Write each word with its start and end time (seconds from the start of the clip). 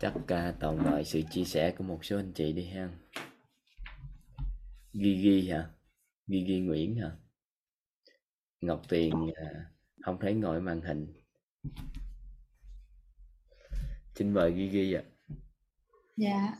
chắc 0.00 0.12
uh, 0.16 0.60
toàn 0.60 0.84
mọi 0.84 1.04
sự 1.04 1.22
chia 1.30 1.44
sẻ 1.44 1.74
của 1.78 1.84
một 1.84 2.04
số 2.04 2.16
anh 2.16 2.32
chị 2.34 2.52
đi 2.52 2.66
ha. 2.68 2.88
Ghi 4.92 5.14
hả? 5.48 5.70
Ghi 6.26 6.44
ghi 6.44 6.60
Nguyễn 6.60 6.96
hả? 6.96 7.10
Ngọc 8.60 8.82
Tiền 8.88 9.12
uh, 9.14 9.32
không 10.02 10.18
thấy 10.20 10.34
ngồi 10.34 10.60
màn 10.60 10.80
hình. 10.80 11.14
Xin 14.14 14.34
mời 14.34 14.52
ghi 14.52 14.92
ạ. 14.94 15.02
Dạ. 16.16 16.54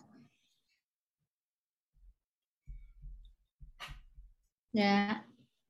Dạ. 4.72 5.24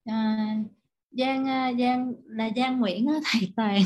À, 0.05 0.57
Giang 1.11 1.49
à, 1.49 1.73
Giang 1.79 2.15
là 2.25 2.51
Giang 2.57 2.81
Nguyễn 2.81 3.07
thầy 3.25 3.53
Toàn 3.57 3.83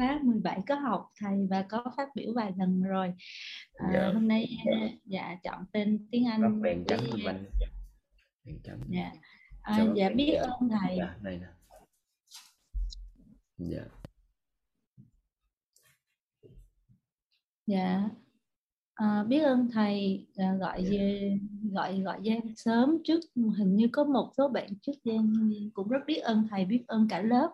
khóa 0.00 0.18
17 0.22 0.60
có 0.68 0.74
học 0.74 1.10
thầy 1.18 1.46
và 1.50 1.62
có 1.68 1.84
phát 1.96 2.08
biểu 2.14 2.32
vài 2.34 2.52
lần 2.56 2.82
rồi. 2.82 3.14
À, 3.74 3.90
dạ. 3.92 4.10
hôm 4.14 4.28
nay 4.28 4.56
dạ 5.04 5.36
chọn 5.42 5.64
tên 5.72 6.08
tiếng 6.10 6.26
Anh 6.26 6.62
đèn 6.62 6.84
trắng 6.88 7.00
của 7.10 7.18
mình 7.24 7.46
dạ. 8.88 9.12
À, 9.62 9.86
dạ 9.96 10.10
biết 10.10 10.32
ơn 10.32 10.68
thầy. 10.68 10.96
Dạ, 10.98 11.16
này 11.22 11.38
nè. 11.38 11.46
Dạ. 13.58 13.84
Dạ. 17.66 18.08
À, 18.94 19.24
biết 19.28 19.40
ơn 19.40 19.68
thầy 19.72 20.26
à, 20.36 20.54
gọi 20.60 20.84
dạ. 20.84 20.90
về 20.90 21.38
gọi 21.72 22.00
gọi 22.00 22.20
Giang 22.24 22.54
sớm. 22.56 22.98
Trước 23.04 23.20
hình 23.34 23.76
như 23.76 23.88
có 23.92 24.04
một 24.04 24.32
số 24.36 24.48
bạn 24.48 24.68
trước 24.82 24.94
Giang 25.04 25.50
cũng 25.74 25.88
rất 25.88 26.00
biết 26.06 26.18
ơn 26.18 26.46
thầy 26.50 26.64
biết 26.64 26.84
ơn 26.86 27.08
cả 27.08 27.22
lớp. 27.22 27.50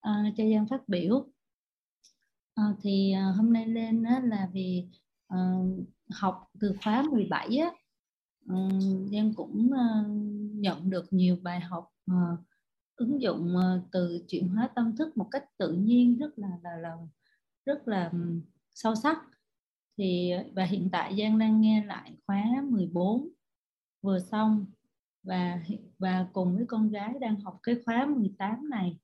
À, 0.00 0.32
cho 0.36 0.44
Giang 0.44 0.66
phát 0.68 0.88
biểu 0.88 1.33
à, 2.54 2.64
thì 2.82 3.12
à, 3.12 3.32
hôm 3.36 3.52
nay 3.52 3.66
lên 3.66 4.02
á, 4.02 4.20
là 4.24 4.48
vì 4.52 4.88
à, 5.28 5.38
học 6.10 6.50
từ 6.60 6.74
khóa 6.82 7.02
17 7.02 7.56
á 7.56 7.70
um, 8.48 9.08
Giang 9.12 9.34
cũng 9.34 9.70
uh, 9.72 10.06
nhận 10.54 10.90
được 10.90 11.12
nhiều 11.12 11.36
bài 11.42 11.60
học 11.60 11.90
uh, 12.10 12.38
ứng 12.96 13.22
dụng 13.22 13.56
uh, 13.56 13.82
từ 13.92 14.24
chuyển 14.28 14.48
hóa 14.48 14.68
tâm 14.74 14.96
thức 14.96 15.16
một 15.16 15.28
cách 15.30 15.44
tự 15.58 15.72
nhiên 15.72 16.18
rất 16.18 16.38
là 16.38 16.48
là, 16.62 16.76
là 16.76 16.96
rất 17.66 17.88
là 17.88 18.12
sâu 18.74 18.94
sắc. 18.94 19.18
Thì 19.98 20.32
và 20.54 20.64
hiện 20.64 20.88
tại 20.92 21.16
Giang 21.18 21.38
đang 21.38 21.60
nghe 21.60 21.84
lại 21.84 22.12
khóa 22.26 22.44
14 22.64 23.28
vừa 24.02 24.18
xong 24.18 24.66
và 25.22 25.62
và 25.98 26.26
cùng 26.32 26.56
với 26.56 26.64
con 26.68 26.90
gái 26.90 27.14
đang 27.20 27.40
học 27.40 27.58
cái 27.62 27.74
khóa 27.84 28.06
18 28.06 28.70
này 28.70 28.98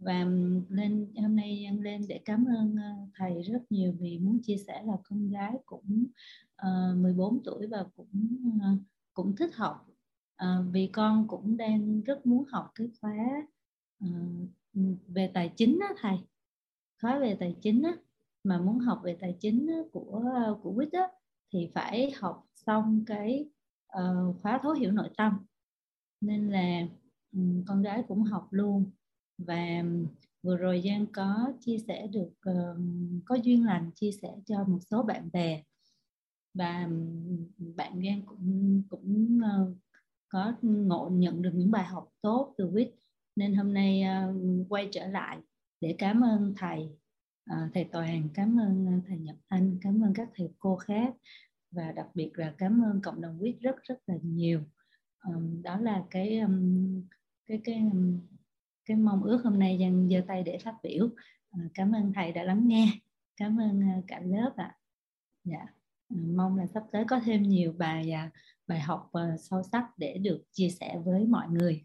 và 0.00 0.24
lên 0.68 1.12
hôm 1.22 1.36
nay 1.36 1.64
em 1.64 1.82
lên 1.82 2.04
để 2.08 2.20
cảm 2.24 2.44
ơn 2.44 2.76
ờ, 2.76 3.06
thầy 3.14 3.42
rất 3.42 3.60
nhiều 3.70 3.94
vì 4.00 4.18
muốn 4.18 4.38
chia 4.42 4.56
sẻ 4.56 4.82
là 4.86 4.96
con 5.02 5.30
gái 5.30 5.58
cũng 5.66 6.06
ờ, 6.56 6.92
uh, 6.92 6.98
14 6.98 7.42
tuổi 7.44 7.66
và 7.66 7.84
cũng 7.96 8.36
uh, 8.56 8.78
cũng 9.14 9.36
thích 9.36 9.54
học. 9.54 9.86
Uh, 10.44 10.72
vì 10.72 10.86
con 10.86 11.28
cũng 11.28 11.56
đang 11.56 12.00
rất 12.00 12.26
muốn 12.26 12.44
học 12.48 12.70
cái 12.74 12.88
khóa 13.00 13.46
uh, 14.04 14.48
về 15.08 15.30
tài 15.34 15.52
chính 15.56 15.78
đó 15.78 15.86
thầy 15.98 16.18
khóa 17.00 17.18
về 17.18 17.36
tài 17.40 17.56
chính 17.60 17.82
đó, 17.82 17.90
mà 18.44 18.58
muốn 18.58 18.78
học 18.78 19.00
về 19.04 19.16
tài 19.20 19.36
chính 19.40 19.70
của 19.92 20.22
của 20.62 20.72
quýt 20.74 20.88
đó 20.92 21.08
thì 21.52 21.70
phải 21.74 22.12
học 22.16 22.46
xong 22.54 23.04
cái 23.06 23.48
uh, 23.98 24.36
khóa 24.42 24.58
thấu 24.62 24.72
hiểu 24.72 24.92
nội 24.92 25.10
tâm. 25.16 25.44
Nên 26.20 26.48
là 26.48 26.86
um, 27.32 27.64
con 27.66 27.82
gái 27.82 28.04
cũng 28.08 28.22
học 28.22 28.48
luôn 28.50 28.90
và 29.46 29.84
vừa 30.42 30.56
rồi 30.56 30.82
Giang 30.84 31.06
có 31.12 31.52
chia 31.60 31.78
sẻ 31.78 32.06
được 32.06 32.30
có 33.24 33.34
duyên 33.34 33.66
lành 33.66 33.90
chia 33.94 34.10
sẻ 34.22 34.28
cho 34.46 34.64
một 34.64 34.78
số 34.90 35.02
bạn 35.02 35.28
bè. 35.32 35.62
Và 36.54 36.88
bạn 37.58 38.02
Giang 38.04 38.22
cũng 38.26 38.82
cũng 38.88 39.40
ờ, 39.44 39.74
có 40.28 40.52
ngộ 40.62 41.10
nhận 41.12 41.42
được 41.42 41.52
những 41.54 41.70
bài 41.70 41.84
học 41.84 42.12
tốt 42.20 42.54
từ 42.58 42.70
quýt. 42.72 42.90
Nên 43.36 43.54
hôm 43.54 43.74
nay 43.74 44.02
ờ, 44.02 44.34
quay 44.68 44.88
trở 44.92 45.06
lại 45.06 45.38
để 45.80 45.94
cảm 45.98 46.20
ơn 46.24 46.54
thầy 46.56 46.88
ờ, 47.50 47.56
thầy 47.74 47.84
Toàn 47.84 48.28
cảm 48.34 48.60
ơn 48.60 49.02
thầy 49.08 49.18
Nhật 49.18 49.36
Anh, 49.48 49.78
cảm 49.80 50.04
ơn 50.04 50.14
các 50.14 50.28
thầy 50.34 50.48
cô 50.58 50.76
khác. 50.76 51.14
Và 51.70 51.92
đặc 51.92 52.08
biệt 52.14 52.30
là 52.34 52.54
cảm 52.58 52.84
ơn 52.84 53.00
cộng 53.00 53.20
đồng 53.20 53.38
quýt 53.38 53.56
rất 53.60 53.76
rất 53.82 53.98
là 54.06 54.14
nhiều. 54.22 54.60
Đó 55.62 55.76
là 55.80 56.04
cái 56.10 56.40
cái 57.46 57.60
cái 57.64 57.90
cái 58.84 58.96
mong 58.96 59.22
ước 59.22 59.40
hôm 59.44 59.58
nay 59.58 59.78
dần 59.78 60.08
giơ 60.10 60.20
tay 60.28 60.42
để 60.42 60.58
phát 60.58 60.74
biểu 60.82 61.08
à, 61.50 61.60
cảm 61.74 61.92
ơn 61.92 62.12
thầy 62.14 62.32
đã 62.32 62.42
lắng 62.42 62.68
nghe 62.68 62.92
cảm 63.36 63.60
ơn 63.60 63.98
uh, 63.98 64.04
cả 64.08 64.20
lớp 64.24 64.52
ạ 64.56 64.64
à. 64.64 64.76
dạ 65.44 65.66
mong 66.08 66.56
là 66.56 66.66
sắp 66.66 66.82
tới 66.92 67.04
có 67.08 67.20
thêm 67.24 67.42
nhiều 67.42 67.72
bài 67.78 68.12
uh, 68.26 68.32
bài 68.66 68.80
học 68.80 69.10
sâu 69.38 69.62
sắc 69.62 69.84
để 69.96 70.18
được 70.18 70.42
chia 70.52 70.68
sẻ 70.68 70.98
với 71.04 71.26
mọi 71.26 71.48
người 71.48 71.84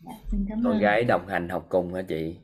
dạ, 0.00 0.12
xin 0.30 0.46
cảm 0.48 0.58
ơn 0.58 0.64
con 0.64 0.78
gái 0.78 1.04
đồng 1.04 1.28
hành 1.28 1.48
học 1.48 1.66
cùng 1.68 1.94
hả 1.94 2.02
chị 2.02 2.36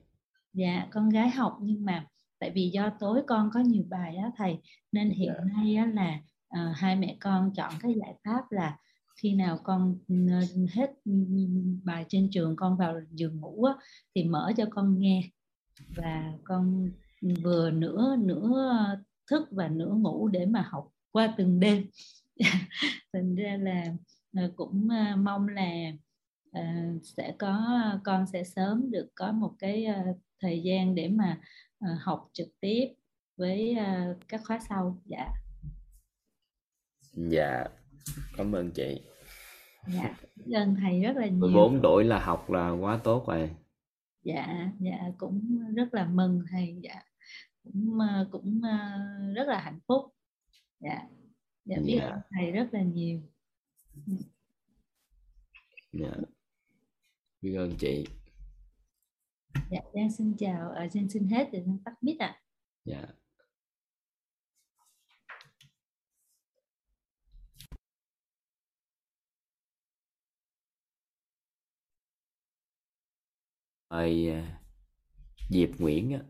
dạ 0.52 0.86
con 0.90 1.08
gái 1.08 1.30
học 1.30 1.58
nhưng 1.60 1.84
mà 1.84 2.06
tại 2.38 2.50
vì 2.50 2.70
do 2.70 2.90
tối 3.00 3.22
con 3.26 3.50
có 3.54 3.60
nhiều 3.60 3.84
bài 3.88 4.16
á 4.16 4.30
thầy 4.36 4.58
nên 4.92 5.10
hiện 5.10 5.28
yeah. 5.34 5.44
Dạ. 5.44 5.54
nay 5.56 5.74
á, 5.74 5.86
là 5.86 6.20
uh, 6.48 6.76
hai 6.76 6.96
mẹ 6.96 7.16
con 7.20 7.52
chọn 7.54 7.72
cái 7.80 7.94
giải 7.94 8.14
pháp 8.24 8.52
là 8.52 8.76
khi 9.22 9.34
nào 9.34 9.58
con 9.64 9.98
ờ, 10.08 10.40
hết 10.72 10.90
bài 11.84 12.04
trên 12.08 12.28
trường 12.30 12.56
con 12.56 12.76
vào 12.76 13.00
giường 13.10 13.40
ngủ 13.40 13.64
á, 13.64 13.74
thì 14.14 14.24
mở 14.24 14.52
cho 14.56 14.64
con 14.70 14.98
nghe. 14.98 15.30
Và 15.96 16.32
con 16.44 16.90
vừa 17.42 17.70
nửa 17.70 18.16
nửa 18.16 18.76
thức 19.30 19.48
và 19.50 19.68
nửa 19.68 19.92
ngủ 19.94 20.28
để 20.28 20.46
mà 20.46 20.66
học 20.70 20.92
qua 21.10 21.34
từng 21.38 21.60
đêm. 21.60 21.86
Thành 23.12 23.34
ra 23.34 23.56
là 23.60 23.84
ờ, 24.36 24.52
cũng 24.56 24.88
ờ, 24.90 25.16
mong 25.16 25.48
là 25.48 25.70
sẽ 27.02 27.34
có 27.38 27.80
con 28.04 28.26
sẽ 28.32 28.44
sớm 28.44 28.90
được 28.90 29.08
có 29.14 29.32
một 29.32 29.52
cái 29.58 29.86
thời 30.40 30.62
gian 30.62 30.94
để 30.94 31.08
mà 31.08 31.40
học 32.00 32.28
trực 32.32 32.48
tiếp 32.60 32.86
với 33.36 33.76
các 34.28 34.40
khóa 34.46 34.60
sau. 34.68 35.02
Dạ. 35.06 35.28
Dạ 37.12 37.64
cảm 38.36 38.52
ơn 38.52 38.70
chị. 38.70 39.00
Dạ 39.86 40.16
ơn 40.54 40.76
thầy 40.80 41.00
rất 41.00 41.16
là 41.16 41.26
nhiều. 41.26 41.40
14 41.40 41.80
tuổi 41.82 42.04
là 42.04 42.24
học 42.24 42.50
là 42.50 42.70
quá 42.70 43.00
tốt 43.04 43.24
rồi. 43.28 43.50
Dạ 44.22 44.72
dạ 44.78 44.98
cũng 45.18 45.58
rất 45.74 45.94
là 45.94 46.06
mừng 46.06 46.42
thầy 46.50 46.76
dạ. 46.82 47.02
Cũng 47.64 47.98
ờ, 48.00 48.28
cũng 48.32 48.60
rất 49.34 49.48
là 49.48 49.60
hạnh 49.60 49.78
phúc. 49.86 50.04
Dạ 50.80 51.08
dạ 51.64 51.76
biết 51.84 51.98
dạ. 52.00 52.16
thầy 52.30 52.50
rất 52.50 52.68
là 52.72 52.82
nhiều. 52.82 53.20
Dạ. 55.92 56.12
Biết 57.40 57.54
ơn 57.54 57.76
chị. 57.78 58.06
Dạ 59.70 59.80
Giang 59.94 60.12
xin 60.12 60.36
chào 60.38 60.70
ở 60.70 60.88
Giang 60.88 61.08
xin 61.08 61.28
hết 61.28 61.48
rồi 61.52 61.64
tắt 61.84 61.94
mic 62.02 62.18
ạ. 62.18 62.26
À. 62.26 62.42
dạ 62.84 63.06
mời 73.90 74.30
à, 74.30 74.42
Diệp 75.50 75.68
Nguyễn 75.78 76.12
á 76.12 76.20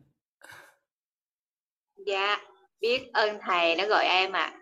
dạ 2.06 2.38
biết 2.80 3.10
ơn 3.12 3.38
thầy 3.42 3.76
đã 3.76 3.86
gọi 3.86 4.04
em 4.04 4.32
ạ 4.32 4.42
à. 4.42 4.60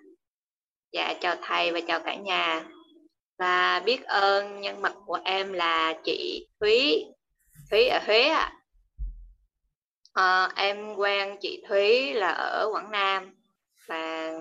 dạ 0.92 1.14
chào 1.20 1.36
thầy 1.42 1.72
và 1.72 1.80
chào 1.88 2.00
cả 2.00 2.14
nhà 2.14 2.64
và 3.38 3.80
biết 3.80 4.04
ơn 4.04 4.60
nhân 4.60 4.80
vật 4.80 4.94
của 5.06 5.18
em 5.24 5.52
là 5.52 5.94
chị 6.04 6.48
Thúy 6.60 7.04
Thúy 7.70 7.88
ở 7.88 7.98
Huế 8.06 8.22
ạ. 8.22 8.38
À. 8.40 8.54
À, 10.12 10.52
em 10.56 10.94
quen 10.94 11.36
chị 11.40 11.62
Thúy 11.68 12.14
là 12.14 12.28
ở 12.28 12.68
Quảng 12.72 12.90
Nam 12.90 13.34
và 13.86 14.32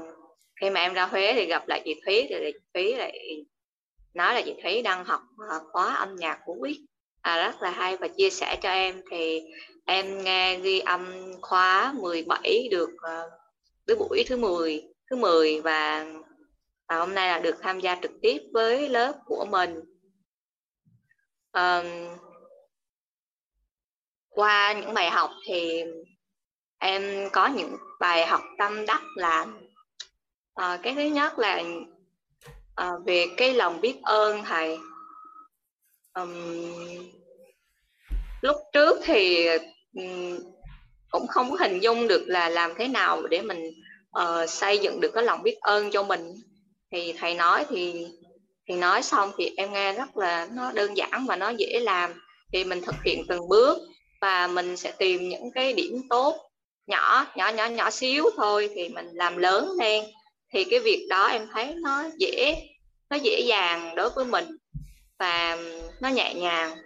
khi 0.62 0.70
mà 0.70 0.80
em 0.80 0.94
ra 0.94 1.06
Huế 1.06 1.34
thì 1.34 1.46
gặp 1.46 1.68
lại 1.68 1.82
chị 1.86 2.02
Thúy 2.06 2.26
thì 2.30 2.36
chị 2.42 2.60
Thúy 2.74 2.96
lại 2.96 3.46
nói 4.14 4.34
là 4.34 4.42
chị 4.46 4.54
Thúy 4.64 4.82
đang 4.82 5.06
học 5.06 5.22
à, 5.50 5.60
khóa 5.72 5.96
âm 5.96 6.16
nhạc 6.16 6.40
của 6.46 6.56
Quyết 6.60 6.78
à, 7.22 7.38
rất 7.38 7.62
là 7.62 7.70
hay 7.70 7.98
và 7.98 8.08
chia 8.08 8.30
sẻ 8.30 8.58
cho 8.62 8.70
em. 8.70 9.02
Thì 9.12 9.42
em 9.86 10.24
nghe 10.24 10.60
ghi 10.60 10.80
âm 10.80 11.32
khóa 11.42 11.94
17 11.98 12.68
được 12.72 12.90
uh, 12.90 14.00
buổi 14.00 14.24
thứ 14.28 14.38
10 14.38 14.84
thứ 15.10 15.16
10 15.16 15.62
và, 15.62 16.06
và 16.90 17.00
hôm 17.00 17.16
nay 17.16 17.30
là 17.30 17.40
được 17.40 17.56
tham 17.62 17.80
gia 17.80 17.96
trực 18.02 18.12
tiếp 18.22 18.42
với 18.54 18.90
lớp 18.90 19.14
của 19.26 19.46
mình. 19.46 19.80
Um, 21.54 21.86
qua 24.30 24.74
những 24.74 24.94
bài 24.94 25.10
học 25.10 25.32
thì 25.46 25.84
em 26.78 27.30
có 27.34 27.48
những 27.48 27.78
bài 28.00 28.26
học 28.26 28.42
tâm 28.58 28.86
đắc 28.86 29.02
là 29.16 29.46
uh, 30.62 30.80
cái 30.84 30.96
thứ 30.96 31.02
nhất 31.02 31.40
là 31.40 31.64
uh, 32.82 33.06
về 33.06 33.26
cái 33.38 33.54
lòng 33.54 33.82
biết 33.82 34.00
ơn 34.04 34.44
thầy 34.44 34.80
um, 36.20 36.34
lúc 38.42 38.58
trước 38.74 39.00
thì 39.04 39.48
um, 39.94 40.40
cũng 41.12 41.28
không 41.28 41.52
có 41.52 41.58
hình 41.60 41.80
dung 41.80 42.08
được 42.08 42.24
là 42.28 42.50
làm 42.50 42.74
thế 42.78 42.88
nào 42.88 43.28
để 43.28 43.42
mình 43.42 43.72
uh, 44.20 44.50
xây 44.50 44.78
dựng 44.78 45.00
được 45.02 45.12
cái 45.14 45.24
lòng 45.24 45.44
biết 45.44 45.58
ơn 45.62 45.92
cho 45.92 46.04
mình. 46.04 46.34
Thì 46.92 47.14
thầy 47.14 47.34
nói 47.34 47.66
thì 47.70 48.08
thì 48.68 48.76
nói 48.76 49.04
xong 49.04 49.32
thì 49.38 49.54
em 49.58 49.74
nghe 49.74 49.94
rất 49.94 50.18
là 50.18 50.48
nó 50.54 50.72
đơn 50.72 50.98
giản 50.98 51.26
và 51.28 51.36
nó 51.36 51.50
dễ 51.50 51.80
làm. 51.80 52.14
Thì 52.54 52.64
mình 52.64 52.82
thực 52.82 52.96
hiện 53.06 53.24
từng 53.28 53.50
bước 53.50 53.78
và 54.22 54.48
mình 54.48 54.78
sẽ 54.78 54.92
tìm 54.92 55.30
những 55.30 55.52
cái 55.56 55.74
điểm 55.74 56.02
tốt 56.10 56.36
nhỏ 56.88 57.26
nhỏ 57.36 57.50
nhỏ 57.50 57.66
nhỏ 57.66 57.90
xíu 57.90 58.26
thôi 58.36 58.70
thì 58.76 58.90
mình 58.90 59.08
làm 59.14 59.38
lớn 59.38 59.70
lên. 59.80 60.04
Thì 60.54 60.64
cái 60.64 60.80
việc 60.80 61.08
đó 61.10 61.28
em 61.28 61.48
thấy 61.54 61.76
nó 61.84 62.04
dễ 62.18 62.56
nó 63.10 63.18
dễ 63.18 63.40
dàng 63.40 63.96
đối 63.96 64.10
với 64.10 64.26
mình 64.26 64.46
và 65.20 65.58
nó 66.00 66.10
nhẹ 66.10 66.34
nhàng. 66.34 66.78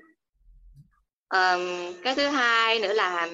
Um, 1.30 1.94
cái 2.04 2.16
thứ 2.16 2.28
hai 2.28 2.80
nữa 2.80 2.94
là 2.94 3.30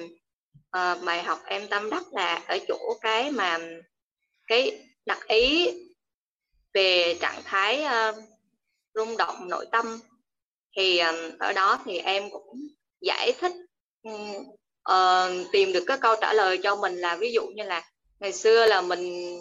uh, 0.76 1.04
bài 1.04 1.22
học 1.22 1.40
em 1.44 1.68
tâm 1.68 1.90
đắc 1.90 2.02
là 2.12 2.42
ở 2.48 2.58
chỗ 2.68 2.98
cái 3.00 3.30
mà 3.30 3.58
cái 4.46 4.84
đặc 5.06 5.26
ý 5.28 5.70
về 6.74 7.16
trạng 7.20 7.42
thái 7.44 7.84
uh, 7.84 8.16
rung 8.94 9.16
động 9.16 9.48
nội 9.48 9.66
tâm. 9.72 10.00
Thì 10.76 10.98
um, 10.98 11.16
ở 11.38 11.52
đó 11.52 11.82
thì 11.84 11.98
em 11.98 12.30
cũng 12.30 12.68
giải 13.00 13.32
thích 13.40 13.52
um, 14.02 14.34
uh, 14.92 15.46
tìm 15.52 15.72
được 15.72 15.84
cái 15.86 15.98
câu 16.00 16.16
trả 16.20 16.32
lời 16.32 16.60
cho 16.62 16.76
mình 16.76 16.96
là 16.96 17.16
ví 17.16 17.32
dụ 17.32 17.46
như 17.46 17.62
là 17.62 17.90
ngày 18.20 18.32
xưa 18.32 18.66
là 18.66 18.80
mình 18.80 19.36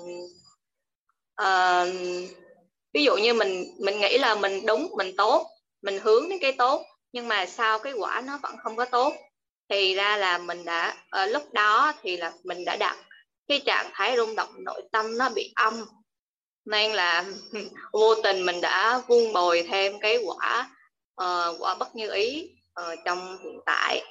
uh, 1.41 1.87
ví 2.97 3.03
dụ 3.03 3.15
như 3.15 3.33
mình 3.33 3.75
mình 3.79 3.99
nghĩ 3.99 4.17
là 4.17 4.35
mình 4.35 4.65
đúng 4.65 4.91
mình 4.97 5.15
tốt 5.17 5.47
mình 5.81 5.99
hướng 5.99 6.29
đến 6.29 6.39
cái 6.41 6.51
tốt 6.51 6.85
nhưng 7.11 7.27
mà 7.27 7.45
sau 7.45 7.79
cái 7.79 7.93
quả 7.93 8.21
nó 8.25 8.39
vẫn 8.43 8.55
không 8.57 8.75
có 8.75 8.85
tốt 8.85 9.13
thì 9.69 9.95
ra 9.95 10.17
là 10.17 10.37
mình 10.37 10.65
đã 10.65 10.95
ở 11.09 11.25
lúc 11.25 11.53
đó 11.53 11.93
thì 12.01 12.17
là 12.17 12.33
mình 12.43 12.65
đã 12.65 12.75
đặt 12.75 12.97
cái 13.47 13.61
trạng 13.65 13.89
thái 13.93 14.17
rung 14.17 14.35
động 14.35 14.49
nội 14.65 14.81
tâm 14.91 15.17
nó 15.17 15.29
bị 15.29 15.51
âm. 15.55 15.85
Nên 16.65 16.93
là 16.93 17.25
vô 17.93 18.15
tình 18.23 18.45
mình 18.45 18.61
đã 18.61 19.01
vun 19.07 19.33
bồi 19.33 19.63
thêm 19.69 19.99
cái 19.99 20.17
quả 20.25 20.69
uh, 21.23 21.55
quả 21.59 21.75
bất 21.75 21.95
như 21.95 22.11
ý 22.11 22.49
uh, 22.81 22.99
trong 23.05 23.37
hiện 23.43 23.59
tại. 23.65 24.01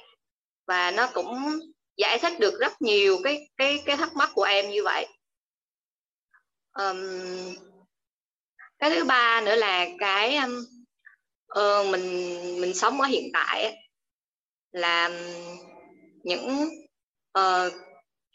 Và 0.67 0.91
nó 0.91 1.07
cũng 1.13 1.59
giải 1.97 2.19
thích 2.19 2.39
được 2.39 2.59
rất 2.59 2.81
nhiều 2.81 3.17
cái 3.23 3.49
cái 3.57 3.83
cái 3.85 3.97
thắc 3.97 4.15
mắc 4.15 4.29
của 4.33 4.43
em 4.43 4.69
như 4.69 4.83
vậy. 4.83 5.07
Um, 6.73 7.66
cái 8.79 8.89
thứ 8.89 9.03
ba 9.03 9.41
nữa 9.41 9.55
là 9.55 9.87
cái 9.99 10.35
um, 10.35 10.65
uh, 11.59 11.87
mình 11.91 12.37
mình 12.61 12.73
sống 12.73 13.01
ở 13.01 13.07
hiện 13.07 13.29
tại 13.33 13.75
là 14.71 15.05
um, 15.07 15.13
những 16.23 16.69
uh, 17.39 17.73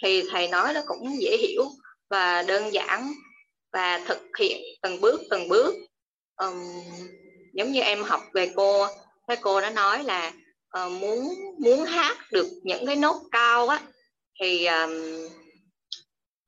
thì 0.02 0.22
thầy 0.30 0.48
nói 0.48 0.74
nó 0.74 0.80
cũng 0.86 1.20
dễ 1.20 1.36
hiểu 1.36 1.64
và 2.10 2.42
đơn 2.42 2.72
giản 2.72 3.12
và 3.72 4.00
thực 4.06 4.18
hiện 4.38 4.62
từng 4.82 5.00
bước 5.00 5.20
từng 5.30 5.48
bước. 5.48 5.74
Um, 6.36 6.82
giống 7.54 7.72
như 7.72 7.80
em 7.80 8.02
học 8.02 8.20
về 8.34 8.52
cô 8.56 8.86
cái 9.28 9.36
cô 9.40 9.60
đã 9.60 9.70
nói 9.70 10.04
là 10.04 10.32
uh, 10.84 10.92
muốn 10.92 11.34
muốn 11.58 11.84
hát 11.84 12.16
được 12.32 12.46
những 12.62 12.86
cái 12.86 12.96
nốt 12.96 13.22
cao 13.32 13.68
á 13.68 13.80
thì 14.40 14.66
um, 14.66 14.90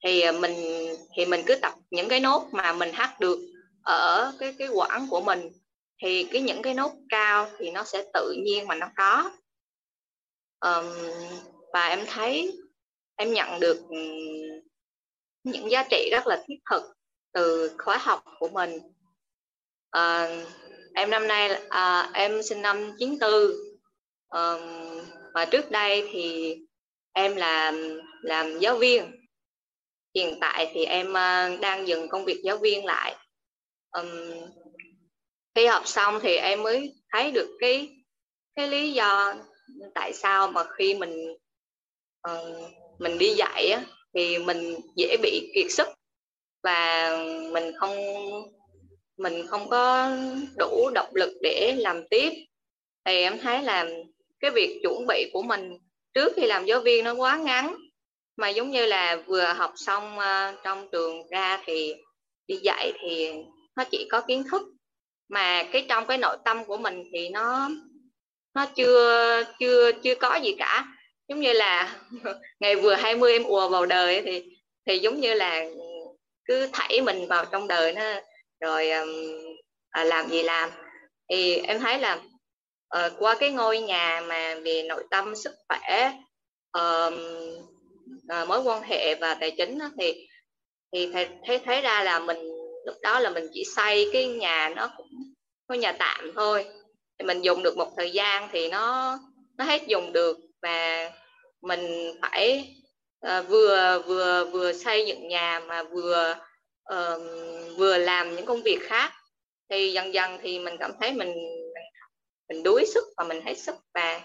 thì 0.05 0.32
mình 0.32 0.55
thì 1.17 1.26
mình 1.26 1.43
cứ 1.47 1.55
tập 1.55 1.73
những 1.90 2.08
cái 2.08 2.20
nốt 2.20 2.49
mà 2.52 2.73
mình 2.73 2.93
hát 2.93 3.20
được 3.20 3.38
ở 3.85 4.33
cái 4.39 4.55
cái 4.59 4.69
quãng 4.69 5.07
của 5.11 5.21
mình 5.21 5.51
thì 6.03 6.25
cái 6.33 6.43
những 6.43 6.63
cái 6.63 6.75
nốt 6.75 6.93
cao 7.09 7.51
thì 7.59 7.71
nó 7.71 7.85
sẽ 7.85 8.05
tự 8.15 8.35
nhiên 8.45 8.67
mà 8.67 8.75
nó 8.75 8.87
có. 8.97 9.31
Um, 10.61 10.87
và 11.73 11.89
em 11.89 12.05
thấy 12.07 12.59
em 13.17 13.33
nhận 13.33 13.61
được 13.61 13.81
những 15.45 15.71
giá 15.71 15.85
trị 15.91 16.09
rất 16.13 16.27
là 16.27 16.45
thiết 16.47 16.59
thực 16.71 16.83
từ 17.33 17.71
khóa 17.79 17.97
học 17.97 18.25
của 18.39 18.49
mình. 18.49 18.79
À, 19.91 20.29
em 20.95 21.11
năm 21.11 21.29
nay 21.29 21.49
à, 21.69 22.11
em 22.13 22.43
sinh 22.43 22.63
năm 22.63 22.93
94 22.99 23.33
à, 24.29 24.55
và 25.35 25.45
trước 25.45 25.71
đây 25.71 26.09
thì 26.13 26.57
em 27.13 27.37
làm 27.37 28.01
làm 28.23 28.59
giáo 28.59 28.77
viên. 28.77 29.27
Hiện 30.15 30.39
tại 30.41 30.71
thì 30.75 30.85
em 30.85 31.11
uh, 31.11 31.61
đang 31.61 31.89
dừng 31.89 32.09
công 32.09 32.25
việc 32.25 32.41
giáo 32.45 32.59
viên 32.59 32.85
lại 32.85 33.17
um, 33.94 34.06
khi 35.55 35.67
học 35.67 35.82
xong 35.87 36.19
thì 36.23 36.37
em 36.37 36.62
mới 36.62 36.94
thấy 37.12 37.31
được 37.31 37.56
cái 37.61 37.88
cái 38.56 38.69
lý 38.69 38.93
do 38.93 39.35
tại 39.94 40.12
sao 40.12 40.50
mà 40.50 40.64
khi 40.79 40.94
mình 40.94 41.35
uh, 42.29 42.70
mình 42.99 43.19
đi 43.19 43.35
dạy 43.35 43.70
á, 43.70 43.85
thì 44.14 44.38
mình 44.38 44.76
dễ 44.96 45.17
bị 45.23 45.52
kiệt 45.55 45.67
sức 45.70 45.88
và 46.62 47.11
mình 47.52 47.73
không 47.81 47.96
mình 49.17 49.46
không 49.46 49.69
có 49.69 50.11
đủ 50.58 50.90
động 50.94 51.11
lực 51.14 51.32
để 51.43 51.75
làm 51.79 52.08
tiếp. 52.08 52.32
Thì 53.05 53.23
em 53.23 53.38
thấy 53.38 53.62
là 53.62 53.87
cái 54.40 54.50
việc 54.50 54.81
chuẩn 54.82 55.06
bị 55.06 55.31
của 55.32 55.43
mình 55.43 55.79
trước 56.14 56.32
khi 56.37 56.47
làm 56.47 56.64
giáo 56.64 56.81
viên 56.81 57.05
nó 57.05 57.14
quá 57.14 57.37
ngắn. 57.37 57.76
Mà 58.37 58.49
giống 58.49 58.70
như 58.70 58.87
là 58.87 59.17
vừa 59.17 59.44
học 59.44 59.73
xong 59.76 60.19
uh, 60.19 60.62
trong 60.64 60.88
trường 60.93 61.29
ra 61.29 61.62
thì 61.67 61.94
đi 62.47 62.56
dạy 62.56 62.93
thì 63.02 63.32
nó 63.76 63.85
chỉ 63.91 64.09
có 64.11 64.21
kiến 64.21 64.44
thức. 64.50 64.62
Mà 65.29 65.62
cái 65.73 65.87
trong 65.88 66.06
cái 66.06 66.19
nội 66.19 66.37
tâm 66.44 66.65
của 66.65 66.76
mình 66.76 67.05
thì 67.12 67.29
nó 67.29 67.69
nó 68.55 68.67
chưa 68.67 69.43
chưa 69.61 69.93
chưa 69.93 70.15
có 70.15 70.37
gì 70.37 70.55
cả. 70.59 70.87
Giống 71.29 71.41
như 71.41 71.53
là 71.53 71.97
ngày 72.61 72.76
vừa 72.76 72.94
20 72.94 73.32
em 73.32 73.44
ùa 73.44 73.69
vào 73.69 73.87
đời 73.87 74.23
thì 74.23 74.56
thì 74.87 74.99
giống 74.99 75.21
như 75.21 75.35
là 75.35 75.65
cứ 76.44 76.69
thảy 76.73 77.00
mình 77.00 77.26
vào 77.29 77.44
trong 77.44 77.69
đời 77.69 77.93
nó 77.93 78.03
rồi 78.61 78.91
um, 78.91 79.09
à, 79.91 80.05
làm 80.05 80.29
gì 80.29 80.43
làm. 80.43 80.71
Thì 81.31 81.56
em 81.56 81.81
thấy 81.81 81.99
là 81.99 82.15
uh, 82.97 83.12
qua 83.19 83.35
cái 83.41 83.50
ngôi 83.50 83.81
nhà 83.81 84.23
mà 84.29 84.55
về 84.65 84.82
nội 84.82 85.05
tâm 85.11 85.35
sức 85.37 85.55
khỏe 85.69 86.12
uh, 86.79 87.15
uh, 88.43 88.49
mối 88.49 88.62
quan 88.62 88.82
hệ 88.82 89.15
và 89.15 89.35
tài 89.35 89.50
chính 89.50 89.79
đó, 89.79 89.91
thì 89.99 90.29
thì 90.93 91.12
thấy 91.12 91.59
thấy 91.65 91.81
ra 91.81 92.03
là 92.03 92.19
mình 92.19 92.54
lúc 92.85 92.97
đó 93.03 93.21
là 93.21 93.31
mình 93.31 93.49
chỉ 93.53 93.65
xây 93.77 94.09
cái 94.13 94.27
nhà 94.27 94.73
nó 94.77 94.91
cũng 94.97 95.11
có 95.67 95.75
nhà 95.75 95.93
tạm 95.93 96.33
thôi. 96.35 96.67
Thì 97.19 97.27
mình 97.27 97.43
dùng 97.43 97.63
được 97.63 97.77
một 97.77 97.93
thời 97.97 98.11
gian 98.11 98.49
thì 98.53 98.69
nó 98.69 99.19
nó 99.57 99.65
hết 99.65 99.83
dùng 99.87 100.13
được 100.13 100.39
và 100.63 101.11
mình 101.63 102.13
phải 102.23 102.75
uh, 103.27 103.49
vừa 103.49 104.03
vừa 104.07 104.45
vừa 104.45 104.73
xây 104.73 105.07
dựng 105.07 105.29
nhà 105.29 105.61
mà 105.61 105.83
vừa 105.83 106.37
uh, 106.95 107.23
vừa 107.76 107.99
làm 107.99 108.37
những 108.37 108.47
công 108.47 108.62
việc 108.62 108.79
khác. 108.83 109.12
Thì 109.71 109.93
dần 109.93 110.14
dần 110.14 110.38
thì 110.43 110.59
mình 110.59 110.76
cảm 110.81 110.93
thấy 111.00 111.12
mình 111.12 111.35
mình 112.49 112.62
đuối 112.62 112.85
sức 112.87 113.05
và 113.17 113.25
mình 113.25 113.41
hết 113.45 113.55
sức 113.55 113.75
và 113.95 114.21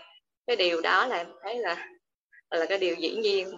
cái 0.48 0.56
điều 0.56 0.82
đó 0.82 1.08
là 1.08 1.26
thấy 1.44 1.58
là 1.58 1.88
là 2.50 2.66
cái 2.66 2.78
điều 2.78 2.96
dĩ 2.96 3.16
nhiên. 3.16 3.52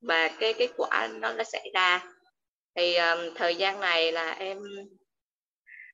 Và 0.00 0.28
cái 0.28 0.52
kết 0.52 0.70
quả 0.76 1.08
nó 1.12 1.32
nó 1.32 1.44
xảy 1.44 1.70
ra 1.74 2.12
thì 2.76 2.94
um, 2.94 3.34
thời 3.34 3.54
gian 3.56 3.80
này 3.80 4.12
là 4.12 4.32
em 4.32 4.58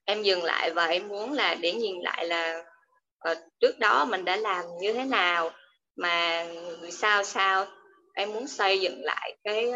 em 0.04 0.22
dừng 0.22 0.44
lại 0.44 0.70
và 0.70 0.86
em 0.86 1.08
muốn 1.08 1.32
là 1.32 1.54
để 1.54 1.72
nhìn 1.72 1.96
lại 2.02 2.26
là 2.26 2.64
uh, 3.30 3.38
trước 3.60 3.78
đó 3.78 4.04
mình 4.04 4.24
đã 4.24 4.36
làm 4.36 4.64
như 4.80 4.92
thế 4.92 5.04
nào 5.04 5.50
mà 5.96 6.46
sao 6.90 7.24
sao 7.24 7.66
em 8.14 8.32
muốn 8.32 8.46
xây 8.46 8.80
dựng 8.80 9.00
lại 9.04 9.36
cái 9.44 9.72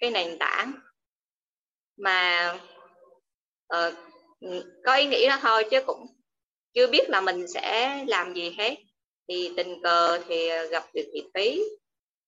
cái 0.00 0.10
nền 0.10 0.38
tảng. 0.38 0.72
Mà 1.96 2.52
uh, 3.76 3.94
có 4.84 4.94
ý 4.94 5.06
nghĩ 5.06 5.26
đó 5.28 5.38
thôi 5.40 5.64
chứ 5.70 5.82
cũng 5.86 6.06
chưa 6.74 6.86
biết 6.86 7.10
là 7.10 7.20
mình 7.20 7.46
sẽ 7.48 7.98
làm 8.08 8.34
gì 8.34 8.54
hết. 8.58 8.76
Thì 9.28 9.50
tình 9.56 9.82
cờ 9.82 10.20
thì 10.28 10.48
ờ, 10.48 10.66
gặp 10.66 10.84
được 10.94 11.10
chị 11.12 11.22
Thúy 11.34 11.62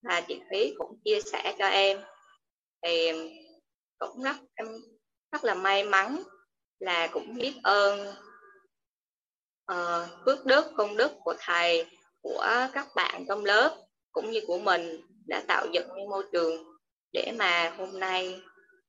và 0.03 0.21
chị 0.21 0.41
Thúy 0.51 0.75
cũng 0.79 1.01
chia 1.05 1.21
sẻ 1.21 1.55
cho 1.59 1.67
em. 1.67 2.01
Thì 2.83 3.13
cũng 4.09 4.23
rất 4.23 4.37
em 4.55 4.67
rất 5.33 5.45
là 5.45 5.55
may 5.55 5.85
mắn 5.85 6.23
là 6.79 7.09
cũng 7.13 7.35
biết 7.35 7.55
ơn 7.63 8.15
uh, 9.73 10.09
phước 10.25 10.47
đức 10.47 10.65
công 10.77 10.97
đức 10.97 11.13
của 11.25 11.35
thầy 11.39 11.87
của 12.23 12.47
các 12.73 12.89
bạn 12.95 13.25
trong 13.29 13.45
lớp 13.45 13.77
cũng 14.13 14.31
như 14.31 14.41
của 14.47 14.59
mình 14.59 15.01
đã 15.27 15.43
tạo 15.49 15.67
dựng 15.73 15.89
cái 15.97 16.07
môi 16.07 16.25
trường 16.33 16.65
để 17.13 17.33
mà 17.39 17.75
hôm 17.79 18.01
nay 18.01 18.41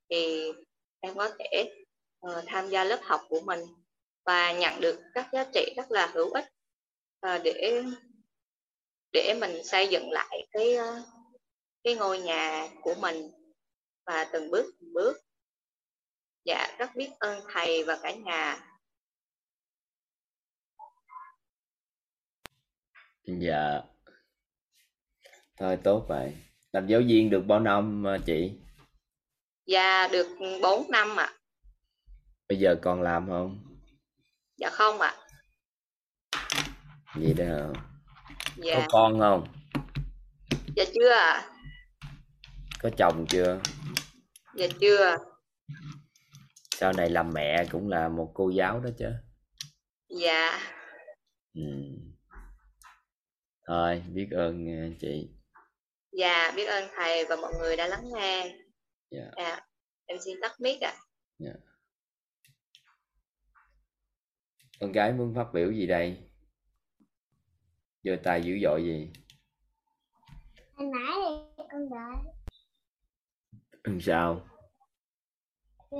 thì 0.10 0.52
em 1.00 1.16
có 1.16 1.30
thể 1.40 1.74
uh, 2.28 2.44
tham 2.48 2.70
gia 2.70 2.84
lớp 2.84 3.00
học 3.04 3.22
của 3.30 3.40
mình 3.40 3.60
và 4.26 4.52
nhận 4.52 4.82
được 4.82 5.00
các 5.14 5.28
giá 5.34 5.46
trị 5.54 5.74
rất 5.78 5.92
là 5.92 6.08
hữu 6.14 6.32
ích 6.32 6.46
uh, 7.28 7.42
để 7.44 7.84
để 9.14 9.34
mình 9.42 9.64
xây 9.64 9.88
dựng 9.88 10.12
lại 10.12 10.48
cái 10.52 10.78
uh, 10.78 11.06
cái 11.84 11.96
ngôi 11.96 12.20
nhà 12.20 12.70
của 12.82 12.94
mình 13.02 13.32
và 14.06 14.30
từng 14.34 14.52
bước 14.52 14.76
từng 14.80 14.94
bước. 14.94 15.18
Dạ 16.46 16.76
rất 16.80 16.96
biết 16.96 17.10
ơn 17.20 17.44
thầy 17.54 17.84
và 17.84 18.00
cả 18.04 18.12
nhà. 18.12 18.70
Dạ. 23.24 23.82
Thôi 25.58 25.78
tốt 25.84 26.06
vậy. 26.10 26.36
Làm 26.72 26.88
giáo 26.88 27.02
viên 27.08 27.30
được 27.30 27.44
bao 27.48 27.60
năm 27.60 28.06
chị? 28.26 28.52
Dạ 29.66 30.08
được 30.08 30.28
4 30.62 30.92
năm 30.92 31.16
ạ. 31.16 31.34
Bây 32.50 32.60
giờ 32.60 32.76
còn 32.82 33.02
làm 33.02 33.28
không? 33.28 33.80
Dạ 34.58 34.70
không 34.70 35.00
ạ. 35.00 35.16
Vậy 37.16 37.34
đó 37.34 37.74
dạ. 38.56 38.76
Có 38.76 38.88
con 38.92 39.20
không? 39.20 39.48
Dạ 40.76 40.84
chưa 40.94 41.10
ạ. 41.10 41.50
Có 42.80 42.90
chồng 42.98 43.26
chưa 43.30 43.62
dạ 44.56 44.68
chưa. 44.82 45.18
Sau 46.76 46.94
này 46.94 47.10
làm 47.10 47.32
mẹ 47.34 47.66
cũng 47.72 47.90
là 47.90 48.10
một 48.10 48.32
cô 48.34 48.50
giáo 48.50 48.80
đó 48.80 48.90
chứ. 48.98 49.10
Dạ. 50.10 50.60
Ừ. 51.54 51.62
thôi 53.68 54.04
biết 54.14 54.28
ơn 54.32 54.68
ờ, 54.68 54.96
chị. 55.00 55.30
Dạ 56.12 56.54
biết 56.56 56.66
ơn 56.66 56.90
thầy 56.96 57.26
và 57.26 57.36
mọi 57.36 57.54
người 57.60 57.76
đã 57.76 57.88
lắng 57.88 58.04
nghe. 58.14 58.58
Dạ. 59.12 59.32
dạ 59.38 59.60
em 60.06 60.18
xin 60.26 60.38
tắt 60.42 60.56
mic 60.60 60.82
ạ. 60.82 60.94
Con 64.80 64.92
gái 64.92 65.14
muốn 65.14 65.36
phát 65.36 65.48
biểu 65.54 65.72
gì 65.72 65.88
đây? 65.88 66.18
Giơ 68.04 68.16
tay 68.24 68.42
dữ 68.44 68.54
dội 68.64 68.84
gì? 68.84 69.14
Hồi 70.74 70.90
nãy 70.94 71.16
thì 71.58 71.64
con 71.72 71.90
đợi 71.90 72.34
ừ, 73.84 73.92
sao? 74.02 74.42
Vì 75.92 75.98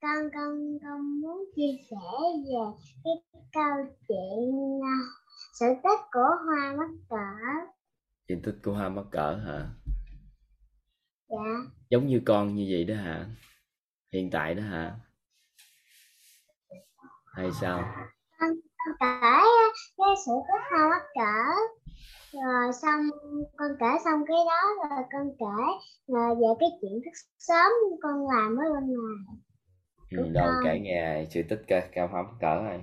con 0.00 0.30
con 0.34 0.78
con 0.82 1.20
muốn 1.20 1.44
chia 1.56 1.72
sẻ 1.90 1.96
về 2.44 2.64
cái 3.04 3.42
câu 3.52 3.96
chuyện 4.08 4.80
à, 4.82 4.96
sự 5.60 5.66
tích 5.82 6.00
của 6.12 6.30
hoa 6.46 6.74
mắc 6.78 6.90
cỡ. 7.10 7.16
Chuyện 8.28 8.42
tích 8.42 8.56
của 8.64 8.72
hoa 8.72 8.88
mắc 8.88 9.04
cỡ 9.10 9.36
hả? 9.36 9.68
Dạ. 11.28 11.70
Giống 11.90 12.06
như 12.06 12.20
con 12.26 12.54
như 12.54 12.66
vậy 12.70 12.84
đó 12.84 12.94
hả? 12.94 13.26
Hiện 14.12 14.30
tại 14.30 14.54
đó 14.54 14.62
hả? 14.62 14.96
Hay 17.26 17.50
sao? 17.60 17.94
Con 18.38 18.50
kể 19.00 19.06
á, 19.20 19.44
cái 19.96 20.14
sự 20.26 20.32
tích 20.48 20.64
hoa 20.70 20.88
mắc 20.90 21.02
cỡ 21.14 21.74
rồi 22.44 22.72
xong 22.72 23.00
con 23.56 23.68
kể 23.80 23.86
xong 24.04 24.24
cái 24.28 24.36
đó 24.46 24.88
rồi 24.90 25.04
con 25.12 25.30
kể 25.38 25.62
là 26.06 26.28
về 26.34 26.48
cái 26.60 26.68
chuyện 26.80 26.92
thức 27.04 27.10
sớm 27.38 27.72
con 28.02 28.26
làm 28.30 28.56
ở 28.56 28.64
bên 28.74 28.86
ngoài. 28.86 29.36
Ừ, 30.10 30.32
rồi. 30.34 30.54
kể 30.64 30.78
nghe 30.80 31.24
sự 31.30 31.40
tích 31.48 31.62
ca 31.66 31.88
cao 31.92 32.08
mắc 32.12 32.26
cỡ 32.40 32.62
này 32.62 32.80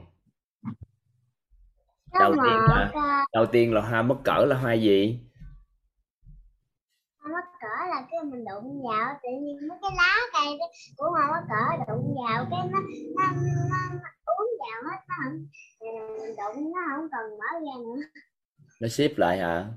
Đầu 2.19 2.31
tiên 2.43 2.53
là- 2.69 2.91
à, 2.93 3.25
đầu 3.33 3.45
tiên 3.45 3.73
là 3.73 3.81
hoa 3.81 4.01
mắc 4.01 4.17
cỡ 4.23 4.45
là 4.45 4.55
hoa 4.57 4.73
gì? 4.73 5.19
Hoa 7.19 7.31
mắc 7.33 7.45
cỡ 7.61 7.85
là 7.89 8.07
cái 8.11 8.19
mình 8.23 8.45
đụng 8.45 8.83
vào 8.89 9.13
tự 9.23 9.29
nhiên 9.41 9.67
mấy 9.69 9.77
cái 9.81 9.91
lá 9.97 10.15
cây 10.33 10.59
của 10.97 11.09
hoa 11.09 11.27
mắc 11.31 11.43
cỡ 11.49 11.93
đụng 11.93 12.15
vào 12.15 12.45
cái 12.51 12.59
nó 12.71 12.79
nó, 13.17 13.25
nó, 13.69 13.77
nó 14.03 14.33
uống 14.37 14.49
vào 14.59 14.91
hết 14.91 14.97
nó 15.07 15.15
không 15.23 15.45
mình 15.79 16.35
đụng 16.37 16.73
nó 16.73 16.81
không 16.95 17.07
còn 17.11 17.29
mở 17.39 17.51
ra 17.53 17.75
nữa 17.83 18.01
nó 18.81 18.87
xếp 18.87 19.13
lại 19.17 19.37
hả? 19.37 19.73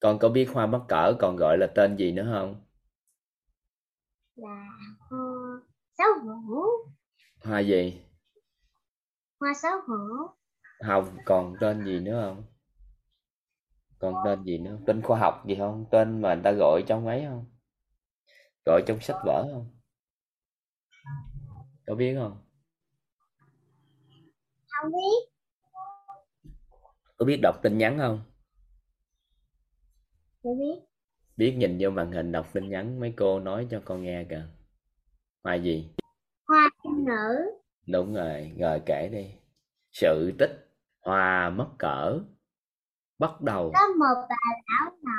Con 0.00 0.18
có 0.18 0.28
biết 0.28 0.48
hoa 0.52 0.66
mắc 0.66 0.82
cỡ 0.88 1.14
còn 1.18 1.36
gọi 1.36 1.58
là 1.58 1.66
tên 1.74 1.96
gì 1.96 2.12
nữa 2.12 2.28
không? 2.32 2.64
Là 4.36 4.66
hoa 5.10 5.60
xấu 5.98 6.08
hổ. 6.24 6.66
Hoa 7.44 7.60
gì? 7.60 8.02
Hoa 9.40 9.52
xấu 9.62 9.80
hổ. 9.86 10.34
Không 10.86 11.16
còn 11.24 11.54
tên 11.60 11.84
gì 11.84 12.00
nữa 12.00 12.22
không? 12.24 12.44
Còn 13.98 14.14
tên 14.24 14.44
gì 14.44 14.58
nữa? 14.58 14.78
Tên 14.86 15.02
khoa 15.02 15.18
học 15.18 15.42
gì 15.46 15.54
không? 15.58 15.86
Tên 15.90 16.22
mà 16.22 16.34
người 16.34 16.42
ta 16.44 16.52
gọi 16.52 16.82
trong 16.86 17.06
ấy 17.06 17.24
không? 17.28 17.44
Gọi 18.66 18.82
trong 18.86 19.00
sách 19.00 19.16
vở 19.24 19.48
không? 19.52 19.78
Có 21.86 21.94
biết 21.94 22.14
không? 22.18 22.38
Không 24.66 24.92
biết. 24.92 25.32
Có 27.16 27.26
biết 27.26 27.38
đọc 27.42 27.56
tin 27.62 27.78
nhắn 27.78 27.98
không 27.98 28.31
chưa 30.42 30.54
biết. 30.58 30.80
Biết 31.36 31.54
nhìn 31.58 31.78
vô 31.80 31.90
màn 31.90 32.12
hình 32.12 32.32
đọc 32.32 32.46
tin 32.52 32.68
nhắn 32.68 33.00
mấy 33.00 33.14
cô 33.16 33.40
nói 33.40 33.66
cho 33.70 33.82
con 33.84 34.02
nghe 34.02 34.24
kìa. 34.30 34.46
Hoa 35.44 35.54
gì? 35.54 35.88
Hoa 36.48 36.70
kim 36.82 37.04
nữ. 37.04 37.50
Đúng 37.86 38.14
rồi 38.14 38.52
rồi 38.58 38.82
kể 38.86 39.08
đi. 39.12 39.26
Sự 39.92 40.32
tích 40.38 40.68
hoa 41.00 41.50
mất 41.50 41.68
cỡ. 41.78 42.18
Bắt 43.18 43.40
đầu. 43.40 43.72
Có 43.74 43.86
một 43.98 44.26
bà 44.28 44.36
lão 44.68 44.92
nọ 45.02 45.12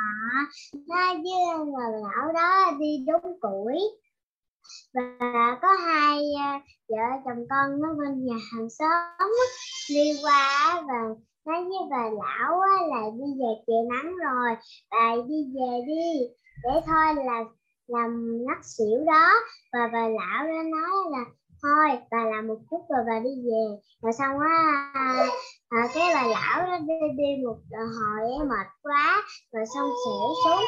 nó 0.87 1.13
với 1.23 1.65
người 1.65 2.01
lão 2.01 2.33
đó 2.33 2.77
đi 2.79 3.05
đốn 3.07 3.21
củi. 3.41 3.79
Và 4.93 5.57
có 5.61 5.67
hai 5.85 6.19
à, 6.39 6.61
vợ 6.89 6.97
chồng 7.25 7.45
con 7.49 7.81
nó 7.81 7.87
bên 7.93 8.25
nhà 8.25 8.35
hàng 8.51 8.69
xóm 8.69 9.29
đi 9.89 10.11
qua 10.23 10.81
và 10.87 11.15
nói 11.45 11.63
với 11.63 11.87
bà 11.91 12.03
lão 12.09 12.59
á, 12.59 12.75
là 12.89 13.01
đi 13.17 13.25
về 13.39 13.51
trời 13.67 13.83
nắng 13.89 14.15
rồi 14.17 14.55
bà 14.91 15.15
đi 15.27 15.39
về 15.55 15.81
đi 15.87 16.27
để 16.63 16.81
thôi 16.85 17.25
là 17.25 17.43
làm 17.87 18.37
ngất 18.45 18.57
xỉu 18.77 19.05
đó. 19.05 19.29
Và 19.73 19.89
bà 19.93 20.07
lão 20.07 20.47
đó 20.47 20.63
nói 20.63 20.91
là 21.11 21.25
thôi 21.61 21.99
bà 22.11 22.25
làm 22.25 22.47
một 22.47 22.59
chút 22.71 22.81
rồi 22.89 23.03
bà 23.07 23.19
đi 23.19 23.29
về. 23.45 23.65
Rồi 24.01 24.13
xong 24.13 24.39
á 24.39 24.57
à, 25.69 25.87
cái 25.93 26.13
bà 26.15 26.27
lão 26.27 26.61
đó 26.61 26.77
đi, 26.87 26.93
đi 27.17 27.43
một 27.45 27.57
ờ, 27.71 27.83
hồi 27.85 28.47
mệt 28.47 28.67
quá 28.83 29.23
rồi 29.51 29.65
xong 29.75 29.89
xỉu 30.05 30.29
xuống 30.45 30.63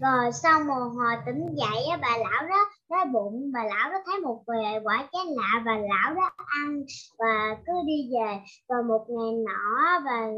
rồi 0.00 0.32
sau 0.32 0.60
một 0.60 0.88
hồi 0.96 1.14
tỉnh 1.26 1.46
dậy 1.54 1.84
á, 1.90 1.98
bà 2.02 2.08
lão 2.18 2.48
đó 2.48 2.70
đói 2.90 3.06
bụng 3.12 3.50
bà 3.54 3.64
lão 3.64 3.90
đó 3.90 3.98
thấy 4.06 4.20
một 4.20 4.42
về 4.46 4.80
quả 4.84 5.08
trái 5.12 5.22
lạ 5.36 5.62
bà 5.64 5.72
lão 5.72 6.14
đó 6.14 6.30
ăn 6.36 6.82
và 7.18 7.56
cứ 7.66 7.72
đi 7.86 8.10
về. 8.14 8.40
Và 8.68 8.76
một 8.88 9.04
ngày 9.08 9.32
nọ 9.46 10.00
và 10.04 10.28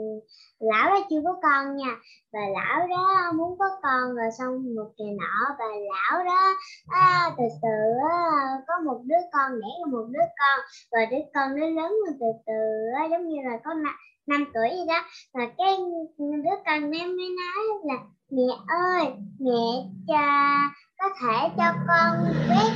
lão 0.61 0.90
đó 0.90 1.00
chưa 1.11 1.20
có 1.25 1.34
con 1.42 1.76
nha 1.76 1.96
bà 2.32 2.40
lão 2.54 2.88
đó 2.88 3.32
muốn 3.34 3.58
có 3.58 3.66
con. 3.82 4.14
Rồi 4.14 4.30
xong 4.38 4.75
một 4.76 4.90
ngày 4.99 5.16
nọ 5.20 5.54
bà 5.58 5.64
lão 5.64 6.25
đó 6.25 6.54
à, 6.88 7.30
từ 7.38 7.44
từ 7.62 7.78
á, 8.11 8.18
có 8.66 8.75
một 8.84 9.00
đứa 9.04 9.23
con 9.32 9.61
đẻ 9.61 9.68
ra 9.78 9.90
một 9.92 10.06
đứa 10.11 10.26
con. 10.38 10.64
Và 10.92 11.00
đứa 11.11 11.25
con 11.34 11.61
nó 11.61 11.66
lớn 11.66 11.92
từ 12.20 12.26
từ 12.46 12.61
á, 12.96 13.04
giống 13.11 13.28
như 13.28 13.37
là 13.44 13.58
có 13.64 13.75
năm, 13.75 13.94
năm 14.26 14.44
tuổi 14.54 14.68
gì 14.70 14.84
đó. 14.88 15.00
Và 15.34 15.46
cái 15.58 15.76
đứa 16.18 16.56
con 16.66 16.90
em 16.90 17.16
mới 17.16 17.28
nói 17.28 17.64
là 17.84 17.96
mẹ 18.31 18.43
ơi, 18.66 19.12
mẹ 19.38 19.88
cha, 20.09 20.71
có 20.99 21.09
thể 21.21 21.49
cho 21.57 21.73
con 21.88 22.35
quét 22.49 22.71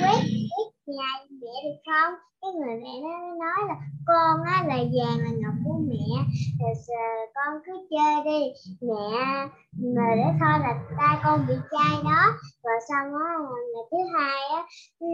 quét 0.00 0.20
quét 0.50 0.68
nhà 0.86 1.10
mẹ 1.30 1.54
được 1.64 1.78
không? 1.86 2.14
Cái 2.40 2.50
người 2.52 2.76
mẹ 2.82 2.90
nó 3.02 3.08
mới 3.20 3.38
nói 3.38 3.68
là, 3.68 3.74
con 4.06 4.42
á 4.46 4.64
là 4.66 4.76
vàng 4.76 5.18
là 5.18 5.30
ngọc 5.30 5.54
của 5.64 5.78
mẹ, 5.88 6.24
rồi 6.60 6.74
giờ 6.86 7.04
con 7.34 7.54
cứ 7.66 7.72
chơi 7.90 8.24
đi. 8.24 8.40
Mẹ 8.80 9.48
mà 9.78 10.14
để 10.16 10.28
thôi 10.40 10.58
là 10.60 10.74
tay 10.98 11.18
con 11.24 11.46
bị 11.48 11.54
chai 11.70 12.02
đó. 12.04 12.22
Rồi 12.64 12.78
xong 12.88 13.06
á, 13.24 13.30
ngày 13.74 13.84
thứ 13.90 13.96
hai 14.14 14.40
á 14.56 14.66
ừ, 15.00 15.06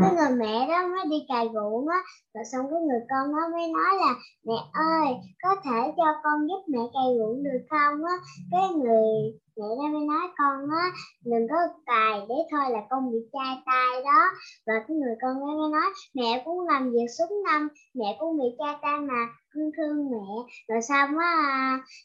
cái 0.00 0.10
người 0.16 0.36
mẹ 0.38 0.66
đó 0.68 0.86
mới 0.88 1.04
đi 1.10 1.26
cày 1.28 1.48
ruộng 1.54 1.88
á. 1.88 1.98
Rồi 2.34 2.44
xong 2.52 2.66
cái 2.70 2.80
người 2.80 3.00
con 3.10 3.32
nó 3.32 3.48
mới 3.52 3.66
nói 3.72 3.92
là, 4.06 4.14
mẹ 4.46 4.58
ơi, 4.72 5.14
có 5.42 5.56
thể 5.64 5.92
cho 5.96 6.04
con 6.24 6.48
giúp 6.48 6.62
mẹ 6.68 6.80
cày 6.94 7.08
ruộng 7.18 7.42
được 7.44 7.62
không 7.70 8.04
á? 8.04 8.14
Cái 8.52 8.68
người 8.70 9.10
mẹ 9.56 9.68
đó 9.78 9.84
mới 9.92 10.06
nói, 10.06 10.28
con 10.38 10.58
á, 10.70 10.84
đừng 11.24 11.48
có 11.50 11.56
cài, 11.86 12.20
để 12.28 12.34
thôi 12.50 12.64
là 12.70 12.80
con 12.90 13.12
bị 13.12 13.18
chai 13.32 13.62
tay 13.66 14.02
đó. 14.04 14.22
Và 14.66 14.74
cái 14.88 14.96
người 14.96 15.14
con 15.22 15.34
đó 15.40 15.46
mới 15.46 15.70
nói, 15.72 15.90
mẹ 16.14 16.42
cũng 16.44 16.68
làm 16.68 16.90
việc 16.90 17.08
suốt 17.18 17.30
năm, 17.44 17.68
mẹ 17.94 18.16
cũng 18.18 18.38
bị 18.38 18.44
chai 18.58 18.74
tay 18.82 19.00
mà, 19.00 19.28
thương 19.54 19.70
thương 19.76 20.10
mẹ. 20.10 20.28
Rồi 20.68 20.82
xong 20.82 21.18
á 21.18 21.32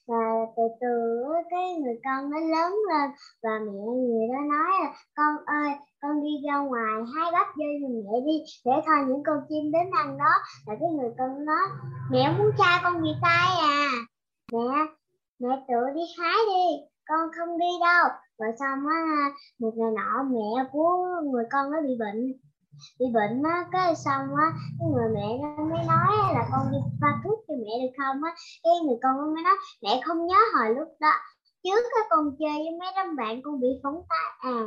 à, 0.07 0.23
từ 0.57 0.63
từ 0.81 1.21
cái 1.51 1.65
người 1.81 1.97
con 2.05 2.29
nó 2.31 2.39
lớn 2.55 2.71
lên 2.89 3.07
và 3.43 3.53
mẹ 3.65 3.83
người 4.09 4.27
đó 4.33 4.39
nói 4.53 4.71
là, 4.81 4.89
con 5.17 5.33
ơi, 5.45 5.69
con 6.01 6.23
đi 6.23 6.33
ra 6.47 6.57
ngoài 6.57 6.93
hái 7.13 7.31
bắp 7.31 7.47
dây 7.57 7.73
giùm 7.81 7.93
mẹ 8.05 8.17
đi, 8.25 8.37
để 8.65 8.71
thôi 8.85 8.99
những 9.07 9.23
con 9.27 9.37
chim 9.49 9.71
đến 9.71 9.87
ăn 10.01 10.17
đó. 10.17 10.33
Là 10.67 10.73
cái 10.79 10.89
người 10.95 11.11
con 11.17 11.45
nói 11.45 11.65
mẹ 12.11 12.35
muốn 12.37 12.51
cha 12.57 12.81
con 12.83 13.01
bị 13.01 13.09
tay 13.21 13.49
à. 13.61 13.89
Mẹ 14.53 14.67
mẹ 15.39 15.65
tự 15.67 15.81
đi 15.95 16.01
hái 16.17 16.39
đi, 16.53 16.65
con 17.09 17.29
không 17.37 17.57
đi 17.57 17.71
đâu. 17.87 18.05
Rồi 18.39 18.51
xong 18.59 18.79
á, 18.87 18.99
một 19.59 19.73
ngày 19.75 19.91
nọ 19.95 20.23
mẹ 20.23 20.69
của 20.71 20.89
người 21.31 21.45
con 21.51 21.71
nó 21.71 21.77
bị 21.81 21.93
bệnh 21.99 22.33
bị 22.99 23.05
bệnh 23.13 23.43
á, 23.43 23.65
cái 23.71 23.95
xong 23.95 24.25
á, 24.45 24.47
cái 24.79 24.87
người 24.93 25.09
mẹ 25.15 25.27
nó 25.41 25.63
mới 25.63 25.85
nói 25.87 26.11
là 26.33 26.43
con 26.51 26.71
đi 26.71 26.77
pha 27.01 27.07
thuốc 27.23 27.39
cho 27.47 27.53
mẹ 27.63 27.73
được 27.81 27.93
không? 27.97 28.23
Á, 28.23 28.31
cái 28.63 28.73
người 28.85 28.97
con 29.03 29.17
nó 29.17 29.25
mới 29.33 29.43
nói, 29.43 29.55
mẹ 29.83 30.01
không 30.05 30.27
nhớ 30.27 30.39
hồi 30.53 30.75
lúc 30.75 30.87
đó 30.99 31.11
trước 31.63 31.81
cái 31.95 32.07
con 32.09 32.35
chơi 32.39 32.57
với 32.57 32.77
mấy 32.79 32.89
đám 32.95 33.15
bạn 33.15 33.41
con 33.43 33.61
bị 33.61 33.67
phóng 33.83 34.03
tay 34.09 34.53
à 34.53 34.63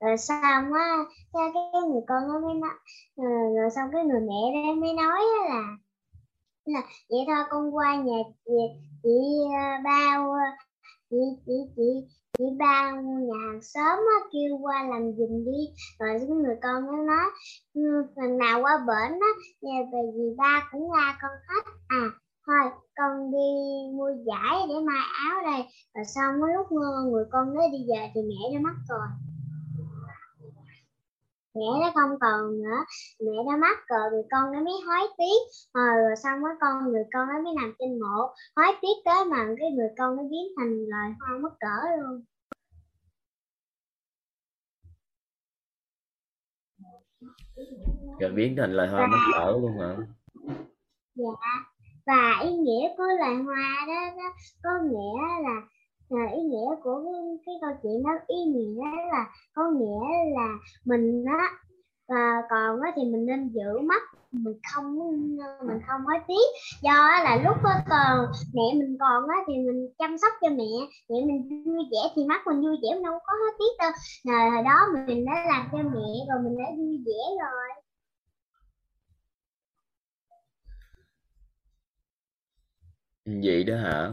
rồi 0.00 0.16
xong 0.16 0.72
á 0.72 0.98
cái 1.32 1.50
cái 1.54 1.82
người 1.90 2.02
con 2.08 2.22
nó 2.28 2.40
mới 2.40 2.54
nói 2.54 2.70
ờ, 3.16 3.24
rồi 3.56 3.70
xong 3.76 3.88
cái 3.92 4.04
người 4.04 4.20
mẹ 4.20 4.42
đó 4.54 4.74
mới 4.74 4.92
nói 4.92 5.20
là 5.48 5.62
là 6.64 6.80
vậy 7.10 7.20
thôi 7.26 7.44
con 7.50 7.76
qua 7.76 7.96
nhà 7.96 8.18
chị, 8.44 8.52
chị 9.02 9.10
ờ, 9.58 9.82
bao 9.84 10.32
ờ, 10.32 10.38
chị 11.10 11.16
chị 11.46 11.52
chị 11.76 11.82
chị 12.38 12.44
ba 12.58 12.90
nhà 12.90 13.34
hàng 13.46 13.62
xóm 13.62 13.98
á, 13.98 14.28
kêu 14.32 14.58
qua 14.62 14.88
làm 14.90 15.12
giùm 15.16 15.44
đi. 15.44 15.60
Rồi 15.98 16.08
cái 16.18 16.28
người 16.28 16.56
con 16.62 16.86
nó 16.86 16.96
nói 17.02 17.26
phần 17.74 18.16
lần 18.16 18.38
nào 18.38 18.60
qua 18.62 18.78
bển 18.78 19.18
á 19.20 19.30
nhà 19.62 19.78
về 19.92 19.98
dì 20.14 20.34
ba 20.38 20.68
cũng 20.72 20.92
la 20.92 21.18
con 21.22 21.30
hết. 21.48 21.72
À 21.88 22.04
thôi 22.46 22.70
con 22.96 23.30
đi 23.32 23.48
mua 23.96 24.10
giải 24.26 24.66
để 24.68 24.74
may 24.84 25.02
áo 25.28 25.42
đây. 25.42 25.62
Rồi 25.94 26.04
xong 26.04 26.34
cái 26.42 26.54
lúc 26.54 26.66
ờ, 26.70 27.10
người 27.10 27.24
con 27.32 27.54
nó 27.54 27.62
đi 27.72 27.78
về 27.88 28.10
thì 28.14 28.20
mẹ 28.22 28.54
đã 28.54 28.60
mất 28.60 28.76
rồi. 28.88 29.08
Mẹ 31.54 31.66
nó 31.80 31.90
không 31.94 32.18
còn 32.20 32.62
nữa. 32.62 32.80
Mẹ 33.20 33.32
đã 33.46 33.56
mất 33.56 33.76
rồi 33.88 34.10
người 34.10 34.22
con 34.30 34.52
nó 34.52 34.60
mới 34.60 34.74
hối 34.86 35.08
tiếc. 35.18 35.40
Rồi, 35.74 36.02
rồi 36.02 36.16
xong 36.16 36.38
cái 36.44 36.54
con 36.60 36.92
người 36.92 37.04
con 37.12 37.28
nó 37.28 37.42
mới 37.44 37.54
nằm 37.54 37.74
trên 37.78 38.00
mộ. 38.00 38.34
Hối 38.56 38.74
tiếc 38.82 38.96
tới 39.04 39.24
mà 39.24 39.46
cái 39.58 39.70
người 39.70 39.88
con 39.98 40.16
nó 40.16 40.22
biến 40.22 40.46
thành 40.56 40.86
loài 40.88 41.14
hoa 41.20 41.38
mất 41.38 41.54
cỡ 41.60 41.96
luôn. 42.00 42.24
Rồi 48.20 48.30
biến 48.30 48.56
thành 48.56 48.72
loài 48.72 48.88
hoa 48.88 49.06
mất 49.06 49.18
cỡ 49.38 49.50
luôn 49.50 49.76
hả 49.80 49.96
và 52.06 52.40
ý 52.42 52.50
nghĩa 52.56 52.88
của 52.96 53.04
loài 53.18 53.36
hoa 53.36 53.86
đó, 53.86 54.16
đó 54.16 54.28
có 54.62 54.70
nghĩa 54.90 55.42
là 55.44 55.60
là 56.08 56.30
ý 56.34 56.42
nghĩa 56.42 56.70
của 56.82 57.02
cái, 57.04 57.22
cái 57.46 57.54
câu 57.60 57.70
chuyện 57.82 58.02
đó 58.02 58.10
ý 58.26 58.44
nghĩa 58.44 58.82
là 59.12 59.26
có 59.54 59.62
nghĩa 59.70 60.30
là 60.34 60.48
mình 60.84 61.24
á 61.38 61.50
và 62.08 62.42
còn 62.50 62.80
á 62.80 62.92
thì 62.96 63.02
mình 63.04 63.26
nên 63.26 63.48
giữ 63.48 63.78
mắt 63.82 64.02
mình 64.32 64.58
không 64.74 64.98
à, 65.40 65.48
mình 65.66 65.78
không 65.86 66.00
nói 66.08 66.18
tiếc. 66.28 66.46
Do 66.82 66.92
là 67.24 67.36
lúc 67.44 67.56
đó 67.64 67.70
còn 67.90 68.26
mẹ 68.54 68.62
mình 68.74 68.96
còn 69.00 69.28
á 69.28 69.36
thì 69.46 69.54
mình 69.66 69.88
chăm 69.98 70.18
sóc 70.18 70.32
cho 70.40 70.48
mẹ 70.48 70.72
mẹ 71.08 71.16
mình 71.26 71.64
vui 71.66 71.84
vẻ 71.92 72.12
thì 72.14 72.24
mắt 72.24 72.46
mình 72.46 72.60
vui 72.60 72.76
vẻ 72.82 72.88
mình 72.94 73.02
đâu 73.02 73.18
có 73.26 73.32
hết 73.32 73.52
tiếc 73.58 73.74
đâu. 73.78 73.90
Là 74.24 74.50
hồi 74.50 74.62
đó 74.62 74.78
mình 75.06 75.24
đã 75.24 75.44
làm 75.48 75.68
cho 75.72 75.78
mẹ 75.78 76.10
rồi 76.28 76.38
mình 76.44 76.58
đã 76.58 76.64
vui 76.78 76.98
vẻ 77.06 77.22
rồi. 77.42 77.81
Vậy 83.44 83.64
đó 83.64 83.76
hả? 83.76 84.12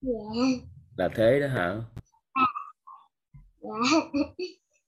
Dạ. 0.00 0.10
Là 0.96 1.08
thế 1.14 1.40
đó 1.40 1.46
hả? 1.48 1.76
Dạ. 3.60 3.98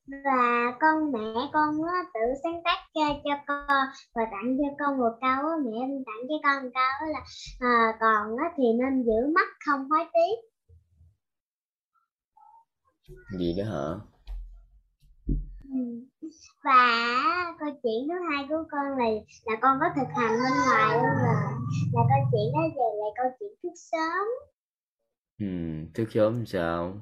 Và 0.06 0.72
con 0.80 1.12
mẹ 1.12 1.50
con 1.52 1.74
á, 1.88 2.02
tự 2.14 2.20
sáng 2.42 2.62
tác 2.64 2.78
cho, 2.94 3.00
cho 3.24 3.30
con. 3.46 3.86
Và 4.14 4.22
tặng 4.30 4.56
cho 4.58 4.68
con 4.78 4.98
một 4.98 5.18
câu 5.20 5.48
á, 5.48 5.56
mẹ 5.64 5.78
em 5.80 5.90
tặng 6.06 6.22
cho 6.28 6.34
con 6.42 6.64
một 6.64 6.70
câu 6.74 6.90
á 7.00 7.06
là 7.12 7.20
à, 7.60 7.96
còn 8.00 8.36
á, 8.36 8.44
thì 8.56 8.64
nên 8.78 9.04
giữ 9.04 9.32
mắt 9.34 9.48
không 9.66 9.90
hối 9.90 10.04
tiếc. 10.12 10.36
Gì 13.38 13.54
đó 13.58 13.64
hả. 13.64 14.13
Và 16.64 17.54
câu 17.58 17.68
chuyện 17.82 18.08
thứ 18.08 18.14
hai 18.30 18.46
của 18.48 18.64
con 18.70 18.98
là 18.98 19.04
là 19.44 19.56
con 19.62 19.78
có 19.80 19.86
thực 19.96 20.08
hành 20.16 20.30
bên 20.30 20.52
ngoài 20.66 20.96
luôn 20.96 21.16
là 21.26 21.50
là 21.92 22.02
câu 22.08 22.28
chuyện 22.32 22.52
đó 22.52 22.60
về 22.76 22.88
là 23.00 23.06
câu 23.16 23.26
chuyện 23.40 23.50
thức 23.62 23.72
sớm. 23.76 24.26
Ừ 25.38 25.46
thức 25.94 26.08
sớm 26.14 26.46
sao? 26.46 26.92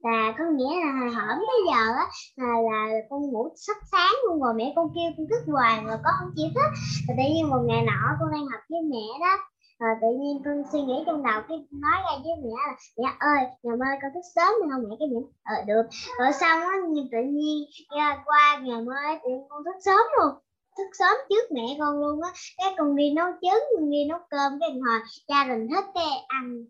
Là 0.00 0.34
có 0.38 0.44
nghĩa 0.54 0.80
là 0.84 0.92
hồi 1.00 1.10
hổm 1.14 1.38
tới 1.38 1.60
giờ 1.66 1.92
á 1.98 2.06
là, 2.36 2.46
là 2.46 2.88
con 3.10 3.22
ngủ 3.22 3.48
sắp 3.56 3.76
sáng 3.92 4.12
luôn 4.28 4.42
rồi 4.42 4.54
mẹ 4.54 4.72
con 4.76 4.88
kêu 4.94 5.12
con 5.16 5.26
thức 5.30 5.52
hoài 5.52 5.82
mà 5.82 6.00
con 6.04 6.14
không 6.20 6.30
chịu 6.36 6.48
thức. 6.54 6.70
Rồi 7.08 7.16
tự 7.18 7.34
nhiên 7.34 7.50
một 7.50 7.62
ngày 7.68 7.82
nọ 7.86 8.16
con 8.20 8.30
đang 8.32 8.46
học 8.52 8.60
với 8.68 8.80
mẹ 8.82 9.06
đó 9.20 9.36
rồi 9.78 9.94
tự 10.02 10.08
nhiên 10.20 10.42
con 10.44 10.62
suy 10.72 10.80
nghĩ 10.80 11.02
trong 11.06 11.22
đầu 11.22 11.42
cái 11.48 11.58
nói 11.70 12.02
ra 12.04 12.18
với 12.24 12.32
mẹ 12.42 12.50
là 12.66 12.76
mẹ 12.96 13.16
ơi 13.18 13.46
ngày 13.62 13.76
mai 13.76 13.98
con 14.02 14.10
thức 14.14 14.20
sớm 14.34 14.54
được 14.62 14.68
không 14.72 14.84
mẹ? 14.88 14.96
Cái 14.98 15.08
mẹ 15.08 15.20
ờ 15.42 15.64
được. 15.66 15.82
Rồi 16.18 16.32
xong 16.32 16.60
á 16.60 16.76
nhưng 16.88 17.08
tự 17.12 17.18
nhiên 17.22 17.64
ra 17.96 18.22
qua 18.24 18.60
ngày 18.62 18.82
mai 18.82 19.20
tự 19.24 19.30
nhiên 19.30 19.46
con 19.48 19.64
thức 19.64 19.76
sớm 19.84 20.00
luôn. 20.18 20.34
Thức 20.78 20.90
sớm 20.98 21.16
trước 21.28 21.52
mẹ 21.52 21.76
con 21.78 22.00
luôn 22.00 22.22
á. 22.22 22.30
Cái 22.58 22.74
con 22.78 22.96
đi 22.96 23.12
nấu 23.14 23.26
trứng 23.42 23.62
con 23.76 23.90
đi 23.90 24.04
nấu 24.08 24.18
cơm 24.30 24.52
cái 24.60 24.70
hồi 24.70 25.00
gia 25.28 25.44
đình 25.44 25.68
hết 25.68 25.84
cái 25.94 26.04
ăn. 26.28 26.64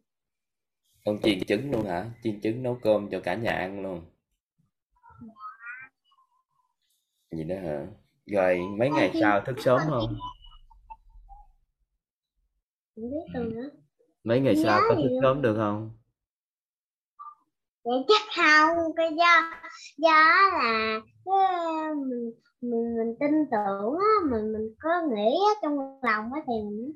Con 1.04 1.18
chiên 1.22 1.44
trứng 1.44 1.70
luôn 1.72 1.86
hả? 1.86 2.04
Chiên 2.22 2.40
trứng 2.40 2.62
nấu 2.62 2.78
cơm 2.82 3.08
cho 3.10 3.20
cả 3.20 3.34
nhà 3.34 3.52
ăn 3.52 3.82
luôn. 3.82 4.02
Gì 7.32 7.44
đó 7.44 7.56
hả? 7.64 7.86
Rồi 8.26 8.60
mấy 8.78 8.90
ngày 8.90 9.10
sau 9.20 9.40
thức 9.40 9.56
sớm 9.64 9.80
không 9.88 10.16
không 12.96 13.10
biết 13.10 13.32
rồi 13.34 13.44
nữa 13.44 13.70
mấy 14.24 14.40
ngày 14.40 14.56
sau 14.56 14.80
có 14.88 14.94
thức 14.94 15.18
sớm 15.22 15.42
được 15.42 15.54
không? 15.56 15.90
Vậy 17.84 18.04
chắc 18.08 18.20
không 18.36 18.76
cái 18.96 19.10
do 19.16 19.50
do 19.96 20.24
là 20.58 21.00
cái 21.24 21.94
mình 21.94 22.30
mình, 22.60 22.96
mình 22.96 23.14
tin 23.20 23.30
tưởng 23.50 23.94
á 23.98 24.30
mình 24.30 24.52
mình 24.52 24.74
có 24.80 24.90
nghĩ 25.16 25.36
á, 25.48 25.52
trong 25.62 25.78
lòng 26.02 26.32
á 26.32 26.40
thì 26.46 26.52
mình 26.64 26.92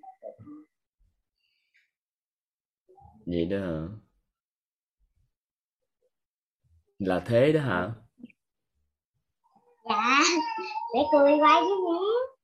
vậy 3.26 3.44
đó 3.44 3.58
hả? 3.58 3.88
Là 6.98 7.20
thế 7.26 7.52
đó 7.52 7.60
hả? 7.60 7.92
Dạ 9.84 10.20
để 10.94 11.00
cười 11.12 11.38
quay 11.38 11.62
với 11.62 11.70
nhé 11.70 12.39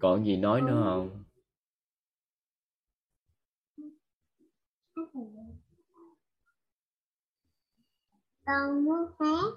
còn 0.00 0.24
gì 0.24 0.36
nói 0.36 0.60
nữa 0.60 0.82
không? 0.84 1.24
Con 8.46 8.84
muốn 8.84 8.98
hát 9.20 9.50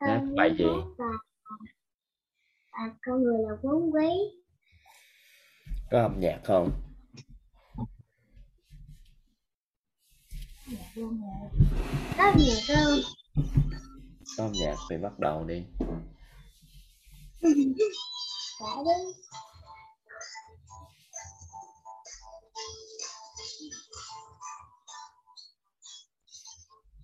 Hát 0.00 0.22
bài 0.36 0.54
gì? 0.58 0.64
và, 0.98 1.04
và 2.72 2.94
con 3.02 3.22
người 3.22 3.38
là 3.38 3.56
vốn 3.62 3.90
quý. 3.94 4.08
Có 5.90 6.02
âm 6.02 6.20
nhạc 6.20 6.40
không? 6.44 6.70
Có 12.16 12.32
nhiều 12.36 12.56
cơ 12.68 13.02
có 14.38 14.44
âm 14.44 14.52
nhạc 14.52 14.76
thì 14.90 14.96
bắt 14.98 15.18
đầu 15.18 15.44
đi 15.44 15.64
đã 17.42 17.48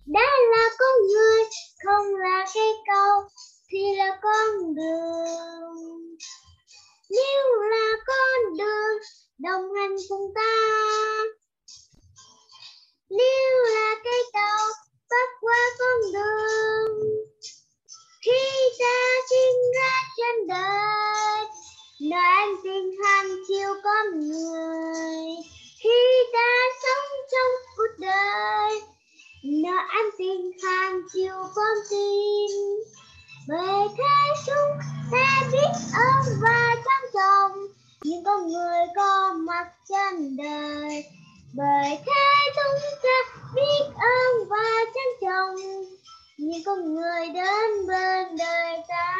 đó 0.05 0.21
là 0.51 0.69
con 0.79 1.07
người, 1.07 1.43
không 1.85 2.15
là 2.15 2.45
cây 2.53 2.73
cầu, 2.87 3.29
thì 3.69 3.95
là 3.95 4.19
con 4.21 4.75
đường. 4.75 6.17
Nếu 7.09 7.61
là 7.69 7.91
con 8.07 8.57
đường, 8.57 8.99
đồng 9.37 9.73
hành 9.73 9.95
cùng 10.09 10.31
ta. 10.35 10.55
Nếu 13.09 13.65
là 13.75 13.95
cây 14.03 14.23
cầu 14.33 14.67
bắc 15.09 15.29
qua 15.41 15.69
con 15.79 16.13
đường 16.13 17.18
khi 18.21 18.69
ta 18.79 18.95
sinh 19.29 19.71
ra 19.75 19.91
trên 20.17 20.47
đời 20.47 21.45
nơi 21.99 22.21
anh 22.21 22.55
tình 22.63 22.95
hàng 23.03 23.27
chiều 23.47 23.73
con 23.83 24.19
người. 24.19 25.43
Khi 25.83 25.99
ta 26.33 26.49
sống 26.83 27.09
trong 27.31 27.75
cuộc 27.77 27.99
đời 27.99 28.81
nơi 29.43 29.77
anh 29.89 30.09
tình 30.17 30.51
hàng 30.63 31.01
chiều 31.13 31.35
con 31.55 31.77
tim 31.89 32.49
bởi 33.47 33.87
thế 33.97 34.41
chúng 34.45 34.79
ta 35.11 35.41
biết 35.51 35.71
ơn 35.93 36.39
và 36.41 36.75
trân 36.75 37.11
trọng 37.13 37.67
những 38.03 38.23
con 38.23 38.47
người 38.47 38.85
có 38.95 39.33
mặt 39.33 39.65
trên 39.89 40.37
đời, 40.37 41.03
bởi 41.53 41.99
thế 42.05 42.51
chúng 42.55 42.99
ta 43.03 43.39
biết 43.55 43.83
ơn 43.95 44.49
và 44.49 44.85
trân 44.93 45.07
trọng 45.21 45.55
những 46.41 46.61
con 46.65 46.93
người 46.95 47.27
đến 47.33 47.87
bên 47.87 48.37
đời 48.37 48.77
ta. 48.87 49.15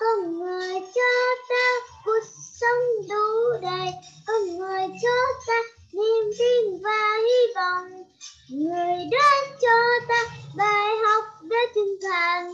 Con 0.00 0.38
người 0.38 0.80
cho 0.94 1.34
ta 1.48 1.86
cuộc 2.04 2.24
sống 2.60 3.08
đủ 3.08 3.58
đầy. 3.62 3.90
Con 4.26 4.58
người 4.58 4.86
cho 5.02 5.16
ta 5.46 5.54
niềm 5.92 6.32
tin 6.38 6.82
và 6.82 7.18
hy 7.18 7.52
vọng. 7.54 8.04
Người 8.50 8.96
đến 9.10 9.58
cho 9.60 10.06
ta 10.08 10.22
bài 10.56 10.88
học 11.04 11.24
để 11.42 11.56
chân 11.74 11.84
thành, 12.02 12.52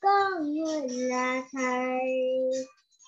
con 0.00 0.54
người 0.54 0.88
là 0.88 1.42
thầy 1.52 2.00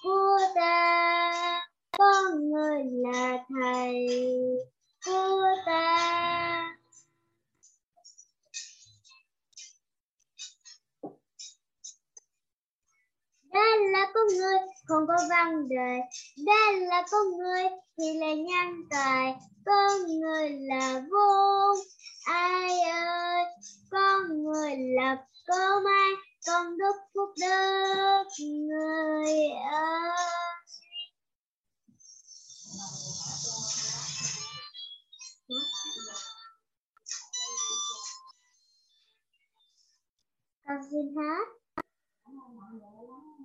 của 0.02 0.38
ta. 0.54 1.60
Con 1.98 2.50
người 2.50 2.82
là 2.92 3.38
thầy 3.48 4.06
của 5.06 5.46
ta. 5.66 6.73
Đa 13.54 13.76
là 13.92 14.10
con 14.14 14.26
người, 14.26 14.58
không 14.88 15.06
có 15.08 15.14
văn 15.30 15.68
đời. 15.68 16.00
đây 16.46 16.80
là 16.80 17.02
con 17.10 17.38
người, 17.38 17.62
thì 17.98 18.18
là 18.18 18.34
nhân 18.34 18.82
tài. 18.90 19.34
Con 19.66 20.20
người 20.20 20.50
là 20.50 21.02
vô 21.10 21.74
ai 22.24 22.80
ơi, 22.80 23.44
con 23.90 24.42
người 24.42 24.76
là 24.76 25.16
cơ 25.46 25.80
may 25.84 26.10
con 26.46 26.78
đức 26.78 26.96
phúc 27.14 27.28
đức. 27.40 28.24
Người 28.38 29.48
ơi. 29.72 30.16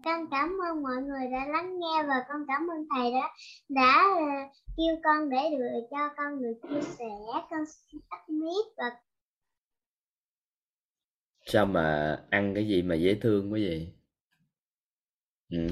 Con 0.05 0.25
cảm 0.31 0.57
ơn 0.69 0.83
mọi 0.83 0.95
người 1.01 1.31
đã 1.31 1.45
lắng 1.47 1.79
nghe 1.79 2.03
và 2.07 2.25
con 2.29 2.41
cảm 2.47 2.67
ơn 2.67 2.87
thầy 2.95 3.11
đã 3.11 3.29
đã 3.69 4.03
ờ, 4.17 4.25
kêu 4.77 4.95
con 5.03 5.29
để 5.29 5.57
được 5.57 5.87
cho 5.91 6.09
con 6.17 6.41
được 6.41 6.59
chia 6.69 6.81
sẻ 6.81 7.09
con 7.49 7.63
mic 8.27 8.65
và 8.77 8.91
sao 11.45 11.65
mà 11.65 12.17
ăn 12.29 12.55
cái 12.55 12.67
gì 12.67 12.81
mà 12.81 12.95
dễ 12.95 13.19
thương 13.21 13.53
quá 13.53 13.59
vậy 13.63 13.93
ừ. 15.49 15.67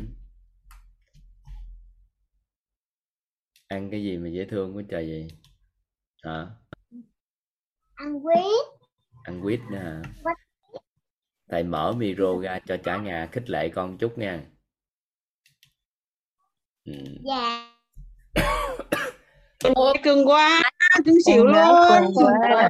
ăn 3.67 3.89
cái 3.91 4.03
gì 4.03 4.17
mà 4.17 4.29
dễ 4.29 4.47
thương 4.51 4.77
quá 4.77 4.83
trời 4.89 5.09
vậy 5.09 5.27
hả 6.23 6.47
ăn 7.95 8.21
quýt 8.23 8.67
ăn 9.23 9.41
quýt 9.43 9.59
nữa 9.71 9.77
hả 9.77 10.01
Quýt. 10.23 10.46
Thầy 11.49 11.63
mở 11.63 11.93
micro 11.97 12.39
ra 12.41 12.60
cho 12.65 12.77
cả 12.83 12.97
nhà 12.97 13.27
khích 13.31 13.49
lệ 13.49 13.69
con 13.69 13.97
chút 13.97 14.17
nha. 14.17 14.41
Ừ. 16.86 16.93
dạ. 17.23 17.67
Ôi 19.75 19.93
cưng 20.03 20.27
quá, 20.27 20.62
cưng 21.05 21.15
xỉu 21.25 21.45
luôn. 21.45 21.55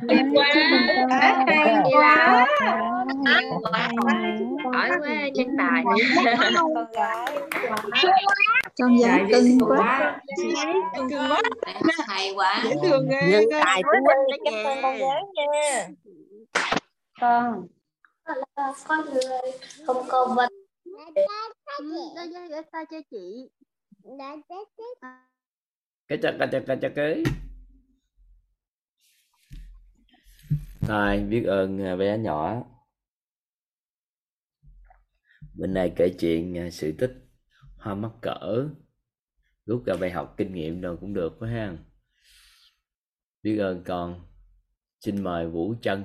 Liên 0.01 0.33
quan 0.35 0.57
Hay 1.09 1.81
quá. 1.93 2.47
quá. 3.61 3.89
Hỏi 4.73 4.89
quá 4.99 5.27
nhân 5.33 5.47
tài. 5.57 5.83
Con 8.77 8.97
Dạ, 8.97 9.17
dễ 9.17 9.33
cưng 9.33 9.59
quá. 9.59 10.19
Cưng 10.95 11.09
quá, 11.29 11.41
hay 12.07 12.33
quá. 12.35 12.63
Nhân 13.29 13.45
tài 13.51 13.83
của 13.83 13.91
đó 14.83 15.19
nha. 15.33 15.87
Con 17.21 17.67
là 18.27 18.73
con 18.87 19.05
người 19.05 19.51
không 19.85 20.05
có 20.09 20.35
vật 20.37 20.49
đã 22.15 22.25
gửi 22.25 22.61
cho 22.71 22.97
chị 23.11 23.49
đã 24.17 24.35
cái 26.07 26.17
chặt 26.21 26.35
cái 26.39 26.47
chặt 26.51 26.63
cái 26.67 26.77
chặt 26.81 26.91
cái. 26.95 27.23
Thôi, 30.81 31.19
biết 31.19 31.43
ơn 31.43 31.81
à, 31.81 31.95
bé 31.95 32.17
nhỏ. 32.17 32.63
Bên 35.53 35.73
này 35.73 35.93
kể 35.95 36.09
chuyện 36.19 36.57
à, 36.57 36.69
sự 36.71 36.93
tích 36.99 37.13
hoa 37.77 37.95
mắc 37.95 38.11
cỡ. 38.21 38.67
Rút 39.65 39.83
ra 39.85 39.95
bài 39.95 40.11
học 40.11 40.33
kinh 40.37 40.53
nghiệm 40.53 40.81
rồi 40.81 40.97
cũng 41.01 41.13
được 41.13 41.33
quá 41.39 41.49
ha. 41.49 41.77
Biết 43.43 43.57
ơn 43.57 43.83
con. 43.83 44.27
Xin 44.99 45.23
mời 45.23 45.47
Vũ 45.47 45.75
Trân. 45.81 46.03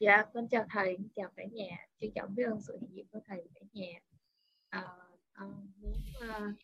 Dạ, 0.00 0.24
con 0.34 0.48
chào 0.48 0.66
thầy, 0.70 0.98
chào 1.16 1.28
cả 1.36 1.44
nhà. 1.52 1.86
Trân 2.00 2.10
trọng 2.14 2.34
biết 2.34 2.44
ơn 2.44 2.60
sự 2.60 2.78
hiện 2.80 2.90
diện 2.92 3.06
của 3.12 3.20
thầy 3.26 3.48
cả 3.54 3.60
nhà. 3.72 4.00
À, 4.68 4.82
con 5.32 5.70
muốn 5.76 5.92
uh, 6.18 6.54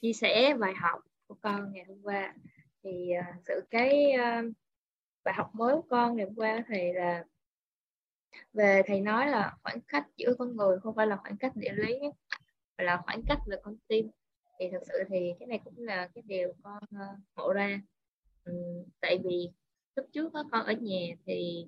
chia 0.00 0.12
sẻ 0.12 0.54
bài 0.60 0.74
học 0.76 1.00
của 1.26 1.34
con 1.40 1.72
ngày 1.72 1.84
hôm 1.88 2.02
qua. 2.02 2.34
Thì 2.82 3.10
uh, 3.18 3.42
sự 3.46 3.60
cái 3.70 4.12
uh, 4.14 4.52
bài 5.24 5.34
học 5.34 5.50
mới 5.54 5.74
của 5.74 5.86
con 5.90 6.16
ngày 6.16 6.26
hôm 6.26 6.34
qua 6.34 6.64
thì 6.68 6.92
là 6.92 7.24
về 8.52 8.82
thầy 8.86 9.00
nói 9.00 9.30
là 9.30 9.56
khoảng 9.62 9.80
cách 9.80 10.06
giữa 10.16 10.34
con 10.38 10.56
người 10.56 10.78
không 10.80 10.94
phải 10.94 11.06
là 11.06 11.16
khoảng 11.16 11.36
cách 11.36 11.56
địa 11.56 11.72
lý 11.72 11.98
mà 12.78 12.84
là 12.84 13.02
khoảng 13.04 13.22
cách 13.28 13.38
về 13.46 13.56
con 13.62 13.76
tim. 13.88 14.10
Thì 14.58 14.68
thực 14.72 14.82
sự 14.88 15.02
thì 15.08 15.32
cái 15.40 15.46
này 15.46 15.60
cũng 15.64 15.78
là 15.78 16.08
cái 16.14 16.22
điều 16.26 16.52
con 16.62 16.82
uh, 16.94 17.18
ngộ 17.36 17.52
ra. 17.52 17.80
ừ, 18.44 18.52
tại 19.00 19.18
vì 19.24 19.50
lúc 19.96 20.06
trước 20.12 20.32
đó, 20.32 20.44
con 20.52 20.66
ở 20.66 20.72
nhà 20.72 21.06
thì 21.26 21.66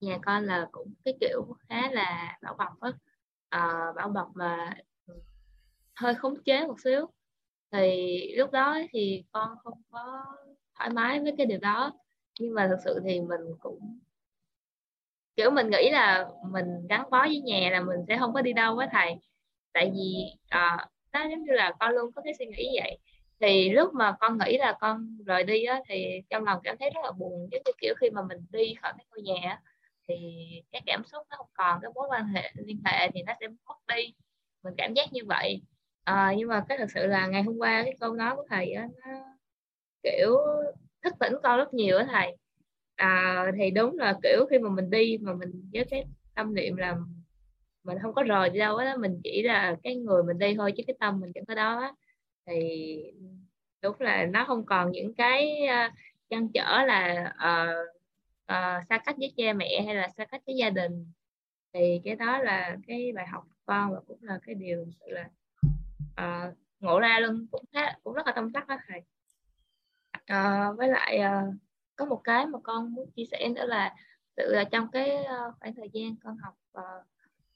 nhà 0.00 0.18
con 0.24 0.44
là 0.44 0.68
cũng 0.72 0.94
cái 1.04 1.14
kiểu 1.20 1.56
khá 1.68 1.90
là 1.90 2.38
bảo 2.42 2.54
bọc 2.58 2.80
á. 2.80 2.90
Ờ, 3.48 3.92
bảo 3.96 4.08
bọc 4.08 4.28
mà 4.34 4.74
hơi 5.96 6.14
khống 6.14 6.42
chế 6.44 6.66
một 6.66 6.80
xíu. 6.84 7.06
Thì 7.72 8.18
lúc 8.36 8.50
đó 8.50 8.78
thì 8.92 9.24
con 9.32 9.48
không 9.64 9.82
có 9.90 10.24
thoải 10.78 10.90
mái 10.90 11.20
với 11.20 11.34
cái 11.38 11.46
điều 11.46 11.58
đó. 11.58 11.92
Nhưng 12.40 12.54
mà 12.54 12.68
thực 12.68 12.78
sự 12.84 13.00
thì 13.04 13.20
mình 13.20 13.40
cũng 13.60 13.98
kiểu 15.36 15.50
mình 15.50 15.70
nghĩ 15.70 15.90
là 15.90 16.28
mình 16.50 16.66
gắn 16.88 17.10
bó 17.10 17.20
với 17.22 17.40
nhà 17.40 17.68
là 17.72 17.80
mình 17.80 17.96
sẽ 18.08 18.18
không 18.18 18.32
có 18.34 18.42
đi 18.42 18.52
đâu 18.52 18.76
với 18.76 18.86
thầy. 18.92 19.14
Tại 19.72 19.90
vì 19.94 20.14
à, 20.48 20.88
nó 21.12 21.22
giống 21.30 21.44
như 21.44 21.52
là 21.52 21.72
con 21.80 21.92
luôn 21.94 22.12
có 22.12 22.22
cái 22.24 22.34
suy 22.38 22.46
nghĩ 22.46 22.68
vậy. 22.80 22.98
Thì 23.40 23.70
lúc 23.70 23.94
mà 23.94 24.16
con 24.20 24.38
nghĩ 24.38 24.58
là 24.58 24.76
con 24.80 25.18
rời 25.26 25.44
đi 25.44 25.64
á, 25.64 25.80
thì 25.88 26.06
trong 26.30 26.44
lòng 26.44 26.60
cảm 26.64 26.76
thấy 26.80 26.90
rất 26.90 27.00
là 27.04 27.12
buồn. 27.12 27.48
Giống 27.52 27.62
như 27.66 27.72
kiểu 27.80 27.94
khi 28.00 28.10
mà 28.10 28.22
mình 28.28 28.38
đi 28.50 28.74
khỏi 28.82 28.92
cái 28.98 29.06
ngôi 29.10 29.22
nhà 29.22 29.48
á, 29.50 29.62
thì 30.08 30.16
cái 30.72 30.82
cảm 30.86 31.04
xúc 31.04 31.26
nó 31.30 31.36
không 31.36 31.50
còn 31.54 31.78
cái 31.82 31.90
mối 31.94 32.06
quan 32.10 32.26
hệ 32.26 32.52
liên 32.54 32.80
hệ 32.84 33.10
thì 33.14 33.22
nó 33.22 33.32
sẽ 33.40 33.46
mất 33.48 33.74
đi. 33.96 34.14
Mình 34.64 34.74
cảm 34.78 34.94
giác 34.94 35.12
như 35.12 35.20
vậy. 35.26 35.62
À, 36.04 36.34
nhưng 36.36 36.48
mà 36.48 36.64
cái 36.68 36.78
thật 36.78 36.90
sự 36.94 37.06
là 37.06 37.26
ngày 37.26 37.42
hôm 37.42 37.58
qua 37.58 37.82
cái 37.84 37.96
câu 38.00 38.14
nói 38.14 38.36
của 38.36 38.44
thầy 38.50 38.72
á, 38.72 38.88
nó 39.06 39.12
kiểu 40.02 40.38
thức 41.04 41.14
tỉnh 41.20 41.32
con 41.42 41.58
rất 41.58 41.74
nhiều 41.74 41.98
á 41.98 42.06
thầy. 42.10 42.36
À, 42.96 43.44
thì 43.58 43.70
đúng 43.70 43.98
là 43.98 44.18
kiểu 44.22 44.46
khi 44.50 44.58
mà 44.58 44.70
mình 44.70 44.90
đi 44.90 45.18
mà 45.20 45.32
mình 45.32 45.70
với 45.72 45.84
cái 45.84 46.04
tâm 46.34 46.54
niệm 46.54 46.76
là 46.76 46.96
mình 47.84 47.98
không 48.02 48.14
có 48.14 48.22
rời 48.22 48.50
đi 48.50 48.58
đâu 48.58 48.76
á 48.76 48.96
mình 48.98 49.20
chỉ 49.24 49.42
là 49.42 49.76
cái 49.82 49.96
người 49.96 50.22
mình 50.22 50.38
đi 50.38 50.54
thôi 50.56 50.72
chứ 50.76 50.82
cái 50.86 50.96
tâm 51.00 51.20
mình 51.20 51.32
chẳng 51.34 51.44
có 51.44 51.54
đó 51.54 51.78
á. 51.80 51.92
Thì 52.46 52.96
đúng 53.82 54.00
là 54.00 54.26
nó 54.26 54.44
không 54.44 54.66
còn 54.66 54.90
những 54.92 55.14
cái 55.14 55.58
uh, 55.64 55.92
chăn 56.30 56.48
trở 56.52 56.84
là 56.84 57.32
uh, 57.34 57.95
Ờ, 58.46 58.76
uh, 58.78 58.86
xa 58.88 58.98
cách 58.98 59.16
với 59.18 59.32
cha 59.36 59.52
mẹ 59.52 59.82
hay 59.86 59.94
là 59.94 60.08
xa 60.08 60.24
cách 60.24 60.42
với 60.46 60.56
gia 60.56 60.70
đình? 60.70 61.12
Thì 61.72 62.00
cái 62.04 62.16
đó 62.16 62.38
là 62.38 62.76
cái 62.86 63.12
bài 63.14 63.26
học 63.26 63.44
của 63.44 63.56
con 63.64 63.92
và 63.92 64.00
cũng 64.06 64.18
là 64.22 64.38
cái 64.46 64.54
điều 64.54 64.86
sự 65.00 65.06
là 65.08 65.28
uh, 66.22 66.54
ngộ 66.80 67.00
ra 67.00 67.18
luôn 67.20 67.46
cũng 67.50 67.64
khá 67.72 67.92
cũng 68.04 68.14
rất 68.14 68.26
là 68.26 68.32
tâm 68.32 68.52
đắc 68.52 68.68
đó 68.68 68.76
thầy. 68.88 69.00
Uh, 70.16 70.78
với 70.78 70.88
lại 70.88 71.20
uh, 71.20 71.54
có 71.96 72.04
một 72.04 72.20
cái 72.24 72.46
mà 72.46 72.58
con 72.62 72.94
muốn 72.94 73.10
chia 73.10 73.24
sẻ 73.30 73.48
nữa 73.48 73.66
là 73.66 73.94
tự 74.36 74.54
là 74.54 74.64
trong 74.64 74.90
cái 74.90 75.16
uh, 75.16 75.54
khoảng 75.60 75.74
thời 75.74 75.90
gian 75.92 76.16
con 76.16 76.36
học 76.36 76.54
uh, 76.78 77.06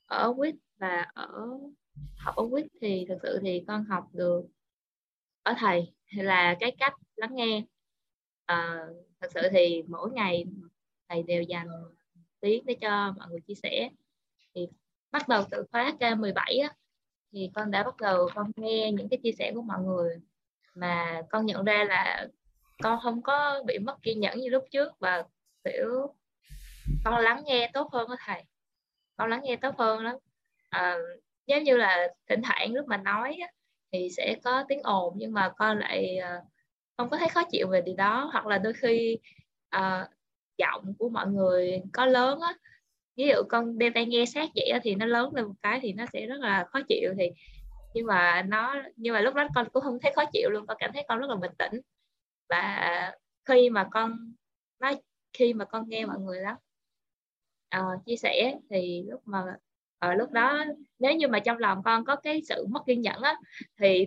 ở 0.06 0.34
quýt 0.36 0.54
và 0.78 1.06
ở 1.14 1.48
học 2.16 2.36
ở 2.36 2.48
quýt 2.50 2.66
thì 2.80 3.06
thực 3.08 3.18
sự 3.22 3.38
thì 3.42 3.64
con 3.66 3.84
học 3.84 4.08
được 4.12 4.44
ở 5.42 5.54
thầy 5.58 5.92
là 6.10 6.56
cái 6.60 6.76
cách 6.78 6.94
lắng 7.16 7.34
nghe. 7.34 7.64
À, 8.46 8.86
thật 9.20 9.28
sự 9.34 9.40
thì 9.52 9.82
mỗi 9.88 10.10
ngày 10.10 10.44
thầy 11.10 11.22
đều 11.22 11.42
dành 11.42 11.68
tiếng 12.40 12.66
để 12.66 12.76
cho 12.80 13.14
mọi 13.16 13.28
người 13.30 13.40
chia 13.40 13.54
sẻ. 13.54 13.90
Thì 14.54 14.68
bắt 15.10 15.28
đầu 15.28 15.44
từ 15.50 15.64
khóa 15.72 15.92
K17 16.00 16.62
á, 16.62 16.74
thì 17.32 17.50
con 17.54 17.70
đã 17.70 17.82
bắt 17.82 17.96
đầu 17.96 18.28
con 18.34 18.50
nghe 18.56 18.92
những 18.92 19.08
cái 19.08 19.18
chia 19.22 19.32
sẻ 19.32 19.52
của 19.54 19.62
mọi 19.62 19.82
người 19.82 20.16
mà 20.74 21.22
con 21.30 21.46
nhận 21.46 21.64
ra 21.64 21.84
là 21.84 22.28
con 22.82 22.98
không 23.02 23.22
có 23.22 23.62
bị 23.66 23.78
mất 23.78 24.02
kiên 24.02 24.20
nhẫn 24.20 24.38
như 24.40 24.48
lúc 24.48 24.64
trước 24.70 24.92
và 24.98 25.24
kiểu 25.64 26.14
con 27.04 27.20
lắng 27.20 27.42
nghe 27.46 27.70
tốt 27.74 27.92
hơn 27.92 28.08
đó 28.08 28.16
thầy. 28.26 28.42
Con 29.16 29.30
lắng 29.30 29.40
nghe 29.44 29.56
tốt 29.56 29.74
hơn 29.78 30.04
lắm. 30.04 30.16
À, 30.70 30.96
giống 31.46 31.62
như 31.62 31.76
là 31.76 32.08
thỉnh 32.28 32.42
thoảng 32.42 32.74
lúc 32.74 32.86
mà 32.86 32.96
nói 32.96 33.38
á, 33.40 33.48
thì 33.92 34.08
sẽ 34.16 34.36
có 34.44 34.64
tiếng 34.68 34.82
ồn 34.82 35.14
nhưng 35.16 35.32
mà 35.32 35.52
con 35.56 35.78
lại 35.78 36.16
à, 36.16 36.40
không 36.96 37.10
có 37.10 37.16
thấy 37.16 37.28
khó 37.28 37.42
chịu 37.50 37.68
về 37.68 37.80
điều 37.80 37.96
đó. 37.96 38.30
Hoặc 38.32 38.46
là 38.46 38.58
đôi 38.58 38.72
khi 38.72 39.18
à, 39.68 40.08
giọng 40.60 40.94
của 40.98 41.08
mọi 41.08 41.26
người 41.26 41.82
có 41.92 42.06
lớn 42.06 42.40
á. 42.40 42.54
Ví 43.16 43.26
dụ 43.28 43.42
con 43.48 43.78
đeo 43.78 43.90
tai 43.94 44.06
nghe 44.06 44.24
sát 44.26 44.48
vậy 44.54 44.72
thì 44.82 44.94
nó 44.94 45.06
lớn 45.06 45.34
lên 45.34 45.44
một 45.44 45.54
cái 45.62 45.80
thì 45.82 45.92
nó 45.92 46.04
sẽ 46.12 46.26
rất 46.26 46.40
là 46.40 46.66
khó 46.72 46.80
chịu 46.88 47.14
thì 47.18 47.30
nhưng 47.94 48.06
mà 48.06 48.42
nó 48.42 48.76
nhưng 48.96 49.14
mà 49.14 49.20
lúc 49.20 49.34
đó 49.34 49.48
con 49.54 49.68
cũng 49.72 49.82
không 49.82 49.98
thấy 50.02 50.12
khó 50.16 50.24
chịu 50.32 50.50
luôn 50.50 50.66
con 50.66 50.76
cảm 50.80 50.90
thấy 50.94 51.04
con 51.08 51.18
rất 51.18 51.26
là 51.30 51.36
bình 51.36 51.52
tĩnh. 51.58 51.80
Và 52.48 53.12
khi 53.44 53.70
mà 53.70 53.88
con 53.90 54.34
nói 54.80 54.96
khi 55.32 55.54
mà 55.54 55.64
con 55.64 55.88
nghe 55.88 56.06
mọi 56.06 56.18
người 56.18 56.42
đó 56.42 56.52
uh, 56.52 56.58
ờ, 57.70 57.98
chia 58.06 58.16
sẻ 58.16 58.54
thì 58.70 59.04
lúc 59.10 59.22
mà 59.24 59.44
ở 59.98 60.14
lúc 60.14 60.30
đó 60.32 60.64
nếu 60.98 61.14
như 61.14 61.28
mà 61.28 61.38
trong 61.38 61.58
lòng 61.58 61.82
con 61.82 62.04
có 62.04 62.16
cái 62.16 62.42
sự 62.48 62.66
mất 62.68 62.80
kiên 62.86 63.00
nhẫn 63.00 63.22
á 63.22 63.36
thì 63.78 64.06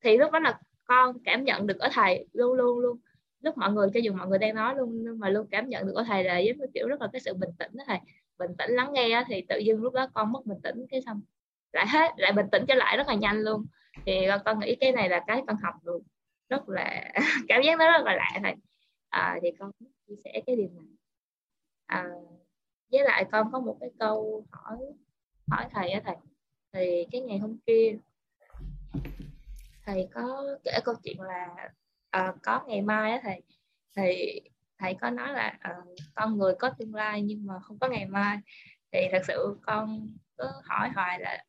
thì 0.00 0.16
lúc 0.16 0.32
đó 0.32 0.38
là 0.38 0.60
con 0.84 1.16
cảm 1.24 1.44
nhận 1.44 1.66
được 1.66 1.78
ở 1.78 1.88
thầy 1.92 2.26
luôn 2.32 2.52
luôn 2.52 2.78
luôn 2.78 2.98
lúc 3.46 3.58
mọi 3.58 3.72
người 3.72 3.88
cho 3.94 4.00
dù 4.00 4.12
mọi 4.12 4.28
người 4.28 4.38
đang 4.38 4.54
nói 4.54 4.74
luôn 4.76 5.04
nhưng 5.04 5.18
mà 5.18 5.28
luôn 5.28 5.46
cảm 5.50 5.68
nhận 5.68 5.86
được 5.86 5.92
có 5.94 6.04
thầy 6.04 6.24
là 6.24 6.38
giống 6.38 6.58
như 6.58 6.66
kiểu 6.74 6.88
rất 6.88 7.00
là 7.00 7.08
cái 7.12 7.20
sự 7.20 7.34
bình 7.34 7.50
tĩnh 7.58 7.70
đó 7.74 7.84
thầy. 7.86 7.98
Bình 8.38 8.50
tĩnh 8.58 8.70
lắng 8.70 8.92
nghe 8.92 9.24
thì 9.28 9.44
tự 9.48 9.58
dưng 9.58 9.82
lúc 9.82 9.92
đó 9.94 10.06
con 10.14 10.32
mất 10.32 10.46
bình 10.46 10.60
tĩnh 10.62 10.86
cái 10.90 11.00
xong 11.06 11.20
lại 11.72 11.86
hết 11.88 12.12
lại 12.16 12.32
bình 12.32 12.46
tĩnh 12.52 12.64
trở 12.68 12.74
lại 12.74 12.96
rất 12.96 13.08
là 13.08 13.14
nhanh 13.14 13.40
luôn. 13.40 13.66
Thì 14.06 14.26
con, 14.28 14.40
con 14.44 14.60
nghĩ 14.60 14.76
cái 14.80 14.92
này 14.92 15.08
là 15.08 15.24
cái 15.26 15.42
con 15.46 15.56
học 15.56 15.74
được 15.84 15.98
rất 16.48 16.68
là 16.68 17.12
cảm 17.48 17.62
giác 17.62 17.78
nó 17.78 17.92
rất 17.92 18.04
là 18.04 18.14
lạ 18.14 18.30
thầy. 18.42 18.54
À, 19.08 19.38
thì 19.42 19.48
con 19.58 19.70
chia 20.06 20.14
sẻ 20.24 20.42
cái 20.46 20.56
điều 20.56 20.68
này. 20.68 20.86
À, 21.86 22.04
với 22.92 23.04
lại 23.04 23.24
con 23.32 23.52
có 23.52 23.60
một 23.60 23.76
cái 23.80 23.90
câu 23.98 24.46
hỏi 24.52 24.78
hỏi 25.50 25.64
thầy 25.70 25.90
á 25.90 26.00
thầy. 26.04 26.16
Thì 26.72 27.06
cái 27.12 27.20
ngày 27.20 27.38
hôm 27.38 27.58
kia 27.66 27.96
thầy 29.84 30.08
có 30.14 30.46
kể 30.64 30.72
câu 30.84 30.94
chuyện 31.04 31.20
là 31.20 31.70
à, 32.16 32.32
có 32.42 32.60
ngày 32.66 32.82
mai 32.82 33.12
á 33.12 33.20
thầy. 33.22 33.42
Thì 33.96 34.40
thầy 34.78 34.94
có 35.00 35.10
nói 35.10 35.32
là 35.32 35.56
à, 35.60 35.74
con 36.14 36.38
người 36.38 36.54
có 36.58 36.70
tương 36.78 36.94
lai 36.94 37.22
nhưng 37.22 37.46
mà 37.46 37.54
không 37.62 37.78
có 37.78 37.88
ngày 37.88 38.06
mai. 38.06 38.38
Thì 38.92 38.98
thật 39.12 39.22
sự 39.26 39.56
con 39.62 40.08
cứ 40.38 40.44
hỏi 40.64 40.90
hoài 40.94 41.20
là 41.20 41.44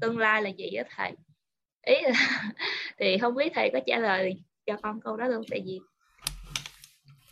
tương 0.00 0.18
lai 0.18 0.42
là 0.42 0.48
gì 0.48 0.70
á 0.70 0.84
thầy. 0.96 1.12
Ý 1.86 1.94
là 2.02 2.12
thì 2.98 3.18
không 3.18 3.34
biết 3.34 3.52
thầy 3.54 3.70
có 3.72 3.80
trả 3.86 3.98
lời 3.98 4.42
cho 4.66 4.76
con 4.82 5.00
câu 5.00 5.16
đó 5.16 5.26
luôn. 5.26 5.42
Tại 5.50 5.62
vì 5.66 5.80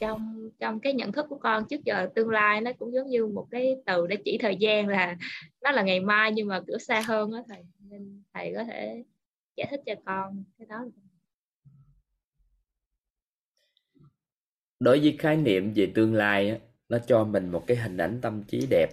trong 0.00 0.50
trong 0.60 0.80
cái 0.80 0.92
nhận 0.92 1.12
thức 1.12 1.26
của 1.28 1.38
con 1.38 1.64
trước 1.68 1.84
giờ 1.84 2.08
tương 2.14 2.30
lai 2.30 2.60
nó 2.60 2.70
cũng 2.78 2.92
giống 2.92 3.08
như 3.08 3.26
một 3.26 3.46
cái 3.50 3.76
từ 3.86 4.06
để 4.06 4.16
chỉ 4.24 4.38
thời 4.40 4.56
gian 4.56 4.88
là 4.88 5.16
nó 5.62 5.70
là 5.70 5.82
ngày 5.82 6.00
mai 6.00 6.32
nhưng 6.32 6.48
mà 6.48 6.60
kiểu 6.66 6.78
xa 6.78 7.02
hơn 7.06 7.32
đó 7.32 7.42
thầy. 7.48 7.62
Nên 7.78 8.22
thầy 8.34 8.52
có 8.56 8.64
thể 8.64 9.04
giải 9.56 9.66
thích 9.70 9.80
cho 9.86 9.94
con 10.04 10.44
cái 10.58 10.66
đó 10.66 10.84
đối 14.80 15.00
với 15.00 15.16
khái 15.18 15.36
niệm 15.36 15.72
về 15.74 15.92
tương 15.94 16.14
lai 16.14 16.50
á, 16.50 16.56
nó 16.88 16.98
cho 17.06 17.24
mình 17.24 17.50
một 17.50 17.64
cái 17.66 17.76
hình 17.76 17.96
ảnh 17.96 18.18
tâm 18.22 18.44
trí 18.44 18.66
đẹp. 18.70 18.88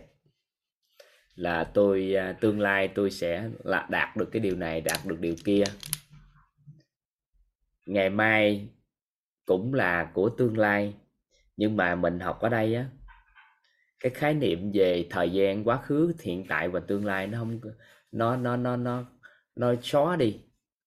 Là 1.35 1.63
tôi 1.63 2.13
à, 2.15 2.31
tương 2.41 2.59
lai 2.59 2.87
tôi 2.87 3.11
sẽ 3.11 3.49
là 3.63 3.87
đạt 3.89 4.17
được 4.17 4.29
cái 4.31 4.39
điều 4.39 4.55
này 4.55 4.81
đạt 4.81 5.05
được 5.05 5.19
điều 5.19 5.35
kia. 5.45 5.63
Ngày 7.85 8.09
mai 8.09 8.69
cũng 9.45 9.73
là 9.73 10.11
của 10.13 10.29
tương 10.29 10.57
lai 10.57 10.93
nhưng 11.57 11.77
mà 11.77 11.95
mình 11.95 12.19
học 12.19 12.39
ở 12.39 12.49
đây 12.49 12.75
á 12.75 12.85
cái 13.99 14.11
khái 14.15 14.33
niệm 14.33 14.71
về 14.73 15.07
thời 15.09 15.29
gian 15.29 15.63
quá 15.63 15.77
khứ 15.77 16.13
hiện 16.21 16.45
tại 16.49 16.69
và 16.69 16.79
tương 16.79 17.05
lai 17.05 17.27
nó 17.27 17.39
không 17.39 17.59
nó 18.11 18.35
nó 18.35 18.57
nó 18.57 18.75
nó 18.75 19.05
nó 19.55 19.73
xóa 19.81 20.15
đi. 20.15 20.39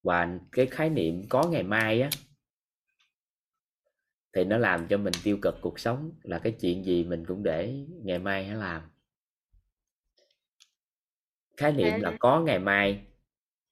Và 0.03 0.39
cái 0.53 0.67
khái 0.67 0.91
niệm 0.91 1.23
có 1.29 1.49
ngày 1.49 1.63
mai 1.63 2.01
á 2.01 2.11
thì 4.33 4.45
nó 4.45 4.59
làm 4.59 4.87
cho 4.89 4.97
mình 4.97 5.13
tiêu 5.25 5.39
cực 5.43 5.55
cuộc 5.61 5.81
sống 5.81 6.13
là 6.23 6.39
cái 6.39 6.53
chuyện 6.61 6.85
gì 6.85 7.05
mình 7.05 7.25
cũng 7.27 7.43
để 7.43 7.75
ngày 8.05 8.19
mai 8.19 8.45
hãy 8.45 8.57
làm. 8.57 8.83
Khái 11.57 11.73
niệm 11.73 12.01
là 12.01 12.17
có 12.21 12.41
ngày 12.41 12.59
mai 12.59 13.07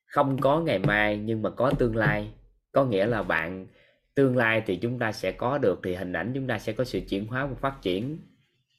không 0.05 0.41
có 0.41 0.61
ngày 0.61 0.79
mai 0.79 1.19
nhưng 1.19 1.43
mà 1.43 1.51
có 1.51 1.73
tương 1.79 1.97
lai. 1.97 2.33
Có 2.73 2.85
nghĩa 2.85 3.07
là 3.07 3.23
bạn 3.23 3.67
tương 4.15 4.37
lai 4.37 4.63
thì 4.67 4.77
chúng 4.77 4.99
ta 4.99 5.13
sẽ 5.13 5.33
có 5.33 5.59
được 5.59 5.81
thì 5.85 5.95
hình 5.95 6.13
ảnh 6.13 6.33
chúng 6.35 6.47
ta 6.47 6.59
sẽ 6.59 6.73
có 6.73 6.85
sự 6.85 7.01
chuyển 7.09 7.27
hóa 7.27 7.47
và 7.47 7.55
phát 7.55 7.79
triển 7.83 8.19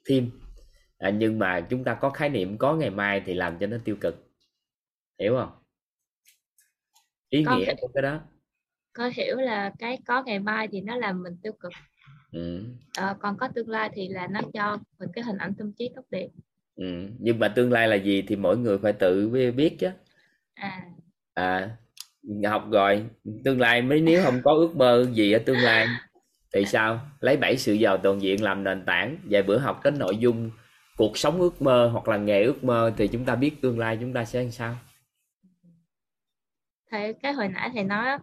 thêm. 0.05 0.31
À, 0.97 1.09
nhưng 1.09 1.39
mà 1.39 1.61
chúng 1.69 1.83
ta 1.83 1.93
có 1.93 2.09
khái 2.09 2.29
niệm 2.29 2.57
có 2.57 2.75
ngày 2.75 2.89
mai 2.89 3.21
thì 3.25 3.33
làm 3.33 3.59
cho 3.59 3.67
nó 3.67 3.77
tiêu 3.83 3.95
cực. 4.01 4.15
Hiểu 5.19 5.35
không? 5.35 5.51
Ý 7.29 7.43
con 7.45 7.59
nghĩa 7.59 7.73
của 7.81 7.87
cái 7.93 8.01
đó 8.01 8.21
có 8.93 9.09
hiểu 9.13 9.35
là 9.35 9.71
cái 9.79 9.99
có 10.05 10.23
ngày 10.23 10.39
mai 10.39 10.67
thì 10.71 10.81
nó 10.81 10.95
làm 10.95 11.23
mình 11.23 11.37
tiêu 11.43 11.53
cực. 11.59 11.71
Ừ. 12.31 12.63
à, 12.97 13.15
còn 13.19 13.37
có 13.37 13.47
tương 13.47 13.69
lai 13.69 13.89
thì 13.93 14.07
là 14.09 14.27
nó 14.27 14.41
cho 14.53 14.77
mình 14.99 15.09
cái 15.13 15.23
hình 15.23 15.37
ảnh 15.37 15.53
tâm 15.57 15.73
trí 15.73 15.89
tốt 15.95 16.01
đẹp. 16.09 16.27
Ừ. 16.75 17.07
nhưng 17.19 17.39
mà 17.39 17.47
tương 17.47 17.71
lai 17.71 17.87
là 17.87 17.95
gì 17.95 18.21
thì 18.21 18.35
mỗi 18.35 18.57
người 18.57 18.77
phải 18.77 18.93
tự 18.93 19.29
biết 19.55 19.79
chứ. 19.79 19.89
À. 20.53 20.81
À 21.33 21.77
học 22.45 22.67
rồi 22.71 23.05
tương 23.43 23.59
lai 23.59 23.81
mới 23.81 24.01
nếu 24.01 24.23
không 24.23 24.41
có 24.43 24.53
ước 24.53 24.75
mơ 24.75 25.05
gì 25.13 25.31
ở 25.31 25.39
tương 25.39 25.57
lai 25.57 25.87
thì 26.53 26.65
sao? 26.71 26.99
Lấy 27.19 27.37
bảy 27.37 27.57
sự 27.57 27.73
giàu 27.73 27.97
toàn 27.97 28.21
diện 28.21 28.43
làm 28.43 28.63
nền 28.63 28.85
tảng. 28.85 29.17
Vài 29.23 29.43
bữa 29.43 29.57
học 29.57 29.81
đến 29.83 29.99
nội 29.99 30.17
dung 30.17 30.51
cuộc 30.97 31.17
sống 31.17 31.39
ước 31.39 31.61
mơ 31.61 31.89
hoặc 31.93 32.07
là 32.07 32.17
nghề 32.17 32.43
ước 32.43 32.63
mơ 32.63 32.91
thì 32.97 33.07
chúng 33.07 33.25
ta 33.25 33.35
biết 33.35 33.61
tương 33.61 33.79
lai 33.79 33.97
chúng 34.01 34.13
ta 34.13 34.25
sẽ 34.25 34.41
làm 34.41 34.51
sao. 34.51 34.75
Thầy 36.91 37.13
cái 37.13 37.33
hồi 37.33 37.47
nãy 37.47 37.69
thầy 37.73 37.83
nói 37.83 38.17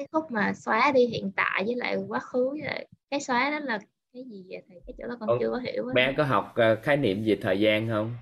cái 0.00 0.08
khúc 0.12 0.30
mà 0.30 0.52
xóa 0.54 0.92
đi 0.94 1.06
hiện 1.06 1.32
tại 1.36 1.62
với 1.66 1.74
lại 1.76 1.96
quá 2.08 2.20
khứ 2.20 2.48
với 2.50 2.62
lại 2.62 2.88
cái 3.10 3.20
xóa 3.20 3.50
đó 3.50 3.58
là 3.60 3.78
cái 4.12 4.24
gì 4.30 4.44
vậy 4.48 4.62
thầy? 4.68 4.80
Cái 4.86 4.94
chỗ 4.98 5.08
đó 5.08 5.16
con 5.20 5.28
Ồ, 5.28 5.38
chưa 5.40 5.50
có 5.50 5.58
hiểu 5.58 5.88
á. 5.88 5.94
bé 5.94 6.14
có 6.16 6.24
học 6.24 6.52
ờ, 6.56 6.76
khái 6.82 6.96
niệm 6.96 7.22
về 7.26 7.38
thời 7.42 7.60
gian 7.60 7.88
không? 7.88 8.14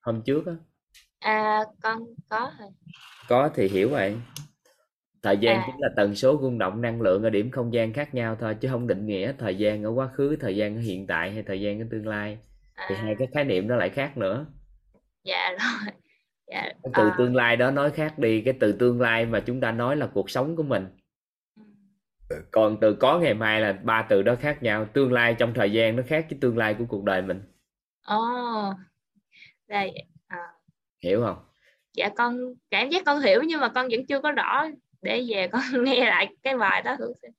Hôm 0.00 0.22
trước 0.26 0.46
á. 0.46 0.52
À 1.20 1.64
con 1.82 2.02
có 2.28 2.52
thầy. 2.58 2.68
Có 3.28 3.50
thì 3.54 3.68
hiểu 3.68 3.88
vậy. 3.88 4.16
Thời 5.22 5.36
gian 5.38 5.56
À. 5.56 5.66
chính 5.66 5.74
là 5.78 5.88
tần 5.96 6.14
số 6.14 6.38
rung 6.42 6.58
động 6.58 6.80
năng 6.82 7.00
lượng 7.02 7.22
ở 7.22 7.30
điểm 7.30 7.50
không 7.50 7.72
gian 7.74 7.92
khác 7.92 8.14
nhau 8.14 8.36
thôi 8.40 8.54
chứ 8.60 8.68
không 8.68 8.86
định 8.86 9.06
nghĩa 9.06 9.32
thời 9.38 9.56
gian 9.58 9.82
ở 9.84 9.90
quá 9.90 10.08
khứ 10.14 10.36
thời 10.40 10.56
gian 10.56 10.76
ở 10.76 10.80
hiện 10.80 11.06
tại 11.06 11.30
hay 11.32 11.42
thời 11.42 11.60
gian 11.60 11.80
ở 11.80 11.86
tương 11.90 12.06
lai. 12.06 12.38
Thì 12.86 12.94
à, 12.94 13.02
hai 13.02 13.14
cái 13.18 13.28
khái 13.34 13.44
niệm 13.44 13.68
đó 13.68 13.76
lại 13.76 13.88
khác 13.90 14.16
nữa. 14.16 14.46
Dạ 15.24 15.50
rồi. 15.58 15.92
Dạ 16.46 16.72
từ 16.94 17.10
à, 17.10 17.16
tương 17.18 17.34
lai 17.36 17.56
đó 17.56 17.70
nói 17.70 17.90
khác 17.90 18.18
đi 18.18 18.40
cái 18.44 18.54
từ 18.60 18.72
tương 18.72 19.00
lai 19.00 19.26
mà 19.26 19.40
chúng 19.40 19.60
ta 19.60 19.72
nói 19.72 19.96
là 19.96 20.06
cuộc 20.14 20.30
sống 20.30 20.56
của 20.56 20.62
mình. 20.62 20.86
Còn 22.50 22.78
từ 22.80 22.94
có 22.94 23.18
ngày 23.18 23.34
mai 23.34 23.60
là 23.60 23.72
ba 23.72 24.06
từ 24.10 24.22
đó 24.22 24.34
khác 24.40 24.62
nhau. 24.62 24.86
Tương 24.92 25.12
lai 25.12 25.34
trong 25.38 25.54
thời 25.54 25.72
gian 25.72 25.96
nó 25.96 26.02
khác 26.06 26.26
với 26.30 26.38
tương 26.40 26.58
lai 26.58 26.74
của 26.78 26.84
cuộc 26.88 27.04
đời 27.04 27.22
mình. 27.22 27.42
Ồ. 28.02 28.16
Đây 29.68 29.92
à, 30.26 30.38
hiểu 31.02 31.22
không? 31.24 31.44
Dạ 31.92 32.08
con 32.16 32.54
cảm 32.70 32.90
giác 32.90 33.02
con 33.06 33.20
hiểu 33.20 33.42
nhưng 33.42 33.60
mà 33.60 33.68
con 33.68 33.88
vẫn 33.90 34.06
chưa 34.06 34.20
có 34.20 34.32
rõ. 34.32 34.66
Để 35.02 35.24
về 35.28 35.48
con 35.48 35.62
nghe 35.84 36.10
lại 36.10 36.36
cái 36.42 36.58
bài 36.58 36.82
đó 36.82 36.96
thử 36.98 37.12
xem. 37.22 37.32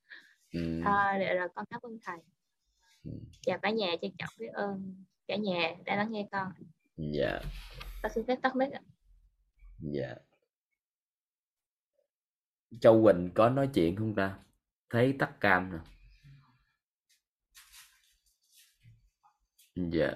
Ừ. 0.54 0.82
à, 0.86 1.18
để 1.20 1.34
là 1.34 1.48
con 1.56 1.66
cảm 1.70 1.82
ơn 1.84 1.98
thầy. 2.06 2.18
Ừ. 3.04 3.12
chào 3.42 3.58
cả 3.62 3.70
nhà 3.70 3.88
trân 4.02 4.12
trọng 4.18 4.30
biết 4.40 4.50
ơn 4.54 5.04
cả 5.28 5.36
nhà 5.36 5.76
đã 5.86 5.96
lắng 5.96 6.12
nghe 6.12 6.28
con. 6.32 6.52
Dạ. 6.98 7.40
Con 8.04 8.12
xin 8.12 8.26
phép 8.28 8.36
tắt 8.42 8.56
mic 8.56 8.72
ạ. 8.72 8.82
Dạ. 9.80 10.16
Châu 12.82 13.04
Quỳnh 13.04 13.30
có 13.34 13.50
nói 13.50 13.70
chuyện 13.74 13.96
không 13.96 14.16
ta 14.16 14.38
thấy 14.90 15.16
tắt 15.20 15.32
cam 15.40 15.72
nè 15.72 15.80
dạ. 19.76 20.12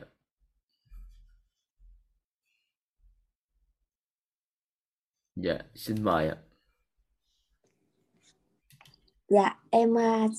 Dạ 5.35 5.57
xin 5.75 6.03
mời 6.03 6.29
ạ. 6.29 6.35
Dạ, 9.27 9.59
em 9.69 9.89
uh, 9.93 10.31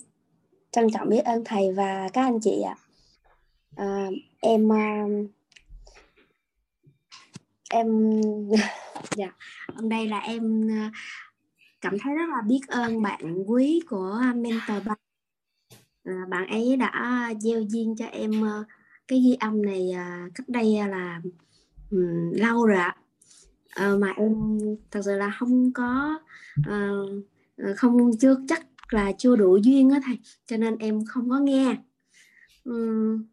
trân 0.71 0.87
trọng 0.93 1.09
biết 1.09 1.21
ơn 1.25 1.45
thầy 1.45 1.73
và 1.73 2.09
các 2.13 2.23
anh 2.23 2.39
chị 2.43 2.63
ạ. 2.63 2.77
À, 3.77 4.07
em 4.41 4.69
uh, 4.69 5.31
em 7.71 8.21
dạ, 9.17 9.33
hôm 9.75 9.89
đây 9.89 10.07
là 10.09 10.19
em 10.19 10.61
uh, 10.61 10.93
cảm 11.83 11.99
thấy 11.99 12.15
rất 12.15 12.29
là 12.29 12.43
biết 12.47 12.61
ơn 12.69 13.03
bạn 13.03 13.45
quý 13.47 13.81
của 13.89 14.19
à, 14.23 14.33
mentor 14.33 14.87
bạn 14.87 14.99
À, 16.05 16.27
bạn 16.29 16.47
ấy 16.47 16.77
đã 16.77 17.35
gieo 17.41 17.61
duyên 17.61 17.97
cho 17.97 18.07
em 18.07 18.43
ờ, 18.43 18.65
cái 19.09 19.21
ghi 19.21 19.37
âm 19.41 19.63
này 19.63 19.91
à, 19.91 20.29
cách 20.35 20.49
đây 20.49 20.77
à, 20.77 20.87
là 20.89 21.21
um, 21.91 22.33
lâu 22.33 22.67
rồi 22.67 22.77
ạ. 22.79 22.97
À, 23.71 23.93
mà 23.99 24.13
em 24.17 24.59
thật 24.91 25.01
sự 25.05 25.17
là 25.17 25.37
không 25.39 25.73
có 25.73 26.19
à, 26.67 26.91
không 27.77 28.17
chưa 28.19 28.37
chắc 28.49 28.67
là 28.91 29.13
chưa 29.19 29.37
đủ 29.37 29.57
duyên 29.57 29.91
á 29.91 30.01
thầy 30.05 30.19
cho 30.47 30.57
nên 30.57 30.79
em 30.79 31.05
không 31.05 31.31
có 31.31 31.39
nghe 31.39 31.77
Ừm, 32.65 33.25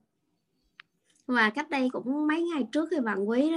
và 1.28 1.50
cách 1.50 1.70
đây 1.70 1.90
cũng 1.94 2.28
mấy 2.28 2.42
ngày 2.44 2.68
trước 2.72 2.90
thì 2.92 3.00
bạn 3.00 3.30
quý 3.30 3.52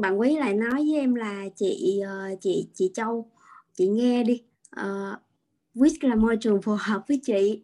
bạn 0.00 0.20
quý 0.20 0.36
lại 0.36 0.54
nói 0.54 0.74
với 0.74 0.94
em 0.94 1.14
là 1.14 1.44
chị 1.56 2.02
chị 2.40 2.68
chị 2.74 2.90
Châu 2.94 3.30
chị 3.78 3.88
nghe 3.88 4.24
đi. 4.24 4.42
Ờ, 4.70 5.12
uh, 5.12 5.82
WIT 5.82 6.08
là 6.08 6.14
môi 6.14 6.36
trường 6.36 6.62
phù 6.62 6.76
hợp 6.80 7.04
với 7.08 7.20
chị. 7.24 7.62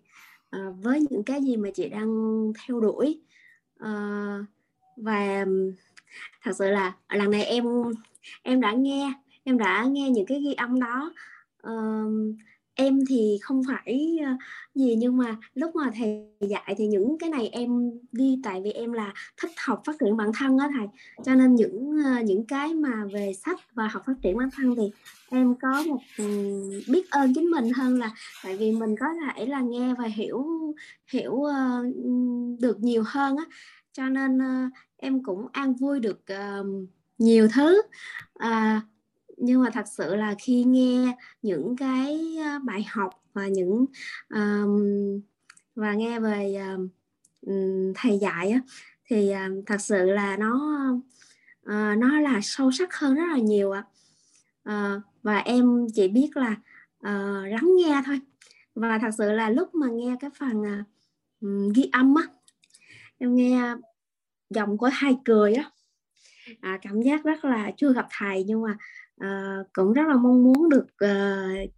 Uh, 0.56 0.74
với 0.82 1.00
những 1.10 1.22
cái 1.22 1.42
gì 1.42 1.56
mà 1.56 1.68
chị 1.74 1.88
đang 1.88 2.08
theo 2.66 2.80
đuổi. 2.80 3.20
Uh, 3.82 4.44
và 4.96 5.46
thật 6.42 6.52
sự 6.58 6.70
là 6.70 6.92
lần 7.08 7.30
này 7.30 7.44
em 7.44 7.64
em 8.42 8.60
đã 8.60 8.72
nghe 8.72 9.12
em 9.44 9.58
đã 9.58 9.84
nghe 9.84 10.10
những 10.10 10.26
cái 10.26 10.40
ghi 10.40 10.54
âm 10.54 10.80
đó. 10.80 11.12
Uh, 11.68 12.36
em 12.74 13.00
thì 13.08 13.38
không 13.42 13.62
phải 13.68 14.18
ờ, 14.24 14.30
gì 14.74 14.94
nhưng 14.98 15.16
mà 15.16 15.36
lúc 15.54 15.76
mà 15.76 15.90
thầy 15.94 16.26
dạy 16.40 16.74
thì 16.78 16.86
những 16.86 17.18
cái 17.18 17.30
này 17.30 17.48
em 17.48 17.90
ghi 18.12 18.38
tại 18.42 18.60
vì 18.64 18.70
em 18.70 18.92
là 18.92 19.12
thích 19.42 19.50
học 19.64 19.82
phát 19.84 19.96
triển 20.00 20.16
bản 20.16 20.30
thân 20.38 20.58
á 20.58 20.68
thầy. 20.78 20.86
Cho 21.24 21.34
nên 21.34 21.54
những 21.54 22.02
ờ, 22.04 22.20
những 22.22 22.44
cái 22.46 22.74
mà 22.74 23.04
về 23.12 23.32
sách 23.44 23.58
và 23.74 23.88
học 23.88 24.02
phát 24.06 24.14
triển 24.22 24.38
bản 24.38 24.48
thân 24.56 24.74
thì 24.76 24.90
em 25.30 25.54
có 25.62 25.82
một 25.86 26.00
ừ, 26.18 26.24
biết 26.88 27.10
ơn 27.10 27.34
chính 27.34 27.50
mình 27.50 27.70
hơn 27.76 27.98
là 27.98 28.10
tại 28.44 28.56
vì 28.56 28.72
mình 28.72 28.94
có 29.00 29.06
thể 29.36 29.46
là 29.46 29.60
nghe 29.60 29.94
và 29.98 30.04
hiểu 30.04 30.46
hiểu 31.12 31.42
ờ, 31.42 31.84
được 32.60 32.80
nhiều 32.80 33.02
hơn 33.06 33.36
á. 33.36 33.44
Cho 33.92 34.08
nên 34.08 34.38
em 34.96 35.22
cũng 35.22 35.46
an 35.52 35.74
vui 35.74 36.00
được 36.00 36.24
nhiều 37.18 37.48
thứ. 37.54 37.82
À, 38.34 38.80
nhưng 39.36 39.62
mà 39.62 39.70
thật 39.70 39.84
sự 39.96 40.16
là 40.16 40.34
khi 40.38 40.64
nghe 40.64 41.16
những 41.42 41.76
cái 41.76 42.36
ờ, 42.44 42.58
bài 42.64 42.86
học 42.88 43.22
và 43.32 43.46
những 43.48 43.86
um, 44.28 44.80
và 45.74 45.94
nghe 45.94 46.20
về 46.20 46.56
um, 47.40 47.92
thầy 47.94 48.18
dạy 48.18 48.50
á, 48.50 48.60
thì 49.06 49.32
um, 49.32 49.64
thật 49.66 49.80
sự 49.80 50.04
là 50.04 50.36
nó 50.36 50.54
uh, 51.62 51.98
nó 51.98 52.20
là 52.20 52.40
sâu 52.42 52.70
sắc 52.72 52.94
hơn 52.94 53.14
rất 53.14 53.24
là 53.32 53.38
nhiều 53.38 53.72
ạ. 53.72 53.84
Uh, 54.68 55.02
và 55.22 55.38
em 55.38 55.86
chỉ 55.94 56.08
biết 56.08 56.30
là 56.36 56.50
uh, 56.98 57.48
lắng 57.50 57.70
nghe 57.76 58.02
thôi. 58.06 58.20
Và 58.74 58.98
thật 58.98 59.10
sự 59.18 59.32
là 59.32 59.50
lúc 59.50 59.74
mà 59.74 59.86
nghe 59.90 60.16
cái 60.20 60.30
phần 60.38 60.60
uh, 60.60 61.74
ghi 61.74 61.88
âm 61.92 62.14
á 62.14 62.22
em 63.18 63.34
nghe 63.34 63.74
giọng 64.50 64.78
của 64.78 64.90
thầy 65.00 65.16
cười 65.24 65.54
á 65.54 65.70
à, 66.60 66.78
cảm 66.82 67.02
giác 67.02 67.24
rất 67.24 67.44
là 67.44 67.70
chưa 67.76 67.92
gặp 67.92 68.06
thầy 68.10 68.44
nhưng 68.44 68.62
mà 68.62 68.76
uh, 69.24 69.66
cũng 69.72 69.92
rất 69.92 70.02
là 70.08 70.16
mong 70.16 70.44
muốn 70.44 70.68
được 70.68 70.86
uh, 71.04 71.70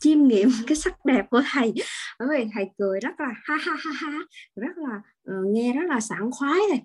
chiêm 0.00 0.22
nghiệm 0.22 0.48
cái 0.66 0.76
sắc 0.76 1.04
đẹp 1.04 1.22
của 1.30 1.42
thầy. 1.52 1.72
Bởi 2.18 2.28
vì 2.30 2.50
thầy 2.54 2.64
cười 2.78 3.00
rất 3.00 3.20
là 3.20 3.28
ha 3.44 3.56
ha 3.56 3.72
ha 3.84 3.90
ha 4.00 4.18
rất 4.56 4.76
là 4.76 4.96
uh, 5.30 5.46
nghe 5.46 5.72
rất 5.72 5.84
là 5.88 6.00
sảng 6.00 6.30
khoái 6.30 6.60
này. 6.70 6.82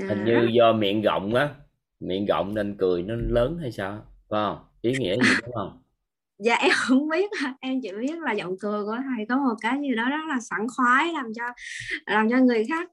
À, 0.00 0.06
hình 0.08 0.24
như 0.24 0.34
rất... 0.34 0.48
do 0.52 0.72
miệng 0.72 1.02
rộng 1.02 1.34
á 1.34 1.48
miệng 2.00 2.26
rộng 2.26 2.54
nên 2.54 2.76
cười 2.78 3.02
nó 3.02 3.14
lớn 3.14 3.58
hay 3.60 3.72
sao 3.72 4.06
phải 4.30 4.40
không? 4.44 4.58
Ý 4.80 4.92
nghĩa 4.98 5.16
gì 5.16 5.30
đúng 5.42 5.54
không? 5.54 5.78
Dạ 6.38 6.54
em 6.54 6.70
không 6.74 7.08
biết 7.08 7.30
em 7.60 7.80
chỉ 7.82 7.92
biết 8.00 8.18
là 8.18 8.32
giọng 8.32 8.54
cười 8.60 8.84
của 8.84 8.96
thầy 9.04 9.26
có 9.28 9.36
một 9.36 9.54
cái 9.60 9.78
gì 9.80 9.94
đó 9.94 10.08
rất 10.10 10.24
là 10.28 10.40
sảng 10.40 10.66
khoái 10.76 11.12
làm 11.12 11.26
cho 11.36 11.44
làm 12.06 12.30
cho 12.30 12.38
người 12.38 12.64
khác 12.68 12.88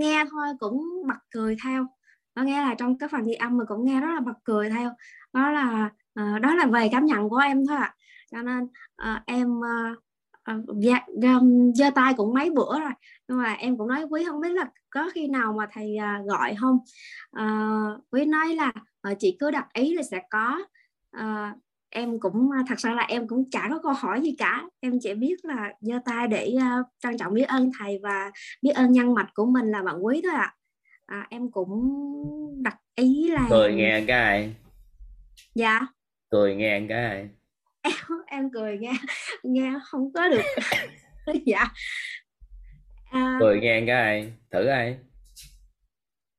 nghe 0.00 0.24
thôi 0.30 0.46
cũng 0.58 0.82
bật 1.08 1.18
cười 1.30 1.56
theo 1.64 1.86
có 2.34 2.42
nghĩa 2.42 2.56
là 2.56 2.74
trong 2.78 2.98
cái 2.98 3.08
phần 3.08 3.22
ghi 3.22 3.32
âm 3.32 3.56
mà 3.58 3.64
cũng 3.64 3.84
nghe 3.84 4.00
rất 4.00 4.14
là 4.14 4.20
bật 4.20 4.34
cười 4.44 4.70
theo. 4.70 4.90
Đó 5.32 5.50
là 5.50 5.90
uh, 6.20 6.40
đó 6.40 6.54
là 6.54 6.66
về 6.66 6.88
cảm 6.92 7.06
nhận 7.06 7.28
của 7.28 7.36
em 7.36 7.66
thôi 7.66 7.76
ạ. 7.76 7.82
À. 7.82 7.94
cho 8.30 8.42
nên 8.42 8.64
uh, 9.02 9.22
em 9.26 9.58
uh, 9.58 9.98
giơ 11.74 11.90
tay 11.94 12.14
cũng 12.16 12.34
mấy 12.34 12.50
bữa 12.50 12.80
rồi. 12.80 12.90
Nhưng 13.28 13.38
mà 13.38 13.52
em 13.52 13.76
cũng 13.76 13.88
nói 13.88 14.04
quý 14.10 14.24
không 14.24 14.40
biết 14.40 14.52
là 14.52 14.70
có 14.90 15.10
khi 15.14 15.28
nào 15.28 15.52
mà 15.52 15.66
thầy 15.72 15.96
uh, 15.98 16.26
gọi 16.26 16.54
không? 16.60 16.78
Uh, 17.40 18.04
quý 18.10 18.24
nói 18.24 18.54
là 18.54 18.72
uh, 19.10 19.18
chị 19.18 19.36
cứ 19.40 19.50
đặt 19.50 19.66
ý 19.72 19.94
là 19.94 20.02
sẽ 20.02 20.22
có. 20.30 20.58
Uh, 21.16 21.58
em 21.94 22.20
cũng 22.20 22.50
thật 22.68 22.78
ra 22.78 22.94
là 22.94 23.02
em 23.02 23.28
cũng 23.28 23.50
chả 23.50 23.68
có 23.70 23.78
câu 23.82 23.92
hỏi 23.92 24.20
gì 24.20 24.34
cả. 24.38 24.62
Em 24.80 24.98
chỉ 25.00 25.14
biết 25.14 25.36
là 25.42 25.72
giơ 25.80 25.94
tay 26.04 26.28
để 26.28 26.54
uh, 26.56 26.86
trân 26.98 27.18
trọng 27.18 27.34
biết 27.34 27.48
ơn 27.48 27.70
thầy 27.78 27.98
và 28.02 28.30
biết 28.62 28.70
ơn 28.70 28.92
nhân 28.92 29.14
mạch 29.14 29.28
của 29.34 29.46
mình 29.46 29.70
là 29.70 29.82
bạn 29.82 30.04
quý 30.04 30.20
thôi 30.24 30.32
ạ. 30.34 30.40
à 30.40 30.54
à, 31.06 31.26
em 31.30 31.50
cũng 31.50 31.82
đặt 32.62 32.76
ý 32.94 33.28
là 33.28 33.46
cười 33.50 33.74
nghe 33.74 34.04
cái 34.06 34.54
dạ. 35.54 35.80
Cười 36.30 36.54
nghe 36.54 36.82
cái 36.88 37.28
em 37.82 37.92
em 38.26 38.50
cười 38.50 38.78
nghe 38.78 38.92
nghe 39.42 39.72
không 39.84 40.12
có 40.12 40.28
được. 40.28 40.42
Dạ. 41.46 41.64
À, 43.10 43.36
cười 43.40 43.60
nghe 43.60 43.84
cái 43.86 44.32
thử 44.50 44.66
ai? 44.66 44.98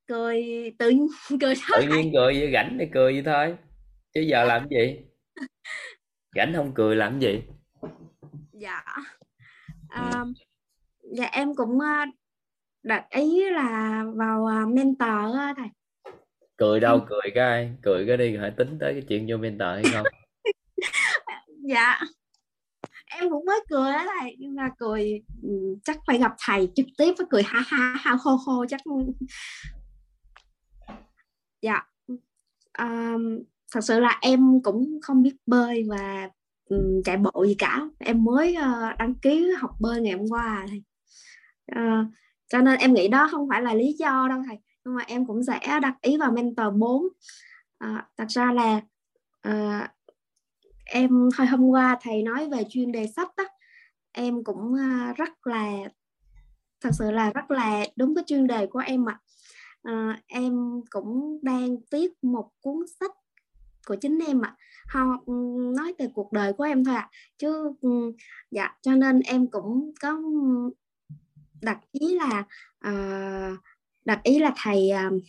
cười 0.08 0.44
tự 0.80 0.92
cười 1.42 1.54
thôi 1.68 1.78
tự 1.82 1.88
nhiên 1.88 2.12
cười 2.16 2.40
vậy 2.40 2.52
rảnh 2.54 2.78
để 2.78 2.90
cười 2.94 3.14
vậy 3.14 3.24
thôi. 3.26 3.58
Chứ 4.14 4.22
giờ 4.22 4.44
làm 4.44 4.68
gì? 4.70 5.00
Rảnh 6.36 6.54
không 6.56 6.74
cười 6.74 6.96
làm 6.96 7.20
gì? 7.20 7.42
Dạ. 8.52 8.84
À, 9.90 10.26
dạ 11.18 11.26
em 11.32 11.56
cũng 11.56 11.80
à, 11.80 12.06
đặt 12.84 13.06
ý 13.10 13.50
là 13.50 14.04
vào 14.16 14.46
à, 14.46 14.66
mentor 14.66 15.36
thầy. 15.58 15.68
Cười 16.58 16.80
đâu 16.80 17.06
cười 17.10 17.32
cái 17.36 17.72
cười 17.82 18.08
cái 18.08 18.18
đi 18.18 18.38
hãy 18.38 18.52
tính 18.58 18.78
tới 18.80 18.94
cái 18.94 19.04
chuyện 19.10 19.26
vô 19.30 19.38
mentor 19.38 19.68
hay 19.68 19.84
không? 19.94 20.06
Dạ. 21.68 22.00
Em 23.06 23.30
cũng 23.30 23.46
mới 23.46 23.60
cười 23.70 23.92
đó 23.92 24.06
thầy 24.20 24.36
nhưng 24.40 24.56
mà 24.56 24.70
cười 24.78 25.22
ừ, 25.44 25.50
chắc 25.84 25.98
phải 26.08 26.18
gặp 26.18 26.32
thầy 26.46 26.70
trực 26.76 26.86
tiếp 26.98 27.14
với 27.18 27.28
cười 27.30 27.44
ha 27.44 27.64
ha 27.68 27.96
ha 28.00 28.16
hô 28.24 28.32
hô 28.46 28.66
chắc 28.70 28.82
dạ. 31.62 31.82
Um, 32.80 33.44
thật 33.72 33.82
sự 33.82 34.00
là 34.00 34.18
em 34.22 34.62
cũng 34.64 35.00
không 35.02 35.24
biết 35.24 35.36
bơi 35.46 35.86
và 35.90 36.30
um, 36.70 37.02
chạy 37.06 37.18
bộ 37.18 37.46
gì 37.48 37.56
cả. 37.60 37.82
Em 38.00 38.24
mới 38.24 38.56
uh, 38.58 38.98
đăng 38.98 39.16
ký 39.16 39.52
học 39.60 39.72
bơi 39.80 40.02
ngày 40.02 40.14
hôm 40.14 40.26
qua 40.30 40.66
thầy. 40.68 40.84
Uh, 41.72 42.08
cho 42.54 42.62
nên 42.62 42.80
em 42.80 42.94
nghĩ 42.94 43.08
đó 43.08 43.28
không 43.32 43.50
phải 43.50 43.62
là 43.62 43.74
lý 43.74 43.94
do 43.94 44.28
đâu 44.30 44.42
thầy 44.48 44.58
nhưng 44.86 44.96
mà 44.96 45.04
em 45.08 45.26
cũng 45.26 45.44
sẽ 45.44 45.80
đặt 45.82 45.96
ý 46.02 46.18
vào 46.18 46.32
mentor 46.32 46.76
4 46.78 47.08
à, 47.78 48.08
thật 48.18 48.26
ra 48.30 48.52
là 48.52 48.82
à, 49.42 49.90
em 50.86 51.30
hồi 51.38 51.48
hôm 51.48 51.68
qua 51.68 51.98
thầy 52.02 52.24
nói 52.24 52.50
về 52.50 52.64
chuyên 52.70 52.92
đề 52.92 53.08
sách 53.08 53.36
đó 53.38 53.44
em 54.12 54.44
cũng 54.44 54.80
à, 54.80 55.14
rất 55.18 55.48
là 55.48 55.72
thật 56.82 56.90
sự 56.94 57.12
là 57.12 57.32
rất 57.32 57.52
là 57.52 57.86
đúng 57.96 58.16
cái 58.16 58.24
chuyên 58.28 58.48
đề 58.48 58.68
của 58.68 58.80
em 58.80 59.10
ạ 59.10 59.20
à. 59.84 60.22
em 60.28 60.82
cũng 60.90 61.40
đang 61.42 61.78
viết 61.92 62.24
một 62.24 62.50
cuốn 62.62 62.78
sách 63.00 63.12
của 63.88 63.96
chính 63.96 64.20
em 64.28 64.42
ạ 64.42 64.56
à. 64.88 65.04
nói 65.78 65.94
về 66.00 66.08
cuộc 66.14 66.32
đời 66.32 66.54
của 66.54 66.64
em 66.64 66.86
thôi 66.86 66.96
ạ 66.96 67.10
à. 67.12 67.12
chứ 67.38 67.72
ừ, 67.82 68.14
dạ 68.52 68.76
cho 68.82 68.96
nên 68.96 69.20
em 69.20 69.48
cũng 69.48 69.92
có 70.02 70.22
đặt 71.64 71.80
ý 71.92 72.16
là 72.16 72.44
uh, 72.88 73.60
đặt 74.06 74.24
ý 74.24 74.40
là 74.40 74.54
thầy 74.58 74.92
uh, 75.08 75.24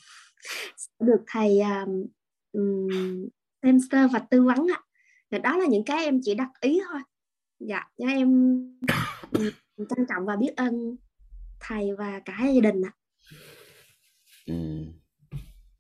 được 1.01 1.25
thầy 1.27 1.61
um, 1.61 3.29
xem 3.63 3.79
sơ 3.91 4.09
và 4.13 4.19
tư 4.19 4.43
vấn 4.43 4.67
ạ 4.75 4.81
à. 5.31 5.39
đó 5.39 5.57
là 5.57 5.67
những 5.67 5.85
cái 5.85 6.05
em 6.05 6.21
chỉ 6.23 6.35
đặt 6.35 6.49
ý 6.61 6.81
thôi 6.89 7.01
dạ 7.59 7.91
cho 7.99 8.07
em 8.07 8.59
trân 9.77 10.07
trọng 10.09 10.27
và 10.27 10.37
biết 10.37 10.53
ơn 10.57 10.97
thầy 11.61 11.95
và 11.99 12.21
cả 12.25 12.39
gia 12.55 12.61
đình 12.61 12.83
ạ 12.85 12.93
à. 12.93 12.99
ừ. 14.47 14.55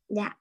dạ 0.08 0.34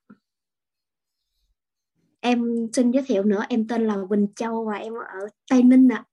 em 2.20 2.68
xin 2.74 2.92
giới 2.92 3.04
thiệu 3.08 3.24
nữa 3.24 3.44
em 3.50 3.68
tên 3.68 3.88
là 3.88 3.98
Quỳnh 4.10 4.28
Châu 4.36 4.66
và 4.66 4.76
em 4.76 4.94
ở 4.94 5.28
Tây 5.50 5.64
Ninh 5.64 5.88
ạ 5.92 5.98
à. 5.98 6.10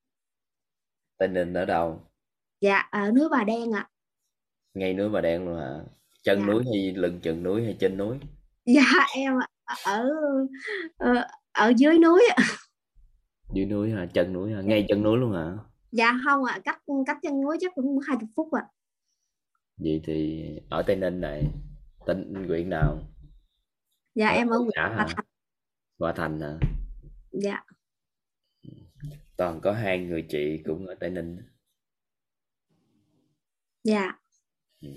Tây 1.18 1.28
Ninh 1.28 1.54
ở 1.54 1.64
đâu 1.64 2.09
dạ 2.60 2.88
ở 2.90 3.10
núi 3.10 3.28
Bà 3.30 3.44
Đen 3.44 3.72
ạ. 3.72 3.80
À. 3.80 3.90
ngay 4.74 4.94
núi 4.94 5.08
Bà 5.08 5.20
Đen 5.20 5.44
luôn 5.44 5.60
hả? 5.60 5.80
Chân 6.22 6.38
dạ. 6.38 6.46
núi 6.46 6.64
hay 6.72 6.92
lưng 6.92 7.20
chừng 7.22 7.42
núi 7.42 7.64
hay 7.64 7.76
trên 7.80 7.96
núi? 7.96 8.18
Dạ 8.64 9.06
em 9.16 9.34
ở 9.64 9.74
ở, 9.84 10.10
ờ, 10.96 11.26
ở 11.52 11.72
dưới 11.76 11.98
núi 11.98 12.22
dưới 13.54 13.66
núi 13.66 13.90
hả? 13.90 14.06
Chân 14.14 14.32
núi 14.32 14.52
hả? 14.52 14.60
Ngay 14.60 14.86
chân 14.88 15.02
núi 15.02 15.18
luôn 15.18 15.32
hả? 15.32 15.56
Dạ 15.92 16.18
không 16.24 16.44
ạ. 16.44 16.54
À. 16.54 16.60
cách 16.64 16.82
cách 17.06 17.18
chân 17.22 17.40
núi 17.40 17.56
chắc 17.60 17.72
cũng 17.74 17.98
hai 18.06 18.16
chục 18.20 18.28
phút 18.36 18.52
ạ. 18.52 18.62
À. 18.62 18.72
vậy 19.76 20.00
thì 20.04 20.44
ở 20.70 20.82
tây 20.82 20.96
ninh 20.96 21.20
này 21.20 21.46
tỉnh 22.06 22.34
huyện 22.46 22.70
nào? 22.70 22.98
Dạ 24.14 24.28
ở 24.28 24.34
em 24.34 24.48
ở 24.48 24.58
huyện 24.58 24.70
hòa 24.76 25.06
thành. 25.08 25.24
Hòa 25.98 26.12
thành 26.16 26.40
hả? 26.40 26.58
Dạ. 27.32 27.64
Toàn 29.36 29.60
có 29.60 29.72
hai 29.72 29.98
người 29.98 30.26
chị 30.28 30.62
cũng 30.66 30.86
ở 30.86 30.94
tây 30.94 31.10
ninh 31.10 31.38
dạ. 33.84 34.18
Ừ. 34.80 34.88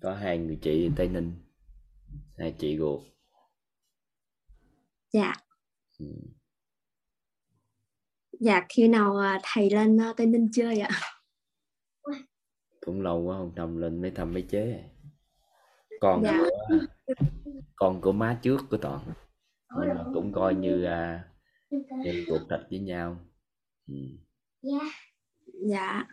Có 0.00 0.14
hai 0.14 0.38
người 0.38 0.58
chị 0.62 0.90
tây 0.96 1.08
ninh 1.08 1.32
hai 2.38 2.54
chị 2.58 2.78
ruột. 2.78 3.02
Dạ. 5.12 5.32
Ừ. 5.98 6.06
dạ 8.40 8.66
khi 8.68 8.88
nào 8.88 9.16
à, 9.16 9.40
thầy 9.42 9.70
lên 9.70 10.00
à, 10.00 10.12
tây 10.16 10.26
ninh 10.26 10.48
chơi 10.52 10.80
ạ? 10.80 10.90
Cũng 12.80 13.00
lâu 13.00 13.22
quá 13.22 13.36
không 13.36 13.52
thăm 13.56 13.76
lên 13.76 14.00
mới 14.00 14.10
thăm 14.10 14.32
mấy 14.32 14.42
chế. 14.42 14.90
Con 16.00 16.22
dạ. 16.24 16.38
của 16.68 16.76
con 17.76 18.00
của 18.00 18.12
má 18.12 18.40
trước 18.42 18.60
của 18.70 18.76
toàn. 18.76 19.12
Nhưng 19.80 19.94
mà 19.94 20.04
cũng 20.14 20.32
coi 20.32 20.54
như 20.54 20.84
à, 20.84 21.28
như 21.70 22.24
ruột 22.28 22.40
thịt 22.50 22.60
với 22.70 22.78
nhau. 22.78 23.16
Ừ. 23.86 23.94
dạ 24.62 25.11
dạ. 25.68 26.04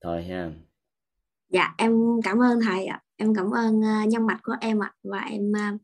Thôi 0.00 0.24
ha. 0.24 0.50
Dạ 1.48 1.74
em 1.78 1.92
cảm 2.24 2.38
ơn 2.42 2.60
thầy 2.64 2.86
ạ. 2.86 3.02
Em 3.16 3.34
cảm 3.34 3.50
ơn 3.50 3.78
uh, 3.78 4.08
nhân 4.08 4.26
mạch 4.26 4.40
của 4.42 4.56
em 4.60 4.82
ạ. 4.82 4.94
Và 5.02 5.18
em 5.18 5.52
uh, 5.52 5.80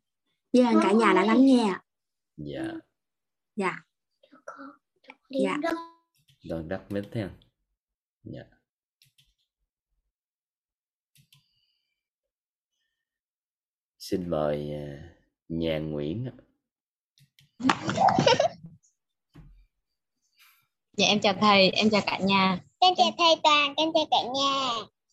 biết 0.52 0.64
ơn 0.64 0.74
cả 0.82 0.92
nhà 0.92 1.12
đã 1.14 1.24
lắng 1.24 1.46
nghe 1.46 1.68
ạ. 1.68 1.82
Dạ. 2.36 2.72
Dạ. 3.56 3.78
Dạ. 5.30 5.58
Đoàn 6.48 6.68
đất 6.68 6.84
mít 6.88 7.04
theo 7.12 7.30
dạ. 8.22 8.42
Xin 13.98 14.30
mời 14.30 14.70
uh, 14.70 14.98
nhà 15.48 15.78
Nguyễn 15.78 16.30
dạ 20.96 21.06
em 21.06 21.20
chào 21.20 21.34
thầy 21.40 21.70
em 21.70 21.90
chào 21.90 22.00
cả 22.06 22.18
nhà. 22.18 22.58
Em 22.78 22.94
chào 22.96 23.06
thầy 23.18 23.36
toàn 23.42 23.74
em 23.76 23.88
chào 23.94 24.04
cả 24.10 24.16
nhà. 24.34 24.70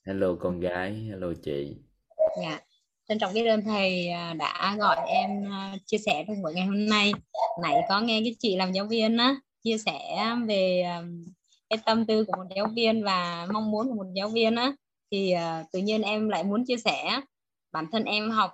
Hello 0.07 0.35
con 0.39 0.59
gái 0.59 0.93
hello 1.09 1.27
chị. 1.43 1.75
Dạ 2.41 2.59
trân 3.09 3.19
trọng 3.19 3.33
biết 3.33 3.45
ơn 3.45 3.61
thầy 3.65 4.07
à, 4.07 4.33
đã 4.33 4.75
gọi 4.79 4.97
em 5.07 5.51
à, 5.51 5.75
chia 5.85 5.97
sẻ 5.97 6.23
trong 6.27 6.41
buổi 6.41 6.53
ngày 6.53 6.65
hôm 6.65 6.85
nay. 6.85 7.13
Nãy 7.61 7.81
có 7.89 8.01
nghe 8.01 8.21
cái 8.23 8.35
chị 8.39 8.55
làm 8.55 8.71
giáo 8.71 8.85
viên 8.85 9.17
á 9.17 9.35
chia 9.63 9.77
sẻ 9.77 10.27
về 10.47 10.81
à, 10.81 11.01
cái 11.69 11.79
tâm 11.85 12.05
tư 12.05 12.25
của 12.25 12.33
một 12.37 12.55
giáo 12.55 12.67
viên 12.75 13.03
và 13.03 13.47
mong 13.53 13.71
muốn 13.71 13.87
của 13.89 13.95
một 13.95 14.11
giáo 14.15 14.29
viên 14.29 14.55
á. 14.55 14.73
Thì 15.11 15.33
tự 15.71 15.79
nhiên 15.79 16.01
em 16.01 16.29
lại 16.29 16.43
muốn 16.43 16.65
chia 16.65 16.77
sẻ 16.77 17.21
bản 17.71 17.85
thân 17.91 18.03
em 18.03 18.31
học 18.31 18.51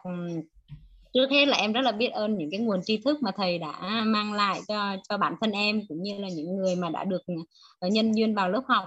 trước 1.18 1.32
hết 1.32 1.46
là 1.46 1.58
em 1.58 1.74
rất 1.74 1.82
là 1.82 1.92
biết 1.92 2.08
ơn 2.08 2.38
những 2.38 2.52
cái 2.52 2.60
nguồn 2.60 2.80
tri 2.84 2.98
thức 2.98 3.24
mà 3.24 3.32
thầy 3.38 3.58
đã 3.60 4.04
mang 4.06 4.34
lại 4.34 4.60
cho 4.68 4.96
cho 5.10 5.18
bản 5.18 5.36
thân 5.42 5.52
em 5.52 5.82
cũng 5.88 6.04
như 6.04 6.18
là 6.18 6.28
những 6.30 6.58
người 6.58 6.76
mà 6.76 6.90
đã 6.90 7.04
được 7.04 7.22
ờ, 7.80 7.88
nhân 7.88 8.12
duyên 8.12 8.36
vào 8.36 8.50
lớp 8.50 8.62
học. 8.68 8.84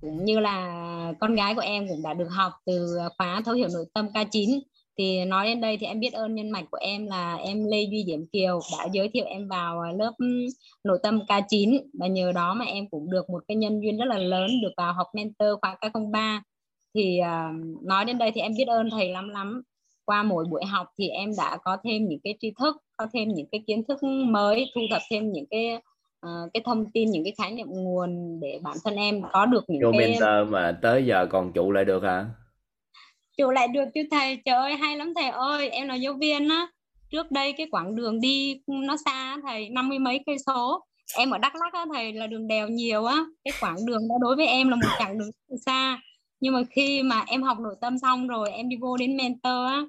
Cũng 0.00 0.24
như 0.24 0.40
là 0.40 1.12
con 1.20 1.34
gái 1.34 1.54
của 1.54 1.60
em 1.60 1.88
cũng 1.88 2.02
đã 2.02 2.14
được 2.14 2.28
học 2.28 2.52
từ 2.66 2.98
khóa 3.18 3.42
thấu 3.44 3.54
hiểu 3.54 3.68
nội 3.74 3.84
tâm 3.94 4.06
K9 4.06 4.60
thì 4.98 5.24
nói 5.24 5.46
đến 5.46 5.60
đây 5.60 5.76
thì 5.76 5.86
em 5.86 6.00
biết 6.00 6.12
ơn 6.12 6.34
nhân 6.34 6.50
mạch 6.50 6.64
của 6.70 6.78
em 6.80 7.06
là 7.06 7.34
em 7.34 7.64
Lê 7.64 7.82
Duy 7.82 8.04
Diễm 8.06 8.26
Kiều 8.32 8.60
đã 8.78 8.88
giới 8.92 9.08
thiệu 9.08 9.24
em 9.24 9.48
vào 9.48 9.82
lớp 9.92 10.12
nội 10.84 10.98
tâm 11.02 11.20
K9 11.28 11.80
và 11.98 12.06
nhờ 12.06 12.32
đó 12.32 12.54
mà 12.54 12.64
em 12.64 12.88
cũng 12.90 13.10
được 13.10 13.30
một 13.30 13.42
cái 13.48 13.56
nhân 13.56 13.80
duyên 13.80 13.98
rất 13.98 14.04
là 14.04 14.18
lớn 14.18 14.50
được 14.62 14.72
vào 14.76 14.92
học 14.92 15.06
mentor 15.14 15.48
khóa 15.60 15.76
K03 15.80 16.40
thì 16.94 17.20
uh, 17.20 17.84
nói 17.84 18.04
đến 18.04 18.18
đây 18.18 18.30
thì 18.34 18.40
em 18.40 18.52
biết 18.58 18.68
ơn 18.68 18.90
thầy 18.90 19.08
lắm 19.08 19.28
lắm 19.28 19.62
qua 20.04 20.22
mỗi 20.22 20.44
buổi 20.50 20.64
học 20.64 20.86
thì 20.98 21.08
em 21.08 21.30
đã 21.36 21.58
có 21.64 21.76
thêm 21.84 22.08
những 22.08 22.20
cái 22.24 22.34
tri 22.40 22.52
thức 22.58 22.76
có 22.96 23.06
thêm 23.12 23.28
những 23.28 23.46
cái 23.52 23.62
kiến 23.66 23.82
thức 23.88 24.02
mới 24.26 24.70
thu 24.74 24.80
thập 24.90 25.02
thêm 25.10 25.32
những 25.32 25.44
cái 25.50 25.78
uh, 26.26 26.52
cái 26.54 26.62
thông 26.64 26.90
tin 26.90 27.10
những 27.10 27.24
cái 27.24 27.34
khái 27.38 27.52
niệm 27.52 27.66
nguồn 27.70 28.40
để 28.40 28.60
bản 28.62 28.76
thân 28.84 28.94
em 28.96 29.22
có 29.32 29.46
được 29.46 29.64
những 29.68 29.82
Vô 29.82 29.92
cái 29.92 30.00
mentor 30.00 30.52
mà 30.52 30.78
tới 30.82 31.06
giờ 31.06 31.26
còn 31.30 31.52
trụ 31.52 31.72
lại 31.72 31.84
được 31.84 32.02
hả? 32.02 32.26
Trụ 33.38 33.50
lại 33.50 33.68
được 33.68 33.84
chứ 33.94 34.02
thầy 34.10 34.38
trời 34.44 34.56
ơi 34.56 34.76
hay 34.76 34.96
lắm 34.96 35.12
thầy 35.16 35.28
ơi 35.28 35.68
em 35.68 35.88
là 35.88 35.94
giáo 35.94 36.14
viên 36.20 36.48
á. 36.48 36.66
Trước 37.10 37.30
đây 37.30 37.52
cái 37.52 37.66
quãng 37.70 37.94
đường 37.94 38.20
đi 38.20 38.60
nó 38.66 38.96
xa 39.04 39.36
thầy 39.46 39.68
năm 39.68 39.88
mươi 39.88 39.98
mấy 39.98 40.20
cây 40.26 40.36
số. 40.46 40.84
Em 41.16 41.30
ở 41.30 41.38
Đắk 41.38 41.52
Lắk 41.54 41.72
á 41.72 41.86
thầy 41.94 42.12
là 42.12 42.26
đường 42.26 42.48
đèo 42.48 42.68
nhiều 42.68 43.04
á. 43.04 43.24
Cái 43.44 43.52
quãng 43.60 43.76
đường 43.86 44.08
đó 44.08 44.14
đối 44.20 44.36
với 44.36 44.46
em 44.46 44.68
là 44.68 44.76
một 44.76 44.88
chặng 44.98 45.18
đường 45.18 45.30
xa 45.66 45.98
nhưng 46.42 46.54
mà 46.54 46.62
khi 46.70 47.02
mà 47.02 47.24
em 47.26 47.42
học 47.42 47.58
nội 47.60 47.74
tâm 47.80 47.98
xong 47.98 48.28
rồi 48.28 48.50
em 48.50 48.68
đi 48.68 48.76
vô 48.80 48.96
đến 48.96 49.16
mentor 49.16 49.66
á 49.66 49.82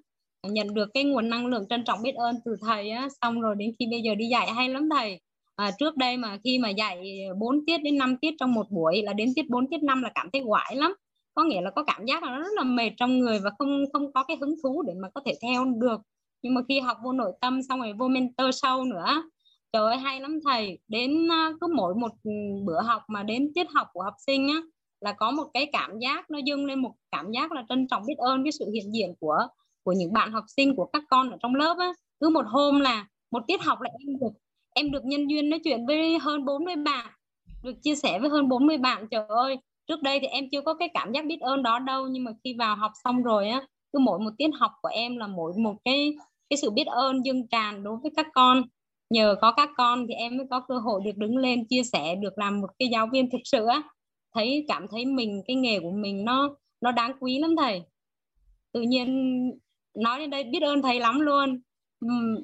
nhận 0.48 0.74
được 0.74 0.90
cái 0.94 1.04
nguồn 1.04 1.30
năng 1.30 1.46
lượng 1.46 1.66
trân 1.70 1.84
trọng 1.84 2.02
biết 2.04 2.16
ơn 2.16 2.36
từ 2.46 2.56
thầy 2.62 2.90
á 2.90 3.08
xong 3.22 3.42
rồi 3.42 3.56
đến 3.58 3.72
khi 3.80 3.88
bây 3.92 4.02
giờ 4.02 4.16
đi 4.16 4.26
dạy 4.26 4.48
hay 4.48 4.70
lắm 4.70 4.90
thầy. 4.90 5.20
À, 5.56 5.72
trước 5.80 5.98
đây 5.98 6.18
mà 6.18 6.38
khi 6.44 6.60
mà 6.60 6.70
dạy 6.70 7.26
4 7.40 7.66
tiết 7.66 7.78
đến 7.84 7.98
5 7.98 8.18
tiết 8.18 8.34
trong 8.40 8.54
một 8.54 8.72
buổi 8.72 9.02
là 9.04 9.14
đến 9.14 9.34
tiết 9.36 9.50
4 9.50 9.68
tiết 9.70 9.84
5 9.84 10.02
là 10.02 10.12
cảm 10.16 10.30
thấy 10.34 10.42
quải 10.48 10.76
lắm. 10.76 10.94
Có 11.36 11.44
nghĩa 11.44 11.62
là 11.62 11.72
có 11.72 11.84
cảm 11.84 12.06
giác 12.06 12.24
là 12.24 12.30
nó 12.30 12.40
rất 12.40 12.54
là 12.56 12.64
mệt 12.64 12.90
trong 12.98 13.20
người 13.20 13.40
và 13.40 13.50
không 13.60 13.86
không 13.94 14.14
có 14.14 14.24
cái 14.24 14.38
hứng 14.42 14.56
thú 14.64 14.84
để 14.88 14.94
mà 15.02 15.10
có 15.16 15.22
thể 15.26 15.34
theo 15.42 15.66
được. 15.66 16.02
Nhưng 16.42 16.54
mà 16.54 16.62
khi 16.70 16.80
học 16.80 16.98
vô 17.04 17.12
nội 17.12 17.32
tâm 17.42 17.62
xong 17.70 17.80
rồi 17.80 17.94
vô 17.94 18.08
mentor 18.08 18.48
sâu 18.62 18.84
nữa 18.84 19.24
trời 19.74 19.84
ơi 19.84 19.98
hay 19.98 20.22
lắm 20.22 20.40
thầy. 20.46 20.80
Đến 20.88 21.32
à, 21.32 21.52
cứ 21.62 21.68
mỗi 21.76 21.96
một 21.96 22.12
ừ, 22.24 22.32
bữa 22.66 22.82
học 22.82 23.02
mà 23.08 23.24
đến 23.24 23.52
tiết 23.56 23.68
học 23.74 23.88
của 23.94 24.02
học 24.04 24.14
sinh 24.28 24.48
á 24.48 24.62
là 25.04 25.14
có 25.14 25.32
một 25.32 25.48
cái 25.54 25.66
cảm 25.74 26.00
giác, 26.00 26.32
nó 26.32 26.40
dâng 26.46 26.66
lên 26.66 26.80
một 26.80 26.92
cảm 27.12 27.32
giác 27.32 27.52
là 27.52 27.64
trân 27.70 27.88
trọng 27.88 28.04
biết 28.08 28.18
ơn 28.18 28.44
cái 28.44 28.52
sự 28.52 28.70
hiện 28.74 28.94
diện 28.94 29.14
của 29.20 29.38
của 29.84 29.92
những 29.92 30.14
bạn 30.14 30.32
học 30.32 30.44
sinh, 30.58 30.76
của 30.76 30.86
các 30.94 31.04
con 31.10 31.32
ở 31.32 31.38
trong 31.42 31.56
lớp 31.56 31.78
á. 31.80 31.94
Cứ 32.20 32.30
một 32.30 32.46
hôm 32.48 32.80
là 32.80 33.08
một 33.32 33.44
tiết 33.48 33.62
học 33.62 33.82
là 33.82 33.90
em 34.00 34.20
được 34.20 34.32
em 34.76 34.92
được 34.92 35.06
nhân 35.06 35.28
duyên 35.30 35.50
nói 35.50 35.60
chuyện 35.64 35.86
với 35.86 36.20
hơn 36.20 36.46
40 36.46 36.76
bạn, 36.76 37.08
được 37.64 37.74
chia 37.84 37.96
sẻ 37.96 38.20
với 38.20 38.30
hơn 38.30 38.50
40 38.50 38.78
bạn. 38.78 39.08
Trời 39.12 39.26
ơi, 39.28 39.58
trước 39.88 40.02
đây 40.02 40.20
thì 40.20 40.28
em 40.28 40.46
chưa 40.52 40.62
có 40.62 40.74
cái 40.74 40.90
cảm 40.94 41.12
giác 41.12 41.26
biết 41.26 41.42
ơn 41.42 41.64
đó 41.64 41.80
đâu, 41.80 42.08
nhưng 42.08 42.24
mà 42.24 42.32
khi 42.44 42.56
vào 42.60 42.76
học 42.76 42.92
xong 43.04 43.24
rồi 43.24 43.50
á, 43.50 43.62
cứ 43.94 44.00
mỗi 44.00 44.20
một 44.20 44.32
tiết 44.38 44.50
học 44.60 44.72
của 44.82 44.90
em 44.90 45.18
là 45.18 45.28
mỗi 45.28 45.54
một 45.58 45.76
cái 45.86 46.16
cái 46.50 46.58
sự 46.58 46.72
biết 46.72 46.88
ơn 46.88 47.26
dâng 47.26 47.48
tràn 47.48 47.84
đối 47.84 47.98
với 48.04 48.12
các 48.16 48.28
con. 48.34 48.64
Nhờ 49.10 49.36
có 49.42 49.52
các 49.52 49.70
con 49.78 50.06
thì 50.08 50.14
em 50.14 50.38
mới 50.38 50.48
có 50.50 50.60
cơ 50.68 50.78
hội 50.78 51.02
được 51.06 51.18
đứng 51.18 51.38
lên, 51.38 51.66
chia 51.70 51.84
sẻ, 51.84 52.16
được 52.16 52.38
làm 52.38 52.62
một 52.62 52.70
cái 52.80 52.90
giáo 52.92 53.08
viên 53.14 53.30
thực 53.30 53.42
sự 53.44 53.66
á 53.66 53.82
thấy, 54.34 54.66
cảm 54.68 54.88
thấy 54.88 55.06
mình, 55.06 55.42
cái 55.48 55.56
nghề 55.56 55.80
của 55.80 55.92
mình 55.92 56.26
nó 56.26 56.56
nó 56.82 56.92
đáng 56.92 57.14
quý 57.20 57.40
lắm 57.40 57.56
thầy. 57.58 57.84
Tự 58.72 58.82
nhiên 58.82 59.08
nói 59.96 60.20
đến 60.20 60.30
đây 60.30 60.44
biết 60.44 60.64
ơn 60.64 60.82
thầy 60.82 61.00
lắm 61.00 61.20
luôn. 61.20 61.62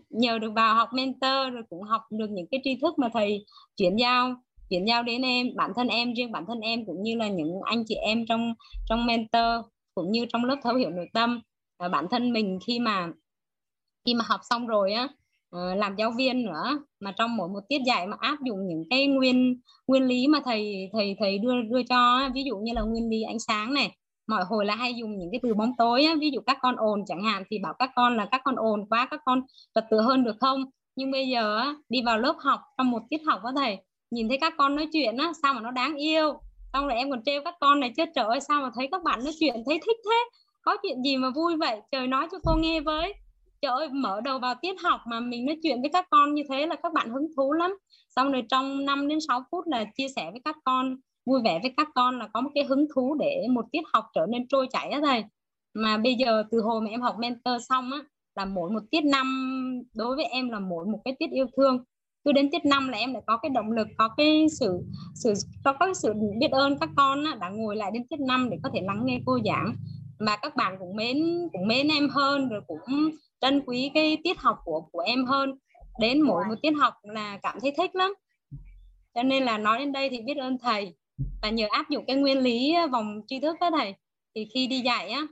Nhờ 0.09 0.39
được 0.39 0.51
vào 0.55 0.75
học 0.75 0.89
mentor 0.93 1.53
rồi 1.53 1.63
cũng 1.69 1.83
học 1.83 2.01
được 2.11 2.29
những 2.29 2.47
cái 2.51 2.61
tri 2.63 2.75
thức 2.81 2.99
mà 2.99 3.09
thầy 3.13 3.45
chuyển 3.77 3.95
giao 3.95 4.35
chuyển 4.69 4.85
giao 4.87 5.03
đến 5.03 5.21
em, 5.21 5.47
bản 5.55 5.71
thân 5.75 5.87
em, 5.87 6.13
riêng 6.13 6.31
bản 6.31 6.45
thân 6.47 6.59
em 6.59 6.85
cũng 6.85 7.03
như 7.03 7.15
là 7.15 7.27
những 7.27 7.61
anh 7.65 7.83
chị 7.87 7.95
em 7.95 8.25
trong 8.25 8.53
trong 8.89 9.05
mentor 9.05 9.65
cũng 9.95 10.11
như 10.11 10.25
trong 10.29 10.45
lớp 10.45 10.55
thấu 10.63 10.75
hiểu 10.75 10.89
nội 10.89 11.07
tâm. 11.13 11.41
Và 11.79 11.89
bản 11.89 12.05
thân 12.11 12.33
mình 12.33 12.59
khi 12.67 12.79
mà 12.79 13.11
khi 14.05 14.13
mà 14.13 14.25
học 14.27 14.41
xong 14.49 14.67
rồi 14.67 14.93
á 14.93 15.07
Ờ, 15.51 15.75
làm 15.75 15.95
giáo 15.95 16.11
viên 16.17 16.45
nữa. 16.45 16.79
Mà 16.99 17.11
trong 17.17 17.35
mỗi 17.37 17.49
một 17.49 17.59
tiết 17.69 17.81
dạy 17.87 18.07
mà 18.07 18.17
áp 18.19 18.37
dụng 18.45 18.67
những 18.67 18.83
cái 18.89 19.07
nguyên 19.07 19.61
nguyên 19.87 20.03
lý 20.03 20.27
mà 20.27 20.39
thầy 20.45 20.89
thầy 20.93 21.15
thầy 21.19 21.37
đưa 21.37 21.61
đưa 21.61 21.83
cho 21.83 22.29
ví 22.33 22.43
dụ 22.43 22.57
như 22.57 22.73
là 22.73 22.81
nguyên 22.81 23.09
lý 23.09 23.21
ánh 23.23 23.39
sáng 23.39 23.73
này 23.73 23.91
mọi 24.27 24.43
hồi 24.43 24.65
là 24.65 24.75
hay 24.75 24.93
dùng 24.93 25.17
những 25.17 25.29
cái 25.31 25.39
từ 25.43 25.53
bóng 25.53 25.71
tối 25.77 26.03
á, 26.03 26.15
ví 26.19 26.31
dụ 26.31 26.41
các 26.45 26.57
con 26.61 26.75
ồn 26.75 27.05
chẳng 27.07 27.23
hạn 27.23 27.43
thì 27.49 27.59
bảo 27.63 27.73
các 27.79 27.91
con 27.95 28.17
là 28.17 28.25
các 28.31 28.41
con 28.45 28.55
ồn 28.55 28.85
quá 28.89 29.07
các 29.11 29.21
con 29.25 29.41
trật 29.75 29.83
tự 29.91 30.01
hơn 30.01 30.23
được 30.23 30.35
không? 30.39 30.65
Nhưng 30.95 31.11
bây 31.11 31.27
giờ 31.27 31.57
á, 31.57 31.75
đi 31.89 32.01
vào 32.05 32.19
lớp 32.19 32.35
học 32.39 32.59
trong 32.77 32.91
một 32.91 33.01
tiết 33.09 33.21
học 33.27 33.39
có 33.43 33.51
thầy 33.55 33.77
nhìn 34.11 34.27
thấy 34.29 34.37
các 34.41 34.53
con 34.57 34.75
nói 34.75 34.87
chuyện 34.93 35.17
á 35.17 35.31
sao 35.43 35.53
mà 35.53 35.61
nó 35.61 35.71
đáng 35.71 35.95
yêu? 35.95 36.33
Xong 36.73 36.87
rồi 36.87 36.95
em 36.97 37.09
còn 37.11 37.23
trêu 37.25 37.41
các 37.45 37.55
con 37.59 37.79
này 37.79 37.91
chết 37.97 38.09
trời 38.15 38.25
ơi 38.25 38.39
sao 38.47 38.61
mà 38.61 38.69
thấy 38.75 38.87
các 38.91 39.03
bạn 39.03 39.23
nói 39.23 39.33
chuyện 39.39 39.55
thấy 39.65 39.79
thích 39.85 39.97
thế? 40.05 40.39
Có 40.61 40.77
chuyện 40.83 41.03
gì 41.03 41.17
mà 41.17 41.29
vui 41.29 41.55
vậy? 41.55 41.81
Trời 41.91 42.07
nói 42.07 42.27
cho 42.31 42.37
cô 42.45 42.55
nghe 42.55 42.81
với 42.81 43.13
trời 43.61 43.71
ơi 43.71 43.89
mở 43.89 44.21
đầu 44.21 44.39
vào 44.39 44.55
tiết 44.61 44.81
học 44.83 45.01
mà 45.07 45.19
mình 45.19 45.45
nói 45.45 45.57
chuyện 45.63 45.81
với 45.81 45.89
các 45.93 46.05
con 46.09 46.33
như 46.33 46.43
thế 46.49 46.67
là 46.67 46.75
các 46.83 46.93
bạn 46.93 47.09
hứng 47.09 47.27
thú 47.37 47.53
lắm. 47.53 47.77
Xong 48.15 48.31
rồi 48.31 48.43
trong 48.49 48.85
5 48.85 49.07
đến 49.07 49.19
6 49.27 49.43
phút 49.51 49.67
là 49.67 49.85
chia 49.97 50.07
sẻ 50.15 50.31
với 50.31 50.41
các 50.45 50.55
con 50.65 50.95
vui 51.25 51.41
vẻ 51.43 51.59
với 51.61 51.73
các 51.77 51.87
con 51.95 52.19
là 52.19 52.27
có 52.33 52.41
một 52.41 52.49
cái 52.55 52.63
hứng 52.63 52.85
thú 52.95 53.15
để 53.19 53.47
một 53.51 53.65
tiết 53.71 53.81
học 53.93 54.05
trở 54.13 54.25
nên 54.29 54.47
trôi 54.47 54.67
chảy 54.71 54.89
á 54.89 54.99
thầy. 55.03 55.23
Mà 55.73 55.97
bây 55.97 56.15
giờ 56.15 56.43
từ 56.51 56.61
hồi 56.61 56.81
mà 56.81 56.89
em 56.89 57.01
học 57.01 57.15
mentor 57.19 57.61
xong 57.69 57.91
á 57.91 57.99
là 58.35 58.45
mỗi 58.45 58.71
một 58.71 58.79
tiết 58.91 59.01
năm 59.01 59.81
đối 59.95 60.15
với 60.15 60.25
em 60.25 60.49
là 60.49 60.59
mỗi 60.59 60.85
một 60.85 60.99
cái 61.05 61.15
tiết 61.19 61.31
yêu 61.31 61.45
thương. 61.57 61.83
Cứ 62.25 62.31
đến 62.31 62.51
tiết 62.51 62.65
năm 62.65 62.89
là 62.89 62.97
em 62.97 63.13
lại 63.13 63.23
có 63.27 63.37
cái 63.37 63.49
động 63.49 63.71
lực 63.71 63.87
có 63.97 64.09
cái 64.17 64.47
sự 64.59 64.79
sự 65.15 65.33
có 65.63 65.73
cái 65.79 65.93
sự 65.93 66.13
biết 66.39 66.51
ơn 66.51 66.79
các 66.79 66.89
con 66.95 67.23
á, 67.23 67.35
đã 67.41 67.49
ngồi 67.49 67.75
lại 67.75 67.91
đến 67.93 68.07
tiết 68.09 68.19
năm 68.19 68.49
để 68.49 68.57
có 68.63 68.69
thể 68.73 68.81
lắng 68.81 69.01
nghe 69.05 69.19
cô 69.25 69.39
giảng. 69.45 69.75
Mà 70.19 70.35
các 70.41 70.55
bạn 70.55 70.75
cũng 70.79 70.95
mến 70.95 71.17
cũng 71.53 71.67
mến 71.67 71.87
em 71.87 72.09
hơn 72.09 72.49
rồi 72.49 72.61
cũng 72.67 73.09
trân 73.41 73.61
quý 73.65 73.91
cái 73.93 74.17
tiết 74.23 74.39
học 74.39 74.57
của 74.65 74.81
của 74.91 74.99
em 74.99 75.25
hơn. 75.25 75.57
Đến 75.99 76.21
mỗi 76.21 76.43
một 76.49 76.55
tiết 76.61 76.71
học 76.71 76.93
là 77.03 77.39
cảm 77.43 77.59
thấy 77.61 77.73
thích 77.77 77.95
lắm. 77.95 78.13
Cho 79.13 79.23
nên 79.23 79.43
là 79.43 79.57
nói 79.57 79.79
đến 79.79 79.91
đây 79.91 80.09
thì 80.09 80.21
biết 80.21 80.37
ơn 80.37 80.57
thầy. 80.57 80.95
Và 81.41 81.49
nhờ 81.49 81.67
áp 81.69 81.89
dụng 81.89 82.05
cái 82.07 82.15
nguyên 82.15 82.39
lý 82.39 82.73
ờ, 82.73 82.87
vòng 82.87 83.21
tri 83.27 83.39
thức 83.39 83.55
đó 83.61 83.69
thầy, 83.71 83.93
thì 84.35 84.47
khi 84.53 84.67
đi 84.67 84.79
dạy 84.79 85.09
á, 85.09 85.27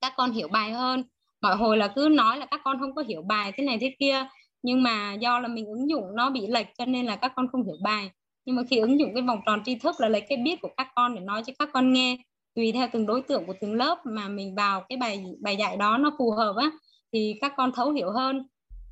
các 0.00 0.12
con 0.16 0.32
hiểu 0.32 0.48
bài 0.48 0.72
hơn. 0.72 1.04
Mọi 1.40 1.56
hồi 1.56 1.76
là 1.76 1.88
cứ 1.88 2.08
nói 2.10 2.38
là 2.38 2.46
các 2.46 2.60
con 2.64 2.80
không 2.80 2.94
có 2.94 3.02
hiểu 3.08 3.22
bài 3.22 3.52
thế 3.56 3.64
này 3.64 3.78
thế 3.80 3.94
kia, 3.98 4.26
nhưng 4.62 4.82
mà 4.82 5.14
do 5.14 5.38
là 5.38 5.48
mình 5.48 5.66
ứng 5.66 5.90
dụng 5.90 6.04
nó 6.14 6.30
bị 6.30 6.46
lệch 6.46 6.66
cho 6.78 6.84
nên 6.84 7.06
là 7.06 7.16
các 7.16 7.32
con 7.36 7.48
không 7.48 7.64
hiểu 7.64 7.76
bài. 7.82 8.10
Nhưng 8.44 8.56
mà 8.56 8.62
khi 8.70 8.76
ứng 8.76 8.98
dụng 9.00 9.14
cái 9.14 9.22
vòng 9.22 9.40
tròn 9.46 9.62
tri 9.64 9.74
thức 9.74 9.96
là 9.98 10.08
lấy 10.08 10.20
cái 10.20 10.38
biết 10.38 10.60
của 10.60 10.70
các 10.76 10.88
con 10.94 11.14
để 11.14 11.20
nói 11.20 11.42
cho 11.46 11.52
các 11.58 11.68
con 11.72 11.92
nghe, 11.92 12.16
tùy 12.54 12.72
theo 12.72 12.88
từng 12.92 13.06
đối 13.06 13.22
tượng 13.22 13.46
của 13.46 13.54
từng 13.60 13.74
lớp 13.74 13.98
mà 14.06 14.28
mình 14.28 14.54
vào 14.54 14.84
cái 14.88 14.98
bài 14.98 15.24
bài 15.40 15.56
dạy 15.56 15.76
đó 15.76 15.98
nó 15.98 16.12
phù 16.18 16.30
hợp 16.30 16.56
á 16.56 16.70
thì 17.14 17.34
các 17.40 17.52
con 17.56 17.72
thấu 17.72 17.90
hiểu 17.90 18.10
hơn. 18.10 18.46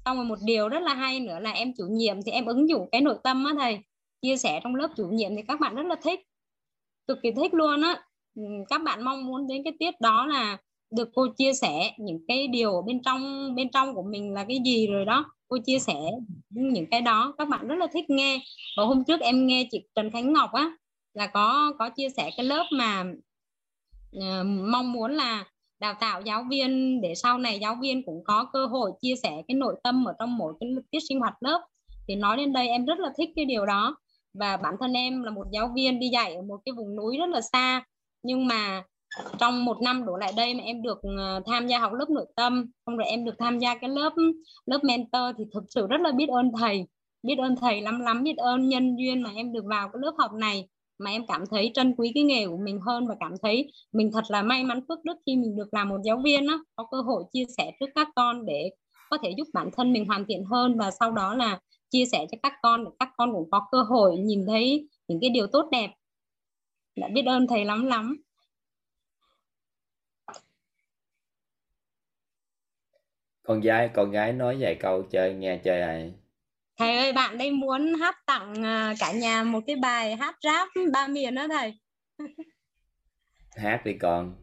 Xong 0.04 0.16
rồi 0.16 0.26
một 0.26 0.38
điều 0.44 0.68
rất 0.68 0.82
là 0.82 0.94
hay 0.94 1.20
nữa 1.20 1.38
là 1.38 1.50
em 1.50 1.72
chủ 1.78 1.84
nhiệm 1.90 2.22
thì 2.26 2.32
em 2.32 2.44
ứng 2.44 2.68
dụng 2.68 2.88
cái 2.92 3.00
nội 3.00 3.16
tâm 3.24 3.44
á 3.44 3.54
thầy. 3.58 3.78
Chia 4.22 4.36
sẻ 4.36 4.60
trong 4.62 4.74
lớp 4.74 4.88
chủ 4.96 5.06
nhiệm 5.08 5.36
thì 5.36 5.42
các 5.48 5.60
bạn 5.60 5.74
rất 5.74 5.86
là 5.86 5.96
thích. 6.02 6.20
Cực 7.06 7.18
kỳ 7.22 7.32
thích 7.32 7.54
luôn 7.54 7.82
á. 7.82 8.02
Ừ, 8.34 8.42
các 8.68 8.82
bạn 8.82 9.04
mong 9.04 9.26
muốn 9.26 9.46
đến 9.46 9.62
cái 9.64 9.72
tiết 9.78 10.00
đó 10.00 10.26
là 10.26 10.56
được 10.96 11.08
cô 11.14 11.26
chia 11.38 11.52
sẻ 11.52 11.92
những 11.98 12.24
cái 12.28 12.48
điều 12.48 12.82
bên 12.86 13.02
trong 13.02 13.54
bên 13.54 13.70
trong 13.70 13.94
của 13.94 14.02
mình 14.02 14.34
là 14.34 14.44
cái 14.48 14.58
gì 14.64 14.86
rồi 14.86 15.04
đó. 15.04 15.24
Cô 15.48 15.58
chia 15.66 15.78
sẻ 15.78 15.94
những 16.50 16.86
cái 16.90 17.00
đó 17.00 17.34
các 17.38 17.48
bạn 17.48 17.68
rất 17.68 17.76
là 17.76 17.86
thích 17.92 18.10
nghe. 18.10 18.40
Và 18.76 18.84
hôm 18.84 19.04
trước 19.04 19.20
em 19.20 19.46
nghe 19.46 19.68
chị 19.70 19.80
Trần 19.94 20.10
Khánh 20.10 20.32
Ngọc 20.32 20.52
á 20.52 20.76
là 21.14 21.26
có 21.26 21.72
có 21.78 21.88
chia 21.88 22.08
sẻ 22.16 22.30
cái 22.36 22.46
lớp 22.46 22.64
mà 22.72 23.04
uh, 24.16 24.46
mong 24.46 24.92
muốn 24.92 25.12
là 25.12 25.44
đào 25.82 25.94
tạo 26.00 26.20
giáo 26.20 26.44
viên 26.50 27.00
để 27.00 27.14
sau 27.14 27.38
này 27.38 27.58
giáo 27.58 27.76
viên 27.80 28.02
cũng 28.02 28.24
có 28.24 28.44
cơ 28.52 28.66
hội 28.66 28.90
chia 29.02 29.14
sẻ 29.22 29.42
cái 29.48 29.54
nội 29.54 29.74
tâm 29.84 30.04
ở 30.04 30.14
trong 30.18 30.36
mỗi 30.36 30.54
cái 30.60 30.70
tiết 30.90 30.98
sinh 31.08 31.20
hoạt 31.20 31.34
lớp. 31.40 31.60
Thì 32.08 32.16
nói 32.16 32.36
đến 32.36 32.52
đây 32.52 32.68
em 32.68 32.84
rất 32.84 32.98
là 32.98 33.08
thích 33.16 33.30
cái 33.36 33.44
điều 33.44 33.66
đó. 33.66 33.96
Và 34.34 34.56
bản 34.56 34.74
thân 34.80 34.92
em 34.92 35.22
là 35.22 35.30
một 35.30 35.46
giáo 35.52 35.72
viên 35.74 36.00
đi 36.00 36.08
dạy 36.08 36.34
ở 36.34 36.42
một 36.42 36.60
cái 36.64 36.72
vùng 36.72 36.96
núi 36.96 37.18
rất 37.18 37.28
là 37.28 37.40
xa. 37.40 37.84
Nhưng 38.22 38.46
mà 38.46 38.82
trong 39.38 39.64
một 39.64 39.82
năm 39.82 40.04
đổ 40.06 40.16
lại 40.16 40.32
đây 40.36 40.54
mà 40.54 40.64
em 40.64 40.82
được 40.82 41.00
ờ, 41.18 41.42
tham 41.46 41.66
gia 41.66 41.78
học 41.78 41.92
lớp 41.92 42.10
nội 42.10 42.26
tâm, 42.36 42.66
xong 42.86 42.96
rồi 42.96 43.06
em 43.06 43.24
được 43.24 43.34
tham 43.38 43.58
gia 43.58 43.74
cái 43.74 43.90
lớp 43.90 44.12
lớp 44.66 44.84
mentor 44.84 45.36
thì 45.38 45.44
thực 45.54 45.64
sự 45.68 45.86
rất 45.86 46.00
là 46.00 46.12
biết 46.12 46.28
ơn 46.28 46.50
thầy. 46.58 46.86
Biết 47.22 47.38
ơn 47.38 47.56
thầy 47.56 47.80
lắm 47.80 48.00
lắm, 48.00 48.22
biết 48.22 48.36
ơn 48.36 48.68
nhân 48.68 48.96
duyên 48.96 49.22
mà 49.22 49.30
em 49.34 49.52
được 49.52 49.64
vào 49.64 49.88
cái 49.88 50.00
lớp 50.02 50.12
học 50.18 50.32
này 50.32 50.68
mà 51.02 51.10
em 51.10 51.26
cảm 51.26 51.44
thấy 51.50 51.70
trân 51.74 51.94
quý 51.96 52.12
cái 52.14 52.24
nghề 52.24 52.46
của 52.46 52.56
mình 52.56 52.80
hơn 52.86 53.06
và 53.06 53.14
cảm 53.20 53.34
thấy 53.42 53.72
mình 53.92 54.10
thật 54.12 54.24
là 54.28 54.42
may 54.42 54.64
mắn, 54.64 54.80
phước 54.88 55.04
đức 55.04 55.16
khi 55.26 55.36
mình 55.36 55.56
được 55.56 55.74
làm 55.74 55.88
một 55.88 55.98
giáo 56.04 56.20
viên 56.24 56.46
đó 56.46 56.64
có 56.76 56.86
cơ 56.90 57.00
hội 57.00 57.24
chia 57.32 57.44
sẻ 57.56 57.72
trước 57.80 57.86
các 57.94 58.08
con 58.16 58.46
để 58.46 58.70
có 59.10 59.18
thể 59.22 59.30
giúp 59.36 59.48
bản 59.52 59.70
thân 59.76 59.92
mình 59.92 60.06
hoàn 60.06 60.24
thiện 60.28 60.44
hơn 60.44 60.78
và 60.78 60.90
sau 60.90 61.12
đó 61.12 61.34
là 61.34 61.60
chia 61.90 62.04
sẻ 62.12 62.26
cho 62.30 62.38
các 62.42 62.52
con 62.62 62.84
để 62.84 62.90
các 62.98 63.08
con 63.16 63.32
cũng 63.32 63.50
có 63.50 63.66
cơ 63.72 63.82
hội 63.82 64.16
nhìn 64.16 64.46
thấy 64.46 64.88
những 65.08 65.18
cái 65.20 65.30
điều 65.30 65.46
tốt 65.46 65.68
đẹp. 65.72 65.90
Đã 66.96 67.08
biết 67.08 67.26
ơn 67.26 67.46
thầy 67.46 67.64
lắm 67.64 67.86
lắm. 67.86 68.16
Con 73.42 73.60
gái 73.60 73.90
con 73.94 74.10
gái 74.10 74.32
nói 74.32 74.56
vài 74.60 74.74
câu 74.74 75.02
chơi, 75.02 75.34
nghe 75.34 75.60
chơi 75.64 75.80
này 75.80 76.12
thầy 76.82 76.96
ơi 76.96 77.12
bạn 77.12 77.38
đây 77.38 77.50
muốn 77.50 77.94
hát 77.94 78.16
tặng 78.26 78.64
à, 78.64 78.94
cả 78.98 79.12
nhà 79.12 79.44
một 79.44 79.60
cái 79.66 79.76
bài 79.76 80.16
hát 80.16 80.36
rap 80.42 80.68
ba 80.92 81.06
miền 81.06 81.34
đó 81.34 81.46
thầy 81.48 81.78
hát 83.56 83.80
đi 83.84 83.92
con 84.00 84.34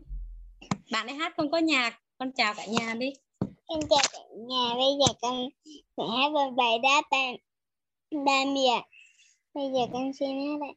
bạn 0.91 1.07
ấy 1.07 1.15
hát 1.15 1.33
không 1.37 1.51
có 1.51 1.57
nhạc 1.57 1.99
con 2.17 2.31
chào 2.31 2.53
cả 2.53 2.65
nhà 2.65 2.93
đi 2.93 3.13
Em 3.71 3.79
chào 3.89 3.99
cả 4.13 4.19
nhà, 4.47 4.73
bây 4.73 4.91
giờ 4.99 5.13
con 5.21 5.49
sẽ 5.97 6.03
hát 6.17 6.31
một 6.31 6.51
bài 6.57 6.79
đáp 6.83 7.01
ba, 7.11 7.17
ba 8.25 8.45
miệng. 8.53 8.83
Bây 9.53 9.65
giờ 9.73 9.79
con 9.93 10.11
xin 10.19 10.29
hát 10.29 10.57
đây. 10.59 10.73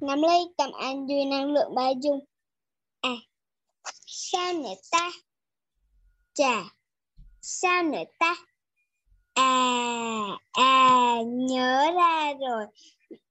Nắm 0.00 0.22
lấy 0.22 0.38
tầm 0.56 0.72
an 0.72 1.08
duy 1.08 1.24
năng 1.24 1.52
lượng 1.52 1.74
ba 1.74 1.88
dung. 2.02 2.24
À, 3.00 3.16
sao 4.06 4.52
nữa 4.52 4.74
ta? 4.90 5.10
Chà, 6.34 6.64
sao 7.40 7.82
nữa 7.82 8.04
ta? 8.18 8.36
À, 9.34 10.38
à, 10.52 11.16
nhớ 11.26 11.92
ra 11.96 12.32
rồi. 12.40 12.64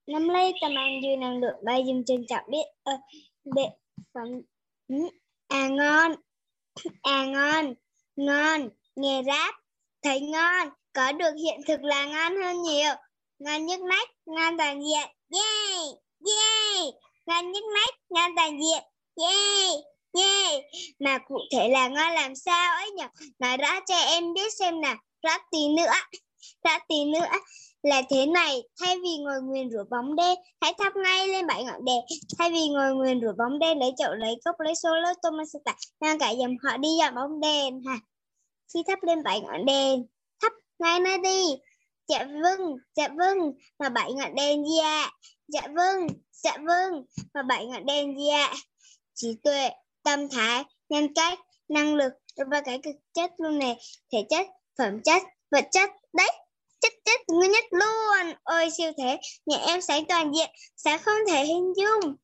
Nắm 0.06 0.28
lấy 0.28 0.52
tâm 0.60 0.74
an 0.74 1.00
dư 1.02 1.16
năng 1.20 1.40
lượng 1.40 1.64
bay 1.64 1.82
dung 1.86 2.04
trân 2.04 2.26
trọng 2.28 2.44
biết 2.50 2.64
ơi 2.82 2.96
biết 3.44 3.68
phẩm 4.14 4.28
à 5.48 5.68
ngon. 5.68 6.14
À 7.02 7.24
ngon. 7.24 7.74
Ngon. 8.16 8.68
Nghe 8.96 9.22
rap 9.26 9.54
thấy 10.02 10.20
ngon. 10.20 10.68
Có 10.92 11.12
được 11.12 11.34
hiện 11.42 11.60
thực 11.68 11.82
là 11.82 12.06
ngon 12.06 12.42
hơn 12.42 12.62
nhiều. 12.62 12.92
Ngon 13.38 13.66
nhức 13.66 13.80
nách 13.80 14.08
ngon 14.26 14.58
toàn 14.58 14.80
diện. 14.80 15.08
Yay! 15.30 15.76
Yay! 16.26 16.92
Ngon 17.26 17.52
nhức 17.52 17.64
nách 17.74 17.94
ngon 18.10 18.30
toàn 18.36 18.58
diện. 18.62 18.82
Yay! 19.16 19.70
Yay! 20.12 20.62
Mà 20.98 21.18
cụ 21.18 21.38
thể 21.52 21.68
là 21.68 21.88
ngon 21.88 22.12
làm 22.12 22.34
sao 22.34 22.76
ấy 22.76 22.90
nhỉ? 22.90 23.04
Nói 23.38 23.56
rõ 23.56 23.80
cho 23.88 23.96
em 23.96 24.34
biết 24.34 24.54
xem 24.58 24.80
nào 24.80 24.96
rõ 25.22 25.30
tí 25.52 25.68
nữa. 25.68 25.92
Rõ 26.64 26.78
tí 26.88 27.04
nữa. 27.04 27.26
Là 27.82 28.02
thế 28.10 28.26
này, 28.26 28.62
thay 28.80 28.96
vì 28.96 29.18
ngồi 29.18 29.42
nguyền 29.42 29.70
rửa 29.70 29.84
bóng 29.90 30.16
đen, 30.16 30.38
hãy 30.60 30.74
thắp 30.78 30.96
ngay 30.96 31.28
lên 31.28 31.46
bảy 31.46 31.64
ngọn 31.64 31.84
đèn. 31.84 32.04
Thay 32.38 32.50
vì 32.50 32.68
ngồi 32.68 32.94
nguyền 32.94 33.20
rửa 33.20 33.32
bóng 33.38 33.58
đen 33.58 33.78
lấy 33.78 33.90
chậu, 33.98 34.14
lấy 34.14 34.34
cốc, 34.44 34.54
lấy 34.58 34.74
xô, 34.74 34.88
lấy 34.94 35.14
tô 35.22 35.30
sơ 35.52 35.58
tải 35.64 35.74
đang 36.00 36.18
cả 36.18 36.30
dòng 36.30 36.56
họ 36.62 36.76
đi 36.76 36.88
dạo 36.98 37.10
bóng 37.10 37.40
đèn 37.40 37.82
ha. 37.86 37.98
Khi 38.74 38.82
thắp 38.88 38.98
lên 39.02 39.22
bảy 39.22 39.40
ngọn 39.40 39.64
đèn, 39.66 40.06
thắp 40.42 40.52
ngay 40.78 41.00
nơi 41.00 41.18
đi. 41.18 41.44
Dạ 42.08 42.26
vâng 42.42 42.76
dạ 42.94 43.08
vâng 43.08 43.38
mà 43.78 43.88
bảy 43.88 44.12
ngọn 44.12 44.34
đèn 44.34 44.64
gì 44.64 44.78
ạ? 44.78 45.10
Dạ 45.48 45.62
vâng 45.76 46.06
dạ 46.32 46.56
vâng 46.66 47.04
mà 47.34 47.42
bảy 47.42 47.66
ngọn 47.66 47.86
đèn 47.86 48.18
gì 48.18 48.28
ạ? 48.28 48.54
Trí 49.14 49.36
tuệ, 49.44 49.70
tâm 50.02 50.28
thái, 50.28 50.64
nhân 50.88 51.14
cách, 51.14 51.38
năng 51.68 51.94
lực 51.94 52.12
và 52.50 52.60
cái 52.60 52.80
cực 52.82 52.94
chất 53.14 53.30
luôn 53.38 53.58
này 53.58 53.76
thể 54.12 54.26
chất 54.30 54.46
phẩm 54.80 55.02
chất, 55.04 55.22
vật 55.50 55.64
chất. 55.72 55.90
Đấy, 56.12 56.30
chất 56.80 56.92
chất 57.04 57.20
nguyên 57.28 57.50
nhất 57.50 57.64
luôn. 57.70 58.34
Ôi, 58.42 58.68
siêu 58.76 58.92
thế. 58.98 59.18
Nhà 59.46 59.56
em 59.56 59.80
sáng 59.80 60.04
toàn 60.08 60.32
diện, 60.34 60.50
sáng 60.76 60.98
không 60.98 61.18
thể 61.28 61.44
hình 61.44 61.72
dung. 61.76 62.14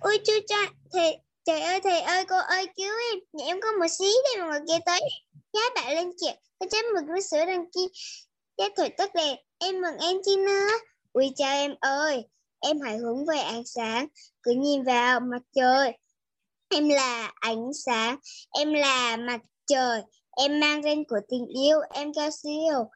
Ôi 0.00 0.18
chú 0.26 0.32
cha 0.46 0.56
thầy, 0.92 1.18
trời 1.44 1.60
ơi, 1.60 1.80
thầy 1.80 2.00
ơi, 2.00 2.24
cô 2.28 2.36
ơi, 2.36 2.66
cứu 2.76 2.92
em. 3.12 3.18
Nhà 3.32 3.44
em 3.44 3.60
có 3.60 3.68
một 3.72 3.86
xí 3.88 4.12
đây 4.24 4.44
mà 4.44 4.50
người 4.50 4.60
kia 4.68 4.84
tới. 4.86 5.00
Giá 5.52 5.60
bạn 5.74 5.94
lên 5.94 6.12
chuyện 6.20 6.34
có 6.58 6.66
chấm 6.70 6.84
mực 6.94 7.04
với 7.08 7.22
sữa 7.22 7.44
đằng 7.46 7.70
kia. 7.70 7.86
Giá 8.58 8.64
thổi 8.76 8.88
tắt 8.88 9.14
đèn. 9.14 9.36
Em 9.58 9.80
mừng 9.80 9.98
em 9.98 10.16
chi 10.24 10.36
nữa 10.36 10.68
ui 11.12 11.32
chào 11.36 11.54
em 11.54 11.74
ơi. 11.80 12.24
Em 12.60 12.80
hãy 12.80 12.98
hướng 12.98 13.26
về 13.26 13.38
ánh 13.38 13.62
sáng. 13.66 14.06
Cứ 14.42 14.52
nhìn 14.52 14.84
vào 14.84 15.20
mặt 15.20 15.42
trời. 15.54 15.92
Em 16.68 16.88
là 16.88 17.32
ánh 17.34 17.70
sáng. 17.86 18.16
Em 18.58 18.72
là 18.72 19.16
mặt 19.16 19.40
trời 19.66 20.02
em 20.38 20.60
mang 20.60 20.82
tên 20.82 21.04
của 21.04 21.20
tình 21.28 21.46
yêu 21.46 21.78
em 21.94 22.14
cao 22.14 22.30
siêu 22.30 22.88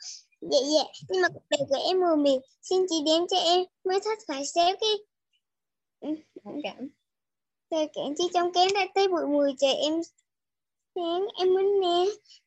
dạ 0.50 0.58
dạ. 0.74 0.84
Nhưng 1.08 1.22
mà 1.22 1.28
cuộc 1.28 1.42
đời 1.50 1.60
của 1.68 1.78
em 1.86 2.00
mù 2.00 2.16
mịt. 2.16 2.42
Xin 2.62 2.86
chỉ 2.88 2.96
đến 3.06 3.26
cho 3.30 3.36
em 3.36 3.64
mới 3.84 4.00
thất 4.04 4.18
phải 4.28 4.46
xéo 4.46 4.76
cái 4.80 4.90
ừ, 6.00 6.08
cảm. 6.62 6.88
Rồi 7.70 7.88
cạn 7.94 8.14
chi 8.18 8.24
trong 8.34 8.52
kén 8.52 8.68
ra 8.74 8.86
tới 8.94 9.08
bụi 9.08 9.26
mùi 9.26 9.54
trời 9.58 9.74
em 9.74 10.00
sáng 10.94 11.26
em 11.38 11.54
muốn 11.54 11.80
nè 11.80 12.04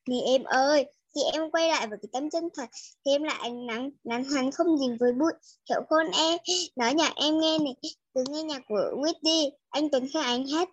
nè 0.08 0.16
em 0.26 0.44
ơi 0.44 0.86
khi 1.14 1.20
em 1.32 1.50
quay 1.50 1.68
lại 1.68 1.86
với 1.86 1.98
cái 2.02 2.08
tâm 2.12 2.30
chân 2.30 2.48
thật 2.54 2.68
thì 3.04 3.12
em 3.12 3.22
lại 3.22 3.50
nắng 3.50 3.90
nắng 4.04 4.24
hắn 4.24 4.50
không 4.50 4.78
dính 4.78 4.96
với 5.00 5.12
bụi. 5.12 5.32
Hiểu 5.70 5.80
khôn 5.88 6.06
em 6.16 6.38
nói 6.76 6.94
nhạc 6.94 7.12
em 7.16 7.40
nghe 7.40 7.58
này. 7.58 7.74
Từ 8.14 8.24
nghe 8.28 8.42
nhạc 8.42 8.62
của 8.68 8.90
Whitney. 8.96 9.50
Anh 9.68 9.90
Tuấn 9.90 10.06
Khang 10.12 10.22
anh 10.22 10.46
hát. 10.46 10.68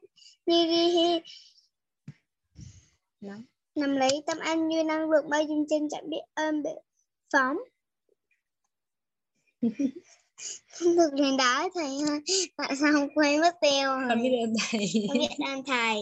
Đi 0.45 0.65
đi 0.65 0.89
hi 0.89 1.19
nằm 3.75 3.95
lấy 3.95 4.23
tâm 4.27 4.37
anh 4.39 4.67
như 4.67 4.83
năng 4.83 5.09
lượng 5.09 5.29
bao 5.29 5.43
dung 5.43 5.65
chân 5.69 5.87
chẳng 5.91 6.09
biết 6.09 6.21
ơn 6.33 6.63
bị 6.63 6.69
phóng. 7.33 7.57
Không 10.79 10.95
được 10.97 11.13
liền 11.13 11.37
đó 11.37 11.69
thầy 11.75 11.99
ơi 12.09 12.21
tại 12.57 12.75
sao 12.75 12.91
không 12.91 13.09
quên 13.15 13.41
mất 13.41 13.55
tiêu? 13.61 13.87
Rồi 13.87 14.05
con 14.09 14.23
biết 14.23 14.31
ơn 14.43 14.53
thầy. 14.59 14.85
Con 15.07 15.17
biết 15.17 15.45
ơn 15.47 15.63
thầy. 15.65 15.97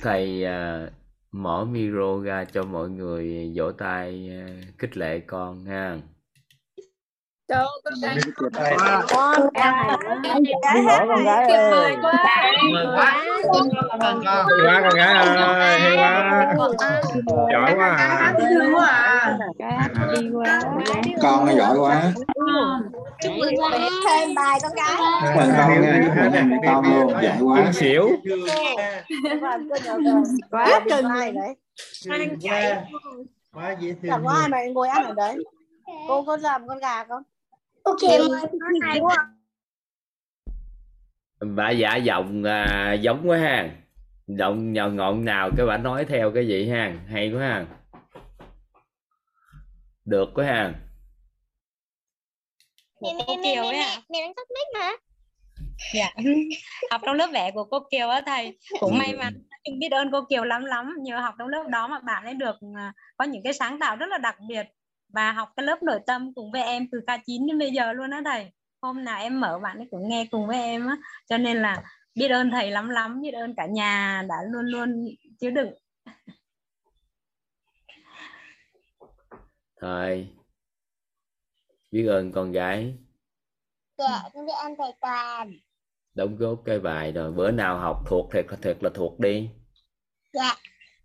Thầy 0.00 0.44
à, 0.44 0.90
mở 1.30 1.64
micro 1.64 2.20
ra 2.22 2.44
cho 2.52 2.64
mọi 2.64 2.88
người 2.90 3.52
vỗ 3.56 3.72
tay 3.72 4.30
à, 4.30 4.62
khích 4.78 4.96
lệ 4.96 5.20
con 5.26 5.64
ha 5.64 5.98
Trời 7.48 7.58
ơi, 7.58 7.68
con 7.82 7.94
gái 8.02 8.18
con 9.08 9.36
con 11.08 11.24
gái 11.24 11.44
tuyệt 11.48 11.60
vời 11.70 11.94
ơi 11.94 11.96
quá. 12.02 12.12
con 13.52 13.68
quá. 13.70 14.80
con 14.82 14.94
gái. 14.96 15.14
Ơi 15.14 15.78
hay 15.80 15.96
quá 15.96 17.02
giỏi 17.52 17.74
quá 17.76 17.88
à. 17.88 18.34
con 21.22 21.46
nó 21.46 21.52
giỏi 21.52 21.78
quá. 21.78 22.02
Chúc 23.22 23.32
mừng 23.38 23.54
con. 23.60 23.72
thêm 24.08 24.34
bài 24.34 24.58
con 24.62 24.72
gái. 24.76 24.96
Mình 25.36 25.50
con 25.58 25.80
nha 25.82 26.00
chúc 26.04 26.16
mừng 26.16 26.32
em 26.32 26.50
con 26.66 26.84
luôn 26.84 27.12
giỏi 27.22 27.36
quá. 27.42 27.56
Con 27.64 27.72
xỉu. 27.72 28.10
Quá 30.50 30.80
cưng. 30.90 31.04
quá 31.10 32.82
quá 33.52 33.76
dễ 33.80 33.94
thương 34.02 34.10
làm 34.10 34.24
ai 34.24 34.48
mà 34.48 34.58
ngồi 34.74 34.88
ăn 34.88 35.04
ở 35.04 35.14
đấy. 35.14 35.36
Cô 36.08 36.24
có 36.24 36.36
làm 36.36 36.68
con 36.68 36.78
gà 36.78 37.04
không 37.04 37.22
ok 37.88 38.02
em 38.10 38.20
ơi 38.20 38.42
hay 38.82 39.00
quá 39.00 39.16
bà 41.40 41.70
giả 41.70 41.96
giọng 41.96 42.44
à, 42.44 42.92
giống 42.92 43.28
quá 43.28 43.38
ha. 43.38 43.70
Giọng 44.26 44.72
nhào 44.72 44.90
ngọn 44.90 45.24
nào 45.24 45.50
cái 45.56 45.66
bà 45.66 45.76
nói 45.76 46.04
theo 46.08 46.30
cái 46.34 46.48
gì 46.48 46.68
ha? 46.68 46.94
Hay 47.08 47.32
quá 47.32 47.40
ha. 47.40 47.66
Được 50.04 50.28
quá 50.34 50.44
ha. 50.44 50.72
Mẹ 53.02 53.08
mẹ 53.18 53.24
Kiều 53.26 53.62
mẹ 53.62 53.68
ấy 53.68 53.72
mẹ 53.72 53.86
mẹ 54.10 54.20
đang 54.20 54.34
tắt 54.34 54.46
mic 54.50 54.80
mà. 54.80 54.90
Dạ. 55.94 56.10
Học 56.90 57.00
trong 57.06 57.16
lớp 57.16 57.28
vẽ 57.32 57.50
của 57.54 57.64
cô 57.64 57.78
Kiều 57.90 58.08
á 58.08 58.20
thầy. 58.26 58.58
Cũng 58.80 58.98
may 58.98 59.14
mắn 59.16 59.32
biết 59.80 59.88
ơn 59.90 60.08
cô 60.12 60.24
Kiều 60.28 60.44
lắm 60.44 60.64
lắm. 60.64 60.94
Nhờ 61.02 61.20
học 61.20 61.34
trong 61.38 61.48
lớp 61.48 61.64
đó 61.68 61.88
mà 61.88 61.98
bạn 61.98 62.24
ấy 62.24 62.34
được 62.34 62.56
à, 62.76 62.92
có 63.16 63.24
những 63.24 63.42
cái 63.44 63.52
sáng 63.52 63.78
tạo 63.78 63.96
rất 63.96 64.06
là 64.08 64.18
đặc 64.18 64.36
biệt 64.48 64.66
và 65.08 65.32
học 65.32 65.52
cái 65.56 65.66
lớp 65.66 65.82
nội 65.82 66.00
tâm 66.06 66.34
cùng 66.34 66.50
với 66.52 66.62
em 66.62 66.88
từ 66.92 67.00
K9 67.06 67.46
đến 67.48 67.58
bây 67.58 67.70
giờ 67.70 67.92
luôn 67.92 68.10
á 68.10 68.22
thầy. 68.24 68.52
Hôm 68.80 69.04
nào 69.04 69.20
em 69.20 69.40
mở 69.40 69.58
bạn 69.58 69.76
ấy 69.76 69.88
cũng 69.90 70.08
nghe 70.08 70.26
cùng 70.30 70.46
với 70.46 70.58
em 70.62 70.86
á. 70.86 70.96
Cho 71.28 71.38
nên 71.38 71.62
là 71.62 71.82
biết 72.14 72.28
ơn 72.28 72.50
thầy 72.50 72.70
lắm 72.70 72.88
lắm 72.88 73.22
biết 73.22 73.30
ơn 73.30 73.54
cả 73.54 73.66
nhà 73.66 74.24
đã 74.28 74.36
luôn 74.50 74.66
luôn 74.66 75.08
chứa 75.40 75.50
đựng. 75.50 75.74
Thôi 79.80 80.28
biết 81.90 82.06
ơn 82.06 82.32
con 82.32 82.52
gái. 82.52 82.94
Dạ 83.98 84.22
con 84.34 84.46
biết 84.46 84.52
ơn 84.62 84.74
thầy 84.78 84.92
toàn. 85.00 85.52
Đóng 86.14 86.36
góp 86.36 86.62
cái 86.64 86.80
bài 86.80 87.12
rồi 87.12 87.32
bữa 87.32 87.50
nào 87.50 87.78
học 87.78 88.02
thuộc 88.06 88.32
thiệt 88.32 88.46
là 88.48 88.56
thiệt 88.62 88.76
là 88.80 88.90
thuộc 88.94 89.20
đi. 89.20 89.50
Dạ. 90.32 90.56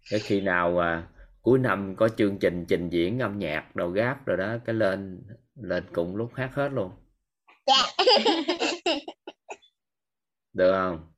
Cái 0.10 0.20
khi 0.20 0.42
nào 0.42 0.80
à, 0.80 1.08
cuối 1.44 1.60
năm 1.60 1.96
có 1.98 2.10
chương 2.10 2.38
trình 2.40 2.66
trình 2.68 2.90
diễn 2.90 3.20
âm 3.20 3.40
nhạc 3.40 3.76
đầu 3.76 3.90
gáp 3.90 4.26
rồi 4.26 4.38
đó 4.38 4.58
cái 4.66 4.76
lên 4.76 5.24
lên 5.56 5.84
cùng 5.94 6.16
lúc 6.16 6.32
hát 6.36 6.50
hết 6.54 6.70
luôn. 6.70 6.92
Dạ. 7.66 7.84
Được 10.54 10.72
không? 10.74 11.14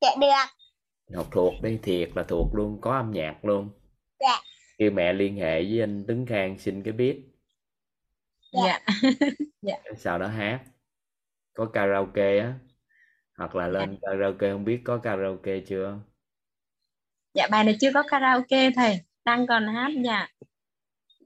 Dạ 0.00 0.10
được 0.18 1.16
học 1.16 1.28
thuộc 1.32 1.54
đi 1.62 1.78
thiệt 1.82 2.10
là 2.14 2.22
thuộc 2.22 2.54
luôn 2.54 2.80
có 2.80 2.96
âm 2.96 3.10
nhạc 3.10 3.44
luôn. 3.44 3.70
Dạ. 4.20 4.42
Kêu 4.78 4.90
mẹ 4.90 5.12
liên 5.12 5.36
hệ 5.36 5.62
với 5.62 5.80
anh 5.80 6.04
Tấn 6.08 6.26
Khang 6.26 6.58
xin 6.58 6.82
cái 6.82 6.92
biết 6.92 7.22
dạ. 8.52 8.80
Dạ. 9.62 9.76
Sau 9.96 10.18
đó 10.18 10.26
hát. 10.26 10.64
Có 11.54 11.66
karaoke 11.66 12.38
á. 12.38 12.54
Hoặc 13.38 13.56
là 13.56 13.68
lên 13.68 13.98
karaoke 14.02 14.52
không 14.52 14.64
biết 14.64 14.80
có 14.84 14.98
karaoke 14.98 15.60
chưa? 15.60 15.98
Dạ 17.34 17.48
bài 17.50 17.64
này 17.64 17.76
chưa 17.80 17.90
có 17.94 18.02
karaoke 18.10 18.70
thầy 18.70 19.00
đang 19.26 19.46
còn 19.46 19.66
hát 19.66 19.92
dạ 20.04 20.28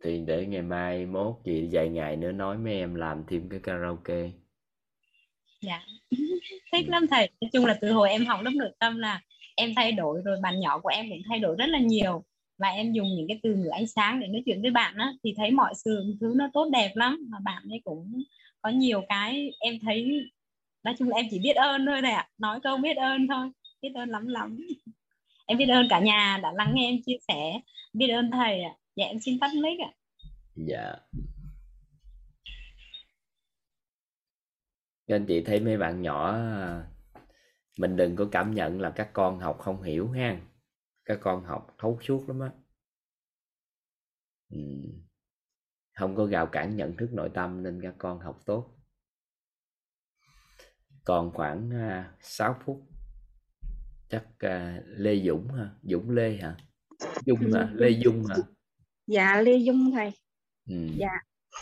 thì 0.03 0.21
để 0.27 0.47
ngày 0.47 0.63
mai 0.63 1.07
mốt 1.07 1.37
chị 1.45 1.69
vài 1.73 1.89
ngày 1.89 2.17
nữa 2.17 2.33
nói 2.33 2.59
mấy 2.59 2.75
em 2.75 2.95
làm 2.95 3.25
thêm 3.29 3.49
cái 3.49 3.61
karaoke. 3.63 4.31
Dạ. 5.61 5.83
Thích 6.73 6.89
lắm 6.89 7.07
thầy. 7.11 7.31
Nói 7.41 7.51
chung 7.53 7.67
là 7.67 7.79
từ 7.81 7.93
hồi 7.93 8.11
em 8.11 8.27
học 8.27 8.41
lớp 8.43 8.51
nội 8.55 8.71
tâm 8.79 8.99
là 8.99 9.21
em 9.57 9.73
thay 9.77 9.93
đổi 9.93 10.21
rồi 10.25 10.39
bạn 10.43 10.61
nhỏ 10.61 10.79
của 10.79 10.89
em 10.89 11.07
cũng 11.09 11.23
thay 11.29 11.39
đổi 11.39 11.57
rất 11.57 11.67
là 11.67 11.79
nhiều. 11.79 12.25
Và 12.59 12.69
em 12.69 12.93
dùng 12.93 13.09
những 13.17 13.29
cái 13.29 13.41
từ 13.43 13.55
ngữ 13.55 13.69
ánh 13.69 13.87
sáng 13.87 14.21
để 14.21 14.27
nói 14.27 14.43
chuyện 14.47 14.63
với 14.63 14.71
bạn 14.71 14.95
á 14.97 15.13
thì 15.25 15.35
thấy 15.37 15.51
mọi 15.51 15.75
sự 15.85 16.15
thứ 16.21 16.33
nó 16.37 16.51
tốt 16.53 16.69
đẹp 16.73 16.93
lắm. 16.95 17.27
Mà 17.29 17.39
bạn 17.45 17.63
ấy 17.71 17.81
cũng 17.85 18.23
có 18.63 18.71
nhiều 18.71 19.03
cái 19.09 19.51
em 19.61 19.79
thấy 19.83 20.21
nói 20.83 20.95
chung 20.99 21.09
là 21.09 21.17
em 21.17 21.27
chỉ 21.31 21.39
biết 21.39 21.57
ơn 21.57 21.87
thôi 21.87 21.99
thầy 22.03 22.13
ạ. 22.13 22.29
Nói 22.39 22.61
câu 22.63 22.77
biết 22.77 22.97
ơn 22.97 23.29
thôi. 23.29 23.51
Biết 23.83 23.91
ơn 23.95 24.09
lắm 24.09 24.27
lắm 24.27 24.59
em 25.51 25.59
biết 25.59 25.69
ơn 25.69 25.87
cả 25.91 26.01
nhà 26.01 26.39
đã 26.43 26.53
lắng 26.53 26.73
nghe 26.75 26.89
em 26.89 27.03
chia 27.07 27.17
sẻ. 27.29 27.61
Biết 27.93 28.09
ơn 28.09 28.31
thầy 28.31 28.63
ạ. 28.63 28.75
Dạ 28.97 29.05
em 29.07 29.21
xin 29.21 29.41
tắt 29.41 29.51
mic 29.55 29.81
ạ. 29.81 29.91
Dạ. 30.55 30.95
Các 35.07 35.17
anh 35.17 35.27
chị 35.27 35.43
thấy 35.47 35.61
mấy 35.61 35.79
bạn 35.79 36.03
nhỏ, 36.03 36.39
mình 37.79 37.97
đừng 37.97 38.17
có 38.17 38.29
cảm 38.33 38.55
nhận 38.55 38.81
là 38.81 38.91
các 38.91 39.11
con 39.13 39.41
học 39.41 39.59
không 39.61 39.83
hiểu 39.83 40.11
ha. 40.11 40.41
Các 41.05 41.19
con 41.23 41.45
học 41.45 41.75
thấu 41.79 41.99
suốt 42.03 42.29
lắm 42.29 42.41
á. 42.41 42.51
Ừ. 44.51 44.59
không 45.95 46.17
có 46.17 46.25
gào 46.25 46.47
cản 46.47 46.77
nhận 46.77 46.97
thức 46.97 47.13
nội 47.13 47.31
tâm 47.35 47.63
nên 47.63 47.81
các 47.83 47.95
con 47.99 48.21
học 48.21 48.41
tốt. 48.47 48.77
Còn 51.05 51.31
khoảng 51.35 51.71
à, 51.71 52.15
6 52.21 52.57
phút 52.65 52.90
chắc 54.11 54.25
uh, 54.47 54.85
Lê 54.87 55.21
Dũng 55.27 55.49
ha 55.49 55.71
Dũng 55.83 56.11
Lê 56.11 56.37
hả? 56.37 56.57
Dung 57.27 57.53
hả? 57.55 57.71
Lê 57.75 57.91
Dung. 57.91 58.25
Hả? 58.29 58.37
Dạ 59.07 59.41
Lê 59.41 59.57
Dung 59.57 59.93
thầy. 59.93 60.11
Ừ. 60.69 60.75
dạ. 60.99 61.11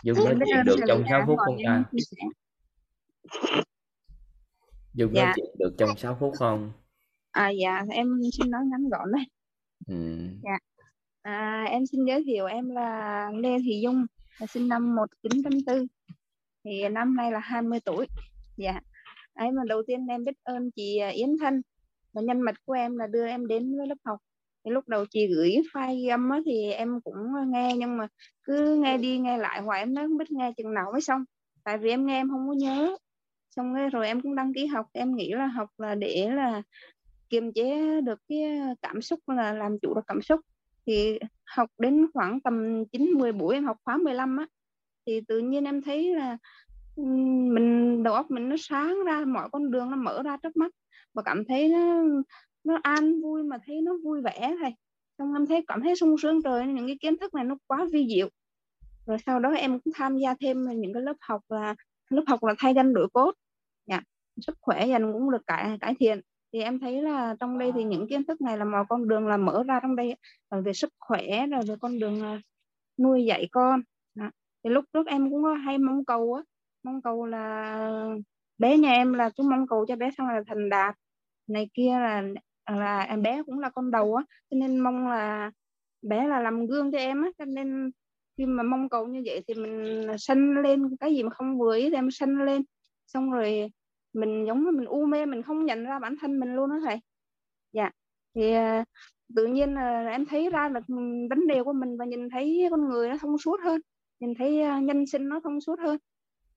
Dung 0.02 0.16
nói 0.16 0.34
chuyện 0.46 0.64
được 0.66 0.76
trong 0.88 1.04
6 1.10 1.24
phút 1.26 1.38
không 1.38 1.56
ta. 1.66 1.84
Dung 4.94 5.14
Dạ. 5.14 5.24
nói 5.24 5.32
chuyện 5.36 5.50
được 5.58 5.74
trong 5.78 5.96
6 5.96 6.16
phút 6.20 6.34
không? 6.38 6.72
À 7.30 7.48
dạ 7.48 7.82
em 7.90 8.20
xin 8.38 8.50
nói 8.50 8.62
ngắn 8.70 8.88
gọn 8.88 9.12
đây. 9.12 9.24
Ừ. 9.86 10.28
dạ. 10.44 10.58
À, 11.22 11.64
em 11.70 11.86
xin 11.86 12.04
giới 12.04 12.24
thiệu 12.26 12.46
em 12.46 12.68
là 12.70 13.30
Lê 13.34 13.56
Thị 13.64 13.80
Dung 13.82 14.06
sinh 14.48 14.68
năm 14.68 14.94
1984 14.94 15.86
thì 16.64 16.88
năm 16.88 17.16
nay 17.16 17.32
là 17.32 17.38
20 17.38 17.80
tuổi. 17.84 18.06
Dạ. 18.56 18.80
Ấy 19.34 19.50
mà 19.50 19.62
đầu 19.68 19.82
tiên 19.86 20.06
em 20.06 20.24
biết 20.24 20.36
ơn 20.42 20.70
chị 20.70 20.98
à, 20.98 21.08
Yến 21.08 21.28
Thanh 21.40 21.60
và 22.12 22.22
nhân 22.22 22.40
mạch 22.40 22.64
của 22.64 22.72
em 22.72 22.96
là 22.96 23.06
đưa 23.06 23.26
em 23.26 23.46
đến 23.46 23.76
với 23.76 23.86
lớp 23.86 23.98
học. 24.04 24.18
Thì 24.64 24.70
lúc 24.70 24.88
đầu 24.88 25.04
chị 25.10 25.26
gửi 25.34 25.56
file 25.72 25.96
ghi 25.96 26.06
âm 26.06 26.30
á, 26.30 26.40
thì 26.46 26.70
em 26.70 27.00
cũng 27.00 27.16
nghe 27.46 27.74
nhưng 27.76 27.96
mà 27.96 28.08
cứ 28.42 28.76
nghe 28.82 28.98
đi 28.98 29.18
nghe 29.18 29.38
lại 29.38 29.62
hoài 29.62 29.80
em 29.80 29.94
nói 29.94 30.04
không 30.08 30.18
biết 30.18 30.30
nghe 30.30 30.52
chừng 30.56 30.74
nào 30.74 30.92
mới 30.92 31.00
xong. 31.00 31.24
Tại 31.64 31.78
vì 31.78 31.90
em 31.90 32.06
nghe 32.06 32.20
em 32.20 32.28
không 32.30 32.48
có 32.48 32.54
nhớ. 32.54 32.96
Xong 33.50 33.74
rồi, 33.74 33.90
rồi 33.90 34.06
em 34.06 34.20
cũng 34.20 34.34
đăng 34.34 34.54
ký 34.54 34.66
học. 34.66 34.86
Em 34.92 35.16
nghĩ 35.16 35.32
là 35.32 35.46
học 35.46 35.68
là 35.78 35.94
để 35.94 36.30
là 36.30 36.62
kiềm 37.30 37.52
chế 37.52 38.00
được 38.00 38.20
cái 38.28 38.60
cảm 38.82 39.02
xúc 39.02 39.20
là 39.28 39.52
làm 39.52 39.78
chủ 39.78 39.94
được 39.94 40.04
cảm 40.06 40.22
xúc. 40.22 40.40
Thì 40.86 41.18
học 41.44 41.70
đến 41.78 42.06
khoảng 42.14 42.40
tầm 42.40 42.84
9 42.92 43.10
10 43.10 43.32
buổi 43.32 43.54
em 43.54 43.64
học 43.64 43.76
khóa 43.84 43.96
15 43.96 44.36
á 44.36 44.46
thì 45.06 45.20
tự 45.20 45.38
nhiên 45.38 45.64
em 45.64 45.82
thấy 45.82 46.14
là 46.14 46.38
mình 47.52 48.02
đầu 48.02 48.14
óc 48.14 48.30
mình 48.30 48.48
nó 48.48 48.56
sáng 48.58 49.04
ra 49.06 49.24
mọi 49.24 49.48
con 49.52 49.70
đường 49.70 49.90
nó 49.90 49.96
mở 49.96 50.22
ra 50.22 50.36
trước 50.36 50.56
mắt 50.56 50.72
và 51.18 51.22
cảm 51.24 51.44
thấy 51.44 51.68
nó 51.68 52.04
nó 52.64 52.78
an 52.82 53.20
vui, 53.22 53.42
mà 53.42 53.58
thấy 53.66 53.80
nó 53.80 53.92
vui 54.04 54.22
vẻ 54.22 54.54
thầy 54.60 54.72
xong 55.18 55.34
em 55.34 55.46
thấy 55.46 55.64
cảm 55.66 55.82
thấy 55.82 55.96
sung 55.96 56.18
sướng 56.18 56.42
trời 56.42 56.66
những 56.66 56.86
cái 56.86 56.98
kiến 57.00 57.16
thức 57.18 57.34
này 57.34 57.44
nó 57.44 57.56
quá 57.66 57.86
vi 57.92 58.06
diệu. 58.08 58.28
Rồi 59.06 59.18
sau 59.26 59.40
đó 59.40 59.50
em 59.50 59.80
cũng 59.80 59.92
tham 59.96 60.16
gia 60.18 60.34
thêm 60.40 60.64
những 60.80 60.92
cái 60.94 61.02
lớp 61.02 61.16
học 61.20 61.40
là, 61.48 61.74
lớp 62.10 62.22
học 62.26 62.44
là 62.44 62.54
thay 62.58 62.74
danh 62.74 62.94
đổi 62.94 63.08
cốt. 63.12 63.34
Yeah. 63.86 64.04
sức 64.40 64.56
khỏe 64.60 64.86
dành 64.86 65.12
cũng 65.12 65.30
được 65.30 65.46
cải 65.46 65.78
cải 65.80 65.94
thiện. 66.00 66.20
Thì 66.52 66.60
em 66.60 66.78
thấy 66.80 67.02
là 67.02 67.36
trong 67.40 67.58
đây 67.58 67.72
thì 67.74 67.84
những 67.84 68.08
kiến 68.08 68.24
thức 68.24 68.40
này 68.40 68.58
là 68.58 68.64
mọi 68.64 68.84
con 68.88 69.08
đường 69.08 69.26
là 69.26 69.36
mở 69.36 69.62
ra 69.68 69.80
trong 69.82 69.96
đây 69.96 70.16
là 70.50 70.60
về 70.60 70.72
sức 70.72 70.92
khỏe, 70.98 71.46
rồi 71.46 71.60
về 71.68 71.74
con 71.80 71.98
đường 71.98 72.22
à, 72.22 72.40
nuôi 72.98 73.24
dạy 73.24 73.48
con. 73.52 73.82
Đó. 74.14 74.30
thì 74.64 74.70
lúc 74.70 74.84
trước 74.92 75.06
em 75.06 75.30
cũng 75.30 75.42
có 75.42 75.54
hay 75.54 75.78
mong 75.78 76.04
cầu 76.04 76.34
á. 76.34 76.42
Mong 76.82 77.02
cầu 77.02 77.26
là 77.26 78.14
bé 78.58 78.78
nhà 78.78 78.92
em 78.92 79.12
là 79.12 79.30
cứ 79.36 79.42
mong 79.42 79.66
cầu 79.66 79.86
cho 79.88 79.96
bé 79.96 80.10
sau 80.18 80.26
là 80.26 80.42
thành 80.46 80.68
đạt 80.68 80.94
này 81.48 81.68
kia 81.74 81.90
là 81.90 82.22
là 82.70 83.00
em 83.00 83.22
bé 83.22 83.42
cũng 83.46 83.58
là 83.58 83.70
con 83.70 83.90
đầu 83.90 84.14
á 84.14 84.24
cho 84.50 84.56
nên 84.56 84.78
mong 84.78 85.08
là 85.08 85.50
bé 86.02 86.26
là 86.26 86.40
làm 86.40 86.66
gương 86.66 86.92
cho 86.92 86.98
em 86.98 87.22
á 87.22 87.30
cho 87.38 87.44
nên 87.44 87.90
khi 88.38 88.46
mà 88.46 88.62
mong 88.62 88.88
cầu 88.88 89.06
như 89.06 89.22
vậy 89.26 89.44
thì 89.48 89.54
mình 89.54 90.06
sanh 90.18 90.54
lên 90.62 90.96
cái 91.00 91.14
gì 91.14 91.22
mà 91.22 91.30
không 91.30 91.58
vừa 91.58 91.76
ý 91.76 91.90
thì 91.90 91.94
em 91.94 92.10
sanh 92.10 92.36
lên. 92.44 92.62
Xong 93.06 93.30
rồi 93.32 93.72
mình 94.12 94.44
giống 94.46 94.64
như 94.64 94.70
mình 94.70 94.86
u 94.86 95.06
mê 95.06 95.26
mình 95.26 95.42
không 95.42 95.64
nhận 95.66 95.84
ra 95.84 95.98
bản 95.98 96.16
thân 96.20 96.40
mình 96.40 96.56
luôn 96.56 96.70
đó 96.70 96.76
thầy. 96.84 96.96
Dạ 97.72 97.90
thì 98.34 98.52
à, 98.52 98.84
tự 99.36 99.46
nhiên 99.46 99.74
là 99.74 100.08
em 100.10 100.26
thấy 100.26 100.50
ra 100.50 100.68
được 100.68 100.80
vấn 101.30 101.46
đề 101.48 101.62
của 101.62 101.72
mình 101.72 101.96
và 101.98 102.04
nhìn 102.04 102.30
thấy 102.30 102.68
con 102.70 102.88
người 102.88 103.08
nó 103.08 103.16
thông 103.20 103.38
suốt 103.38 103.60
hơn 103.64 103.80
nhìn 104.20 104.34
thấy 104.34 104.62
à, 104.62 104.80
nhân 104.80 105.06
sinh 105.06 105.28
nó 105.28 105.40
thông 105.44 105.60
suốt 105.60 105.80
hơn. 105.80 105.98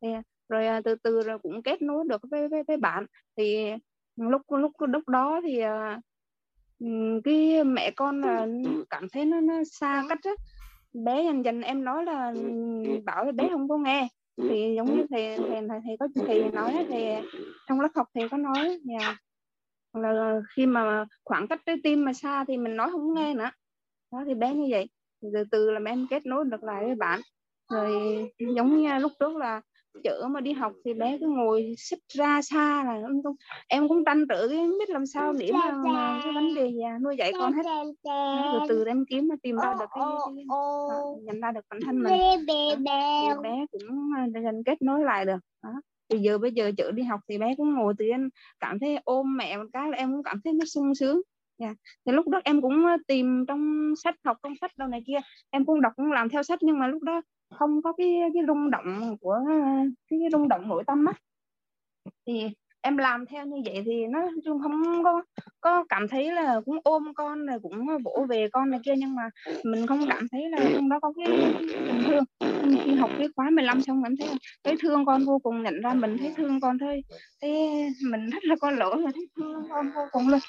Thì, 0.01 0.11
à, 0.13 0.23
rồi 0.49 0.81
từ 0.85 0.95
từ 0.95 1.21
rồi 1.21 1.39
cũng 1.39 1.63
kết 1.63 1.81
nối 1.81 2.05
được 2.09 2.21
với 2.31 2.47
với, 2.47 2.63
với 2.67 2.77
bạn. 2.77 3.05
Thì 3.37 3.71
lúc 4.15 4.41
lúc 4.49 4.71
lúc 4.79 5.09
đó 5.09 5.41
thì 5.43 5.59
à, 5.59 5.99
cái 7.23 7.63
mẹ 7.63 7.91
con 7.91 8.21
là 8.21 8.47
cảm 8.89 9.09
thấy 9.09 9.25
nó 9.25 9.41
nó 9.41 9.53
xa 9.71 10.03
cách 10.09 10.19
á. 10.23 10.31
Bé 10.93 11.23
dần 11.23 11.45
dần 11.45 11.61
em 11.61 11.83
nói 11.83 12.05
là 12.05 12.33
bảo 13.05 13.25
là 13.25 13.31
bé 13.31 13.49
không 13.51 13.69
có 13.69 13.77
nghe. 13.77 14.07
Thì 14.37 14.73
giống 14.75 14.97
như 14.97 15.05
thầy 15.09 15.37
thầy 15.37 15.61
thầy, 15.69 15.79
thầy 15.85 15.97
có 15.99 16.07
thầy 16.15 16.51
nói 16.51 16.85
thì 16.89 17.05
trong 17.67 17.81
lớp 17.81 17.89
học 17.95 18.07
thầy 18.13 18.29
có 18.29 18.37
nói 18.37 18.79
nhà 18.83 19.17
là 19.93 20.41
khi 20.55 20.65
mà 20.65 21.05
khoảng 21.23 21.47
cách 21.47 21.61
trái 21.65 21.75
tim 21.83 22.05
mà 22.05 22.13
xa 22.13 22.45
thì 22.47 22.57
mình 22.57 22.75
nói 22.75 22.91
không 22.91 23.13
nghe 23.13 23.33
nữa. 23.33 23.49
Đó 24.11 24.23
thì 24.25 24.33
bé 24.33 24.53
như 24.53 24.67
vậy. 24.71 24.89
Từ 25.21 25.43
từ 25.51 25.71
là 25.71 25.91
em 25.91 26.07
kết 26.09 26.25
nối 26.25 26.45
được 26.45 26.63
lại 26.63 26.85
với 26.85 26.95
bạn. 26.95 27.19
Rồi 27.71 27.91
giống 28.55 28.81
như 28.81 28.97
lúc 28.99 29.11
trước 29.19 29.37
là 29.37 29.61
chở 30.03 30.27
mà 30.31 30.41
đi 30.41 30.53
học 30.53 30.73
thì 30.85 30.93
bé 30.93 31.17
cứ 31.17 31.27
ngồi 31.27 31.75
xích 31.77 31.99
ra 32.09 32.41
xa 32.41 32.83
là 32.83 32.93
em 32.93 33.23
cũng 33.23 33.35
em 33.67 33.87
cũng 33.87 34.05
tranh 34.05 34.25
trở 34.29 34.47
cái 34.47 34.67
biết 34.79 34.89
làm 34.89 35.05
sao 35.05 35.33
để 35.33 35.51
mà, 35.53 35.71
mà 35.71 36.21
cái 36.23 36.33
vấn 36.33 36.55
đề 36.55 36.67
gì 36.71 36.81
à, 36.81 36.97
nuôi 37.01 37.15
dạy 37.17 37.31
con 37.39 37.53
hết. 37.53 37.63
từ 38.03 38.65
từ 38.69 38.85
em 38.85 39.05
kiếm 39.09 39.27
mà 39.27 39.35
tìm 39.43 39.55
ra 39.55 39.73
được 39.79 39.85
cái, 39.95 40.03
cái, 40.25 40.45
nhận 41.21 41.41
ra 41.41 41.51
được 41.51 41.65
bản 41.69 41.79
thân 41.85 42.03
mình. 42.03 42.19
Đó, 42.19 42.35
thì 42.47 43.41
bé 43.43 43.65
cũng 43.71 44.09
à, 44.17 44.27
dần 44.43 44.63
kết 44.63 44.81
nối 44.81 45.03
lại 45.03 45.25
được. 45.25 45.39
Đó. 45.63 45.69
Thì 46.09 46.19
giờ 46.19 46.37
bây 46.37 46.51
giờ 46.51 46.71
chở 46.77 46.91
đi 46.91 47.03
học 47.03 47.19
thì 47.29 47.37
bé 47.37 47.55
cũng 47.57 47.73
ngồi 47.73 47.93
từ 47.97 48.05
em 48.05 48.29
cảm 48.59 48.79
thấy 48.79 48.99
ôm 49.03 49.37
mẹ 49.37 49.57
một 49.57 49.65
cái 49.73 49.89
là 49.89 49.97
em 49.97 50.11
cũng 50.11 50.23
cảm 50.23 50.41
thấy 50.43 50.53
nó 50.53 50.65
sung 50.65 50.95
sướng. 50.95 51.21
Dạ. 51.57 51.73
thì 52.05 52.11
lúc 52.11 52.27
đó 52.27 52.41
em 52.43 52.61
cũng 52.61 52.85
ờ, 52.85 52.97
tìm 53.07 53.45
trong 53.47 53.93
sách 54.03 54.15
học 54.25 54.37
trong 54.43 54.53
sách 54.61 54.77
đâu 54.77 54.87
này 54.87 55.03
kia 55.07 55.17
em 55.49 55.65
cũng 55.65 55.81
đọc 55.81 55.93
cũng 55.95 56.11
làm 56.11 56.29
theo 56.29 56.43
sách 56.43 56.59
nhưng 56.61 56.79
mà 56.79 56.87
lúc 56.87 57.03
đó 57.03 57.21
không 57.55 57.81
có 57.81 57.93
cái 57.93 58.21
cái 58.33 58.43
rung 58.47 58.71
động 58.71 59.17
của 59.21 59.39
cái, 60.09 60.19
cái 60.19 60.29
rung 60.31 60.47
động 60.47 60.67
nội 60.67 60.83
tâm 60.87 61.05
á. 61.05 61.13
Thì 62.27 62.49
em 62.81 62.97
làm 62.97 63.25
theo 63.25 63.45
như 63.45 63.61
vậy 63.65 63.83
thì 63.85 64.07
nó 64.07 64.19
chung 64.45 64.61
không 64.61 65.03
có 65.03 65.23
có 65.61 65.83
cảm 65.89 66.07
thấy 66.07 66.31
là 66.31 66.61
cũng 66.65 66.79
ôm 66.83 67.13
con 67.15 67.45
rồi 67.45 67.59
cũng 67.63 67.87
vỗ 68.03 68.25
về 68.29 68.47
con 68.53 68.69
này 68.69 68.79
kia 68.85 68.93
nhưng 68.97 69.15
mà 69.15 69.23
mình 69.63 69.87
không 69.87 70.05
cảm 70.09 70.27
thấy 70.31 70.49
là 70.49 70.57
trong 70.73 70.89
đó 70.89 70.99
có 70.99 71.13
cái 71.17 71.53
tình 71.69 72.03
thương. 72.07 72.23
Nhưng 72.39 72.79
khi 72.83 72.93
học 72.95 73.09
cái 73.17 73.27
khóa 73.35 73.49
15 73.49 73.81
xong 73.81 74.03
cảm 74.03 74.17
thấy 74.17 74.29
thấy 74.63 74.75
thương 74.79 75.05
con 75.05 75.25
vô 75.25 75.39
cùng 75.39 75.63
nhận 75.63 75.81
ra 75.81 75.93
mình 75.93 76.17
thấy 76.17 76.33
thương 76.37 76.59
con 76.61 76.79
thôi. 76.79 77.03
Thế 77.41 77.69
mình 78.11 78.29
rất 78.29 78.43
là 78.43 78.55
có 78.61 78.71
lỗi 78.71 78.97
mà 78.97 79.11
thấy 79.13 79.27
thương 79.37 79.63
con 79.69 79.91
vô 79.95 80.01
cùng 80.11 80.29
luôn 80.29 80.39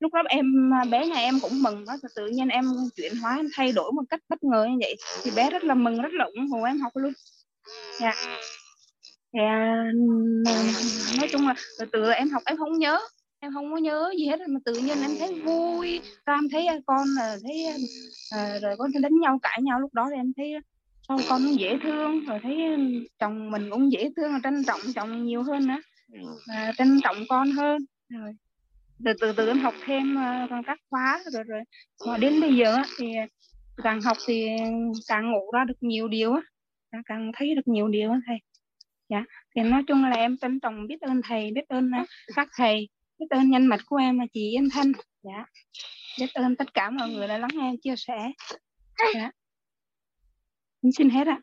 lúc 0.00 0.12
đó 0.12 0.22
em 0.28 0.70
bé 0.90 1.06
nhà 1.06 1.16
em 1.16 1.34
cũng 1.42 1.62
mừng 1.62 1.84
đó 1.84 1.96
tự 2.16 2.26
nhiên 2.26 2.48
em 2.48 2.64
chuyển 2.96 3.16
hóa 3.16 3.36
em 3.36 3.48
thay 3.54 3.72
đổi 3.72 3.92
một 3.92 4.02
cách 4.08 4.20
bất 4.28 4.42
ngờ 4.42 4.66
như 4.70 4.76
vậy. 4.80 4.96
Thì 5.24 5.30
bé 5.36 5.50
rất 5.50 5.64
là 5.64 5.74
mừng 5.74 6.02
rất 6.02 6.12
là 6.12 6.24
ủng 6.24 6.50
hộ 6.50 6.62
em 6.62 6.80
học 6.80 6.92
luôn. 6.94 7.12
Dạ. 8.00 8.12
Thì, 9.32 9.40
à, 9.40 9.84
nói 11.18 11.28
chung 11.32 11.46
là 11.46 11.54
từ 11.78 11.86
từ 11.92 12.10
em 12.10 12.30
học 12.30 12.42
em 12.46 12.56
không 12.56 12.78
nhớ 12.78 12.98
em 13.40 13.52
không 13.54 13.72
có 13.72 13.76
nhớ 13.76 14.12
gì 14.18 14.26
hết 14.26 14.40
mà 14.48 14.60
tự 14.64 14.74
nhiên 14.74 15.02
em 15.02 15.10
thấy 15.18 15.40
vui. 15.40 16.00
Em 16.26 16.48
thấy 16.52 16.66
con 16.86 17.06
là 17.16 17.36
thấy 17.42 17.66
à, 18.30 18.58
rồi 18.62 18.76
có 18.78 18.88
đánh 19.00 19.20
nhau 19.20 19.38
cãi 19.42 19.58
nhau. 19.62 19.80
Lúc 19.80 19.94
đó 19.94 20.08
thì 20.10 20.16
em 20.16 20.32
thấy 20.36 20.54
sao 21.08 21.18
con 21.28 21.58
dễ 21.58 21.78
thương 21.82 22.24
rồi 22.24 22.38
thấy 22.42 22.56
chồng 23.18 23.50
mình 23.50 23.70
cũng 23.70 23.92
dễ 23.92 24.10
thương 24.16 24.32
trân 24.42 24.64
trọng 24.64 24.80
chồng 24.94 25.24
nhiều 25.24 25.42
hơn 25.42 25.66
nữa 25.66 25.80
à, 26.46 26.72
trân 26.78 27.00
trọng 27.04 27.16
con 27.28 27.52
hơn. 27.52 27.84
Rồi 28.08 28.32
từ 29.04 29.12
từ 29.20 29.32
từ 29.36 29.48
em 29.48 29.58
học 29.58 29.74
thêm 29.84 30.16
uh, 30.16 30.66
các 30.66 30.78
khóa 30.90 31.20
rồi 31.32 31.44
rồi. 31.44 31.60
Mà 32.06 32.16
đến 32.18 32.40
bây 32.40 32.56
giờ 32.56 32.74
á, 32.74 32.84
thì 32.98 33.06
càng 33.82 34.00
học 34.00 34.16
thì 34.26 34.46
càng 35.08 35.30
ngộ 35.32 35.50
ra 35.54 35.64
được 35.64 35.74
nhiều 35.80 36.08
điều 36.08 36.32
á. 36.32 36.40
Càng, 36.92 37.02
càng 37.06 37.32
thấy 37.34 37.54
được 37.54 37.68
nhiều 37.68 37.88
điều 37.88 38.10
á 38.10 38.20
thầy. 38.26 38.36
Dạ 39.08 39.24
thì 39.56 39.62
nói 39.62 39.82
chung 39.88 40.04
là 40.04 40.16
em 40.16 40.36
trân 40.36 40.60
trọng 40.60 40.86
biết 40.86 41.00
ơn 41.00 41.20
thầy 41.24 41.50
biết 41.54 41.68
ơn 41.68 41.90
à, 41.94 42.04
các 42.36 42.48
thầy 42.56 42.88
biết 43.18 43.26
ơn 43.30 43.50
nhân 43.50 43.66
mạch 43.66 43.80
của 43.86 43.96
em 43.96 44.18
là 44.18 44.26
chị 44.32 44.50
Yên 44.50 44.68
Thân 44.72 44.92
dạ 45.22 45.44
biết 46.20 46.34
ơn 46.34 46.56
tất 46.56 46.74
cả 46.74 46.90
mọi 46.90 47.10
người 47.10 47.28
đã 47.28 47.38
lắng 47.38 47.50
nghe 47.54 47.72
chia 47.82 47.94
sẻ. 47.96 48.32
Dạ. 49.14 49.30
Em 50.82 50.92
xin 50.92 51.10
hết 51.10 51.26
ạ. 51.26 51.40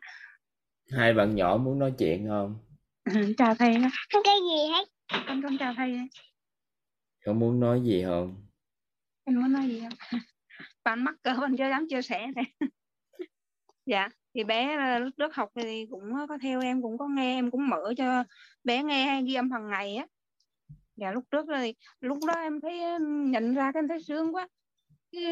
Hai 0.92 1.14
bạn 1.14 1.34
nhỏ 1.34 1.56
muốn 1.56 1.78
nói 1.78 1.92
chuyện 1.98 2.28
không? 2.28 2.58
Chào 3.38 3.54
thầy. 3.54 3.74
Không 4.12 4.22
cái 4.24 4.36
gì 4.50 4.72
hết. 4.72 4.84
con 5.26 5.42
con 5.42 5.58
chào 5.58 5.74
thầy 5.76 5.98
có 7.28 7.34
muốn 7.34 7.60
nói 7.60 7.80
gì 7.80 8.04
không? 8.04 8.34
Em 9.24 9.40
muốn 9.40 9.52
nói 9.52 9.68
gì 9.68 9.80
không? 9.80 9.98
Bạn 10.84 11.04
mắc 11.04 11.14
cỡ 11.22 11.34
bạn 11.40 11.56
chưa 11.56 11.68
dám 11.68 11.86
chia 11.88 12.02
sẻ 12.02 12.26
này 12.36 12.44
dạ 13.86 14.08
thì 14.34 14.44
bé 14.44 14.76
ờ, 14.76 14.98
lúc 14.98 15.14
trước 15.16 15.34
học 15.34 15.50
thì 15.54 15.86
cũng 15.90 16.12
có 16.28 16.38
theo, 16.42 16.60
em 16.60 16.82
cũng 16.82 16.98
có 16.98 17.08
nghe, 17.08 17.38
em 17.38 17.50
cũng 17.50 17.68
mở 17.68 17.94
cho 17.96 18.24
bé 18.64 18.82
nghe 18.82 19.22
ghi 19.22 19.34
âm 19.34 19.50
hàng 19.50 19.68
ngày 19.68 19.96
á. 19.96 20.06
Dạ 20.96 21.12
lúc 21.12 21.24
trước 21.30 21.46
thì, 21.56 21.74
lúc 22.00 22.18
đó 22.26 22.34
em 22.34 22.60
thấy 22.60 22.82
ờ, 22.82 22.98
nhận 23.02 23.54
ra 23.54 23.72
cái 23.72 23.80
em 23.80 23.88
thấy 23.88 24.02
sướng 24.02 24.34
quá. 24.34 24.48
Cái 25.12 25.22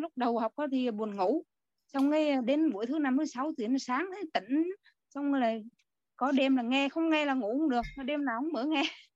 lúc 0.00 0.12
đầu 0.16 0.38
học 0.38 0.52
thì 0.72 0.90
buồn 0.90 1.16
ngủ. 1.16 1.44
Xong 1.86 2.10
nghe 2.10 2.34
ờ, 2.34 2.40
đến 2.44 2.72
buổi 2.72 2.86
thứ 2.86 2.98
năm, 2.98 3.16
thứ 3.18 3.24
sáu 3.24 3.52
thì 3.58 3.66
sáng 3.80 4.06
thấy 4.12 4.22
tỉnh. 4.34 4.70
Xong 5.08 5.32
rồi 5.32 5.64
có 6.16 6.32
đêm 6.32 6.56
là 6.56 6.62
nghe, 6.62 6.88
không 6.88 7.10
nghe 7.10 7.26
là 7.26 7.34
ngủ 7.34 7.58
không 7.58 7.70
được. 7.70 7.82
Đêm 8.04 8.24
nào 8.24 8.40
cũng 8.40 8.52
mở 8.52 8.64
nghe. 8.64 8.82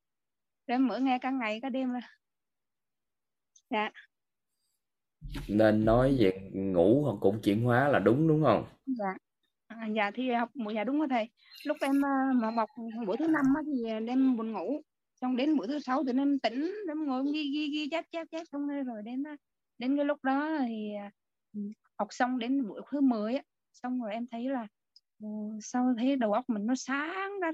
Đêm 0.67 0.87
mở 0.87 0.99
nghe 0.99 1.19
cả 1.19 1.31
ngày, 1.31 1.61
cả 1.63 1.69
đêm 1.69 1.91
là 1.91 2.01
dạ 3.71 3.91
nên 5.49 5.85
nói 5.85 6.17
về 6.19 6.51
ngủ 6.53 7.03
hoặc 7.05 7.17
cũng 7.21 7.41
chuyển 7.43 7.63
hóa 7.63 7.89
là 7.89 7.99
đúng 7.99 8.29
đúng 8.29 8.43
không 8.45 8.65
dạ 8.87 9.15
à, 9.67 9.87
dạ 9.97 10.11
thì 10.15 10.31
học 10.33 10.57
một 10.57 10.71
dạ 10.71 10.85
đúng 10.85 10.99
rồi 10.99 11.09
thầy 11.11 11.29
lúc 11.65 11.77
em 11.81 12.05
à, 12.05 12.33
mà 12.35 12.51
học 12.51 12.69
buổi 13.07 13.17
thứ 13.17 13.27
năm 13.27 13.45
á, 13.57 13.63
thì 13.67 14.07
đêm 14.07 14.37
buồn 14.37 14.53
ngủ 14.53 14.83
xong 15.21 15.37
đến 15.37 15.57
buổi 15.57 15.67
thứ 15.67 15.79
sáu 15.79 16.05
thì 16.05 16.13
em 16.17 16.39
tỉnh 16.39 16.75
em 16.89 17.07
ngồi 17.07 17.25
ghi 17.33 17.51
ghi 17.53 17.69
ghi 17.69 17.89
chép 17.91 18.05
chép 18.13 18.27
chép 18.31 18.43
xong 18.53 18.69
rồi 18.69 18.83
rồi 18.83 19.03
đến 19.03 19.23
đến 19.79 19.97
cái 19.97 20.05
lúc 20.05 20.25
đó 20.25 20.59
thì 20.67 20.95
à, 20.95 21.11
học 21.99 22.09
xong 22.11 22.39
đến 22.39 22.69
buổi 22.69 22.81
thứ 22.91 23.01
10 23.01 23.35
á 23.35 23.43
xong 23.73 24.03
rồi 24.03 24.13
em 24.13 24.27
thấy 24.31 24.49
là 24.49 24.67
ừ, 25.23 25.29
sau 25.63 25.95
thấy 25.99 26.17
đầu 26.17 26.33
óc 26.33 26.45
mình 26.49 26.67
nó 26.67 26.75
sáng 26.75 27.41
ra 27.41 27.53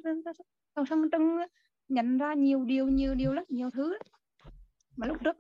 xong 0.89 1.09
trưng 1.13 1.37
á, 1.39 1.47
nhận 1.89 2.19
ra 2.19 2.35
nhiều 2.35 2.65
điều 2.65 2.89
nhiều 2.89 3.15
điều 3.15 3.33
rất 3.33 3.51
nhiều 3.51 3.71
thứ 3.71 3.99
mà 4.97 5.07
lúc 5.07 5.17
trước 5.25 5.37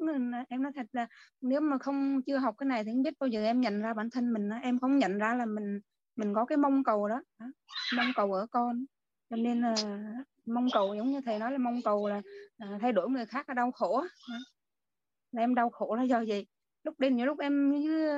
em 0.48 0.62
nói 0.62 0.72
thật 0.74 0.86
là 0.92 1.06
nếu 1.40 1.60
mà 1.60 1.78
không 1.78 2.22
chưa 2.26 2.38
học 2.38 2.54
cái 2.58 2.66
này 2.66 2.84
thì 2.84 2.90
không 2.90 3.02
biết 3.02 3.18
bao 3.18 3.28
giờ 3.28 3.44
em 3.44 3.60
nhận 3.60 3.82
ra 3.82 3.94
bản 3.94 4.10
thân 4.10 4.32
mình 4.32 4.48
em 4.62 4.78
không 4.78 4.98
nhận 4.98 5.18
ra 5.18 5.34
là 5.34 5.46
mình 5.46 5.80
mình 6.16 6.34
có 6.34 6.44
cái 6.44 6.58
mong 6.58 6.84
cầu 6.84 7.08
đó, 7.08 7.22
mong 7.96 8.06
cầu 8.16 8.32
ở 8.32 8.46
con. 8.50 8.84
Cho 9.30 9.36
nên 9.36 9.60
là 9.60 9.74
mong 10.46 10.66
cầu 10.72 10.94
giống 10.94 11.10
như 11.12 11.20
thầy 11.20 11.38
nói 11.38 11.52
là 11.52 11.58
mong 11.58 11.80
cầu 11.84 12.08
là 12.08 12.22
à, 12.58 12.78
thay 12.80 12.92
đổi 12.92 13.10
người 13.10 13.26
khác 13.26 13.48
là 13.48 13.54
đau 13.54 13.72
khổ 13.72 14.04
là 15.32 15.42
em 15.42 15.54
đau 15.54 15.70
khổ 15.70 15.94
là 15.94 16.02
do 16.02 16.20
gì? 16.20 16.44
Lúc 16.84 17.00
đến 17.00 17.16
những 17.16 17.26
lúc 17.26 17.38
em 17.38 17.70
như 17.70 18.08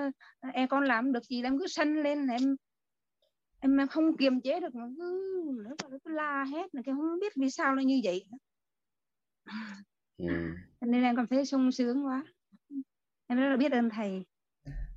em 0.41 0.65
à, 0.65 0.67
con 0.71 0.85
làm 0.85 1.13
được 1.13 1.25
gì 1.25 1.43
em 1.43 1.59
cứ 1.59 1.67
sân 1.69 2.03
lên 2.03 2.27
em 2.27 2.57
em, 3.61 3.77
em 3.77 3.89
không 3.89 4.17
kiềm 4.17 4.41
chế 4.41 4.61
được 4.61 4.75
mà 4.75 4.85
cứ 4.99 5.33
nó 5.65 5.99
cứ 6.05 6.11
la 6.11 6.45
hết 6.45 6.75
là 6.75 6.83
cái 6.85 6.95
không 6.95 7.21
biết 7.21 7.33
vì 7.37 7.51
sao 7.51 7.75
nó 7.75 7.83
như 7.83 8.01
vậy 8.05 8.27
ừ. 10.19 10.27
nên 10.81 11.03
em 11.03 11.17
cảm 11.17 11.27
thấy 11.27 11.47
sung 11.47 11.73
sướng 11.73 12.07
quá. 12.07 12.25
Em 13.27 13.39
rất 13.39 13.49
là 13.49 13.57
biết 13.57 13.73
ơn 13.73 13.91
thầy. 13.91 14.27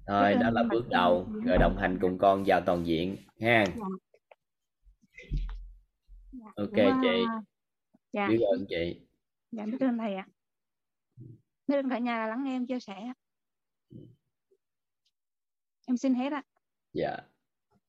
Thôi 0.07 0.33
đó 0.33 0.49
là 0.49 0.63
bước 0.71 0.85
đầu. 0.89 1.29
Rồi 1.45 1.57
đồng 1.57 1.77
hành 1.77 1.97
cùng 2.01 2.17
con 2.17 2.43
vào 2.47 2.61
toàn 2.65 2.87
diện 2.87 3.17
ha. 3.41 3.63
Dạ. 6.31 6.51
ok 6.55 6.71
Đúng, 6.71 7.01
chị. 7.01 7.23
dạ. 8.13 8.27
biết 8.27 8.39
ơn 8.57 8.65
chị. 8.69 9.07
Dạ 9.51 9.65
biết 9.65 9.79
ơn 9.79 9.97
thầy 9.97 10.15
ạ. 10.15 10.27
Biết 11.67 11.75
ơn 11.75 11.89
cả 11.89 11.97
nhà 11.97 12.27
lắng 12.27 12.43
nghe 12.43 12.55
em 12.55 12.67
chia 12.67 12.79
sẻ. 12.79 13.13
Em 15.87 15.97
xin 15.97 16.13
hết 16.13 16.33
ạ. 16.33 16.43
Dạ 16.93 17.17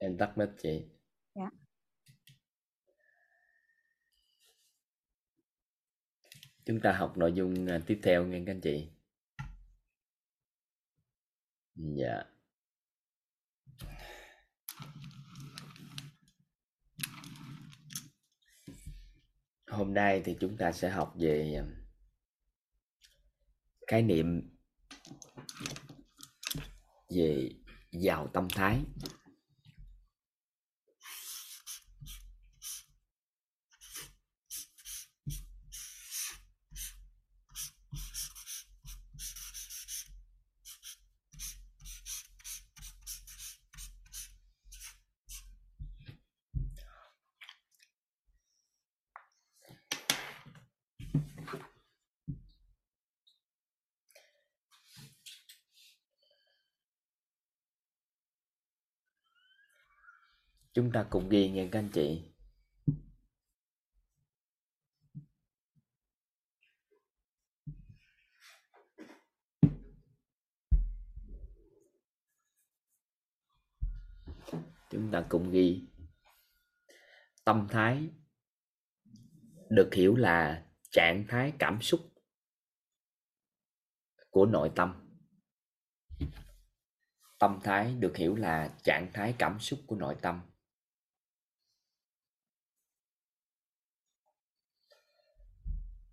em 0.01 0.16
tắt 0.18 0.39
mic 0.39 0.49
chị 0.62 0.83
dạ 1.35 1.51
chúng 6.71 6.81
ta 6.81 6.93
học 6.93 7.18
nội 7.18 7.33
dung 7.33 7.66
à, 7.66 7.81
tiếp 7.87 8.01
theo 8.03 8.27
nghe 8.27 8.43
các 8.47 8.53
anh 8.53 8.61
chị. 8.61 8.89
Dạ. 11.75 12.23
Hôm 19.66 19.95
nay 19.95 20.23
thì 20.25 20.37
chúng 20.41 20.57
ta 20.57 20.73
sẽ 20.73 20.91
học 20.91 21.14
về 21.18 21.55
à, 21.55 21.64
khái 23.87 24.03
niệm 24.03 24.51
về 27.14 27.51
giàu 27.93 28.31
tâm 28.35 28.49
thái. 28.49 28.81
Chúng 60.81 60.93
ta 60.93 61.07
cùng 61.11 61.28
ghi 61.28 61.51
nghe 61.51 61.68
các 61.72 61.78
anh 61.78 61.91
chị. 61.93 62.22
Chúng 74.91 75.11
ta 75.12 75.26
cùng 75.28 75.51
ghi. 75.51 75.89
Tâm 77.45 77.66
thái 77.70 78.09
được 79.70 79.91
hiểu 79.95 80.16
là 80.16 80.66
trạng 80.91 81.24
thái 81.28 81.53
cảm 81.59 81.83
xúc 81.83 82.01
của 84.31 84.47
nội 84.47 84.72
tâm. 84.76 85.11
Tâm 87.39 87.59
thái 87.62 87.95
được 87.95 88.16
hiểu 88.16 88.37
là 88.37 88.76
trạng 88.83 89.11
thái 89.12 89.35
cảm 89.39 89.61
xúc 89.61 89.81
của 89.87 89.97
nội 89.97 90.16
tâm. 90.22 90.50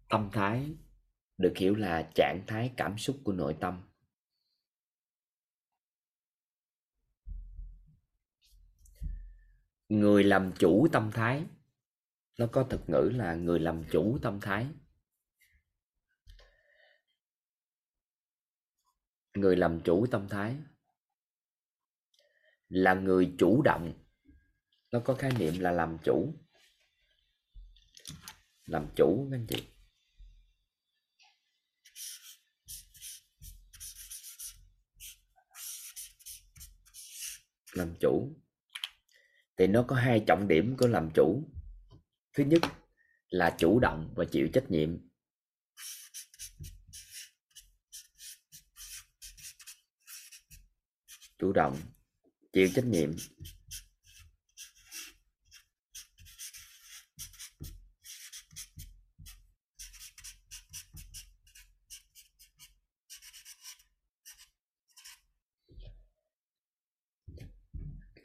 Tâm 0.10 0.30
thái, 0.34 0.76
được 1.38 1.54
hiểu 1.58 1.76
là 1.76 2.12
trạng 2.16 2.44
thái 2.48 2.74
cảm 2.78 2.98
xúc 2.98 3.20
của 3.24 3.34
nội 3.34 3.58
tâm. 3.60 3.84
Người 9.90 10.24
làm 10.24 10.52
chủ 10.60 10.88
tâm 10.92 11.12
thái, 11.14 11.46
nó 12.38 12.48
có 12.52 12.64
thuật 12.64 12.90
ngữ 12.90 13.10
là 13.14 13.36
người 13.36 13.60
làm 13.60 13.84
chủ 13.92 14.20
tâm 14.22 14.40
thái. 14.42 14.68
Người 19.34 19.56
làm 19.56 19.82
chủ 19.82 20.06
tâm 20.12 20.30
thái 20.30 20.56
là 22.70 22.94
người 22.94 23.36
chủ 23.40 23.62
động, 23.62 23.94
nó 24.92 25.00
có 25.06 25.16
khái 25.16 25.32
niệm 25.40 25.60
là 25.60 25.72
làm 25.72 25.98
chủ. 26.04 26.34
Làm 28.66 28.88
chủ 28.96 29.28
các 29.32 29.38
anh 29.38 29.48
chị. 29.50 29.77
Làm 37.78 37.94
chủ. 38.00 38.36
Thì 39.58 39.68
nó 39.68 39.86
có 39.88 39.96
hai 39.96 40.24
trọng 40.28 40.48
điểm 40.48 40.78
của 40.78 40.88
làm 40.88 41.10
chủ. 41.14 41.44
Thứ 42.34 42.44
nhất 42.44 42.62
là 43.30 43.56
chủ 43.58 43.80
động 43.80 44.14
và 44.16 44.26
chịu 44.26 44.50
trách 44.54 44.72
nhiệm. 44.72 44.98
Chủ 51.38 51.52
động, 51.54 51.82
chịu 52.54 52.70
trách 52.76 52.86
nhiệm. 52.86 53.12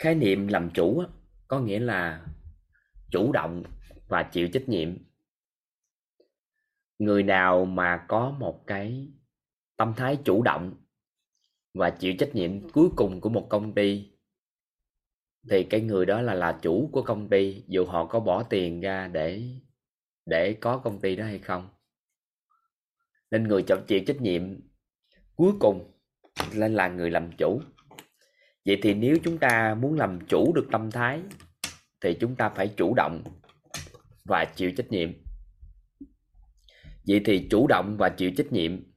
Khái 0.02 0.14
niệm 0.14 0.48
làm 0.48 0.70
chủ 0.74 1.04
có 1.48 1.60
nghĩa 1.60 1.78
là 1.78 2.26
chủ 3.10 3.32
động 3.32 3.62
và 4.08 4.22
chịu 4.22 4.48
trách 4.48 4.68
nhiệm. 4.68 4.96
Người 6.98 7.22
nào 7.22 7.64
mà 7.64 8.04
có 8.08 8.30
một 8.30 8.66
cái 8.66 9.08
tâm 9.76 9.94
thái 9.96 10.18
chủ 10.24 10.42
động 10.42 10.74
và 11.74 11.90
chịu 11.90 12.14
trách 12.18 12.34
nhiệm 12.34 12.70
cuối 12.70 12.88
cùng 12.96 13.20
của 13.20 13.28
một 13.28 13.46
công 13.50 13.74
ty, 13.74 14.12
thì 15.50 15.64
cái 15.64 15.80
người 15.80 16.06
đó 16.06 16.20
là 16.20 16.34
là 16.34 16.58
chủ 16.62 16.88
của 16.92 17.02
công 17.02 17.28
ty, 17.28 17.64
dù 17.68 17.84
họ 17.84 18.06
có 18.06 18.20
bỏ 18.20 18.42
tiền 18.42 18.80
ra 18.80 19.08
để 19.08 19.42
để 20.26 20.56
có 20.60 20.78
công 20.78 21.00
ty 21.00 21.16
đó 21.16 21.24
hay 21.24 21.38
không. 21.38 21.68
Nên 23.30 23.48
người 23.48 23.62
chịu 23.62 23.76
chịu 23.86 24.00
trách 24.06 24.20
nhiệm 24.20 24.42
cuối 25.36 25.52
cùng 25.60 25.92
lên 26.54 26.74
là 26.74 26.88
người 26.88 27.10
làm 27.10 27.30
chủ 27.38 27.60
vậy 28.66 28.78
thì 28.82 28.94
nếu 28.94 29.16
chúng 29.24 29.38
ta 29.38 29.74
muốn 29.74 29.98
làm 29.98 30.18
chủ 30.28 30.52
được 30.54 30.68
tâm 30.72 30.90
thái, 30.90 31.22
thì 32.00 32.16
chúng 32.20 32.36
ta 32.36 32.48
phải 32.48 32.68
chủ 32.76 32.94
động 32.94 33.22
và 34.24 34.44
chịu 34.44 34.72
trách 34.76 34.90
nhiệm. 34.90 35.12
Vậy 37.08 37.20
thì 37.24 37.48
chủ 37.50 37.66
động 37.66 37.96
và 37.98 38.08
chịu 38.08 38.30
trách 38.36 38.52
nhiệm 38.52 38.92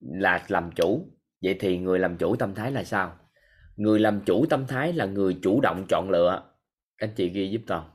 là 0.00 0.44
làm 0.48 0.70
chủ. 0.72 1.18
Vậy 1.42 1.56
thì 1.60 1.78
người 1.78 1.98
làm 1.98 2.16
chủ 2.16 2.36
tâm 2.36 2.54
thái 2.54 2.72
là 2.72 2.84
sao? 2.84 3.18
Người 3.76 4.00
làm 4.00 4.20
chủ 4.20 4.46
tâm 4.50 4.66
thái 4.66 4.92
là 4.92 5.04
người 5.04 5.38
chủ 5.42 5.60
động 5.60 5.86
chọn 5.88 6.10
lựa. 6.10 6.54
Các 6.98 7.08
anh 7.08 7.14
chị 7.14 7.28
ghi 7.28 7.50
giúp 7.50 7.60
toàn 7.66 7.90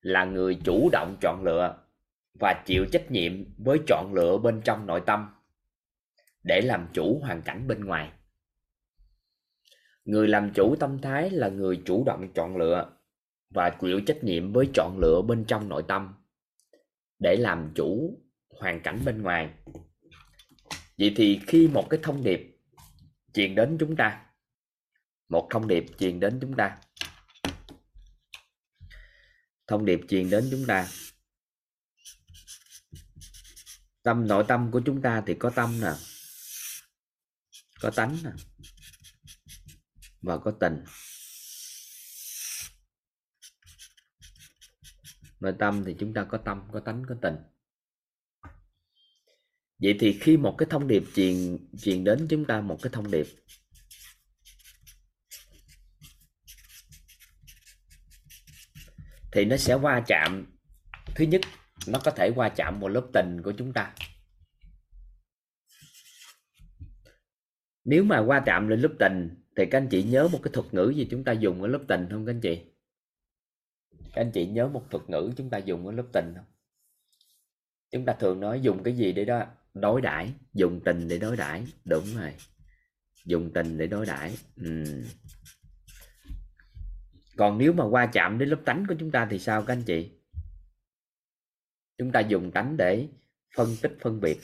là 0.00 0.24
người 0.24 0.60
chủ 0.64 0.88
động 0.92 1.16
chọn 1.20 1.42
lựa 1.44 1.84
và 2.40 2.62
chịu 2.66 2.86
trách 2.92 3.10
nhiệm 3.10 3.32
với 3.64 3.78
chọn 3.86 4.14
lựa 4.14 4.38
bên 4.38 4.60
trong 4.64 4.86
nội 4.86 5.02
tâm 5.06 5.28
để 6.42 6.60
làm 6.64 6.88
chủ 6.92 7.20
hoàn 7.22 7.42
cảnh 7.42 7.68
bên 7.68 7.84
ngoài 7.84 8.12
người 10.04 10.28
làm 10.28 10.52
chủ 10.54 10.76
tâm 10.80 11.00
thái 11.02 11.30
là 11.30 11.48
người 11.48 11.82
chủ 11.86 12.04
động 12.04 12.32
chọn 12.34 12.56
lựa 12.56 12.90
và 13.50 13.70
chịu 13.70 14.00
trách 14.06 14.24
nhiệm 14.24 14.52
với 14.52 14.68
chọn 14.74 14.98
lựa 14.98 15.22
bên 15.28 15.44
trong 15.44 15.68
nội 15.68 15.84
tâm 15.88 16.14
để 17.18 17.36
làm 17.36 17.72
chủ 17.74 18.20
hoàn 18.60 18.80
cảnh 18.80 19.00
bên 19.04 19.22
ngoài. 19.22 19.50
Vậy 20.98 21.12
thì 21.16 21.40
khi 21.46 21.68
một 21.68 21.86
cái 21.90 22.00
thông 22.02 22.24
điệp 22.24 22.60
truyền 23.34 23.54
đến 23.54 23.76
chúng 23.80 23.96
ta, 23.96 24.26
một 25.28 25.48
thông 25.50 25.68
điệp 25.68 25.86
truyền 25.98 26.20
đến 26.20 26.38
chúng 26.40 26.54
ta, 26.54 26.78
thông 29.66 29.84
điệp 29.84 30.00
truyền 30.08 30.30
đến 30.30 30.48
chúng 30.50 30.64
ta, 30.66 30.88
tâm, 34.02 34.28
nội 34.28 34.44
tâm 34.48 34.70
của 34.70 34.80
chúng 34.86 35.02
ta 35.02 35.22
thì 35.26 35.34
có 35.34 35.50
tâm 35.50 35.80
nè, 35.80 35.92
có 37.80 37.90
tánh 37.90 38.16
nè 38.24 38.30
và 40.24 40.38
có 40.38 40.50
tình. 40.50 40.84
Nội 45.40 45.54
tâm 45.58 45.84
thì 45.86 45.96
chúng 45.98 46.14
ta 46.14 46.24
có 46.24 46.38
tâm, 46.38 46.62
có 46.72 46.80
tánh, 46.80 47.02
có 47.08 47.14
tình. 47.22 47.34
Vậy 49.78 49.96
thì 50.00 50.18
khi 50.20 50.36
một 50.36 50.54
cái 50.58 50.66
thông 50.70 50.88
điệp 50.88 51.02
truyền 51.14 51.58
truyền 51.78 52.04
đến 52.04 52.26
chúng 52.30 52.44
ta 52.44 52.60
một 52.60 52.78
cái 52.82 52.90
thông 52.92 53.10
điệp. 53.10 53.26
Thì 59.32 59.44
nó 59.44 59.56
sẽ 59.56 59.76
va 59.76 60.02
chạm. 60.06 60.56
Thứ 61.14 61.24
nhất, 61.24 61.40
nó 61.86 61.98
có 62.04 62.10
thể 62.10 62.30
va 62.36 62.48
chạm 62.48 62.80
một 62.80 62.88
lớp 62.88 63.06
tình 63.12 63.42
của 63.44 63.52
chúng 63.58 63.72
ta. 63.72 63.94
Nếu 67.84 68.04
mà 68.04 68.18
qua 68.18 68.42
chạm 68.46 68.68
lên 68.68 68.80
lớp 68.80 68.92
tình, 68.98 69.30
thì 69.56 69.66
các 69.66 69.78
anh 69.78 69.88
chị 69.88 70.02
nhớ 70.02 70.28
một 70.32 70.38
cái 70.42 70.50
thuật 70.52 70.74
ngữ 70.74 70.92
gì 70.96 71.08
chúng 71.10 71.24
ta 71.24 71.32
dùng 71.32 71.62
ở 71.62 71.68
lớp 71.68 71.80
tình 71.88 72.06
không 72.10 72.26
các 72.26 72.32
anh 72.32 72.40
chị? 72.40 72.64
Các 74.12 74.20
anh 74.22 74.30
chị 74.30 74.46
nhớ 74.46 74.68
một 74.68 74.90
thuật 74.90 75.10
ngữ 75.10 75.30
chúng 75.36 75.50
ta 75.50 75.58
dùng 75.58 75.86
ở 75.86 75.92
lớp 75.92 76.06
tình 76.12 76.32
không? 76.36 76.44
Chúng 77.90 78.04
ta 78.04 78.12
thường 78.12 78.40
nói 78.40 78.60
dùng 78.60 78.82
cái 78.82 78.96
gì 78.96 79.12
để 79.12 79.24
đó? 79.24 79.46
Đối 79.74 80.00
đãi, 80.00 80.32
dùng 80.52 80.80
tình 80.84 81.08
để 81.08 81.18
đối 81.18 81.36
đãi. 81.36 81.66
Đúng 81.84 82.04
rồi. 82.16 82.34
Dùng 83.24 83.52
tình 83.52 83.78
để 83.78 83.86
đối 83.86 84.06
đãi. 84.06 84.36
Ừ. 84.56 84.84
còn 87.36 87.58
nếu 87.58 87.72
mà 87.72 87.84
qua 87.84 88.06
chạm 88.06 88.38
đến 88.38 88.48
lớp 88.48 88.60
tánh 88.64 88.84
của 88.88 88.94
chúng 88.98 89.10
ta 89.10 89.26
thì 89.30 89.38
sao 89.38 89.62
các 89.62 89.72
anh 89.72 89.82
chị? 89.82 90.10
Chúng 91.98 92.12
ta 92.12 92.20
dùng 92.20 92.50
tánh 92.50 92.76
để 92.76 93.08
phân 93.56 93.76
tích, 93.82 93.92
phân 94.00 94.20
biệt. 94.20 94.40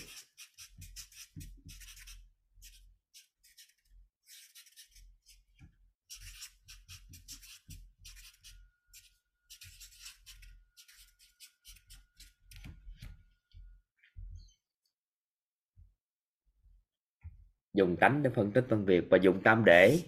Dùng 17.75 17.97
tánh 18.01 18.23
để 18.23 18.31
phân 18.35 18.53
tích 18.53 18.65
phân 18.69 18.87
biệt 18.87 19.05
và 19.11 19.19
dùng 19.23 19.43
tâm 19.43 19.63
để 19.65 20.01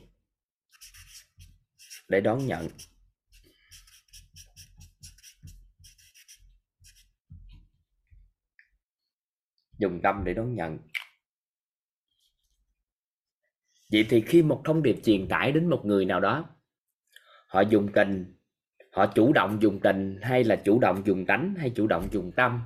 để 2.08 2.20
đón 2.20 2.46
nhận. 2.46 2.68
Dùng 9.78 10.00
tâm 10.02 10.22
để 10.24 10.34
đón 10.34 10.54
nhận. 10.54 10.78
Vậy 13.92 14.06
thì 14.08 14.20
khi 14.20 14.42
một 14.42 14.62
thông 14.64 14.82
điệp 14.82 14.96
truyền 15.04 15.28
tải 15.28 15.52
đến 15.52 15.70
một 15.70 15.82
người 15.84 16.04
nào 16.04 16.20
đó, 16.20 16.50
họ 17.46 17.60
dùng 17.60 17.92
tình 17.94 18.36
họ 18.92 19.06
chủ 19.14 19.32
động 19.32 19.58
dùng 19.62 19.80
tình 19.80 20.18
hay 20.22 20.44
là 20.44 20.56
chủ 20.56 20.78
động 20.80 21.02
dùng 21.04 21.26
tánh 21.26 21.54
hay 21.58 21.72
chủ 21.74 21.86
động 21.86 22.08
dùng 22.12 22.32
tâm 22.36 22.60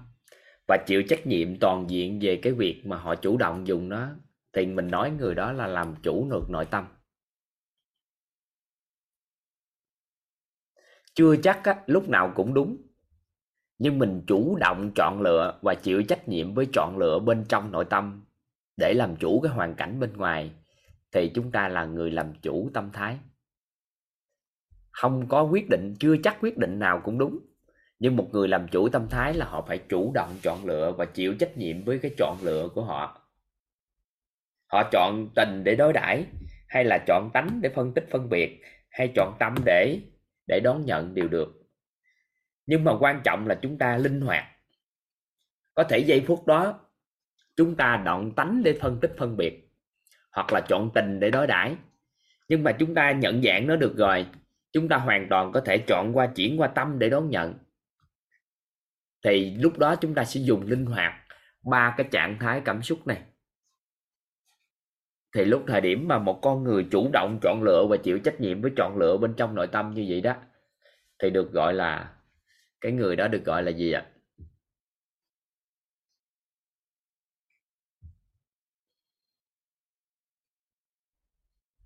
và 0.69 0.79
chịu 0.87 1.03
trách 1.09 1.27
nhiệm 1.27 1.59
toàn 1.61 1.87
diện 1.91 2.19
về 2.23 2.41
cái 2.43 2.53
việc 2.53 2.83
mà 2.87 2.97
họ 2.97 3.15
chủ 3.15 3.37
động 3.37 3.67
dùng 3.67 3.89
nó 3.89 4.17
thì 4.57 4.67
mình 4.67 4.91
nói 4.91 5.11
người 5.11 5.35
đó 5.35 5.53
là 5.53 5.67
làm 5.67 5.95
chủ 6.03 6.29
được 6.31 6.51
nội 6.51 6.65
tâm. 6.65 6.87
Chưa 11.15 11.37
chắc 11.37 11.65
á, 11.65 11.83
lúc 11.87 12.09
nào 12.09 12.33
cũng 12.35 12.55
đúng. 12.55 12.77
Nhưng 13.79 13.99
mình 13.99 14.23
chủ 14.27 14.57
động 14.61 14.91
chọn 14.95 15.21
lựa 15.21 15.59
và 15.63 15.75
chịu 15.75 16.03
trách 16.03 16.29
nhiệm 16.29 16.55
với 16.55 16.67
chọn 16.73 16.99
lựa 16.99 17.19
bên 17.19 17.45
trong 17.49 17.73
nội 17.73 17.85
tâm 17.85 18.25
để 18.77 18.95
làm 18.95 19.17
chủ 19.17 19.41
cái 19.41 19.53
hoàn 19.53 19.75
cảnh 19.75 20.01
bên 20.01 20.13
ngoài 20.17 20.53
thì 21.13 21.31
chúng 21.35 21.51
ta 21.51 21.69
là 21.69 21.85
người 21.85 22.11
làm 22.11 22.35
chủ 22.43 22.71
tâm 22.75 22.91
thái. 22.93 23.19
Không 24.91 25.29
có 25.29 25.43
quyết 25.43 25.67
định 25.71 25.95
chưa 26.01 26.17
chắc 26.23 26.37
quyết 26.41 26.59
định 26.59 26.79
nào 26.79 27.01
cũng 27.05 27.19
đúng. 27.19 27.39
Nhưng 27.99 28.17
một 28.17 28.29
người 28.33 28.49
làm 28.49 28.69
chủ 28.69 28.89
tâm 28.89 29.09
thái 29.09 29.35
là 29.35 29.47
họ 29.47 29.65
phải 29.69 29.79
chủ 29.79 30.13
động 30.15 30.31
chọn 30.43 30.65
lựa 30.65 30.93
và 30.93 31.05
chịu 31.05 31.35
trách 31.39 31.57
nhiệm 31.57 31.85
với 31.85 31.99
cái 31.99 32.15
chọn 32.19 32.37
lựa 32.43 32.69
của 32.75 32.85
họ 32.85 33.26
họ 34.67 34.89
chọn 34.93 35.29
tình 35.35 35.64
để 35.64 35.75
đối 35.75 35.93
đãi, 35.93 36.25
hay 36.69 36.85
là 36.85 36.99
chọn 37.07 37.31
tánh 37.35 37.61
để 37.62 37.69
phân 37.69 37.95
tích 37.95 38.07
phân 38.11 38.29
biệt, 38.29 38.62
hay 38.91 39.12
chọn 39.14 39.37
tâm 39.39 39.55
để 39.64 40.01
để 40.47 40.61
đón 40.61 40.85
nhận 40.85 41.14
đều 41.14 41.29
được. 41.29 41.53
Nhưng 42.67 42.85
mà 42.85 42.93
quan 43.01 43.21
trọng 43.25 43.47
là 43.47 43.59
chúng 43.62 43.79
ta 43.79 43.97
linh 43.97 44.21
hoạt. 44.21 44.45
Có 45.75 45.85
thể 45.85 45.99
giây 45.99 46.25
phút 46.27 46.47
đó, 46.47 46.81
chúng 47.57 47.77
ta 47.77 48.03
đoạn 48.05 48.33
tánh 48.37 48.62
để 48.62 48.79
phân 48.81 48.99
tích 49.01 49.12
phân 49.19 49.37
biệt, 49.37 49.69
hoặc 50.33 50.53
là 50.53 50.61
chọn 50.69 50.91
tình 50.95 51.21
để 51.21 51.31
đối 51.31 51.47
đãi. 51.47 51.77
Nhưng 52.49 52.62
mà 52.62 52.73
chúng 52.73 52.95
ta 52.95 53.12
nhận 53.12 53.43
dạng 53.43 53.67
nó 53.67 53.77
được 53.77 53.97
rồi, 53.97 54.27
chúng 54.73 54.89
ta 54.89 54.97
hoàn 54.97 55.27
toàn 55.31 55.53
có 55.53 55.61
thể 55.61 55.79
chọn 55.79 56.12
qua 56.12 56.27
chuyển 56.27 56.61
qua 56.61 56.69
tâm 56.69 56.99
để 56.99 57.11
đón 57.11 57.31
nhận. 57.31 57.55
Thì 59.25 59.57
lúc 59.57 59.79
đó 59.79 59.97
chúng 59.97 60.14
ta 60.14 60.25
sẽ 60.25 60.41
dùng 60.41 60.62
linh 60.62 60.87
hoạt 60.87 61.12
ba 61.64 61.95
cái 61.97 62.07
trạng 62.11 62.39
thái 62.39 62.62
cảm 62.64 62.83
xúc 62.83 63.07
này 63.07 63.23
thì 65.37 65.45
lúc 65.45 65.64
thời 65.66 65.80
điểm 65.80 66.09
mà 66.09 66.18
một 66.18 66.39
con 66.43 66.64
người 66.64 66.87
chủ 66.91 67.11
động 67.12 67.39
chọn 67.43 67.62
lựa 67.62 67.87
và 67.91 67.97
chịu 67.97 68.18
trách 68.18 68.41
nhiệm 68.41 68.61
với 68.62 68.70
chọn 68.76 68.97
lựa 68.97 69.16
bên 69.16 69.34
trong 69.37 69.55
nội 69.55 69.66
tâm 69.66 69.95
như 69.95 70.07
vậy 70.09 70.20
đó, 70.20 70.37
thì 71.18 71.30
được 71.30 71.53
gọi 71.53 71.74
là, 71.74 72.14
cái 72.80 72.93
người 72.93 73.16
đó 73.16 73.28
được 73.28 73.45
gọi 73.45 73.62
là 73.62 73.70
gì 73.70 73.93
ạ? 73.93 74.07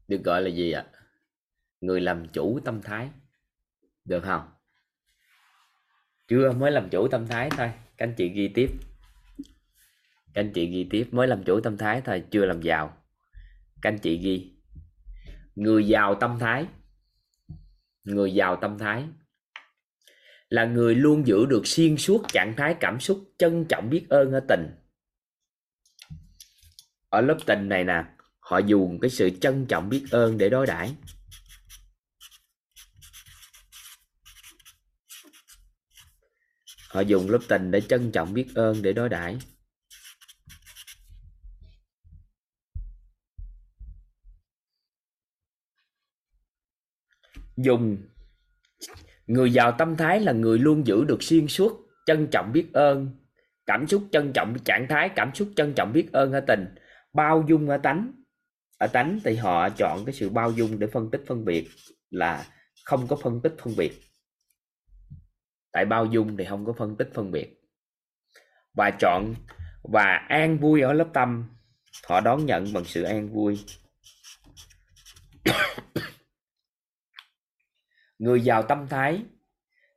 Được 0.09 0.25
gọi 0.25 0.43
là 0.43 0.49
gì 0.49 0.73
ạ? 0.73 0.87
Người 1.81 2.01
làm 2.01 2.29
chủ 2.29 2.61
tâm 2.65 2.83
thái. 2.83 3.11
Được 4.05 4.21
không? 4.21 4.49
Chưa, 6.29 6.53
mới 6.53 6.71
làm 6.71 6.89
chủ 6.91 7.09
tâm 7.09 7.27
thái 7.27 7.51
thôi. 7.51 7.71
Các 7.97 8.07
anh 8.07 8.15
chị 8.17 8.29
ghi 8.29 8.49
tiếp. 8.55 8.71
Các 10.35 10.41
anh 10.41 10.53
chị 10.55 10.67
ghi 10.67 10.87
tiếp. 10.91 11.09
Mới 11.13 11.29
làm 11.29 11.45
chủ 11.45 11.61
tâm 11.61 11.77
thái 11.77 12.01
thôi, 12.01 12.25
chưa 12.31 12.45
làm 12.45 12.63
giàu 12.63 13.00
các 13.83 13.91
anh 13.91 13.99
chị 13.99 14.19
ghi. 14.19 14.57
Người 15.55 15.87
giàu 15.87 16.15
tâm 16.15 16.39
thái. 16.41 16.67
Người 18.05 18.35
giàu 18.35 18.59
tâm 18.61 18.79
thái. 18.79 19.05
Là 20.49 20.65
người 20.65 20.95
luôn 20.95 21.27
giữ 21.27 21.47
được 21.47 21.67
xuyên 21.67 21.97
suốt 21.97 22.23
trạng 22.29 22.55
thái 22.57 22.77
cảm 22.81 23.01
xúc, 23.01 23.25
trân 23.39 23.65
trọng 23.69 23.91
biết 23.91 24.07
ơn 24.09 24.33
ở 24.33 24.41
tình. 24.49 24.71
Ở 27.09 27.21
lớp 27.21 27.39
tình 27.47 27.69
này 27.69 27.85
nè, 27.85 28.05
họ 28.39 28.59
dùng 28.59 28.99
cái 29.01 29.11
sự 29.11 29.31
trân 29.41 29.67
trọng 29.67 29.89
biết 29.89 30.07
ơn 30.11 30.39
để 30.39 30.49
đối 30.49 30.67
đãi. 30.67 30.95
Họ 36.89 37.01
dùng 37.01 37.31
lớp 37.31 37.39
tình 37.49 37.71
để 37.71 37.81
trân 37.81 38.13
trọng 38.13 38.35
biết 38.35 38.47
ơn 38.55 38.83
để 38.83 38.93
đối 38.93 39.09
đãi. 39.09 39.39
Dùng. 47.57 47.99
Người 49.27 49.53
giàu 49.53 49.73
tâm 49.79 49.97
thái 49.97 50.21
là 50.21 50.33
người 50.33 50.59
luôn 50.59 50.87
giữ 50.87 51.05
được 51.05 51.23
xuyên 51.23 51.49
suốt, 51.49 51.87
trân 52.07 52.29
trọng 52.31 52.53
biết 52.53 52.73
ơn. 52.73 53.17
Cảm 53.67 53.87
xúc 53.87 54.03
trân 54.13 54.33
trọng 54.33 54.57
trạng 54.65 54.87
thái, 54.89 55.09
cảm 55.09 55.35
xúc 55.35 55.49
trân 55.57 55.73
trọng 55.75 55.93
biết 55.93 56.13
ơn 56.13 56.33
ở 56.33 56.41
tình? 56.41 56.75
Bao 57.13 57.45
dung 57.49 57.69
ở 57.69 57.79
tánh? 57.79 58.13
Ở 58.79 58.87
tánh 58.87 59.21
thì 59.25 59.37
họ 59.37 59.69
chọn 59.69 60.05
cái 60.07 60.13
sự 60.13 60.29
bao 60.29 60.53
dung 60.53 60.79
để 60.79 60.87
phân 60.87 61.11
tích 61.11 61.23
phân 61.27 61.45
biệt 61.45 61.69
là 62.11 62.47
không 62.85 63.07
có 63.09 63.17
phân 63.17 63.41
tích 63.43 63.55
phân 63.63 63.77
biệt. 63.77 63.93
Tại 65.73 65.85
bao 65.85 66.07
dung 66.07 66.37
thì 66.37 66.45
không 66.45 66.67
có 66.67 66.73
phân 66.73 66.97
tích 66.97 67.11
phân 67.15 67.31
biệt. 67.31 67.61
Và 68.75 68.91
chọn 68.91 69.35
và 69.83 70.27
an 70.29 70.59
vui 70.59 70.81
ở 70.81 70.93
lớp 70.93 71.09
tâm, 71.13 71.45
họ 72.09 72.21
đón 72.21 72.47
nhận 72.47 72.73
bằng 72.73 72.85
sự 72.85 73.03
an 73.03 73.33
vui 73.33 73.59
người 78.21 78.41
giàu 78.41 78.63
tâm 78.63 78.87
thái 78.91 79.23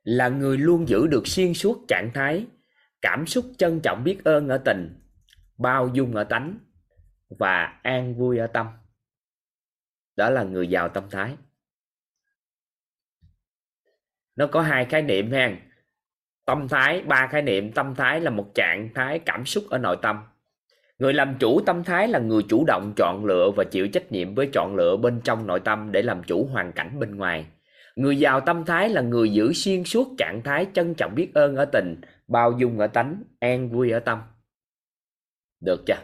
là 0.02 0.28
người 0.28 0.58
luôn 0.58 0.88
giữ 0.88 1.06
được 1.06 1.26
xuyên 1.26 1.54
suốt 1.54 1.84
trạng 1.88 2.10
thái, 2.14 2.46
cảm 3.00 3.26
xúc 3.26 3.44
trân 3.58 3.80
trọng 3.80 4.04
biết 4.04 4.24
ơn 4.24 4.48
ở 4.48 4.58
tình, 4.58 5.00
bao 5.58 5.88
dung 5.88 6.14
ở 6.14 6.24
tánh 6.24 6.58
và 7.28 7.80
an 7.82 8.14
vui 8.14 8.38
ở 8.38 8.46
tâm. 8.46 8.66
Đó 10.16 10.30
là 10.30 10.42
người 10.42 10.68
giàu 10.68 10.88
tâm 10.88 11.04
thái. 11.10 11.36
Nó 14.36 14.46
có 14.46 14.62
hai 14.62 14.84
khái 14.84 15.02
niệm 15.02 15.32
ha. 15.32 15.56
Tâm 16.44 16.68
thái, 16.68 17.02
ba 17.02 17.26
khái 17.26 17.42
niệm. 17.42 17.72
Tâm 17.72 17.94
thái 17.94 18.20
là 18.20 18.30
một 18.30 18.50
trạng 18.54 18.88
thái 18.94 19.18
cảm 19.18 19.46
xúc 19.46 19.64
ở 19.70 19.78
nội 19.78 19.96
tâm. 20.02 20.24
Người 20.98 21.12
làm 21.12 21.36
chủ 21.40 21.60
tâm 21.66 21.84
thái 21.84 22.08
là 22.08 22.18
người 22.18 22.42
chủ 22.48 22.64
động 22.66 22.92
chọn 22.96 23.24
lựa 23.24 23.50
và 23.56 23.64
chịu 23.64 23.88
trách 23.88 24.12
nhiệm 24.12 24.34
với 24.34 24.50
chọn 24.52 24.76
lựa 24.76 24.96
bên 24.96 25.20
trong 25.24 25.46
nội 25.46 25.60
tâm 25.60 25.92
để 25.92 26.02
làm 26.02 26.22
chủ 26.22 26.46
hoàn 26.46 26.72
cảnh 26.72 27.00
bên 27.00 27.16
ngoài 27.16 27.46
người 27.96 28.18
giàu 28.18 28.40
tâm 28.40 28.64
thái 28.64 28.88
là 28.88 29.00
người 29.00 29.32
giữ 29.32 29.52
xuyên 29.52 29.84
suốt 29.84 30.14
trạng 30.18 30.40
thái 30.44 30.66
trân 30.74 30.94
trọng 30.94 31.14
biết 31.14 31.30
ơn 31.34 31.56
ở 31.56 31.64
tình, 31.64 32.00
bao 32.28 32.52
dung 32.58 32.78
ở 32.78 32.86
tánh, 32.86 33.22
an 33.40 33.68
vui 33.68 33.90
ở 33.90 34.00
tâm. 34.00 34.22
Được 35.60 35.82
chưa? 35.86 36.02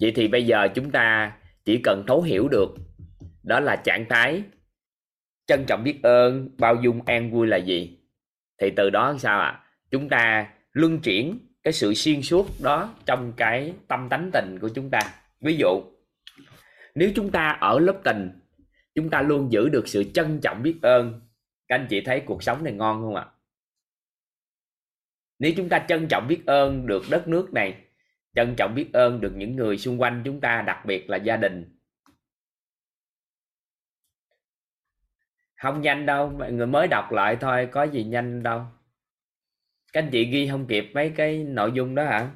Vậy 0.00 0.12
thì 0.14 0.28
bây 0.28 0.46
giờ 0.46 0.68
chúng 0.74 0.90
ta 0.90 1.36
chỉ 1.64 1.80
cần 1.84 2.04
thấu 2.06 2.22
hiểu 2.22 2.48
được, 2.48 2.74
đó 3.42 3.60
là 3.60 3.76
trạng 3.76 4.06
thái 4.08 4.42
trân 5.46 5.64
trọng 5.66 5.84
biết 5.84 6.02
ơn, 6.02 6.50
bao 6.58 6.74
dung, 6.74 7.02
an 7.06 7.30
vui 7.30 7.46
là 7.46 7.56
gì? 7.56 7.98
Thì 8.58 8.70
từ 8.76 8.90
đó 8.90 9.16
sao 9.18 9.40
ạ? 9.40 9.46
À? 9.46 9.62
chúng 9.90 10.08
ta 10.08 10.48
luân 10.72 11.00
chuyển 11.00 11.38
cái 11.62 11.72
sự 11.72 11.94
xuyên 11.94 12.22
suốt 12.22 12.46
đó 12.62 12.94
trong 13.06 13.32
cái 13.36 13.74
tâm 13.88 14.08
tánh 14.08 14.30
tình 14.32 14.58
của 14.60 14.68
chúng 14.68 14.90
ta. 14.90 15.00
Ví 15.40 15.56
dụ, 15.56 15.82
nếu 16.94 17.10
chúng 17.14 17.30
ta 17.30 17.48
ở 17.60 17.78
lớp 17.78 18.00
tình 18.04 18.30
chúng 18.94 19.10
ta 19.10 19.22
luôn 19.22 19.52
giữ 19.52 19.68
được 19.68 19.88
sự 19.88 20.04
trân 20.14 20.40
trọng 20.42 20.62
biết 20.62 20.78
ơn. 20.82 21.20
Các 21.68 21.74
anh 21.74 21.86
chị 21.90 22.00
thấy 22.00 22.22
cuộc 22.26 22.42
sống 22.42 22.64
này 22.64 22.72
ngon 22.72 23.02
không 23.02 23.16
ạ? 23.16 23.26
Nếu 25.38 25.52
chúng 25.56 25.68
ta 25.68 25.84
trân 25.88 26.08
trọng 26.08 26.28
biết 26.28 26.42
ơn 26.46 26.86
được 26.86 27.02
đất 27.10 27.28
nước 27.28 27.52
này, 27.52 27.84
trân 28.34 28.54
trọng 28.56 28.74
biết 28.74 28.92
ơn 28.92 29.20
được 29.20 29.32
những 29.36 29.56
người 29.56 29.78
xung 29.78 30.00
quanh 30.00 30.22
chúng 30.24 30.40
ta, 30.40 30.62
đặc 30.62 30.86
biệt 30.86 31.10
là 31.10 31.16
gia 31.16 31.36
đình. 31.36 31.78
Không 35.62 35.80
nhanh 35.80 36.06
đâu, 36.06 36.30
mọi 36.30 36.52
người 36.52 36.66
mới 36.66 36.88
đọc 36.88 37.12
lại 37.12 37.36
thôi, 37.40 37.68
có 37.72 37.82
gì 37.82 38.04
nhanh 38.04 38.42
đâu. 38.42 38.64
Các 39.92 40.02
anh 40.02 40.10
chị 40.12 40.24
ghi 40.24 40.48
không 40.48 40.66
kịp 40.66 40.90
mấy 40.94 41.12
cái 41.16 41.44
nội 41.44 41.72
dung 41.74 41.94
đó 41.94 42.04
hả? 42.04 42.30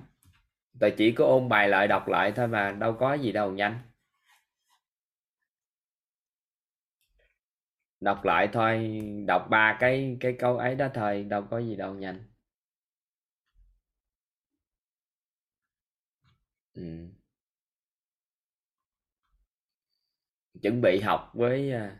Tôi 0.81 0.91
chỉ 0.91 1.13
có 1.13 1.25
ôn 1.25 1.49
bài 1.49 1.69
lại, 1.69 1.89
đọc 1.89 2.09
lại 2.09 2.33
thôi 2.37 2.49
mà, 2.49 2.73
đâu 2.73 2.93
có 2.93 3.15
gì 3.15 3.33
đâu, 3.33 3.53
nhanh. 3.53 3.79
Đọc 8.01 8.25
lại 8.25 8.49
thôi, 8.53 9.01
đọc 9.27 9.47
ba 9.51 9.77
cái 9.81 10.17
cái 10.21 10.37
câu 10.39 10.59
ấy 10.59 10.75
đó 10.75 10.89
thôi, 10.95 11.25
đâu 11.25 11.43
có 11.51 11.59
gì 11.59 11.77
đâu 11.77 11.95
nhanh. 11.95 12.25
Ừ. 16.75 17.09
chuẩn 20.63 20.81
bị 20.83 21.01
học 21.01 21.31
với 21.35 21.73
à, 21.73 21.97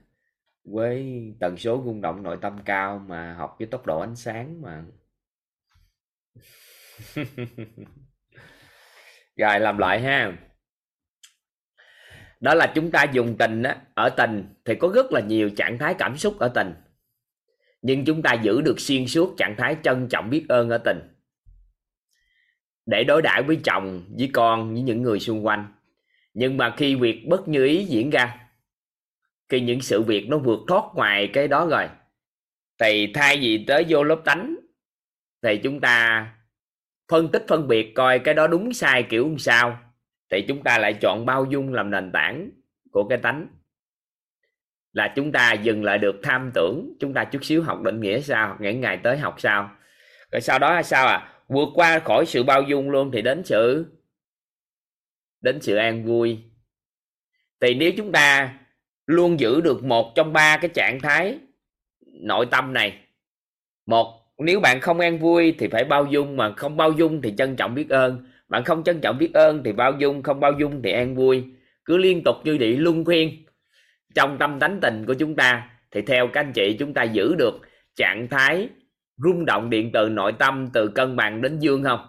với 0.65 1.23
tần 1.41 1.57
số 1.59 1.83
rung 1.87 2.01
động 2.01 2.25
nội 2.25 2.39
tâm 2.43 2.59
cao 2.67 2.99
mà 3.09 3.35
học 3.35 3.57
với 3.61 3.69
tốc 3.69 3.87
độ 3.87 4.01
ánh 4.01 4.17
sáng 4.17 4.63
mà. 4.63 4.85
Rồi, 9.37 9.61
làm 9.61 9.79
lại 9.79 10.01
ha 10.03 10.33
đó 12.41 12.55
là 12.55 12.73
chúng 12.75 12.91
ta 12.91 13.05
dùng 13.05 13.37
tình 13.39 13.63
á, 13.63 13.77
ở 13.95 14.09
tình 14.09 14.45
thì 14.65 14.75
có 14.75 14.89
rất 14.95 15.13
là 15.13 15.21
nhiều 15.21 15.51
trạng 15.51 15.79
thái 15.79 15.95
cảm 15.99 16.17
xúc 16.17 16.39
ở 16.39 16.49
tình. 16.49 16.75
Nhưng 17.83 18.05
chúng 18.05 18.23
ta 18.23 18.33
giữ 18.33 18.61
được 18.61 18.81
xuyên 18.81 19.07
suốt 19.07 19.35
trạng 19.37 19.55
thái 19.59 19.77
trân 19.83 20.09
trọng 20.09 20.31
biết 20.31 20.47
ơn 20.49 20.71
ở 20.71 20.79
tình. 20.79 20.99
Để 22.87 23.05
đối 23.05 23.23
đãi 23.23 23.43
với 23.43 23.61
chồng 23.65 24.03
với 24.19 24.31
con 24.33 24.73
với 24.73 24.83
những 24.83 25.03
người 25.03 25.21
xung 25.21 25.47
quanh. 25.47 25.73
Nhưng 26.35 26.57
mà 26.57 26.75
khi 26.77 26.95
việc 26.95 27.27
bất 27.29 27.49
như 27.49 27.65
ý 27.65 27.85
diễn 27.85 28.11
ra 28.11 28.47
khi 29.49 29.61
những 29.61 29.81
sự 29.81 30.03
việc 30.03 30.29
nó 30.29 30.39
vượt 30.39 30.59
thoát 30.69 30.85
ngoài 30.95 31.31
cái 31.33 31.49
đó 31.49 31.67
rồi 31.67 31.89
thì 32.79 33.13
thay 33.15 33.39
vì 33.41 33.65
tới 33.67 33.87
vô 33.89 34.03
lớp 34.03 34.21
tánh 34.25 34.57
thì 35.43 35.61
chúng 35.63 35.81
ta 35.81 36.27
phân 37.09 37.29
tích 37.33 37.45
phân 37.49 37.69
biệt 37.69 37.93
coi 37.95 38.19
cái 38.19 38.35
đó 38.35 38.47
đúng 38.47 38.73
sai 38.73 39.03
kiểu 39.03 39.37
sao 39.39 39.79
thì 40.31 40.45
chúng 40.49 40.63
ta 40.63 40.79
lại 40.79 40.95
chọn 41.01 41.27
bao 41.27 41.45
dung 41.45 41.75
làm 41.75 41.91
nền 41.91 42.13
tảng 42.13 42.51
của 42.91 43.09
cái 43.09 43.19
tánh. 43.19 43.47
Là 44.93 45.13
chúng 45.17 45.33
ta 45.33 45.53
dừng 45.53 45.85
lại 45.85 45.99
được 45.99 46.21
tham 46.23 46.51
tưởng, 46.55 46.97
chúng 47.01 47.15
ta 47.15 47.25
chút 47.25 47.45
xíu 47.45 47.63
học 47.63 47.83
định 47.83 48.01
nghĩa 48.01 48.21
sao 48.21 48.57
những 48.61 48.81
ngày 48.81 49.01
tới 49.03 49.19
học 49.19 49.35
sao. 49.39 49.71
Rồi 50.33 50.41
sau 50.41 50.59
đó 50.59 50.75
là 50.75 50.83
sao 50.83 51.07
à? 51.07 51.33
Vượt 51.49 51.69
qua 51.75 51.99
khỏi 51.99 52.27
sự 52.27 52.43
bao 52.43 52.63
dung 52.63 52.91
luôn 52.91 53.11
thì 53.13 53.23
đến 53.23 53.45
sự 53.45 53.87
đến 55.41 55.61
sự 55.61 55.77
an 55.77 56.05
vui. 56.05 56.39
Thì 57.61 57.75
nếu 57.75 57.93
chúng 57.97 58.13
ta 58.13 58.59
luôn 59.07 59.41
giữ 59.41 59.61
được 59.61 59.85
một 59.85 60.13
trong 60.15 60.33
ba 60.33 60.57
cái 60.57 60.71
trạng 60.75 61.01
thái 61.01 61.39
nội 62.21 62.47
tâm 62.51 62.73
này, 62.73 62.99
một, 63.87 64.35
nếu 64.39 64.61
bạn 64.61 64.81
không 64.81 65.01
an 65.01 65.19
vui 65.19 65.55
thì 65.59 65.69
phải 65.69 65.85
bao 65.85 66.07
dung 66.07 66.37
mà 66.37 66.53
không 66.57 66.77
bao 66.77 66.93
dung 66.93 67.23
thì 67.23 67.35
trân 67.39 67.57
trọng 67.57 67.75
biết 67.75 67.89
ơn 67.91 68.27
bạn 68.49 68.65
không 68.65 68.85
trân 68.85 69.01
trọng 69.01 69.19
biết 69.19 69.31
ơn 69.35 69.63
thì 69.65 69.73
bao 69.73 69.93
dung, 69.99 70.23
không 70.23 70.41
bao 70.41 70.53
dung 70.53 70.83
thì 70.83 70.93
an 70.93 71.15
vui. 71.15 71.45
Cứ 71.85 71.97
liên 71.97 72.23
tục 72.25 72.37
như 72.45 72.57
vậy 72.61 72.77
luân 72.77 73.05
khuyên 73.05 73.45
trong 74.15 74.39
tâm 74.39 74.59
tánh 74.61 74.79
tình 74.83 75.05
của 75.07 75.15
chúng 75.15 75.37
ta 75.37 75.71
thì 75.91 76.03
theo 76.03 76.29
các 76.33 76.41
anh 76.41 76.53
chị 76.53 76.77
chúng 76.79 76.95
ta 76.95 77.03
giữ 77.03 77.35
được 77.35 77.55
trạng 77.97 78.29
thái 78.31 78.69
rung 79.17 79.45
động 79.45 79.71
điện 79.71 79.91
từ 79.93 80.09
nội 80.09 80.33
tâm, 80.39 80.69
từ 80.73 80.89
cân 80.89 81.17
bằng 81.17 81.43
đến 81.43 81.59
dương 81.59 81.85
không? 81.85 82.07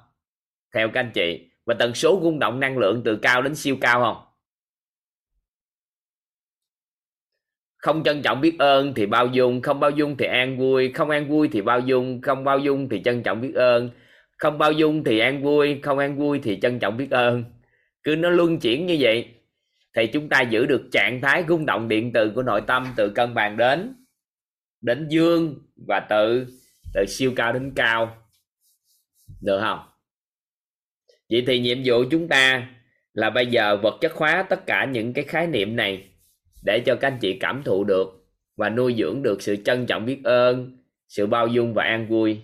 Theo 0.73 0.89
các 0.89 0.99
anh 0.99 1.11
chị, 1.13 1.49
và 1.65 1.73
tần 1.73 1.93
số 1.93 2.19
rung 2.23 2.39
động 2.39 2.59
năng 2.59 2.77
lượng 2.77 3.01
từ 3.05 3.15
cao 3.15 3.41
đến 3.41 3.55
siêu 3.55 3.77
cao 3.81 4.01
không? 4.01 4.23
Không 7.77 8.03
trân 8.03 8.21
trọng 8.21 8.41
biết 8.41 8.59
ơn 8.59 8.93
thì 8.93 9.05
bao 9.05 9.27
dung, 9.27 9.61
không 9.61 9.79
bao 9.79 9.89
dung 9.89 10.17
thì 10.17 10.25
an 10.25 10.57
vui, 10.57 10.91
không 10.93 11.09
an 11.09 11.29
vui 11.29 11.49
thì 11.51 11.61
bao 11.61 11.79
dung, 11.79 12.21
không 12.21 12.43
bao 12.43 12.59
dung 12.59 12.89
thì 12.89 13.01
trân 13.05 13.23
trọng 13.23 13.41
biết 13.41 13.55
ơn 13.55 13.89
không 14.37 14.57
bao 14.57 14.71
dung 14.71 15.03
thì 15.03 15.19
an 15.19 15.43
vui, 15.43 15.79
không 15.83 15.97
an 15.97 16.17
vui 16.17 16.39
thì 16.43 16.59
trân 16.61 16.79
trọng 16.79 16.97
biết 16.97 17.11
ơn. 17.11 17.43
Cứ 18.03 18.15
nó 18.15 18.29
luân 18.29 18.59
chuyển 18.59 18.85
như 18.85 18.97
vậy, 18.99 19.27
thì 19.95 20.07
chúng 20.07 20.29
ta 20.29 20.41
giữ 20.41 20.65
được 20.65 20.89
trạng 20.91 21.21
thái 21.21 21.43
rung 21.47 21.65
động 21.65 21.87
điện 21.87 22.11
từ 22.13 22.31
của 22.35 22.43
nội 22.43 22.61
tâm 22.67 22.87
từ 22.95 23.09
cân 23.09 23.33
bằng 23.33 23.57
đến 23.57 23.93
đến 24.81 25.07
dương 25.09 25.55
và 25.87 25.99
từ 25.99 26.45
từ 26.93 27.05
siêu 27.05 27.33
cao 27.35 27.53
đến 27.53 27.71
cao. 27.75 28.17
Được 29.41 29.59
không? 29.61 29.79
Vậy 31.29 31.43
thì 31.47 31.59
nhiệm 31.59 31.77
vụ 31.85 32.03
chúng 32.11 32.27
ta 32.27 32.69
là 33.13 33.29
bây 33.29 33.45
giờ 33.45 33.77
vật 33.77 33.97
chất 34.01 34.13
hóa 34.13 34.45
tất 34.49 34.65
cả 34.65 34.85
những 34.85 35.13
cái 35.13 35.23
khái 35.23 35.47
niệm 35.47 35.75
này 35.75 36.09
để 36.63 36.79
cho 36.85 36.95
các 36.95 37.07
anh 37.07 37.17
chị 37.21 37.37
cảm 37.39 37.63
thụ 37.63 37.83
được 37.83 38.27
và 38.55 38.69
nuôi 38.69 38.95
dưỡng 38.97 39.23
được 39.23 39.41
sự 39.41 39.55
trân 39.55 39.85
trọng 39.85 40.05
biết 40.05 40.19
ơn, 40.23 40.77
sự 41.07 41.27
bao 41.27 41.47
dung 41.47 41.73
và 41.73 41.83
an 41.83 42.07
vui. 42.07 42.41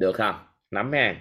Được 0.00 0.12
không? 0.12 0.34
Nắm 0.70 0.92
ha. 0.92 1.16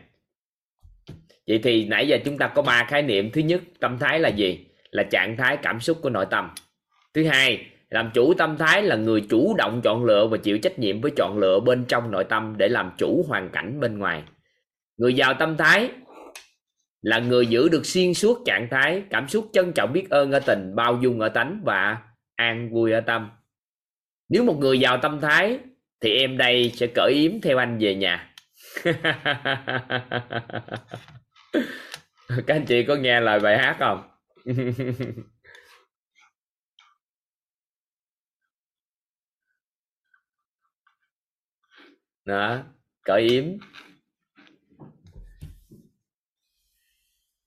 Vậy 1.47 1.59
thì 1.63 1.85
nãy 1.85 2.07
giờ 2.07 2.17
chúng 2.25 2.37
ta 2.37 2.47
có 2.47 2.61
ba 2.61 2.85
khái 2.89 3.01
niệm. 3.01 3.31
Thứ 3.31 3.41
nhất, 3.41 3.61
tâm 3.79 3.97
thái 3.99 4.19
là 4.19 4.29
gì? 4.29 4.65
Là 4.91 5.03
trạng 5.03 5.37
thái 5.37 5.57
cảm 5.57 5.79
xúc 5.79 5.97
của 6.01 6.09
nội 6.09 6.25
tâm. 6.29 6.49
Thứ 7.13 7.27
hai, 7.27 7.65
làm 7.89 8.11
chủ 8.13 8.33
tâm 8.33 8.57
thái 8.57 8.83
là 8.83 8.95
người 8.95 9.25
chủ 9.29 9.55
động 9.57 9.81
chọn 9.83 10.05
lựa 10.05 10.27
và 10.27 10.37
chịu 10.37 10.57
trách 10.57 10.79
nhiệm 10.79 11.01
với 11.01 11.11
chọn 11.15 11.37
lựa 11.39 11.59
bên 11.59 11.85
trong 11.85 12.11
nội 12.11 12.23
tâm 12.23 12.55
để 12.57 12.69
làm 12.69 12.91
chủ 12.97 13.25
hoàn 13.27 13.49
cảnh 13.49 13.79
bên 13.79 13.99
ngoài. 13.99 14.23
Người 14.97 15.13
giàu 15.13 15.33
tâm 15.33 15.57
thái 15.57 15.89
là 17.01 17.19
người 17.19 17.45
giữ 17.45 17.69
được 17.69 17.85
xuyên 17.85 18.13
suốt 18.13 18.41
trạng 18.45 18.67
thái 18.71 19.03
cảm 19.09 19.27
xúc 19.27 19.49
trân 19.53 19.71
trọng 19.73 19.93
biết 19.93 20.09
ơn 20.09 20.31
ở 20.31 20.39
tình, 20.39 20.75
bao 20.75 20.99
dung 21.01 21.19
ở 21.19 21.29
tánh 21.29 21.61
và 21.63 21.97
an 22.35 22.69
vui 22.73 22.91
ở 22.91 23.01
tâm. 23.01 23.29
Nếu 24.29 24.43
một 24.43 24.57
người 24.59 24.79
giàu 24.79 24.97
tâm 24.97 25.19
thái 25.21 25.59
thì 26.01 26.17
em 26.17 26.37
đây 26.37 26.71
sẽ 26.75 26.87
cởi 26.95 27.13
yếm 27.13 27.41
theo 27.41 27.57
anh 27.57 27.77
về 27.79 27.95
nhà. 27.95 28.28
các 32.47 32.55
anh 32.55 32.65
chị 32.67 32.85
có 32.87 32.95
nghe 32.95 33.19
lời 33.21 33.39
bài 33.39 33.57
hát 33.57 33.75
không? 33.79 34.09
Đó 42.25 42.63
cởi 43.03 43.21
yếm. 43.21 43.43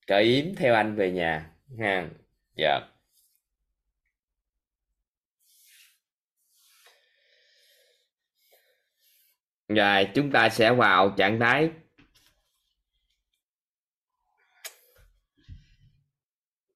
Cởi 0.07 0.23
yếm 0.23 0.55
theo 0.55 0.73
anh 0.73 0.95
về 0.95 1.11
nhà. 1.11 1.49
Ha 1.79 2.07
dạ. 2.55 2.92
Rồi 9.73 10.07
chúng 10.15 10.31
ta 10.31 10.49
sẽ 10.49 10.73
vào 10.73 11.13
trạng 11.17 11.39
thái. 11.39 11.71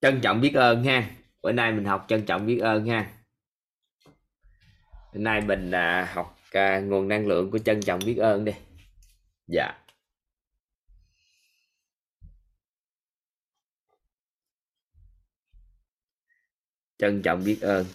Trân 0.02 0.20
trọng 0.22 0.42
biết 0.42 0.54
ơn 0.54 0.84
ha. 0.84 1.10
Bữa 1.42 1.52
nay 1.52 1.72
mình 1.72 1.86
học 1.86 2.06
trân 2.08 2.26
trọng 2.26 2.46
biết 2.46 2.58
ơn 2.58 2.86
ha. 2.86 3.14
Bữa 5.14 5.20
nay 5.20 5.42
mình 5.42 5.72
à, 5.72 6.12
học 6.14 6.38
à, 6.52 6.80
nguồn 6.80 7.08
năng 7.08 7.28
lượng 7.28 7.52
của 7.52 7.60
trân 7.60 7.82
trọng 7.82 8.00
biết 8.06 8.16
ơn 8.18 8.46
đi. 8.46 8.52
Dạ. 9.48 9.74
Trân 16.98 17.22
trọng 17.22 17.44
biết 17.44 17.60
ơn. 17.62 17.86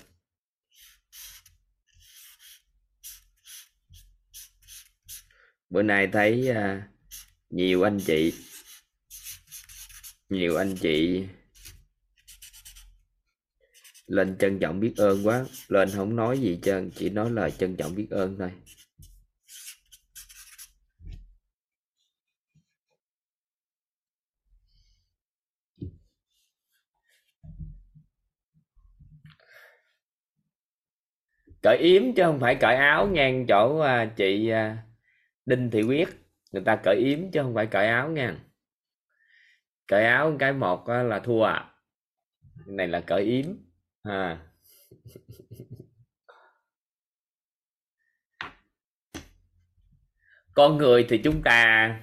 Bữa 5.73 5.83
nay 5.83 6.09
thấy 6.12 6.51
uh, 6.51 6.83
nhiều 7.51 7.83
anh 7.83 7.99
chị 7.99 8.33
nhiều 10.29 10.57
anh 10.57 10.77
chị 10.77 11.25
lên 14.07 14.37
trân 14.39 14.59
trọng 14.59 14.81
biết 14.81 14.95
ơn 14.97 15.27
quá 15.27 15.45
lên 15.68 15.89
không 15.95 16.16
nói 16.16 16.39
gì 16.39 16.59
trơn 16.62 16.91
chỉ 16.95 17.11
nói 17.11 17.31
lời 17.31 17.51
trân 17.51 17.77
trọng 17.77 17.95
biết 17.95 18.07
ơn 18.11 18.37
thôi. 18.39 18.53
Cởi 31.62 31.79
yếm 31.79 32.03
chứ 32.16 32.23
không 32.23 32.41
phải 32.41 32.55
cởi 32.61 32.77
áo 32.77 33.07
ngang 33.07 33.47
chỗ 33.49 33.79
à, 33.79 34.12
chị 34.16 34.49
à, 34.49 34.83
đinh 35.47 35.70
thị 35.70 35.82
quyết, 35.82 36.09
người 36.53 36.62
ta 36.64 36.76
cởi 36.84 36.97
yếm 36.97 37.30
chứ 37.30 37.43
không 37.43 37.55
phải 37.55 37.66
cởi 37.66 37.86
áo 37.86 38.11
nha. 38.11 38.36
Cởi 39.88 40.05
áo 40.05 40.36
cái 40.38 40.53
một 40.53 40.88
là 40.88 41.18
thua 41.18 41.43
à 41.43 41.68
này 42.66 42.88
là 42.88 43.01
cởi 43.01 43.22
yếm 43.22 43.47
à 44.03 44.38
con 50.55 50.76
người 50.76 51.07
thì 51.09 51.20
chúng 51.24 51.43
ta 51.43 52.01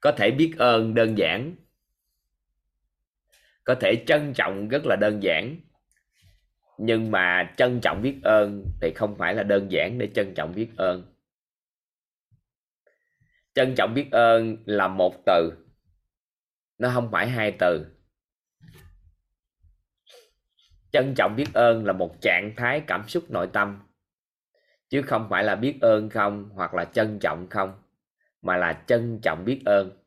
có 0.00 0.12
thể 0.12 0.30
biết 0.30 0.54
ơn 0.58 0.94
đơn 0.94 1.18
giản, 1.18 1.54
có 3.64 3.74
thể 3.74 4.04
trân 4.06 4.32
trọng 4.34 4.68
rất 4.68 4.82
là 4.86 4.96
đơn 4.96 5.22
giản. 5.22 5.56
Nhưng 6.78 7.10
mà 7.10 7.54
trân 7.56 7.80
trọng 7.80 8.02
biết 8.02 8.20
ơn 8.22 8.64
thì 8.80 8.92
không 8.94 9.16
phải 9.18 9.34
là 9.34 9.42
đơn 9.42 9.72
giản 9.72 9.98
để 9.98 10.08
trân 10.14 10.34
trọng 10.34 10.54
biết 10.54 10.68
ơn 10.76 11.11
trân 13.54 13.74
trọng 13.76 13.94
biết 13.94 14.08
ơn 14.10 14.56
là 14.66 14.88
một 14.88 15.14
từ. 15.26 15.52
Nó 16.78 16.90
không 16.94 17.10
phải 17.10 17.28
hai 17.28 17.56
từ. 17.58 17.86
Trân 20.92 21.14
trọng 21.16 21.36
biết 21.36 21.46
ơn 21.54 21.86
là 21.86 21.92
một 21.92 22.20
trạng 22.20 22.52
thái 22.56 22.82
cảm 22.86 23.08
xúc 23.08 23.30
nội 23.30 23.48
tâm. 23.52 23.82
Chứ 24.88 25.02
không 25.02 25.26
phải 25.30 25.44
là 25.44 25.54
biết 25.54 25.78
ơn 25.80 26.10
không 26.10 26.50
hoặc 26.54 26.74
là 26.74 26.84
trân 26.84 27.18
trọng 27.18 27.48
không, 27.50 27.82
mà 28.42 28.56
là 28.56 28.84
trân 28.86 29.20
trọng 29.22 29.44
biết 29.44 29.62
ơn. 29.64 30.01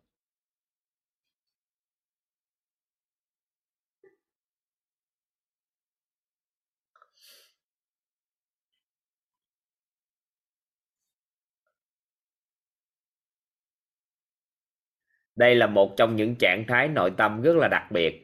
Đây 15.36 15.55
là 15.55 15.67
một 15.67 15.97
trong 15.97 16.15
những 16.15 16.36
trạng 16.36 16.63
thái 16.67 16.88
nội 16.88 17.11
tâm 17.17 17.41
rất 17.41 17.55
là 17.55 17.67
đặc 17.67 17.91
biệt. 17.91 18.21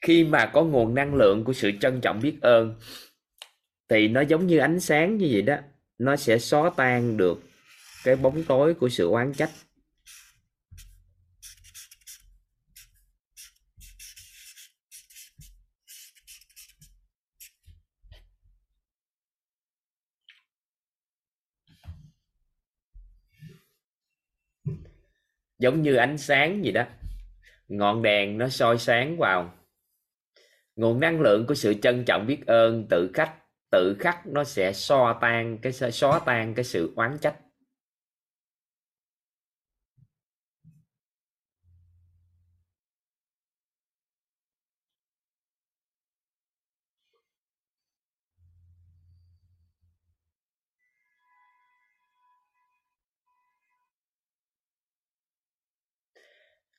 Khi 0.00 0.24
mà 0.24 0.46
có 0.46 0.64
nguồn 0.64 0.94
năng 0.94 1.14
lượng 1.14 1.44
của 1.44 1.52
sự 1.52 1.72
trân 1.80 2.00
trọng 2.00 2.20
biết 2.20 2.38
ơn, 2.40 2.74
thì 3.88 4.08
nó 4.08 4.20
giống 4.20 4.46
như 4.46 4.58
ánh 4.58 4.80
sáng 4.80 5.16
như 5.16 5.28
vậy 5.32 5.42
đó, 5.42 5.56
nó 5.98 6.16
sẽ 6.16 6.38
xóa 6.38 6.70
tan 6.76 7.16
được 7.16 7.40
cái 8.04 8.16
bóng 8.16 8.42
tối 8.44 8.74
của 8.74 8.88
sự 8.88 9.08
oán 9.08 9.32
trách. 9.32 9.50
Giống 25.58 25.82
như 25.82 25.96
ánh 25.96 26.18
sáng 26.18 26.64
gì 26.64 26.72
đó. 26.72 26.84
Ngọn 27.68 28.02
đèn 28.02 28.38
nó 28.38 28.48
soi 28.48 28.78
sáng 28.78 29.16
vào. 29.16 29.54
Nguồn 30.76 31.00
năng 31.00 31.20
lượng 31.20 31.46
của 31.46 31.54
sự 31.54 31.74
trân 31.74 32.04
trọng 32.04 32.26
biết 32.26 32.46
ơn, 32.46 32.86
tự 32.90 33.10
khắc 33.14 33.32
tự 33.70 33.96
khắc 33.98 34.26
nó 34.26 34.44
sẽ 34.44 34.72
so 34.72 35.18
tan 35.20 35.58
cái, 35.58 35.72
xóa 35.72 36.20
tan 36.26 36.54
cái 36.54 36.64
sự 36.64 36.92
oán 36.96 37.18
trách. 37.20 37.34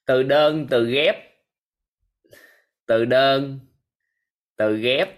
Từ 0.09 0.23
đơn, 0.23 0.67
từ 0.69 0.85
ghép. 0.91 1.15
Từ 2.85 3.05
đơn, 3.05 3.59
từ 4.55 4.77
ghép. 4.77 5.09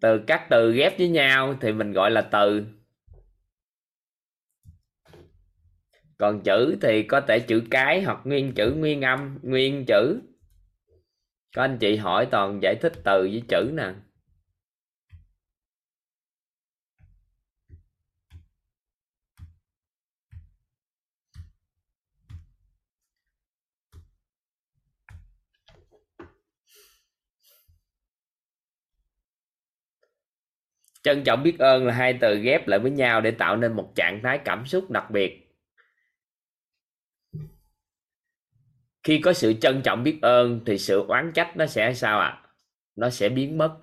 Từ 0.00 0.24
các 0.26 0.46
từ 0.50 0.72
ghép 0.72 0.98
với 0.98 1.08
nhau 1.08 1.56
thì 1.60 1.72
mình 1.72 1.92
gọi 1.92 2.10
là 2.10 2.20
từ. 2.20 2.66
Còn 6.18 6.42
chữ 6.44 6.76
thì 6.82 7.02
có 7.02 7.20
thể 7.20 7.40
chữ 7.40 7.62
cái 7.70 8.02
hoặc 8.02 8.18
nguyên 8.24 8.54
chữ, 8.54 8.74
nguyên 8.76 9.02
âm, 9.02 9.38
nguyên 9.42 9.84
chữ. 9.86 10.20
Có 11.56 11.62
anh 11.62 11.78
chị 11.80 11.96
hỏi 11.96 12.26
toàn 12.30 12.60
giải 12.62 12.74
thích 12.82 12.92
từ 13.04 13.20
với 13.20 13.42
chữ 13.48 13.70
nè. 13.74 13.92
Trân 31.04 31.24
trọng 31.24 31.42
biết 31.42 31.58
ơn 31.58 31.86
là 31.86 31.94
hai 31.94 32.18
từ 32.20 32.38
ghép 32.38 32.68
lại 32.68 32.78
với 32.78 32.90
nhau 32.90 33.20
để 33.20 33.30
tạo 33.30 33.56
nên 33.56 33.72
một 33.72 33.92
trạng 33.94 34.20
thái 34.22 34.38
cảm 34.44 34.66
xúc 34.66 34.90
đặc 34.90 35.10
biệt. 35.10 35.40
Khi 39.02 39.20
có 39.20 39.32
sự 39.32 39.52
trân 39.60 39.82
trọng 39.82 40.02
biết 40.02 40.18
ơn 40.22 40.60
thì 40.66 40.78
sự 40.78 41.04
oán 41.08 41.32
trách 41.34 41.56
nó 41.56 41.66
sẽ 41.66 41.94
sao 41.94 42.20
ạ? 42.20 42.26
À? 42.26 42.40
nó 42.96 43.10
sẽ 43.10 43.28
biến 43.28 43.58
mất. 43.58 43.76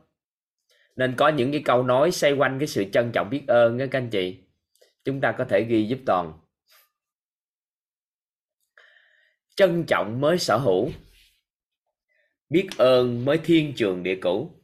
Nên 0.95 1.15
có 1.18 1.30
những 1.30 1.52
cái 1.52 1.61
câu 1.65 1.84
nói 1.84 2.11
xoay 2.11 2.34
quanh 2.34 2.60
cái 2.60 2.68
sự 2.68 2.85
trân 2.93 3.11
trọng 3.14 3.30
biết 3.30 3.43
ơn 3.48 3.77
đó 3.77 3.85
các 3.91 3.99
anh 3.99 4.10
chị. 4.10 4.43
Chúng 5.03 5.22
ta 5.22 5.31
có 5.38 5.45
thể 5.45 5.64
ghi 5.64 5.88
giúp 5.88 5.99
toàn. 6.06 6.34
Trân 9.56 9.84
trọng 9.88 10.22
mới 10.22 10.38
sở 10.38 10.57
hữu. 10.57 10.91
Biết 12.49 12.69
ơn 12.77 13.26
mới 13.26 13.38
thiên 13.38 13.73
trường 13.76 14.03
địa 14.03 14.19
cửu 14.22 14.61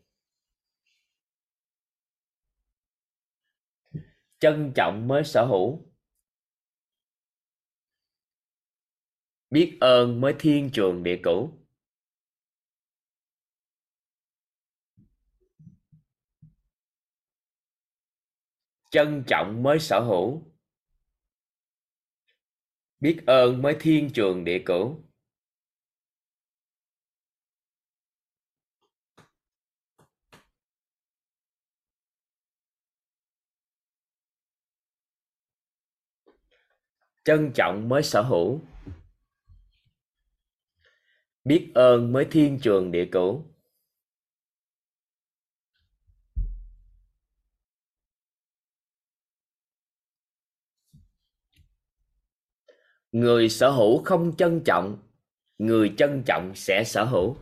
trân 4.39 4.71
trọng 4.75 5.07
mới 5.07 5.23
sở 5.23 5.45
hữu. 5.45 5.87
Biết 9.49 9.77
ơn 9.81 10.21
mới 10.21 10.35
thiên 10.39 10.69
trường 10.73 11.03
địa 11.03 11.19
cửu. 11.23 11.51
Trân 18.91 19.23
trọng 19.27 19.63
mới 19.63 19.79
sở 19.79 19.99
hữu. 19.99 20.43
Biết 22.99 23.19
ơn 23.27 23.61
mới 23.61 23.75
thiên 23.79 24.09
trường 24.13 24.43
địa 24.43 24.63
cửu. 24.65 25.06
Trân 37.27 37.51
trọng 37.55 37.89
mới 37.89 38.03
sở 38.03 38.21
hữu. 38.21 38.61
Biết 41.43 41.71
ơn 41.75 42.13
mới 42.13 42.25
thiên 42.31 42.59
trường 42.59 42.91
địa 42.91 43.05
cửu. 43.11 43.45
Người 53.11 53.49
sở 53.49 53.69
hữu 53.69 54.03
không 54.03 54.35
trân 54.37 54.61
trọng, 54.65 54.97
người 55.57 55.93
trân 55.97 56.23
trọng 56.25 56.55
sẽ 56.55 56.83
sở 56.83 57.03
hữu. 57.03 57.37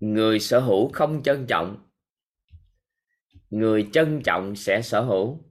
Người 0.00 0.40
sở 0.40 0.60
hữu 0.60 0.92
không 0.92 1.22
trân 1.22 1.46
trọng. 1.46 1.88
Người 3.50 3.88
trân 3.92 4.22
trọng 4.24 4.56
sẽ 4.56 4.82
sở 4.82 5.00
hữu. 5.00 5.44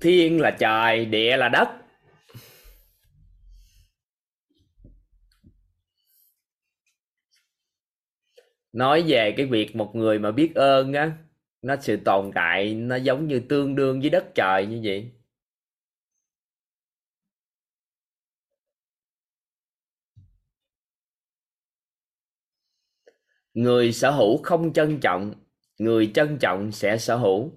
Thiên 0.00 0.40
là 0.40 0.56
trời, 0.60 1.04
địa 1.04 1.36
là 1.36 1.48
đất. 1.48 1.68
Nói 8.72 9.04
về 9.06 9.34
cái 9.36 9.46
việc 9.46 9.76
một 9.76 9.90
người 9.94 10.18
mà 10.18 10.30
biết 10.30 10.54
ơn 10.54 10.92
á 10.92 11.23
nó 11.64 11.76
sự 11.80 11.96
tồn 12.04 12.30
tại 12.34 12.74
nó 12.74 12.96
giống 12.96 13.28
như 13.28 13.40
tương 13.48 13.74
đương 13.74 14.00
với 14.00 14.10
đất 14.10 14.24
trời 14.34 14.66
như 14.66 14.80
vậy. 14.84 15.12
Người 23.54 23.92
sở 23.92 24.10
hữu 24.10 24.42
không 24.42 24.72
trân 24.72 24.98
trọng, 25.02 25.34
người 25.78 26.10
trân 26.14 26.38
trọng 26.40 26.72
sẽ 26.72 26.98
sở 26.98 27.16
hữu. 27.16 27.52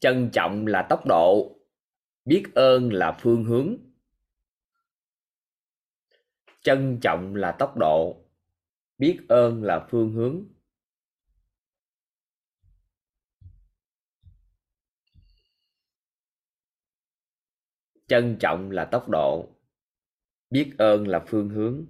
Trân 0.00 0.30
trọng 0.32 0.66
là 0.66 0.86
tốc 0.90 1.06
độ, 1.06 1.58
biết 2.24 2.44
ơn 2.54 2.92
là 2.92 3.18
phương 3.20 3.44
hướng. 3.44 3.76
Trân 6.62 6.98
trọng 7.02 7.34
là 7.34 7.52
tốc 7.58 7.76
độ, 7.76 8.24
biết 8.98 9.20
ơn 9.28 9.62
là 9.62 9.86
phương 9.90 10.12
hướng. 10.12 10.57
Trân 18.08 18.36
trọng 18.40 18.70
là 18.70 18.84
tốc 18.84 19.08
độ. 19.08 19.48
Biết 20.50 20.74
ơn 20.78 21.08
là 21.08 21.24
phương 21.28 21.48
hướng. 21.48 21.86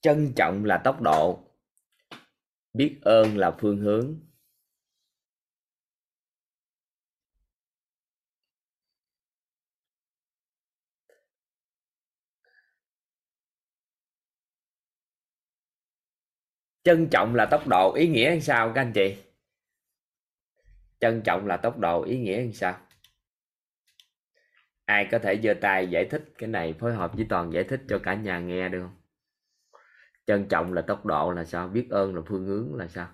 Trân 0.00 0.32
trọng 0.36 0.64
là 0.64 0.80
tốc 0.84 1.02
độ. 1.02 1.44
Biết 2.72 2.98
ơn 3.02 3.36
là 3.36 3.56
phương 3.60 3.78
hướng. 3.78 4.31
Trân 16.84 17.08
trọng 17.10 17.34
là 17.34 17.46
tốc 17.46 17.68
độ 17.68 17.94
ý 17.94 18.08
nghĩa 18.08 18.40
sao 18.40 18.72
các 18.74 18.80
anh 18.80 18.92
chị? 18.92 19.16
Trân 21.00 21.22
trọng 21.24 21.46
là 21.46 21.56
tốc 21.56 21.78
độ 21.78 22.02
ý 22.02 22.18
nghĩa 22.18 22.40
làm 22.40 22.52
sao? 22.52 22.78
Ai 24.84 25.08
có 25.10 25.18
thể 25.18 25.40
giơ 25.42 25.54
tay 25.60 25.86
giải 25.86 26.04
thích 26.10 26.24
cái 26.38 26.48
này 26.48 26.72
phối 26.72 26.94
hợp 26.94 27.14
với 27.14 27.26
toàn 27.28 27.52
giải 27.52 27.64
thích 27.64 27.80
cho 27.88 28.00
cả 28.02 28.14
nhà 28.14 28.38
nghe 28.38 28.68
được 28.68 28.80
không? 28.82 28.96
Trân 30.26 30.48
trọng 30.48 30.72
là 30.72 30.82
tốc 30.82 31.06
độ 31.06 31.32
là 31.32 31.44
sao? 31.44 31.68
Biết 31.68 31.86
ơn 31.90 32.14
là 32.14 32.22
phương 32.26 32.46
hướng 32.46 32.74
là 32.74 32.88
sao? 32.88 33.08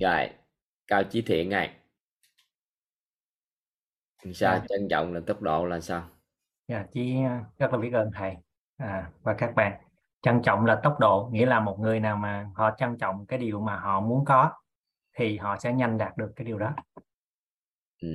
Rồi 0.00 0.30
cao 0.86 1.02
chí 1.10 1.22
thiện 1.22 1.50
này 1.50 1.76
sao? 4.34 4.52
À. 4.52 4.66
trân 4.68 4.88
trọng 4.90 5.14
là 5.14 5.20
tốc 5.26 5.42
độ 5.42 5.66
là 5.66 5.80
sao? 5.80 6.08
Dạ 6.68 6.86
chí 6.92 7.14
rất 7.58 7.72
là 7.72 7.78
biết 7.78 7.90
ơn 7.92 8.10
thầy 8.14 8.36
à, 8.76 9.10
và 9.22 9.34
các 9.38 9.54
bạn 9.54 9.87
trân 10.22 10.42
trọng 10.44 10.66
là 10.66 10.80
tốc 10.82 10.96
độ 11.00 11.28
nghĩa 11.32 11.46
là 11.46 11.60
một 11.60 11.78
người 11.80 12.00
nào 12.00 12.16
mà 12.16 12.50
họ 12.54 12.70
trân 12.78 12.98
trọng 12.98 13.26
cái 13.26 13.38
điều 13.38 13.60
mà 13.60 13.76
họ 13.76 14.00
muốn 14.00 14.24
có 14.24 14.52
thì 15.16 15.36
họ 15.36 15.56
sẽ 15.58 15.72
nhanh 15.72 15.98
đạt 15.98 16.16
được 16.16 16.32
cái 16.36 16.44
điều 16.44 16.58
đó. 16.58 16.74
Ừ. 18.00 18.08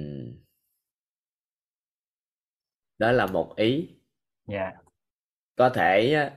đó 2.97 3.11
là 3.11 3.25
một 3.25 3.53
ý. 3.55 3.89
Dạ. 4.47 4.71
Có 5.55 5.69
thể 5.69 6.29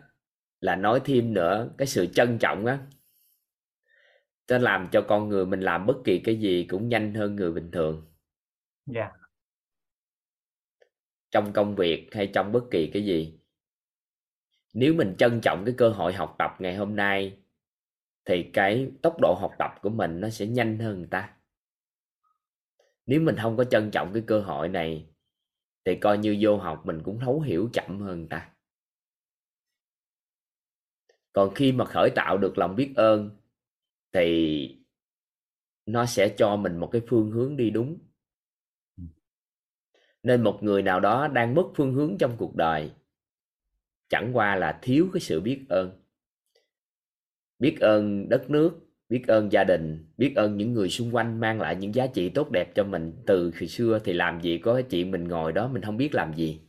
là 0.60 0.76
nói 0.76 1.00
thêm 1.04 1.34
nữa 1.34 1.70
cái 1.78 1.86
sự 1.86 2.06
trân 2.06 2.38
trọng 2.38 2.66
á 2.66 2.78
nó 4.48 4.58
làm 4.58 4.88
cho 4.92 5.04
con 5.08 5.28
người 5.28 5.46
mình 5.46 5.60
làm 5.60 5.86
bất 5.86 5.96
kỳ 6.04 6.18
cái 6.18 6.40
gì 6.40 6.66
cũng 6.70 6.88
nhanh 6.88 7.14
hơn 7.14 7.36
người 7.36 7.52
bình 7.52 7.70
thường. 7.70 8.06
Dạ. 8.86 9.10
Trong 11.30 11.52
công 11.52 11.76
việc 11.76 12.08
hay 12.12 12.30
trong 12.34 12.52
bất 12.52 12.64
kỳ 12.70 12.90
cái 12.94 13.04
gì 13.04 13.35
nếu 14.78 14.94
mình 14.94 15.14
trân 15.18 15.40
trọng 15.40 15.64
cái 15.64 15.74
cơ 15.78 15.88
hội 15.88 16.12
học 16.12 16.34
tập 16.38 16.56
ngày 16.58 16.76
hôm 16.76 16.96
nay 16.96 17.38
thì 18.24 18.50
cái 18.52 18.90
tốc 19.02 19.16
độ 19.20 19.34
học 19.40 19.52
tập 19.58 19.74
của 19.82 19.88
mình 19.88 20.20
nó 20.20 20.30
sẽ 20.30 20.46
nhanh 20.46 20.78
hơn 20.78 20.98
người 20.98 21.08
ta. 21.10 21.34
Nếu 23.06 23.20
mình 23.20 23.36
không 23.42 23.56
có 23.56 23.64
trân 23.64 23.90
trọng 23.90 24.12
cái 24.12 24.22
cơ 24.26 24.40
hội 24.40 24.68
này 24.68 25.08
thì 25.84 25.94
coi 25.94 26.18
như 26.18 26.36
vô 26.40 26.56
học 26.56 26.86
mình 26.86 27.02
cũng 27.04 27.20
thấu 27.20 27.40
hiểu 27.40 27.68
chậm 27.72 28.00
hơn 28.00 28.18
người 28.18 28.28
ta. 28.30 28.50
Còn 31.32 31.54
khi 31.54 31.72
mà 31.72 31.84
khởi 31.84 32.10
tạo 32.14 32.38
được 32.38 32.58
lòng 32.58 32.76
biết 32.76 32.92
ơn 32.96 33.30
thì 34.12 34.78
nó 35.86 36.06
sẽ 36.06 36.34
cho 36.38 36.56
mình 36.56 36.76
một 36.76 36.88
cái 36.92 37.02
phương 37.08 37.30
hướng 37.30 37.56
đi 37.56 37.70
đúng. 37.70 37.98
Nên 40.22 40.42
một 40.42 40.58
người 40.62 40.82
nào 40.82 41.00
đó 41.00 41.28
đang 41.28 41.54
mất 41.54 41.66
phương 41.74 41.94
hướng 41.94 42.16
trong 42.18 42.36
cuộc 42.38 42.56
đời 42.56 42.92
chẳng 44.08 44.30
qua 44.32 44.56
là 44.56 44.78
thiếu 44.82 45.08
cái 45.12 45.20
sự 45.20 45.40
biết 45.40 45.64
ơn. 45.68 46.02
Biết 47.58 47.76
ơn 47.80 48.28
đất 48.28 48.50
nước, 48.50 48.70
biết 49.08 49.24
ơn 49.26 49.52
gia 49.52 49.64
đình, 49.64 50.12
biết 50.16 50.32
ơn 50.36 50.56
những 50.56 50.72
người 50.72 50.88
xung 50.88 51.14
quanh 51.14 51.40
mang 51.40 51.60
lại 51.60 51.76
những 51.76 51.94
giá 51.94 52.06
trị 52.06 52.28
tốt 52.28 52.50
đẹp 52.50 52.72
cho 52.74 52.84
mình. 52.84 53.12
Từ 53.26 53.50
khi 53.54 53.68
xưa 53.68 54.00
thì 54.04 54.12
làm 54.12 54.40
gì 54.42 54.58
có 54.58 54.82
chuyện 54.90 55.10
mình 55.10 55.24
ngồi 55.28 55.52
đó 55.52 55.68
mình 55.68 55.82
không 55.82 55.96
biết 55.96 56.14
làm 56.14 56.34
gì. 56.36 56.60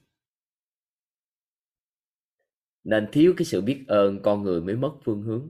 Nên 2.84 3.08
thiếu 3.12 3.34
cái 3.38 3.46
sự 3.46 3.62
biết 3.62 3.84
ơn 3.88 4.22
con 4.22 4.44
người 4.44 4.62
mới 4.62 4.76
mất 4.76 4.92
phương 5.04 5.22
hướng. 5.22 5.50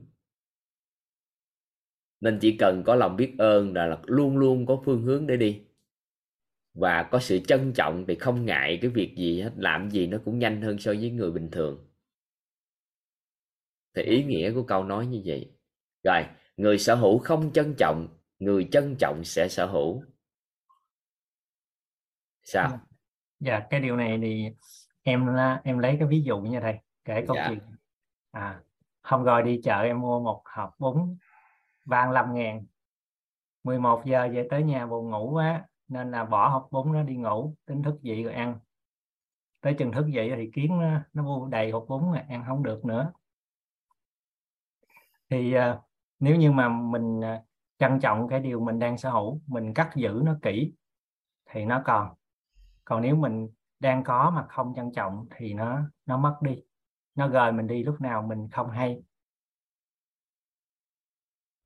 Nên 2.20 2.38
chỉ 2.40 2.56
cần 2.56 2.82
có 2.86 2.94
lòng 2.94 3.16
biết 3.16 3.34
ơn 3.38 3.74
là 3.74 4.02
luôn 4.06 4.36
luôn 4.38 4.66
có 4.66 4.82
phương 4.84 5.02
hướng 5.02 5.26
để 5.26 5.36
đi 5.36 5.67
và 6.78 7.08
có 7.10 7.18
sự 7.18 7.38
trân 7.38 7.72
trọng 7.72 8.04
thì 8.08 8.14
không 8.14 8.44
ngại 8.44 8.78
cái 8.82 8.90
việc 8.90 9.14
gì 9.16 9.42
hết 9.42 9.52
làm 9.56 9.90
gì 9.90 10.06
nó 10.06 10.18
cũng 10.24 10.38
nhanh 10.38 10.62
hơn 10.62 10.78
so 10.78 10.92
với 10.92 11.10
người 11.10 11.30
bình 11.30 11.48
thường. 11.52 11.88
Thì 13.94 14.02
ý 14.02 14.24
nghĩa 14.24 14.52
của 14.54 14.62
câu 14.62 14.84
nói 14.84 15.06
như 15.06 15.22
vậy. 15.24 15.52
Rồi 16.04 16.22
người 16.56 16.78
sở 16.78 16.94
hữu 16.94 17.18
không 17.18 17.52
trân 17.52 17.74
trọng 17.78 18.08
người 18.38 18.68
trân 18.72 18.96
trọng 18.98 19.24
sẽ 19.24 19.48
sở 19.48 19.66
hữu. 19.66 20.02
Sao? 22.42 22.80
Dạ 23.40 23.66
cái 23.70 23.80
điều 23.80 23.96
này 23.96 24.18
thì 24.22 24.44
em 25.02 25.26
em 25.64 25.78
lấy 25.78 25.96
cái 25.98 26.08
ví 26.08 26.22
dụ 26.22 26.38
như 26.38 26.60
thầy 26.60 26.78
kể 27.04 27.24
câu 27.26 27.36
Dạ. 27.36 27.46
chuyện. 27.48 27.60
À 28.30 28.60
hôm 29.02 29.24
rồi 29.24 29.42
đi 29.42 29.60
chợ 29.64 29.80
em 29.80 30.00
mua 30.00 30.20
một 30.20 30.42
hộp 30.44 30.70
bún 30.78 31.16
35 31.84 32.34
ngàn. 32.34 32.66
11 33.64 34.02
giờ 34.06 34.28
về 34.32 34.46
tới 34.50 34.62
nhà 34.62 34.86
buồn 34.86 35.10
ngủ 35.10 35.30
quá 35.34 35.64
nên 35.88 36.10
là 36.10 36.24
bỏ 36.24 36.48
hộp 36.48 36.68
bún 36.70 36.92
nó 36.92 37.02
đi 37.02 37.16
ngủ 37.16 37.54
tính 37.66 37.82
thức 37.82 38.02
dậy 38.02 38.22
rồi 38.22 38.32
ăn. 38.32 38.58
Tới 39.60 39.74
chừng 39.78 39.92
thức 39.92 40.06
dậy 40.06 40.32
thì 40.36 40.50
kiến 40.54 40.78
nó, 40.80 41.00
nó 41.12 41.22
bu 41.22 41.46
đầy 41.46 41.70
hộp 41.70 41.84
bún 41.88 42.04
rồi 42.04 42.18
ăn 42.28 42.44
không 42.46 42.62
được 42.62 42.84
nữa. 42.84 43.12
Thì 45.30 45.52
à, 45.52 45.80
nếu 46.18 46.36
như 46.36 46.52
mà 46.52 46.68
mình 46.68 47.20
à, 47.24 47.42
trân 47.78 48.00
trọng 48.00 48.28
cái 48.28 48.40
điều 48.40 48.60
mình 48.60 48.78
đang 48.78 48.98
sở 48.98 49.10
hữu 49.10 49.40
mình 49.46 49.74
cắt 49.74 49.90
giữ 49.96 50.22
nó 50.24 50.38
kỹ 50.42 50.72
thì 51.46 51.64
nó 51.64 51.82
còn. 51.84 52.14
Còn 52.84 53.02
nếu 53.02 53.16
mình 53.16 53.48
đang 53.80 54.04
có 54.04 54.30
mà 54.30 54.46
không 54.48 54.72
trân 54.76 54.92
trọng 54.92 55.26
thì 55.36 55.54
nó 55.54 55.80
nó 56.06 56.16
mất 56.16 56.38
đi. 56.42 56.62
Nó 57.14 57.28
gời 57.28 57.52
mình 57.52 57.66
đi 57.66 57.82
lúc 57.84 58.00
nào 58.00 58.22
mình 58.22 58.48
không 58.52 58.70
hay. 58.70 59.02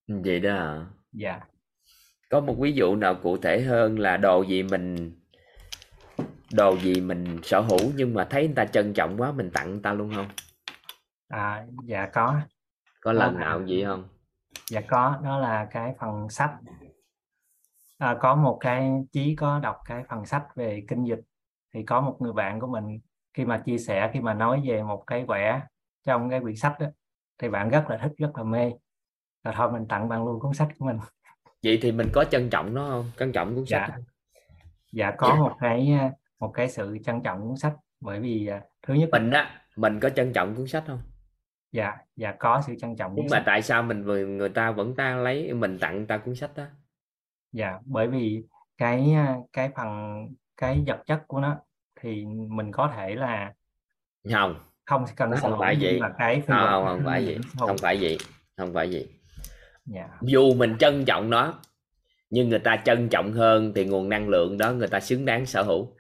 Vậy 0.07 0.41
đó 0.41 0.87
dạ 1.13 1.41
có 2.33 2.41
một 2.41 2.55
ví 2.59 2.73
dụ 2.73 2.97
nào 2.97 3.15
cụ 3.23 3.37
thể 3.37 3.61
hơn 3.63 3.99
là 3.99 4.17
đồ 4.17 4.43
gì 4.43 4.63
mình 4.63 5.13
đồ 6.53 6.77
gì 6.77 7.01
mình 7.01 7.39
sở 7.43 7.61
hữu 7.61 7.91
nhưng 7.97 8.15
mà 8.15 8.25
thấy 8.31 8.47
người 8.47 8.55
ta 8.55 8.65
trân 8.65 8.95
trọng 8.95 9.21
quá 9.21 9.33
mình 9.33 9.51
tặng 9.51 9.71
người 9.71 9.81
ta 9.83 9.93
luôn 9.93 10.13
không? 10.15 10.29
À 11.29 11.67
dạ 11.85 12.09
có. 12.13 12.41
Có 13.01 13.13
lần 13.13 13.35
là- 13.35 13.41
nào 13.41 13.59
vậy 13.69 13.85
không? 13.87 14.09
Dạ 14.71 14.81
có 14.89 15.19
đó 15.25 15.39
là 15.39 15.69
cái 15.71 15.95
phần 16.01 16.29
sách. 16.31 16.51
À, 17.99 18.17
có 18.21 18.35
một 18.35 18.59
cái 18.61 18.91
chí 19.13 19.37
có 19.37 19.59
đọc 19.59 19.77
cái 19.85 20.05
phần 20.09 20.27
sách 20.27 20.45
về 20.55 20.85
kinh 20.89 21.05
dịch. 21.05 21.21
Thì 21.75 21.83
có 21.83 22.01
một 22.01 22.17
người 22.21 22.33
bạn 22.33 22.61
của 22.61 22.67
mình 22.67 22.99
khi 23.35 23.45
mà 23.45 23.63
chia 23.67 23.79
sẻ 23.79 24.11
khi 24.13 24.21
mà 24.21 24.35
nói 24.35 24.63
về 24.67 24.83
một 24.83 25.05
cái 25.07 25.25
vẽ 25.29 25.63
trong 26.07 26.31
cái 26.31 26.41
quyển 26.41 26.57
sách 26.57 26.77
đó 26.81 26.87
thì 27.39 27.49
bạn 27.49 27.69
rất 27.69 27.91
là 27.91 27.99
thích 27.99 28.13
rất 28.19 28.31
là 28.37 28.45
mê. 28.45 28.71
Rồi 29.45 29.55
thôi 29.57 29.73
mình 29.73 29.87
tặng 29.89 30.09
bạn 30.09 30.25
luôn 30.25 30.41
cuốn 30.41 30.55
sách 30.55 30.69
của 30.79 30.87
mình 30.87 30.99
vậy 31.63 31.79
thì 31.83 31.93
mình 31.93 32.09
có 32.13 32.25
trân 32.25 32.51
trọng 32.51 32.75
nó 32.75 32.89
không? 32.89 33.11
Trân 33.19 33.33
trọng 33.33 33.55
cuốn 33.55 33.67
sách 33.67 33.81
dạ. 33.89 33.95
không? 33.95 34.05
dạ 34.93 35.13
có 35.19 35.35
một 35.37 35.57
cái 35.61 35.93
à, 36.01 36.11
một 36.41 36.53
cái 36.55 36.69
sự 36.69 36.99
trân 37.05 37.23
trọng 37.23 37.41
cuốn 37.41 37.57
sách 37.57 37.75
bởi 38.01 38.21
vì 38.21 38.47
à, 38.47 38.61
thứ 38.83 38.95
nhất 38.95 39.09
mình 39.13 39.31
á 39.31 39.61
mình 39.77 40.01
có 40.01 40.09
trân 40.11 40.33
trọng 40.33 40.55
cuốn 40.55 40.67
sách 40.67 40.85
không? 40.87 41.01
Dạ 41.73 41.93
dạ 42.17 42.35
có 42.39 42.63
sự 42.67 42.75
trân 42.81 42.97
trọng 42.97 43.11
cuốn 43.15 43.25
nhưng 43.25 43.31
mà 43.31 43.37
sách. 43.37 43.43
tại 43.47 43.63
sao 43.63 43.83
mình 43.83 44.03
người 44.03 44.27
người 44.27 44.49
ta 44.49 44.71
vẫn 44.71 44.95
ta 44.97 45.17
lấy 45.17 45.55
mình 45.55 45.79
tặng 45.79 45.97
người 45.97 46.07
ta 46.07 46.19
cuốn 46.19 46.35
sách 46.35 46.51
đó? 46.57 46.65
Dạ 47.53 47.79
bởi 47.85 48.09
vì 48.09 48.45
cái 48.79 49.13
à, 49.13 49.37
cái 49.53 49.71
phần 49.77 49.89
cái 50.57 50.85
vật 50.87 51.03
chất 51.07 51.23
của 51.27 51.41
nó 51.41 51.57
thì 52.01 52.25
mình 52.49 52.73
có 52.73 52.93
thể 52.97 53.15
là 53.15 53.53
không. 54.33 54.55
không 54.85 55.05
cần 55.17 55.31
nó 55.31 55.37
không 55.37 55.57
phải 55.59 55.77
vậy. 55.81 56.01
mà 56.01 56.13
cái 56.19 56.43
không 56.47 56.57
không 56.71 56.87
không 56.87 57.05
phải 57.05 57.25
vậy. 57.25 57.39
không 57.59 57.77
phải 57.83 57.99
vậy. 58.01 58.19
Không 58.57 58.75
phải 58.75 58.89
vậy 58.93 59.22
dạ. 59.85 60.09
Dù 60.23 60.55
mình 60.55 60.77
trân 60.79 61.05
trọng 61.05 61.31
nó 61.31 61.61
nhưng 62.31 62.49
người 62.49 62.59
ta 62.59 62.83
trân 62.85 63.09
trọng 63.09 63.33
hơn 63.33 63.73
thì 63.75 63.85
nguồn 63.85 64.09
năng 64.09 64.29
lượng 64.29 64.59
đó 64.59 64.73
người 64.73 64.89
ta 64.89 65.01
xứng 65.01 65.25
đáng 65.25 65.47
sở 65.47 65.63
hữu. 65.63 65.97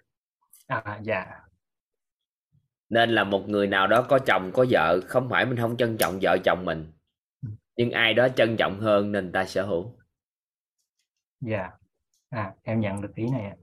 À 0.67 1.01
dạ. 1.03 1.27
Nên 2.89 3.11
là 3.11 3.25
một 3.25 3.49
người 3.49 3.67
nào 3.67 3.87
đó 3.87 4.07
có 4.09 4.19
chồng 4.27 4.51
có 4.55 4.67
vợ 4.71 5.01
không 5.09 5.29
phải 5.31 5.47
mình 5.47 5.57
không 5.57 5.77
trân 5.77 5.97
trọng 5.97 6.19
vợ 6.23 6.39
chồng 6.45 6.65
mình 6.65 6.93
nhưng 7.77 7.91
ai 7.91 8.15
đó 8.15 8.29
trân 8.29 8.57
trọng 8.57 8.81
hơn 8.81 9.13
nên 9.13 9.25
người 9.25 9.33
ta 9.33 9.45
sở 9.45 9.67
hữu. 9.67 9.99
Dạ. 11.41 11.71
À 12.29 12.55
em 12.63 12.81
nhận 12.81 13.01
được 13.01 13.15
ý 13.15 13.31
này 13.31 13.45
ạ. 13.45 13.57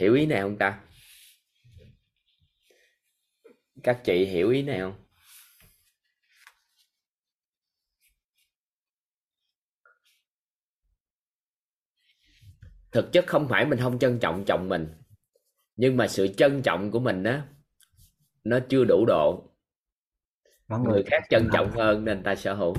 hiểu 0.00 0.14
ý 0.14 0.26
này 0.26 0.40
không 0.40 0.58
ta? 0.58 0.80
Các 3.82 4.00
chị 4.04 4.24
hiểu 4.24 4.50
ý 4.50 4.62
này 4.62 4.80
không 4.80 5.03
thực 12.94 13.12
chất 13.12 13.26
không 13.26 13.48
phải 13.48 13.66
mình 13.66 13.78
không 13.78 13.98
trân 13.98 14.18
trọng 14.18 14.44
chồng 14.44 14.68
mình 14.68 14.88
nhưng 15.76 15.96
mà 15.96 16.08
sự 16.08 16.26
trân 16.26 16.62
trọng 16.62 16.90
của 16.90 17.00
mình 17.00 17.24
á 17.24 17.46
nó 18.44 18.58
chưa 18.68 18.84
đủ 18.84 19.04
độ. 19.06 19.50
Có 20.68 20.78
người 20.78 21.02
khác 21.06 21.22
trân 21.30 21.48
trọng 21.52 21.70
hơn 21.70 22.04
nên 22.04 22.22
ta 22.22 22.34
sở 22.34 22.54
hữu. 22.54 22.74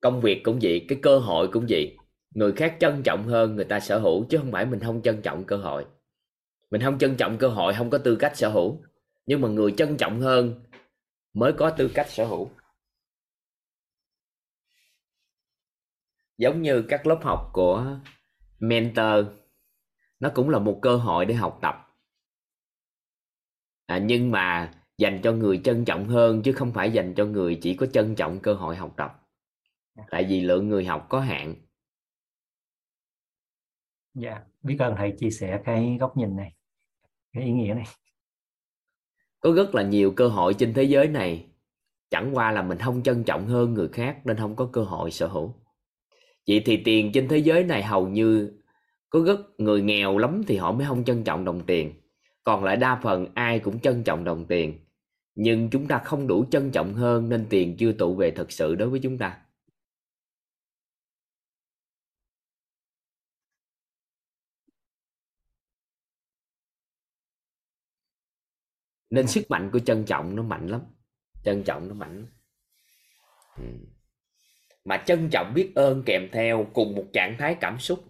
Công 0.00 0.20
việc 0.20 0.40
cũng 0.44 0.58
vậy 0.62 0.86
cái 0.88 0.98
cơ 1.02 1.18
hội 1.18 1.48
cũng 1.52 1.66
vậy. 1.68 1.96
Người 2.34 2.52
khác 2.52 2.76
trân 2.80 3.02
trọng 3.02 3.26
hơn 3.26 3.56
người 3.56 3.64
ta 3.64 3.80
sở 3.80 3.98
hữu 3.98 4.26
chứ 4.30 4.38
không 4.38 4.52
phải 4.52 4.66
mình 4.66 4.80
không 4.80 5.02
trân 5.02 5.22
trọng 5.22 5.44
cơ 5.44 5.56
hội. 5.56 5.86
Mình 6.70 6.80
không 6.80 6.98
trân 6.98 7.16
trọng 7.16 7.38
cơ 7.38 7.48
hội 7.48 7.74
không 7.74 7.90
có 7.90 7.98
tư 7.98 8.16
cách 8.16 8.36
sở 8.36 8.48
hữu. 8.48 8.82
Nhưng 9.26 9.40
mà 9.40 9.48
người 9.48 9.74
trân 9.76 9.96
trọng 9.96 10.20
hơn 10.20 10.62
mới 11.34 11.52
có 11.52 11.70
tư 11.70 11.90
cách 11.94 12.10
sở 12.10 12.24
hữu 12.24 12.50
giống 16.38 16.62
như 16.62 16.84
các 16.88 17.06
lớp 17.06 17.18
học 17.22 17.50
của 17.52 18.00
mentor 18.58 19.26
nó 20.20 20.30
cũng 20.34 20.50
là 20.50 20.58
một 20.58 20.78
cơ 20.82 20.96
hội 20.96 21.26
để 21.26 21.34
học 21.34 21.58
tập. 21.62 21.74
À, 23.86 23.98
nhưng 23.98 24.30
mà 24.30 24.74
dành 24.98 25.20
cho 25.22 25.32
người 25.32 25.60
trân 25.64 25.84
trọng 25.84 26.08
hơn 26.08 26.42
chứ 26.42 26.52
không 26.52 26.72
phải 26.72 26.90
dành 26.90 27.14
cho 27.16 27.24
người 27.24 27.58
chỉ 27.62 27.76
có 27.76 27.86
trân 27.86 28.14
trọng 28.14 28.40
cơ 28.40 28.54
hội 28.54 28.76
học 28.76 28.94
tập. 28.96 29.20
Tại 30.10 30.24
vì 30.24 30.40
lượng 30.40 30.68
người 30.68 30.84
học 30.84 31.06
có 31.08 31.20
hạn. 31.20 31.54
Dạ 34.14 34.40
biết 34.62 34.76
ơn 34.78 34.94
thầy 34.96 35.12
chia 35.18 35.30
sẻ 35.30 35.60
cái 35.64 35.96
góc 36.00 36.16
nhìn 36.16 36.36
này 36.36 36.54
cái 37.32 37.44
ý 37.44 37.52
nghĩa 37.52 37.74
này. 37.74 37.86
Có 39.40 39.52
rất 39.52 39.74
là 39.74 39.82
nhiều 39.82 40.12
cơ 40.16 40.28
hội 40.28 40.54
trên 40.58 40.74
thế 40.74 40.82
giới 40.82 41.08
này. 41.08 41.46
Chẳng 42.10 42.30
qua 42.34 42.52
là 42.52 42.62
mình 42.62 42.78
không 42.78 43.02
trân 43.02 43.24
trọng 43.24 43.46
hơn 43.46 43.74
người 43.74 43.88
khác 43.88 44.20
nên 44.24 44.36
không 44.36 44.56
có 44.56 44.70
cơ 44.72 44.82
hội 44.82 45.10
sở 45.10 45.26
hữu 45.26 45.54
vậy 46.48 46.62
thì 46.66 46.76
tiền 46.84 47.12
trên 47.12 47.28
thế 47.28 47.38
giới 47.38 47.64
này 47.64 47.82
hầu 47.82 48.08
như 48.08 48.52
có 49.10 49.20
rất 49.26 49.40
người 49.58 49.82
nghèo 49.82 50.18
lắm 50.18 50.42
thì 50.46 50.56
họ 50.56 50.72
mới 50.72 50.86
không 50.86 51.04
trân 51.04 51.24
trọng 51.24 51.44
đồng 51.44 51.66
tiền 51.66 51.92
còn 52.44 52.64
lại 52.64 52.76
đa 52.76 53.00
phần 53.02 53.26
ai 53.34 53.58
cũng 53.58 53.80
trân 53.80 54.04
trọng 54.04 54.24
đồng 54.24 54.46
tiền 54.46 54.78
nhưng 55.34 55.70
chúng 55.70 55.88
ta 55.88 55.98
không 56.04 56.26
đủ 56.26 56.44
trân 56.50 56.70
trọng 56.70 56.94
hơn 56.94 57.28
nên 57.28 57.46
tiền 57.50 57.76
chưa 57.78 57.92
tụ 57.92 58.16
về 58.16 58.30
thật 58.30 58.52
sự 58.52 58.74
đối 58.74 58.90
với 58.90 59.00
chúng 59.00 59.18
ta 59.18 59.38
nên 69.10 69.26
sức 69.26 69.44
mạnh 69.50 69.70
của 69.72 69.78
trân 69.78 70.04
trọng 70.04 70.36
nó 70.36 70.42
mạnh 70.42 70.66
lắm 70.66 70.80
trân 71.44 71.62
trọng 71.64 71.88
nó 71.88 71.94
mạnh 71.94 72.16
lắm. 72.16 72.26
Ừ 73.58 73.93
mà 74.84 75.02
trân 75.06 75.28
trọng 75.32 75.54
biết 75.54 75.72
ơn 75.74 76.02
kèm 76.06 76.28
theo 76.32 76.66
cùng 76.74 76.94
một 76.94 77.04
trạng 77.12 77.36
thái 77.38 77.56
cảm 77.60 77.78
xúc. 77.78 78.04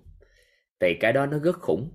Thì 0.80 0.96
cái 1.00 1.12
đó 1.12 1.26
nó 1.26 1.38
rất 1.38 1.56
khủng. 1.58 1.94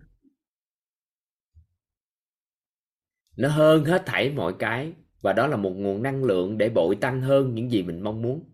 Nó 3.38 3.50
hơn 3.50 3.86
hết 3.86 4.04
thảy 4.06 4.32
mọi 4.32 4.54
cái 4.60 4.94
và 5.22 5.34
đó 5.34 5.48
là 5.48 5.58
một 5.58 5.70
nguồn 5.70 6.04
năng 6.04 6.24
lượng 6.24 6.58
để 6.58 6.70
bội 6.70 6.96
tăng 6.96 7.22
hơn 7.22 7.56
những 7.56 7.72
gì 7.72 7.84
mình 7.84 8.02
mong 8.02 8.22
muốn. 8.22 8.54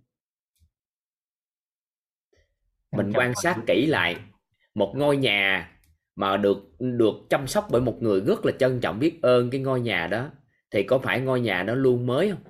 Mình 2.92 3.12
quan 3.16 3.34
sát 3.44 3.58
kỹ 3.68 3.86
lại 3.86 4.16
một 4.74 4.94
ngôi 4.96 5.18
nhà 5.18 5.72
mà 6.16 6.38
được 6.38 6.58
được 6.80 7.14
chăm 7.30 7.48
sóc 7.48 7.68
bởi 7.72 7.82
một 7.82 7.98
người 8.02 8.22
rất 8.22 8.46
là 8.46 8.52
trân 8.60 8.80
trọng 8.82 9.00
biết 9.00 9.20
ơn 9.22 9.50
cái 9.50 9.62
ngôi 9.62 9.82
nhà 9.82 10.08
đó 10.08 10.32
thì 10.72 10.84
có 10.84 11.00
phải 11.00 11.22
ngôi 11.22 11.42
nhà 11.42 11.64
nó 11.64 11.76
luôn 11.76 12.06
mới 12.06 12.32
không? 12.32 12.44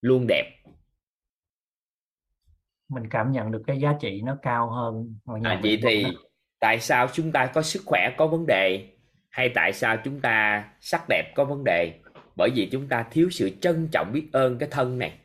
Luôn 0.00 0.26
đẹp 0.28 0.59
mình 2.90 3.08
cảm 3.10 3.32
nhận 3.32 3.52
được 3.52 3.62
cái 3.66 3.80
giá 3.80 3.94
trị 4.00 4.22
nó 4.24 4.36
cao 4.42 4.70
hơn 4.70 5.18
mọi 5.24 5.40
à, 5.44 5.60
vậy 5.62 5.80
thì 5.82 6.02
đó. 6.02 6.10
tại 6.60 6.80
sao 6.80 7.08
chúng 7.12 7.32
ta 7.32 7.46
có 7.46 7.62
sức 7.62 7.82
khỏe 7.86 8.14
có 8.18 8.26
vấn 8.26 8.46
đề? 8.46 8.86
Hay 9.30 9.48
tại 9.54 9.72
sao 9.72 9.96
chúng 10.04 10.20
ta 10.20 10.64
sắc 10.80 11.04
đẹp 11.08 11.32
có 11.34 11.44
vấn 11.44 11.64
đề? 11.64 12.00
Bởi 12.36 12.50
vì 12.54 12.68
chúng 12.72 12.88
ta 12.88 13.06
thiếu 13.10 13.30
sự 13.30 13.50
trân 13.60 13.88
trọng 13.92 14.12
biết 14.12 14.28
ơn 14.32 14.58
cái 14.58 14.68
thân 14.72 14.98
này. 14.98 15.18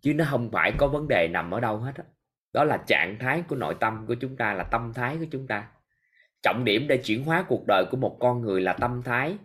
Chứ 0.00 0.14
nó 0.14 0.24
không 0.30 0.50
phải 0.50 0.72
có 0.78 0.88
vấn 0.88 1.08
đề 1.08 1.28
nằm 1.28 1.50
ở 1.50 1.60
đâu 1.60 1.78
hết 1.78 1.92
đó. 1.98 2.04
đó 2.52 2.64
là 2.64 2.76
trạng 2.86 3.16
thái 3.20 3.42
của 3.48 3.56
nội 3.56 3.76
tâm 3.80 4.04
của 4.06 4.14
chúng 4.14 4.36
ta 4.36 4.54
là 4.54 4.64
tâm 4.64 4.92
thái 4.92 5.16
của 5.16 5.26
chúng 5.30 5.46
ta. 5.46 5.68
Trọng 6.42 6.64
điểm 6.64 6.88
để 6.88 6.96
chuyển 6.96 7.24
hóa 7.24 7.44
cuộc 7.48 7.64
đời 7.68 7.84
của 7.90 7.96
một 7.96 8.16
con 8.20 8.40
người 8.40 8.60
là 8.60 8.72
tâm 8.72 9.02
thái 9.02 9.36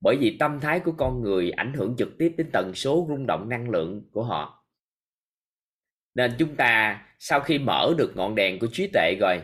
bởi 0.00 0.16
vì 0.16 0.36
tâm 0.38 0.60
thái 0.60 0.80
của 0.80 0.92
con 0.92 1.22
người 1.22 1.50
ảnh 1.50 1.72
hưởng 1.72 1.94
trực 1.98 2.18
tiếp 2.18 2.34
đến 2.38 2.50
tần 2.52 2.74
số 2.74 3.06
rung 3.08 3.26
động 3.26 3.48
năng 3.48 3.70
lượng 3.70 4.02
của 4.12 4.22
họ. 4.22 4.64
Nên 6.14 6.34
chúng 6.38 6.56
ta 6.56 7.02
sau 7.18 7.40
khi 7.40 7.58
mở 7.58 7.94
được 7.98 8.12
ngọn 8.16 8.34
đèn 8.34 8.58
của 8.58 8.66
trí 8.72 8.90
tuệ 8.92 9.14
rồi, 9.20 9.40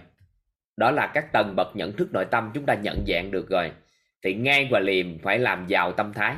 đó 0.77 0.91
là 0.91 1.11
các 1.15 1.33
tầng 1.33 1.57
bậc 1.57 1.77
nhận 1.77 1.93
thức 1.93 2.13
nội 2.13 2.25
tâm 2.31 2.51
chúng 2.55 2.67
ta 2.67 2.75
nhận 2.75 3.05
dạng 3.09 3.31
được 3.31 3.49
rồi, 3.49 3.73
thì 4.23 4.35
ngay 4.35 4.69
và 4.71 4.81
liền 4.81 5.19
phải 5.23 5.39
làm 5.39 5.67
giàu 5.67 5.93
tâm 5.93 6.13
thái. 6.13 6.37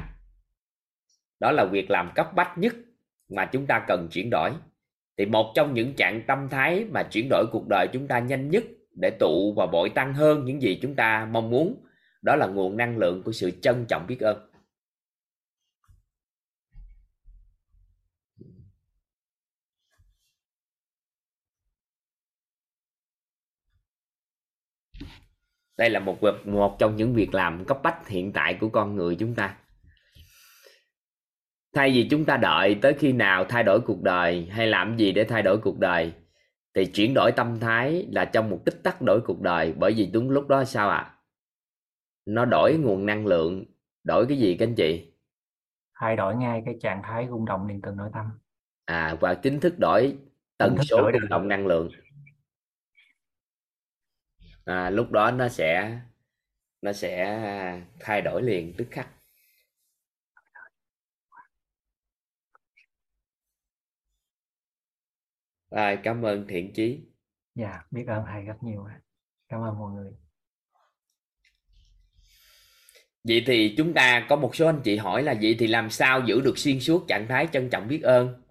Đó 1.40 1.52
là 1.52 1.64
việc 1.64 1.90
làm 1.90 2.10
cấp 2.14 2.34
bách 2.34 2.58
nhất 2.58 2.74
mà 3.28 3.44
chúng 3.44 3.66
ta 3.66 3.84
cần 3.88 4.08
chuyển 4.12 4.30
đổi. 4.30 4.50
Thì 5.18 5.26
một 5.26 5.52
trong 5.54 5.74
những 5.74 5.94
trạng 5.94 6.22
tâm 6.26 6.48
thái 6.48 6.84
mà 6.84 7.02
chuyển 7.02 7.28
đổi 7.30 7.46
cuộc 7.52 7.64
đời 7.68 7.88
chúng 7.92 8.08
ta 8.08 8.18
nhanh 8.18 8.50
nhất 8.50 8.64
để 9.00 9.10
tụ 9.10 9.54
và 9.56 9.66
bội 9.66 9.90
tăng 9.90 10.14
hơn 10.14 10.44
những 10.44 10.62
gì 10.62 10.78
chúng 10.82 10.94
ta 10.94 11.28
mong 11.30 11.50
muốn 11.50 11.85
đó 12.26 12.36
là 12.36 12.46
nguồn 12.46 12.76
năng 12.76 12.98
lượng 12.98 13.22
của 13.22 13.32
sự 13.32 13.50
trân 13.62 13.84
trọng 13.88 14.06
biết 14.06 14.20
ơn 14.20 14.50
đây 25.76 25.90
là 25.90 26.00
một 26.00 26.20
việc 26.20 26.46
một 26.46 26.76
trong 26.78 26.96
những 26.96 27.14
việc 27.14 27.34
làm 27.34 27.64
cấp 27.64 27.78
bách 27.82 28.08
hiện 28.08 28.32
tại 28.32 28.58
của 28.60 28.68
con 28.68 28.96
người 28.96 29.16
chúng 29.18 29.34
ta 29.34 29.56
thay 31.74 31.90
vì 31.90 32.08
chúng 32.10 32.24
ta 32.24 32.36
đợi 32.36 32.76
tới 32.82 32.94
khi 32.94 33.12
nào 33.12 33.44
thay 33.44 33.62
đổi 33.62 33.80
cuộc 33.80 34.02
đời 34.02 34.46
hay 34.50 34.66
làm 34.66 34.96
gì 34.96 35.12
để 35.12 35.24
thay 35.24 35.42
đổi 35.42 35.58
cuộc 35.58 35.78
đời, 35.78 36.12
thì 36.74 36.86
chuyển 36.86 37.14
đổi 37.14 37.32
tâm 37.36 37.60
thái 37.60 38.06
là 38.10 38.24
trong 38.24 38.50
một 38.50 38.62
tích 38.64 38.80
tắc 38.82 39.02
đổi 39.02 39.20
cuộc 39.20 39.40
đời 39.40 39.72
bởi 39.76 39.92
vì 39.92 40.06
đúng 40.06 40.30
lúc 40.30 40.48
đó 40.48 40.64
sao 40.64 40.90
ạ 40.90 40.96
à? 40.96 41.15
Nó 42.26 42.44
đổi 42.44 42.76
nguồn 42.78 43.06
năng 43.06 43.26
lượng 43.26 43.64
đổi 44.04 44.26
cái 44.28 44.38
gì 44.38 44.56
các 44.58 44.66
anh 44.66 44.74
chị? 44.74 45.12
Thay 45.94 46.16
đổi 46.16 46.36
ngay 46.36 46.62
cái 46.64 46.74
trạng 46.80 47.02
thái 47.04 47.26
rung 47.30 47.44
động 47.44 47.68
điện 47.68 47.80
từ 47.82 47.90
nội 47.90 48.10
tâm. 48.14 48.26
À 48.84 49.16
và 49.20 49.34
chính 49.34 49.60
thức 49.60 49.78
đổi 49.78 50.18
tần 50.58 50.76
số 50.82 51.02
đổi 51.02 51.12
rung 51.12 51.28
động 51.28 51.48
năng 51.48 51.66
lượng. 51.66 51.90
À, 54.64 54.90
lúc 54.90 55.10
đó 55.10 55.30
nó 55.30 55.48
sẽ 55.48 56.00
nó 56.82 56.92
sẽ 56.92 57.40
thay 58.00 58.22
đổi 58.22 58.42
liền 58.42 58.74
tức 58.78 58.88
khắc. 58.90 59.08
Rồi 65.70 65.98
cảm 66.02 66.22
ơn 66.22 66.46
thiện 66.48 66.72
chí. 66.74 67.00
Dạ 67.54 67.82
biết 67.90 68.04
ơn 68.06 68.24
thầy 68.26 68.42
rất 68.42 68.56
nhiều 68.62 68.88
cảm 69.48 69.60
ơn 69.60 69.78
mọi 69.78 69.92
người 69.92 70.12
vậy 73.28 73.42
thì 73.46 73.74
chúng 73.76 73.94
ta 73.94 74.26
có 74.28 74.36
một 74.36 74.56
số 74.56 74.66
anh 74.66 74.80
chị 74.84 74.96
hỏi 74.96 75.22
là, 75.22 75.34
vậy 75.42 75.56
thì 75.58 75.66
làm 75.66 75.90
sao 75.90 76.22
giữ 76.26 76.40
được 76.40 76.58
xuyên 76.58 76.80
suốt 76.80 77.08
trạng 77.08 77.28
thái 77.28 77.48
trân 77.52 77.70
trọng 77.70 77.88
biết 77.88 78.02
ơn? 78.02 78.42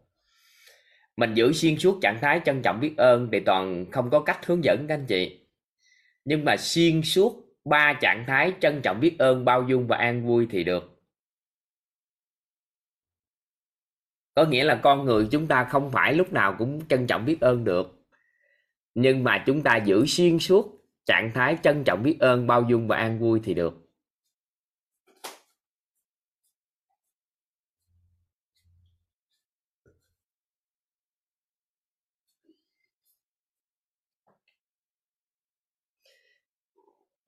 Mình 1.18 1.34
giữ 1.34 1.54
xuyên 1.54 1.78
suốt 1.78 2.00
trạng 2.02 2.20
thái 2.22 2.42
trân 2.46 2.62
trọng 2.62 2.80
biết 2.80 2.98
ơn 2.98 3.30
thì 3.32 3.40
toàn 3.40 3.86
không 3.92 4.10
có 4.10 4.20
cách 4.20 4.46
hướng 4.46 4.64
dẫn 4.64 4.86
các 4.88 4.96
anh 4.96 5.06
chị. 5.06 5.40
Nhưng 6.26 6.46
mà 6.46 6.58
xuyên 6.58 7.02
suốt 7.02 7.46
ba 7.66 7.94
trạng 8.02 8.24
thái 8.28 8.54
trân 8.62 8.82
trọng 8.82 9.00
biết 9.00 9.16
ơn, 9.20 9.46
bao 9.46 9.66
dung 9.70 9.88
và 9.88 9.98
an 9.98 10.28
vui 10.28 10.48
thì 10.52 10.64
được. 10.64 10.92
Có 14.36 14.46
nghĩa 14.46 14.64
là 14.64 14.76
con 14.84 15.06
người 15.06 15.28
chúng 15.32 15.48
ta 15.48 15.64
không 15.64 15.92
phải 15.92 16.14
lúc 16.14 16.34
nào 16.34 16.56
cũng 16.58 16.88
trân 16.88 17.08
trọng 17.08 17.26
biết 17.26 17.38
ơn 17.42 17.64
được. 17.64 18.06
Nhưng 18.96 19.24
mà 19.24 19.44
chúng 19.46 19.64
ta 19.64 19.78
giữ 19.78 20.06
xuyên 20.06 20.40
suốt 20.40 20.86
trạng 21.06 21.32
thái 21.34 21.58
trân 21.64 21.84
trọng 21.84 22.04
biết 22.04 22.18
ơn, 22.20 22.48
bao 22.48 22.66
dung 22.70 22.88
và 22.88 22.98
an 22.98 23.20
vui 23.20 23.40
thì 23.44 23.54
được. 23.54 23.85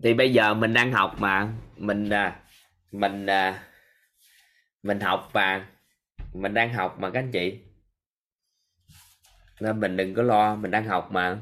Thì 0.03 0.13
bây 0.13 0.33
giờ 0.33 0.53
mình 0.53 0.73
đang 0.73 0.91
học 0.91 1.15
mà. 1.19 1.53
Mình 1.77 2.09
à, 2.09 2.39
mình 2.91 3.25
à, 3.25 3.63
mình 4.83 4.99
học 4.99 5.29
và 5.33 5.67
mình 6.33 6.53
đang 6.53 6.73
học 6.73 6.97
mà 6.99 7.09
các 7.09 7.19
anh 7.19 7.31
chị. 7.31 7.59
Nên 9.59 9.79
mình 9.79 9.97
đừng 9.97 10.13
có 10.13 10.21
lo 10.21 10.55
mình 10.55 10.71
đang 10.71 10.85
học 10.85 11.09
mà. 11.11 11.41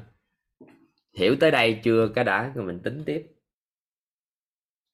Hiểu 1.18 1.36
tới 1.40 1.52
đây 1.52 1.80
chưa 1.84 2.08
cái 2.16 2.24
đã 2.24 2.52
rồi 2.56 2.66
mình 2.66 2.80
tính 2.84 3.04
tiếp. 3.06 3.26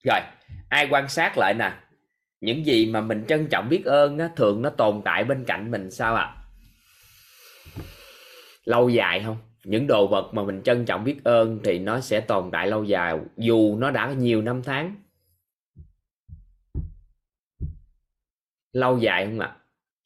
Rồi 0.04 0.20
ai 0.68 0.88
quan 0.90 1.08
sát 1.08 1.38
lại 1.38 1.54
nè? 1.58 1.72
Những 2.40 2.66
gì 2.66 2.86
mà 2.86 3.00
mình 3.00 3.24
trân 3.28 3.48
trọng 3.50 3.68
biết 3.68 3.84
ơn 3.84 4.18
á, 4.18 4.28
thường 4.36 4.62
nó 4.62 4.70
tồn 4.70 5.02
tại 5.04 5.24
bên 5.24 5.44
cạnh 5.44 5.70
mình 5.70 5.90
sao 5.90 6.14
ạ? 6.14 6.22
À? 6.22 6.42
lâu 8.64 8.88
dài 8.88 9.22
không? 9.24 9.51
Những 9.64 9.86
đồ 9.86 10.06
vật 10.06 10.30
mà 10.34 10.44
mình 10.44 10.62
trân 10.62 10.84
trọng 10.84 11.04
biết 11.04 11.24
ơn 11.24 11.60
thì 11.64 11.78
nó 11.78 12.00
sẽ 12.00 12.20
tồn 12.20 12.50
tại 12.52 12.66
lâu 12.66 12.84
dài 12.84 13.18
dù 13.36 13.76
nó 13.76 13.90
đã 13.90 14.12
nhiều 14.12 14.42
năm 14.42 14.62
tháng. 14.64 14.96
Lâu 18.72 18.98
dài 18.98 19.24
không 19.26 19.38
ạ? 19.38 19.56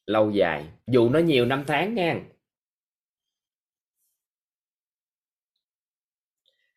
Lâu 0.05 0.31
dài. 0.31 0.69
Dù 0.87 1.09
nó 1.09 1.19
nhiều 1.19 1.45
năm 1.45 1.63
tháng 1.67 1.95
nha. 1.95 2.21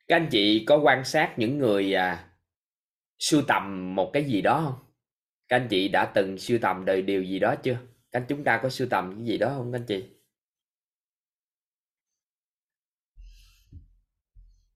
Các 0.09 0.17
anh 0.17 0.29
chị 0.31 0.65
có 0.65 0.79
quan 0.79 1.05
sát 1.05 1.35
những 1.37 1.59
người 1.59 1.95
à, 1.95 2.31
sưu 3.19 3.43
tầm 3.49 3.95
một 3.95 4.11
cái 4.13 4.25
gì 4.25 4.43
đó 4.43 4.63
không? 4.65 4.85
Các 5.49 5.57
anh 5.57 5.69
chị 5.71 5.89
đã 5.89 6.13
từng 6.15 6.39
sưu 6.39 6.59
tầm 6.63 6.85
đời 6.85 7.03
điều 7.03 7.23
gì 7.23 7.39
đó 7.39 7.55
chưa? 7.63 7.79
Các 8.13 8.21
anh 8.21 8.27
chúng 8.29 8.45
ta 8.45 8.61
có 8.63 8.69
sưu 8.69 8.89
tầm 8.91 9.15
cái 9.17 9.27
gì 9.27 9.39
đó 9.39 9.55
không 9.57 9.73
các 9.73 9.79
anh 9.79 9.87
chị? 9.87 10.20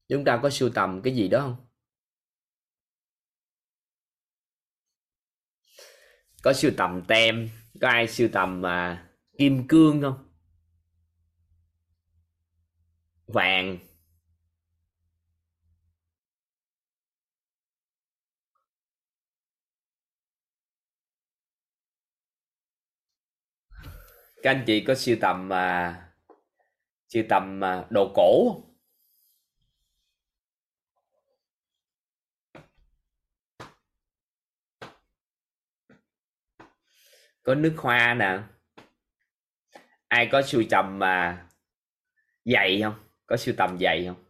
Chúng 0.09 0.25
ta 0.25 0.41
có 0.43 0.51
sưu 0.51 0.71
tầm 0.75 1.03
cái 1.03 1.15
gì 1.17 1.29
đó 1.29 1.41
không? 1.41 1.57
Có 6.43 6.53
sưu 6.53 6.71
tầm 6.77 7.03
tem, 7.09 7.51
có 7.81 7.89
ai 7.89 8.09
sưu 8.09 8.29
tầm 8.33 8.61
mà 8.61 9.09
kim 9.39 9.69
cương 9.69 10.03
không? 10.03 10.29
Vàng. 13.27 13.79
Các 24.43 24.51
anh 24.51 24.65
chị 24.67 24.85
có 24.87 24.95
sưu 24.95 25.17
tầm 25.21 25.49
mà 25.49 25.95
sưu 27.09 27.25
tầm 27.29 27.61
mà 27.61 27.87
đồ 27.91 28.13
cổ 28.15 28.53
không? 28.53 28.74
Có 37.45 37.55
nước 37.55 37.75
hoa 37.79 38.15
nè. 38.15 38.39
Ai 40.09 40.29
có 40.33 40.43
sưu 40.43 40.62
tầm 40.71 40.99
mà 40.99 41.47
giày 42.45 42.81
không? 42.83 42.95
Có 43.27 43.37
sưu 43.37 43.55
tầm 43.59 43.79
giày 43.81 44.07
không? 44.07 44.25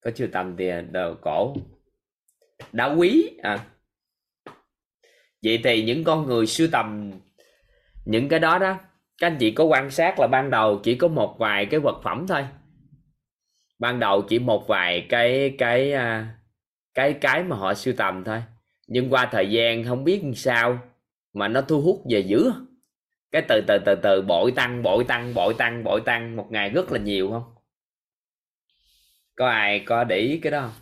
Có 0.00 0.10
sưu 0.14 0.28
tầm 0.32 0.56
tiền 0.56 0.92
đồ 0.92 1.14
cổ. 1.22 1.56
Đá 2.72 2.86
quý 2.86 3.38
à. 3.42 3.66
Vậy 5.42 5.60
thì 5.64 5.84
những 5.84 6.04
con 6.04 6.26
người 6.26 6.46
sưu 6.46 6.68
tầm 6.72 7.12
những 8.04 8.28
cái 8.28 8.38
đó 8.40 8.58
đó, 8.58 8.78
các 9.18 9.26
anh 9.26 9.36
chị 9.40 9.50
có 9.50 9.64
quan 9.64 9.90
sát 9.90 10.14
là 10.18 10.26
ban 10.26 10.50
đầu 10.50 10.80
chỉ 10.84 10.94
có 10.94 11.08
một 11.08 11.36
vài 11.38 11.66
cái 11.66 11.80
vật 11.80 12.00
phẩm 12.04 12.26
thôi. 12.28 12.46
Ban 13.78 14.00
đầu 14.00 14.22
chỉ 14.28 14.38
một 14.38 14.64
vài 14.68 15.06
cái 15.08 15.54
cái 15.58 15.92
à, 15.92 16.38
cái 16.94 17.12
cái 17.12 17.44
mà 17.44 17.56
họ 17.56 17.74
sưu 17.74 17.94
tầm 17.96 18.24
thôi. 18.24 18.42
Nhưng 18.86 19.10
qua 19.10 19.28
thời 19.32 19.50
gian 19.50 19.84
không 19.84 20.04
biết 20.04 20.22
sao 20.36 20.78
mà 21.32 21.48
nó 21.48 21.60
thu 21.60 21.80
hút 21.80 22.02
về 22.10 22.20
dữ. 22.20 22.52
Cái 23.32 23.42
từ 23.48 23.60
từ 23.68 23.78
từ 23.86 23.94
từ, 24.02 24.22
bội 24.22 24.52
tăng 24.52 24.82
bội 24.82 25.04
tăng 25.08 25.34
bội 25.34 25.54
tăng 25.58 25.84
bội 25.84 26.00
tăng 26.04 26.36
một 26.36 26.46
ngày 26.50 26.70
rất 26.70 26.92
là 26.92 26.98
nhiều 26.98 27.30
không? 27.30 27.54
Có 29.36 29.48
ai 29.48 29.80
có 29.80 30.04
để 30.04 30.16
ý 30.16 30.38
cái 30.38 30.52
đó 30.52 30.60
không? 30.60 30.72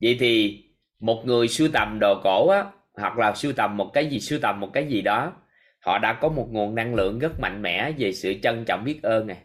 Vậy 0.00 0.16
thì 0.20 0.64
một 1.00 1.22
người 1.26 1.48
sưu 1.48 1.68
tầm 1.72 1.98
đồ 2.00 2.20
cổ 2.24 2.48
á, 2.48 2.64
hoặc 2.94 3.18
là 3.18 3.34
sưu 3.34 3.52
tầm 3.52 3.76
một 3.76 3.90
cái 3.92 4.06
gì, 4.06 4.20
sưu 4.20 4.38
tầm 4.42 4.60
một 4.60 4.70
cái 4.72 4.86
gì 4.86 5.00
đó, 5.00 5.32
họ 5.80 5.98
đã 5.98 6.12
có 6.12 6.28
một 6.28 6.48
nguồn 6.50 6.74
năng 6.74 6.94
lượng 6.94 7.18
rất 7.18 7.40
mạnh 7.40 7.62
mẽ 7.62 7.92
về 7.98 8.12
sự 8.12 8.34
trân 8.42 8.64
trọng 8.64 8.84
biết 8.84 9.02
ơn 9.02 9.26
này 9.26 9.38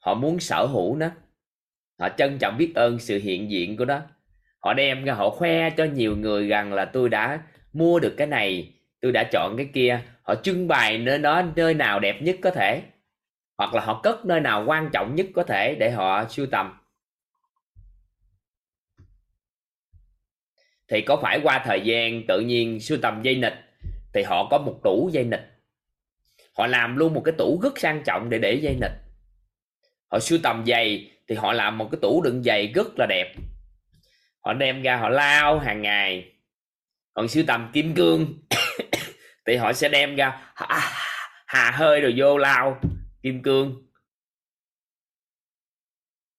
họ 0.00 0.14
muốn 0.14 0.40
sở 0.40 0.66
hữu 0.66 0.96
nó. 0.96 1.10
Họ 1.98 2.08
trân 2.08 2.38
trọng 2.38 2.58
biết 2.58 2.72
ơn 2.74 2.98
sự 2.98 3.18
hiện 3.18 3.50
diện 3.50 3.76
của 3.76 3.84
nó. 3.84 4.02
Họ 4.58 4.74
đem 4.74 5.04
ra 5.04 5.14
họ 5.14 5.30
khoe 5.30 5.70
cho 5.70 5.84
nhiều 5.84 6.16
người 6.16 6.48
rằng 6.48 6.72
là 6.72 6.84
tôi 6.84 7.08
đã 7.08 7.42
mua 7.72 8.00
được 8.00 8.14
cái 8.16 8.26
này, 8.26 8.74
tôi 9.00 9.12
đã 9.12 9.24
chọn 9.32 9.56
cái 9.56 9.70
kia. 9.74 10.00
Họ 10.22 10.34
trưng 10.34 10.68
bày 10.68 10.98
nơi 10.98 11.18
đó 11.18 11.42
nơi 11.56 11.74
nào 11.74 12.00
đẹp 12.00 12.22
nhất 12.22 12.36
có 12.42 12.50
thể, 12.50 12.82
hoặc 13.58 13.74
là 13.74 13.80
họ 13.84 14.00
cất 14.02 14.26
nơi 14.26 14.40
nào 14.40 14.64
quan 14.66 14.90
trọng 14.92 15.14
nhất 15.14 15.26
có 15.34 15.42
thể 15.42 15.74
để 15.74 15.90
họ 15.90 16.24
sưu 16.28 16.46
tầm. 16.46 16.76
Thì 20.88 21.00
có 21.00 21.16
phải 21.22 21.40
qua 21.42 21.62
thời 21.64 21.80
gian 21.80 22.26
tự 22.28 22.40
nhiên 22.40 22.80
sưu 22.80 22.98
tầm 23.02 23.22
dây 23.22 23.36
nịch, 23.36 23.54
thì 24.12 24.22
họ 24.22 24.48
có 24.50 24.58
một 24.58 24.80
tủ 24.84 25.10
dây 25.12 25.24
nịch. 25.24 25.46
Họ 26.56 26.66
làm 26.66 26.96
luôn 26.96 27.14
một 27.14 27.22
cái 27.24 27.34
tủ 27.38 27.60
rất 27.62 27.78
sang 27.78 28.02
trọng 28.04 28.30
để 28.30 28.38
để 28.38 28.54
dây 28.54 28.76
nịch 28.80 29.09
họ 30.10 30.20
sưu 30.20 30.38
tầm 30.42 30.64
giày 30.66 31.10
thì 31.28 31.34
họ 31.34 31.52
làm 31.52 31.78
một 31.78 31.88
cái 31.92 31.98
tủ 32.02 32.22
đựng 32.22 32.42
giày 32.42 32.66
rất 32.66 32.86
là 32.98 33.06
đẹp. 33.06 33.34
Họ 34.40 34.52
đem 34.52 34.82
ra 34.82 34.96
họ 34.96 35.08
lao 35.08 35.58
hàng 35.58 35.82
ngày. 35.82 36.32
Còn 37.14 37.28
sưu 37.28 37.44
tầm 37.46 37.70
kim 37.72 37.94
cương 37.94 38.38
thì 39.46 39.56
họ 39.56 39.72
sẽ 39.72 39.88
đem 39.88 40.16
ra 40.16 40.52
hà, 40.54 40.80
hà 41.46 41.70
hơi 41.70 42.00
rồi 42.00 42.14
vô 42.16 42.38
lao 42.38 42.80
kim 43.22 43.42
cương. 43.42 43.86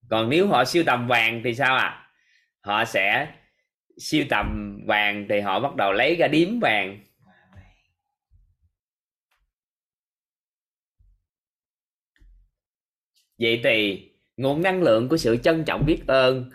Còn 0.10 0.30
nếu 0.30 0.48
họ 0.48 0.66
sưu 0.66 0.84
tầm 0.84 1.08
vàng 1.08 1.42
thì 1.44 1.54
sao 1.54 1.76
à 1.76 2.02
họ 2.62 2.86
sẽ 2.86 3.28
siêu 3.98 4.26
tầm 4.30 4.80
vàng 4.88 5.26
thì 5.30 5.40
họ 5.40 5.60
bắt 5.60 5.76
đầu 5.76 5.92
lấy 5.92 6.16
ra 6.16 6.28
điếm 6.28 6.60
vàng. 6.60 7.00
Vậy 13.42 13.62
thì 13.64 14.10
nguồn 14.38 14.62
năng 14.62 14.84
lượng 14.84 15.10
của 15.10 15.18
sự 15.18 15.38
trân 15.44 15.64
trọng 15.64 15.86
biết 15.86 16.04
ơn 16.08 16.52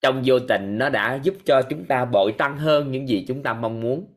trong 0.00 0.22
vô 0.26 0.38
tình 0.38 0.78
nó 0.78 0.88
đã 0.88 1.20
giúp 1.22 1.34
cho 1.44 1.62
chúng 1.70 1.84
ta 1.84 2.04
bội 2.04 2.34
tăng 2.38 2.58
hơn 2.58 2.92
những 2.92 3.08
gì 3.08 3.24
chúng 3.28 3.42
ta 3.42 3.54
mong 3.54 3.80
muốn. 3.80 4.14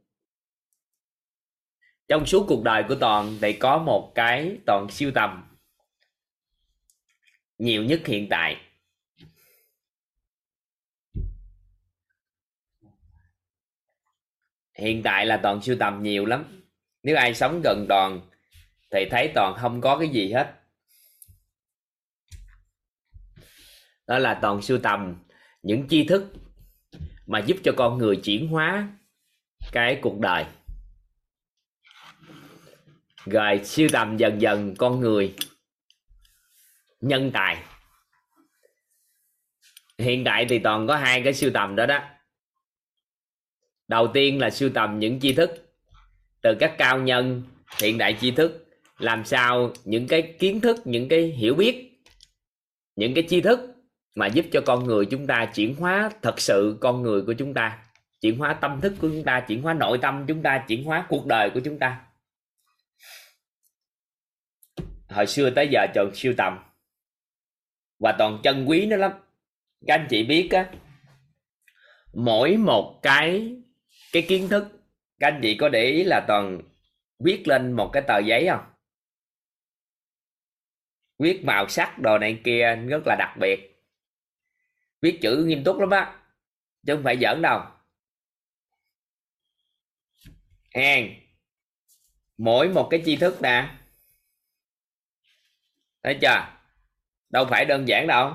Trong 2.08 2.26
suốt 2.26 2.46
cuộc 2.48 2.64
đời 2.64 2.84
của 2.88 2.96
toàn 2.96 3.38
thì 3.42 3.54
có 3.54 3.78
một 3.78 4.12
cái 4.16 4.58
toàn 4.66 4.88
siêu 4.90 5.12
tầm, 5.16 5.44
nhiều 7.58 7.84
nhất 7.84 8.02
hiện 8.06 8.28
tại. 8.30 8.58
Hiện 14.78 15.04
tại 15.04 15.26
là 15.26 15.38
toàn 15.38 15.62
siêu 15.62 15.76
tầm 15.80 16.04
nhiều 16.04 16.26
lắm. 16.26 16.62
Nếu 17.04 17.18
ai 17.18 17.34
sống 17.34 17.62
gần 17.64 17.86
toàn 17.90 18.22
thì 18.92 19.06
thấy 19.12 19.32
toàn 19.36 19.56
không 19.58 19.82
có 19.82 20.00
cái 20.00 20.10
gì 20.10 20.32
hết. 20.34 20.61
Đó 24.12 24.20
là 24.20 24.40
toàn 24.42 24.62
siêu 24.62 24.80
tầm, 24.84 25.16
những 25.64 25.88
tri 25.88 26.08
thức 26.08 26.34
mà 27.28 27.40
giúp 27.40 27.58
cho 27.64 27.72
con 27.78 27.98
người 27.98 28.16
chuyển 28.16 28.48
hóa 28.48 28.88
cái 29.72 30.00
cuộc 30.02 30.20
đời. 30.20 30.46
Rồi 33.26 33.62
siêu 33.64 33.88
tầm 33.92 34.18
dần 34.18 34.42
dần 34.42 34.76
con 34.76 35.00
người 35.00 35.36
nhân 37.02 37.32
tài. 37.34 37.64
Hiện 39.98 40.24
tại 40.24 40.46
thì 40.50 40.60
toàn 40.60 40.88
có 40.88 40.96
hai 40.96 41.22
cái 41.24 41.34
siêu 41.34 41.52
tầm 41.54 41.76
đó 41.76 41.86
đó. 41.86 42.00
Đầu 43.88 44.08
tiên 44.14 44.40
là 44.40 44.50
siêu 44.50 44.70
tầm 44.74 45.00
những 45.00 45.20
tri 45.20 45.34
thức, 45.34 45.76
từ 46.42 46.56
các 46.60 46.76
cao 46.78 47.00
nhân, 47.00 47.44
hiện 47.82 47.98
đại 47.98 48.18
tri 48.22 48.32
thức, 48.32 48.66
làm 49.00 49.26
sao 49.26 49.74
những 49.84 50.08
cái 50.08 50.36
kiến 50.40 50.62
thức, 50.62 50.78
những 50.86 51.10
cái 51.10 51.22
hiểu 51.22 51.56
biết, 51.56 52.04
những 52.96 53.14
cái 53.14 53.26
tri 53.30 53.42
thức 53.42 53.71
mà 54.16 54.28
giúp 54.28 54.46
cho 54.52 54.62
con 54.66 54.84
người 54.84 55.06
chúng 55.06 55.28
ta 55.28 55.52
chuyển 55.56 55.76
hóa 55.76 56.12
thật 56.22 56.40
sự 56.40 56.78
con 56.82 57.02
người 57.02 57.22
của 57.22 57.34
chúng 57.34 57.54
ta, 57.54 57.86
chuyển 58.22 58.38
hóa 58.38 58.54
tâm 58.54 58.82
thức 58.82 58.94
của 59.02 59.10
chúng 59.10 59.24
ta, 59.24 59.46
chuyển 59.48 59.62
hóa 59.62 59.74
nội 59.74 60.00
tâm 60.02 60.26
chúng 60.28 60.44
ta, 60.44 60.66
chuyển 60.68 60.84
hóa 60.84 61.06
cuộc 61.10 61.26
đời 61.26 61.50
của 61.50 61.60
chúng 61.66 61.80
ta. 61.80 62.06
Hồi 65.10 65.28
xưa 65.28 65.50
tới 65.50 65.68
giờ 65.72 65.88
chọn 65.96 66.12
siêu 66.16 66.34
tầm. 66.38 66.60
Và 68.00 68.16
toàn 68.18 68.40
chân 68.44 68.66
quý 68.70 68.86
nó 68.86 68.98
lắm. 68.98 69.12
Các 69.88 69.94
anh 69.94 70.08
chị 70.10 70.24
biết 70.24 70.50
á, 70.52 70.72
mỗi 72.14 72.58
một 72.58 73.00
cái 73.02 73.56
cái 74.12 74.22
kiến 74.22 74.48
thức, 74.50 74.68
các 75.20 75.28
anh 75.28 75.40
chị 75.44 75.56
có 75.56 75.70
để 75.70 75.84
ý 75.84 76.04
là 76.04 76.26
toàn 76.28 76.62
viết 77.20 77.48
lên 77.48 77.72
một 77.72 77.90
cái 77.94 78.04
tờ 78.08 78.20
giấy 78.20 78.48
không? 78.50 78.66
Viết 81.20 81.46
màu 81.46 81.68
sắc 81.68 82.00
đồ 82.00 82.18
này 82.18 82.42
kia 82.44 82.76
rất 82.76 83.02
là 83.06 83.16
đặc 83.20 83.38
biệt 83.40 83.71
viết 85.02 85.22
chữ 85.22 85.44
nghiêm 85.46 85.64
túc 85.64 85.80
lắm 85.80 85.90
á. 85.90 86.16
Chứ 86.88 86.96
không 86.96 87.04
phải 87.04 87.18
giỡn 87.22 87.42
đâu. 87.42 87.62
Hèn 90.76 91.14
mỗi 92.38 92.70
một 92.70 92.88
cái 92.92 93.02
chi 93.06 93.16
thức 93.16 93.42
nè. 93.42 93.70
Thấy 96.04 96.18
chưa? 96.22 96.48
Đâu 97.30 97.46
phải 97.50 97.66
đơn 97.66 97.88
giản 97.88 98.08
đâu. 98.08 98.34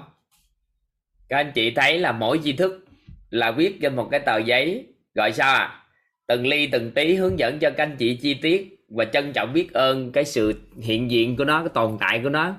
Các 1.28 1.36
anh 1.36 1.52
chị 1.54 1.70
thấy 1.70 1.98
là 1.98 2.12
mỗi 2.12 2.40
chi 2.44 2.52
thức 2.52 2.84
là 3.30 3.50
viết 3.50 3.78
trên 3.82 3.96
một 3.96 4.08
cái 4.10 4.20
tờ 4.20 4.38
giấy, 4.38 4.86
gọi 5.14 5.32
sao 5.32 5.54
à? 5.54 5.82
Từng 6.26 6.46
ly, 6.46 6.66
từng 6.66 6.92
tí 6.92 7.14
hướng 7.14 7.38
dẫn 7.38 7.58
cho 7.58 7.70
các 7.70 7.82
anh 7.84 7.96
chị 7.98 8.18
chi 8.22 8.34
tiết 8.34 8.84
và 8.88 9.04
trân 9.04 9.32
trọng 9.32 9.52
biết 9.52 9.72
ơn 9.72 10.12
cái 10.12 10.24
sự 10.24 10.60
hiện 10.82 11.10
diện 11.10 11.36
của 11.36 11.44
nó, 11.44 11.60
cái 11.60 11.68
tồn 11.74 11.96
tại 12.00 12.20
của 12.22 12.28
nó. 12.28 12.54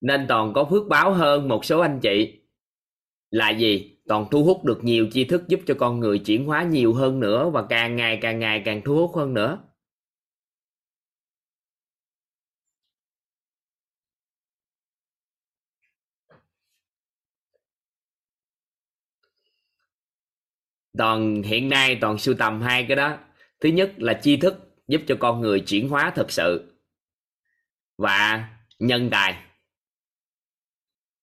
Nên 0.00 0.26
toàn 0.28 0.52
có 0.52 0.64
phước 0.70 0.88
báo 0.88 1.12
hơn 1.12 1.48
một 1.48 1.64
số 1.64 1.80
anh 1.80 2.00
chị 2.00 2.41
là 3.32 3.50
gì? 3.50 3.98
Toàn 4.08 4.26
thu 4.30 4.44
hút 4.44 4.64
được 4.64 4.84
nhiều 4.84 5.08
tri 5.12 5.24
thức 5.24 5.48
giúp 5.48 5.60
cho 5.66 5.74
con 5.78 6.00
người 6.00 6.18
chuyển 6.18 6.46
hóa 6.46 6.62
nhiều 6.62 6.94
hơn 6.94 7.20
nữa 7.20 7.50
và 7.50 7.66
càng 7.68 7.96
ngày 7.96 8.18
càng 8.22 8.38
ngày 8.38 8.62
càng 8.64 8.82
thu 8.84 8.96
hút 8.96 9.16
hơn 9.16 9.34
nữa. 9.34 9.58
Toàn 20.98 21.42
hiện 21.42 21.68
nay 21.68 21.98
toàn 22.00 22.18
sưu 22.18 22.34
tầm 22.38 22.60
hai 22.60 22.84
cái 22.88 22.96
đó. 22.96 23.18
Thứ 23.60 23.68
nhất 23.68 23.92
là 23.96 24.20
tri 24.22 24.36
thức 24.36 24.54
giúp 24.88 25.02
cho 25.06 25.16
con 25.20 25.40
người 25.40 25.60
chuyển 25.60 25.88
hóa 25.88 26.12
thực 26.16 26.30
sự 26.30 26.74
và 27.98 28.48
nhân 28.78 29.08
tài. 29.10 29.36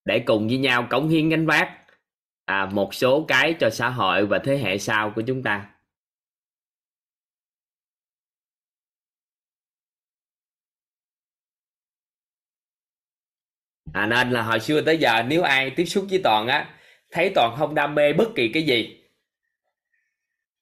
Để 0.05 0.23
cùng 0.25 0.47
với 0.47 0.57
nhau 0.57 0.87
cống 0.89 1.09
hiến 1.09 1.29
gánh 1.29 1.45
vác 1.45 1.78
à, 2.49 2.65
một 2.65 2.93
số 2.93 3.25
cái 3.27 3.55
cho 3.59 3.69
xã 3.69 3.89
hội 3.89 4.25
và 4.25 4.39
thế 4.39 4.57
hệ 4.57 4.77
sau 4.77 5.11
của 5.15 5.21
chúng 5.21 5.43
ta. 5.43 5.65
À, 13.93 14.05
nên 14.05 14.31
là 14.31 14.41
hồi 14.41 14.59
xưa 14.59 14.81
tới 14.81 14.97
giờ 14.97 15.23
nếu 15.27 15.43
ai 15.43 15.69
tiếp 15.69 15.85
xúc 15.85 16.05
với 16.09 16.21
toàn 16.23 16.47
á 16.47 16.69
thấy 17.11 17.31
toàn 17.35 17.55
không 17.57 17.75
đam 17.75 17.95
mê 17.95 18.13
bất 18.13 18.29
kỳ 18.35 18.51
cái 18.53 18.63
gì. 18.63 19.03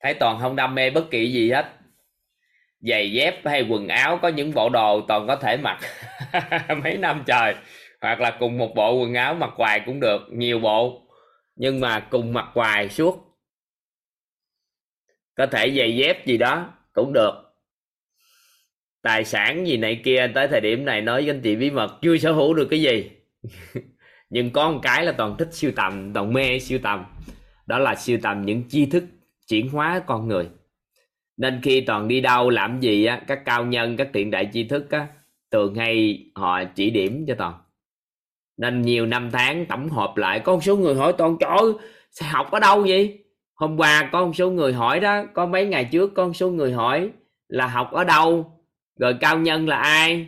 Thấy 0.03 0.13
toàn 0.13 0.39
không 0.39 0.55
đam 0.55 0.75
mê 0.75 0.89
bất 0.89 1.11
kỳ 1.11 1.31
gì 1.31 1.51
hết. 1.51 1.65
Giày 2.79 3.11
dép 3.11 3.45
hay 3.45 3.61
quần 3.69 3.87
áo 3.87 4.19
có 4.21 4.27
những 4.27 4.53
bộ 4.53 4.69
đồ 4.69 5.01
toàn 5.07 5.27
có 5.27 5.35
thể 5.35 5.57
mặc. 5.57 5.79
Mấy 6.83 6.97
năm 6.97 7.23
trời. 7.27 7.55
Hoặc 8.01 8.19
là 8.19 8.37
cùng 8.39 8.57
một 8.57 8.75
bộ 8.75 8.99
quần 8.99 9.13
áo 9.13 9.33
mặc 9.33 9.51
hoài 9.55 9.79
cũng 9.85 9.99
được 9.99 10.21
nhiều 10.31 10.59
bộ 10.59 11.06
nhưng 11.57 11.79
mà 11.79 11.99
cùng 11.99 12.33
mặc 12.33 12.45
hoài 12.53 12.89
suốt. 12.89 13.39
Có 15.35 15.45
thể 15.45 15.73
giày 15.77 15.95
dép 15.95 16.25
gì 16.25 16.37
đó 16.37 16.73
cũng 16.93 17.13
được. 17.13 17.31
Tài 19.01 19.25
sản 19.25 19.67
gì 19.67 19.77
này 19.77 20.01
kia 20.03 20.31
tới 20.35 20.47
thời 20.47 20.61
điểm 20.61 20.85
này 20.85 21.01
nói 21.01 21.21
với 21.21 21.31
anh 21.31 21.41
chị 21.41 21.55
bí 21.55 21.71
mật, 21.71 21.99
chưa 22.01 22.17
sở 22.17 22.31
hữu 22.31 22.53
được 22.53 22.67
cái 22.69 22.81
gì. 22.81 23.11
Nhưng 24.29 24.51
có 24.51 24.71
một 24.71 24.79
cái 24.83 25.05
là 25.05 25.11
toàn 25.11 25.35
thích 25.37 25.49
siêu 25.51 25.71
tầm, 25.75 26.13
toàn 26.13 26.33
mê 26.33 26.59
siêu 26.59 26.79
tầm. 26.83 27.05
Đó 27.65 27.79
là 27.79 27.95
siêu 27.95 28.19
tầm 28.21 28.41
những 28.41 28.63
tri 28.69 28.85
thức 28.85 29.03
chuyển 29.47 29.69
hóa 29.69 30.03
con 30.07 30.27
người. 30.27 30.49
Nên 31.37 31.59
khi 31.63 31.81
toàn 31.81 32.07
đi 32.07 32.21
đâu 32.21 32.49
làm 32.49 32.79
gì 32.79 33.05
á, 33.05 33.21
các 33.27 33.45
cao 33.45 33.65
nhân, 33.65 33.97
các 33.97 34.09
tiện 34.13 34.31
đại 34.31 34.49
tri 34.53 34.63
thức 34.63 34.91
á, 34.91 35.07
thường 35.51 35.75
hay 35.75 36.23
họ 36.35 36.63
chỉ 36.75 36.89
điểm 36.89 37.25
cho 37.27 37.35
toàn 37.35 37.53
nên 38.57 38.81
nhiều 38.81 39.05
năm 39.05 39.29
tháng 39.31 39.65
tổng 39.65 39.89
hợp 39.89 40.17
lại 40.17 40.39
có 40.39 40.53
một 40.53 40.63
số 40.63 40.77
người 40.77 40.95
hỏi 40.95 41.13
toàn 41.17 41.37
trời 41.39 41.49
ơi, 41.57 41.73
học 42.21 42.51
ở 42.51 42.59
đâu 42.59 42.81
vậy? 42.81 43.23
Hôm 43.53 43.77
qua 43.77 44.09
có 44.11 44.25
một 44.25 44.33
số 44.35 44.51
người 44.51 44.73
hỏi 44.73 44.99
đó 44.99 45.23
có 45.33 45.45
mấy 45.45 45.65
ngày 45.65 45.89
trước 45.91 46.13
có 46.13 46.25
một 46.25 46.33
số 46.33 46.49
người 46.49 46.73
hỏi 46.73 47.09
là 47.47 47.67
học 47.67 47.91
ở 47.91 48.03
đâu? 48.03 48.61
Rồi 48.99 49.15
cao 49.19 49.39
nhân 49.39 49.67
là 49.67 49.77
ai? 49.77 50.27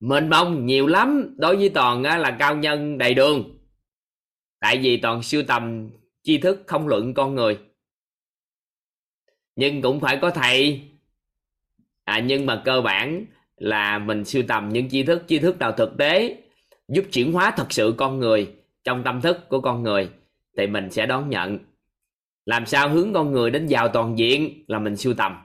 Mênh 0.00 0.30
mông 0.30 0.66
nhiều 0.66 0.86
lắm 0.86 1.34
đối 1.38 1.56
với 1.56 1.68
toàn 1.68 2.04
á, 2.04 2.18
là 2.18 2.30
cao 2.30 2.56
nhân 2.56 2.98
đầy 2.98 3.14
đường. 3.14 3.58
Tại 4.60 4.78
vì 4.78 4.96
toàn 4.96 5.22
siêu 5.22 5.42
tầm 5.42 5.90
tri 6.22 6.38
thức 6.38 6.62
không 6.66 6.88
luận 6.88 7.14
con 7.14 7.34
người. 7.34 7.58
Nhưng 9.56 9.82
cũng 9.82 10.00
phải 10.00 10.18
có 10.22 10.30
thầy. 10.30 10.82
À, 12.04 12.18
nhưng 12.18 12.46
mà 12.46 12.62
cơ 12.64 12.80
bản 12.80 13.24
là 13.56 13.98
mình 13.98 14.24
siêu 14.24 14.42
tầm 14.48 14.68
những 14.68 14.88
tri 14.88 15.02
thức 15.02 15.22
tri 15.28 15.38
thức 15.38 15.58
nào 15.58 15.72
thực 15.72 15.98
tế 15.98 16.36
giúp 16.90 17.04
chuyển 17.12 17.32
hóa 17.32 17.54
thật 17.56 17.72
sự 17.72 17.94
con 17.96 18.18
người 18.18 18.54
trong 18.84 19.02
tâm 19.04 19.20
thức 19.20 19.48
của 19.48 19.60
con 19.60 19.82
người, 19.82 20.10
thì 20.56 20.66
mình 20.66 20.90
sẽ 20.90 21.06
đón 21.06 21.30
nhận. 21.30 21.58
Làm 22.44 22.66
sao 22.66 22.88
hướng 22.88 23.12
con 23.12 23.32
người 23.32 23.50
đến 23.50 23.66
giàu 23.66 23.88
toàn 23.88 24.18
diện 24.18 24.64
là 24.66 24.78
mình 24.78 24.96
siêu 24.96 25.14
tầm. 25.14 25.36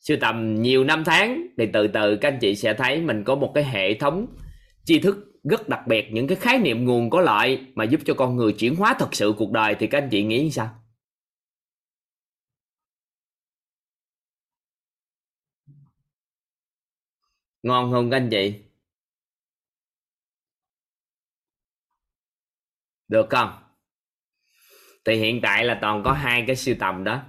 Siêu 0.00 0.16
tầm 0.20 0.62
nhiều 0.62 0.84
năm 0.84 1.04
tháng 1.06 1.46
thì 1.58 1.66
từ 1.72 1.88
từ 1.88 2.16
các 2.16 2.28
anh 2.28 2.38
chị 2.40 2.54
sẽ 2.54 2.74
thấy 2.74 3.00
mình 3.00 3.24
có 3.24 3.34
một 3.34 3.52
cái 3.54 3.64
hệ 3.64 3.94
thống 3.94 4.26
tri 4.84 5.00
thức 5.00 5.16
rất 5.44 5.68
đặc 5.68 5.80
biệt, 5.86 6.08
những 6.12 6.26
cái 6.26 6.36
khái 6.36 6.58
niệm 6.58 6.84
nguồn 6.84 7.10
có 7.10 7.20
lợi 7.20 7.66
mà 7.74 7.84
giúp 7.84 8.00
cho 8.04 8.14
con 8.14 8.36
người 8.36 8.52
chuyển 8.52 8.76
hóa 8.76 8.96
thật 8.98 9.08
sự 9.14 9.34
cuộc 9.38 9.52
đời. 9.52 9.74
Thì 9.78 9.86
các 9.86 9.98
anh 10.02 10.08
chị 10.10 10.22
nghĩ 10.22 10.50
sao? 10.50 10.68
Ngon 17.62 17.92
không 17.92 18.10
các 18.10 18.16
anh 18.16 18.30
chị? 18.30 18.63
Được 23.14 23.30
không? 23.30 23.52
Thì 25.04 25.14
hiện 25.16 25.40
tại 25.40 25.64
là 25.64 25.78
toàn 25.80 26.02
có 26.04 26.12
hai 26.12 26.44
cái 26.46 26.56
siêu 26.56 26.74
tầm 26.78 27.04
đó. 27.04 27.22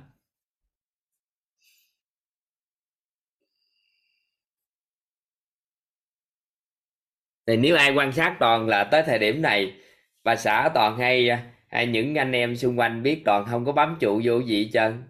Thì 7.48 7.58
nếu 7.58 7.76
ai 7.76 7.94
quan 7.96 8.12
sát 8.12 8.36
toàn 8.40 8.68
là 8.68 8.84
tới 8.84 9.04
thời 9.06 9.20
điểm 9.20 9.42
này, 9.42 9.74
bà 10.24 10.36
xã 10.36 10.70
toàn 10.74 10.98
hay 10.98 11.30
hay 11.68 11.88
những 11.88 12.16
anh 12.16 12.32
em 12.32 12.56
xung 12.56 12.80
quanh 12.80 13.04
biết 13.04 13.22
toàn 13.26 13.46
không 13.46 13.66
có 13.66 13.72
bám 13.72 13.98
trụ 14.00 14.22
vô 14.24 14.40
gì 14.40 14.64
hết 14.64 14.70
trơn. 14.74 15.04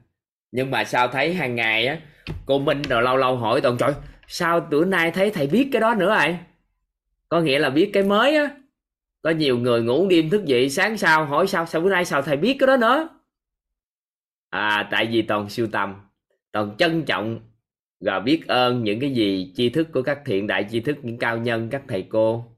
Nhưng 0.51 0.71
mà 0.71 0.83
sao 0.83 1.07
thấy 1.07 1.33
hàng 1.33 1.55
ngày 1.55 1.87
á, 1.87 1.97
cô 2.45 2.59
minh 2.59 2.81
rồi 2.81 3.01
lâu 3.01 3.17
lâu 3.17 3.37
hỏi 3.37 3.61
toàn, 3.61 3.77
trời, 3.77 3.93
sao 4.27 4.59
bữa 4.59 4.85
nay 4.85 5.11
thấy 5.11 5.31
thầy 5.31 5.47
biết 5.47 5.69
cái 5.71 5.81
đó 5.81 5.93
nữa 5.93 6.15
rồi 6.19 6.37
có 7.29 7.41
nghĩa 7.41 7.59
là 7.59 7.69
biết 7.69 7.89
cái 7.93 8.03
mới 8.03 8.35
á 8.35 8.49
có 9.25 9.31
nhiều 9.31 9.57
người 9.57 9.83
ngủ 9.83 10.07
đêm 10.09 10.29
thức 10.29 10.45
dậy 10.45 10.69
sáng 10.69 10.97
sau 10.97 11.25
hỏi 11.25 11.47
sao 11.47 11.65
sao 11.65 11.81
bữa 11.81 11.89
nay 11.89 12.05
sao 12.05 12.21
thầy 12.21 12.37
biết 12.37 12.57
cái 12.59 12.67
đó 12.67 12.77
nữa? 12.77 13.09
À 14.49 14.87
tại 14.91 15.07
vì 15.11 15.21
toàn 15.21 15.49
siêu 15.49 15.67
tầm, 15.71 15.95
toàn 16.51 16.75
trân 16.77 17.05
trọng 17.05 17.39
và 17.99 18.19
biết 18.19 18.47
ơn 18.47 18.83
những 18.83 18.99
cái 18.99 19.13
gì 19.13 19.53
tri 19.55 19.69
thức 19.69 19.87
của 19.93 20.01
các 20.01 20.19
thiện 20.25 20.47
đại 20.47 20.67
tri 20.71 20.79
thức, 20.79 20.97
những 21.01 21.17
cao 21.17 21.37
nhân, 21.37 21.69
các 21.71 21.81
thầy 21.87 22.07
cô. 22.09 22.57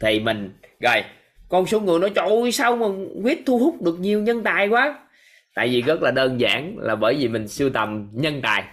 Thì 0.00 0.20
mình, 0.20 0.52
rồi, 0.80 1.04
con 1.48 1.66
số 1.66 1.80
người 1.80 1.98
nói, 1.98 2.10
trời 2.14 2.28
ơi, 2.28 2.52
sao 2.52 2.76
mà 2.76 2.86
quyết 3.22 3.42
thu 3.46 3.58
hút 3.58 3.82
được 3.82 3.98
nhiều 4.00 4.22
nhân 4.22 4.42
tài 4.42 4.68
quá? 4.68 5.08
Tại 5.54 5.68
vì 5.68 5.82
rất 5.82 6.02
là 6.02 6.10
đơn 6.10 6.40
giản 6.40 6.78
là 6.78 6.96
bởi 6.96 7.14
vì 7.14 7.28
mình 7.28 7.48
siêu 7.48 7.70
tầm 7.70 8.10
nhân 8.12 8.40
tài. 8.42 8.64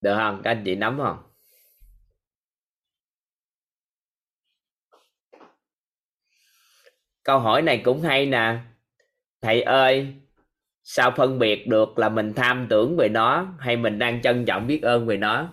Được 0.00 0.16
không? 0.16 0.40
Các 0.44 0.50
anh 0.50 0.62
chị 0.64 0.74
nắm 0.74 0.98
không? 0.98 1.33
Câu 7.24 7.38
hỏi 7.38 7.62
này 7.62 7.80
cũng 7.84 8.02
hay 8.02 8.26
nè. 8.26 8.58
Thầy 9.40 9.62
ơi 9.62 10.14
sao 10.82 11.12
phân 11.16 11.38
biệt 11.38 11.66
được 11.66 11.98
là 11.98 12.08
mình 12.08 12.32
tham 12.36 12.66
tưởng 12.70 12.96
về 12.96 13.08
nó 13.08 13.54
hay 13.58 13.76
mình 13.76 13.98
đang 13.98 14.22
trân 14.22 14.44
trọng 14.44 14.66
biết 14.66 14.82
ơn 14.82 15.06
về 15.06 15.16
nó? 15.16 15.52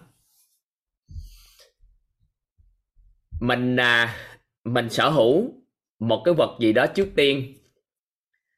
Mình 3.42 3.76
à, 3.76 4.16
mình 4.64 4.90
sở 4.90 5.10
hữu 5.10 5.54
một 6.00 6.22
cái 6.26 6.34
vật 6.34 6.58
gì 6.60 6.74
đó 6.74 6.86
trước 6.88 7.10
tiên. 7.16 7.54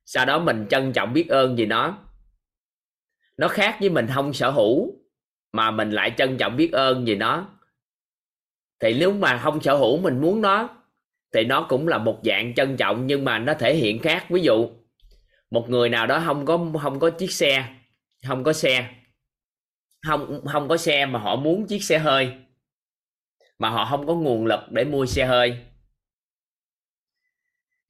Sau 0.06 0.26
đó 0.26 0.40
mình 0.40 0.65
trân 0.69 0.94
trọng 0.94 1.14
biết 1.14 1.27
ơn 1.30 1.56
vì 1.56 1.65
nó. 1.65 1.98
Nó 3.38 3.48
khác 3.48 3.77
với 3.80 3.90
mình 3.90 4.07
không 4.14 4.34
sở 4.34 4.49
hữu 4.49 4.94
mà 5.52 5.72
mình 5.72 5.91
lại 5.91 6.14
trân 6.18 6.38
trọng 6.38 6.57
biết 6.57 6.72
ơn 6.72 7.06
vì 7.06 7.15
nó. 7.15 7.49
Thì 8.80 8.94
nếu 8.99 9.14
mà 9.14 9.38
không 9.38 9.61
sở 9.61 9.76
hữu 9.76 9.98
mình 9.98 10.22
muốn 10.22 10.41
nó 10.41 10.82
thì 11.34 11.43
nó 11.43 11.65
cũng 11.69 11.88
là 11.88 11.97
một 11.97 12.19
dạng 12.23 12.53
trân 12.53 12.77
trọng 12.77 13.07
nhưng 13.07 13.26
mà 13.26 13.39
nó 13.39 13.53
thể 13.53 13.76
hiện 13.76 13.99
khác. 13.99 14.26
Ví 14.30 14.41
dụ, 14.41 14.69
một 15.51 15.69
người 15.69 15.89
nào 15.89 16.07
đó 16.07 16.22
không 16.26 16.45
có 16.45 16.65
không 16.81 16.99
có 16.99 17.10
chiếc 17.10 17.31
xe, 17.31 17.65
không 18.27 18.43
có 18.43 18.53
xe, 18.53 18.93
không 20.07 20.41
không 20.45 20.68
có 20.68 20.77
xe 20.77 21.05
mà 21.05 21.19
họ 21.19 21.35
muốn 21.35 21.68
chiếc 21.68 21.84
xe 21.84 21.99
hơi, 21.99 22.34
mà 23.60 23.69
họ 23.69 23.85
không 23.85 24.07
có 24.07 24.14
nguồn 24.14 24.45
lực 24.45 24.60
để 24.72 24.84
mua 24.84 25.05
xe 25.05 25.26
hơi. 25.26 25.57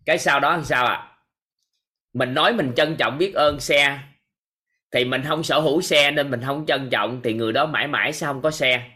Cái 0.06 0.18
sau 0.18 0.40
đó 0.40 0.52
làm 0.52 0.64
sao 0.64 0.86
ạ? 0.86 0.94
À? 0.94 1.10
mình 2.14 2.34
nói 2.34 2.53
mình 2.53 2.72
trân 2.76 2.95
trọng 2.95 3.18
biết 3.18 3.34
ơn 3.34 3.60
xe, 3.60 3.99
thì 4.91 5.06
mình 5.06 5.24
không 5.28 5.44
sở 5.44 5.60
hữu 5.60 5.82
xe 5.82 6.11
nên 6.11 6.32
mình 6.32 6.41
không 6.45 6.65
trân 6.65 6.90
trọng, 6.90 7.22
thì 7.24 7.34
người 7.34 7.53
đó 7.53 7.65
mãi 7.65 7.88
mãi 7.88 8.14
sẽ 8.14 8.28
không 8.28 8.41
có 8.41 8.52
xe. 8.52 8.90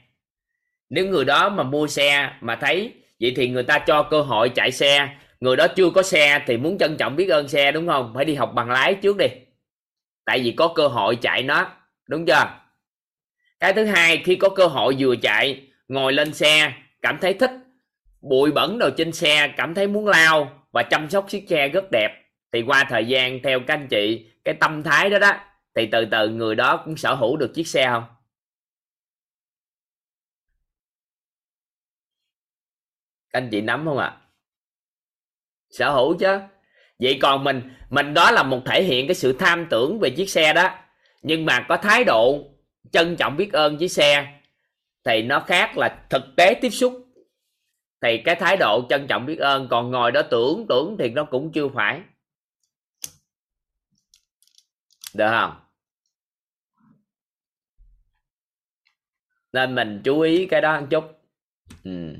Nếu 0.90 1.08
người 1.08 1.26
đó 1.26 1.50
mà 1.50 1.64
mua 1.64 1.88
xe 1.88 2.34
mà 2.42 2.56
thấy 2.56 2.94
vậy 3.20 3.34
thì 3.36 3.50
người 3.50 3.64
ta 3.64 3.80
cho 3.80 4.04
cơ 4.04 4.22
hội 4.22 4.50
chạy 4.56 4.72
xe. 4.72 5.10
Người 5.40 5.56
đó 5.56 5.68
chưa 5.68 5.90
có 5.90 6.04
xe 6.04 6.44
thì 6.48 6.58
muốn 6.58 6.78
trân 6.78 6.98
trọng 6.98 7.16
biết 7.16 7.28
ơn 7.28 7.48
xe, 7.48 7.72
đúng 7.72 7.88
không? 7.88 8.12
Phải 8.16 8.26
đi 8.26 8.36
học 8.36 8.52
bằng 8.56 8.70
lái 8.70 8.96
trước 8.96 9.18
đi. 9.18 9.28
Tại 10.26 10.40
vì 10.40 10.52
có 10.52 10.74
cơ 10.76 10.88
hội 10.88 11.16
chạy 11.22 11.44
nó, 11.44 11.72
đúng 12.10 12.26
chưa? 12.26 12.60
Cái 13.60 13.74
thứ 13.74 13.86
hai, 13.86 14.22
khi 14.26 14.36
có 14.36 14.50
cơ 14.50 14.68
hội 14.68 14.96
vừa 15.00 15.16
chạy, 15.16 15.68
ngồi 15.88 16.14
lên 16.14 16.34
xe, 16.34 16.74
cảm 17.02 17.18
thấy 17.22 17.34
thích, 17.34 17.52
bụi 18.22 18.52
bẩn 18.52 18.80
đầu 18.80 18.90
trên 18.98 19.12
xe, 19.12 19.54
cảm 19.58 19.74
thấy 19.74 19.88
muốn 19.88 20.08
lao 20.08 20.64
và 20.72 20.84
chăm 20.84 21.10
sóc 21.10 21.26
chiếc 21.30 21.46
xe 21.50 21.68
rất 21.68 21.86
đẹp, 21.92 22.10
thì 22.52 22.62
qua 22.62 22.86
thời 22.90 23.06
gian, 23.06 23.40
theo 23.44 23.60
các 23.60 23.74
anh 23.74 23.88
chị, 23.88 24.30
cái 24.46 24.56
tâm 24.60 24.84
thái 24.84 25.10
đó 25.10 25.20
đó, 25.20 25.32
thì 25.76 25.86
từ 25.92 26.06
từ 26.12 26.30
người 26.30 26.56
đó 26.56 26.82
cũng 26.86 26.98
sở 26.98 27.14
hữu 27.14 27.38
được 27.38 27.54
chiếc 27.54 27.68
xe 27.68 27.88
không 27.88 28.04
các 28.04 28.14
anh 33.38 33.50
chị 33.52 33.62
nắm 33.62 33.86
không 33.86 33.98
ạ? 33.98 34.08
À? 34.08 34.22
sở 35.70 35.92
hữu 35.92 36.18
chứ. 36.18 36.40
Vậy 37.00 37.20
còn 37.22 37.44
mình 37.44 37.62
mình 37.90 38.14
đó 38.14 38.32
là 38.32 38.44
một 38.44 38.62
thể 38.66 38.84
hiện 38.84 39.08
cái 39.08 39.16
sự 39.16 39.34
tham 39.34 39.68
tưởng 39.70 40.00
về 40.00 40.10
chiếc 40.10 40.30
xe 40.30 40.54
đó. 40.54 40.70
Nhưng 41.22 41.46
mà 41.46 41.66
có 41.70 41.78
thái 41.78 42.04
độ 42.04 42.44
trân 42.92 43.16
trọng 43.16 43.38
biết 43.38 43.54
ơn 43.54 43.78
chiếc 43.78 43.88
xe, 43.88 44.40
thì 45.04 45.22
nó 45.22 45.40
khác 45.40 45.78
là 45.78 46.06
thực 46.10 46.24
tế 46.38 46.54
tiếp 46.62 46.70
xúc. 46.70 47.06
Thì 48.02 48.18
cái 48.26 48.36
thái 48.36 48.58
độ 48.58 48.86
trân 48.90 49.08
trọng 49.08 49.26
biết 49.26 49.40
ơn, 49.40 49.68
còn 49.70 49.92
ngồi 49.92 50.12
đó 50.12 50.22
tưởng 50.32 50.66
tưởng 50.70 50.96
thì 51.00 51.10
nó 51.10 51.24
cũng 51.24 51.52
chưa 51.52 51.68
phải. 51.76 52.02
Được 55.14 55.30
không? 55.30 55.56
Nên 59.54 59.76
mình 59.76 60.02
chú 60.04 60.20
ý 60.20 60.46
cái 60.48 60.62
đó 60.62 60.82
một 60.82 60.88
chút. 60.90 61.04
Ừ. 61.84 62.16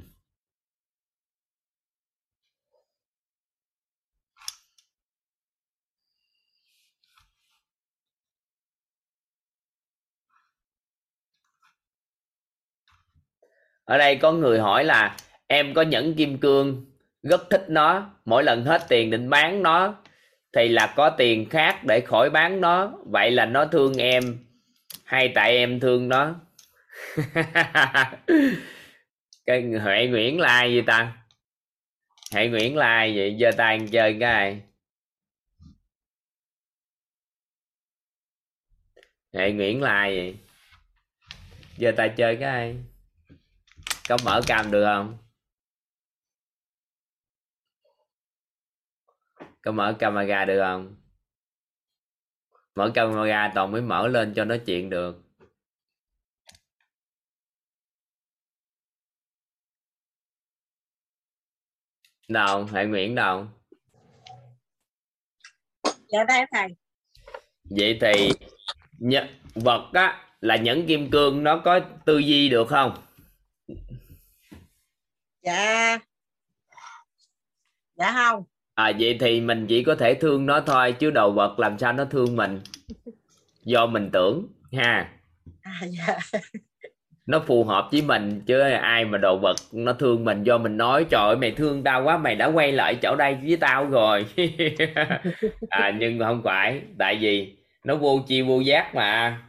ở 13.88 13.98
đây 13.98 14.16
có 14.16 14.32
người 14.32 14.60
hỏi 14.60 14.84
là, 14.84 15.18
em 15.48 15.74
có 15.74 15.82
nhẫn 15.82 16.14
kim 16.14 16.38
cương, 16.38 16.86
rất 17.24 17.50
thích 17.50 17.66
nó, 17.68 18.10
mỗi 18.26 18.44
lần 18.44 18.66
hết 18.66 18.82
tiền 18.90 19.10
định 19.12 19.30
bán 19.30 19.64
nó, 19.64 19.96
thì 20.54 20.68
là 20.68 20.94
có 20.96 21.10
tiền 21.10 21.50
khác 21.50 21.84
để 21.84 22.02
khỏi 22.02 22.30
bán 22.30 22.62
nó, 22.62 22.94
vậy 23.06 23.32
là 23.32 23.46
nó 23.46 23.66
thương 23.66 23.98
em 23.98 24.38
hay 25.06 25.32
tại 25.36 25.58
em 25.58 25.80
thương 25.80 26.10
nó? 26.10 26.36
Cái 29.46 29.64
huệ 29.82 30.08
nguyễn 30.08 30.40
là 30.40 30.50
ai 30.50 30.74
vậy 30.74 30.84
ta? 30.88 31.18
Huệ 32.32 32.48
nguyễn 32.48 32.78
là 32.78 32.86
ai 32.86 33.18
vậy? 33.18 33.38
Giơ 33.40 33.52
tay 33.58 33.80
chơi 33.92 34.18
cái 34.20 34.32
ai? 34.32 34.62
Huệ 39.34 39.52
nguyễn 39.52 39.82
là 39.82 39.92
ai 39.92 40.16
vậy? 40.16 40.36
Giơ 41.78 41.92
tay 41.98 42.14
chơi 42.18 42.36
cái 42.36 42.50
ai? 42.50 42.76
Có 44.08 44.18
mở 44.26 44.42
cam 44.48 44.72
được 44.72 44.86
không? 44.86 45.18
Có 49.62 49.72
mở 49.72 49.96
camera 50.00 50.46
được 50.46 50.60
không? 50.64 50.96
Mở 52.76 52.92
camera 52.94 53.52
toàn 53.56 53.72
mới 53.72 53.82
mở 53.82 54.08
lên 54.08 54.34
cho 54.36 54.46
nói 54.46 54.62
chuyện 54.66 54.90
được. 54.90 55.24
Đâu 62.28 62.66
Huệ 62.66 62.86
Nguyễn 62.86 63.16
đâu? 63.16 63.48
Dạ 65.84 66.24
đây 66.28 66.46
thầy. 66.52 66.68
Vậy 67.64 68.00
thì 68.02 68.30
vật 69.56 69.90
á 69.94 70.24
là 70.42 70.56
nhẫn 70.56 70.88
kim 70.88 71.12
cương 71.12 71.44
nó 71.44 71.62
có 71.66 71.80
tư 72.06 72.18
duy 72.18 72.50
được 72.50 72.68
không 72.70 73.07
dạ. 75.48 76.00
Dạ 77.96 78.12
không. 78.12 78.44
À 78.76 78.92
vậy 79.00 79.18
thì 79.20 79.42
mình 79.42 79.66
chỉ 79.70 79.84
có 79.84 79.96
thể 79.96 80.14
thương 80.14 80.46
nó 80.46 80.62
thôi 80.62 80.92
chứ 80.92 81.12
đồ 81.12 81.32
vật 81.32 81.60
làm 81.60 81.78
sao 81.78 81.94
nó 81.94 82.06
thương 82.06 82.36
mình? 82.36 82.60
Do 83.64 83.86
mình 83.86 84.10
tưởng 84.14 84.48
ha. 84.74 85.12
À, 85.62 85.82
dạ. 85.90 86.18
Nó 87.26 87.40
phù 87.48 87.64
hợp 87.64 87.90
với 87.92 88.02
mình 88.02 88.42
chứ 88.46 88.60
ai 88.60 89.06
mà 89.06 89.18
đồ 89.18 89.38
vật 89.38 89.56
nó 89.72 89.94
thương 89.94 90.26
mình 90.26 90.44
do 90.44 90.58
mình 90.58 90.78
nói 90.78 91.06
trời 91.10 91.22
ơi 91.22 91.36
mày 91.36 91.52
thương 91.52 91.84
tao 91.84 92.04
quá 92.04 92.18
mày 92.18 92.36
đã 92.36 92.46
quay 92.46 92.72
lại 92.72 92.96
chỗ 93.02 93.16
đây 93.16 93.38
với 93.44 93.58
tao 93.58 93.86
rồi. 93.86 94.26
À 95.70 95.92
nhưng 96.00 96.18
mà 96.18 96.28
không 96.28 96.42
phải 96.44 96.82
tại 97.00 97.18
vì 97.22 97.58
nó 97.84 97.96
vô 97.96 98.20
chi 98.28 98.42
vô 98.42 98.60
giác 98.60 98.96
mà. 98.96 99.42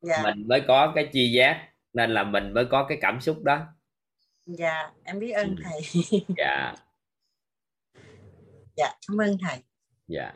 Dạ. 0.00 0.16
Mình 0.24 0.48
mới 0.48 0.60
có 0.60 0.92
cái 0.94 1.08
chi 1.12 1.32
giác 1.32 1.68
nên 1.92 2.10
là 2.10 2.24
mình 2.24 2.54
mới 2.54 2.64
có 2.64 2.84
cái 2.84 2.98
cảm 3.00 3.20
xúc 3.20 3.42
đó 3.44 3.60
dạ 4.46 4.90
em 5.04 5.18
biết 5.18 5.30
ơn 5.30 5.56
thầy. 5.64 5.80
Dạ. 6.36 6.74
Dạ 8.76 8.92
cảm 9.08 9.20
ơn 9.20 9.38
thầy. 9.42 9.62
Dạ. 10.06 10.32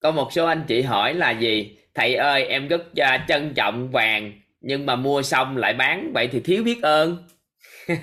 Có 0.00 0.10
một 0.10 0.32
số 0.32 0.46
anh 0.46 0.64
chị 0.68 0.82
hỏi 0.82 1.14
là 1.14 1.30
gì? 1.30 1.78
Thầy 1.94 2.14
ơi 2.14 2.44
em 2.44 2.68
rất 2.68 2.80
uh, 2.80 3.20
trân 3.28 3.54
trọng 3.54 3.90
vàng 3.90 4.40
nhưng 4.60 4.86
mà 4.86 4.96
mua 4.96 5.22
xong 5.22 5.56
lại 5.56 5.74
bán 5.74 6.10
vậy 6.14 6.28
thì 6.32 6.40
thiếu 6.40 6.64
biết 6.64 6.82
ơn. 6.82 7.28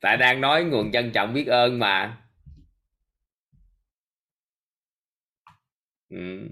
Tại 0.00 0.16
đang 0.16 0.40
nói 0.40 0.64
nguồn 0.64 0.92
trân 0.92 1.12
trọng 1.12 1.34
biết 1.34 1.46
ơn 1.46 1.78
mà. 1.78 2.22
Ừ. 6.08 6.48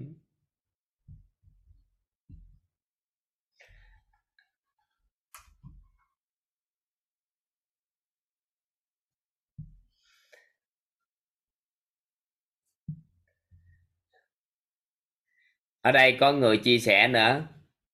ở 15.85 15.91
đây 15.91 16.17
có 16.19 16.31
người 16.31 16.57
chia 16.57 16.79
sẻ 16.79 17.07
nữa. 17.07 17.47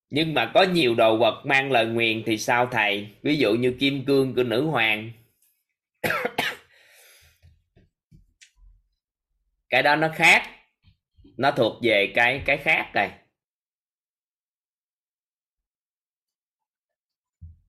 Nhưng 0.09 0.33
mà 0.33 0.51
có 0.53 0.63
nhiều 0.63 0.95
đồ 0.95 1.17
vật 1.17 1.45
mang 1.45 1.71
lời 1.71 1.85
nguyền 1.85 2.23
thì 2.25 2.37
sao 2.37 2.65
thầy? 2.71 3.15
Ví 3.23 3.37
dụ 3.37 3.53
như 3.53 3.75
kim 3.79 4.05
cương 4.05 4.35
của 4.35 4.43
nữ 4.43 4.65
hoàng. 4.65 5.11
Cái 9.69 9.83
đó 9.83 9.95
nó 9.95 10.09
khác. 10.15 10.49
Nó 11.37 11.51
thuộc 11.51 11.79
về 11.83 12.11
cái 12.15 12.43
cái 12.45 12.57
khác 12.57 12.91
này. 12.93 13.11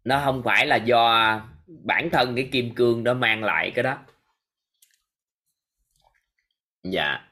Nó 0.05 0.23
không 0.25 0.43
phải 0.45 0.67
là 0.67 0.77
do 0.77 1.41
bản 1.67 2.09
thân 2.13 2.37
cái 2.37 2.49
kim 2.53 2.75
cương 2.75 3.05
đó 3.05 3.15
mang 3.15 3.45
lại 3.45 3.73
cái 3.75 3.83
đó. 3.83 3.99
Dạ. 6.83 7.32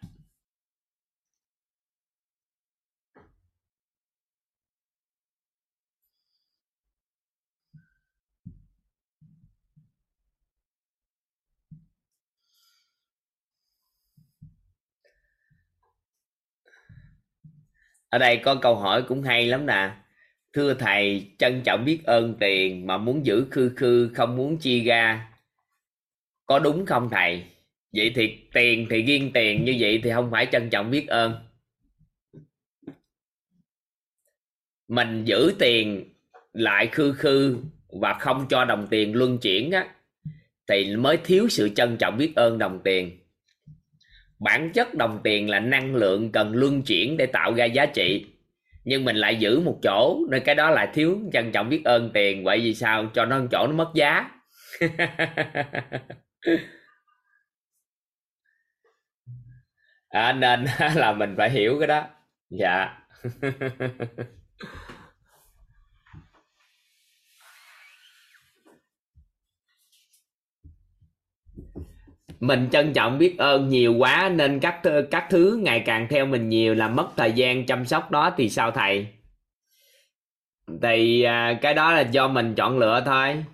Ở 18.11 18.19
đây 18.19 18.37
có 18.37 18.55
câu 18.55 18.77
hỏi 18.77 19.03
cũng 19.03 19.23
hay 19.23 19.47
lắm 19.47 19.67
nè. 19.67 19.91
Thưa 20.53 20.75
thầy, 20.75 21.27
trân 21.39 21.63
trọng 21.65 21.85
biết 21.85 22.01
ơn 22.05 22.35
tiền 22.41 22.87
mà 22.87 22.99
muốn 22.99 23.27
giữ 23.27 23.47
khư 23.51 23.73
khư, 23.77 24.11
không 24.15 24.37
muốn 24.37 24.59
chia 24.59 24.81
ra. 24.81 25.31
Có 26.47 26.59
đúng 26.59 26.87
không 26.87 27.09
thầy? 27.11 27.45
Vậy 27.93 28.13
thì 28.15 28.39
tiền 28.53 28.87
thì 28.91 29.03
riêng 29.03 29.31
tiền, 29.35 29.65
như 29.65 29.77
vậy 29.79 30.01
thì 30.05 30.11
không 30.11 30.31
phải 30.31 30.47
trân 30.53 30.71
trọng 30.71 30.91
biết 30.91 31.09
ơn. 31.09 31.35
Mình 34.89 35.25
giữ 35.25 35.55
tiền 35.59 36.05
lại 36.53 36.87
khư 36.87 37.13
khư 37.13 37.57
và 37.89 38.15
không 38.21 38.47
cho 38.49 38.65
đồng 38.65 38.87
tiền 38.91 39.15
luân 39.15 39.39
chuyển 39.39 39.71
á, 39.71 39.95
thì 40.69 40.97
mới 40.97 41.17
thiếu 41.17 41.49
sự 41.49 41.69
trân 41.69 41.97
trọng 41.97 42.17
biết 42.19 42.33
ơn 42.37 42.59
đồng 42.59 42.81
tiền 42.85 43.20
bản 44.41 44.71
chất 44.73 44.95
đồng 44.95 45.21
tiền 45.25 45.51
là 45.51 45.61
năng 45.61 45.95
lượng 45.95 46.33
cần 46.33 46.53
luân 46.55 46.83
chuyển 46.83 47.17
để 47.17 47.27
tạo 47.27 47.55
ra 47.55 47.65
giá 47.65 47.87
trị. 47.87 48.27
Nhưng 48.85 49.05
mình 49.05 49.17
lại 49.17 49.37
giữ 49.37 49.61
một 49.61 49.79
chỗ 49.83 50.19
nên 50.31 50.43
cái 50.45 50.55
đó 50.55 50.71
lại 50.71 50.89
thiếu 50.95 51.19
trân 51.33 51.53
trọng 51.53 51.69
biết 51.69 51.83
ơn 51.85 52.11
tiền. 52.15 52.45
Vậy 52.45 52.61
vì 52.61 52.75
sao? 52.75 53.07
Cho 53.15 53.25
nó 53.25 53.41
chỗ 53.51 53.67
nó 53.67 53.73
mất 53.73 53.91
giá. 53.95 54.31
À, 60.11 60.33
nên 60.33 60.65
là 60.95 61.13
mình 61.13 61.35
phải 61.37 61.51
hiểu 61.51 61.77
cái 61.79 61.87
đó. 61.87 62.07
Dạ. 62.51 62.99
mình 72.41 72.69
trân 72.73 72.93
trọng 72.93 73.19
biết 73.19 73.39
ơn 73.39 73.69
nhiều 73.69 73.95
quá 73.95 74.29
nên 74.35 74.61
các 74.61 74.81
các 75.11 75.27
thứ 75.31 75.61
ngày 75.63 75.83
càng 75.87 76.07
theo 76.11 76.27
mình 76.27 76.49
nhiều 76.49 76.75
là 76.75 76.89
mất 76.89 77.09
thời 77.17 77.33
gian 77.33 77.67
chăm 77.67 77.85
sóc 77.87 78.11
đó 78.11 78.35
thì 78.37 78.49
sao 78.49 78.71
thầy? 78.71 79.07
Thì 80.83 81.23
à, 81.23 81.59
cái 81.63 81.75
đó 81.75 81.93
là 81.93 82.01
do 82.01 82.29
mình 82.29 82.55
chọn 82.55 82.79
lựa 82.79 83.03
thôi. 83.07 83.45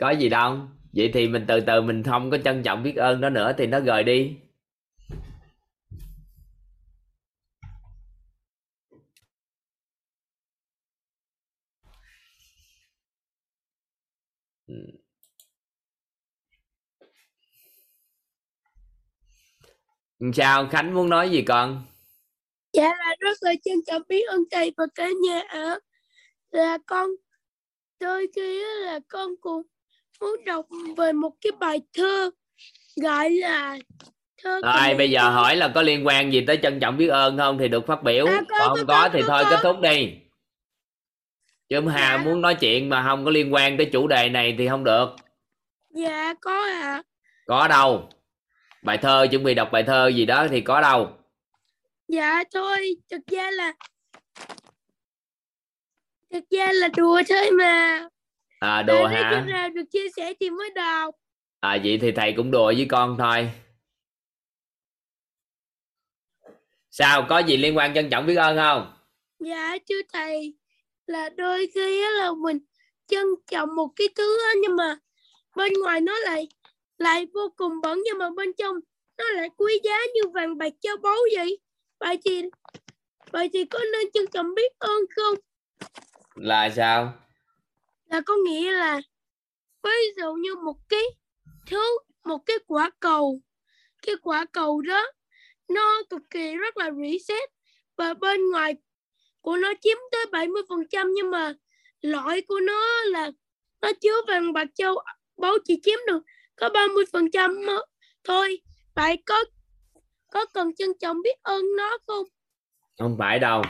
Có 0.00 0.10
gì 0.10 0.28
đâu. 0.28 0.58
Vậy 0.92 1.10
thì 1.14 1.28
mình 1.28 1.44
từ 1.48 1.60
từ 1.60 1.82
mình 1.82 2.02
không 2.02 2.30
có 2.30 2.38
trân 2.38 2.62
trọng 2.62 2.82
biết 2.82 2.96
ơn 2.96 3.20
đó 3.20 3.30
nữa 3.30 3.52
thì 3.58 3.66
nó 3.66 3.80
rời 3.80 4.04
đi. 4.04 4.36
Sao 20.34 20.68
khánh 20.70 20.94
muốn 20.94 21.08
nói 21.08 21.30
gì 21.30 21.42
con? 21.42 21.84
Dạ 22.72 22.88
là 22.98 23.16
rất 23.20 23.38
là 23.40 23.54
trân 23.64 23.74
trọng 23.86 24.02
biết 24.08 24.22
ơn 24.28 24.40
thầy 24.50 24.72
và 24.76 24.84
cả 24.94 25.08
nhà 25.24 25.42
ạ. 25.48 25.78
Là 26.50 26.78
con 26.86 27.10
đôi 28.00 28.26
khi 28.36 28.64
là 28.84 29.00
con 29.08 29.30
cũng 29.40 29.62
muốn 30.20 30.44
đọc 30.44 30.66
về 30.96 31.12
một 31.12 31.32
cái 31.40 31.52
bài 31.60 31.80
thơ 31.92 32.30
gọi 33.02 33.30
là 33.30 33.78
thơ 34.42 34.60
rồi 34.64 34.94
bây 34.98 35.10
giờ 35.10 35.30
hỏi 35.30 35.56
là 35.56 35.72
có 35.74 35.82
liên 35.82 36.06
quan 36.06 36.32
gì 36.32 36.44
tới 36.46 36.58
trân 36.62 36.80
trọng 36.80 36.96
biết 36.96 37.06
ơn 37.08 37.38
không 37.38 37.58
thì 37.58 37.68
được 37.68 37.86
phát 37.86 38.02
biểu. 38.02 38.26
À, 38.26 38.42
còn 38.48 38.58
có, 38.58 38.68
không 38.68 38.86
có 38.86 39.02
có, 39.02 39.08
thì 39.12 39.22
có, 39.22 39.28
thôi 39.28 39.44
có. 39.44 39.50
kết 39.50 39.58
thúc 39.62 39.80
đi. 39.80 40.14
Chứ 41.68 41.88
Hà 41.88 42.16
Dạ. 42.16 42.24
muốn 42.24 42.40
nói 42.40 42.54
chuyện 42.54 42.88
mà 42.88 43.02
không 43.02 43.24
có 43.24 43.30
liên 43.30 43.54
quan 43.54 43.76
tới 43.76 43.86
chủ 43.92 44.06
đề 44.06 44.28
này 44.28 44.54
thì 44.58 44.68
không 44.68 44.84
được. 44.84 45.08
Dạ 45.90 46.34
có 46.40 46.64
ạ. 46.64 47.02
Có 47.46 47.68
đâu 47.68 48.08
bài 48.82 48.98
thơ 48.98 49.26
chuẩn 49.30 49.42
bị 49.44 49.54
đọc 49.54 49.68
bài 49.72 49.82
thơ 49.82 50.08
gì 50.08 50.26
đó 50.26 50.46
thì 50.50 50.60
có 50.60 50.80
đâu. 50.80 51.10
Dạ 52.08 52.44
thôi 52.54 52.96
thực 53.10 53.26
ra 53.26 53.50
là 53.50 53.72
thực 56.32 56.44
ra 56.50 56.72
là 56.72 56.88
đùa 56.96 57.22
thôi 57.28 57.50
mà. 57.50 58.08
À 58.60 58.82
đùa 58.82 58.94
nói 58.94 59.14
hả? 59.14 59.44
là 59.46 59.68
được 59.68 59.82
chia 59.90 60.08
sẻ 60.16 60.32
thì 60.40 60.50
mới 60.50 60.70
đọc. 60.70 61.14
À 61.60 61.78
vậy 61.84 61.98
thì 62.02 62.12
thầy 62.12 62.34
cũng 62.36 62.50
đùa 62.50 62.72
với 62.76 62.86
con 62.90 63.16
thôi. 63.18 63.50
Sao 66.90 67.26
có 67.28 67.38
gì 67.38 67.56
liên 67.56 67.76
quan 67.76 67.94
trân 67.94 68.10
trọng 68.10 68.26
biết 68.26 68.34
ơn 68.34 68.56
không? 68.56 68.92
Dạ 69.38 69.78
chứ 69.86 70.02
thầy 70.12 70.54
là 71.06 71.28
đôi 71.28 71.70
khi 71.74 72.02
là 72.18 72.30
mình 72.42 72.58
trân 73.06 73.26
trọng 73.50 73.74
một 73.76 73.88
cái 73.96 74.08
thứ 74.16 74.38
á, 74.42 74.50
nhưng 74.62 74.76
mà 74.76 74.98
bên 75.56 75.72
ngoài 75.82 76.00
nó 76.00 76.18
lại 76.18 76.48
lại 76.98 77.26
vô 77.34 77.52
cùng 77.56 77.80
bẩn 77.80 78.02
nhưng 78.04 78.18
mà 78.18 78.30
bên 78.36 78.52
trong 78.58 78.76
nó 79.18 79.24
lại 79.24 79.50
quý 79.56 79.80
giá 79.84 79.98
như 80.14 80.28
vàng 80.28 80.58
bạc 80.58 80.72
châu 80.80 80.96
báu 80.96 81.16
vậy. 81.36 81.58
Vậy 82.00 82.18
thì 82.24 82.42
vậy 83.30 83.50
thì 83.52 83.64
có 83.64 83.78
nên 83.92 84.10
trân 84.14 84.26
trọng 84.26 84.54
biết 84.54 84.78
ơn 84.78 85.02
không? 85.16 85.34
Là 86.34 86.70
sao? 86.76 87.12
Là 88.04 88.20
có 88.26 88.36
nghĩa 88.36 88.72
là 88.72 89.00
ví 89.82 89.90
dụ 90.16 90.34
như 90.34 90.54
một 90.54 90.76
cái 90.88 91.04
thứ 91.66 91.98
một 92.24 92.46
cái 92.46 92.56
quả 92.66 92.90
cầu 93.00 93.40
cái 94.02 94.14
quả 94.22 94.46
cầu 94.52 94.80
đó 94.80 95.06
nó 95.68 96.02
cực 96.10 96.22
kỳ 96.30 96.56
rất 96.56 96.76
là 96.76 96.90
rỉ 97.02 97.18
sét 97.18 97.50
và 97.96 98.14
bên 98.14 98.50
ngoài 98.50 98.74
của 99.40 99.56
nó 99.56 99.72
chiếm 99.80 99.96
tới 100.12 100.26
70% 100.26 101.12
nhưng 101.14 101.30
mà 101.30 101.54
loại 102.00 102.42
của 102.42 102.60
nó 102.60 103.04
là 103.04 103.30
nó 103.80 103.90
chứa 104.00 104.22
vàng 104.28 104.52
bạc 104.52 104.68
châu 104.74 104.98
báu 105.36 105.58
chỉ 105.64 105.80
chiếm 105.82 105.98
được 106.06 106.22
có 106.60 106.68
30% 106.68 107.66
mà- 107.66 107.72
thôi 108.24 108.60
vậy 108.94 109.22
có 109.26 109.44
có 110.32 110.46
cần 110.54 110.74
trân 110.74 110.90
trọng 111.00 111.22
biết 111.22 111.42
ơn 111.42 111.62
nó 111.76 111.98
không? 112.06 112.24
Không 112.98 113.16
phải 113.18 113.38
đâu. 113.38 113.62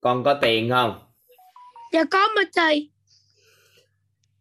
Con 0.00 0.24
có 0.24 0.34
tiền 0.42 0.70
không? 0.70 1.00
Dạ 1.92 2.04
có 2.10 2.28
mà 2.36 2.42
thầy 2.56 2.90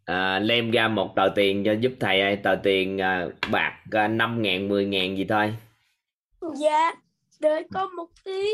à, 0.05 0.39
lem 0.39 0.71
ra 0.71 0.87
một 0.87 1.13
tờ 1.15 1.29
tiền 1.35 1.63
cho 1.65 1.73
giúp 1.73 1.91
thầy 1.99 2.35
tờ 2.43 2.55
tiền 2.63 3.01
à, 3.01 3.27
bạc 3.51 3.81
à, 3.91 4.07
năm 4.07 4.41
ngàn 4.41 4.67
mười 4.67 4.85
ngàn 4.85 5.17
gì 5.17 5.25
thôi. 5.29 5.55
Dạ, 6.55 6.93
đợi 7.39 7.63
con 7.73 7.95
một 7.95 8.07
tí. 8.23 8.53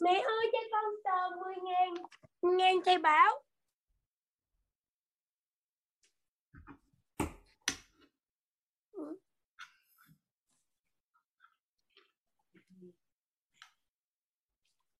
Mẹ 0.00 0.20
ơi 0.20 0.50
cho 0.52 0.58
con 0.70 0.84
tờ 1.04 1.36
10 1.44 1.54
ngàn, 1.62 1.94
ngàn 2.58 2.74
thầy 2.84 2.98
bảo. 2.98 3.42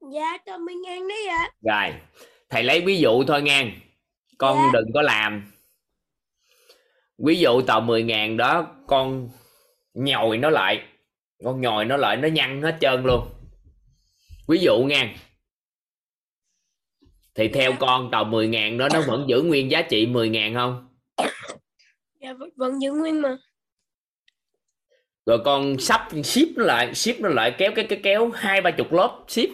Dạ, 0.00 0.38
tờ 0.46 0.58
10 0.58 0.74
ngàn 0.74 1.08
đấy 1.08 1.26
ạ. 1.26 1.50
rồi 1.62 2.00
thầy 2.48 2.62
lấy 2.64 2.80
ví 2.80 2.98
dụ 2.98 3.24
thôi 3.24 3.42
nghe 3.42 3.72
con 4.38 4.56
Dạ. 4.56 4.70
đừng 4.72 4.92
có 4.94 5.02
làm. 5.02 5.52
Ví 7.24 7.38
dụ 7.38 7.62
tờ 7.62 7.80
10 7.80 8.02
ngàn 8.02 8.36
đó 8.36 8.66
con 8.86 9.28
nhồi 9.94 10.38
nó 10.38 10.50
lại. 10.50 10.82
Con 11.44 11.60
nhồi 11.60 11.84
nó 11.84 11.96
lại 11.96 12.16
nó 12.16 12.28
nhăn 12.28 12.62
hết 12.62 12.76
trơn 12.80 13.02
luôn. 13.04 13.28
Ví 14.48 14.58
dụ 14.60 14.78
nha 14.88 15.14
thì 17.34 17.48
theo 17.48 17.72
con 17.80 18.10
tờ 18.10 18.24
10 18.24 18.48
ngàn 18.48 18.78
đó 18.78 18.88
nó 18.92 19.00
vẫn 19.00 19.24
giữ 19.28 19.42
nguyên 19.42 19.70
giá 19.70 19.82
trị 19.82 20.06
10 20.06 20.28
ngàn 20.28 20.54
không? 20.54 20.88
Dạ, 22.20 22.34
vẫn 22.56 22.82
giữ 22.82 22.92
nguyên 22.92 23.22
mà. 23.22 23.36
rồi 25.26 25.38
con 25.44 25.78
sắp 25.78 26.08
ship 26.24 26.48
nó 26.56 26.64
lại 26.64 26.94
ship 26.94 27.20
nó 27.20 27.28
lại 27.28 27.54
kéo 27.58 27.72
cái 27.76 27.86
cái 27.88 28.00
kéo 28.02 28.30
hai 28.34 28.60
ba 28.60 28.70
chục 28.70 28.92
lớp 28.92 29.24
ship 29.28 29.48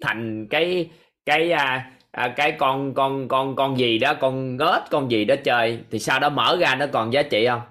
thành 0.00 0.46
cái 0.50 0.90
cái 1.26 1.52
à, 1.52 1.92
à, 2.10 2.34
cái 2.36 2.52
con 2.58 2.94
con 2.94 3.28
con 3.28 3.56
con 3.56 3.78
gì 3.78 3.98
đó 3.98 4.14
con 4.20 4.56
ngết 4.56 4.82
con 4.90 5.10
gì 5.10 5.24
đó 5.24 5.34
chơi. 5.44 5.78
Thì 5.90 5.98
sau 5.98 6.20
đó 6.20 6.28
mở 6.28 6.56
ra 6.60 6.74
nó 6.74 6.86
còn 6.92 7.12
giá 7.12 7.22
trị 7.22 7.46
không? 7.46 7.62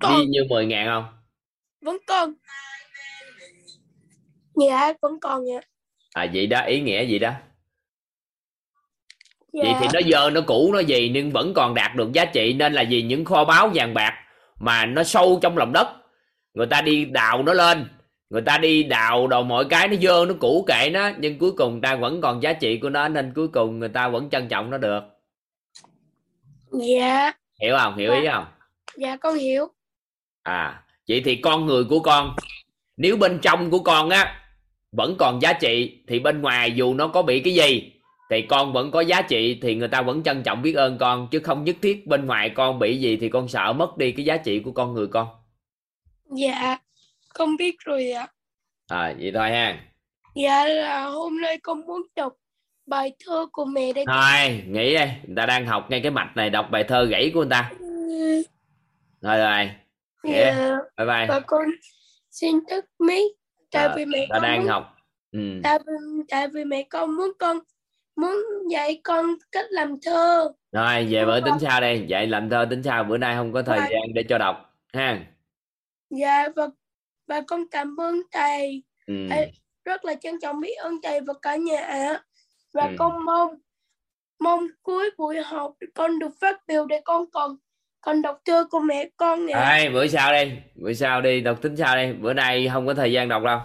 Còn. 0.00 0.20
đi 0.20 0.26
như 0.26 0.44
10 0.48 0.66
ngàn 0.66 0.86
không? 0.86 1.04
Vẫn 1.80 1.96
còn. 2.06 2.34
Dạ, 4.54 4.92
vẫn 5.02 5.20
còn 5.20 5.46
dạ. 5.46 5.60
à 6.14 6.26
vậy 6.34 6.46
đó 6.46 6.60
ý 6.60 6.80
nghĩa 6.80 7.04
gì 7.04 7.18
đó? 7.18 7.32
Vậy 9.52 9.74
thì 9.80 9.86
nó 9.92 10.00
dơ 10.10 10.30
nó 10.30 10.40
cũ 10.46 10.70
nó 10.72 10.78
gì 10.78 11.10
nhưng 11.14 11.30
vẫn 11.30 11.54
còn 11.54 11.74
đạt 11.74 11.96
được 11.96 12.12
giá 12.12 12.24
trị. 12.24 12.52
Nên 12.52 12.72
là 12.72 12.82
gì 12.82 13.02
những 13.02 13.24
kho 13.24 13.44
báu 13.44 13.70
vàng 13.74 13.94
bạc 13.94 14.12
mà 14.60 14.86
nó 14.86 15.04
sâu 15.04 15.38
trong 15.42 15.58
lòng 15.58 15.72
đất. 15.72 15.88
Người 16.54 16.66
ta 16.66 16.80
đi 16.80 17.04
đào 17.04 17.42
nó 17.42 17.52
lên 17.52 17.88
người 18.32 18.42
ta 18.42 18.58
đi 18.58 18.82
đào 18.82 19.26
đầu 19.26 19.42
mọi 19.42 19.64
cái 19.64 19.88
nó 19.88 19.96
dơ 20.02 20.24
nó 20.28 20.34
cũ 20.40 20.64
kệ 20.68 20.90
nó 20.92 21.10
nhưng 21.18 21.38
cuối 21.38 21.52
cùng 21.52 21.80
ta 21.80 21.96
vẫn 21.96 22.20
còn 22.20 22.42
giá 22.42 22.52
trị 22.52 22.78
của 22.78 22.90
nó 22.90 23.08
nên 23.08 23.32
cuối 23.34 23.48
cùng 23.48 23.78
người 23.78 23.88
ta 23.88 24.08
vẫn 24.08 24.30
trân 24.30 24.48
trọng 24.48 24.70
nó 24.70 24.78
được. 24.78 25.00
Dạ. 26.72 27.32
Hiểu 27.62 27.76
không? 27.78 27.96
Hiểu 27.96 28.12
ý 28.12 28.26
không? 28.32 28.44
Dạ 28.96 29.16
con 29.16 29.34
hiểu. 29.34 29.68
À 30.42 30.82
vậy 31.08 31.22
thì 31.24 31.36
con 31.36 31.66
người 31.66 31.84
của 31.84 32.00
con 32.00 32.36
nếu 32.96 33.16
bên 33.16 33.38
trong 33.42 33.70
của 33.70 33.78
con 33.78 34.10
á 34.10 34.40
vẫn 34.92 35.16
còn 35.18 35.42
giá 35.42 35.52
trị 35.52 36.02
thì 36.08 36.18
bên 36.18 36.42
ngoài 36.42 36.72
dù 36.72 36.94
nó 36.94 37.08
có 37.08 37.22
bị 37.22 37.40
cái 37.40 37.54
gì 37.54 37.92
thì 38.30 38.42
con 38.42 38.72
vẫn 38.72 38.90
có 38.90 39.00
giá 39.00 39.22
trị 39.22 39.58
thì 39.62 39.74
người 39.74 39.88
ta 39.88 40.02
vẫn 40.02 40.22
trân 40.22 40.42
trọng 40.42 40.62
biết 40.62 40.72
ơn 40.72 40.98
con 40.98 41.28
chứ 41.30 41.40
không 41.40 41.64
nhất 41.64 41.76
thiết 41.82 42.06
bên 42.06 42.26
ngoài 42.26 42.50
con 42.50 42.78
bị 42.78 43.00
gì 43.00 43.16
thì 43.16 43.28
con 43.28 43.48
sợ 43.48 43.72
mất 43.72 43.96
đi 43.96 44.12
cái 44.12 44.24
giá 44.24 44.36
trị 44.36 44.58
của 44.58 44.72
con 44.72 44.94
người 44.94 45.06
con. 45.06 45.28
Dạ 46.36 46.78
con 47.34 47.56
biết 47.56 47.76
rồi 47.84 48.10
ạ. 48.10 48.26
À 48.88 49.14
vậy 49.18 49.32
thôi 49.34 49.50
ha. 49.50 49.78
Dạ 50.34 50.64
là 50.68 51.04
hôm 51.04 51.40
nay 51.40 51.58
con 51.62 51.86
muốn 51.86 52.02
đọc 52.16 52.32
bài 52.86 53.12
thơ 53.26 53.46
của 53.52 53.64
mẹ 53.64 53.92
đây. 53.92 54.04
Thôi 54.08 54.62
nghĩ 54.68 54.90
đi. 54.94 55.04
Người 55.26 55.36
ta 55.36 55.46
đang 55.46 55.66
học 55.66 55.86
ngay 55.90 56.00
cái 56.02 56.10
mạch 56.10 56.32
này 56.36 56.50
đọc 56.50 56.66
bài 56.70 56.84
thơ 56.84 57.04
gãy 57.04 57.30
của 57.34 57.40
người 57.40 57.50
ta. 57.50 57.70
Rồi. 59.20 59.38
Rồi 59.38 59.70
Nghĩa. 60.22 60.44
dạ. 60.54 60.76
Bye 60.96 61.06
bye. 61.06 61.26
Và 61.28 61.40
con 61.40 61.66
xin 62.30 62.56
thức 62.70 62.84
mic 62.98 63.32
tại 63.70 63.86
Ờ, 63.86 63.94
vì 63.96 64.04
mẹ 64.04 64.26
ta 64.30 64.34
con 64.34 64.42
đang 64.42 64.58
muốn 64.60 64.68
học. 64.68 64.96
Ừ. 65.32 65.38
tại 65.62 65.78
vì 65.86 65.92
tại 66.28 66.48
vì 66.48 66.64
mẹ 66.64 66.82
con 66.90 67.16
muốn 67.16 67.32
con 67.38 67.58
muốn 68.16 68.36
dạy 68.70 69.00
con 69.04 69.26
cách 69.52 69.64
làm 69.70 69.96
thơ. 70.02 70.52
Rồi 70.72 71.06
về 71.10 71.24
bữa 71.24 71.40
tính 71.40 71.54
sau 71.60 71.80
đây 71.80 72.04
dạy 72.08 72.26
làm 72.26 72.50
thơ 72.50 72.66
tính 72.70 72.82
sau. 72.82 73.04
Bữa 73.04 73.18
nay 73.18 73.36
không 73.36 73.52
có 73.52 73.62
thời 73.62 73.78
Rồi. 73.78 73.88
gian 73.90 74.14
để 74.14 74.22
cho 74.28 74.38
đọc 74.38 74.74
ha. 74.92 75.24
Dạ 76.10 76.48
và 76.56 76.68
và 77.32 77.40
con 77.46 77.68
cảm 77.70 77.96
ơn 78.00 78.22
thầy. 78.32 78.82
Ừ. 79.06 79.14
Thầy 79.30 79.52
rất 79.84 80.04
là 80.04 80.14
trân 80.14 80.40
trọng 80.42 80.60
biết 80.60 80.74
ơn 80.74 80.94
thầy 81.02 81.20
và 81.20 81.34
cả 81.42 81.56
nhà 81.56 81.80
ạ. 81.80 82.22
Và 82.74 82.82
Ừ. 82.82 82.94
con 82.98 83.24
mong 83.24 83.54
mong 84.40 84.66
cuối 84.82 85.10
buổi 85.18 85.42
học 85.42 85.74
con 85.94 86.18
được 86.18 86.30
phát 86.40 86.60
biểu 86.68 86.86
để 86.86 87.00
con 87.04 87.30
còn 87.32 87.56
còn 88.00 88.22
đọc 88.22 88.40
thơ 88.44 88.64
của 88.70 88.80
mẹ 88.80 89.08
con 89.16 89.46
ạ. 89.50 89.60
Đây, 89.70 89.90
bữa 89.90 90.06
sau 90.06 90.32
đi 90.32 90.52
bữa 90.74 90.92
sau 90.92 91.20
đi 91.20 91.40
đọc 91.40 91.58
tính 91.62 91.76
sau 91.76 91.96
đi. 91.96 92.12
Bữa 92.12 92.32
nay 92.32 92.68
không 92.72 92.86
có 92.86 92.94
thời 92.94 93.12
gian 93.12 93.28
đọc 93.28 93.42
đâu. 93.42 93.60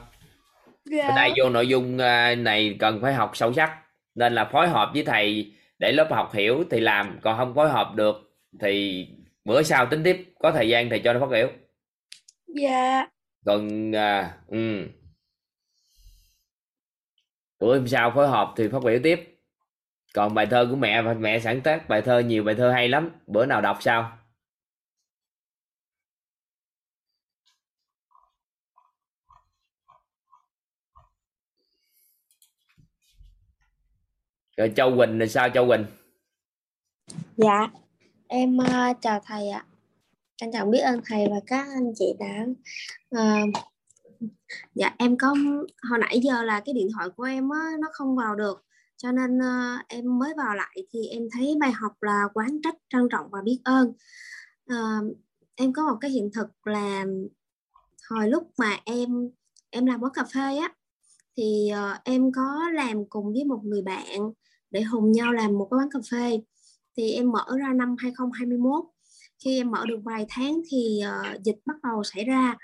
Bữa 0.86 0.98
dạ 0.98 1.12
nay 1.16 1.32
vô 1.38 1.50
nội 1.50 1.68
dung 1.68 1.98
à, 1.98 2.36
này 2.36 2.76
cần 2.80 3.00
phải 3.02 3.14
học 3.14 3.32
sâu 3.34 3.54
sắc. 3.54 3.72
Nên 4.16 4.36
là 4.36 4.50
phối 4.52 4.68
hợp 4.68 4.90
với 4.94 5.04
thầy 5.04 5.54
để 5.80 5.92
lớp 5.92 6.08
học 6.12 6.34
hiểu 6.34 6.64
thì 6.70 6.80
làm. 6.80 7.20
Còn 7.24 7.38
không 7.38 7.56
phối 7.56 7.70
hợp 7.70 7.92
được 7.96 8.16
thì 8.62 9.08
bữa 9.46 9.62
sau 9.64 9.86
tính 9.86 10.04
tiếp. 10.04 10.26
Có 10.40 10.52
thời 10.52 10.70
gian 10.70 10.90
thì 10.90 11.00
cho 11.00 11.14
nó 11.14 11.20
phát 11.20 11.30
biểu. 11.32 11.50
Dạ 12.48 13.08
còn 13.48 13.92
à, 13.96 14.38
ừ. 14.48 14.88
tuổi 17.60 17.78
hôm 17.78 17.88
sau 17.88 18.12
phối 18.16 18.28
hợp 18.28 18.54
thì 18.58 18.68
phát 18.68 18.84
biểu 18.84 19.00
tiếp 19.04 19.40
còn 20.14 20.34
bài 20.34 20.46
thơ 20.46 20.68
của 20.70 20.76
mẹ 20.76 21.02
và 21.02 21.14
mẹ 21.14 21.40
sáng 21.40 21.62
tác 21.62 21.90
bài 21.90 22.02
thơ 22.02 22.20
nhiều 22.20 22.44
bài 22.44 22.56
thơ 22.56 22.72
hay 22.72 22.90
lắm 22.90 23.12
bữa 23.28 23.46
nào 23.46 23.62
đọc 23.62 23.78
sao 23.82 24.18
rồi 34.58 34.74
Châu 34.76 34.98
Quỳnh 34.98 35.20
là 35.20 35.26
sao 35.26 35.50
Châu 35.50 35.68
Quỳnh 35.68 35.86
Dạ, 37.38 37.68
em 38.28 38.58
uh, 38.58 38.98
chào 39.02 39.20
thầy 39.26 39.50
ạ. 39.50 39.66
Trân 40.38 40.52
trọng 40.54 40.72
biết 40.72 40.80
ơn 40.80 41.02
thầy 41.06 41.28
và 41.30 41.40
các 41.48 41.68
anh 41.76 41.92
chị 41.96 42.06
đã 42.20 42.46
uh, 43.22 43.50
dạ 44.76 44.96
em 44.98 45.18
có 45.18 45.36
hồi 45.90 46.00
nãy 46.00 46.20
giờ 46.24 46.44
là 46.44 46.60
cái 46.60 46.74
điện 46.74 46.88
thoại 46.94 47.10
của 47.10 47.24
em 47.24 47.50
á, 47.50 47.72
nó 47.80 47.88
không 47.94 48.16
vào 48.16 48.36
được 48.36 48.66
cho 48.98 49.12
nên 49.12 49.38
uh, 49.38 49.88
em 49.88 50.20
mới 50.20 50.34
vào 50.38 50.56
lại 50.56 50.78
thì 50.94 51.08
em 51.08 51.28
thấy 51.32 51.56
bài 51.60 51.72
học 51.72 51.92
là 52.02 52.24
quán 52.34 52.60
trách 52.64 52.76
trân 52.90 53.08
trọng 53.12 53.30
và 53.32 53.42
biết 53.42 53.60
ơn. 53.64 53.94
Uh, 54.74 55.18
em 55.56 55.74
có 55.74 55.90
một 55.92 55.98
cái 56.02 56.12
hiện 56.12 56.30
thực 56.34 56.68
là 56.68 57.06
hồi 58.10 58.30
lúc 58.30 58.52
mà 58.58 58.78
em 58.86 59.30
em 59.70 59.86
làm 59.86 60.02
quán 60.02 60.14
cà 60.14 60.24
phê 60.34 60.58
á 60.58 60.74
thì 61.38 61.72
uh, 61.74 62.04
em 62.04 62.32
có 62.32 62.70
làm 62.74 63.06
cùng 63.10 63.34
với 63.34 63.44
một 63.44 63.60
người 63.64 63.82
bạn 63.82 64.32
để 64.72 64.82
hùng 64.82 65.12
nhau 65.12 65.34
làm 65.34 65.58
một 65.58 65.68
cái 65.72 65.78
quán 65.80 65.90
cà 65.92 66.00
phê. 66.12 66.42
Thì 66.98 67.12
em 67.12 67.32
mở 67.32 67.46
ra 67.60 67.74
năm 67.74 67.96
2021 68.00 68.86
khi 69.46 69.58
em 69.58 69.72
mở 69.72 69.86
được 69.88 70.00
vài 70.04 70.26
tháng 70.30 70.62
thì 70.72 71.02
uh, 71.04 71.44
dịch 71.44 71.58
bắt 71.66 71.76
đầu 71.84 72.04
xảy 72.04 72.26
ra. 72.26 72.58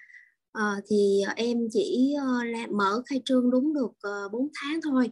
Uh, 0.57 0.83
thì 0.89 1.21
ờ, 1.27 1.33
em 1.35 1.57
chỉ 1.71 2.15
uh, 2.15 2.45
là 2.45 2.67
mở 2.71 3.01
khai 3.05 3.21
trương 3.25 3.51
đúng 3.51 3.73
được 3.73 3.91
uh, 4.25 4.31
4 4.31 4.47
tháng 4.53 4.79
thôi. 4.83 5.11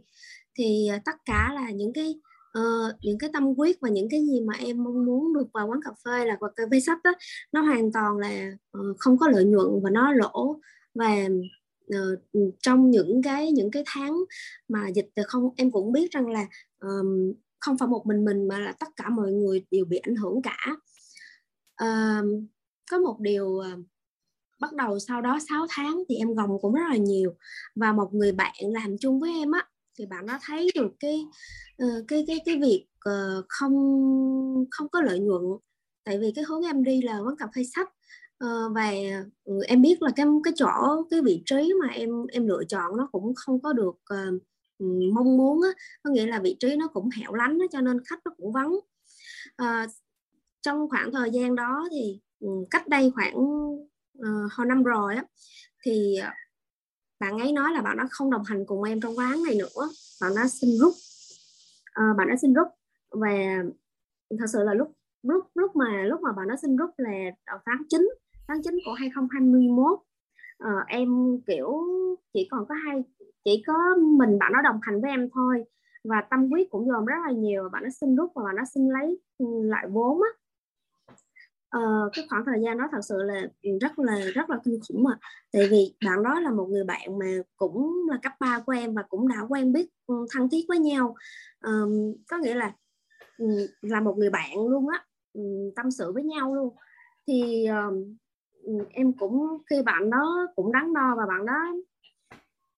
Thì 0.58 0.90
uh, 0.96 1.02
tất 1.06 1.16
cả 1.26 1.52
là 1.54 1.72
những 1.72 1.94
cái 1.94 2.16
uh, 2.60 2.96
những 3.02 3.18
cái 3.20 3.30
tâm 3.34 3.44
huyết 3.58 3.76
và 3.82 3.90
những 3.90 4.08
cái 4.12 4.22
gì 4.22 4.42
mà 4.42 4.54
em 4.60 4.84
mong 4.84 5.06
muốn 5.06 5.34
được 5.34 5.48
vào 5.54 5.68
quán 5.68 5.80
cà 5.86 5.92
phê 6.06 6.26
là 6.26 6.38
quán 6.40 6.52
cà 6.56 6.64
phê 6.72 6.80
sách 6.80 7.00
đó 7.04 7.14
nó 7.52 7.62
hoàn 7.62 7.92
toàn 7.92 8.18
là 8.18 8.52
uh, 8.78 8.98
không 9.00 9.18
có 9.18 9.28
lợi 9.28 9.46
nhuận 9.46 9.68
và 9.84 9.90
nó 9.90 10.14
lỗ. 10.14 10.60
Và 10.96 11.28
uh, 11.96 12.20
trong 12.62 12.90
những 12.90 13.22
cái 13.24 13.52
những 13.52 13.72
cái 13.72 13.84
tháng 13.86 14.18
mà 14.68 14.88
dịch 14.88 15.10
thì 15.16 15.24
không 15.28 15.50
em 15.58 15.72
cũng 15.72 15.92
biết 15.92 16.12
rằng 16.12 16.30
là 16.30 16.48
um, 16.80 17.34
không 17.60 17.78
phải 17.78 17.88
một 17.88 18.04
mình 18.06 18.26
mình 18.26 18.48
mà 18.48 18.60
là 18.60 18.74
tất 18.80 18.88
cả 18.96 19.10
mọi 19.10 19.32
người 19.32 19.66
đều 19.72 19.86
bị 19.86 19.98
ảnh 19.98 20.16
hưởng 20.16 20.42
cả 20.42 20.58
à, 21.82 22.22
có 22.92 22.98
một 23.00 23.20
điều 23.20 23.60
à, 23.60 23.78
bắt 24.60 24.74
đầu 24.74 25.00
sau 25.00 25.22
đó 25.22 25.40
6 25.50 25.66
tháng 25.70 26.04
thì 26.10 26.16
em 26.16 26.34
gồng 26.34 26.62
cũng 26.62 26.74
rất 26.74 26.84
là 26.90 26.98
nhiều. 26.98 27.36
Và 27.76 27.92
một 27.94 28.14
người 28.14 28.32
bạn 28.32 28.54
làm 28.60 28.98
chung 29.00 29.20
với 29.20 29.32
em 29.34 29.52
á 29.52 29.68
thì 29.98 30.06
bạn 30.06 30.26
nó 30.26 30.40
thấy 30.46 30.70
được 30.76 30.92
cái 31.00 31.26
ờ, 31.78 31.88
cái 32.08 32.24
cái 32.28 32.38
cái 32.46 32.58
việc 32.62 32.88
không 33.50 33.74
không 34.72 34.90
có 34.90 35.02
lợi 35.02 35.20
nhuận. 35.20 35.42
Tại 36.04 36.20
vì 36.20 36.32
cái 36.36 36.46
hướng 36.48 36.62
em 36.62 36.84
đi 36.84 37.02
là 37.02 37.20
quán 37.20 37.36
cà 37.38 37.48
phê 37.56 37.64
sách. 37.76 37.90
Và 38.76 38.92
ừ, 39.44 39.62
em 39.68 39.82
biết 39.82 40.02
là 40.02 40.12
cái 40.16 40.26
cái 40.44 40.54
chỗ 40.58 41.04
cái 41.10 41.22
vị 41.22 41.44
trí 41.46 41.74
mà 41.82 41.88
em 41.94 42.10
em 42.32 42.48
lựa 42.48 42.64
chọn 42.70 42.98
nó 42.98 43.10
cũng 43.12 43.34
không 43.36 43.62
có 43.62 43.74
được 43.74 43.96
ừ, 44.78 44.86
mong 45.14 45.38
muốn 45.38 45.62
á. 45.64 45.70
Có 46.04 46.12
nghĩa 46.12 46.26
là 46.26 46.40
vị 46.40 46.58
trí 46.60 46.76
nó 46.76 46.88
cũng 46.88 47.10
hẻo 47.18 47.34
lánh 47.34 47.58
cho 47.72 47.82
nên 47.82 47.98
khách 48.06 48.20
nó 48.26 48.32
cũng 48.38 48.54
vắng 48.54 48.72
trong 50.62 50.90
khoảng 50.90 51.12
thời 51.12 51.32
gian 51.32 51.56
đó 51.56 51.88
thì 51.92 52.20
ừ, 52.40 52.48
cách 52.72 52.88
đây 52.88 53.12
khoảng 53.16 53.36
uh, 54.20 54.52
hồi 54.52 54.68
năm 54.68 54.84
rồi 54.84 55.16
á 55.16 55.24
thì 55.86 56.16
ờ, 56.16 56.30
bạn 57.20 57.40
ấy 57.40 57.52
nói 57.52 57.72
là 57.74 57.82
bạn 57.82 57.98
đã 57.98 58.08
không 58.12 58.32
đồng 58.32 58.44
hành 58.44 58.66
cùng 58.66 58.84
em 58.84 59.02
trong 59.02 59.18
quán 59.18 59.44
này 59.44 59.56
nữa. 59.56 59.90
Bạn 60.22 60.32
đã 60.36 60.48
xin 60.48 60.70
rút 60.80 60.94
uh, 61.90 62.18
bạn 62.18 62.28
đã 62.28 62.36
xin 62.42 62.54
rút 62.54 62.68
và 63.12 63.64
thật 64.40 64.46
sự 64.54 64.64
là 64.64 64.74
lúc 64.74 64.92
lúc 65.24 65.46
lúc 65.56 65.76
mà 65.76 66.04
lúc 66.04 66.22
mà 66.22 66.32
bạn 66.32 66.48
đã 66.48 66.56
xin 66.62 66.76
rút 66.76 66.90
là 66.98 67.12
ở 67.46 67.60
tháng 67.66 67.84
9 67.90 68.10
tháng 68.48 68.64
9 68.64 68.78
của 68.86 68.94
2021 68.94 69.92
uh, 69.94 70.88
em 70.88 71.10
kiểu 71.48 71.82
chỉ 72.34 72.48
còn 72.52 72.66
có 72.70 72.76
hai 72.86 73.04
chỉ 73.46 73.64
có 73.68 73.74
mình 74.18 74.40
bạn 74.40 74.52
nó 74.54 74.62
đồng 74.62 74.80
hành 74.82 75.02
với 75.02 75.12
em 75.12 75.30
thôi 75.34 75.64
và 76.04 76.22
tâm 76.30 76.50
huyết 76.50 76.68
cũng 76.70 76.88
dồn 76.88 77.06
rất 77.06 77.16
là 77.26 77.32
nhiều. 77.32 77.70
Bạn 77.70 77.84
nó 77.84 77.90
xin 78.02 78.16
rút 78.16 78.32
và 78.36 78.44
bạn 78.44 78.56
nó 78.56 78.64
xin 78.74 78.90
lấy 78.90 79.20
ừ, 79.38 79.46
lại 79.64 79.88
vốn 79.90 80.22
á. 80.22 80.41
Ờ, 81.72 82.10
cái 82.14 82.26
khoảng 82.30 82.46
thời 82.46 82.62
gian 82.64 82.78
đó 82.78 82.88
thật 82.92 83.00
sự 83.02 83.16
là 83.18 83.42
ừ, 83.62 83.70
rất 83.82 84.00
là 84.00 84.20
rất 84.34 84.50
là 84.50 84.60
kinh 84.64 84.80
khủng 84.88 85.04
mà 85.04 85.12
tại 85.54 85.68
vì 85.72 85.96
bạn 86.06 86.24
đó 86.24 86.40
là 86.40 86.52
một 86.52 86.68
người 86.70 86.84
bạn 86.84 87.20
mà 87.20 87.26
cũng 87.58 88.08
là 88.10 88.18
cấp 88.24 88.32
3 88.40 88.60
của 88.66 88.72
em 88.72 88.94
và 88.94 89.04
cũng 89.10 89.28
đã 89.28 89.36
quen 89.50 89.74
biết 89.74 89.88
ừ, 90.08 90.16
thân 90.32 90.50
thiết 90.50 90.66
với 90.68 90.80
nhau. 90.80 91.16
Um, 91.66 92.14
có 92.30 92.38
nghĩa 92.38 92.56
là 92.56 92.74
ừ, 93.38 93.46
là 93.82 94.02
một 94.02 94.18
người 94.18 94.30
bạn 94.30 94.68
luôn 94.68 94.88
á 94.88 95.06
tâm 95.76 95.92
sự 95.92 96.12
với 96.12 96.24
nhau 96.24 96.56
luôn. 96.56 96.76
Thì 97.28 97.66
um, 97.66 98.16
em 98.90 99.14
cũng 99.14 99.58
khi 99.70 99.82
bạn 99.82 100.10
đó 100.10 100.48
cũng 100.56 100.72
đắn 100.72 100.94
đo 100.94 101.16
và 101.18 101.26
bạn 101.26 101.46
đó 101.46 101.74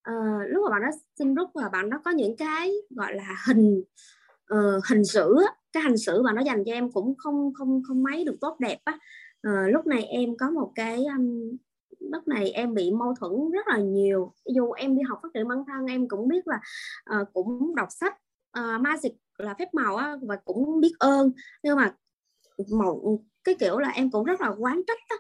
uh, 0.10 0.50
lúc 0.50 0.64
mà 0.64 0.72
bạn 0.72 0.82
đó 0.82 0.98
xin 1.20 1.36
rút 1.36 1.50
và 1.54 1.70
bạn 1.70 1.90
đó 1.90 2.02
có 2.06 2.12
những 2.12 2.36
cái 2.38 2.72
gọi 2.90 3.16
là 3.16 3.36
hình 3.48 3.84
uh, 4.54 4.86
hình 4.90 5.06
sự 5.06 5.36
á, 5.48 5.54
cái 5.74 5.84
hành 5.84 5.98
xử 5.98 6.22
mà 6.22 6.34
nó 6.34 6.42
dành 6.42 6.64
cho 6.66 6.74
em 6.74 6.92
cũng 6.92 7.16
không 7.18 7.54
không 7.54 7.82
không 7.88 8.04
mấy 8.04 8.26
được 8.26 8.38
tốt 8.42 8.56
đẹp 8.60 8.78
á. 8.84 9.00
Ờ, 9.42 9.68
lúc 9.68 9.88
này 9.88 10.04
em 10.04 10.38
có 10.38 10.50
một 10.50 10.72
cái 10.76 11.06
um, 11.06 11.58
lúc 12.00 12.28
này 12.28 12.52
em 12.52 12.74
bị 12.74 12.92
mâu 12.92 13.14
thuẫn 13.20 13.52
rất 13.52 13.68
là 13.68 13.78
nhiều. 13.78 14.34
Dù 14.46 14.72
em 14.72 14.96
đi 14.96 15.02
học 15.10 15.20
phát 15.24 15.30
triển 15.34 15.48
bản 15.48 15.64
thân 15.68 15.86
em 15.86 16.08
cũng 16.08 16.28
biết 16.28 16.48
là 16.48 16.60
uh, 17.22 17.28
cũng 17.34 17.76
đọc 17.76 17.88
sách 17.92 18.18
uh, 18.60 18.82
magic 18.82 19.14
là 19.38 19.56
phép 19.60 19.74
màu 19.74 19.96
á 19.96 20.16
và 20.22 20.36
cũng 20.46 20.80
biết 20.80 20.94
ơn. 21.00 21.32
Nhưng 21.64 21.78
mà 21.78 21.96
một 22.70 23.20
cái 23.44 23.56
kiểu 23.60 23.80
là 23.80 23.90
em 23.90 24.12
cũng 24.12 24.24
rất 24.24 24.42
là 24.42 24.50
quán 24.60 24.82
trách 24.88 25.00
á. 25.08 25.16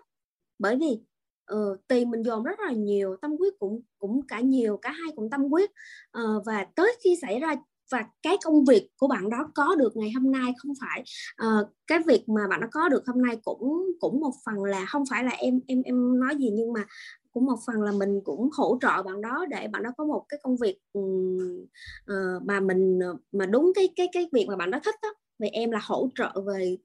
Bởi 0.60 0.78
vì 0.78 1.00
ờ, 1.46 1.78
tiền 1.88 2.12
mình 2.12 2.24
dồn 2.24 2.44
rất 2.44 2.60
là 2.60 2.72
nhiều 2.72 3.18
tâm 3.22 3.36
huyết 3.40 3.54
cũng 3.60 3.82
cũng 3.98 4.22
cả 4.28 4.40
nhiều 4.40 4.78
cả 4.78 4.92
hai 4.92 5.14
cũng 5.16 5.30
tâm 5.30 5.44
huyết. 5.44 5.72
Ờ, 6.12 6.42
và 6.46 6.66
tới 6.76 6.96
khi 7.04 7.18
xảy 7.22 7.40
ra 7.40 7.56
và 7.92 8.06
cái 8.24 8.38
công 8.44 8.66
việc 8.66 8.90
của 8.98 9.08
bạn 9.08 9.30
đó 9.30 9.52
có 9.56 9.76
được 9.76 9.98
ngày 9.98 10.12
hôm 10.12 10.32
nay 10.32 10.54
không 10.58 10.74
phải 10.82 11.04
uh, 11.48 11.68
cái 11.88 12.00
việc 12.08 12.30
mà 12.30 12.48
bạn 12.50 12.62
đó 12.62 12.68
có 12.72 12.90
được 12.90 13.08
hôm 13.08 13.22
nay 13.22 13.38
cũng 13.44 13.92
cũng 14.00 14.20
một 14.20 14.34
phần 14.46 14.64
là 14.64 14.86
không 14.86 15.04
phải 15.10 15.24
là 15.24 15.32
em 15.32 15.60
em 15.68 15.82
em 15.82 16.20
nói 16.20 16.36
gì 16.36 16.50
nhưng 16.54 16.74
mà 16.74 16.86
cũng 17.32 17.46
một 17.46 17.58
phần 17.68 17.82
là 17.82 17.92
mình 17.92 18.22
cũng 18.24 18.50
hỗ 18.54 18.78
trợ 18.82 19.04
bạn 19.04 19.22
đó 19.22 19.46
để 19.50 19.68
bạn 19.68 19.84
đó 19.84 19.90
có 19.98 20.06
một 20.06 20.26
cái 20.30 20.40
công 20.44 20.58
việc 20.58 20.78
uh, 21.00 22.44
mà 22.46 22.60
mình 22.60 23.00
ờ, 23.00 23.16
mà 23.32 23.46
đúng 23.46 23.72
cái 23.76 23.90
cái 23.96 24.08
cái 24.12 24.30
việc 24.32 24.46
mà 24.48 24.56
bạn 24.56 24.72
đó 24.72 24.80
thích 24.86 24.96
đó 25.02 25.14
vì 25.40 25.48
em 25.48 25.72
là 25.72 25.80
hỗ 25.84 26.10
trợ 26.16 26.42
về 26.48 26.78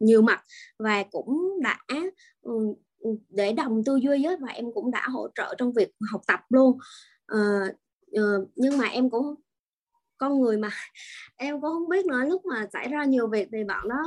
nhiều 0.00 0.22
mặt 0.22 0.44
và 0.78 1.04
cũng 1.10 1.60
đã 1.62 1.78
um, 2.42 2.74
để 3.28 3.52
đồng 3.52 3.84
tư 3.84 3.96
duy 3.96 4.26
với 4.26 4.36
và 4.36 4.48
em 4.52 4.72
cũng 4.74 4.90
đã 4.90 5.08
hỗ 5.08 5.28
trợ 5.34 5.54
trong 5.58 5.72
việc 5.72 5.90
học 6.12 6.20
tập 6.26 6.40
luôn. 6.48 6.78
Uh, 7.34 7.74
uh, 8.20 8.48
nhưng 8.56 8.78
mà 8.78 8.86
em 8.86 9.10
cũng 9.10 9.34
con 10.22 10.40
người 10.40 10.56
mà. 10.56 10.70
Em 11.36 11.60
cũng 11.60 11.70
không 11.70 11.88
biết 11.88 12.06
nữa 12.06 12.24
lúc 12.24 12.44
mà 12.44 12.66
xảy 12.72 12.88
ra 12.88 13.04
nhiều 13.04 13.28
việc 13.28 13.48
thì 13.52 13.64
bạn 13.64 13.88
nó 13.88 14.02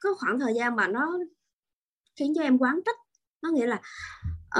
có 0.00 0.14
khoảng 0.14 0.40
thời 0.40 0.54
gian 0.54 0.76
mà 0.76 0.88
nó 0.88 1.18
khiến 2.16 2.32
cho 2.36 2.42
em 2.42 2.58
quán 2.58 2.80
trách. 2.86 2.96
Nó 3.42 3.50
nghĩa 3.50 3.66
là 3.66 3.80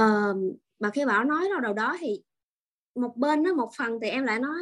uh, 0.00 0.36
mà 0.80 0.90
khi 0.90 1.04
bảo 1.04 1.24
nói 1.24 1.48
đâu 1.50 1.60
đầu 1.60 1.72
đó 1.72 1.96
thì 2.00 2.22
một 2.94 3.16
bên 3.16 3.42
nó 3.42 3.54
một 3.54 3.70
phần 3.78 3.98
thì 4.02 4.08
em 4.08 4.24
lại 4.24 4.38
nói 4.38 4.58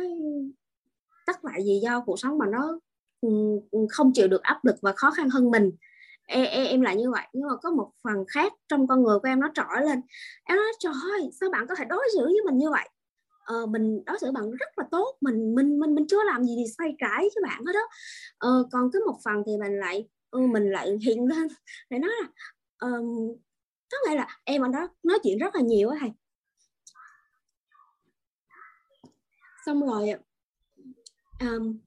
tất 1.26 1.44
lại 1.44 1.60
vì 1.64 1.80
do 1.82 2.00
cuộc 2.06 2.18
sống 2.18 2.38
mà 2.38 2.46
nó 2.46 2.78
ừ, 3.20 3.28
ừ, 3.70 3.78
không 3.90 4.12
chịu 4.14 4.28
được 4.28 4.42
áp 4.42 4.64
lực 4.64 4.76
và 4.82 4.92
khó 4.96 5.10
khăn 5.10 5.30
hơn 5.30 5.50
mình. 5.50 5.70
Em, 6.26 6.44
em, 6.44 6.66
em 6.66 6.80
lại 6.80 6.96
như 6.96 7.10
vậy. 7.10 7.26
Nhưng 7.32 7.48
mà 7.48 7.56
có 7.62 7.70
một 7.70 7.90
phần 8.04 8.24
khác 8.28 8.52
trong 8.68 8.86
con 8.86 9.02
người 9.02 9.18
của 9.18 9.28
em 9.28 9.40
nó 9.40 9.48
trỗi 9.54 9.86
lên. 9.86 10.00
Em 10.44 10.56
nói 10.56 10.72
trời 10.78 10.92
ơi 11.12 11.30
sao 11.40 11.50
bạn 11.50 11.66
có 11.68 11.74
thể 11.74 11.84
đối 11.84 12.08
xử 12.14 12.24
với 12.24 12.40
mình 12.46 12.58
như 12.58 12.70
vậy? 12.70 12.88
Ờ, 13.50 13.66
mình 13.66 14.04
đối 14.06 14.18
xử 14.18 14.32
bạn 14.32 14.50
rất 14.50 14.78
là 14.78 14.84
tốt 14.90 15.16
mình 15.20 15.54
mình 15.54 15.78
mình 15.80 15.94
mình 15.94 16.06
chưa 16.08 16.24
làm 16.24 16.44
gì 16.44 16.54
thì 16.56 16.72
xoay 16.78 16.94
trái 16.98 17.18
với 17.18 17.42
bạn 17.42 17.64
hết 17.66 17.72
đó 17.72 17.80
uh, 17.84 17.90
ờ, 18.38 18.68
còn 18.72 18.90
cái 18.92 19.02
một 19.06 19.18
phần 19.24 19.42
thì 19.46 19.52
mình 19.60 19.78
lại 19.78 20.08
uh, 20.36 20.50
mình 20.50 20.70
lại 20.70 20.98
hiện 21.06 21.26
lên 21.26 21.48
để 21.90 21.98
nói 21.98 22.10
là 22.22 22.28
um, 22.78 23.36
có 23.90 23.98
nghĩa 24.08 24.16
là 24.16 24.40
em 24.44 24.64
anh 24.64 24.72
đó 24.72 24.88
nói 25.02 25.18
chuyện 25.22 25.38
rất 25.38 25.54
là 25.54 25.60
nhiều 25.60 25.88
á 25.88 25.96
thầy. 26.00 26.10
Xong 29.66 29.86
rồi 29.86 30.10
um, 31.40 31.78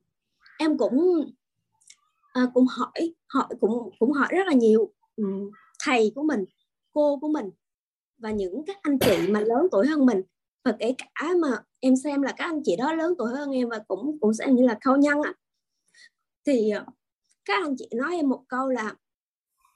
em 0.59 0.77
cũng 0.77 1.25
uh, 2.43 2.49
cũng 2.53 2.65
hỏi 2.67 3.15
hỏi 3.27 3.47
cũng 3.59 3.89
cũng 3.99 4.11
hỏi 4.11 4.27
rất 4.31 4.47
là 4.47 4.53
nhiều 4.53 4.93
um, 5.15 5.51
thầy 5.83 6.11
của 6.15 6.23
mình 6.23 6.45
cô 6.93 7.19
của 7.21 7.27
mình 7.27 7.49
và 8.17 8.31
những 8.31 8.63
các 8.67 8.77
anh 8.81 8.99
chị 8.99 9.27
mà 9.29 9.39
lớn 9.39 9.67
tuổi 9.71 9.87
hơn 9.87 10.05
mình 10.05 10.21
và 10.63 10.75
kể 10.79 10.95
cả 10.97 11.29
mà 11.41 11.63
em 11.79 11.95
xem 11.95 12.21
là 12.21 12.33
các 12.37 12.45
anh 12.45 12.61
chị 12.63 12.75
đó 12.75 12.93
lớn 12.93 13.13
tuổi 13.17 13.31
hơn 13.31 13.51
em 13.51 13.69
và 13.69 13.79
cũng 13.87 14.17
cũng 14.21 14.33
sẽ 14.33 14.47
như 14.47 14.65
là 14.65 14.77
khâu 14.85 14.97
nhân 14.97 15.21
á. 15.21 15.33
Thì 16.45 16.69
ờ, 16.69 16.85
các 17.45 17.63
anh 17.63 17.75
chị 17.77 17.89
nói 17.95 18.15
em 18.15 18.29
một 18.29 18.43
câu 18.47 18.69
là 18.69 18.93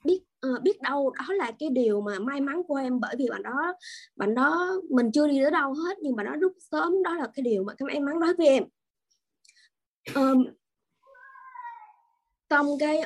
biết 0.06 0.24
uh, 0.48 0.62
biết 0.62 0.82
đâu 0.82 1.14
đó 1.18 1.34
là 1.34 1.52
cái 1.60 1.70
điều 1.70 2.02
mà 2.02 2.20
may 2.20 2.42
mắn 2.42 2.64
của 2.68 2.76
em 2.76 3.00
bởi 3.00 3.16
vì 3.18 3.30
bạn 3.30 3.44
đó 3.44 3.74
bạn 4.16 4.36
đó 4.36 4.72
mình 4.90 5.12
chưa 5.14 5.28
đi 5.28 5.40
tới 5.42 5.52
đâu 5.52 5.74
hết 5.74 5.98
nhưng 6.02 6.16
mà 6.16 6.24
nó 6.24 6.36
rút 6.36 6.54
sớm 6.60 7.04
đó 7.04 7.14
là 7.14 7.28
cái 7.34 7.44
điều 7.44 7.64
mà 7.64 7.74
cái 7.78 7.86
may 7.86 8.00
mắn 8.00 8.20
đối 8.20 8.34
với 8.34 8.48
em. 8.48 8.64
Um, 10.16 10.46
xong 12.50 12.68
cái 12.80 13.02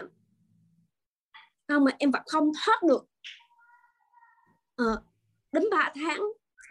không 1.68 1.84
mà 1.84 1.92
em 2.00 2.12
vẫn 2.12 2.22
không 2.26 2.52
thoát 2.66 2.84
được 2.84 3.06
uh, 4.82 5.00
đến 5.52 5.64
3 5.72 5.92
tháng 5.96 6.22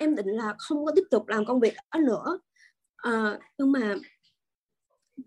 em 0.01 0.15
định 0.15 0.27
là 0.27 0.55
không 0.59 0.85
có 0.85 0.93
tiếp 0.97 1.03
tục 1.11 1.29
làm 1.29 1.45
công 1.45 1.61
việc 1.61 1.75
đó 1.93 2.01
nữa. 2.01 2.39
À, 2.97 3.39
nhưng 3.59 3.73
mà 3.73 3.95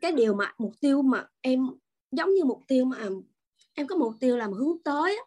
cái 0.01 0.11
điều 0.11 0.33
mà 0.33 0.53
mục 0.57 0.71
tiêu 0.79 1.01
mà 1.01 1.27
em 1.41 1.67
giống 2.11 2.33
như 2.33 2.45
mục 2.45 2.59
tiêu 2.67 2.85
mà 2.85 2.97
em 3.73 3.87
có 3.87 3.95
mục 3.95 4.13
tiêu 4.19 4.37
làm 4.37 4.53
hướng 4.53 4.83
tới 4.83 5.19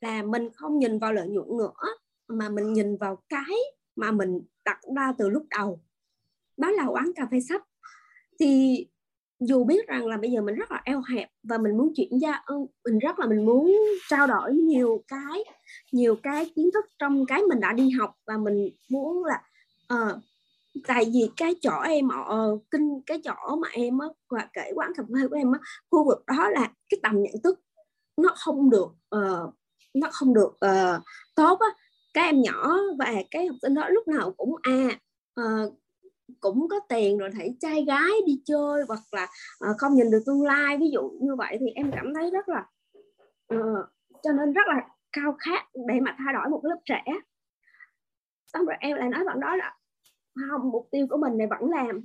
là 0.00 0.22
mình 0.22 0.48
không 0.54 0.78
nhìn 0.78 0.98
vào 0.98 1.12
lợi 1.12 1.28
nhuận 1.28 1.48
nữa 1.58 1.72
mà 2.28 2.48
mình 2.48 2.72
nhìn 2.72 2.96
vào 2.96 3.22
cái 3.28 3.56
mà 3.96 4.12
mình 4.12 4.40
đặt 4.64 4.80
ra 4.96 5.12
từ 5.18 5.28
lúc 5.28 5.46
đầu. 5.50 5.80
Đó 6.56 6.70
là 6.70 6.86
quán 6.86 7.12
cà 7.16 7.28
phê 7.30 7.40
sách. 7.40 7.62
Thì 8.38 8.86
dù 9.46 9.64
biết 9.64 9.88
rằng 9.88 10.06
là 10.06 10.16
bây 10.16 10.30
giờ 10.30 10.40
mình 10.40 10.54
rất 10.54 10.72
là 10.72 10.82
eo 10.84 11.02
hẹp 11.14 11.28
và 11.42 11.58
mình 11.58 11.76
muốn 11.76 11.92
chuyển 11.96 12.18
ra 12.18 12.42
ừ, 12.46 12.54
mình 12.84 12.98
rất 12.98 13.18
là 13.18 13.26
mình 13.26 13.46
muốn 13.46 13.76
trao 14.08 14.26
đổi 14.26 14.54
nhiều 14.54 15.02
cái 15.08 15.44
nhiều 15.92 16.16
cái 16.22 16.50
kiến 16.56 16.70
thức 16.74 16.84
trong 16.98 17.26
cái 17.26 17.42
mình 17.42 17.60
đã 17.60 17.72
đi 17.72 17.90
học 17.90 18.14
và 18.26 18.36
mình 18.36 18.70
muốn 18.90 19.24
là 19.24 19.42
uh, 19.94 20.18
tại 20.86 21.04
vì 21.12 21.30
cái 21.36 21.54
chỗ 21.60 21.80
em 21.84 22.08
ở 22.08 22.22
ờ, 22.28 22.58
kinh 22.70 23.00
cái 23.06 23.20
chỗ 23.24 23.56
mà 23.56 23.68
em 23.72 23.98
á 23.98 24.06
và 24.30 24.48
kể 24.52 24.72
quán 24.74 24.92
cà 24.96 25.02
phê 25.02 25.28
của 25.28 25.36
em 25.36 25.52
á 25.52 25.58
khu 25.90 26.04
vực 26.06 26.26
đó 26.26 26.48
là 26.50 26.70
cái 26.88 27.00
tầm 27.02 27.22
nhận 27.22 27.34
thức 27.44 27.60
nó 28.16 28.34
không 28.36 28.70
được 28.70 28.88
uh, 29.16 29.54
nó 29.94 30.08
không 30.12 30.34
được 30.34 30.52
uh, 30.66 31.02
tốt 31.34 31.58
á. 31.60 31.66
Các 32.14 32.22
em 32.22 32.42
nhỏ 32.42 32.78
và 32.98 33.14
cái 33.30 33.46
học 33.46 33.56
sinh 33.62 33.74
đó 33.74 33.88
lúc 33.88 34.08
nào 34.08 34.32
cũng 34.36 34.54
à 34.62 34.88
uh, 35.40 35.74
cũng 36.42 36.68
có 36.68 36.80
tiền 36.88 37.18
rồi 37.18 37.30
thấy 37.32 37.56
trai 37.60 37.84
gái 37.84 38.10
đi 38.26 38.42
chơi 38.44 38.82
hoặc 38.88 39.00
là 39.12 39.28
uh, 39.70 39.76
không 39.78 39.94
nhìn 39.94 40.10
được 40.10 40.22
tương 40.26 40.42
lai. 40.42 40.78
Ví 40.78 40.90
dụ 40.90 41.10
như 41.20 41.36
vậy 41.36 41.56
thì 41.60 41.66
em 41.74 41.90
cảm 41.94 42.14
thấy 42.14 42.30
rất 42.30 42.48
là 42.48 42.66
uh, 43.54 43.86
cho 44.22 44.32
nên 44.32 44.52
rất 44.52 44.66
là 44.66 44.88
cao 45.12 45.36
khát 45.38 45.64
để 45.88 46.00
mà 46.00 46.16
thay 46.18 46.34
đổi 46.34 46.50
một 46.50 46.60
lớp 46.64 46.76
trẻ. 46.84 47.04
Xong 48.46 48.66
rồi 48.66 48.76
em 48.80 48.96
lại 48.96 49.08
nói 49.08 49.24
bạn 49.24 49.40
đó 49.40 49.56
là 49.56 49.74
không 50.50 50.70
mục 50.70 50.88
tiêu 50.90 51.06
của 51.10 51.16
mình 51.16 51.38
này 51.38 51.46
vẫn 51.46 51.70
làm. 51.70 52.00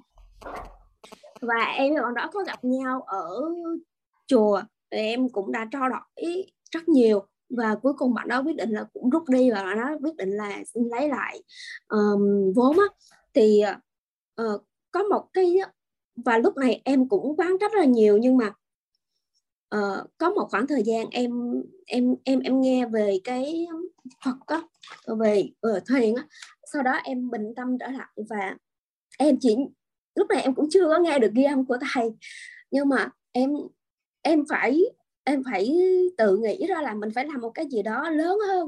Và 1.42 1.74
em 1.78 1.96
và 1.96 2.02
bạn 2.02 2.14
đó 2.14 2.30
có 2.34 2.44
gặp 2.48 2.64
nhau 2.64 3.02
ở 3.02 3.30
chùa 4.28 4.62
thì 4.92 4.98
em 4.98 5.30
cũng 5.30 5.52
đã 5.52 5.68
trao 5.72 5.90
đổi 5.90 6.46
rất 6.72 6.90
nhiều. 6.90 7.28
Và 7.50 7.76
cuối 7.76 7.94
cùng 7.98 8.14
bạn 8.14 8.28
đó 8.28 8.44
quyết 8.44 8.56
định 8.56 8.70
là 8.70 8.86
cũng 8.94 9.10
rút 9.10 9.24
đi 9.30 9.52
và 9.52 9.64
bạn 9.64 9.78
đó 9.78 9.98
quyết 10.02 10.16
định 10.16 10.30
là 10.30 10.64
xin 10.74 10.84
lấy 10.84 11.10
lại 11.10 11.44
um, 11.88 12.54
vốn 12.56 12.78
á. 12.80 12.86
Thì 13.34 13.62
ờ, 13.62 13.76
uh, 14.42 14.64
có 14.92 15.04
một 15.04 15.30
cái 15.34 15.56
và 16.16 16.38
lúc 16.38 16.58
này 16.58 16.82
em 16.86 17.10
cũng 17.10 17.36
quán 17.38 17.58
trách 17.60 17.74
rất 17.74 17.80
là 17.80 17.86
nhiều 17.86 18.18
nhưng 18.18 18.38
mà 18.38 18.54
uh, 19.76 20.08
có 20.18 20.30
một 20.30 20.48
khoảng 20.52 20.68
thời 20.68 20.84
gian 20.84 21.10
em 21.12 21.32
em 21.86 22.16
em 22.24 22.40
em 22.40 22.62
nghe 22.62 22.86
về 22.86 23.20
cái 23.24 23.68
Phật 24.26 24.38
á 24.46 24.62
về 25.20 25.50
uh, 25.68 25.84
thiền 25.90 26.16
á 26.16 26.24
sau 26.74 26.84
đó 26.84 26.92
em 27.04 27.30
bình 27.30 27.54
tâm 27.56 27.78
trở 27.80 27.88
lại 27.88 28.08
và 28.30 28.58
em 29.18 29.38
chỉ 29.40 29.56
lúc 30.16 30.28
này 30.30 30.42
em 30.42 30.56
cũng 30.56 30.68
chưa 30.72 30.86
có 30.86 30.98
nghe 30.98 31.20
được 31.20 31.32
ghi 31.36 31.44
âm 31.44 31.66
của 31.66 31.78
thầy 31.94 32.10
nhưng 32.72 32.90
mà 32.90 33.10
em 33.32 33.52
em 34.22 34.44
phải 34.50 34.82
em 35.24 35.44
phải 35.52 35.78
tự 36.18 36.38
nghĩ 36.38 36.66
ra 36.68 36.82
là 36.82 36.94
mình 36.94 37.10
phải 37.16 37.26
làm 37.26 37.42
một 37.42 37.50
cái 37.50 37.66
gì 37.72 37.82
đó 37.82 38.10
lớn 38.10 38.38
hơn. 38.48 38.68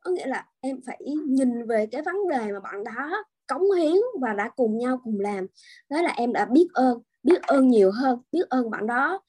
Có 0.00 0.10
nghĩa 0.10 0.26
là 0.26 0.46
em 0.60 0.80
phải 0.86 1.00
nhìn 1.26 1.66
về 1.66 1.86
cái 1.86 2.02
vấn 2.02 2.16
đề 2.28 2.52
mà 2.52 2.60
bạn 2.60 2.84
đó 2.84 3.24
cống 3.50 3.70
hiến 3.70 3.96
và 4.20 4.32
đã 4.32 4.50
cùng 4.56 4.78
nhau 4.78 5.00
cùng 5.04 5.20
làm. 5.20 5.46
Đó 5.88 6.02
là 6.02 6.10
em 6.16 6.32
đã 6.32 6.44
biết 6.44 6.68
ơn 6.72 6.98
biết 7.22 7.42
ơn 7.42 7.68
nhiều 7.68 7.90
hơn 7.90 8.18
biết 8.32 8.48
ơn 8.48 8.70
bạn 8.70 8.86
đó. 8.86 9.20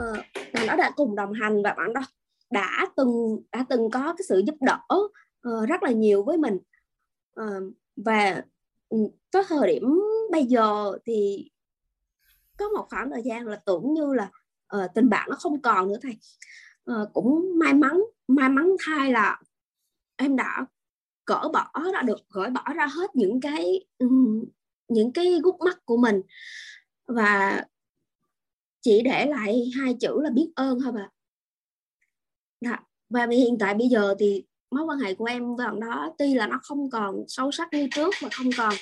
Uh, 0.00 0.16
bạn 0.54 0.66
đó 0.66 0.76
đã 0.76 0.90
cùng 0.96 1.16
đồng 1.16 1.32
hành 1.32 1.62
và 1.62 1.74
bạn 1.74 1.92
đó 1.92 2.00
đã 2.50 2.86
từng 2.96 3.42
đã 3.52 3.64
từng 3.68 3.90
có 3.90 4.14
cái 4.18 4.24
sự 4.28 4.42
giúp 4.46 4.56
đỡ 4.60 4.78
uh, 4.92 5.68
rất 5.68 5.82
là 5.82 5.90
nhiều 5.90 6.22
với 6.22 6.36
mình. 6.36 6.58
Uh, 7.40 7.74
và 7.96 8.42
ừ, 8.88 8.98
có 9.32 9.42
thời 9.48 9.72
điểm 9.72 10.00
bây 10.30 10.44
giờ 10.44 10.98
thì 11.04 11.50
có 12.58 12.68
một 12.68 12.86
khoảng 12.90 13.10
thời 13.10 13.22
gian 13.22 13.46
là 13.46 13.56
tưởng 13.66 13.94
như 13.94 14.14
là 14.14 14.30
uh, 14.76 14.90
tình 14.94 15.08
bạn 15.08 15.28
nó 15.30 15.36
không 15.40 15.62
còn 15.62 15.88
nữa 15.88 15.98
thầy. 16.02 16.18
Uh, 16.92 17.12
cũng 17.12 17.58
may 17.58 17.74
mắn 17.74 18.00
may 18.28 18.48
mắn 18.48 18.76
thay 18.86 19.12
là 19.12 19.40
em 20.16 20.36
đã 20.36 20.66
cỡ 21.28 21.48
bỏ 21.52 21.70
ra 21.92 22.02
được 22.02 22.18
gỡ 22.30 22.50
bỏ 22.50 22.72
ra 22.74 22.86
hết 22.86 23.16
những 23.16 23.40
cái 23.40 23.86
những 24.88 25.12
cái 25.12 25.40
gút 25.42 25.54
mắt 25.64 25.78
của 25.84 25.96
mình. 25.96 26.22
Và 27.06 27.64
chỉ 28.80 29.02
để 29.02 29.26
lại 29.26 29.70
hai 29.76 29.94
chữ 30.00 30.20
là 30.22 30.30
biết 30.30 30.50
ơn 30.54 30.78
thôi 30.80 30.92
bà. 30.92 31.08
Dạ. 32.60 32.78
và 33.10 33.26
hiện 33.30 33.58
tại 33.58 33.74
bây 33.74 33.88
giờ 33.88 34.14
thì 34.18 34.44
mối 34.70 34.84
quan 34.84 34.98
hệ 34.98 35.14
của 35.14 35.24
em 35.24 35.56
với 35.56 35.66
bạn 35.66 35.80
đó 35.80 36.14
tuy 36.18 36.34
là 36.34 36.46
nó 36.46 36.60
không 36.62 36.90
còn 36.90 37.24
sâu 37.28 37.50
sắc 37.50 37.68
như 37.72 37.88
trước 37.94 38.14
và 38.22 38.28
không 38.32 38.50
còn 38.56 38.74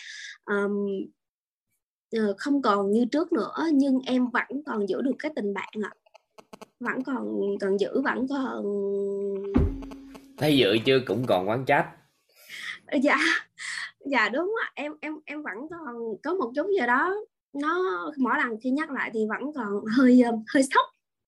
um, 0.44 0.86
không 2.38 2.62
còn 2.62 2.90
như 2.90 3.04
trước 3.04 3.32
nữa 3.32 3.54
nhưng 3.72 4.00
em 4.06 4.26
vẫn 4.26 4.62
còn 4.66 4.88
giữ 4.88 5.02
được 5.02 5.16
cái 5.18 5.32
tình 5.36 5.54
bạn 5.54 5.72
ạ. 5.82 5.92
Vẫn 6.80 7.02
còn 7.02 7.40
còn 7.60 7.76
giữ 7.80 8.00
vẫn 8.00 8.28
còn 8.28 8.64
thấy 10.38 10.56
dự 10.56 10.78
chứ 10.84 11.00
cũng 11.06 11.24
còn 11.26 11.48
quán 11.48 11.64
trách 11.64 11.86
dạ. 13.02 13.16
Dạ 14.10 14.28
đúng 14.28 14.54
ạ. 14.64 14.72
Em 14.74 14.92
em 15.00 15.14
em 15.24 15.42
vẫn 15.42 15.54
còn 15.70 15.96
có 16.22 16.34
một 16.34 16.52
chút 16.54 16.66
gì 16.80 16.86
đó 16.86 17.14
nó 17.52 17.84
mỗi 18.18 18.34
lần 18.38 18.60
khi 18.62 18.70
nhắc 18.70 18.90
lại 18.90 19.10
thì 19.14 19.20
vẫn 19.28 19.52
còn 19.54 19.84
hơi 19.96 20.22
ờ, 20.22 20.32
hơi 20.54 20.62
sốc. 20.62 20.86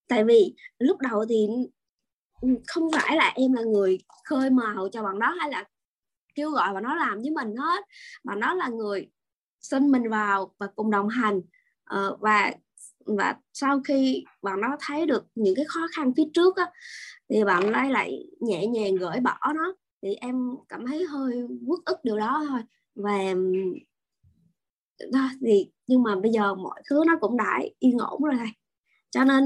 Tại 0.08 0.24
vì 0.24 0.54
lúc 0.78 0.98
đầu 1.00 1.24
thì 1.28 1.46
ừ, 2.40 2.48
không 2.66 2.90
phải 2.92 3.16
là 3.16 3.32
em 3.34 3.52
là 3.52 3.62
người 3.62 3.98
khơi 4.24 4.50
mào 4.50 4.88
cho 4.92 5.02
bạn 5.02 5.18
đó 5.18 5.34
hay 5.40 5.50
là 5.50 5.64
kêu 6.34 6.50
gọi 6.50 6.74
và 6.74 6.80
nó 6.80 6.94
làm 6.94 7.18
với 7.20 7.30
mình 7.30 7.56
hết 7.56 7.84
mà 8.24 8.34
nó 8.34 8.54
là 8.54 8.68
người 8.68 9.08
xin 9.60 9.90
mình 9.90 10.08
vào 10.10 10.54
và 10.58 10.66
cùng 10.76 10.90
đồng 10.90 11.08
hành. 11.08 11.40
Ờ, 11.84 12.16
và 12.20 12.52
và 13.06 13.36
sau 13.52 13.80
khi 13.84 14.24
bạn 14.42 14.60
nó 14.60 14.76
thấy 14.80 15.06
được 15.06 15.26
những 15.34 15.54
cái 15.56 15.64
khó 15.68 15.80
khăn 15.96 16.12
phía 16.16 16.22
trước 16.34 16.56
á, 16.56 16.70
thì 17.30 17.44
bạn 17.44 17.72
ấy 17.72 17.90
lại 17.90 18.24
nhẹ 18.40 18.66
nhàng 18.66 18.94
gửi 18.94 19.20
bỏ 19.20 19.38
nó 19.54 19.74
thì 20.02 20.14
em 20.14 20.50
cảm 20.68 20.86
thấy 20.86 21.04
hơi 21.04 21.42
uất 21.66 21.80
ức 21.84 21.98
điều 22.02 22.16
đó 22.18 22.44
thôi. 22.48 22.60
Và 22.94 23.18
đó 25.12 25.30
thì 25.40 25.70
nhưng 25.86 26.02
mà 26.02 26.16
bây 26.16 26.32
giờ 26.32 26.54
mọi 26.54 26.82
thứ 26.90 27.04
nó 27.06 27.16
cũng 27.20 27.36
đã 27.36 27.60
yên 27.78 27.98
ổn 27.98 28.22
rồi 28.22 28.34
thầy. 28.38 28.48
Cho 29.10 29.24
nên 29.24 29.44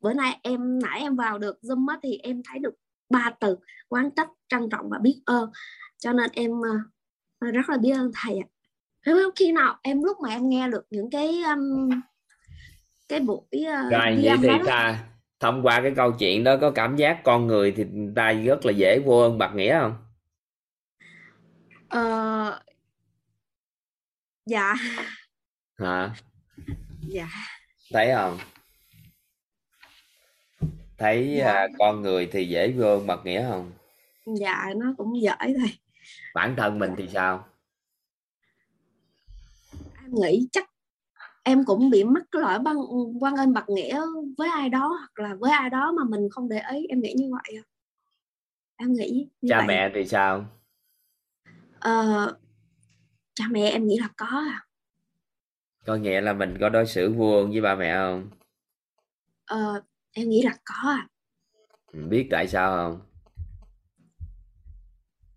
bữa 0.00 0.12
nay 0.12 0.40
em 0.42 0.78
nãy 0.78 1.00
em 1.00 1.16
vào 1.16 1.38
được 1.38 1.58
zoom 1.62 1.88
á, 1.88 1.98
thì 2.02 2.18
em 2.22 2.42
thấy 2.48 2.58
được 2.58 2.74
ba 3.10 3.30
từ 3.40 3.56
quán 3.88 4.10
trách 4.10 4.30
trân 4.48 4.68
trọng 4.70 4.88
và 4.90 4.98
biết 4.98 5.22
ơn. 5.24 5.50
Cho 5.98 6.12
nên 6.12 6.30
em 6.32 6.50
uh, 6.58 7.54
rất 7.54 7.68
là 7.68 7.76
biết 7.76 7.92
ơn 7.92 8.10
thầy 8.14 8.38
ạ. 8.38 8.48
Khi 9.36 9.52
nào 9.52 9.78
em 9.82 10.02
lúc 10.02 10.20
mà 10.20 10.28
em 10.28 10.48
nghe 10.48 10.68
được 10.68 10.86
những 10.90 11.10
cái 11.10 11.42
um, 11.42 11.90
cái 13.08 13.20
buổi 13.20 13.46
uh, 13.52 13.92
rồi 13.92 14.20
vậy 14.22 14.36
thì 14.42 14.48
ta 14.66 15.04
thông 15.40 15.62
qua 15.62 15.80
cái 15.82 15.92
câu 15.96 16.12
chuyện 16.12 16.44
đó 16.44 16.56
có 16.60 16.70
cảm 16.70 16.96
giác 16.96 17.20
con 17.24 17.46
người 17.46 17.72
thì 17.76 17.84
ta 18.16 18.32
rất 18.32 18.66
là 18.66 18.72
dễ 18.72 19.00
vô 19.04 19.18
ơn 19.18 19.38
bạc 19.38 19.52
nghĩa 19.54 19.78
không? 19.80 19.96
Uh, 21.86 22.54
dạ. 24.46 24.74
Hả? 25.78 26.14
Dạ. 27.00 27.28
Thấy 27.92 28.12
không? 28.14 28.38
Thấy 30.98 31.34
dạ. 31.38 31.52
à, 31.52 31.68
con 31.78 32.02
người 32.02 32.28
thì 32.32 32.48
dễ 32.48 32.72
vô 32.72 32.86
ơn 32.86 33.06
bạc 33.06 33.20
nghĩa 33.24 33.46
không? 33.48 33.72
Dạ 34.40 34.66
nó 34.76 34.94
cũng 34.98 35.22
dễ 35.22 35.36
thôi. 35.40 35.72
Bản 36.34 36.54
thân 36.56 36.78
mình 36.78 36.90
thì 36.96 37.08
sao? 37.12 37.48
Em 40.02 40.14
nghĩ 40.14 40.48
chắc 40.52 40.70
em 41.48 41.64
cũng 41.64 41.90
bị 41.90 42.04
mắc 42.04 42.22
cái 42.32 42.42
lỗi 42.42 42.58
băng 42.58 42.76
quan 43.20 43.36
ơn 43.36 43.52
bạc 43.52 43.64
nghĩa 43.68 44.00
với 44.38 44.48
ai 44.48 44.68
đó 44.68 44.88
hoặc 44.98 45.28
là 45.28 45.34
với 45.34 45.50
ai 45.52 45.70
đó 45.70 45.92
mà 45.92 46.04
mình 46.08 46.28
không 46.30 46.48
để 46.48 46.62
ý. 46.72 46.86
Em 46.88 47.00
nghĩ 47.00 47.14
như 47.16 47.30
vậy 47.32 47.62
em 48.76 48.92
nghĩ 48.92 49.28
như 49.40 49.48
cha 49.50 49.58
vậy. 49.58 49.66
mẹ 49.66 49.90
thì 49.94 50.06
sao? 50.06 50.46
Ờ, 51.80 52.36
cha 53.34 53.44
mẹ 53.50 53.70
em 53.70 53.86
nghĩ 53.86 53.98
là 54.00 54.08
có 54.16 54.26
à. 54.26 54.66
Có 55.86 55.96
nghĩa 55.96 56.20
là 56.20 56.32
mình 56.32 56.56
có 56.60 56.68
đối 56.68 56.86
xử 56.86 57.06
ơn 57.06 57.50
với 57.50 57.60
ba 57.60 57.74
mẹ 57.74 57.94
không? 57.96 58.30
Ờ, 59.46 59.82
em 60.12 60.28
nghĩ 60.28 60.42
là 60.42 60.56
có 60.64 60.90
à. 60.90 61.08
Biết 61.92 62.28
tại 62.30 62.48
sao 62.48 62.76
không? 62.76 63.00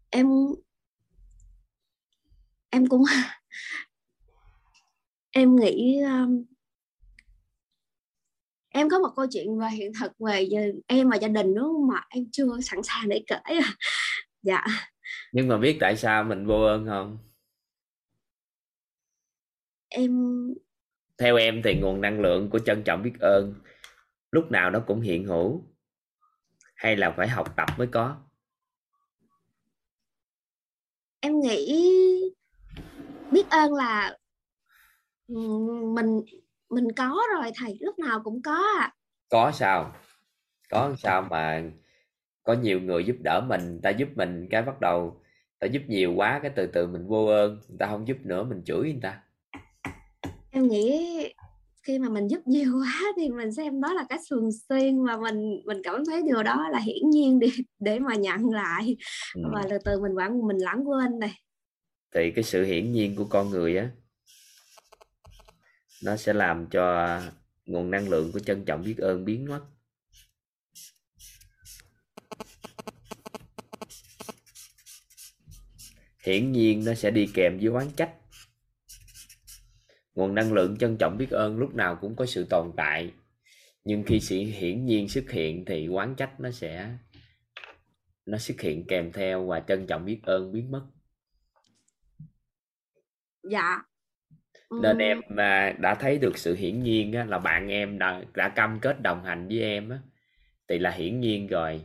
Em 0.10 0.28
em 2.70 2.88
cũng 2.88 3.04
em 5.32 5.56
nghĩ 5.56 6.02
um, 6.02 6.44
em 8.70 8.90
có 8.90 9.00
một 9.00 9.10
câu 9.16 9.26
chuyện 9.32 9.60
về 9.60 9.68
hiện 9.72 9.92
thực 10.00 10.12
về 10.20 10.48
em 10.88 11.10
và 11.10 11.16
gia 11.16 11.28
đình 11.28 11.54
nữa 11.54 11.70
mà 11.90 12.02
em 12.10 12.26
chưa 12.32 12.60
sẵn 12.62 12.84
sàng 12.84 13.10
để 13.10 13.24
kể 13.28 13.40
à. 13.46 13.74
dạ. 14.42 14.66
Nhưng 15.32 15.48
mà 15.48 15.58
biết 15.58 15.78
tại 15.80 15.98
sao 15.98 16.24
mình 16.24 16.46
vô 16.46 16.62
ơn 16.62 16.86
không? 16.86 17.18
Em 19.90 20.14
theo 21.18 21.36
em 21.36 21.62
thì 21.64 21.76
nguồn 21.76 22.02
năng 22.02 22.20
lượng 22.20 22.50
của 22.50 22.60
trân 22.60 22.84
trọng 22.84 23.04
biết 23.04 23.14
ơn 23.20 23.54
lúc 24.32 24.52
nào 24.52 24.72
nó 24.72 24.84
cũng 24.88 25.02
hiện 25.02 25.26
hữu. 25.26 25.66
Hay 26.76 26.98
là 26.98 27.14
phải 27.18 27.28
học 27.28 27.54
tập 27.58 27.70
mới 27.78 27.88
có? 27.88 28.18
Em 31.20 31.40
nghĩ 31.40 31.84
biết 33.32 33.50
ơn 33.50 33.74
là 33.74 34.18
mình 35.96 36.22
mình 36.70 36.92
có 36.92 37.22
rồi 37.36 37.52
thầy 37.56 37.78
lúc 37.80 38.00
nào 38.00 38.22
cũng 38.24 38.42
có 38.42 38.64
à 38.80 38.94
có 39.30 39.52
sao 39.52 39.92
có 40.70 40.96
sao 40.98 41.22
mà 41.22 41.64
có 42.44 42.54
nhiều 42.54 42.82
người 42.82 43.04
giúp 43.04 43.16
đỡ 43.20 43.42
mình 43.48 43.80
ta 43.84 43.90
giúp 43.90 44.10
mình 44.16 44.48
cái 44.50 44.62
bắt 44.62 44.80
đầu 44.82 45.22
ta 45.60 45.68
giúp 45.68 45.82
nhiều 45.88 46.14
quá 46.14 46.40
cái 46.42 46.52
từ 46.56 46.68
từ 46.68 46.88
mình 46.88 47.08
vô 47.08 47.26
ơn 47.26 47.60
người 47.70 47.78
ta 47.80 47.88
không 47.88 48.08
giúp 48.08 48.18
nữa 48.24 48.44
mình 48.44 48.62
chửi 48.66 48.82
người 48.82 49.00
ta. 49.02 49.22
Em 50.52 50.68
nghĩ 50.68 51.34
khi 51.84 52.00
mà 52.00 52.10
mình 52.10 52.28
giúp 52.28 52.40
nhiều 52.46 52.72
quá 52.82 53.02
thì 53.18 53.30
mình 53.30 53.54
xem 53.54 53.82
đó 53.82 53.94
là 53.94 54.06
cái 54.10 54.20
thường 54.30 54.50
xuyên 54.70 55.04
mà 55.06 55.18
mình 55.18 55.62
mình 55.66 55.82
cảm 55.84 56.06
thấy 56.06 56.22
điều 56.26 56.44
đó 56.44 56.70
là 56.70 56.80
hiển 56.80 57.10
nhiên 57.10 57.40
để 57.40 57.48
để 57.80 58.00
mà 58.00 58.16
nhận 58.16 58.50
lại 58.50 58.98
ừ. 59.36 59.42
và 59.54 59.64
từ 59.70 59.78
từ 59.86 60.02
mình 60.02 60.14
quản 60.18 60.48
mình 60.48 60.58
lãng 60.58 60.90
quên 60.90 61.20
này 61.20 61.32
thì 62.16 62.32
cái 62.32 62.44
sự 62.44 62.64
hiển 62.64 62.92
nhiên 62.92 63.16
của 63.16 63.26
con 63.30 63.50
người 63.50 63.78
á 63.78 63.90
nó 66.04 66.18
sẽ 66.18 66.34
làm 66.34 66.68
cho 66.72 67.20
nguồn 67.66 67.92
năng 67.92 68.10
lượng 68.10 68.32
của 68.32 68.40
trân 68.40 68.66
trọng 68.66 68.84
biết 68.84 68.98
ơn 68.98 69.26
biến 69.26 69.46
mất. 69.46 69.62
Hiển 76.26 76.52
nhiên 76.52 76.86
nó 76.86 76.94
sẽ 76.94 77.12
đi 77.12 77.30
kèm 77.34 77.58
với 77.58 77.68
oán 77.68 77.88
trách. 77.92 78.14
Nguồn 80.16 80.36
năng 80.36 80.54
lượng 80.54 80.78
trân 80.78 80.98
trọng 80.98 81.18
biết 81.18 81.30
ơn 81.30 81.58
lúc 81.58 81.76
nào 81.76 81.98
cũng 82.02 82.16
có 82.16 82.26
sự 82.26 82.46
tồn 82.50 82.72
tại, 82.78 83.14
nhưng 83.84 84.04
khi 84.04 84.20
sự 84.20 84.36
hiển 84.36 84.86
nhiên 84.86 85.10
xuất 85.10 85.30
hiện 85.30 85.66
thì 85.66 85.88
oán 85.88 86.16
trách 86.16 86.40
nó 86.40 86.52
sẽ, 86.52 86.98
nó 88.26 88.38
xuất 88.38 88.62
hiện 88.62 88.88
kèm 88.88 89.12
theo 89.12 89.46
và 89.46 89.60
trân 89.60 89.88
trọng 89.88 90.06
biết 90.06 90.20
ơn 90.24 90.52
biến 90.52 90.72
mất. 90.72 90.86
Dạ 93.44 93.89
nên 94.72 94.98
em 94.98 95.22
mà 95.30 95.74
đã 95.80 95.96
thấy 95.96 96.18
được 96.18 96.38
sự 96.38 96.56
hiển 96.56 96.84
nhiên 96.84 97.14
á, 97.14 97.26
là 97.26 97.40
bạn 97.40 97.68
em 97.68 98.00
đã 98.00 98.22
đã 98.34 98.50
cam 98.50 98.80
kết 98.80 99.02
đồng 99.02 99.24
hành 99.24 99.48
với 99.48 99.62
em 99.62 99.90
á, 99.90 100.00
thì 100.68 100.80
là 100.80 100.92
hiển 100.92 101.20
nhiên 101.20 101.48
rồi. 101.48 101.82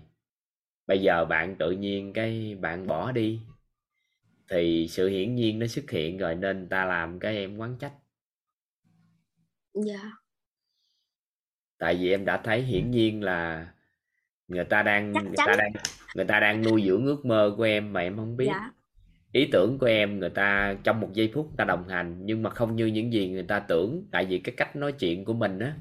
Bây 0.86 0.98
giờ 0.98 1.24
bạn 1.24 1.56
tự 1.59 1.70
nhiên 1.70 2.12
cái 2.12 2.56
bạn 2.61 2.86
bỏ 2.86 3.12
đi. 3.12 3.40
Thì 4.51 4.86
sự 4.90 5.09
hiển 5.09 5.35
nhiên 5.35 5.59
nó 5.59 5.66
xuất 5.66 5.90
hiện 5.90 6.19
rồi 6.19 6.35
nên 6.35 6.69
ta 6.69 6.85
làm 6.85 7.19
cái 7.19 7.36
em 7.36 7.56
quán 7.56 7.77
trách. 7.81 7.93
Dạ. 9.74 10.11
Tại 11.78 11.97
vì 12.01 12.11
em 12.11 12.24
đã 12.24 12.40
thấy 12.44 12.62
hiển 12.62 12.90
nhiên 12.90 13.23
là 13.23 13.66
người 14.48 14.65
ta 14.65 14.82
đang 14.82 15.12
người 15.12 15.36
ta 15.36 15.55
đang 15.59 15.73
người 16.15 16.24
ta 16.24 16.40
đang 16.40 16.62
nuôi 16.62 16.82
dưỡng 16.86 17.06
ước 17.06 17.24
mơ 17.24 17.55
của 17.56 17.62
em 17.62 17.93
mà 17.93 18.01
em 18.01 18.16
không 18.16 18.36
biết. 18.36 18.47
Dạ 18.47 18.70
ý 19.35 19.48
tưởng 19.52 19.78
của 19.78 19.86
em 19.86 20.19
người 20.20 20.31
ta 20.31 20.77
trong 20.85 21.01
một 21.01 21.09
giây 21.12 21.31
phút 21.35 21.51
ta 21.56 21.65
đồng 21.65 21.89
hành 21.89 22.27
nhưng 22.27 22.43
mà 22.43 22.51
không 22.51 22.77
như 22.77 22.86
những 22.86 23.12
gì 23.12 23.28
người 23.28 23.43
ta 23.43 23.61
tưởng. 23.61 24.09
Tại 24.12 24.27
vì 24.27 24.39
cái 24.39 24.55
cách 24.56 24.77
nói 24.77 24.93
chuyện 24.93 25.24
của 25.24 25.35
mình 25.35 25.59
á 25.59 25.77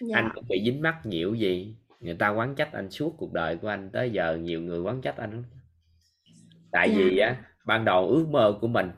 dạ. 0.00 0.16
anh 0.16 0.28
cũng 0.34 0.44
bị 0.48 0.62
dính 0.64 0.82
mắc 0.82 1.06
nhiều 1.06 1.34
gì. 1.34 1.76
Người 2.00 2.14
ta 2.14 2.28
quán 2.28 2.54
trách 2.54 2.72
anh 2.72 2.90
suốt 2.90 3.14
cuộc 3.18 3.32
đời 3.32 3.56
của 3.56 3.68
anh 3.68 3.90
tới 3.90 4.10
giờ 4.10 4.36
nhiều 4.36 4.60
người 4.60 4.80
quán 4.80 5.00
trách 5.02 5.16
anh 5.16 5.30
lắm. 5.32 5.44
Tại 6.72 6.90
Dạ. 6.90 6.96
vì 6.98 7.18
á 7.18 7.36
ban 7.66 7.84
đầu 7.84 8.08
ước 8.08 8.28
mơ 8.30 8.58
của 8.60 8.68
mình 8.68 8.90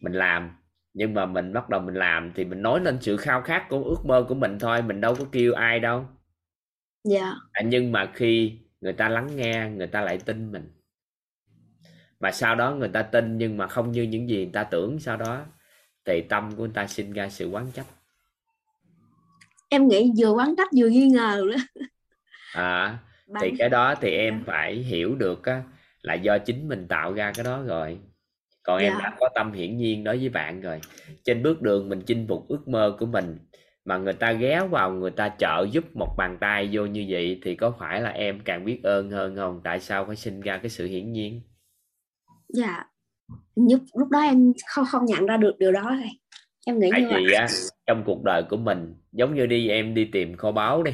mình 0.00 0.12
làm 0.12 0.56
nhưng 0.94 1.14
mà 1.14 1.26
mình 1.26 1.52
bắt 1.52 1.68
đầu 1.68 1.80
mình 1.80 1.94
làm 1.94 2.32
thì 2.34 2.44
mình 2.44 2.62
nói 2.62 2.80
lên 2.80 2.98
sự 3.00 3.16
khao 3.16 3.42
khát 3.42 3.66
của 3.68 3.84
ước 3.84 4.06
mơ 4.06 4.24
của 4.28 4.34
mình 4.34 4.58
thôi 4.58 4.82
mình 4.82 5.00
đâu 5.00 5.14
có 5.14 5.24
kêu 5.32 5.52
ai 5.52 5.80
đâu. 5.80 6.06
Dạ. 7.04 7.34
À, 7.52 7.62
nhưng 7.66 7.92
mà 7.92 8.10
khi 8.14 8.58
người 8.80 8.92
ta 8.92 9.08
lắng 9.08 9.36
nghe 9.36 9.70
người 9.76 9.86
ta 9.86 10.00
lại 10.00 10.18
tin 10.18 10.52
mình 10.52 10.70
mà 12.20 12.30
sau 12.32 12.54
đó 12.54 12.74
người 12.74 12.88
ta 12.88 13.02
tin 13.02 13.38
nhưng 13.38 13.56
mà 13.56 13.66
không 13.66 13.92
như 13.92 14.02
những 14.02 14.28
gì 14.28 14.36
người 14.36 14.52
ta 14.52 14.64
tưởng 14.64 15.00
sau 15.00 15.16
đó 15.16 15.46
thì 16.04 16.20
tâm 16.22 16.50
của 16.56 16.64
người 16.64 16.72
ta 16.74 16.86
sinh 16.86 17.12
ra 17.12 17.28
sự 17.28 17.48
quán 17.50 17.72
trách. 17.74 17.86
Em 19.68 19.88
nghĩ 19.88 20.12
vừa 20.18 20.30
quán 20.32 20.54
trách 20.56 20.68
vừa 20.76 20.88
nghi 20.88 21.06
ngờ 21.08 21.42
nữa 21.46 21.56
à 22.52 22.98
thì 23.40 23.52
cái 23.58 23.68
đó 23.68 23.94
thì 24.00 24.10
em 24.10 24.44
phải 24.46 24.74
hiểu 24.76 25.14
được 25.14 25.44
á 25.44 25.62
là 26.02 26.14
do 26.14 26.38
chính 26.38 26.68
mình 26.68 26.88
tạo 26.88 27.12
ra 27.12 27.32
cái 27.36 27.44
đó 27.44 27.62
rồi. 27.62 27.98
Còn 28.62 28.78
em 28.80 28.92
Dạ. 28.92 28.98
đã 28.98 29.16
có 29.20 29.28
tâm 29.34 29.52
hiển 29.52 29.76
nhiên 29.76 30.04
đối 30.04 30.18
với 30.18 30.28
bạn 30.28 30.60
rồi. 30.60 30.80
Trên 31.24 31.42
bước 31.42 31.62
đường 31.62 31.88
mình 31.88 32.00
chinh 32.06 32.26
phục 32.28 32.48
ước 32.48 32.68
mơ 32.68 32.96
của 33.00 33.06
mình 33.06 33.38
mà 33.84 33.98
người 33.98 34.12
ta 34.12 34.32
ghé 34.32 34.60
vào 34.70 34.92
người 34.92 35.10
ta 35.10 35.28
trợ 35.38 35.66
giúp 35.72 35.96
một 35.96 36.14
bàn 36.18 36.38
tay 36.40 36.68
vô 36.72 36.86
như 36.86 37.06
vậy 37.08 37.40
thì 37.44 37.54
có 37.54 37.70
phải 37.78 38.00
là 38.00 38.10
em 38.10 38.40
càng 38.44 38.64
biết 38.64 38.80
ơn 38.82 39.10
hơn 39.10 39.36
không? 39.36 39.60
Tại 39.64 39.80
sao 39.80 40.04
phải 40.06 40.16
sinh 40.16 40.40
ra 40.40 40.58
cái 40.58 40.70
sự 40.70 40.86
hiển 40.86 41.12
nhiên 41.12 41.40
dạ. 42.52 42.84
Nhưng 43.56 43.80
lúc 43.94 44.08
đó 44.08 44.20
em 44.20 44.52
không 44.66 44.84
không 44.90 45.04
nhận 45.04 45.26
ra 45.26 45.36
được 45.36 45.58
điều 45.58 45.72
đó 45.72 45.82
thôi 45.82 46.08
em 46.66 46.78
nghĩ 46.78 46.88
tại 46.92 47.00
như 47.00 47.08
vậy. 47.10 47.34
á 47.34 47.46
trong 47.86 48.02
cuộc 48.06 48.22
đời 48.24 48.42
của 48.50 48.56
mình 48.56 48.94
giống 49.12 49.34
như 49.34 49.46
đi 49.46 49.68
em 49.68 49.94
đi 49.94 50.04
tìm 50.12 50.36
kho 50.36 50.52
báu 50.52 50.82
đi. 50.82 50.92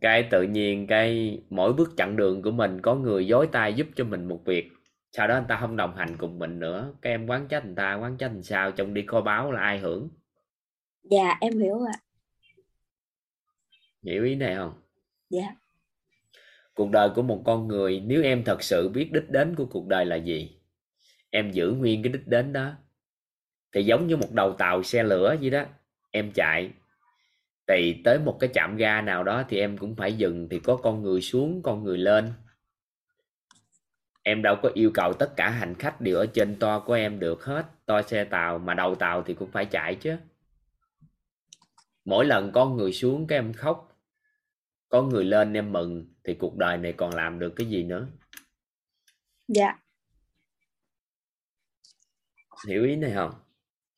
Cái 0.00 0.28
tự 0.30 0.42
nhiên 0.42 0.86
cái 0.86 1.38
mỗi 1.50 1.72
bước 1.72 1.90
chặng 1.96 2.16
đường 2.16 2.42
của 2.42 2.50
mình 2.50 2.80
có 2.82 2.94
người 2.94 3.26
dối 3.26 3.48
tay 3.52 3.74
giúp 3.74 3.86
cho 3.96 4.04
mình 4.04 4.28
một 4.28 4.40
việc. 4.44 4.70
Sau 5.12 5.28
đó 5.28 5.34
người 5.34 5.46
ta 5.48 5.58
không 5.60 5.76
đồng 5.76 5.96
hành 5.96 6.16
cùng 6.18 6.38
mình 6.38 6.60
nữa. 6.60 6.94
Cái 7.02 7.12
em 7.12 7.26
quán 7.26 7.48
trách 7.48 7.64
người 7.64 7.74
ta 7.76 7.94
quán 7.94 8.16
trách 8.16 8.32
làm 8.32 8.42
sao 8.42 8.72
trong 8.72 8.94
đi 8.94 9.04
kho 9.06 9.20
báu 9.20 9.52
là 9.52 9.60
ai 9.60 9.78
hưởng? 9.78 10.08
Dạ 11.02 11.38
em 11.40 11.58
hiểu 11.58 11.80
ạ. 11.92 11.98
Hiểu 14.02 14.24
ý 14.24 14.34
này 14.34 14.54
không? 14.56 14.72
Dạ 15.30 15.54
cuộc 16.74 16.90
đời 16.90 17.10
của 17.14 17.22
một 17.22 17.42
con 17.44 17.68
người, 17.68 18.00
nếu 18.00 18.22
em 18.22 18.44
thật 18.44 18.62
sự 18.62 18.88
biết 18.88 19.12
đích 19.12 19.30
đến 19.30 19.54
của 19.54 19.66
cuộc 19.66 19.86
đời 19.86 20.06
là 20.06 20.16
gì? 20.16 20.58
Em 21.30 21.50
giữ 21.50 21.70
nguyên 21.70 22.02
cái 22.02 22.12
đích 22.12 22.28
đến 22.28 22.52
đó. 22.52 22.72
Thì 23.72 23.84
giống 23.84 24.06
như 24.06 24.16
một 24.16 24.32
đầu 24.32 24.52
tàu 24.52 24.82
xe 24.82 25.02
lửa 25.02 25.36
vậy 25.40 25.50
đó, 25.50 25.64
em 26.10 26.32
chạy. 26.32 26.70
Thì 27.68 28.00
tới 28.04 28.18
một 28.18 28.36
cái 28.40 28.50
chạm 28.54 28.76
ga 28.76 29.00
nào 29.00 29.24
đó 29.24 29.44
thì 29.48 29.58
em 29.58 29.78
cũng 29.78 29.96
phải 29.96 30.12
dừng, 30.12 30.48
thì 30.50 30.60
có 30.60 30.76
con 30.76 31.02
người 31.02 31.20
xuống, 31.20 31.62
con 31.62 31.84
người 31.84 31.98
lên. 31.98 32.32
Em 34.22 34.42
đâu 34.42 34.56
có 34.62 34.70
yêu 34.74 34.90
cầu 34.94 35.12
tất 35.12 35.36
cả 35.36 35.50
hành 35.50 35.74
khách 35.74 36.00
đều 36.00 36.16
ở 36.16 36.26
trên 36.26 36.58
toa 36.58 36.80
của 36.80 36.92
em 36.92 37.18
được 37.18 37.44
hết, 37.44 37.66
toa 37.86 38.02
xe 38.02 38.24
tàu, 38.24 38.58
mà 38.58 38.74
đầu 38.74 38.94
tàu 38.94 39.22
thì 39.22 39.34
cũng 39.34 39.50
phải 39.50 39.64
chạy 39.64 39.94
chứ. 39.94 40.16
Mỗi 42.04 42.24
lần 42.24 42.52
con 42.52 42.76
người 42.76 42.92
xuống 42.92 43.26
cái 43.26 43.38
em 43.38 43.52
khóc 43.52 43.93
có 44.94 45.02
người 45.02 45.24
lên 45.24 45.52
em 45.52 45.72
mừng 45.72 46.06
thì 46.24 46.34
cuộc 46.34 46.56
đời 46.56 46.76
này 46.76 46.92
còn 46.92 47.14
làm 47.14 47.38
được 47.38 47.52
cái 47.56 47.66
gì 47.66 47.82
nữa? 47.82 48.08
Dạ. 49.48 49.78
Hiểu 52.68 52.84
ý 52.84 52.96
này 52.96 53.12
không? 53.14 53.30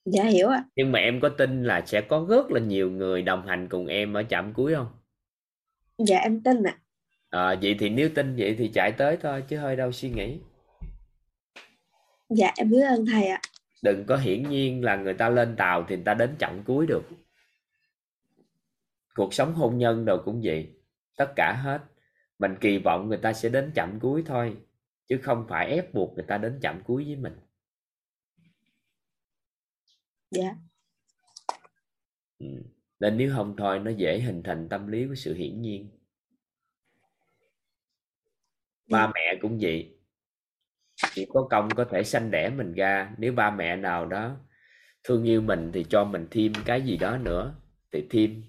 Dạ 0.05 0.25
hiểu 0.25 0.49
ạ. 0.49 0.65
Nhưng 0.77 0.93
mà 0.93 0.99
em 0.99 1.21
có 1.21 1.29
tin 1.29 1.65
là 1.65 1.83
sẽ 1.87 2.01
có 2.01 2.27
rất 2.29 2.51
là 2.51 2.61
nhiều 2.61 2.91
người 2.91 3.23
đồng 3.23 3.47
hành 3.47 3.69
cùng 3.69 3.87
em 3.87 4.15
ở 4.15 4.23
trạm 4.23 4.55
cuối 4.55 4.75
không? 4.75 4.89
Dạ 5.99 6.19
em 6.19 6.43
tin 6.43 6.63
ạ. 6.63 6.79
À, 7.31 7.55
vậy 7.63 7.77
thì 7.79 7.89
nếu 7.89 8.11
tin 8.15 8.37
vậy 8.37 8.55
thì 8.59 8.71
chạy 8.75 8.93
tới 8.93 9.17
thôi 9.17 9.45
chứ 9.49 9.59
hơi 9.59 9.77
đâu 9.77 9.93
suy 9.93 10.11
nghĩ. 10.11 10.41
Dạ 12.29 12.53
em 12.57 12.71
biết 12.71 12.83
ơn 12.83 13.07
thầy 13.07 13.27
ạ. 13.27 13.41
Đừng 13.83 14.05
có 14.07 14.17
hiển 14.17 14.51
nhiên 14.51 14.85
là 14.85 14.97
người 14.97 15.15
ta 15.15 15.29
lên 15.29 15.57
tàu 15.57 15.87
thì 15.89 15.97
người 15.97 16.05
ta 16.05 16.15
đến 16.15 16.37
chặng 16.39 16.63
cuối 16.67 16.87
được. 16.87 17.03
Cuộc 19.15 19.35
sống 19.35 19.55
hôn 19.55 19.79
nhân 19.79 20.05
đâu 20.05 20.23
cũng 20.25 20.41
vậy 20.45 20.76
tất 21.17 21.33
cả 21.37 21.53
hết. 21.53 21.81
Mình 22.39 22.55
kỳ 22.61 22.79
vọng 22.79 23.09
người 23.09 23.19
ta 23.19 23.33
sẽ 23.33 23.49
đến 23.49 23.73
chậm 23.75 23.99
cuối 24.01 24.23
thôi 24.27 24.57
chứ 25.09 25.19
không 25.23 25.47
phải 25.49 25.67
ép 25.67 25.95
buộc 25.95 26.15
người 26.15 26.25
ta 26.29 26.39
đến 26.39 26.59
chậm 26.63 26.83
cuối 26.85 27.05
với 27.05 27.17
mình. 27.17 27.33
Dạ. 30.31 30.55
Ừ. 32.39 32.47
nên 33.01 33.17
nếu 33.17 33.33
không 33.35 33.57
thôi 33.57 33.79
nó 33.79 33.91
dễ 33.91 34.21
hình 34.21 34.43
thành 34.43 34.69
tâm 34.69 34.87
lý 34.87 35.07
của 35.07 35.15
sự 35.15 35.35
hiển 35.35 35.63
nhiên. 35.63 35.91
Ba 38.91 39.11
mẹ 39.15 39.39
cũng 39.41 39.59
vậy. 39.61 39.99
Chỉ 41.15 41.27
có 41.29 41.47
công 41.51 41.69
có 41.77 41.85
thể 41.91 42.05
sanh 42.05 42.31
đẻ 42.31 42.51
mình 42.51 42.73
ra 42.73 43.15
nếu 43.19 43.33
ba 43.33 43.51
mẹ 43.51 43.77
nào 43.77 44.07
đó 44.07 44.37
thương 45.05 45.25
yêu 45.25 45.41
mình 45.41 45.71
thì 45.75 45.87
cho 45.91 46.05
mình 46.05 46.27
thêm 46.31 46.53
cái 46.65 46.83
gì 46.83 46.97
đó 46.97 47.19
nữa 47.19 47.55
thì 47.93 48.07
thêm 48.11 48.43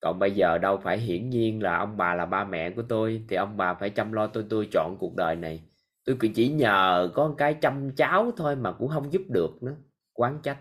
còn 0.00 0.18
bây 0.18 0.30
giờ 0.32 0.58
đâu 0.58 0.76
phải 0.84 0.98
hiển 0.98 1.30
nhiên 1.30 1.62
là 1.62 1.76
ông 1.78 1.96
bà 1.96 2.14
là 2.14 2.26
ba 2.26 2.44
mẹ 2.44 2.70
của 2.70 2.82
tôi 2.82 3.24
thì 3.28 3.36
ông 3.36 3.56
bà 3.56 3.74
phải 3.74 3.90
chăm 3.90 4.12
lo 4.12 4.26
tôi 4.26 4.44
tôi 4.50 4.68
chọn 4.72 4.96
cuộc 5.00 5.16
đời 5.16 5.36
này. 5.36 5.62
Tôi 6.04 6.16
chỉ 6.34 6.48
nhờ 6.48 7.10
có 7.14 7.34
cái 7.38 7.54
chăm 7.54 7.90
cháu 7.96 8.32
thôi 8.36 8.56
mà 8.56 8.72
cũng 8.72 8.88
không 8.88 9.12
giúp 9.12 9.22
được 9.28 9.62
nữa 9.62 9.76
quán 10.12 10.38
trách. 10.42 10.58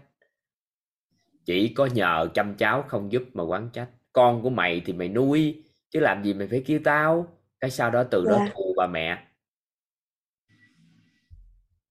Chỉ 1.46 1.74
có 1.74 1.86
nhờ 1.86 2.30
chăm 2.34 2.56
cháu 2.56 2.84
không 2.88 3.12
giúp 3.12 3.24
mà 3.34 3.44
quán 3.44 3.70
trách. 3.74 3.90
Con 4.14 4.42
của 4.44 4.50
mày 4.50 4.82
thì 4.86 4.94
mày 4.94 5.10
nuôi 5.10 5.64
chứ 5.90 6.00
làm 6.00 6.24
gì 6.24 6.34
mày 6.34 6.48
phải 6.48 6.64
kêu 6.66 6.80
tao? 6.84 7.28
Cái 7.60 7.72
sau 7.72 7.92
đó 7.92 8.04
từ 8.12 8.26
đó 8.26 8.38
Dạ. 8.38 8.52
thù 8.56 8.74
bà 8.78 8.88
mẹ. 8.88 9.24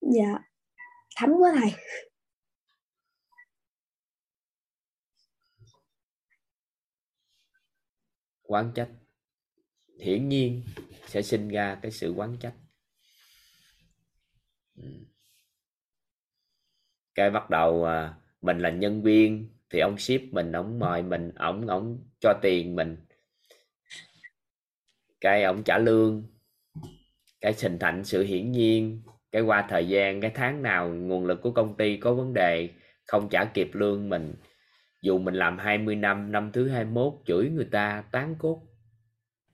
Dạ. 0.01 0.39
Thấm 1.17 1.29
quá 1.39 1.51
thầy 1.59 1.71
quán 8.47 8.71
trách. 8.75 8.89
Hiển 9.99 10.29
nhiên 10.29 10.63
sẽ 11.05 11.21
sinh 11.21 11.47
ra 11.47 11.79
cái 11.81 11.91
sự 11.91 12.13
quán 12.13 12.37
trách. 12.39 12.53
Ừ. 14.75 14.89
Cái 17.15 17.29
bắt 17.29 17.49
đầu 17.49 17.85
à, 17.85 18.15
mình 18.41 18.59
là 18.59 18.69
nhân 18.69 19.01
viên 19.03 19.49
thì 19.69 19.79
ông 19.79 19.97
ship 19.97 20.21
mình, 20.31 20.51
ông 20.51 20.79
mời 20.79 21.03
mình, 21.03 21.31
ông 21.35 21.67
ông 21.67 21.99
cho 22.19 22.33
tiền 22.41 22.75
mình. 22.75 22.97
Cái 25.21 25.43
ông 25.43 25.63
trả 25.63 25.77
lương. 25.77 26.23
Cái 27.41 27.53
hình 27.61 27.79
thành 27.79 28.05
sự 28.05 28.23
hiển 28.23 28.51
nhiên. 28.51 29.01
Cái 29.31 29.41
qua 29.41 29.67
thời 29.69 29.87
gian, 29.87 30.21
cái 30.21 30.31
tháng 30.35 30.61
nào 30.61 30.89
nguồn 30.89 31.25
lực 31.25 31.41
của 31.41 31.51
công 31.51 31.77
ty 31.77 31.97
có 31.97 32.13
vấn 32.13 32.33
đề, 32.33 32.69
không 33.05 33.29
trả 33.29 33.45
kịp 33.45 33.69
lương 33.73 34.09
mình 34.09 34.33
dù 35.01 35.17
mình 35.17 35.33
làm 35.33 35.57
20 35.57 35.95
năm 35.95 36.31
năm 36.31 36.51
thứ 36.53 36.69
21 36.69 37.13
chửi 37.25 37.49
người 37.49 37.67
ta 37.71 38.03
tán 38.11 38.35
cốt. 38.39 38.63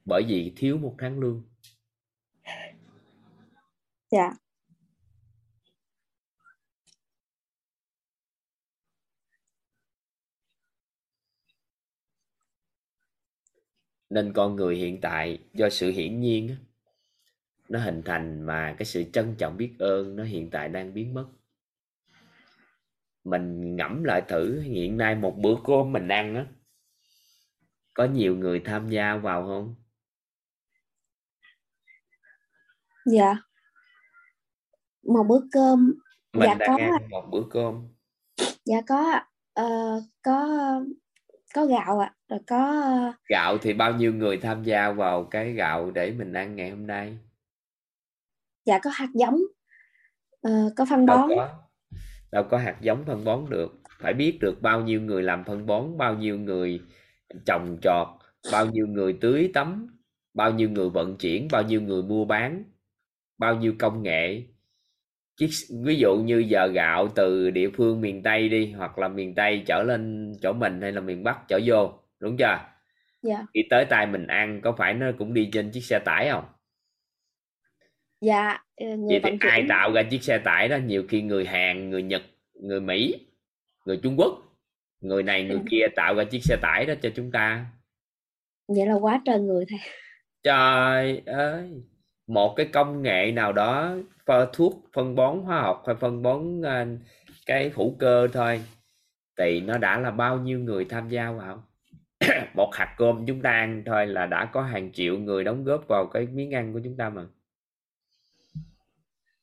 Bởi 0.05 0.23
vì 0.27 0.53
thiếu 0.55 0.77
một 0.77 0.95
tháng 0.97 1.19
lương. 1.19 1.43
Dạ. 4.11 4.33
Nên 14.09 14.33
con 14.33 14.55
người 14.55 14.75
hiện 14.75 15.01
tại 15.01 15.39
do 15.53 15.69
sự 15.69 15.91
hiển 15.91 16.19
nhiên 16.19 16.55
nó 17.69 17.79
hình 17.79 18.01
thành 18.05 18.41
mà 18.41 18.75
cái 18.77 18.85
sự 18.85 19.03
trân 19.13 19.35
trọng 19.37 19.57
biết 19.57 19.75
ơn 19.79 20.15
nó 20.15 20.23
hiện 20.23 20.49
tại 20.49 20.69
đang 20.69 20.93
biến 20.93 21.13
mất 21.13 21.25
mình 23.23 23.75
ngẫm 23.75 24.03
lại 24.03 24.21
thử 24.27 24.61
hiện 24.61 24.97
nay 24.97 25.15
một 25.15 25.37
bữa 25.37 25.55
cơm 25.65 25.91
mình 25.91 26.07
ăn 26.07 26.35
á 26.35 26.45
có 27.93 28.05
nhiều 28.05 28.35
người 28.35 28.61
tham 28.65 28.89
gia 28.89 29.15
vào 29.15 29.45
không? 29.47 29.75
Dạ. 33.05 33.35
Một 35.03 35.23
bữa 35.23 35.39
cơm 35.51 35.93
mình 36.33 36.49
dạ 36.49 36.55
đang 36.55 36.77
có. 36.77 36.83
ăn 36.83 37.09
một 37.09 37.27
bữa 37.31 37.43
cơm. 37.51 37.87
Dạ 38.65 38.81
có. 38.87 39.19
Ờ, 39.53 40.01
có 40.23 40.47
có 41.53 41.65
gạo 41.65 41.99
ạ 41.99 42.13
rồi 42.29 42.39
có 42.47 42.81
ờ, 42.81 43.13
gạo 43.29 43.57
thì 43.57 43.73
bao 43.73 43.93
nhiêu 43.93 44.13
người 44.13 44.37
tham 44.37 44.63
gia 44.63 44.91
vào 44.91 45.23
cái 45.23 45.53
gạo 45.53 45.91
để 45.91 46.11
mình 46.11 46.33
ăn 46.33 46.55
ngày 46.55 46.69
hôm 46.69 46.87
nay? 46.87 47.17
Dạ 48.65 48.79
có 48.79 48.89
hạt 48.93 49.07
giống 49.13 49.41
ờ, 50.41 50.73
có 50.75 50.85
phân 50.89 51.05
bón. 51.05 51.29
có 51.29 51.62
đâu 52.33 52.43
có 52.43 52.57
hạt 52.57 52.75
giống 52.81 53.05
phân 53.05 53.23
bón 53.23 53.45
được. 53.49 53.73
Phải 53.99 54.13
biết 54.13 54.37
được 54.41 54.61
bao 54.61 54.81
nhiêu 54.81 55.01
người 55.01 55.23
làm 55.23 55.43
phân 55.43 55.65
bón 55.65 55.97
bao 55.97 56.15
nhiêu 56.17 56.39
người 56.39 56.81
trồng 57.45 57.77
trọt 57.81 58.07
bao 58.51 58.65
nhiêu 58.65 58.87
người 58.87 59.17
tưới 59.21 59.51
tắm 59.53 59.87
bao 60.33 60.51
nhiêu 60.53 60.69
người 60.69 60.89
vận 60.89 61.17
chuyển 61.17 61.47
bao 61.51 61.63
nhiêu 61.63 61.81
người 61.81 62.03
mua 62.03 62.25
bán 62.25 62.63
bao 63.37 63.55
nhiêu 63.55 63.73
công 63.79 64.03
nghệ. 64.03 64.43
Chiếc, 65.37 65.49
ví 65.83 65.95
dụ 65.95 66.15
như 66.15 66.37
giờ 66.47 66.67
gạo 66.67 67.07
từ 67.15 67.49
địa 67.49 67.69
phương 67.69 68.01
miền 68.01 68.23
Tây 68.23 68.49
đi 68.49 68.71
hoặc 68.71 68.99
là 68.99 69.07
miền 69.07 69.35
Tây 69.35 69.63
trở 69.65 69.83
lên 69.83 70.33
chỗ 70.41 70.53
mình 70.53 70.81
hay 70.81 70.91
là 70.91 71.01
miền 71.01 71.23
Bắc 71.23 71.37
trở 71.47 71.59
vô 71.65 71.93
đúng 72.19 72.37
chưa? 72.37 72.59
Dạ. 73.21 73.45
Khi 73.53 73.61
tới 73.69 73.85
tay 73.85 74.07
mình 74.07 74.27
ăn 74.27 74.61
có 74.63 74.71
phải 74.71 74.93
nó 74.93 75.11
cũng 75.17 75.33
đi 75.33 75.49
trên 75.53 75.71
chiếc 75.71 75.81
xe 75.81 75.99
tải 76.05 76.29
không 76.31 76.43
dạ 78.23 78.57
ờ, 78.75 78.85
người 78.85 78.97
vậy 79.07 79.19
thì 79.23 79.29
vận 79.29 79.37
ai 79.39 79.59
chuyển. 79.59 79.67
tạo 79.67 79.93
ra 79.93 80.03
chiếc 80.03 80.23
xe 80.23 80.37
tải 80.37 80.67
đó? 80.67 80.77
Nhiều 80.77 81.03
khi 81.09 81.21
người 81.21 81.45
Hàn 81.45 81.89
người 81.89 82.03
Nhật 82.03 82.21
người 82.53 82.81
Mỹ 82.81 83.15
người 83.85 83.99
Trung 84.03 84.15
Quốc 84.17 84.43
người 85.01 85.23
này 85.23 85.43
người 85.43 85.59
kia 85.71 85.87
tạo 85.95 86.15
ra 86.15 86.23
chiếc 86.23 86.43
xe 86.43 86.57
tải 86.61 86.85
đó 86.85 86.93
cho 87.01 87.09
chúng 87.15 87.31
ta. 87.31 87.65
Vậy 88.67 88.85
là 88.85 88.93
quá 88.93 89.21
trời 89.25 89.39
người 89.39 89.65
thầy 89.69 89.79
trời 90.43 91.21
ơi! 91.25 91.69
Một 92.27 92.53
cái 92.55 92.65
công 92.65 93.01
nghệ 93.01 93.31
nào 93.31 93.53
đó 93.53 93.95
pha 94.25 94.45
thuốc 94.53 94.85
phân 94.93 95.15
bón 95.15 95.39
hóa 95.39 95.61
học 95.61 95.83
hay 95.87 95.95
phân 95.95 96.21
bón 96.21 96.61
à, 96.61 96.85
cái 97.45 97.71
hữu 97.75 97.95
cơ 97.99 98.27
thôi. 98.33 98.61
Thì 99.37 99.61
nó 99.61 99.77
đã 99.77 99.99
là 99.99 100.11
bao 100.11 100.37
nhiêu 100.37 100.59
người 100.59 100.85
tham 100.85 101.09
gia 101.09 101.31
vào? 101.31 101.63
Một 102.55 102.69
hạt 102.73 102.95
cơm 102.97 103.25
chúng 103.25 103.41
ta 103.41 103.51
ăn 103.51 103.83
thôi 103.85 104.07
là 104.07 104.25
đã 104.25 104.45
có 104.45 104.61
hàng 104.61 104.91
triệu 104.91 105.17
người 105.17 105.43
đóng 105.43 105.63
góp 105.63 105.87
vào 105.87 106.05
cái 106.05 106.27
miếng 106.27 106.51
ăn 106.51 106.73
của 106.73 106.81
chúng 106.83 106.97
ta 106.97 107.09
mà 107.09 107.25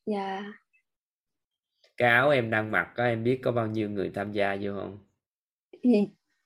dạ. 0.06 0.52
Cái 1.96 2.10
áo 2.10 2.30
em 2.30 2.50
đang 2.50 2.70
mặc 2.70 2.92
có 2.96 3.04
em 3.04 3.24
biết 3.24 3.40
có 3.42 3.52
bao 3.52 3.66
nhiêu 3.66 3.90
người 3.90 4.10
tham 4.14 4.32
gia 4.32 4.56
vô 4.60 4.72
không? 4.74 4.98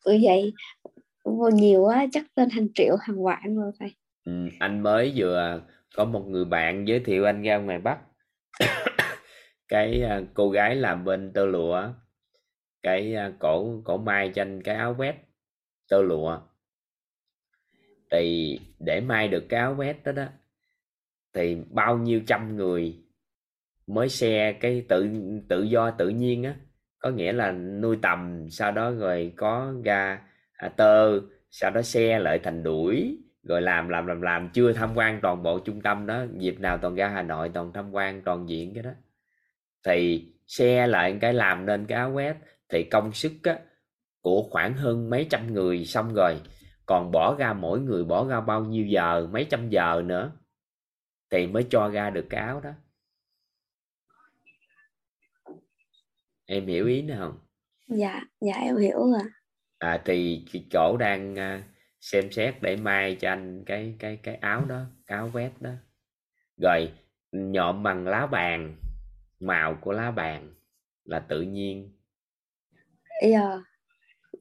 Bởi 0.04 0.20
vậy 0.22 0.52
vô 1.24 1.50
nhiều 1.54 1.82
quá 1.82 2.06
chắc 2.12 2.24
tên 2.34 2.50
hàng 2.50 2.68
triệu 2.74 2.96
hàng 3.00 3.24
vạn 3.24 3.56
rồi 3.56 3.72
thầy 3.78 3.94
ừ, 4.24 4.32
anh 4.58 4.82
mới 4.82 5.12
vừa 5.16 5.62
có 5.94 6.04
một 6.04 6.24
người 6.28 6.44
bạn 6.44 6.88
giới 6.88 7.00
thiệu 7.00 7.24
anh 7.24 7.42
ra 7.42 7.56
ngoài 7.56 7.78
Bắc. 7.78 7.98
Cái 9.68 10.02
à, 10.02 10.22
cô 10.34 10.50
gái 10.50 10.76
làm 10.76 11.04
bên 11.04 11.32
tơ 11.32 11.46
lụa 11.46 11.88
cái 12.82 13.14
à, 13.14 13.32
cổ 13.38 13.82
cổ 13.84 13.98
may 13.98 14.32
cho 14.34 14.42
anh 14.42 14.62
cái 14.62 14.74
áo 14.74 14.94
vest 14.94 15.16
tơ 15.88 16.02
lụa. 16.02 16.40
Thì 18.10 18.58
để 18.78 19.00
may 19.00 19.28
được 19.28 19.46
cái 19.48 19.60
áo 19.60 19.74
vest 19.74 19.96
đó 20.04 20.12
đó 20.12 20.26
thì 21.32 21.56
bao 21.70 21.98
nhiêu 21.98 22.20
trăm 22.26 22.56
người 22.56 23.03
mới 23.86 24.08
xe 24.08 24.52
cái 24.52 24.84
tự 24.88 25.08
tự 25.48 25.62
do 25.62 25.90
tự 25.90 26.08
nhiên 26.08 26.42
á. 26.42 26.54
Có 26.98 27.10
nghĩa 27.10 27.32
là 27.32 27.52
nuôi 27.52 27.98
tầm 28.02 28.46
sau 28.50 28.72
đó 28.72 28.90
rồi 28.90 29.32
có 29.36 29.74
ra 29.84 30.20
à, 30.52 30.68
tơ 30.68 31.20
sau 31.50 31.70
đó 31.70 31.82
xe 31.82 32.18
lại 32.18 32.38
thành 32.38 32.62
đuổi 32.62 33.18
rồi 33.42 33.62
làm 33.62 33.88
làm 33.88 34.06
làm 34.06 34.22
làm 34.22 34.48
chưa 34.52 34.72
tham 34.72 34.90
quan 34.94 35.20
toàn 35.20 35.42
bộ 35.42 35.58
trung 35.58 35.80
tâm 35.80 36.06
đó 36.06 36.24
dịp 36.38 36.60
nào 36.60 36.78
toàn 36.78 36.94
ra 36.94 37.08
Hà 37.08 37.22
Nội 37.22 37.50
toàn 37.54 37.72
tham 37.72 37.90
quan 37.92 38.22
toàn 38.22 38.48
diện 38.48 38.74
cái 38.74 38.82
đó. 38.82 38.90
Thì 39.86 40.28
xe 40.46 40.86
lại 40.86 41.18
cái 41.20 41.34
làm 41.34 41.66
nên 41.66 41.86
cái 41.86 41.98
áo 41.98 42.12
web 42.12 42.34
thì 42.68 42.84
công 42.84 43.12
sức 43.12 43.32
á, 43.42 43.58
của 44.20 44.42
khoảng 44.50 44.74
hơn 44.74 45.10
mấy 45.10 45.26
trăm 45.30 45.54
người 45.54 45.84
xong 45.84 46.14
rồi. 46.14 46.34
Còn 46.86 47.10
bỏ 47.12 47.36
ra 47.38 47.52
mỗi 47.52 47.80
người 47.80 48.04
bỏ 48.04 48.26
ra 48.28 48.40
bao 48.40 48.64
nhiêu 48.64 48.86
giờ 48.86 49.28
mấy 49.32 49.46
trăm 49.50 49.68
giờ 49.68 50.02
nữa 50.06 50.32
thì 51.30 51.46
mới 51.46 51.66
cho 51.70 51.88
ra 51.88 52.10
được 52.10 52.26
cái 52.30 52.40
áo 52.40 52.60
đó. 52.60 52.70
Em 56.46 56.66
hiểu 56.66 56.86
ý 56.86 57.02
nữa 57.02 57.16
không 57.18 57.38
dạ 57.88 58.20
dạ 58.40 58.54
em 58.54 58.76
hiểu 58.76 58.98
rồi. 58.98 59.22
À 59.78 60.02
thì 60.04 60.44
chỗ 60.70 60.96
đang 61.00 61.38
à, 61.38 61.62
xem 62.00 62.30
xét 62.32 62.54
để 62.62 62.76
mai 62.76 63.14
cho 63.20 63.30
anh 63.30 63.64
cái 63.66 63.96
cái 63.98 64.16
cái 64.22 64.34
áo 64.34 64.64
đó 64.64 64.80
cái 65.06 65.18
áo 65.18 65.28
vest 65.28 65.52
đó. 65.60 65.70
Rồi 66.62 66.92
nhộm 67.32 67.82
bằng 67.82 68.06
lá 68.06 68.26
bàn 68.26 68.76
màu 69.40 69.78
của 69.80 69.92
lá 69.92 70.10
bàn 70.10 70.54
là 71.04 71.20
tự 71.20 71.42
nhiên. 71.42 71.92
Giờ 73.22 73.60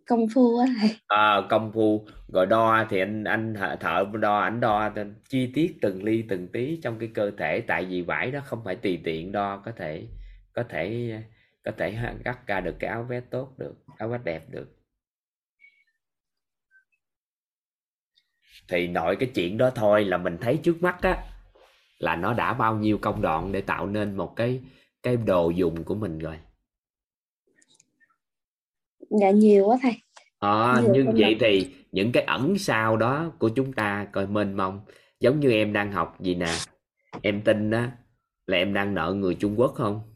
công 0.08 0.28
phu 0.34 0.58
á 0.60 0.68
thầy. 0.82 0.98
À, 1.08 1.42
công 1.50 1.72
phu. 1.74 2.06
Rồi 2.34 2.46
đo 2.46 2.86
thì 2.90 3.00
anh 3.00 3.24
anh 3.24 3.54
thợ, 3.54 3.76
thợ 3.76 4.06
đo 4.20 4.40
ảnh 4.40 4.60
đo 4.60 4.90
chi 5.30 5.52
tiết 5.54 5.78
từng 5.82 6.04
ly 6.04 6.24
từng 6.30 6.48
tí 6.48 6.80
trong 6.84 7.00
cái 7.00 7.10
cơ 7.14 7.32
thể. 7.38 7.62
Tại 7.62 7.86
vì 7.86 8.02
vải 8.02 8.32
đó 8.32 8.40
không 8.46 8.62
phải 8.66 8.76
tùy 8.76 9.02
tiện 9.04 9.32
đo 9.32 9.62
có 9.66 9.72
thể 9.72 10.08
có 10.54 10.64
thể 10.64 11.14
có 11.64 11.72
thể 11.78 11.98
gắt 12.26 12.48
ra 12.48 12.60
được 12.60 12.76
cái 12.80 12.90
áo 12.90 13.04
vest 13.04 13.26
tốt 13.30 13.54
được 13.58 13.76
áo 13.98 14.10
vest 14.10 14.24
đẹp 14.24 14.50
được. 14.50 14.68
Thì 18.68 18.88
nội 18.88 19.16
cái 19.20 19.32
chuyện 19.36 19.58
đó 19.58 19.70
thôi 19.76 20.06
là 20.06 20.18
mình 20.18 20.38
thấy 20.42 20.60
trước 20.64 20.82
mắt 20.82 21.02
á 21.02 21.24
là 22.00 22.16
nó 22.16 22.34
đã 22.34 22.54
bao 22.54 22.76
nhiêu 22.76 22.98
công 22.98 23.22
đoạn 23.22 23.52
để 23.52 23.62
tạo 23.62 23.88
nên 23.88 24.18
một 24.18 24.34
cái 24.36 24.62
cái 25.04 25.18
đồ 25.18 25.50
dùng 25.50 25.84
của 25.84 25.96
mình 25.96 26.20
rồi. 26.20 26.40
Dạ 29.22 29.32
nhiều 29.32 29.66
quá 29.66 29.78
thầy. 29.82 29.94
Ờ, 30.40 30.82
Nhiều 30.82 30.92
nhưng 30.94 31.06
vậy 31.06 31.22
đoạn. 31.22 31.38
thì 31.40 31.74
những 31.92 32.12
cái 32.12 32.24
ẩn 32.24 32.58
sau 32.58 32.98
đó 32.98 33.32
của 33.40 33.50
chúng 33.50 33.74
ta 33.74 34.08
coi 34.12 34.28
mênh 34.28 34.54
mông. 34.58 34.82
Giống 35.20 35.40
như 35.40 35.52
em 35.52 35.74
đang 35.74 35.92
học 35.92 36.18
gì 36.22 36.36
nè. 36.36 36.54
Em 37.22 37.42
tin 37.42 37.72
á 37.72 37.92
là 38.48 38.58
em 38.58 38.74
đang 38.74 38.94
nợ 38.94 39.14
người 39.14 39.36
Trung 39.36 39.60
Quốc 39.60 39.74
không 39.76 40.13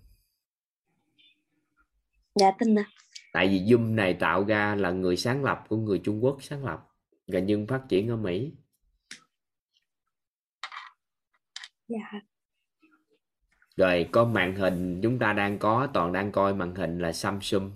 dạ 2.40 2.52
tin 2.60 2.76
nè 2.76 2.84
tại 3.34 3.48
vì 3.48 3.60
Zoom 3.60 3.96
này 3.96 4.14
tạo 4.14 4.44
ra 4.44 4.76
là 4.76 4.92
người 4.92 5.18
sáng 5.18 5.44
lập 5.44 5.64
của 5.70 5.78
người 5.78 6.02
Trung 6.04 6.24
Quốc 6.24 6.38
sáng 6.42 6.66
lập 6.66 6.88
và 7.28 7.40
nhưng 7.40 7.68
phát 7.68 7.82
triển 7.90 8.10
ở 8.10 8.16
Mỹ. 8.16 8.54
Dạ. 11.88 12.22
Rồi 13.78 14.10
có 14.12 14.26
màn 14.26 14.56
hình 14.56 15.00
chúng 15.04 15.20
ta 15.20 15.34
đang 15.34 15.60
có 15.60 15.88
toàn 15.94 16.14
đang 16.14 16.32
coi 16.32 16.54
màn 16.54 16.76
hình 16.76 17.00
là 17.00 17.14
Samsung. 17.14 17.72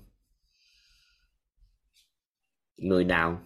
Người 2.77 3.03
nào? 3.03 3.41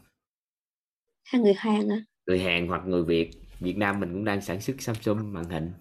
Hai 1.24 1.42
người 1.42 1.54
Hàn 1.54 1.90
á 1.90 1.96
người 2.26 2.40
Hàn 2.40 2.68
hoặc 2.68 2.82
người 2.86 3.04
Việt. 3.04 3.32
Việt 3.60 3.78
Nam 3.78 4.00
mình 4.00 4.14
cũng 4.14 4.26
đang 4.26 4.42
sản 4.42 4.62
xuất 4.62 4.82
Samsung 4.82 5.34
màn 5.34 5.50
hình. 5.50 5.74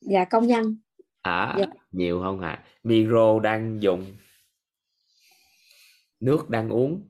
Dạ 0.00 0.24
công 0.24 0.46
nhân. 0.46 0.76
À, 1.22 1.56
Dạ. 1.58 1.66
nhiều 1.92 2.20
không 2.22 2.40
hả? 2.40 2.50
À? 2.50 2.64
Miro 2.82 3.40
đang 3.40 3.82
dùng 3.82 4.16
nước 6.24 6.50
đang 6.50 6.68
uống. 6.70 7.02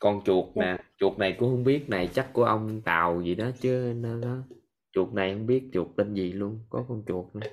Con 0.00 0.20
chuột 0.24 0.56
nè, 0.56 0.76
chuột 0.98 1.18
này 1.18 1.36
cũng 1.38 1.50
không 1.50 1.64
biết 1.64 1.88
này 1.88 2.08
chắc 2.14 2.32
của 2.32 2.44
ông 2.44 2.80
Tàu 2.84 3.22
gì 3.22 3.34
đó 3.34 3.50
chứ 3.60 3.92
nó, 3.96 4.14
nó 4.14 4.36
chuột 4.92 5.12
này 5.12 5.32
không 5.34 5.46
biết 5.46 5.62
chuột 5.72 5.86
tên 5.96 6.14
gì 6.14 6.32
luôn, 6.32 6.60
có 6.70 6.84
con 6.88 7.02
chuột 7.08 7.34
nữa. 7.34 7.46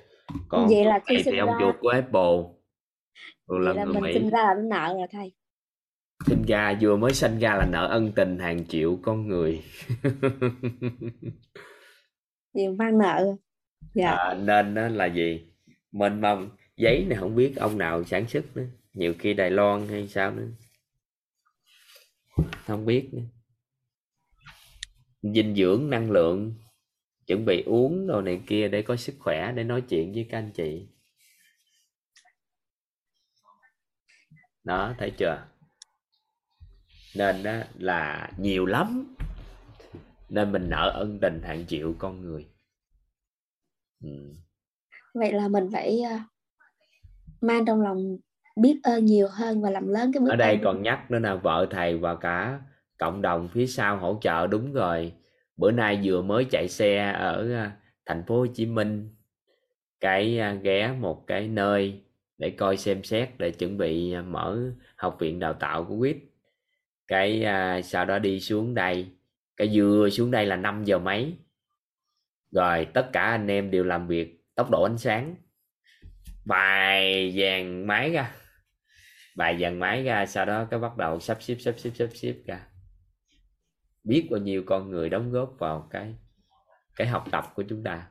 Còn 0.48 0.66
Vậy 0.70 0.84
là 0.84 0.98
khi 1.06 1.14
này 1.14 1.22
thì 1.24 1.30
sinh 1.30 1.38
ông 1.40 1.48
ra- 1.48 1.56
chuột 1.60 1.74
của 1.80 1.88
Apple. 1.88 2.38
Rồi 3.48 3.60
là 3.60 3.72
là 3.72 3.84
mình 3.84 4.02
Mỹ. 4.02 4.12
sinh 4.14 4.30
ra 4.30 4.38
là 4.44 4.54
nợ 4.62 4.94
rồi 4.98 5.06
thầy 5.12 5.32
Sinh 6.26 6.42
ra 6.48 6.78
vừa 6.80 6.96
mới 6.96 7.14
sinh 7.14 7.38
ra 7.38 7.54
là 7.54 7.66
nợ 7.72 7.86
ân 7.86 8.12
tình 8.16 8.38
hàng 8.38 8.64
triệu 8.66 8.98
con 9.02 9.28
người. 9.28 9.62
thì 12.54 12.68
mang 12.68 12.98
nợ 12.98 13.36
dạ 13.94 14.10
À, 14.10 14.34
nên 14.34 14.74
đó 14.74 14.88
là 14.88 15.06
gì? 15.06 15.46
Mênh 15.92 16.20
mông 16.20 16.48
giấy 16.76 17.06
này 17.08 17.18
không 17.18 17.34
biết 17.36 17.56
ông 17.56 17.78
nào 17.78 18.04
sản 18.04 18.28
xuất 18.28 18.56
nữa, 18.56 18.64
nhiều 18.92 19.14
khi 19.18 19.34
Đài 19.34 19.50
Loan 19.50 19.88
hay 19.88 20.08
sao 20.08 20.30
nữa. 20.30 20.48
Không 22.66 22.86
biết 22.86 23.08
nữa. 23.12 23.22
Dinh 25.22 25.54
dưỡng, 25.54 25.90
năng 25.90 26.10
lượng, 26.10 26.54
chuẩn 27.26 27.44
bị 27.44 27.62
uống 27.62 28.06
đồ 28.06 28.20
này 28.20 28.42
kia 28.46 28.68
để 28.68 28.82
có 28.82 28.96
sức 28.96 29.14
khỏe 29.18 29.52
để 29.52 29.64
nói 29.64 29.82
chuyện 29.88 30.12
với 30.12 30.26
các 30.30 30.38
anh 30.38 30.50
chị. 30.54 30.88
Đó, 34.64 34.94
thấy 34.98 35.12
chưa? 35.18 35.46
Nên 37.16 37.42
đó 37.42 37.52
là 37.74 38.30
nhiều 38.38 38.66
lắm. 38.66 39.14
Nên 40.28 40.52
mình 40.52 40.68
nợ 40.68 40.90
ân 40.94 41.18
tình 41.22 41.42
hàng 41.42 41.66
triệu 41.66 41.94
con 41.98 42.20
người. 42.20 42.48
Ừ. 44.02 44.34
vậy 45.14 45.32
là 45.32 45.48
mình 45.48 45.68
phải 45.72 46.00
à, 46.00 46.24
mang 47.40 47.64
trong 47.66 47.80
lòng 47.80 48.16
biết 48.56 48.80
ơn 48.82 49.04
nhiều 49.04 49.28
hơn 49.30 49.62
và 49.62 49.70
làm 49.70 49.88
lớn 49.88 50.12
cái 50.14 50.20
biết 50.20 50.30
ở 50.30 50.36
đây 50.36 50.54
ơn 50.54 50.64
còn 50.64 50.82
nhắc 50.82 51.10
nữa 51.10 51.18
là 51.18 51.34
vợ 51.34 51.66
thầy 51.70 51.98
và 51.98 52.14
cả 52.14 52.60
cộng 52.98 53.22
đồng 53.22 53.48
phía 53.48 53.66
sau 53.66 53.96
hỗ 53.96 54.18
trợ 54.20 54.46
đúng 54.46 54.72
rồi. 54.72 55.12
Bữa 55.56 55.70
nay 55.70 56.00
vừa 56.04 56.22
mới 56.22 56.44
chạy 56.44 56.68
xe 56.68 57.12
ở 57.12 57.52
à, 57.54 57.72
thành 58.06 58.22
phố 58.26 58.38
Hồ 58.38 58.46
Chí 58.46 58.66
Minh 58.66 59.14
cái 60.00 60.38
à, 60.38 60.54
ghé 60.54 60.92
một 61.00 61.26
cái 61.26 61.48
nơi 61.48 62.00
để 62.38 62.50
coi 62.50 62.76
xem 62.76 63.04
xét 63.04 63.28
để 63.38 63.50
chuẩn 63.50 63.78
bị 63.78 64.12
à, 64.12 64.22
mở 64.22 64.58
học 64.96 65.16
viện 65.20 65.38
đào 65.38 65.52
tạo 65.52 65.84
của 65.84 65.98
quýt. 65.98 66.16
Cái 67.08 67.44
à, 67.44 67.82
sau 67.82 68.04
đó 68.04 68.18
đi 68.18 68.40
xuống 68.40 68.74
đây 68.74 69.06
cái 69.56 69.70
vừa 69.72 70.10
xuống 70.10 70.30
đây 70.30 70.46
là 70.46 70.56
5 70.56 70.84
giờ 70.84 70.98
mấy. 70.98 71.36
Rồi 72.50 72.86
tất 72.94 73.08
cả 73.12 73.22
anh 73.22 73.48
em 73.48 73.70
đều 73.70 73.84
làm 73.84 74.06
việc 74.06 74.44
tốc 74.54 74.70
độ 74.70 74.82
ánh 74.82 74.98
sáng. 74.98 75.34
Vài 76.44 77.34
dàn 77.38 77.86
máy 77.86 78.10
ra 78.10 78.34
vài 79.34 79.58
dàn 79.58 79.78
máy 79.78 80.04
ra 80.04 80.26
sau 80.26 80.46
đó 80.46 80.66
cái 80.70 80.80
bắt 80.80 80.96
đầu 80.96 81.20
sắp 81.20 81.42
xếp 81.42 81.56
sắp 81.60 81.74
xếp 81.78 81.90
sắp 81.94 82.08
xếp 82.14 82.34
ra. 82.46 82.66
Biết 84.04 84.28
bao 84.30 84.40
nhiêu 84.40 84.62
con 84.66 84.90
người 84.90 85.08
đóng 85.08 85.32
góp 85.32 85.54
vào 85.58 85.88
cái 85.90 86.14
cái 86.96 87.06
học 87.06 87.24
tập 87.30 87.44
của 87.54 87.64
chúng 87.68 87.84
ta. 87.84 88.06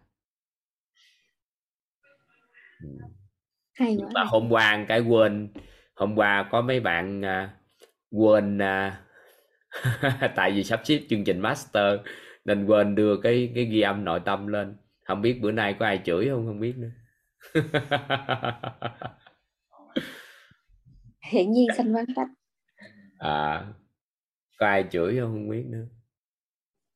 Hay 3.73 3.98
quá 3.99 4.10
thầy. 4.15 4.26
hôm 4.27 4.49
qua 4.49 4.85
cái 4.88 5.02
quên 5.02 5.53
hôm 5.95 6.15
qua 6.15 6.48
có 6.52 6.61
mấy 6.61 6.80
bạn 6.80 7.26
à, 7.26 7.53
quên 8.11 8.57
à, 8.57 9.02
tại 10.35 10.52
vì 10.52 10.64
sắp 10.64 10.81
xếp 10.84 10.99
chương 11.10 11.23
trình 11.23 11.39
master 11.39 11.99
nên 12.45 12.65
quên 12.65 12.95
đưa 12.95 13.22
cái 13.22 13.52
cái 13.56 13.65
ghi 13.65 13.81
âm 13.81 14.06
nội 14.06 14.19
tâm 14.26 14.48
lên. 14.48 14.77
Không 15.06 15.22
biết 15.22 15.39
bữa 15.41 15.52
nay 15.52 15.76
có 15.80 15.85
ai 15.85 16.02
chửi 16.06 16.30
không 16.30 16.45
không 16.45 16.60
biết 16.60 16.76
nữa 16.77 16.91
hiển 21.30 21.52
nhiên 21.52 21.68
sanh 21.77 21.93
vắng 21.93 22.06
tách 22.15 22.27
à 23.18 23.65
có 24.61 24.68
ai 24.68 24.85
chửi 24.91 25.19
không? 25.19 25.31
Không 25.31 25.49
biết 25.49 25.65
nữa. 25.68 25.85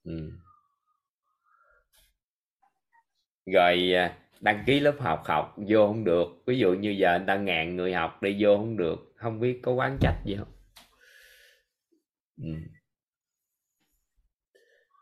Ừ. 0.04 0.32
rồi 3.46 3.94
à, 3.94 4.18
đăng 4.40 4.64
ký 4.68 4.80
lớp 4.80 4.96
học 5.00 5.24
học 5.26 5.56
vô 5.58 5.88
không 5.88 6.04
được. 6.04 6.28
Ví 6.46 6.60
dụ 6.60 6.74
như 6.74 6.90
giờ 6.90 7.18
người 7.18 7.28
ta 7.28 7.36
ngàn 7.36 7.76
người 7.76 7.94
học 7.94 8.22
đi 8.22 8.38
vô 8.40 8.58
không 8.58 8.78
được. 8.78 9.14
Không 9.16 9.40
biết 9.40 9.60
có 9.64 9.72
quán 9.72 9.98
trách 10.02 10.16
gì 10.26 10.36
không? 10.40 10.52
Ừ. 12.38 12.50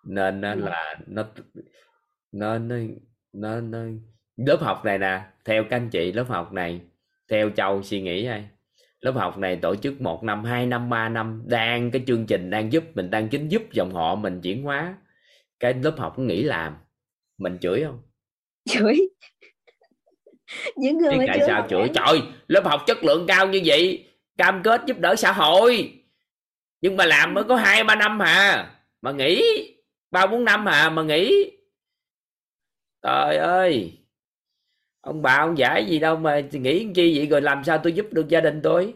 nên 0.03 0.41
nó 0.41 0.55
là 0.55 0.99
nó 1.07 1.23
nó 2.31 2.57
nó 2.57 2.75
nó 3.33 3.61
nó, 3.61 3.79
lớp 4.37 4.57
học 4.61 4.85
này 4.85 4.97
nè, 4.97 5.21
theo 5.45 5.63
các 5.69 5.77
anh 5.77 5.89
chị 5.89 6.11
lớp 6.11 6.25
học 6.29 6.53
này, 6.53 6.81
theo 7.29 7.49
châu 7.49 7.83
suy 7.83 8.01
nghĩ 8.01 8.25
ai? 8.25 8.49
Lớp 9.03 9.11
học 9.11 9.37
này 9.37 9.55
tổ 9.55 9.75
chức 9.75 10.01
một 10.01 10.23
năm 10.23 10.43
hai 10.43 10.65
năm 10.65 10.89
ba 10.89 11.09
năm. 11.09 11.43
Đang 11.45 11.91
cái 11.91 12.03
chương 12.07 12.25
trình 12.25 12.49
đang 12.49 12.73
giúp 12.73 12.83
mình 12.95 13.09
đang 13.09 13.29
chính 13.29 13.49
giúp 13.49 13.63
dòng 13.71 13.93
họ 13.93 14.15
mình 14.15 14.41
chuyển 14.41 14.63
hóa. 14.63 14.97
Cái 15.59 15.73
lớp 15.73 15.95
học 15.97 16.13
cũng 16.15 16.27
nghỉ 16.27 16.43
làm. 16.43 16.75
Mình 17.37 17.57
chửi 17.61 17.83
không? 17.85 18.01
Chửi. 18.69 18.95
Những 20.75 20.97
người 20.97 21.27
tại 21.27 21.39
sao 21.47 21.67
chửi? 21.69 21.81
án. 21.81 21.93
trời 21.93 22.21
lớp 22.47 22.65
học 22.65 22.81
chất 22.87 23.03
lượng 23.03 23.25
cao 23.27 23.47
như 23.47 23.61
vậy. 23.65 24.09
Cam 24.37 24.63
kết 24.63 24.81
giúp 24.87 24.99
đỡ 24.99 25.15
xã 25.15 25.31
hội. 25.31 25.93
Nhưng 26.81 26.97
mà 26.97 27.05
làm 27.05 27.33
mới 27.33 27.43
có 27.43 27.55
hai 27.55 27.83
ba 27.83 27.95
năm 27.95 28.19
hà. 28.19 28.71
Mà 29.01 29.11
nghỉ. 29.11 29.43
Ba 30.11 30.25
bốn 30.25 30.45
năm 30.45 30.65
hà 30.65 30.89
mà 30.89 31.03
nghỉ. 31.03 31.51
Trời 33.01 33.37
ơi 33.37 34.02
ông 35.03 35.21
bà 35.21 35.35
ông 35.37 35.57
giải 35.57 35.85
gì 35.85 35.99
đâu 35.99 36.17
mà 36.17 36.41
nghĩ 36.51 36.87
chi 36.95 37.17
vậy 37.17 37.27
rồi 37.27 37.41
làm 37.41 37.63
sao 37.63 37.79
tôi 37.83 37.93
giúp 37.93 38.07
được 38.11 38.29
gia 38.29 38.41
đình 38.41 38.61
tôi? 38.63 38.95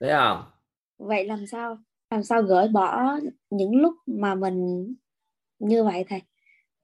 Thấy 0.00 0.10
không? 0.10 0.44
Vậy 0.98 1.24
làm 1.26 1.46
sao? 1.46 1.78
Làm 2.10 2.22
sao 2.22 2.42
gỡ 2.42 2.68
bỏ 2.72 3.16
những 3.50 3.76
lúc 3.76 3.94
mà 4.06 4.34
mình 4.34 4.86
như 5.58 5.84
vậy 5.84 6.04
thầy? 6.08 6.22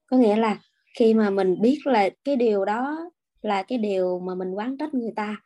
Có 0.06 0.16
nghĩa 0.16 0.36
là 0.36 0.58
khi 0.98 1.14
mà 1.14 1.30
mình 1.30 1.62
biết 1.62 1.78
là 1.84 2.10
cái 2.24 2.36
điều 2.36 2.64
đó 2.64 3.10
là 3.42 3.62
cái 3.62 3.78
điều 3.78 4.20
mà 4.20 4.34
mình 4.34 4.50
quán 4.54 4.78
trách 4.78 4.94
người 4.94 5.12
ta 5.16 5.36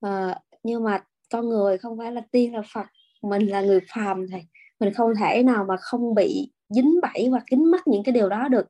Ờ, 0.00 0.34
nhưng 0.64 0.84
mà 0.84 1.04
con 1.32 1.48
người 1.48 1.78
không 1.78 1.98
phải 1.98 2.12
là 2.12 2.22
tiên 2.32 2.54
là 2.54 2.62
phật 2.74 2.86
mình 3.22 3.46
là 3.46 3.60
người 3.62 3.80
phàm 3.94 4.26
thầy. 4.30 4.42
Mình 4.80 4.94
không 4.94 5.12
thể 5.20 5.42
nào 5.42 5.64
mà 5.68 5.76
không 5.80 6.14
bị 6.14 6.52
dính 6.68 7.00
bẫy 7.02 7.28
và 7.32 7.40
kính 7.46 7.70
mắt 7.70 7.88
những 7.88 8.02
cái 8.04 8.12
điều 8.12 8.28
đó 8.28 8.48
được. 8.48 8.66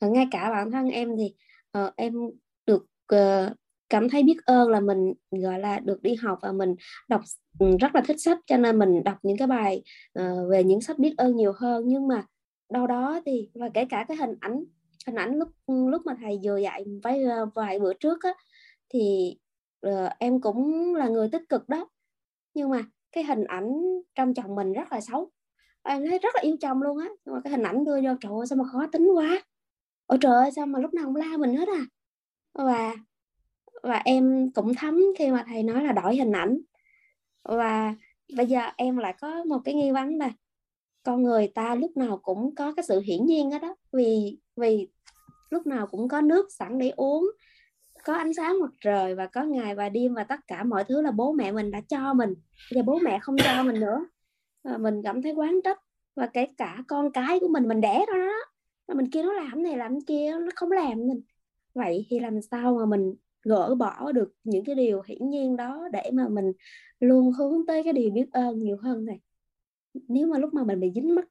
Ngay 0.00 0.28
cả 0.30 0.50
bản 0.50 0.70
thân 0.70 0.90
em 0.90 1.16
thì 1.18 1.34
ờ, 1.72 1.92
em 1.96 2.14
Ờ, 3.06 3.54
cảm 3.90 4.08
thấy 4.08 4.22
biết 4.22 4.36
ơn 4.44 4.70
là 4.70 4.80
mình, 4.80 5.12
gọi 5.30 5.58
là, 5.60 5.78
được 5.80 6.02
đi 6.02 6.14
học 6.14 6.38
và 6.42 6.52
mình 6.52 6.74
đọc 7.08 7.20
ừ, 7.58 7.66
rất 7.80 7.94
là 7.94 8.00
thích 8.06 8.20
sách, 8.20 8.38
cho 8.46 8.56
nên 8.56 8.78
mình 8.78 9.04
đọc 9.04 9.16
những 9.22 9.36
cái 9.36 9.48
bài 9.48 9.82
ờ, 10.12 10.48
về 10.48 10.64
những 10.64 10.80
sách 10.80 10.98
biết 10.98 11.14
ơn 11.16 11.36
nhiều 11.36 11.52
hơn. 11.56 11.82
Nhưng 11.86 12.08
mà 12.08 12.24
đâu 12.72 12.86
đó 12.86 13.20
thì, 13.26 13.50
và 13.54 13.68
kể 13.74 13.84
cả 13.90 14.04
cái 14.08 14.16
hình 14.16 14.34
ảnh 14.40 14.64
hình 15.06 15.16
ảnh 15.16 15.36
lúc 15.38 15.48
ừ, 15.66 15.74
lúc 15.90 16.02
mà 16.06 16.14
thầy 16.20 16.40
vừa 16.44 16.56
dạy 16.56 16.84
vài 17.02 17.24
ờ, 17.24 17.46
vài 17.54 17.78
bữa 17.78 17.92
trước 17.94 18.22
á, 18.22 18.30
thì 18.94 19.34
em 20.18 20.40
cũng 20.40 20.94
là 20.94 21.08
người 21.08 21.28
tích 21.28 21.42
cực 21.48 21.68
đó. 21.68 21.88
Nhưng 22.54 22.70
mà 22.70 22.82
cái 23.12 23.24
hình 23.24 23.44
ảnh 23.44 23.72
trong 24.14 24.34
chồng 24.34 24.54
mình 24.54 24.72
rất 24.72 24.92
là 24.92 25.00
xấu. 25.00 25.30
Em 25.82 26.02
thấy 26.10 26.18
rất 26.18 26.34
là 26.34 26.40
yêu 26.42 26.56
chồng 26.60 26.82
luôn 26.82 26.98
á. 26.98 27.06
Nhưng 27.24 27.34
mà 27.34 27.40
cái 27.44 27.50
hình 27.50 27.62
ảnh 27.62 27.84
đưa 27.84 27.96
vô, 28.02 28.10
trời 28.20 28.32
ơi, 28.38 28.46
sao 28.46 28.56
mà 28.56 28.64
khó 28.72 28.86
tính 28.92 29.08
quá. 29.14 29.42
Ôi 30.06 30.18
trời 30.22 30.32
ơi, 30.32 30.50
sao 30.56 30.66
mà 30.66 30.78
lúc 30.78 30.94
nào 30.94 31.04
cũng 31.06 31.16
la 31.16 31.36
mình 31.38 31.56
hết 31.56 31.68
à 31.68 31.86
và 32.54 32.94
và 33.82 34.02
em 34.04 34.50
cũng 34.54 34.74
thấm 34.74 35.00
khi 35.18 35.30
mà 35.30 35.44
thầy 35.46 35.62
nói 35.62 35.84
là 35.84 35.92
đổi 35.92 36.16
hình 36.16 36.32
ảnh. 36.32 36.58
Và 37.44 37.94
bây 38.36 38.46
giờ 38.46 38.60
em 38.76 38.96
lại 38.96 39.14
có 39.20 39.44
một 39.44 39.58
cái 39.64 39.74
nghi 39.74 39.90
vấn 39.90 40.16
là 40.18 40.30
con 41.02 41.22
người 41.22 41.46
ta 41.46 41.74
lúc 41.74 41.96
nào 41.96 42.18
cũng 42.22 42.54
có 42.54 42.72
cái 42.72 42.84
sự 42.88 43.00
hiển 43.00 43.26
nhiên 43.26 43.50
đó 43.50 43.58
đó 43.58 43.74
vì 43.92 44.38
vì 44.56 44.88
lúc 45.50 45.66
nào 45.66 45.86
cũng 45.86 46.08
có 46.08 46.20
nước 46.20 46.52
sẵn 46.52 46.78
để 46.78 46.90
uống, 46.96 47.30
có 48.04 48.14
ánh 48.14 48.34
sáng 48.34 48.60
mặt 48.60 48.70
trời 48.80 49.14
và 49.14 49.26
có 49.26 49.42
ngày 49.42 49.74
và 49.74 49.88
đêm 49.88 50.14
và 50.14 50.24
tất 50.24 50.40
cả 50.46 50.64
mọi 50.64 50.84
thứ 50.84 51.02
là 51.02 51.10
bố 51.10 51.32
mẹ 51.32 51.52
mình 51.52 51.70
đã 51.70 51.80
cho 51.80 52.14
mình. 52.14 52.34
Bây 52.70 52.76
giờ 52.76 52.82
bố 52.82 52.98
mẹ 53.02 53.18
không 53.18 53.36
cho 53.44 53.62
mình 53.62 53.80
nữa. 53.80 54.06
Và 54.64 54.76
mình 54.76 55.02
cảm 55.02 55.22
thấy 55.22 55.32
quán 55.32 55.60
trách 55.64 55.78
và 56.16 56.26
kể 56.26 56.46
cả 56.56 56.78
con 56.88 57.12
cái 57.12 57.40
của 57.40 57.48
mình 57.48 57.68
mình 57.68 57.80
đẻ 57.80 58.04
ra 58.08 58.26
đó 58.26 58.44
mà 58.88 58.94
mình 58.94 59.10
kia 59.10 59.22
nó 59.22 59.32
làm 59.32 59.62
này 59.62 59.76
làm 59.76 60.00
kia, 60.00 60.34
nó 60.40 60.50
không 60.54 60.72
làm 60.72 60.98
mình 61.08 61.22
vậy 61.74 62.06
thì 62.08 62.20
làm 62.20 62.42
sao 62.42 62.74
mà 62.74 62.86
mình 62.86 63.14
gỡ 63.42 63.74
bỏ 63.74 64.12
được 64.12 64.34
những 64.44 64.64
cái 64.64 64.74
điều 64.74 65.02
hiển 65.02 65.30
nhiên 65.30 65.56
đó 65.56 65.88
để 65.92 66.10
mà 66.12 66.28
mình 66.28 66.52
luôn 67.00 67.32
hướng 67.32 67.66
tới 67.66 67.84
cái 67.84 67.92
điều 67.92 68.10
biết 68.10 68.26
ơn 68.32 68.58
nhiều 68.58 68.76
hơn 68.82 69.04
này? 69.04 69.20
Nếu 70.08 70.26
mà 70.26 70.38
lúc 70.38 70.54
mà 70.54 70.64
mình 70.64 70.80
bị 70.80 70.92
dính 70.94 71.14
mắc. 71.14 71.24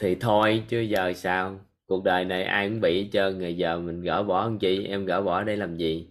Thì 0.00 0.14
thôi 0.14 0.64
chứ 0.68 0.80
giờ 0.80 1.12
sao? 1.12 1.60
Cuộc 1.86 2.04
đời 2.04 2.24
này 2.24 2.44
ai 2.44 2.68
cũng 2.68 2.80
bị 2.80 3.02
hết 3.02 3.08
trơn 3.12 3.38
rồi 3.38 3.56
giờ 3.56 3.80
mình 3.80 4.02
gỡ 4.02 4.22
bỏ 4.22 4.44
làm 4.44 4.58
chi? 4.58 4.84
Em 4.84 5.04
gỡ 5.04 5.22
bỏ 5.22 5.42
để 5.42 5.56
làm 5.56 5.76
gì? 5.76 6.10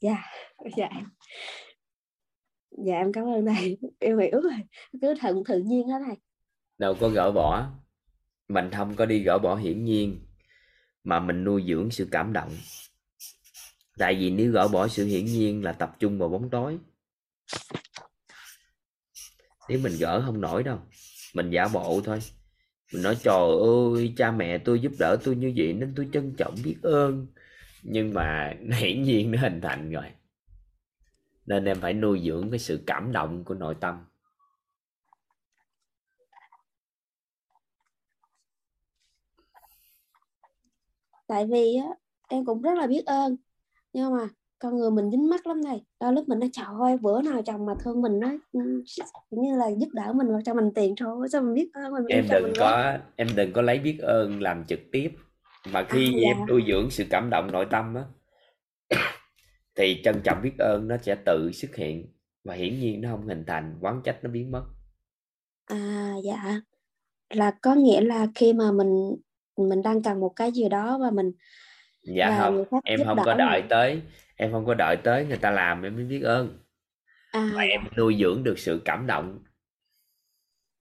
Dạ 0.00 0.22
dạ. 0.76 0.88
Dạ 2.70 2.94
em 2.94 3.12
cảm 3.12 3.24
ơn 3.24 3.46
thầy. 3.46 3.78
Em 3.98 4.18
hiểu 4.18 4.40
rồi. 4.40 4.60
Cứ 5.02 5.14
thuận 5.20 5.44
tự 5.44 5.58
nhiên 5.58 5.88
hết 5.88 5.98
thầy. 6.06 6.16
Đâu 6.78 6.94
có 7.00 7.08
gỡ 7.08 7.32
bỏ 7.32 7.70
mình 8.50 8.70
không 8.76 8.96
có 8.96 9.06
đi 9.06 9.22
gỡ 9.22 9.38
bỏ 9.38 9.56
hiển 9.56 9.84
nhiên, 9.84 10.26
mà 11.04 11.20
mình 11.20 11.44
nuôi 11.44 11.64
dưỡng 11.68 11.90
sự 11.90 12.08
cảm 12.10 12.32
động. 12.32 12.52
Tại 13.98 14.14
vì 14.14 14.30
nếu 14.30 14.52
gỡ 14.52 14.68
bỏ 14.68 14.88
sự 14.88 15.04
hiển 15.06 15.24
nhiên 15.24 15.64
là 15.64 15.72
tập 15.72 15.96
trung 15.98 16.18
vào 16.18 16.28
bóng 16.28 16.50
tối. 16.50 16.78
Nếu 19.68 19.78
mình 19.82 19.92
gỡ 19.98 20.22
không 20.26 20.40
nổi 20.40 20.62
đâu, 20.62 20.78
mình 21.34 21.50
giả 21.50 21.68
bộ 21.68 22.00
thôi. 22.04 22.18
Mình 22.92 23.02
nói, 23.02 23.16
trời 23.22 23.56
ơi, 23.94 24.14
cha 24.16 24.30
mẹ 24.30 24.58
tôi 24.58 24.80
giúp 24.80 24.92
đỡ 24.98 25.16
tôi 25.24 25.36
như 25.36 25.52
vậy 25.56 25.72
nên 25.72 25.92
tôi 25.96 26.08
trân 26.12 26.34
trọng 26.36 26.54
biết 26.64 26.76
ơn. 26.82 27.26
Nhưng 27.82 28.14
mà 28.14 28.54
hiển 28.78 29.02
nhiên 29.02 29.30
nó 29.30 29.40
hình 29.40 29.60
thành 29.60 29.90
rồi. 29.90 30.04
Nên 31.46 31.64
em 31.64 31.80
phải 31.80 31.94
nuôi 31.94 32.22
dưỡng 32.26 32.50
cái 32.50 32.58
sự 32.58 32.82
cảm 32.86 33.12
động 33.12 33.44
của 33.44 33.54
nội 33.54 33.74
tâm. 33.80 34.04
Tại 41.30 41.46
vì 41.46 41.76
á 41.76 41.86
em 42.28 42.44
cũng 42.44 42.62
rất 42.62 42.74
là 42.78 42.86
biết 42.86 43.02
ơn. 43.06 43.36
Nhưng 43.92 44.12
mà 44.16 44.28
con 44.58 44.76
người 44.76 44.90
mình 44.90 45.10
dính 45.10 45.28
mắt 45.30 45.46
lắm 45.46 45.60
này. 45.64 45.84
Đôi 46.00 46.12
lúc 46.12 46.28
mình 46.28 46.38
nói 46.38 46.50
trời 46.52 46.66
ơi 46.80 46.96
bữa 47.00 47.22
nào 47.22 47.42
chồng 47.42 47.66
mà 47.66 47.74
thương 47.84 48.02
mình 48.02 48.20
nói 48.20 48.38
"Ừ, 48.52 48.84
như 49.30 49.56
là 49.56 49.68
giúp 49.78 49.88
đỡ 49.92 50.12
mình 50.12 50.26
hoặc 50.26 50.40
cho 50.44 50.54
mình 50.54 50.70
tiền 50.74 50.94
thôi 50.96 51.28
sao 51.32 51.42
mình 51.42 51.54
biết 51.54 51.70
ơn 51.74 51.92
mình 51.92 52.04
em 52.08 52.24
đừng 52.30 52.42
mình 52.42 52.52
có 52.58 52.64
quá. 52.64 53.00
em 53.16 53.28
đừng 53.36 53.52
có 53.52 53.62
lấy 53.62 53.78
biết 53.78 53.98
ơn 54.02 54.42
làm 54.42 54.64
trực 54.68 54.80
tiếp. 54.92 55.10
Mà 55.72 55.86
khi 55.88 56.12
dạ. 56.22 56.28
em 56.28 56.46
nuôi 56.48 56.64
dưỡng 56.68 56.90
sự 56.90 57.04
cảm 57.10 57.30
động 57.30 57.52
nội 57.52 57.66
tâm 57.70 57.94
á 57.94 58.04
thì 59.74 60.00
trân 60.04 60.20
trọng 60.24 60.42
biết 60.42 60.52
ơn 60.58 60.88
nó 60.88 60.96
sẽ 61.02 61.14
tự 61.14 61.52
xuất 61.52 61.76
hiện. 61.76 62.06
Và 62.44 62.54
hiển 62.54 62.80
nhiên 62.80 63.00
nó 63.00 63.10
không 63.10 63.26
hình 63.28 63.44
thành 63.46 63.78
quán 63.80 64.00
trách 64.04 64.24
nó 64.24 64.30
biến 64.30 64.50
mất. 64.50 64.64
À 65.66 66.14
dạ. 66.24 66.60
Là 67.30 67.50
có 67.62 67.74
nghĩa 67.74 68.00
là 68.00 68.26
khi 68.34 68.52
mà 68.52 68.72
mình 68.72 69.16
mình 69.68 69.82
đang 69.82 70.02
cần 70.02 70.20
một 70.20 70.32
cái 70.36 70.52
gì 70.52 70.68
đó 70.68 70.98
và 70.98 71.10
mình 71.10 71.32
dạ 72.02 72.30
và 72.30 72.38
không 72.38 72.80
em 72.84 73.00
không 73.04 73.18
có 73.24 73.34
đợi 73.34 73.60
mình. 73.60 73.68
tới 73.68 74.02
em 74.36 74.52
không 74.52 74.66
có 74.66 74.74
đợi 74.74 74.96
tới 75.04 75.26
người 75.26 75.36
ta 75.36 75.50
làm 75.50 75.82
em 75.82 75.96
mới 75.96 76.04
biết 76.04 76.20
ơn. 76.20 76.58
À 77.30 77.50
mà 77.54 77.62
em 77.62 77.80
nuôi 77.96 78.16
dưỡng 78.20 78.44
được 78.44 78.58
sự 78.58 78.82
cảm 78.84 79.06
động. 79.06 79.44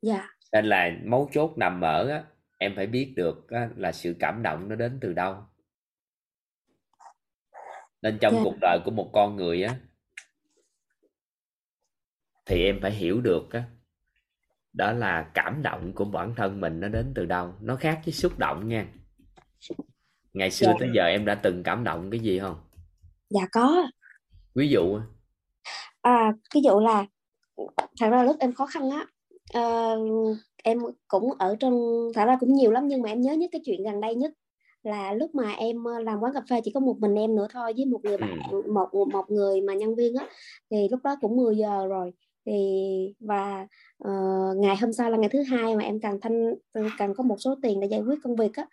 Dạ. 0.01 0.30
Nên 0.51 0.65
là 0.65 0.91
mấu 1.03 1.30
chốt 1.31 1.53
nằm 1.57 1.81
ở 1.81 2.10
á, 2.10 2.23
em 2.57 2.76
phải 2.76 2.88
biết 2.88 3.14
được 3.15 3.49
á, 3.49 3.69
là 3.76 3.91
sự 3.91 4.15
cảm 4.19 4.43
động 4.43 4.69
nó 4.69 4.76
đến 4.76 4.97
từ 5.01 5.14
đâu. 5.14 5.35
Nên 8.01 8.18
trong 8.22 8.34
dạ. 8.34 8.41
cuộc 8.43 8.56
đời 8.61 8.80
của 8.85 8.91
một 8.91 9.10
con 9.14 9.35
người 9.35 9.64
á 9.64 9.76
thì 12.45 12.64
em 12.64 12.80
phải 12.81 12.91
hiểu 12.91 13.22
được 13.22 13.51
á 13.51 13.64
đó 14.80 14.91
là 14.91 15.31
cảm 15.34 15.61
động 15.64 15.93
của 15.93 16.06
bản 16.06 16.34
thân 16.35 16.61
mình 16.61 16.80
nó 16.80 16.88
đến 16.88 17.11
từ 17.15 17.26
đâu? 17.26 17.53
Nó 17.61 17.76
khác 17.76 18.01
với 18.06 18.14
xúc 18.14 18.39
động 18.39 18.68
nha. 18.68 18.88
Ngày 20.34 20.51
xưa 20.51 20.68
dạ. 20.68 20.73
tới 20.80 20.89
giờ 20.95 21.03
em 21.03 21.26
đã 21.26 21.35
từng 21.35 21.64
cảm 21.64 21.84
động 21.84 22.11
cái 22.11 22.19
gì 22.19 22.39
không? 22.39 22.56
Dạ 23.30 23.47
có. 23.51 23.88
Ví 24.56 24.69
dụ 24.69 24.99
à 26.01 26.34
ví 26.56 26.61
dụ 26.61 26.80
là 26.80 27.06
thật 27.99 28.10
ra 28.11 28.23
lúc 28.23 28.35
em 28.39 28.53
khó 28.53 28.65
khăn 28.65 28.89
á 28.89 29.06
ờ, 29.53 29.97
em 30.64 30.80
cũng 31.07 31.34
ở 31.39 31.56
trong 31.60 32.07
thật 32.15 32.26
ra 32.26 32.38
cũng 32.39 32.53
nhiều 32.53 32.72
lắm 32.72 32.88
nhưng 32.88 33.01
mà 33.01 33.10
em 33.10 33.22
nhớ 33.22 33.34
nhất 33.34 33.49
cái 33.51 33.61
chuyện 33.65 33.84
gần 33.84 34.01
đây 34.01 34.15
nhất 34.15 34.31
là 34.84 35.14
lúc 35.14 35.35
mà 35.35 35.51
em 35.51 35.84
ờ, 35.84 35.99
làm 35.99 36.19
quán 36.19 36.34
cà 36.34 36.41
phê 36.49 36.61
chỉ 36.64 36.72
có 36.72 36.80
một 36.80 36.95
mình 36.99 37.15
em 37.15 37.35
nữa 37.35 37.47
thôi 37.51 37.73
với 37.77 37.85
một 37.85 37.99
người 38.03 38.18
ừ. 38.18 38.22
bạn 38.22 38.39
một 38.73 39.07
một 39.14 39.26
người 39.30 39.61
mà 39.61 39.73
nhân 39.73 39.95
viên 39.95 40.15
á 40.15 40.27
thì 40.72 40.88
lúc 40.91 40.99
đó 41.03 41.15
cũng 41.22 41.38
10 41.38 41.57
giờ 41.57 41.88
rồi 41.88 42.14
thì 42.49 43.13
và 43.19 43.67
ờ, 43.97 44.11
ngày 44.57 44.77
hôm 44.77 44.93
sau 44.93 45.09
là 45.09 45.17
ngày 45.17 45.30
thứ 45.30 45.43
hai 45.43 45.76
mà 45.76 45.84
em 45.84 45.99
cần 45.99 46.19
thanh 46.21 46.53
cần 46.97 47.13
có 47.13 47.23
một 47.23 47.35
số 47.39 47.55
tiền 47.61 47.80
để 47.80 47.88
giải 47.88 48.01
quyết 48.01 48.19
công 48.23 48.35
việc 48.35 48.55
á 48.55 48.65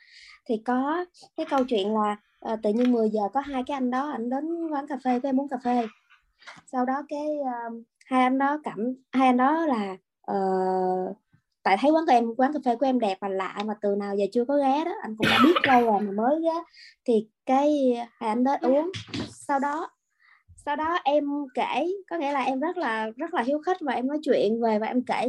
thì 0.49 0.63
có 0.65 1.05
cái 1.37 1.47
câu 1.51 1.65
chuyện 1.65 1.95
là 1.95 2.17
ờ, 2.41 2.57
tự 2.63 2.71
nhiên 2.71 2.93
10 2.93 3.11
giờ 3.11 3.21
có 3.35 3.41
hai 3.41 3.63
cái 3.67 3.75
anh 3.75 3.91
đó 3.91 4.11
anh 4.11 4.31
đến 4.31 4.69
quán 4.69 4.87
cà 4.87 4.97
phê 5.05 5.19
với 5.19 5.29
em 5.29 5.41
uống 5.41 5.49
cà 5.49 5.57
phê. 5.65 5.87
Sau 6.73 6.85
đó 6.85 7.03
cái 7.09 7.27
um, 7.39 7.83
hai 8.07 8.23
anh 8.23 8.39
đó 8.39 8.61
cảm 8.65 8.95
hai 9.13 9.27
anh 9.27 9.37
đó 9.37 9.67
là 9.67 9.97
ờ, 10.23 10.37
tại 11.63 11.77
thấy 11.81 11.91
quán 11.91 12.07
của 12.07 12.13
em 12.13 12.35
quán 12.37 12.53
cà 12.53 12.59
phê 12.65 12.77
của 12.77 12.87
em 12.87 12.99
đẹp 12.99 13.19
và 13.21 13.29
lạ 13.29 13.63
mà 13.67 13.75
từ 13.81 13.95
nào 13.95 14.17
giờ 14.17 14.25
chưa 14.33 14.45
có 14.45 14.57
ghé 14.57 14.85
đó 14.85 14.93
anh 15.03 15.17
cũng 15.19 15.27
đã 15.31 15.39
biết 15.45 15.55
lâu 15.67 15.85
rồi 15.85 16.01
mà 16.01 16.13
mới 16.13 16.43
ghé. 16.43 16.63
Thì 17.05 17.29
cái 17.47 17.95
hai 18.11 18.31
anh 18.31 18.45
đó 18.45 18.57
uống. 18.63 18.91
Sau 19.31 19.59
đó 19.59 19.91
sau 20.67 20.77
đó 20.77 20.99
em 21.05 21.25
kể 21.55 21.87
có 22.11 22.17
nghĩa 22.17 22.33
là 22.33 22.41
em 22.41 22.61
rất 22.61 22.77
là 22.77 23.11
rất 23.17 23.35
là 23.35 23.43
hiếu 23.43 23.59
khách 23.67 23.77
và 23.81 23.93
em 23.93 24.07
nói 24.07 24.19
chuyện 24.23 24.63
về 24.63 24.79
và 24.79 24.87
em 24.87 25.03
kể 25.05 25.29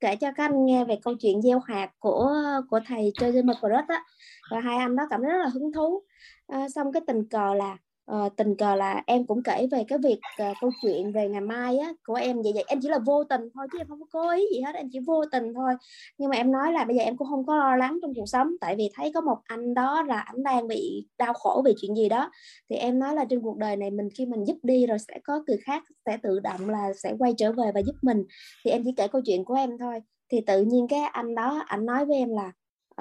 kể 0.00 0.16
cho 0.16 0.32
các 0.36 0.44
anh 0.44 0.66
nghe 0.66 0.84
về 0.84 0.98
câu 1.02 1.14
chuyện 1.20 1.42
gieo 1.42 1.58
hạt 1.58 1.90
của 1.98 2.32
của 2.70 2.80
thầy 2.86 3.12
Jose 3.20 3.44
Margaret 3.44 3.84
á. 3.88 4.04
Và 4.50 4.60
hai 4.60 4.76
anh 4.76 4.96
đó 4.96 5.06
cảm 5.10 5.22
thấy 5.22 5.32
rất 5.32 5.38
là 5.38 5.48
hứng 5.48 5.72
thú. 5.72 6.02
À, 6.46 6.68
xong 6.68 6.92
cái 6.92 7.02
tình 7.06 7.28
cờ 7.28 7.54
là 7.54 7.76
Ờ, 8.06 8.28
tình 8.36 8.56
cờ 8.56 8.74
là 8.74 9.02
em 9.06 9.26
cũng 9.26 9.42
kể 9.42 9.66
về 9.70 9.84
cái 9.88 9.98
việc 9.98 10.18
uh, 10.50 10.56
câu 10.60 10.70
chuyện 10.82 11.12
về 11.12 11.28
ngày 11.28 11.40
mai 11.40 11.78
á 11.78 11.92
của 12.06 12.14
em. 12.14 12.42
Vậy 12.42 12.52
vậy 12.54 12.64
em 12.66 12.80
chỉ 12.82 12.88
là 12.88 12.98
vô 12.98 13.24
tình 13.24 13.40
thôi 13.54 13.66
chứ 13.72 13.78
em 13.78 13.86
không 13.88 14.00
có 14.00 14.06
cố 14.12 14.30
ý 14.30 14.46
gì 14.54 14.60
hết 14.60 14.74
em 14.74 14.88
chỉ 14.92 14.98
vô 15.06 15.24
tình 15.32 15.54
thôi. 15.54 15.72
Nhưng 16.18 16.30
mà 16.30 16.36
em 16.36 16.52
nói 16.52 16.72
là 16.72 16.84
bây 16.84 16.96
giờ 16.96 17.02
em 17.02 17.16
cũng 17.16 17.28
không 17.28 17.46
có 17.46 17.56
lo 17.56 17.76
lắng 17.76 17.98
trong 18.02 18.14
cuộc 18.14 18.26
sống 18.26 18.48
tại 18.60 18.76
vì 18.76 18.90
thấy 18.94 19.12
có 19.14 19.20
một 19.20 19.38
anh 19.44 19.74
đó 19.74 20.02
là 20.02 20.20
anh 20.20 20.42
đang 20.42 20.68
bị 20.68 21.06
đau 21.18 21.32
khổ 21.32 21.62
vì 21.64 21.74
chuyện 21.80 21.96
gì 21.96 22.08
đó. 22.08 22.30
Thì 22.70 22.76
em 22.76 22.98
nói 22.98 23.14
là 23.14 23.24
trên 23.30 23.40
cuộc 23.42 23.56
đời 23.56 23.76
này 23.76 23.90
mình 23.90 24.08
khi 24.14 24.26
mình 24.26 24.44
giúp 24.44 24.56
đi 24.62 24.86
rồi 24.86 24.98
sẽ 24.98 25.20
có 25.24 25.42
người 25.46 25.58
khác 25.64 25.82
sẽ 26.06 26.16
tự 26.22 26.40
động 26.40 26.68
là 26.68 26.92
sẽ 27.02 27.12
quay 27.18 27.34
trở 27.38 27.52
về 27.52 27.72
và 27.74 27.82
giúp 27.82 27.96
mình. 28.02 28.24
Thì 28.64 28.70
em 28.70 28.82
chỉ 28.84 28.92
kể 28.96 29.08
câu 29.08 29.22
chuyện 29.24 29.44
của 29.44 29.54
em 29.54 29.78
thôi. 29.78 30.00
Thì 30.32 30.40
tự 30.46 30.62
nhiên 30.62 30.86
cái 30.88 31.00
anh 31.00 31.34
đó 31.34 31.62
anh 31.66 31.86
nói 31.86 32.06
với 32.06 32.16
em 32.16 32.28
là 32.30 32.52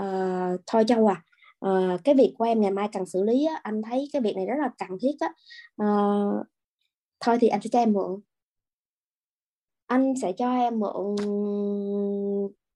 uh, 0.01 0.61
thôi 0.67 0.83
Châu 0.87 1.07
à 1.07 1.21
ờ, 1.65 1.97
cái 2.03 2.15
việc 2.15 2.33
của 2.37 2.45
em 2.45 2.61
ngày 2.61 2.71
mai 2.71 2.89
cần 2.93 3.05
xử 3.05 3.23
lý 3.23 3.45
á, 3.45 3.59
anh 3.63 3.81
thấy 3.81 4.09
cái 4.13 4.21
việc 4.21 4.35
này 4.35 4.45
rất 4.45 4.55
là 4.59 4.69
cần 4.77 4.97
thiết 5.01 5.15
á. 5.19 5.27
Ờ, 5.77 5.85
thôi 7.19 7.37
thì 7.41 7.47
anh 7.47 7.61
sẽ 7.61 7.69
cho 7.71 7.79
em 7.79 7.93
mượn. 7.93 8.19
Anh 9.87 10.13
sẽ 10.21 10.31
cho 10.37 10.51
em 10.51 10.79
mượn 10.79 11.15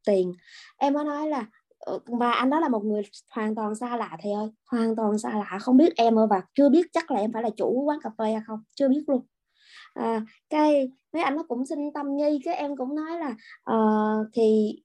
tiền. 0.06 0.34
Em 0.78 0.94
mới 0.94 1.06
nói 1.06 1.28
là 1.28 1.46
ừ, 1.80 2.00
và 2.06 2.32
anh 2.32 2.50
đó 2.50 2.60
là 2.60 2.70
một 2.70 2.84
người 2.86 3.02
hoàn 3.32 3.56
toàn 3.56 3.76
xa 3.76 3.98
lạ 3.98 4.18
thầy 4.22 4.32
ơi 4.32 4.48
hoàn 4.72 4.96
toàn 4.96 5.18
xa 5.20 5.30
lạ. 5.30 5.58
Không 5.62 5.78
biết 5.78 5.94
em 5.98 6.20
ơi 6.20 6.28
và 6.30 6.42
chưa 6.54 6.70
biết 6.70 6.88
chắc 6.94 7.12
là 7.12 7.20
em 7.20 7.34
phải 7.34 7.44
là 7.44 7.50
chủ 7.58 7.84
quán 7.86 8.00
cà 8.04 8.10
phê 8.18 8.32
hay 8.32 8.42
không 8.48 8.60
chưa 8.76 8.90
biết 8.90 9.04
luôn. 9.08 9.26
À, 9.94 10.26
cái 10.50 10.92
mấy 11.14 11.24
anh 11.24 11.36
nó 11.36 11.44
cũng 11.48 11.66
xin 11.66 11.80
tâm 11.94 12.18
nhi 12.18 12.40
cái 12.46 12.56
em 12.56 12.78
cũng 12.78 12.96
nói 12.96 13.20
là 13.20 13.36
uh, 13.72 14.28
thì 14.34 14.76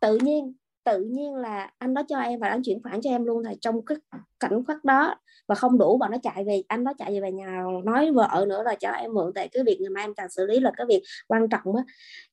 tự 0.00 0.18
nhiên 0.22 0.54
tự 0.84 1.00
nhiên 1.00 1.34
là 1.34 1.70
anh 1.78 1.94
đó 1.94 2.02
cho 2.08 2.18
em 2.18 2.40
và 2.40 2.48
anh 2.48 2.62
chuyển 2.62 2.82
khoản 2.82 3.00
cho 3.02 3.10
em 3.10 3.24
luôn 3.24 3.44
thầy 3.44 3.56
trong 3.60 3.84
cái 3.84 3.98
cảnh 4.40 4.64
khắc 4.68 4.84
đó 4.84 5.14
và 5.48 5.54
không 5.54 5.78
đủ 5.78 5.98
bọn 5.98 6.10
nó 6.10 6.18
chạy 6.22 6.44
về 6.44 6.62
anh 6.68 6.84
đó 6.84 6.92
chạy 6.98 7.20
về 7.20 7.32
nhà 7.32 7.62
nói 7.84 8.12
vợ 8.12 8.44
nữa 8.48 8.62
là 8.62 8.74
cho 8.74 8.90
em 8.90 9.14
mượn 9.14 9.32
tại 9.34 9.48
cái 9.52 9.64
việc 9.64 9.78
ngày 9.80 9.90
mai 9.90 10.04
em 10.04 10.14
cần 10.14 10.30
xử 10.30 10.46
lý 10.46 10.60
là 10.60 10.72
cái 10.76 10.86
việc 10.86 11.02
quan 11.28 11.48
trọng 11.48 11.76
á. 11.76 11.82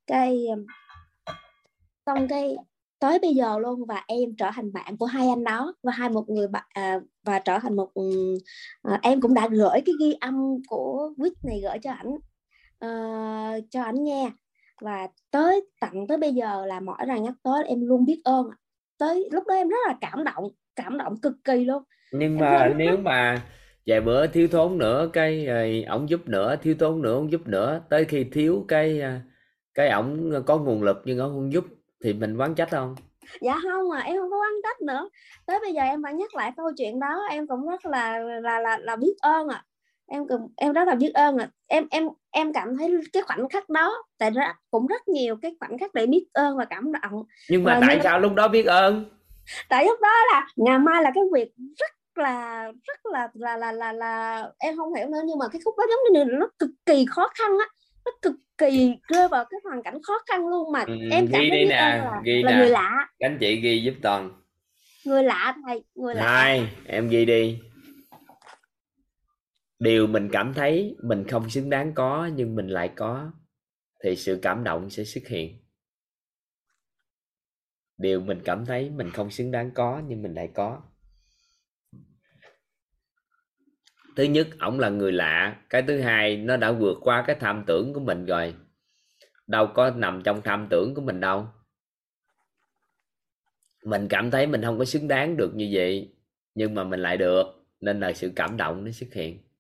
Cái 0.08 0.48
xong 2.06 2.28
cái 2.28 2.56
tới 3.00 3.20
bây 3.20 3.36
giờ 3.36 3.60
luôn 3.60 3.86
và 3.86 4.04
em 4.08 4.36
trở 4.38 4.50
thành 4.56 4.74
bạn 4.74 4.98
của 4.98 5.06
hai 5.06 5.30
anh 5.30 5.44
đó 5.44 5.74
và 5.84 5.92
hai 5.92 6.10
một 6.10 6.30
người 6.30 6.48
bạn 6.48 6.66
à, 6.70 7.00
và 7.24 7.40
trở 7.40 7.60
thành 7.60 7.76
một 7.76 7.94
ừ, 7.94 8.38
à, 8.84 9.00
em 9.02 9.22
cũng 9.22 9.34
đã 9.34 9.48
gửi 9.52 9.82
cái 9.86 9.96
ghi 10.00 10.14
âm 10.22 10.58
của 10.68 11.14
quýt 11.18 11.34
này 11.44 11.62
gửi 11.64 11.78
cho 11.84 11.92
ảnh 11.92 12.14
uh, 12.86 13.64
cho 13.72 13.84
ảnh 13.84 14.04
nghe 14.04 14.32
và 14.82 15.08
tới 15.32 15.70
tận 15.80 16.08
tới 16.08 16.18
bây 16.18 16.34
giờ 16.34 16.66
là 16.66 16.80
mỗi 16.80 17.08
lần 17.08 17.24
nhắc 17.24 17.34
tới 17.44 17.64
em 17.68 17.88
luôn 17.88 18.06
biết 18.06 18.22
ơn 18.24 18.50
tới 18.98 19.30
lúc 19.32 19.44
đó 19.48 19.56
em 19.56 19.68
rất 19.68 19.78
là 19.88 19.96
cảm 20.02 20.24
động 20.24 20.44
cảm 20.76 20.98
động 20.98 21.18
cực 21.22 21.34
kỳ 21.44 21.66
luôn. 21.66 21.84
Nhưng 22.12 22.38
mà 22.38 22.74
nếu 22.78 22.98
mà 22.98 23.42
vài 23.86 24.02
bữa 24.02 24.28
thiếu 24.28 24.48
thốn 24.48 24.78
nữa 24.78 25.10
cái 25.14 25.48
ổng 25.84 26.10
giúp 26.10 26.28
nữa 26.28 26.56
thiếu 26.62 26.76
thốn 26.80 27.02
nữa 27.02 27.14
ổng 27.14 27.32
giúp 27.32 27.42
nữa 27.48 27.82
tới 27.90 28.06
khi 28.06 28.24
thiếu 28.24 28.66
cái 28.68 29.02
cái 29.74 29.90
ổng 29.90 30.32
có 30.46 30.58
nguồn 30.58 30.84
lực 30.84 31.02
nhưng 31.06 31.20
ổng 31.20 31.32
không 31.32 31.54
giúp 31.54 31.66
thì 32.04 32.14
mình 32.14 32.38
quán 32.38 32.56
trách 32.56 32.72
không? 32.72 32.96
Dạ 33.42 33.60
không 33.64 33.92
à 33.92 34.00
em 34.00 34.18
không 34.18 34.32
có 34.32 34.38
quán 34.38 34.54
trách 34.64 34.82
nữa. 34.82 35.10
Tới 35.46 35.60
bây 35.62 35.74
giờ 35.74 35.82
em 35.82 36.02
vẫn 36.02 36.18
nhắc 36.18 36.36
lại 36.36 36.52
câu 36.58 36.72
chuyện 36.78 37.00
đó 37.00 37.24
em 37.30 37.48
cũng 37.48 37.70
rất 37.70 37.86
là 37.86 38.20
là 38.20 38.60
là, 38.60 38.78
là 38.78 38.96
biết 38.96 39.14
ơn 39.22 39.48
à 39.48 39.64
em 40.12 40.28
cũng 40.28 40.48
em 40.58 40.74
rất 40.74 40.88
là 40.88 40.96
biết 40.96 41.14
ơn 41.14 41.38
à 41.38 41.50
em 41.68 41.88
em 41.92 42.08
em 42.32 42.54
cảm 42.54 42.78
thấy 42.78 42.92
cái 43.14 43.24
khoảnh 43.24 43.50
khắc 43.50 43.70
đó 43.70 44.04
tại 44.18 44.32
ra 44.32 44.54
cũng 44.72 44.88
rất 44.88 45.08
nhiều 45.08 45.36
cái 45.42 45.56
khoảnh 45.60 45.78
khắc 45.78 45.94
để 45.94 46.06
biết 46.06 46.26
ơn 46.34 46.58
và 46.58 46.66
cảm 46.66 46.92
động. 46.92 47.24
Nhưng 47.50 47.64
mà 47.64 47.80
và 47.80 47.88
tại 47.88 48.00
sao 48.04 48.20
lúc 48.20 48.34
đó 48.34 48.48
biết 48.48 48.66
ơn? 48.66 49.06
Tại 49.70 49.86
lúc 49.86 50.00
đó 50.02 50.14
là 50.32 50.48
ngày 50.56 50.80
mai 50.80 51.04
là 51.04 51.12
cái 51.16 51.24
việc 51.34 51.52
rất 51.80 51.92
là 52.24 52.66
rất 52.84 53.06
là 53.06 53.30
là 53.34 53.58
là 53.58 53.72
là, 53.72 53.94
là 53.94 54.46
em 54.60 54.78
không 54.78 54.94
hiểu 54.94 55.08
nữa 55.08 55.22
nhưng 55.26 55.40
mà 55.40 55.48
cái 55.48 55.62
khúc 55.66 55.76
đó 55.78 55.84
giống 55.90 56.14
như 56.14 56.34
nó 56.34 56.48
cực 56.60 56.70
kỳ 56.86 57.06
khó 57.10 57.30
khăn 57.36 57.52
á. 57.60 57.66
Nó 58.06 58.12
cực 58.22 58.36
kỳ 58.58 58.94
rơi 59.08 59.28
vào 59.28 59.46
cái 59.50 59.60
hoàn 59.64 59.84
cảnh 59.84 59.98
khó 60.04 60.14
khăn 60.28 60.48
luôn 60.48 60.72
mà 60.72 60.84
ừ, 60.88 60.94
em 61.12 61.28
cảm 61.32 61.42
ghi 61.42 61.50
thấy 61.50 61.60
đi 61.60 61.66
nè 61.66 61.76
là, 61.76 62.22
ghi 62.24 62.44
là 62.44 62.52
nè. 62.52 62.58
người 62.58 62.70
lạ. 62.70 63.08
Anh 63.20 63.38
chị 63.40 63.56
ghi 63.56 63.84
giúp 63.84 63.94
toàn. 64.02 64.32
Người 65.06 65.24
lạ 65.24 65.56
thầy 65.66 65.84
người 65.96 66.16
lạ. 66.16 66.24
Hai 66.24 66.68
em 66.86 67.10
ghi 67.10 67.26
đi 67.26 67.60
điều 69.82 70.08
mình 70.08 70.30
cảm 70.32 70.54
thấy 70.54 70.96
mình 71.04 71.28
không 71.28 71.50
xứng 71.50 71.70
đáng 71.70 71.94
có, 71.94 72.30
nhưng 72.36 72.56
mình 72.56 72.68
lại 72.68 72.92
có, 72.96 73.32
thì 74.04 74.16
sự 74.16 74.40
cảm 74.42 74.64
động 74.64 74.90
sẽ 74.90 75.04
xuất 75.04 75.28
hiện. 75.28 75.58
Điều 77.98 78.22
mình 78.22 78.42
cảm 78.46 78.66
thấy 78.66 78.90
mình 78.90 79.12
không 79.12 79.32
xứng 79.32 79.52
đáng 79.52 79.72
có, 79.74 80.02
nhưng 80.08 80.22
mình 80.22 80.34
lại 80.34 80.50
có. 80.54 80.82
Thứ 84.16 84.24
nhất, 84.24 84.48
ổng 84.60 84.80
là 84.80 84.90
người 84.90 85.12
lạ. 85.12 85.62
Cái 85.70 85.82
thứ 85.88 86.02
hai, 86.02 86.38
nó 86.38 86.58
đã 86.58 86.72
vượt 86.72 86.98
qua 87.02 87.24
cái 87.28 87.36
tham 87.40 87.64
tưởng 87.68 87.94
của 87.94 88.00
mình 88.00 88.26
rồi. 88.26 88.56
Đâu 89.48 89.68
có 89.74 89.90
nằm 89.90 90.22
trong 90.24 90.42
tham 90.42 90.68
tưởng 90.70 90.94
của 90.96 91.02
mình 91.02 91.20
đâu. 91.20 91.48
Mình 93.86 94.08
cảm 94.08 94.32
thấy 94.32 94.48
mình 94.48 94.62
không 94.62 94.80
có 94.80 94.86
xứng 94.86 95.08
đáng 95.08 95.38
được 95.38 95.52
như 95.56 95.70
vậy, 95.74 96.16
nhưng 96.56 96.76
mà 96.76 96.84
mình 96.84 97.00
lại 97.00 97.18
được, 97.18 97.46
nên 97.80 98.00
là 98.00 98.14
sự 98.14 98.32
cảm 98.36 98.58
động 98.58 98.86
nó 98.86 98.92
xuất 98.92 99.14
hiện 99.14 99.51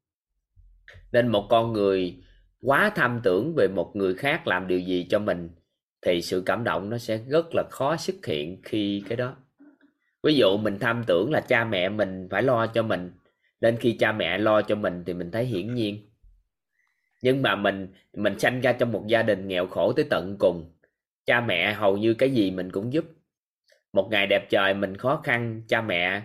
nên 1.12 1.28
một 1.28 1.48
con 1.50 1.74
người 1.74 2.18
quá 2.62 2.92
tham 2.96 3.20
tưởng 3.24 3.54
về 3.58 3.68
một 3.68 3.92
người 3.96 4.14
khác 4.14 4.48
làm 4.48 4.68
điều 4.68 4.80
gì 4.80 5.08
cho 5.10 5.20
mình, 5.20 5.50
thì 6.02 6.22
sự 6.22 6.44
cảm 6.46 6.64
động 6.64 6.90
nó 6.90 6.98
sẽ 6.98 7.20
rất 7.30 7.46
là 7.56 7.64
khó 7.70 7.96
xuất 7.98 8.26
hiện 8.26 8.62
khi 8.64 9.04
cái 9.10 9.16
đó. 9.16 9.36
Ví 10.24 10.36
dụ 10.36 10.58
mình 10.58 10.80
tham 10.80 11.04
tưởng 11.08 11.32
là 11.32 11.42
cha 11.42 11.64
mẹ 11.64 11.90
mình 11.90 12.28
phải 12.32 12.44
lo 12.44 12.68
cho 12.68 12.84
mình, 12.84 13.12
nên 13.62 13.78
khi 13.78 13.98
cha 14.00 14.12
mẹ 14.12 14.38
lo 14.38 14.62
cho 14.62 14.76
mình 14.76 15.04
thì 15.06 15.14
mình 15.14 15.32
thấy 15.32 15.46
hiển 15.46 15.74
nhiên. 15.74 15.98
Nhưng 17.22 17.42
mà 17.42 17.56
mình 17.56 17.88
mình 18.14 18.40
sanh 18.40 18.62
ra 18.62 18.74
trong 18.74 18.92
một 18.92 19.04
gia 19.08 19.24
đình 19.24 19.48
nghèo 19.48 19.68
khổ 19.68 19.94
tới 19.94 20.06
tận 20.10 20.36
cùng, 20.40 20.72
cha 21.26 21.42
mẹ 21.42 21.74
hầu 21.74 21.98
như 21.98 22.14
cái 22.14 22.30
gì 22.30 22.52
mình 22.52 22.72
cũng 22.72 22.94
giúp. 22.94 23.06
Một 23.94 24.08
ngày 24.12 24.28
đẹp 24.28 24.50
trời 24.50 24.74
mình 24.74 24.98
khó 24.98 25.22
khăn, 25.24 25.62
cha 25.68 25.82
mẹ 25.82 26.22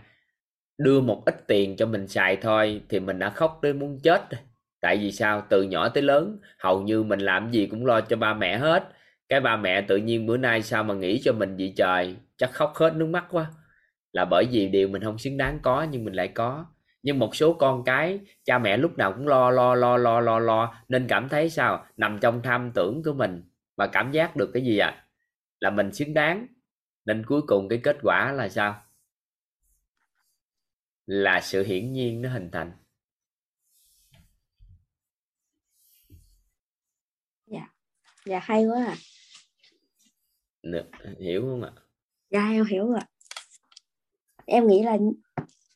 đưa 0.78 1.00
một 1.00 1.22
ít 1.26 1.46
tiền 1.46 1.76
cho 1.76 1.86
mình 1.86 2.08
xài 2.08 2.36
thôi 2.36 2.80
thì 2.88 3.00
mình 3.00 3.18
đã 3.18 3.30
khóc 3.30 3.58
tới 3.62 3.72
muốn 3.72 4.00
chết 4.02 4.22
tại 4.86 4.96
vì 4.96 5.12
sao? 5.12 5.46
Từ 5.50 5.62
nhỏ 5.62 5.88
tới 5.88 6.02
lớn, 6.02 6.38
hầu 6.58 6.82
như 6.82 7.02
mình 7.02 7.20
làm 7.20 7.50
gì 7.50 7.66
cũng 7.66 7.86
lo 7.86 8.00
cho 8.00 8.16
ba 8.16 8.34
mẹ 8.34 8.58
hết. 8.58 8.88
Cái 9.28 9.40
ba 9.40 9.56
mẹ 9.56 9.80
tự 9.80 9.96
nhiên 9.96 10.26
bữa 10.26 10.36
nay 10.36 10.62
sao 10.62 10.84
mà 10.84 10.94
nghĩ 10.94 11.20
cho 11.24 11.32
mình 11.32 11.56
vậy 11.56 11.72
trời? 11.76 12.16
Chắc 12.36 12.52
khóc 12.52 12.72
hết 12.76 12.94
nước 12.94 13.06
mắt 13.06 13.24
quá. 13.30 13.50
Là 14.12 14.24
bởi 14.24 14.46
vì 14.50 14.68
điều 14.68 14.88
mình 14.88 15.02
không 15.02 15.18
xứng 15.18 15.36
đáng 15.36 15.58
có, 15.62 15.86
nhưng 15.90 16.04
mình 16.04 16.14
lại 16.14 16.28
có. 16.28 16.66
Nhưng 17.02 17.18
một 17.18 17.36
số 17.36 17.52
con 17.52 17.84
cái, 17.84 18.20
cha 18.44 18.58
mẹ 18.58 18.76
lúc 18.76 18.98
nào 18.98 19.12
cũng 19.12 19.28
lo 19.28 19.50
lo 19.50 19.74
lo 19.74 19.96
lo 19.96 20.20
lo 20.20 20.38
lo, 20.38 20.74
nên 20.88 21.06
cảm 21.08 21.28
thấy 21.28 21.50
sao? 21.50 21.86
Nằm 21.96 22.18
trong 22.20 22.42
tham 22.42 22.70
tưởng 22.74 23.02
của 23.04 23.12
mình. 23.12 23.42
Và 23.76 23.86
cảm 23.86 24.12
giác 24.12 24.36
được 24.36 24.50
cái 24.54 24.62
gì 24.62 24.78
ạ 24.78 24.88
à? 24.88 25.06
là 25.60 25.70
mình 25.70 25.92
xứng 25.92 26.14
đáng. 26.14 26.46
Nên 27.04 27.26
cuối 27.26 27.42
cùng 27.46 27.68
cái 27.68 27.80
kết 27.82 27.96
quả 28.02 28.32
là 28.32 28.48
sao? 28.48 28.82
Là 31.06 31.40
sự 31.40 31.64
hiển 31.64 31.92
nhiên 31.92 32.22
nó 32.22 32.28
hình 32.28 32.50
thành 32.52 32.72
dạ 37.46 37.68
dạ 38.26 38.38
hay 38.42 38.64
quá 38.66 38.84
à. 38.86 38.94
Được, 40.62 40.86
hiểu 41.20 41.42
không 41.42 41.62
ạ? 41.62 41.70
Dạ 42.30 42.40
em 42.52 42.64
hiểu 42.64 42.86
rồi 42.88 43.00
em 44.46 44.66
nghĩ 44.66 44.82
là 44.82 44.98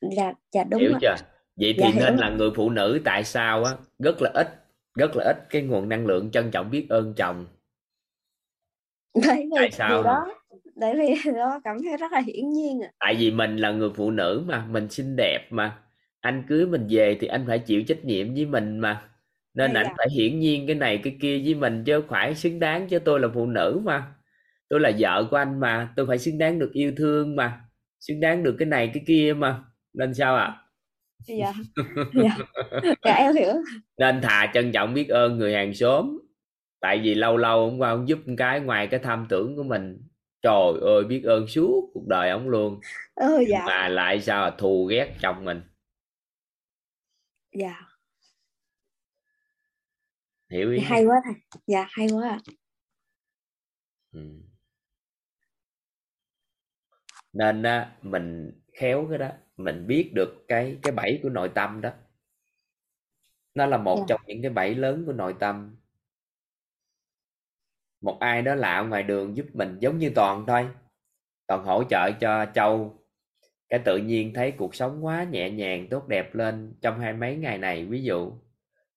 là 0.01 0.35
dạ 0.53 0.65
đúng 0.65 0.81
hiểu 0.81 0.91
rồi. 0.93 1.01
chưa? 1.01 1.15
Vậy 1.57 1.75
Dạ, 1.77 1.87
thì 1.87 1.93
hiểu 1.95 2.05
nên 2.05 2.17
rồi. 2.17 2.17
là 2.17 2.31
người 2.31 2.51
phụ 2.57 2.71
nữ 2.71 3.01
tại 3.05 3.25
sao 3.25 3.65
á 3.65 3.73
rất 3.99 4.23
là 4.23 4.31
ít 4.35 4.49
rất 4.95 5.11
là 5.17 5.25
ít 5.25 5.37
cái 5.51 5.63
nguồn 5.63 5.89
năng 5.89 6.07
lượng 6.07 6.31
trân 6.31 6.51
trọng 6.51 6.71
biết 6.71 6.87
ơn 6.89 7.15
chồng? 7.17 7.47
Vì 9.15 9.23
Tại 9.55 9.71
sao 9.71 9.89
điều 9.89 10.03
đó 10.03 10.27
bởi 10.77 10.95
vì 10.99 11.31
đó 11.37 11.61
cảm 11.65 11.77
thấy 11.85 11.97
rất 11.97 12.13
là 12.13 12.21
hiển 12.21 12.51
nhiên 12.53 12.81
à. 12.81 12.91
tại 12.99 13.17
vì 13.19 13.31
mình 13.31 13.57
là 13.57 13.71
người 13.73 13.91
phụ 13.95 14.11
nữ 14.11 14.45
mà 14.47 14.67
mình 14.67 14.89
xinh 14.91 15.17
đẹp 15.17 15.47
mà. 15.51 15.79
Anh 16.21 16.45
cưới 16.49 16.67
mình 16.67 16.87
về 16.91 17.19
thì 17.21 17.27
anh 17.27 17.45
phải 17.47 17.59
chịu 17.59 17.83
trách 17.89 18.05
nhiệm 18.05 18.35
với 18.35 18.47
mình 18.47 18.79
mà 18.79 19.10
nên 19.55 19.75
anh 19.75 19.87
dạ. 19.87 19.95
phải 19.99 20.07
hiển 20.11 20.39
nhiên 20.39 20.67
cái 20.67 20.77
này 20.77 21.01
cái 21.05 21.17
kia 21.21 21.43
với 21.45 21.55
mình 21.55 21.85
chứ 21.85 22.03
phải 22.09 22.35
xứng 22.35 22.61
đáng 22.61 22.89
chứ 22.89 22.99
tôi 22.99 23.21
là 23.21 23.29
phụ 23.35 23.47
nữ 23.47 23.81
mà. 23.85 24.15
Tôi 24.69 24.81
là 24.81 24.93
vợ 24.99 25.29
của 25.31 25.37
anh 25.37 25.61
mà 25.61 25.93
tôi 25.97 26.07
phải 26.07 26.19
xứng 26.19 26.39
đáng 26.39 26.59
được 26.59 26.71
yêu 26.73 26.93
thương 26.97 27.37
mà 27.37 27.61
xứng 28.01 28.21
đáng 28.21 28.43
được 28.43 28.57
cái 28.59 28.67
này 28.67 28.91
cái 28.95 29.03
kia 29.07 29.35
mà. 29.37 29.65
Nên 29.95 30.15
sao 30.15 30.37
ạ? 30.37 30.57
Dạ 31.27 31.53
dạ 32.15 32.37
dạ 33.05 33.15
em 33.15 33.35
hiểu. 33.35 33.55
Nên 33.99 34.21
thà 34.21 34.51
trân 34.55 34.73
trọng 34.73 34.95
biết 34.95 35.09
ơn 35.09 35.39
người 35.39 35.55
hàng 35.55 35.75
xóm. 35.75 36.19
Tại 36.81 36.99
vì 36.99 37.15
lâu 37.15 37.37
lâu 37.37 37.59
ông 37.59 37.81
qua 37.81 37.91
ông 37.91 38.09
giúp 38.09 38.19
một 38.27 38.35
cái 38.39 38.61
ngoài 38.61 38.87
cái 38.87 39.01
tham 39.01 39.27
tưởng 39.29 39.57
của 39.57 39.63
mình. 39.63 40.03
Trời 40.43 40.73
ơi 40.81 41.05
biết 41.05 41.23
ơn 41.25 41.47
suốt 41.47 41.91
cuộc 41.95 42.07
đời 42.07 42.31
ông 42.31 42.49
luôn. 42.49 42.81
Ừ 43.15 43.45
dạ. 43.49 43.65
Mà 43.67 43.89
lại 43.89 44.21
sao 44.21 44.51
thù 44.51 44.85
ghét 44.85 45.15
chồng 45.21 45.45
mình. 45.45 45.63
Dạ 47.53 47.90
hiểu 50.51 50.71
ý 50.73 50.79
hay 50.81 51.05
quá 51.05 51.17
thầy. 51.25 51.35
Dạ 51.67 51.87
hay 51.91 52.09
quá 52.13 52.29
à. 52.29 52.39
Ừ. 54.13 54.21
nên 57.33 57.63
á, 57.63 57.97
mình 58.03 58.53
khéo 58.79 59.07
cái 59.11 59.19
đó 59.19 59.29
mình 59.57 59.87
biết 59.87 60.11
được 60.15 60.45
cái 60.49 60.79
cái 60.83 60.93
bẫy 60.93 61.21
của 61.23 61.29
nội 61.29 61.51
tâm 61.55 61.81
đó. 61.81 61.91
Nó 63.55 63.67
là 63.67 63.77
một 63.79 63.97
Dạ. 63.99 64.05
trong 64.09 64.21
những 64.27 64.43
cái 64.43 64.51
bẫy 64.51 64.75
lớn 64.75 65.03
của 65.07 65.13
nội 65.13 65.35
tâm. 65.41 65.77
Một 68.01 68.17
ai 68.21 68.43
đó 68.43 68.55
lạ 68.55 68.81
ngoài 68.81 69.03
đường 69.03 69.37
giúp 69.37 69.47
mình 69.53 69.79
giống 69.81 69.99
như 69.99 70.11
toàn 70.15 70.45
thôi. 70.47 70.69
Toàn 71.47 71.65
hỗ 71.65 71.85
trợ 71.85 72.11
cho 72.21 72.47
châu. 72.55 73.05
Cái 73.69 73.81
tự 73.85 73.97
nhiên 73.99 74.35
thấy 74.35 74.51
cuộc 74.53 74.75
sống 74.75 75.05
quá 75.05 75.25
nhẹ 75.25 75.51
nhàng 75.51 75.87
tốt 75.91 76.09
đẹp 76.09 76.35
lên 76.35 76.75
trong 76.81 77.01
hai 77.01 77.13
mấy 77.13 77.37
ngày 77.37 77.59
này. 77.59 77.87
Ví 77.87 78.03
dụ 78.03 78.33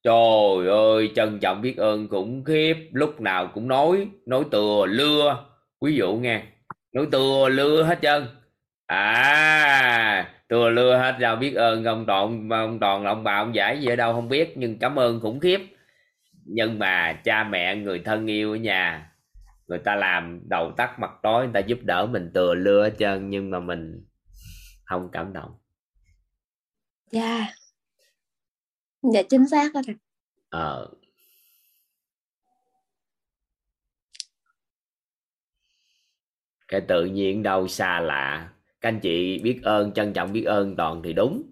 trời 0.04 0.68
ơi, 0.68 1.12
trân 1.16 1.40
trọng 1.40 1.62
biết 1.62 1.78
ơn 1.78 2.08
khủng 2.08 2.44
khiếp. 2.44 2.76
Lúc 2.92 3.22
nào 3.22 3.52
cũng 3.54 3.68
nói 3.68 4.08
nói 4.26 4.44
từa, 4.52 4.86
lưa. 4.90 5.46
Ví 5.82 5.96
dụ 5.96 6.16
nghe, 6.16 6.44
nói 6.94 7.08
từa, 7.12 7.50
lưa 7.50 7.84
hết 7.84 8.00
trơn. 8.02 8.28
À 8.86 10.34
từa, 10.48 10.70
lưa 10.70 10.98
hết. 10.98 11.16
Rồi 11.20 11.36
biết 11.36 11.54
ơn 11.56 11.84
ông 11.86 12.06
toàn 12.06 12.50
ông 12.50 12.80
toàn 12.80 13.06
ông 13.06 13.24
bà 13.24 13.36
ông 13.36 13.56
giải 13.56 13.82
gì 13.82 13.88
ở 13.88 13.96
đâu 13.96 14.14
không 14.14 14.30
biết, 14.30 14.54
nhưng 14.58 14.80
cảm 14.80 15.00
ơn 15.00 15.20
khủng 15.20 15.40
khiếp. 15.40 15.60
Nhưng 16.46 16.80
mà 16.80 17.14
cha 17.14 17.44
mẹ, 17.44 17.76
người 17.76 18.00
thân 18.00 18.28
yêu 18.28 18.52
ở 18.52 18.56
nhà, 18.56 19.12
người 19.68 19.80
ta 19.80 19.96
làm 19.96 20.42
đầu 20.50 20.72
tắt 20.78 21.00
mặt 21.00 21.12
tối, 21.24 21.44
người 21.44 21.54
ta 21.54 21.60
giúp 21.60 21.80
đỡ 21.82 22.06
mình 22.06 22.32
tựa 22.34 22.54
lưa 22.54 22.84
hết 22.84 22.94
trơn, 23.00 23.30
nhưng 23.30 23.50
mà 23.50 23.60
mình 23.60 24.06
không 24.86 25.10
cảm 25.12 25.34
động. 25.34 25.52
Dạ 27.12 27.48
dạ 29.14 29.22
chính 29.30 29.48
xác 29.48 29.74
đó 29.74 29.82
thầy 29.86 29.96
ờ. 30.50 30.90
Cái 36.68 36.82
tự 36.82 37.06
nhiên 37.06 37.44
đâu 37.44 37.68
xa 37.68 38.00
lạ. 38.00 38.50
Các 38.82 38.90
anh 38.90 39.00
chị 39.00 39.40
biết 39.40 39.60
ơn, 39.64 39.92
trân 39.92 40.14
trọng 40.14 40.34
biết 40.34 40.44
ơn 40.44 40.76
toàn 40.76 41.02
thì 41.04 41.14
đúng. 41.14 41.44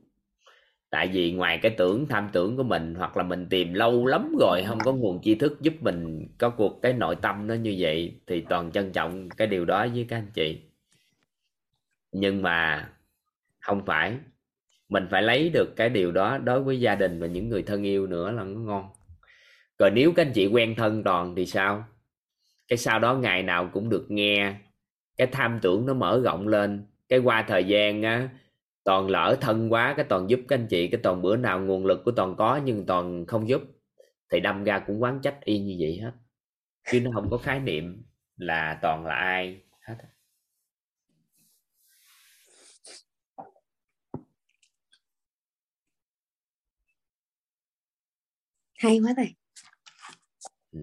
Tại 0.90 1.08
vì 1.08 1.32
ngoài 1.32 1.60
cái 1.62 1.76
tưởng, 1.78 2.08
tham 2.10 2.30
tưởng 2.34 2.58
của 2.58 2.64
mình, 2.64 2.96
hoặc 2.96 3.18
là 3.18 3.24
mình 3.24 3.48
tìm 3.50 3.74
lâu 3.74 4.06
lắm 4.06 4.36
rồi, 4.40 4.64
không 4.68 4.80
có 4.86 4.94
nguồn 4.94 5.22
tri 5.22 5.36
thức 5.36 5.62
giúp 5.62 5.74
mình 5.82 6.28
có 6.38 6.50
cuộc 6.50 6.80
cái 6.82 6.94
nội 6.94 7.16
tâm 7.16 7.48
nó 7.48 7.54
như 7.54 7.76
vậy, 7.80 8.16
thì 8.28 8.42
toàn 8.50 8.72
trân 8.72 8.92
trọng 8.92 9.30
cái 9.30 9.48
điều 9.48 9.66
đó 9.66 9.88
với 9.94 10.06
các 10.10 10.18
anh 10.18 10.32
chị. 10.34 10.62
Nhưng 12.12 12.42
mà 12.42 12.90
không 13.60 13.86
phải 13.86 14.18
mình 14.92 15.08
phải 15.12 15.22
lấy 15.22 15.50
được 15.50 15.76
cái 15.76 15.90
điều 15.90 16.12
đó 16.12 16.38
đối 16.38 16.64
với 16.64 16.80
gia 16.80 16.96
đình 16.96 17.20
và 17.20 17.28
những 17.28 17.50
người 17.50 17.64
thân 17.64 17.84
yêu 17.84 18.08
nữa 18.08 18.32
là 18.32 18.44
nó 18.44 18.60
ngon. 18.60 18.90
Rồi 19.80 19.92
nếu 19.92 20.14
các 20.16 20.26
anh 20.26 20.34
chị 20.34 20.48
quen 20.48 20.76
thân 20.76 21.04
toàn 21.04 21.36
thì 21.36 21.46
sao? 21.46 21.84
Cái 22.68 22.78
sau 22.78 23.00
đó 23.00 23.16
ngày 23.16 23.44
nào 23.44 23.70
cũng 23.74 23.90
được 23.90 24.06
nghe, 24.10 24.56
cái 25.18 25.28
tham 25.28 25.60
tưởng 25.62 25.86
nó 25.86 25.94
mở 25.94 26.22
rộng 26.24 26.48
lên, 26.48 26.86
cái 27.10 27.20
qua 27.20 27.46
thời 27.48 27.64
gian 27.64 28.04
á, 28.04 28.30
toàn 28.84 29.10
lỡ 29.10 29.38
thân 29.42 29.74
quá, 29.74 29.94
cái 29.98 30.06
toàn 30.10 30.30
giúp 30.30 30.40
các 30.48 30.56
anh 30.56 30.68
chị, 30.68 30.88
cái 30.88 31.02
toàn 31.04 31.22
bữa 31.22 31.38
nào 31.38 31.60
nguồn 31.60 31.86
lực 31.86 32.02
của 32.06 32.12
toàn 32.12 32.36
có 32.38 32.60
nhưng 32.66 32.86
toàn 32.86 33.26
không 33.26 33.50
giúp, 33.50 33.62
thì 34.32 34.40
đâm 34.40 34.64
ra 34.64 34.80
cũng 34.80 35.04
quán 35.04 35.20
trách 35.24 35.46
y 35.46 35.60
như 35.60 35.78
vậy 35.80 36.00
hết. 36.02 36.12
Chứ 36.92 37.00
nó 37.00 37.12
không 37.14 37.30
có 37.30 37.38
khái 37.38 37.60
niệm 37.60 38.04
là 38.38 38.80
toàn 38.82 39.06
là 39.06 39.16
ai. 39.16 39.62
Hay 48.82 49.00
quá 49.00 49.14
thầy 49.18 49.36
ừ. 50.72 50.80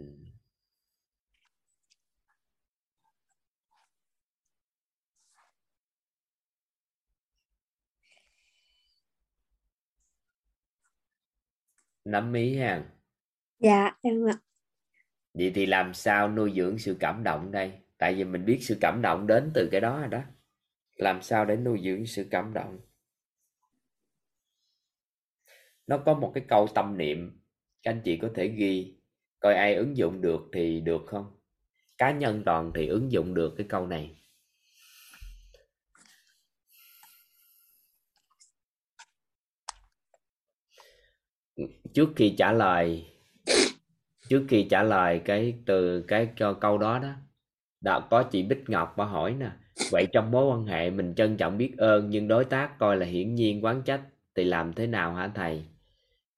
nắm 12.04 12.32
ý 12.32 12.58
ha. 12.58 12.84
Dạ 13.58 13.96
em 14.02 14.28
ạ. 14.28 14.38
Vậy 15.34 15.52
thì 15.54 15.66
làm 15.66 15.94
sao 15.94 16.30
nuôi 16.30 16.52
dưỡng 16.56 16.78
sự 16.78 16.96
cảm 17.00 17.24
động 17.24 17.52
đây? 17.52 17.72
Tại 17.98 18.14
vì 18.14 18.24
mình 18.24 18.44
biết 18.44 18.58
sự 18.60 18.78
cảm 18.80 19.02
động 19.02 19.26
đến 19.26 19.50
từ 19.54 19.68
cái 19.72 19.80
đó 19.80 20.00
rồi 20.00 20.08
đó. 20.08 20.22
Làm 20.96 21.22
sao 21.22 21.44
để 21.44 21.56
nuôi 21.56 21.80
dưỡng 21.84 22.06
sự 22.06 22.26
cảm 22.30 22.52
động? 22.54 22.80
Nó 25.86 25.98
có 25.98 26.14
một 26.14 26.32
cái 26.34 26.44
câu 26.48 26.68
tâm 26.74 26.98
niệm 26.98 27.37
các 27.82 27.90
anh 27.90 28.00
chị 28.04 28.16
có 28.16 28.30
thể 28.34 28.48
ghi 28.48 28.94
coi 29.40 29.54
ai 29.54 29.74
ứng 29.74 29.96
dụng 29.96 30.20
được 30.20 30.40
thì 30.52 30.80
được 30.80 31.02
không? 31.06 31.26
Cá 31.98 32.10
nhân 32.10 32.42
toàn 32.46 32.72
thì 32.74 32.86
ứng 32.86 33.12
dụng 33.12 33.34
được 33.34 33.54
cái 33.56 33.66
câu 33.68 33.86
này. 33.86 34.10
Trước 41.92 42.08
khi 42.16 42.34
trả 42.38 42.52
lời, 42.52 43.06
trước 44.28 44.44
khi 44.48 44.66
trả 44.70 44.82
lời 44.82 45.20
cái 45.24 45.54
từ 45.66 46.02
cái 46.08 46.28
cho 46.36 46.52
câu 46.52 46.78
đó 46.78 46.98
đó, 46.98 47.12
đã 47.80 48.00
có 48.10 48.22
chị 48.22 48.42
Bích 48.42 48.64
Ngọc 48.68 48.94
bà 48.96 49.04
hỏi 49.04 49.34
nè, 49.34 49.50
vậy 49.90 50.06
trong 50.12 50.30
mối 50.30 50.46
quan 50.46 50.64
hệ 50.64 50.90
mình 50.90 51.14
trân 51.14 51.36
trọng 51.36 51.58
biết 51.58 51.74
ơn 51.78 52.10
nhưng 52.10 52.28
đối 52.28 52.44
tác 52.44 52.78
coi 52.78 52.96
là 52.96 53.06
hiển 53.06 53.34
nhiên 53.34 53.64
quán 53.64 53.82
trách 53.82 54.00
thì 54.34 54.44
làm 54.44 54.72
thế 54.72 54.86
nào 54.86 55.14
hả 55.14 55.30
thầy? 55.34 55.64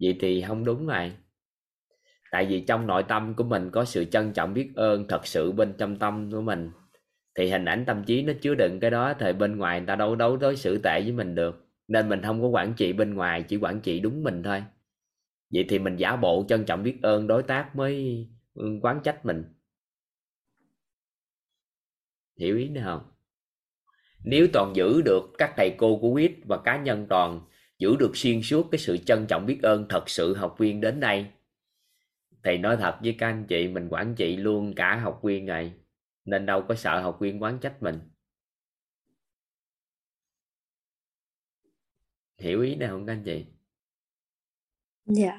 Vậy 0.00 0.16
thì 0.20 0.44
không 0.48 0.64
đúng 0.64 0.86
này 0.86 1.12
tại 2.30 2.46
vì 2.46 2.60
trong 2.60 2.86
nội 2.86 3.02
tâm 3.02 3.34
của 3.34 3.44
mình 3.44 3.70
có 3.70 3.84
sự 3.84 4.04
trân 4.04 4.32
trọng 4.32 4.54
biết 4.54 4.72
ơn 4.74 5.08
thật 5.08 5.26
sự 5.26 5.52
bên 5.52 5.74
trong 5.78 5.96
tâm 5.96 6.30
của 6.32 6.40
mình, 6.40 6.70
thì 7.34 7.50
hình 7.50 7.64
ảnh 7.64 7.84
tâm 7.86 8.04
trí 8.04 8.22
nó 8.22 8.32
chứa 8.40 8.54
đựng 8.54 8.80
cái 8.80 8.90
đó 8.90 9.14
thì 9.18 9.32
bên 9.32 9.56
ngoài 9.56 9.80
người 9.80 9.86
ta 9.86 9.96
đâu 9.96 10.16
đấu 10.16 10.36
đối 10.36 10.56
xử 10.56 10.78
tệ 10.78 11.00
với 11.00 11.12
mình 11.12 11.34
được. 11.34 11.66
Nên 11.88 12.08
mình 12.08 12.22
không 12.22 12.42
có 12.42 12.48
quản 12.48 12.74
trị 12.74 12.92
bên 12.92 13.14
ngoài, 13.14 13.42
chỉ 13.42 13.56
quản 13.56 13.80
trị 13.80 14.00
đúng 14.00 14.22
mình 14.22 14.42
thôi. 14.42 14.62
Vậy 15.52 15.66
thì 15.68 15.78
mình 15.78 15.96
giả 15.96 16.16
bộ 16.16 16.44
trân 16.48 16.64
trọng 16.64 16.82
biết 16.82 16.98
ơn 17.02 17.26
đối 17.26 17.42
tác 17.42 17.76
mới 17.76 18.26
ừ, 18.54 18.78
quán 18.82 19.00
trách 19.04 19.26
mình. 19.26 19.44
Hiểu 22.38 22.56
ý 22.56 22.68
nữa 22.68 22.80
không? 22.84 23.02
Nếu 24.24 24.46
toàn 24.52 24.72
giữ 24.76 25.02
được 25.04 25.22
các 25.38 25.54
thầy 25.56 25.74
cô 25.78 25.98
của 25.98 26.12
quýt 26.12 26.32
và 26.44 26.56
cá 26.56 26.82
nhân 26.82 27.06
toàn, 27.08 27.40
giữ 27.78 27.96
được 27.96 28.16
xuyên 28.16 28.42
suốt 28.42 28.68
cái 28.70 28.78
sự 28.78 28.96
trân 28.96 29.26
trọng 29.26 29.46
biết 29.46 29.62
ơn 29.62 29.86
thật 29.88 30.08
sự 30.08 30.34
học 30.34 30.56
viên 30.58 30.80
đến 30.80 31.00
đây 31.00 31.26
thầy 32.42 32.58
nói 32.58 32.76
thật 32.76 32.98
với 33.02 33.16
các 33.18 33.26
anh 33.26 33.46
chị 33.48 33.68
mình 33.68 33.88
quản 33.90 34.14
trị 34.14 34.36
luôn 34.36 34.74
cả 34.74 34.96
học 34.96 35.20
viên 35.22 35.46
này 35.46 35.72
nên 36.24 36.46
đâu 36.46 36.62
có 36.68 36.74
sợ 36.74 37.00
học 37.00 37.18
viên 37.20 37.42
quán 37.42 37.58
trách 37.58 37.82
mình. 37.82 38.00
Hiểu 42.38 42.60
ý 42.62 42.74
này 42.74 42.88
không 42.88 43.06
các 43.06 43.12
anh 43.12 43.22
chị? 43.24 43.46
Dạ. 45.04 45.38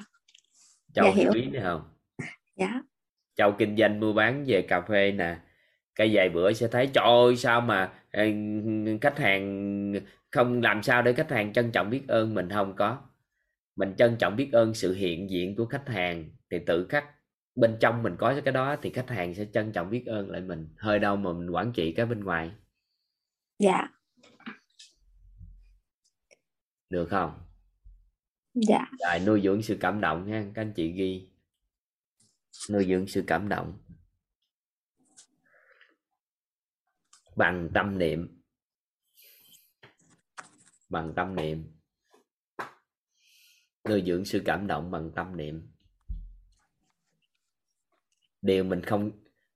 Châu 0.92 1.06
Dạ, 1.06 1.12
hiểu. 1.14 1.32
ý 1.34 1.44
này 1.50 1.62
không? 1.62 1.82
Dạ. 2.56 2.82
Châu 3.34 3.52
kinh 3.58 3.76
doanh 3.76 4.00
mua 4.00 4.12
bán 4.12 4.44
về 4.46 4.62
cà 4.68 4.80
phê 4.80 5.12
nè 5.12 5.38
cái 5.94 6.10
vài 6.12 6.28
bữa 6.28 6.52
sẽ 6.52 6.68
thấy 6.68 6.90
trời 6.94 7.04
ơi 7.04 7.36
sao 7.36 7.60
mà 7.60 7.94
ừ, 8.12 8.22
khách 9.00 9.18
hàng 9.18 9.94
không 10.30 10.60
làm 10.62 10.82
sao 10.82 11.02
để 11.02 11.12
khách 11.12 11.30
hàng 11.30 11.52
trân 11.52 11.72
trọng 11.72 11.90
biết 11.90 12.02
ơn 12.08 12.34
mình? 12.34 12.48
Không 12.50 12.76
có. 12.76 13.02
Mình 13.76 13.94
trân 13.98 14.16
trọng 14.18 14.36
biết 14.36 14.48
ơn 14.52 14.74
sự 14.74 14.94
hiện 14.94 15.30
diện 15.30 15.56
của 15.56 15.66
khách 15.66 15.88
hàng 15.88 16.30
thì 16.52 16.58
tự 16.66 16.86
khắc 16.88 17.04
bên 17.54 17.76
trong 17.80 18.02
mình 18.02 18.16
có 18.18 18.40
cái 18.44 18.52
đó 18.52 18.76
thì 18.82 18.90
khách 18.90 19.08
hàng 19.08 19.34
sẽ 19.34 19.46
trân 19.52 19.72
trọng 19.72 19.90
biết 19.90 20.04
ơn 20.06 20.30
lại 20.30 20.40
mình 20.40 20.68
hơi 20.76 20.98
đâu 20.98 21.16
mà 21.16 21.32
mình 21.32 21.50
quản 21.50 21.72
trị 21.72 21.94
cái 21.96 22.06
bên 22.06 22.24
ngoài. 22.24 22.52
Dạ. 23.58 23.88
Được 26.88 27.06
không? 27.10 27.42
Dạ. 28.54 28.86
Rồi 29.10 29.26
nuôi 29.26 29.40
dưỡng 29.44 29.62
sự 29.62 29.76
cảm 29.80 30.00
động 30.00 30.30
nha 30.30 30.50
các 30.54 30.62
anh 30.62 30.72
chị 30.76 30.92
ghi. 30.92 31.30
Nuôi 32.70 32.86
dưỡng 32.88 33.06
sự 33.06 33.24
cảm 33.26 33.48
động. 33.48 33.82
Bằng 37.36 37.70
tâm 37.74 37.98
niệm. 37.98 38.42
Bằng 40.88 41.12
tâm 41.16 41.36
niệm. 41.36 41.72
Nuôi 43.88 44.02
dưỡng 44.06 44.24
sự 44.24 44.42
cảm 44.44 44.66
động 44.66 44.90
bằng 44.90 45.10
tâm 45.14 45.36
niệm 45.36 45.71
điều 48.42 48.64
mình 48.64 48.82
không 48.82 49.10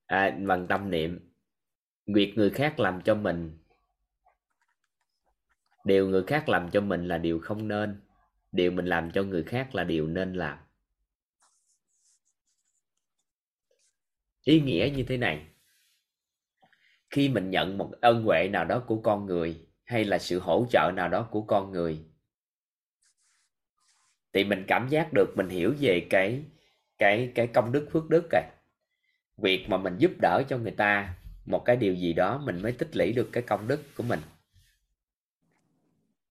à, 0.07 0.39
bằng 0.47 0.67
tâm 0.67 0.91
niệm. 0.91 1.33
Việc 2.07 2.33
người 2.37 2.51
khác 2.51 2.81
làm 2.81 3.03
cho 3.03 3.15
mình 3.15 3.59
điều 5.85 6.09
người 6.09 6.25
khác 6.27 6.49
làm 6.49 6.71
cho 6.71 6.81
mình 6.81 7.09
là 7.09 7.19
điều 7.19 7.41
không 7.41 7.69
nên. 7.69 8.01
Điều 8.53 8.71
mình 8.71 8.87
làm 8.87 9.11
cho 9.11 9.23
người 9.23 9.43
khác 9.43 9.75
là 9.75 9.85
điều 9.85 10.07
nên 10.07 10.35
làm. 10.35 10.59
Ý 14.45 14.61
nghĩa 14.61 14.93
như 14.97 15.05
thế 15.09 15.17
này. 15.17 15.47
Khi 17.11 17.29
mình 17.29 17.51
nhận 17.51 17.79
một 17.79 17.93
ân 18.01 18.23
huệ 18.23 18.49
nào 18.49 18.65
đó 18.65 18.85
của 18.87 19.01
con 19.01 19.27
người 19.27 19.67
hay 19.85 20.05
là 20.05 20.19
sự 20.19 20.39
hỗ 20.39 20.67
trợ 20.71 20.91
nào 20.97 21.09
đó 21.09 21.29
của 21.31 21.43
con 21.43 21.73
người 21.73 22.07
thì 24.33 24.45
mình 24.45 24.65
cảm 24.69 24.89
giác 24.89 25.09
được 25.13 25.27
mình 25.37 25.49
hiểu 25.49 25.75
về 25.81 26.07
cái 26.11 26.45
cái 26.99 27.33
cái 27.35 27.47
công 27.47 27.73
đức 27.73 27.89
phước 27.93 28.11
đức 28.11 28.29
rồi 28.33 28.43
việc 29.37 29.67
mà 29.69 29.77
mình 29.77 29.99
giúp 29.99 30.11
đỡ 30.21 30.43
cho 30.49 30.59
người 30.59 30.71
ta, 30.71 31.15
một 31.47 31.65
cái 31.65 31.77
điều 31.77 31.95
gì 31.95 32.13
đó 32.13 32.39
mình 32.39 32.63
mới 32.63 32.73
tích 32.73 32.97
lũy 32.97 33.13
được 33.13 33.29
cái 33.33 33.43
công 33.43 33.69
đức 33.69 33.81
của 33.97 34.03
mình. 34.03 34.21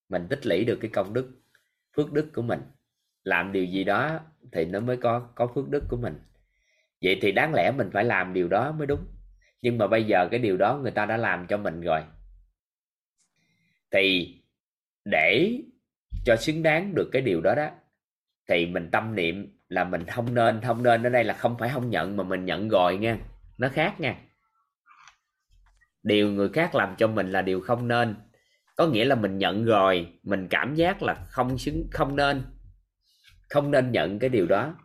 Mình 0.10 0.28
tích 0.30 0.46
lũy 0.46 0.66
được 0.66 0.78
cái 0.82 0.92
công 0.94 1.14
đức, 1.14 1.32
phước 1.96 2.14
đức 2.14 2.30
của 2.34 2.42
mình. 2.42 2.60
Làm 3.24 3.52
điều 3.52 3.66
gì 3.66 3.84
đó 3.84 4.20
thì 4.52 4.66
nó 4.66 4.80
mới 4.80 4.98
có 4.98 5.20
có 5.36 5.48
phước 5.56 5.70
đức 5.70 5.84
của 5.90 5.98
mình. 5.98 6.20
Vậy 7.02 7.20
thì 7.22 7.32
đáng 7.32 7.54
lẽ 7.54 7.72
mình 7.78 7.90
phải 7.94 8.04
làm 8.04 8.34
điều 8.34 8.48
đó 8.48 8.72
mới 8.72 8.88
đúng. 8.88 9.06
Nhưng 9.62 9.78
mà 9.78 9.88
bây 9.88 10.04
giờ 10.04 10.28
cái 10.32 10.40
điều 10.40 10.58
đó 10.58 10.78
người 10.78 10.92
ta 10.92 11.06
đã 11.06 11.18
làm 11.18 11.48
cho 11.48 11.58
mình 11.58 11.82
rồi. 11.82 12.02
Thì 13.92 14.36
để 15.06 15.62
cho 16.26 16.36
xứng 16.36 16.64
đáng 16.64 16.96
được 16.96 17.10
cái 17.12 17.22
điều 17.22 17.42
đó 17.42 17.56
đó, 17.56 17.70
thì 18.48 18.66
mình 18.66 18.90
tâm 18.92 19.16
niệm 19.16 19.55
là 19.70 19.84
mình 19.84 20.06
không 20.06 20.34
nên 20.34 20.62
không 20.62 20.84
nên 20.84 21.04
ở 21.04 21.10
đây 21.10 21.24
là 21.24 21.34
không 21.34 21.58
phải 21.60 21.70
không 21.70 21.90
nhận 21.90 22.18
mà 22.18 22.24
mình 22.24 22.46
nhận 22.46 22.70
rồi 22.70 22.98
nha. 22.98 23.18
Nó 23.58 23.70
khác 23.70 24.00
nha. 24.00 24.16
Điều 26.04 26.32
người 26.32 26.50
khác 26.50 26.76
làm 26.76 26.96
cho 26.98 27.08
mình 27.08 27.32
là 27.32 27.42
điều 27.42 27.62
không 27.62 27.88
nên. 27.88 28.16
Có 28.76 28.88
nghĩa 28.88 29.06
là 29.06 29.16
mình 29.16 29.38
nhận 29.38 29.66
rồi 29.66 30.08
mình 30.24 30.48
cảm 30.50 30.76
giác 30.76 31.04
là 31.04 31.14
không 31.14 31.58
xứng 31.58 31.88
không 31.92 32.16
nên. 32.16 32.44
Không 33.50 33.72
nên 33.72 33.92
nhận 33.92 34.20
cái 34.20 34.30
điều 34.30 34.46
đó. 34.48 34.76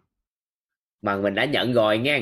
Mà 1.03 1.17
mình 1.17 1.35
đã 1.35 1.45
nhận 1.45 1.73
rồi 1.73 1.99
nha. 1.99 2.21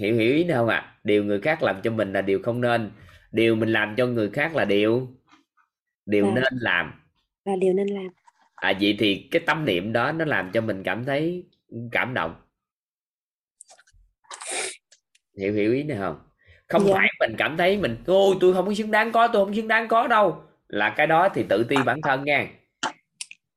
Hiểu 0.00 0.14
hiểu 0.14 0.34
ý 0.34 0.44
nào 0.44 0.58
không 0.58 0.68
ạ? 0.68 0.94
Điều 1.04 1.24
người 1.24 1.40
khác 1.40 1.62
làm 1.62 1.82
cho 1.82 1.90
mình 1.90 2.12
là 2.12 2.22
điều 2.22 2.42
không 2.42 2.60
nên. 2.60 2.90
Điều 3.32 3.54
mình 3.56 3.72
làm 3.72 3.96
cho 3.96 4.06
người 4.06 4.30
khác 4.30 4.54
là 4.54 4.64
điều 4.64 5.08
điều 6.06 6.26
Là- 6.26 6.34
nên 6.34 6.44
làm. 6.60 6.92
Là 7.44 7.52
điều 7.60 7.72
nên 7.72 7.86
làm 7.86 8.08
à 8.62 8.72
vậy 8.80 8.96
thì 8.98 9.28
cái 9.30 9.42
tâm 9.46 9.64
niệm 9.64 9.92
đó 9.92 10.12
nó 10.12 10.24
làm 10.24 10.50
cho 10.52 10.60
mình 10.60 10.82
cảm 10.82 11.04
thấy 11.04 11.44
cảm 11.92 12.14
động. 12.14 12.34
Hiểu 15.38 15.52
hiểu 15.52 15.72
ý 15.72 15.82
này 15.82 15.98
không? 15.98 16.18
Không 16.68 16.82
Dạ. 16.86 16.92
phải 16.94 17.08
mình 17.20 17.34
cảm 17.38 17.56
thấy 17.56 17.76
mình 17.76 17.96
ôi 18.06 18.36
tôi 18.40 18.54
không 18.54 18.66
có 18.66 18.74
xứng 18.74 18.90
đáng 18.90 19.12
có 19.12 19.28
tôi 19.28 19.44
không 19.44 19.54
xứng 19.54 19.68
đáng 19.68 19.88
có 19.88 20.06
đâu. 20.06 20.44
Là 20.68 20.94
cái 20.96 21.06
đó 21.06 21.28
thì 21.34 21.44
tự 21.48 21.64
ti 21.68 21.76
bản 21.86 22.00
thân 22.02 22.24
nha. 22.24 22.46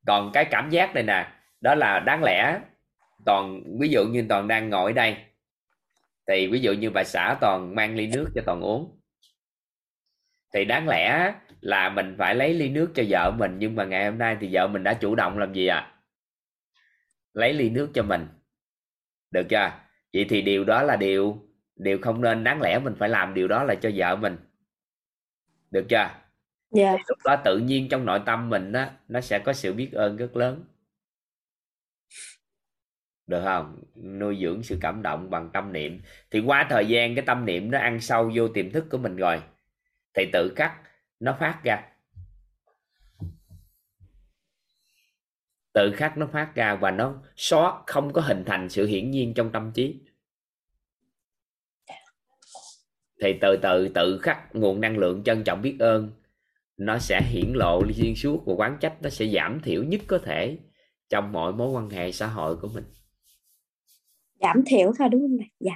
Còn 0.08 0.32
cái 0.34 0.46
cảm 0.46 0.70
giác 0.70 0.94
này 0.94 1.04
nè 1.04 1.32
đó 1.62 1.76
là 1.76 2.00
đáng 2.00 2.24
lẽ 2.24 2.60
toàn 3.26 3.64
ví 3.80 3.90
dụ 3.90 4.06
như 4.06 4.26
toàn 4.30 4.48
đang 4.48 4.70
ngồi 4.70 4.92
ở 4.92 4.94
đây 4.94 5.18
thì 6.28 6.48
ví 6.48 6.60
dụ 6.60 6.74
như 6.74 6.90
bà 6.90 7.04
xã 7.04 7.38
toàn 7.42 7.76
mang 7.76 7.96
ly 7.96 8.08
nước 8.08 8.28
cho 8.36 8.42
toàn 8.46 8.62
uống. 8.62 9.00
Thì 10.54 10.66
đáng 10.66 10.88
lẽ 10.88 11.34
là 11.66 11.90
mình 11.90 12.16
phải 12.18 12.36
lấy 12.36 12.54
ly 12.54 12.70
nước 12.70 12.92
cho 12.96 13.04
vợ 13.10 13.32
mình 13.38 13.56
nhưng 13.60 13.76
mà 13.76 13.86
ngày 13.86 14.06
hôm 14.06 14.18
nay 14.18 14.38
thì 14.40 14.50
vợ 14.52 14.68
mình 14.68 14.84
đã 14.84 14.94
chủ 14.94 15.16
động 15.16 15.38
làm 15.38 15.54
gì 15.54 15.68
ạ 15.68 15.92
lấy 17.34 17.54
ly 17.54 17.70
nước 17.70 17.90
cho 17.94 18.04
mình. 18.04 18.28
Được 19.32 19.44
chưa? 19.50 19.72
Vậy 20.14 20.26
thì 20.30 20.42
điều 20.42 20.64
đó 20.64 20.84
là 20.84 20.96
điều 20.96 21.42
điều 21.76 22.00
không 22.02 22.22
nên 22.22 22.44
đáng 22.44 22.62
lẽ 22.62 22.80
mình 22.80 22.96
phải 23.00 23.10
làm 23.10 23.34
điều 23.34 23.48
đó 23.48 23.64
là 23.64 23.76
cho 23.76 23.92
vợ 23.96 24.16
mình. 24.16 24.38
Được 25.72 25.86
chưa? 25.90 26.10
Dạ. 26.72 26.92
Thì 26.92 27.04
lúc 27.08 27.18
đó 27.26 27.36
tự 27.46 27.58
nhiên 27.58 27.90
trong 27.90 28.06
nội 28.06 28.22
tâm 28.26 28.50
mình 28.50 28.72
đó 28.72 28.86
nó 29.08 29.22
sẽ 29.22 29.40
có 29.40 29.54
sự 29.54 29.74
biết 29.74 29.92
ơn 29.92 30.18
rất 30.18 30.36
lớn. 30.36 30.64
Được 33.28 33.42
không? 33.44 33.84
Nuôi 33.96 34.38
dưỡng 34.42 34.64
sự 34.64 34.78
cảm 34.82 35.02
động 35.02 35.30
bằng 35.30 35.50
tâm 35.54 35.74
niệm. 35.74 36.02
Thì 36.32 36.40
qua 36.40 36.68
thời 36.70 36.86
gian 36.86 37.16
cái 37.16 37.26
tâm 37.26 37.46
niệm 37.46 37.72
nó 37.72 37.80
ăn 37.80 38.00
sâu 38.00 38.32
vô 38.36 38.48
tiềm 38.48 38.72
thức 38.72 38.86
của 38.92 38.98
mình 38.98 39.16
rồi. 39.16 39.42
Thì 40.14 40.30
tự 40.34 40.54
khắc 40.56 40.85
nó 41.20 41.38
phát 41.40 41.62
ra. 41.64 41.92
Tự 45.74 45.92
khắc 45.96 46.18
nó 46.18 46.28
phát 46.28 46.56
ra 46.56 46.76
và 46.76 46.92
nó 46.92 47.22
xóa, 47.36 47.84
không 47.88 48.14
có 48.14 48.22
hình 48.22 48.44
thành 48.46 48.70
sự 48.70 48.86
hiển 48.86 49.12
nhiên 49.12 49.34
trong 49.34 49.52
tâm 49.52 49.72
trí. 49.76 50.00
Thì 53.22 53.34
từ 53.42 53.58
từ, 53.62 53.88
tự 53.88 54.20
khắc 54.20 54.56
nguồn 54.56 54.82
năng 54.82 54.98
lượng 54.98 55.24
trân 55.24 55.44
trọng 55.44 55.62
biết 55.62 55.76
ơn, 55.80 56.12
nó 56.78 57.00
sẽ 57.00 57.22
hiển 57.22 57.54
lộ 57.54 57.82
xuyên 57.94 58.16
suốt 58.16 58.44
và 58.46 58.54
quán 58.54 58.78
trách, 58.82 58.98
nó 59.02 59.10
sẽ 59.10 59.28
giảm 59.28 59.62
thiểu 59.64 59.84
nhất 59.84 60.02
có 60.08 60.18
thể 60.18 60.58
trong 61.10 61.32
mọi 61.32 61.54
mối 61.54 61.70
quan 61.70 61.90
hệ 61.90 62.12
xã 62.12 62.28
hội 62.28 62.58
của 62.58 62.68
mình. 62.68 62.84
Giảm 64.40 64.64
thiểu 64.66 64.92
thôi, 65.00 65.10
đúng 65.10 65.22
không 65.22 65.38
này? 65.38 65.50
Dạ 65.60 65.74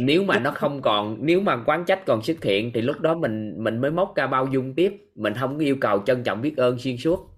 nếu 0.00 0.24
mà 0.24 0.38
nó 0.38 0.50
không 0.50 0.82
còn 0.82 1.16
nếu 1.20 1.40
mà 1.40 1.62
quán 1.66 1.84
trách 1.84 2.06
còn 2.06 2.22
xuất 2.22 2.44
hiện 2.44 2.70
thì 2.74 2.80
lúc 2.80 3.00
đó 3.00 3.14
mình 3.14 3.54
mình 3.58 3.80
mới 3.80 3.90
móc 3.90 4.16
ra 4.16 4.26
bao 4.26 4.46
dung 4.46 4.74
tiếp. 4.74 4.92
Mình 5.14 5.34
không 5.34 5.54
có 5.54 5.60
yêu 5.60 5.76
cầu 5.80 6.02
trân 6.06 6.24
trọng 6.24 6.42
biết 6.42 6.56
ơn 6.56 6.78
xuyên 6.78 6.96
suốt. 6.96 7.30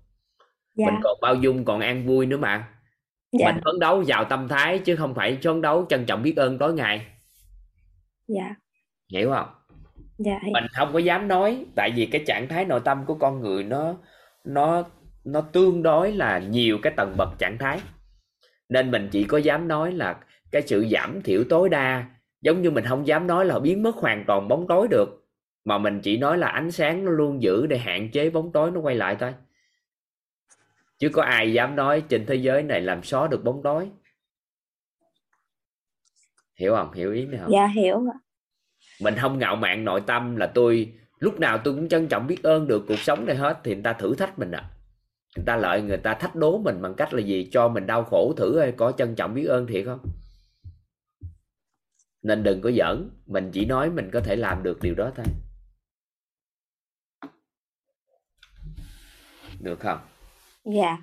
Dạ. 0.75 0.87
Mình 0.87 1.01
còn 1.03 1.19
bao 1.23 1.35
dung 1.35 1.65
còn 1.65 1.81
an 1.81 2.07
vui 2.07 2.27
nữa 2.27 2.37
mà. 2.37 2.69
Dạ. 3.33 3.53
Mình 3.53 3.63
phấn 3.65 3.81
đấu 3.81 4.05
vào 4.07 4.25
tâm 4.25 4.49
thái 4.49 4.79
chứ 4.79 4.97
không 4.97 5.15
phải 5.15 5.39
phấn 5.45 5.63
đấu 5.63 5.87
trân 5.89 6.05
trọng 6.07 6.23
biết 6.23 6.37
ơn 6.37 6.59
tối 6.59 6.75
ngày. 6.75 7.07
Dạ. 8.29 8.55
Hiểu 9.13 9.31
không? 9.31 9.49
Dạ 10.19 10.39
mình 10.53 10.65
không 10.77 10.93
có 10.93 10.99
dám 10.99 11.29
nói 11.29 11.65
tại 11.75 11.91
vì 11.97 12.07
cái 12.07 12.25
trạng 12.27 12.49
thái 12.49 12.65
nội 12.65 12.81
tâm 12.85 13.05
của 13.07 13.15
con 13.15 13.41
người 13.41 13.65
nó 13.65 13.95
nó 14.45 14.85
nó 15.25 15.41
tương 15.41 15.83
đối 15.83 16.13
là 16.13 16.39
nhiều 16.39 16.79
cái 16.83 16.93
tầng 16.97 17.15
bậc 17.17 17.29
trạng 17.39 17.59
thái. 17.59 17.81
Nên 18.69 18.91
mình 18.91 19.09
chỉ 19.13 19.25
có 19.25 19.39
dám 19.39 19.69
nói 19.69 19.93
là 19.93 20.17
cái 20.53 20.63
sự 20.63 20.87
giảm 20.91 21.23
thiểu 21.23 21.45
tối 21.49 21.69
đa 21.69 22.05
giống 22.47 22.63
như 22.63 22.71
mình 22.71 22.85
không 22.85 23.07
dám 23.07 23.27
nói 23.27 23.45
là 23.45 23.59
biến 23.59 23.83
mất 23.83 23.97
hoàn 23.97 24.25
toàn 24.27 24.49
bóng 24.49 24.67
tối 24.69 24.89
được 24.89 25.27
mà 25.65 25.79
mình 25.79 26.01
chỉ 26.01 26.17
nói 26.17 26.39
là 26.39 26.49
ánh 26.49 26.71
sáng 26.71 27.05
nó 27.05 27.11
luôn 27.11 27.43
giữ 27.43 27.67
để 27.67 27.79
hạn 27.79 28.11
chế 28.11 28.31
bóng 28.31 28.53
tối 28.53 28.71
nó 28.71 28.81
quay 28.81 28.95
lại 28.95 29.17
thôi. 29.21 29.35
Chứ 30.99 31.09
có 31.09 31.23
ai 31.23 31.53
dám 31.53 31.77
nói 31.77 32.03
trên 32.09 32.27
thế 32.27 32.35
giới 32.35 32.63
này 32.63 32.81
làm 32.81 33.03
xóa 33.03 33.29
được 33.29 33.45
bóng 33.45 33.63
tối. 33.63 33.91
Hiểu 36.55 36.75
không? 36.75 36.93
Hiểu 36.93 37.13
ý 37.13 37.27
này 37.27 37.41
không? 37.43 37.53
Dạ 37.53 37.67
hiểu 37.67 37.97
ạ. 37.97 38.17
mình 39.03 39.15
không 39.21 39.39
ngạo 39.39 39.57
mạn 39.57 39.85
nội 39.85 40.03
tâm 40.07 40.37
là 40.37 40.47
tôi 40.47 40.93
lúc 41.19 41.41
nào 41.41 41.59
tôi 41.65 41.75
cũng 41.75 41.89
trân 41.89 42.09
trọng 42.09 42.27
biết 42.27 42.43
ơn 42.43 42.67
được 42.67 42.85
cuộc 42.89 42.99
sống 42.99 43.27
này 43.27 43.37
hết 43.37 43.59
thì 43.65 43.75
người 43.75 43.83
ta 43.83 43.93
thử 43.93 44.15
thách 44.15 44.39
mình 44.39 44.51
à 44.51 44.71
người 45.37 45.45
ta 45.47 45.57
lợi 45.57 45.83
người 45.83 45.97
ta 45.97 46.15
thách 46.15 46.35
đố 46.35 46.59
mình 46.59 46.83
bằng 46.83 46.95
cách 46.95 47.15
là 47.15 47.21
gì? 47.21 47.49
Cho 47.53 47.69
mình 47.69 47.87
đau 47.87 48.05
khổ 48.05 48.35
thử 48.37 48.59
ơi 48.59 48.73
có 48.77 48.93
trân 48.93 49.15
trọng 49.15 49.35
biết 49.35 49.47
ơn 49.47 49.67
thiệt 49.67 49.85
không 49.87 50.01
nên 52.27 52.43
đừng 52.43 52.61
có 52.61 52.71
giỡn 52.71 53.11
mình 53.27 53.51
chỉ 53.53 53.65
nói 53.65 53.91
mình 53.91 54.11
có 54.13 54.21
thể 54.21 54.37
làm 54.37 54.63
được 54.63 54.79
điều 54.83 54.95
đó 54.95 55.11
thôi. 55.17 55.27
Được 59.61 59.81
không? 59.81 59.99
Dạ. 60.65 60.97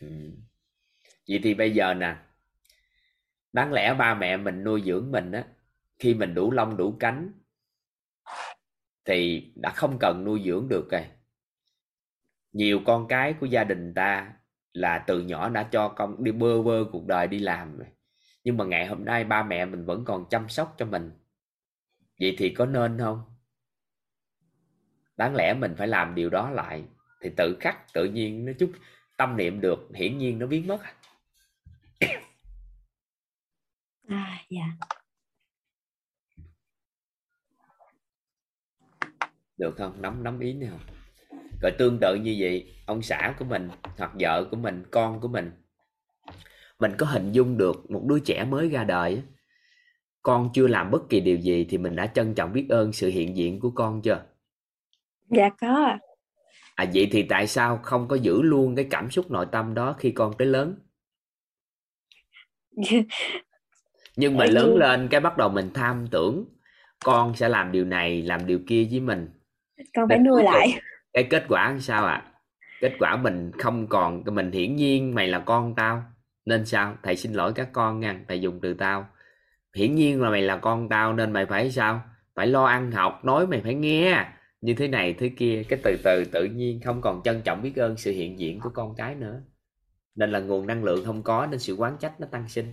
Ừ. 0.00 0.06
Vậy 1.28 1.40
thì 1.42 1.54
bây 1.54 1.74
giờ 1.74 1.94
nè 1.94 2.16
Đáng 3.52 3.72
lẽ 3.72 3.94
ba 3.94 4.14
mẹ 4.14 4.36
mình 4.36 4.64
nuôi 4.64 4.82
dưỡng 4.86 5.10
mình 5.10 5.32
á 5.32 5.44
Khi 5.98 6.14
mình 6.14 6.34
đủ 6.34 6.50
lông 6.50 6.76
đủ 6.76 6.96
cánh 7.00 7.32
Thì 9.04 9.52
đã 9.56 9.70
không 9.70 9.96
cần 10.00 10.24
nuôi 10.24 10.42
dưỡng 10.44 10.68
được 10.68 10.88
rồi. 10.90 11.06
Nhiều 12.52 12.80
con 12.86 13.08
cái 13.08 13.34
của 13.40 13.46
gia 13.46 13.64
đình 13.64 13.94
ta 13.94 14.32
Là 14.72 15.04
từ 15.06 15.20
nhỏ 15.20 15.48
đã 15.48 15.68
cho 15.72 15.88
con 15.88 16.24
đi 16.24 16.32
bơ 16.32 16.62
vơ 16.62 16.84
cuộc 16.92 17.06
đời 17.06 17.26
đi 17.26 17.38
làm 17.38 17.78
rồi 17.78 17.88
Nhưng 18.48 18.56
mà 18.56 18.64
ngày 18.64 18.86
hôm 18.86 19.04
nay 19.04 19.24
ba 19.24 19.42
mẹ 19.42 19.64
mình 19.64 19.84
vẫn 19.84 20.04
còn 20.04 20.24
chăm 20.30 20.48
sóc 20.48 20.74
cho 20.78 20.86
mình. 20.86 21.10
Vậy 22.20 22.34
thì 22.38 22.54
có 22.54 22.66
nên 22.66 22.98
không? 22.98 23.22
Đáng 25.16 25.34
lẽ 25.34 25.54
mình 25.54 25.74
phải 25.78 25.88
làm 25.88 26.14
điều 26.14 26.30
đó 26.30 26.50
lại 26.50 26.84
Thì 27.20 27.30
tự 27.36 27.56
khắc 27.60 27.92
tự 27.94 28.04
nhiên 28.04 28.44
nó 28.44 28.52
chút 28.58 28.72
tâm 29.16 29.36
niệm 29.36 29.60
được 29.60 29.78
hiển 29.94 30.18
nhiên 30.18 30.38
nó 30.38 30.46
biến 30.46 30.66
mất 30.66 30.78
à. 30.82 30.94
Dạ. 34.50 34.66
Được 39.56 39.74
không? 39.76 40.02
Nắm 40.02 40.22
nắm 40.22 40.40
ý 40.40 40.52
này 40.52 40.70
không 40.70 40.80
rồi 41.62 41.72
tương 41.78 41.98
tự 42.00 42.14
như 42.14 42.36
vậy 42.38 42.74
ông 42.86 43.02
xã 43.02 43.34
của 43.38 43.44
mình 43.44 43.68
hoặc 43.98 44.12
vợ 44.20 44.48
của 44.50 44.56
mình 44.56 44.84
con 44.90 45.20
của 45.20 45.28
mình 45.28 45.52
mình 46.78 46.92
có 46.98 47.06
hình 47.06 47.32
dung 47.32 47.58
được 47.58 47.90
một 47.90 48.04
đứa 48.08 48.18
trẻ 48.18 48.44
mới 48.44 48.68
ra 48.68 48.84
đời 48.84 49.14
á, 49.14 49.22
con 50.22 50.50
chưa 50.54 50.66
làm 50.66 50.90
bất 50.90 51.08
kỳ 51.08 51.20
điều 51.20 51.36
gì 51.36 51.66
thì 51.70 51.78
mình 51.78 51.96
đã 51.96 52.06
trân 52.06 52.34
trọng 52.34 52.52
biết 52.52 52.66
ơn 52.68 52.92
sự 52.92 53.08
hiện 53.08 53.36
diện 53.36 53.60
của 53.60 53.70
con 53.70 54.02
chưa? 54.02 54.24
Dạ 55.30 55.48
có 55.60 55.84
ạ. 55.84 55.98
à 56.74 56.84
vậy 56.94 57.08
thì 57.12 57.22
tại 57.22 57.46
sao 57.46 57.80
không 57.82 58.08
có 58.08 58.16
giữ 58.16 58.42
luôn 58.42 58.76
cái 58.76 58.86
cảm 58.90 59.10
xúc 59.10 59.30
nội 59.30 59.46
tâm 59.52 59.74
đó 59.74 59.96
khi 59.98 60.10
con 60.10 60.32
tới 60.38 60.46
lớn? 60.46 60.78
Nhưng 64.16 64.36
mà 64.36 64.44
lớn 64.44 64.76
lên 64.76 65.08
cái 65.08 65.20
bắt 65.20 65.36
đầu 65.36 65.48
mình 65.48 65.70
tham 65.74 66.06
tưởng 66.10 66.44
con 67.04 67.36
sẽ 67.36 67.48
làm 67.48 67.72
điều 67.72 67.84
này 67.84 68.22
làm 68.22 68.46
điều 68.46 68.58
kia 68.66 68.88
với 68.90 69.00
mình. 69.00 69.28
Con 69.94 70.08
phải 70.08 70.18
nuôi 70.18 70.42
lại. 70.42 70.80
cái 71.12 71.24
kết 71.30 71.44
quả 71.48 71.76
sao 71.80 72.06
ạ? 72.06 72.32
Kết 72.80 72.92
quả 72.98 73.16
mình 73.16 73.52
không 73.58 73.86
còn 73.86 74.22
mình 74.32 74.52
hiển 74.52 74.76
nhiên 74.76 75.14
mày 75.14 75.28
là 75.28 75.38
con 75.38 75.74
tao 75.74 76.02
nên 76.48 76.66
sao? 76.66 76.96
Thầy 77.02 77.16
xin 77.16 77.32
lỗi 77.32 77.52
các 77.52 77.68
con 77.72 78.00
nha, 78.00 78.20
thầy 78.28 78.40
dùng 78.40 78.60
từ 78.60 78.74
tao. 78.74 79.08
Hiển 79.74 79.94
nhiên 79.94 80.22
là 80.22 80.30
mày 80.30 80.42
là 80.42 80.56
con 80.56 80.88
tao 80.88 81.12
nên 81.12 81.32
mày 81.32 81.46
phải 81.46 81.70
sao? 81.70 82.02
Phải 82.34 82.46
lo 82.46 82.64
ăn, 82.64 82.92
học, 82.92 83.24
nói 83.24 83.46
mày 83.46 83.60
phải 83.60 83.74
nghe. 83.74 84.24
Như 84.60 84.74
thế 84.74 84.88
này, 84.88 85.14
thế 85.18 85.28
kia, 85.28 85.62
cái 85.68 85.78
từ 85.82 85.96
từ 86.04 86.24
tự 86.32 86.44
nhiên 86.44 86.80
không 86.84 87.00
còn 87.00 87.22
trân 87.22 87.42
trọng 87.42 87.62
biết 87.62 87.76
ơn 87.76 87.96
sự 87.96 88.12
hiện 88.12 88.38
diện 88.38 88.60
của 88.60 88.70
con 88.70 88.94
cái 88.94 89.14
nữa. 89.14 89.42
Nên 90.14 90.30
là 90.30 90.38
nguồn 90.38 90.66
năng 90.66 90.84
lượng 90.84 91.04
không 91.04 91.22
có 91.22 91.46
nên 91.46 91.60
sự 91.60 91.74
quán 91.74 91.96
trách 92.00 92.20
nó 92.20 92.26
tăng 92.30 92.48
sinh. 92.48 92.72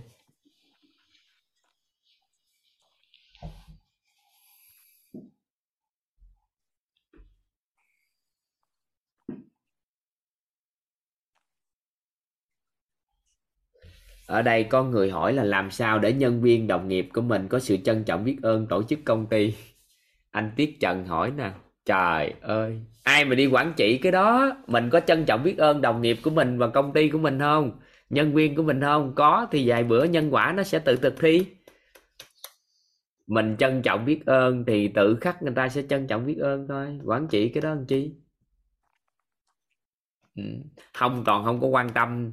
Ở 14.26 14.42
đây 14.42 14.64
có 14.64 14.84
người 14.84 15.10
hỏi 15.10 15.32
là 15.32 15.44
làm 15.44 15.70
sao 15.70 15.98
để 15.98 16.12
nhân 16.12 16.42
viên 16.42 16.66
đồng 16.66 16.88
nghiệp 16.88 17.08
của 17.12 17.20
mình 17.20 17.48
có 17.48 17.58
sự 17.58 17.76
trân 17.76 18.04
trọng 18.04 18.24
biết 18.24 18.38
ơn 18.42 18.66
tổ 18.66 18.82
chức 18.82 18.98
công 19.04 19.26
ty? 19.26 19.54
Anh 20.30 20.50
Tiết 20.56 20.80
Trần 20.80 21.06
hỏi 21.06 21.30
nè. 21.30 21.52
Trời 21.84 22.34
ơi, 22.40 22.80
ai 23.02 23.24
mà 23.24 23.34
đi 23.34 23.46
quản 23.46 23.72
trị 23.76 23.98
cái 23.98 24.12
đó? 24.12 24.56
Mình 24.66 24.90
có 24.90 25.00
trân 25.00 25.24
trọng 25.24 25.42
biết 25.42 25.58
ơn 25.58 25.80
đồng 25.80 26.02
nghiệp 26.02 26.18
của 26.22 26.30
mình 26.30 26.58
và 26.58 26.68
công 26.68 26.92
ty 26.92 27.08
của 27.08 27.18
mình 27.18 27.38
không? 27.38 27.80
Nhân 28.10 28.34
viên 28.34 28.54
của 28.56 28.62
mình 28.62 28.80
không? 28.80 29.14
Có, 29.14 29.46
thì 29.50 29.68
vài 29.68 29.84
bữa 29.84 30.04
nhân 30.04 30.34
quả 30.34 30.52
nó 30.56 30.62
sẽ 30.62 30.78
tự 30.78 30.96
thực 30.96 31.20
thi. 31.20 31.46
Mình 33.26 33.56
trân 33.58 33.82
trọng 33.82 34.04
biết 34.04 34.26
ơn 34.26 34.64
thì 34.66 34.88
tự 34.88 35.16
khắc 35.20 35.42
người 35.42 35.52
ta 35.56 35.68
sẽ 35.68 35.82
trân 35.88 36.06
trọng 36.06 36.26
biết 36.26 36.38
ơn 36.40 36.68
thôi. 36.68 36.98
Quản 37.04 37.28
trị 37.28 37.48
cái 37.48 37.60
đó 37.60 37.68
làm 37.68 37.86
chi? 37.86 38.10
Ừ, 40.36 40.42
không 40.94 41.24
còn 41.26 41.44
không 41.44 41.60
có 41.60 41.66
quan 41.66 41.90
tâm 41.90 42.32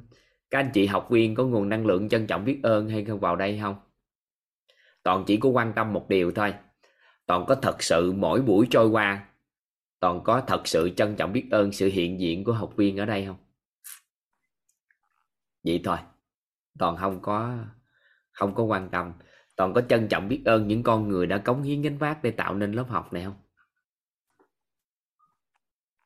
các 0.54 0.60
anh 0.60 0.70
chị 0.74 0.86
học 0.86 1.06
viên 1.10 1.34
có 1.34 1.44
nguồn 1.44 1.68
năng 1.68 1.86
lượng 1.86 2.08
trân 2.08 2.26
trọng 2.26 2.44
biết 2.44 2.60
ơn 2.62 2.88
hay 2.88 3.04
không 3.04 3.20
vào 3.20 3.36
đây 3.36 3.58
không? 3.62 3.76
Toàn 5.02 5.24
chỉ 5.26 5.36
có 5.36 5.48
quan 5.48 5.72
tâm 5.76 5.92
một 5.92 6.08
điều 6.08 6.32
thôi. 6.32 6.54
Toàn 7.26 7.44
có 7.48 7.54
thật 7.54 7.82
sự 7.82 8.12
mỗi 8.12 8.42
buổi 8.42 8.66
trôi 8.70 8.88
qua, 8.88 9.28
toàn 10.00 10.20
có 10.24 10.42
thật 10.46 10.68
sự 10.68 10.90
trân 10.96 11.16
trọng 11.16 11.32
biết 11.32 11.48
ơn 11.50 11.72
sự 11.72 11.88
hiện 11.88 12.20
diện 12.20 12.44
của 12.44 12.52
học 12.52 12.72
viên 12.76 12.96
ở 12.96 13.06
đây 13.06 13.26
không? 13.26 13.36
Vậy 15.64 15.80
thôi. 15.84 15.98
Toàn 16.78 16.96
không 16.96 17.22
có 17.22 17.58
không 18.30 18.54
có 18.54 18.62
quan 18.62 18.88
tâm. 18.90 19.12
Toàn 19.56 19.72
có 19.72 19.80
trân 19.80 20.08
trọng 20.08 20.28
biết 20.28 20.42
ơn 20.44 20.68
những 20.68 20.82
con 20.82 21.08
người 21.08 21.26
đã 21.26 21.38
cống 21.38 21.62
hiến 21.62 21.82
gánh 21.82 21.98
vác 21.98 22.22
để 22.22 22.30
tạo 22.30 22.54
nên 22.54 22.72
lớp 22.72 22.86
học 22.88 23.12
này 23.12 23.24
không? 23.24 23.36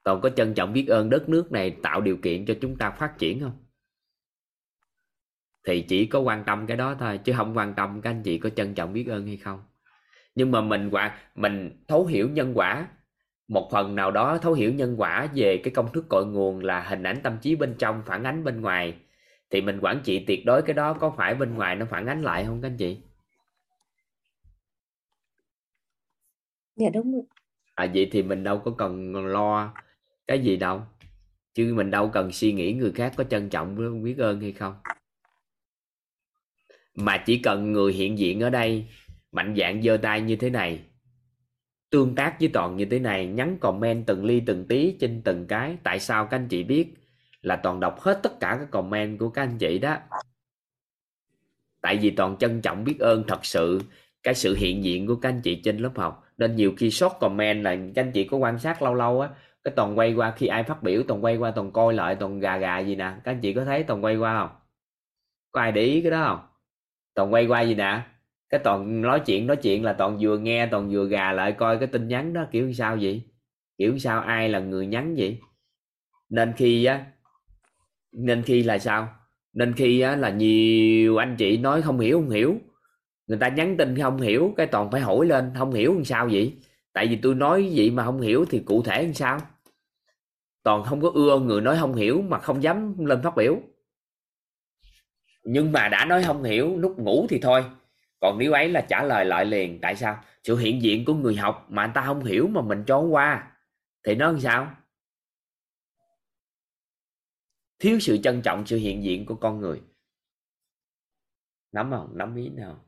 Toàn 0.03 0.21
có 0.21 0.31
trân 0.31 0.55
trọng 0.55 0.73
biết 0.73 0.87
ơn 0.89 1.11
đất 1.11 1.29
nước 1.29 1.53
này 1.53 1.77
tạo 1.83 2.01
điều 2.01 2.17
kiện 2.17 2.47
cho 2.47 2.55
chúng 2.61 2.79
ta 2.79 2.91
phát 2.91 3.15
triển 3.19 3.41
không? 3.41 3.68
Thì 5.67 5.83
chỉ 5.83 6.07
có 6.07 6.21
quan 6.21 6.45
tâm 6.45 6.67
cái 6.67 6.77
đó 6.77 6.95
thôi 6.99 7.19
chứ 7.25 7.33
không 7.37 7.57
quan 7.57 7.75
tâm 7.75 8.01
các 8.01 8.11
anh 8.11 8.23
chị 8.23 8.39
có 8.39 8.51
trân 8.51 8.75
trọng 8.75 8.93
biết 8.93 9.07
ơn 9.09 9.27
hay 9.27 9.37
không. 9.37 9.63
Nhưng 10.35 10.51
mà 10.51 10.61
mình 10.61 10.91
quả 10.91 11.19
mình 11.35 11.85
thấu 11.89 12.07
hiểu 12.07 12.29
nhân 12.31 12.53
quả 12.55 12.89
một 13.49 13.69
phần 13.73 13.95
nào 13.95 14.11
đó 14.11 14.39
thấu 14.39 14.53
hiểu 14.53 14.75
nhân 14.75 14.95
quả 14.99 15.29
về 15.35 15.61
cái 15.65 15.75
công 15.75 15.93
thức 15.93 16.07
cội 16.09 16.27
nguồn 16.27 16.65
là 16.65 16.81
hình 16.81 17.03
ảnh 17.03 17.21
tâm 17.23 17.39
trí 17.43 17.57
bên 17.57 17.75
trong 17.79 18.03
phản 18.07 18.25
ánh 18.25 18.45
bên 18.45 18.61
ngoài 18.61 18.95
thì 19.51 19.61
mình 19.61 19.79
quản 19.81 20.01
trị 20.05 20.25
tuyệt 20.27 20.47
đối 20.47 20.63
cái 20.63 20.75
đó 20.75 20.93
có 20.93 21.15
phải 21.17 21.35
bên 21.35 21.55
ngoài 21.55 21.77
nó 21.77 21.87
phản 21.91 22.07
ánh 22.07 22.23
lại 22.23 22.45
không 22.45 22.63
các 22.63 22.69
anh 22.69 22.77
chị? 22.77 22.99
Dạ 26.77 26.87
đúng 26.95 27.13
rồi. 27.13 27.23
À 27.75 27.87
vậy 27.95 28.09
thì 28.13 28.23
mình 28.23 28.45
đâu 28.45 28.59
có 28.59 28.71
cần 28.79 29.27
lo 29.27 29.75
cái 30.27 30.41
gì 30.41 30.57
đâu 30.57 30.83
chứ 31.55 31.75
mình 31.75 31.91
đâu 31.91 32.09
cần 32.09 32.33
suy 32.33 32.53
nghĩ 32.53 32.73
người 32.73 32.93
khác 32.93 33.13
có 33.17 33.25
trân 33.25 33.49
trọng 33.49 34.03
biết 34.03 34.19
ơn 34.19 34.41
hay 34.41 34.53
không 34.53 34.75
mà 36.99 37.19
chỉ 37.19 37.39
cần 37.39 37.73
người 37.73 37.93
hiện 37.93 38.19
diện 38.19 38.41
ở 38.41 38.51
đây, 38.51 38.87
mạnh 39.33 39.55
dạng 39.59 39.83
giơ 39.83 39.97
tay 39.97 40.21
như 40.21 40.37
thế 40.37 40.51
này, 40.51 40.81
tương 41.91 42.15
tác 42.15 42.41
với 42.41 42.49
toàn 42.49 42.77
như 42.77 42.85
thế 42.85 42.99
này, 42.99 43.27
nhắn 43.27 43.57
comment 43.61 44.07
từng 44.07 44.25
ly 44.25 44.41
từng 44.47 44.65
tí 44.65 44.97
trên 45.01 45.23
từng 45.25 45.47
cái. 45.47 45.77
Tại 45.83 46.01
sao 46.01 46.27
các 46.27 46.37
anh 46.37 46.49
chị 46.49 46.63
biết 46.63 46.95
là 47.43 47.57
toàn 47.57 47.81
đọc 47.81 48.01
hết 48.01 48.21
tất 48.23 48.41
cả 48.41 48.57
các 48.61 48.71
comment 48.71 49.19
của 49.19 49.29
các 49.29 49.43
anh 49.43 49.59
chị 49.59 49.79
đó? 49.79 49.97
Tại 51.81 51.97
vì 51.97 52.11
toàn 52.11 52.37
trân 52.37 52.61
trọng 52.61 52.85
biết 52.85 52.99
ơn 52.99 53.25
thật 53.29 53.45
sự 53.47 53.81
cái 54.23 54.35
sự 54.35 54.55
hiện 54.55 54.85
diện 54.85 55.07
của 55.07 55.17
các 55.17 55.29
anh 55.29 55.41
chị 55.41 55.61
trên 55.65 55.79
lớp 55.79 55.93
học. 55.97 56.25
Nên 56.39 56.57
nhiều 56.57 56.73
khi 56.77 56.91
sót 56.91 57.17
comment 57.21 57.65
là 57.65 57.77
các 57.95 58.03
anh 58.03 58.13
chị 58.13 58.25
có 58.25 58.37
quan 58.37 58.59
sát 58.59 58.83
lâu 58.83 58.95
lâu 58.95 59.21
á, 59.21 59.29
cái 59.65 59.73
toàn 59.77 59.99
quay 59.99 60.15
qua 60.15 60.31
khi 60.37 60.47
ai 60.47 60.63
phát 60.63 60.83
biểu, 60.83 61.03
toàn 61.09 61.25
quay 61.25 61.37
qua 61.37 61.51
toàn 61.51 61.73
coi 61.73 61.95
lại, 61.95 62.15
toàn 62.15 62.41
gà 62.41 62.57
gà 62.57 62.79
gì 62.79 62.97
nè. 62.97 63.13
Các 63.25 63.33
anh 63.33 63.41
chị 63.41 63.53
có 63.53 63.65
thấy 63.65 63.83
toàn 63.83 64.05
quay 64.05 64.17
qua 64.17 64.41
không? 64.41 64.57
Có 65.53 65.61
ai 65.61 65.73
để 65.73 65.83
ý 65.83 66.03
cái 66.03 66.11
đó 66.11 66.25
không? 66.27 66.48
Toàn 67.19 67.33
quay 67.33 67.47
qua 67.47 67.63
gì 67.63 67.75
nè? 67.75 68.01
Cái 68.51 68.61
toàn 68.65 69.03
nói 69.03 69.21
chuyện 69.27 69.47
nói 69.47 69.57
chuyện 69.57 69.85
là 69.85 69.93
toàn 69.93 70.19
vừa 70.21 70.39
nghe, 70.39 70.67
toàn 70.67 70.91
vừa 70.91 71.07
gà 71.07 71.33
lại 71.33 71.53
coi 71.53 71.79
cái 71.79 71.87
tin 71.87 72.09
nhắn 72.09 72.33
đó, 72.33 72.47
kiểu 72.53 72.73
sao 72.73 72.99
vậy? 73.01 73.23
Kiểu 73.79 73.99
sao 73.99 74.21
ai 74.21 74.49
là 74.49 74.59
người 74.59 74.87
nhắn 74.87 75.15
vậy? 75.19 75.39
Nên 76.31 76.53
khi 76.57 76.85
á, 76.85 77.07
nên 78.13 78.43
khi 78.43 78.63
là 78.63 78.79
sao? 78.79 79.09
Nên 79.53 79.73
khi 79.73 80.01
á 80.01 80.17
là 80.17 80.31
nhiều 80.31 81.17
anh 81.17 81.37
chị 81.37 81.57
nói 81.57 81.83
không 81.83 82.01
hiểu 82.01 82.19
không 82.21 82.31
hiểu. 82.31 82.55
Người 83.27 83.39
ta 83.39 83.49
nhắn 83.49 83.77
tin 83.77 83.99
không 83.99 84.21
hiểu, 84.21 84.55
cái 84.57 84.67
toàn 84.67 84.91
phải 84.91 85.01
hỏi 85.01 85.27
lên, 85.27 85.53
không 85.59 85.73
hiểu 85.73 85.95
làm 85.95 86.05
sao 86.05 86.29
vậy? 86.33 86.57
Tại 86.93 87.07
vì 87.07 87.17
tôi 87.17 87.35
nói 87.35 87.73
vậy 87.75 87.91
mà 87.91 88.05
không 88.05 88.21
hiểu 88.21 88.45
thì 88.51 88.59
cụ 88.59 88.83
thể 88.83 89.03
làm 89.03 89.15
sao? 89.15 89.41
Toàn 90.63 90.85
không 90.85 91.01
có 91.01 91.11
ưa 91.15 91.39
người 91.39 91.61
nói 91.61 91.77
không 91.81 91.95
hiểu 91.95 92.23
mà 92.23 92.39
không 92.39 92.63
dám 92.63 93.05
lên 93.05 93.23
phát 93.23 93.37
biểu 93.37 93.57
nhưng 95.51 95.73
mà 95.73 95.89
đã 95.89 96.05
nói 96.05 96.23
không 96.25 96.43
hiểu 96.43 96.77
lúc 96.77 96.99
ngủ 96.99 97.27
thì 97.31 97.39
thôi. 97.43 97.65
Còn 98.21 98.39
nếu 98.39 98.53
ấy 98.53 98.69
là 98.69 98.87
trả 98.89 99.03
lời 99.03 99.25
lại 99.25 99.45
liền 99.45 99.81
tại 99.81 99.97
sao? 99.97 100.25
Sự 100.45 100.57
hiện 100.57 100.83
diện 100.83 101.05
của 101.05 101.15
người 101.15 101.37
học 101.37 101.67
mà 101.69 101.83
anh 101.83 101.93
ta 101.95 102.03
không 102.07 102.25
hiểu 102.25 102.49
mà 102.49 102.63
mình 102.63 102.85
cho 102.87 102.99
qua. 102.99 103.57
Thì 104.03 104.15
nó 104.15 104.27
làm 104.27 104.41
sao? 104.41 104.77
Thiếu 107.79 107.99
sự 108.01 108.19
trân 108.23 108.43
trọng 108.43 108.67
sự 108.67 108.77
hiện 108.77 109.05
diện 109.05 109.27
của 109.27 109.35
con 109.35 109.61
người. 109.61 109.83
Nắm 111.73 111.91
không? 111.91 112.19
Nắm 112.19 112.37
ý 112.37 112.49
nào? 112.49 112.85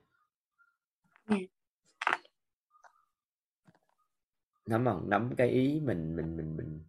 Nắm 4.66 4.84
không? 4.84 5.10
Nắm 5.10 5.34
cái 5.36 5.48
ý 5.48 5.80
mình 5.84 6.16
mình 6.16 6.36
mình 6.36 6.56
mình 6.56 6.80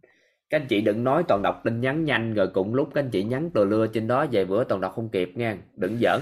các 0.52 0.60
anh 0.60 0.66
chị 0.66 0.80
đừng 0.80 1.04
nói 1.04 1.22
toàn 1.28 1.42
đọc 1.42 1.60
tin 1.64 1.80
nhắn 1.80 2.04
nhanh, 2.04 2.34
rồi 2.34 2.48
cùng 2.48 2.74
lúc 2.74 2.90
các 2.94 3.00
anh 3.00 3.10
chị 3.10 3.22
nhắn 3.22 3.50
tờ 3.54 3.64
lưa 3.64 3.86
trên 3.86 4.08
đó 4.08 4.26
về 4.30 4.44
bữa 4.44 4.64
toàn 4.64 4.80
đọc 4.80 4.92
không 4.94 5.08
kịp 5.08 5.32
nha 5.34 5.56
đừng 5.76 5.98
giỡn. 5.98 6.20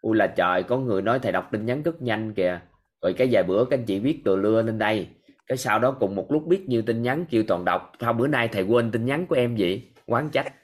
Ui 0.00 0.16
là 0.16 0.26
trời, 0.26 0.62
có 0.62 0.78
người 0.78 1.02
nói 1.02 1.18
thầy 1.18 1.32
đọc 1.32 1.48
tin 1.52 1.66
nhắn 1.66 1.82
rất 1.82 2.02
nhanh 2.02 2.34
kìa. 2.34 2.60
Rồi 3.02 3.12
cái 3.12 3.28
vài 3.30 3.42
bữa 3.42 3.64
các 3.64 3.78
anh 3.78 3.84
chị 3.84 3.98
viết 3.98 4.24
tờ 4.24 4.36
lưa 4.36 4.62
lên 4.62 4.78
đây. 4.78 5.08
Cái 5.46 5.58
sau 5.58 5.78
đó 5.78 5.96
cùng 6.00 6.14
một 6.14 6.32
lúc 6.32 6.46
biết 6.46 6.68
nhiều 6.68 6.82
tin 6.82 7.02
nhắn 7.02 7.24
kêu 7.30 7.42
toàn 7.48 7.64
đọc. 7.64 7.92
Sao 8.00 8.12
bữa 8.12 8.26
nay 8.26 8.48
thầy 8.48 8.62
quên 8.62 8.90
tin 8.90 9.06
nhắn 9.06 9.26
của 9.26 9.34
em 9.34 9.56
vậy? 9.58 9.82
Quán 10.06 10.28
trách. 10.30 10.54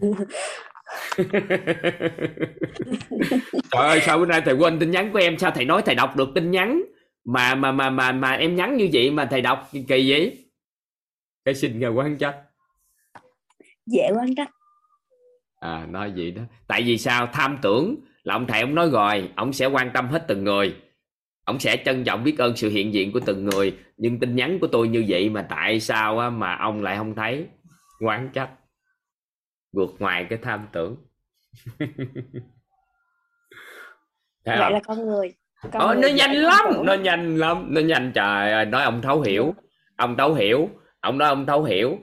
Trời 3.70 3.88
ơi, 3.88 4.00
sao 4.00 4.18
bữa 4.18 4.26
nay 4.26 4.40
thầy 4.44 4.54
quên 4.54 4.78
tin 4.78 4.90
nhắn 4.90 5.12
của 5.12 5.18
em? 5.18 5.38
Sao 5.38 5.50
thầy 5.50 5.64
nói 5.64 5.82
thầy 5.86 5.94
đọc 5.94 6.16
được 6.16 6.28
tin 6.34 6.50
nhắn? 6.50 6.82
Mà 7.24 7.54
mà 7.54 7.72
mà 7.72 7.90
mà 7.90 8.12
mà 8.12 8.32
em 8.32 8.56
nhắn 8.56 8.76
như 8.76 8.88
vậy 8.92 9.10
mà 9.10 9.24
thầy 9.24 9.40
đọc 9.40 9.68
kỳ 9.88 10.10
vậy? 10.10 10.49
Cái 11.44 11.54
xin 11.54 11.80
ra 11.80 11.88
quán 11.88 12.18
trách. 12.18 12.36
Dễ 13.86 14.10
quán 14.16 14.34
trách. 14.36 14.50
À 15.60 15.86
nói 15.90 16.12
vậy 16.16 16.30
đó. 16.30 16.42
Tại 16.66 16.82
vì 16.82 16.98
sao? 16.98 17.26
Tham 17.32 17.58
tưởng. 17.62 17.96
Là 18.22 18.34
ông 18.34 18.46
thầy 18.46 18.60
ông 18.60 18.74
nói 18.74 18.90
rồi 18.90 19.32
ông 19.36 19.52
sẽ 19.52 19.66
quan 19.66 19.90
tâm 19.94 20.08
hết 20.08 20.24
từng 20.28 20.44
người. 20.44 20.76
Ông 21.44 21.58
sẽ 21.60 21.82
trân 21.84 22.04
trọng 22.04 22.24
biết 22.24 22.38
ơn 22.38 22.56
sự 22.56 22.68
hiện 22.70 22.94
diện 22.94 23.12
của 23.12 23.20
từng 23.26 23.44
người. 23.44 23.78
Nhưng 23.96 24.20
tin 24.20 24.36
nhắn 24.36 24.58
của 24.60 24.66
tôi 24.66 24.88
như 24.88 25.04
vậy 25.08 25.28
mà 25.30 25.46
tại 25.50 25.80
sao 25.80 26.18
á, 26.18 26.30
mà 26.30 26.56
ông 26.56 26.82
lại 26.82 26.96
không 26.96 27.14
thấy? 27.14 27.46
Quán 28.04 28.30
trách. 28.32 28.50
Vượt 29.72 29.90
ngoài 29.98 30.26
cái 30.30 30.38
tham 30.42 30.66
tưởng. 30.72 30.96
Thấy 34.44 34.58
vậy 34.58 34.72
là 34.72 34.80
con 34.86 35.06
người 35.06 35.34
con 35.72 35.82
Ờ, 35.82 35.94
người 35.94 36.02
nó 36.02 36.08
nhanh 36.08 36.34
lắm! 36.36 36.64
tưởng. 36.74 36.86
nó 36.86 36.94
nhanh 36.94 37.36
lắm! 37.36 37.66
Nó 37.68 37.80
nhanh 37.80 38.12
trời 38.14 38.52
ơi 38.52 38.64
nói 38.66 38.82
ông 38.84 39.02
thấu 39.02 39.20
hiểu. 39.20 39.54
Ông 39.96 40.16
thấu 40.16 40.34
hiểu 40.34 40.68
ông 41.00 41.18
nói 41.18 41.28
ông 41.28 41.46
thấu 41.46 41.64
hiểu. 41.64 41.98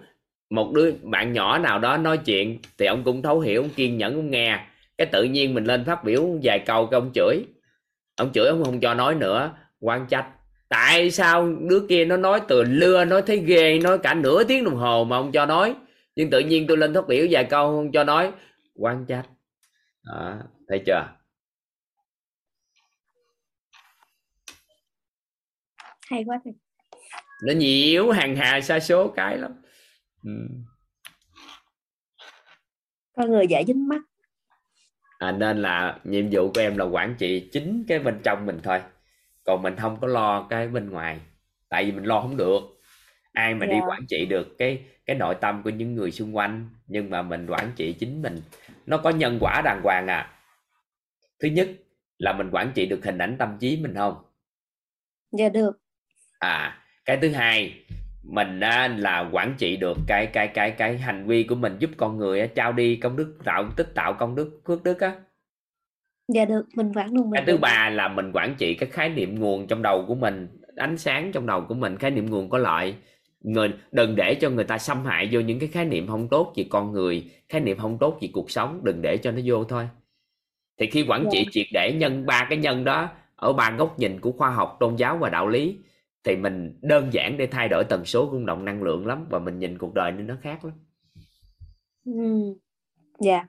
Một 0.50 0.72
đứa 0.74 0.92
bạn 0.92 1.34
nhỏ 1.34 1.58
nào 1.58 1.80
đó 1.80 1.98
nói 1.98 2.17
chuyện 2.17 2.59
thì 2.77 2.85
ông 2.85 3.03
cũng 3.03 3.22
thấu 3.22 3.40
hiểu 3.40 3.61
ông 3.61 3.69
kiên 3.69 3.98
nhẫn 3.98 4.16
ông 4.16 4.32
nghe. 4.32 4.66
Cái 4.98 5.08
tự 5.08 5.24
nhiên 5.24 5.53
mình 5.53 5.66
lên 5.66 5.85
phát 5.85 6.03
biểu 6.03 6.40
vài 6.43 6.59
câu 6.59 6.88
cái 6.88 7.00
ông 7.00 7.11
chửi. 7.14 7.45
Ông 8.16 8.32
chửi 8.34 8.48
ông 8.48 8.64
không 8.64 8.80
cho 8.80 8.93
nói 8.93 9.16
nữa 9.16 9.51
quan 9.80 10.08
trách. 10.09 10.27
Tại 10.69 11.11
sao 11.11 11.56
đứa 11.69 11.85
kia 11.90 12.06
nó 12.06 12.17
nói 12.17 12.42
từ 12.48 12.64
lưa 12.64 13.06
nói 13.06 13.22
thấy 13.22 13.38
ghê 13.38 13.80
nói 13.80 13.98
cả 13.98 14.14
nửa 14.14 14.43
tiếng 14.43 14.64
đồng 14.64 14.76
hồ 14.76 15.03
mà 15.03 15.17
ông 15.17 15.32
cho 15.32 15.45
nói? 15.45 15.76
Nhưng 16.16 16.30
tự 16.30 16.40
nhiên 16.40 16.67
tôi 16.67 16.77
lên 16.77 16.93
phát 16.93 17.08
biểu 17.08 17.27
vài 17.32 17.43
câu 17.43 17.76
không 17.76 17.92
cho 17.92 18.03
nói 18.03 18.32
quan 18.76 19.06
trách. 19.06 19.26
Đó, 20.03 20.35
thấy 20.67 20.84
chưa? 20.85 21.08
Hay 26.09 26.24
quá 26.26 26.40
thầy 26.43 26.53
nó 27.43 27.53
nhiều 27.53 28.11
hàng 28.11 28.35
hà 28.35 28.61
sa 28.61 28.80
số 28.80 29.07
cái 29.16 29.38
lắm. 29.38 29.51
Ừ. 30.24 30.32
con 33.16 33.32
người 33.32 33.48
dễ 33.48 33.64
dính 33.67 33.88
mắt. 33.88 34.01
À, 35.19 35.32
nên 35.32 35.61
là 35.61 35.99
nhiệm 36.03 36.25
vụ 36.32 36.51
của 36.56 36.61
em 36.61 36.77
là 36.77 36.85
quản 36.85 37.16
trị 37.17 37.49
chính 37.51 37.85
cái 37.88 37.99
bên 37.99 38.19
trong 38.24 38.45
mình 38.45 38.59
thôi. 38.64 38.82
Còn 39.43 39.61
mình 39.61 39.75
không 39.75 39.98
có 40.01 40.07
lo 40.07 40.48
cái 40.49 40.67
bên 40.67 40.90
ngoài. 40.90 41.19
Tại 41.69 41.85
vì 41.85 41.91
mình 41.91 42.03
lo 42.03 42.22
không 42.22 42.38
được. 42.38 42.59
Ai 43.33 43.53
mà 43.53 43.66
đi 43.66 43.75
Dạ. 43.82 43.88
quản 43.88 44.01
trị 44.09 44.25
được 44.25 44.56
cái 44.57 44.85
cái 45.06 45.16
nội 45.16 45.35
tâm 45.41 45.64
của 45.64 45.69
những 45.69 45.95
người 45.95 46.11
xung 46.11 46.35
quanh 46.35 46.69
nhưng 46.88 47.09
mà 47.09 47.22
mình 47.22 47.48
quản 47.49 47.72
trị 47.75 47.93
chính 47.93 48.22
mình. 48.22 48.41
Nó 48.85 48.98
có 48.98 49.09
nhân 49.09 49.38
quả 49.41 49.61
đàng 49.66 49.82
hoàng 49.83 50.07
à. 50.07 50.40
Thứ 51.40 51.48
nhất 51.48 51.69
là 52.17 52.33
mình 52.33 52.49
quản 52.51 52.72
trị 52.75 52.85
được 52.85 53.06
hình 53.06 53.17
ảnh 53.17 53.35
tâm 53.40 53.57
trí 53.59 53.77
mình 53.82 53.95
không? 53.95 54.16
Dạ 55.32 55.49
được. 55.49 55.72
À 56.40 56.83
cái 57.07 57.17
thứ 57.21 57.29
hai 57.29 57.73
mình 58.23 58.59
á, 58.59 58.87
là 58.87 59.29
quản 59.31 59.55
trị 59.57 59.77
được 59.77 59.97
cái 60.07 60.25
cái 60.27 60.47
cái 60.47 60.71
cái 60.71 60.97
hành 60.97 61.27
vi 61.27 61.43
của 61.43 61.55
mình 61.55 61.75
giúp 61.79 61.89
con 61.97 62.17
người 62.17 62.39
á, 62.39 62.47
trao 62.55 62.71
đi 62.71 62.95
công 62.95 63.15
đức 63.15 63.37
tạo 63.45 63.69
tích 63.75 63.87
tạo 63.95 64.13
công 64.13 64.35
đức 64.35 64.61
phước 64.67 64.83
đức 64.83 64.99
á. 64.99 65.15
Dạ 66.33 66.45
được 66.45 66.65
mình 66.75 66.91
quản 66.95 67.13
luôn 67.13 67.31
cái 67.33 67.43
thứ 67.47 67.57
ba 67.57 67.89
là 67.89 68.07
mình 68.07 68.31
quản 68.33 68.55
trị 68.57 68.73
cái 68.73 68.89
khái 68.89 69.09
niệm 69.09 69.39
nguồn 69.39 69.67
trong 69.67 69.81
đầu 69.81 70.05
của 70.07 70.15
mình 70.15 70.47
ánh 70.75 70.97
sáng 70.97 71.31
trong 71.31 71.45
đầu 71.45 71.61
của 71.61 71.73
mình 71.75 71.97
khái 71.97 72.11
niệm 72.11 72.29
nguồn 72.29 72.49
có 72.49 72.57
lợi. 72.57 72.95
Người 73.41 73.73
đừng 73.91 74.15
để 74.15 74.35
cho 74.35 74.49
người 74.49 74.63
ta 74.65 74.77
xâm 74.77 75.05
hại 75.05 75.29
vô 75.31 75.39
những 75.39 75.59
cái 75.59 75.69
khái 75.69 75.85
niệm 75.85 76.07
không 76.07 76.27
tốt 76.29 76.53
về 76.55 76.65
con 76.69 76.91
người 76.91 77.31
khái 77.49 77.61
niệm 77.61 77.77
không 77.77 77.97
tốt 77.99 78.17
về 78.21 78.29
cuộc 78.33 78.51
sống 78.51 78.81
đừng 78.83 79.01
để 79.01 79.17
cho 79.17 79.31
nó 79.31 79.39
vô 79.45 79.63
thôi. 79.63 79.89
Thì 80.79 80.89
khi 80.89 81.05
quản 81.07 81.25
trị 81.31 81.43
Dạ. 81.45 81.49
triệt 81.51 81.67
để 81.73 81.93
nhân 81.93 82.25
ba 82.25 82.47
cái 82.49 82.57
nhân 82.57 82.83
đó 82.83 83.09
ở 83.35 83.53
ba 83.53 83.71
góc 83.71 83.99
nhìn 83.99 84.19
của 84.19 84.31
khoa 84.31 84.49
học 84.49 84.77
tôn 84.79 84.95
giáo 84.95 85.17
và 85.17 85.29
đạo 85.29 85.47
lý 85.47 85.77
thì 86.27 86.35
mình 86.35 86.80
đơn 86.81 87.09
giản 87.14 87.38
để 87.38 87.47
thay 87.47 87.67
đổi 87.69 87.83
tần 87.89 88.06
số 88.06 88.30
rung 88.31 88.45
động 88.45 88.65
năng 88.65 88.83
lượng 88.83 89.07
lắm 89.07 89.25
và 89.30 89.39
mình 89.39 89.59
nhìn 89.59 89.77
cuộc 89.77 89.93
đời 89.93 90.11
nên 90.11 90.27
nó 90.27 90.35
khác 90.41 90.65
lắm. 90.65 90.73
Ừ. 92.06 92.14
dạ. 93.19 93.47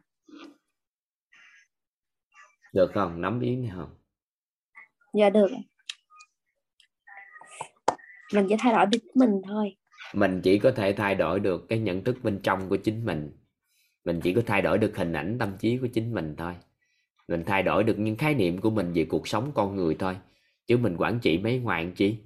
Được 2.73 2.91
không? 2.95 3.21
Nắm 3.21 3.41
ý 3.41 3.57
này 3.57 3.71
không? 3.77 3.95
Dạ 5.15 5.31
được. 5.31 5.47
Mình 8.35 8.47
chỉ 8.49 8.55
thay 8.59 8.73
đổi 8.73 8.87
được 8.87 8.99
mình 9.15 9.43
thôi. 9.49 9.77
Mình 10.15 10.41
chỉ 10.45 10.59
có 10.59 10.71
thể 10.71 10.93
thay 10.93 11.15
đổi 11.15 11.41
được 11.41 11.67
cái 11.69 11.79
nhận 11.79 12.05
thức 12.05 12.17
bên 12.23 12.41
trong 12.43 12.69
của 12.69 12.77
chính 12.77 13.05
mình. 13.05 13.31
Mình 14.05 14.21
chỉ 14.21 14.35
có 14.35 14.43
thay 14.47 14.63
đổi 14.63 14.79
được 14.79 14.97
hình 14.97 15.13
ảnh 15.13 15.37
tâm 15.39 15.57
trí 15.59 15.79
của 15.79 15.89
chính 15.95 16.15
mình 16.15 16.35
thôi. 16.39 16.53
Mình 17.29 17.45
thay 17.47 17.63
đổi 17.63 17.85
được 17.85 17.99
những 17.99 18.17
khái 18.17 18.35
niệm 18.35 18.61
của 18.61 18.71
mình 18.71 18.93
về 18.93 19.07
cuộc 19.09 19.29
sống 19.29 19.53
con 19.55 19.77
người 19.77 19.97
thôi. 19.99 20.17
Chứ 20.67 20.77
mình 20.77 20.97
quản 20.99 21.19
trị 21.21 21.39
mấy 21.39 21.59
ngoại 21.59 21.93
chi 21.97 22.19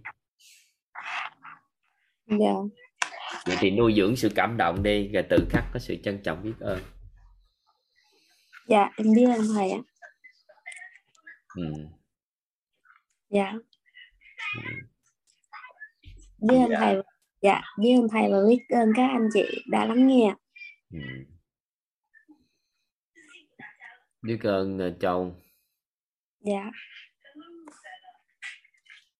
dạ. 2.41 2.53
Vậy 3.47 3.57
thì 3.61 3.71
nuôi 3.71 3.95
dưỡng 3.97 4.17
sự 4.17 4.29
cảm 4.35 4.57
động 4.57 4.83
đi 4.83 5.09
rồi 5.09 5.23
tự 5.31 5.47
khắc 5.51 5.65
có 5.73 5.79
sự 5.79 5.97
trân 6.05 6.23
trọng 6.23 6.43
biết 6.43 6.53
ơn. 6.61 6.79
Dạ 8.69 8.91
em 8.97 9.07
biết 9.17 9.25
ơn 9.25 9.41
thầy 9.55 9.71
ạ. 9.71 9.79
Ừ. 11.57 11.63
dạ. 13.31 13.53
Biết 16.49 16.57
ơn 16.59 16.71
thầy 16.79 16.97
dạ 17.43 17.63
biết 17.79 17.95
ơn 18.01 18.09
thầy 18.13 18.33
và 18.33 18.39
biết 18.49 18.63
ơn 18.69 18.93
các 18.97 19.09
anh 19.13 19.29
chị 19.35 19.65
đã 19.71 19.85
lắng 19.85 20.07
nghe 20.07 20.35
Ừ. 20.93 20.99
biết 24.23 24.39
ơn 24.43 24.79
ờ, 24.79 24.97
châu 25.01 25.43
dạ. 26.41 26.71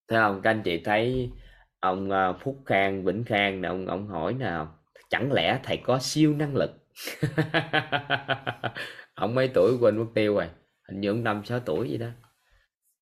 Thấy 0.09 0.19
không? 0.21 0.41
Các 0.45 0.51
anh 0.51 0.63
chị 0.65 0.83
thấy 0.85 1.31
ông 1.83 2.11
ờ, 2.11 2.39
Phúc 2.41 2.63
Khang, 2.67 3.05
Vĩnh 3.05 3.25
Khang 3.25 3.61
nè, 3.61 3.69
ông 3.69 3.87
ông 3.87 4.07
hỏi 4.09 4.35
nào 4.35 4.79
chẳng 5.11 5.33
lẽ 5.33 5.61
thầy 5.65 5.77
có 5.77 5.99
siêu 5.99 6.35
năng 6.35 6.57
lực? 6.57 6.71
Ông 9.15 9.35
mấy 9.35 9.49
tuổi 9.55 9.77
quên 9.81 9.99
mất 9.99 10.07
tiêu 10.15 10.35
rồi, 10.35 10.49
hình 10.89 11.01
như 11.01 11.09
ông 11.09 11.25
năm, 11.25 11.45
sáu 11.45 11.61
tuổi 11.61 11.89
gì 11.91 11.99
đó. 11.99 12.07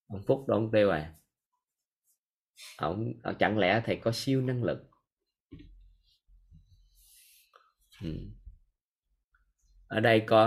Ông 0.09 0.23
Phúc 0.26 0.44
đó 0.49 0.57
ông 0.57 0.70
tiêu 0.73 0.89
rồi. 0.89 1.00
Ông 2.76 3.12
ờ, 3.23 3.33
chẳng 3.39 3.59
lẽ 3.59 3.83
thầy 3.86 3.97
có 3.97 4.12
siêu 4.12 4.41
năng 4.42 4.65
lực? 4.65 4.91
Ừ. 8.02 8.09
ở 9.89 10.00
đây 10.00 10.20
có, 10.26 10.47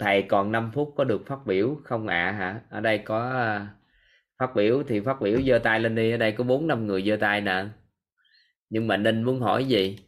thầy 0.00 0.22
còn 0.28 0.52
5 0.52 0.70
phút 0.74 0.94
có 0.96 1.04
được 1.04 1.22
phát 1.26 1.38
biểu 1.46 1.76
không 1.84 2.06
ạ 2.06 2.32
hả? 2.32 2.60
Ở 2.70 2.80
đây 2.80 2.98
có 2.98 3.30
phát 4.42 4.54
biểu 4.54 4.82
thì 4.88 5.00
phát 5.00 5.20
biểu 5.20 5.42
giơ 5.42 5.58
tay 5.58 5.80
lên 5.80 5.94
đi 5.94 6.10
ở 6.10 6.16
đây 6.16 6.32
có 6.32 6.44
bốn 6.44 6.66
năm 6.66 6.86
người 6.86 7.02
giơ 7.02 7.16
tay 7.20 7.40
nè. 7.40 7.64
Nhưng 8.70 8.86
mà 8.86 8.96
ninh 8.96 9.22
muốn 9.22 9.40
hỏi 9.40 9.64
gì? 9.64 9.98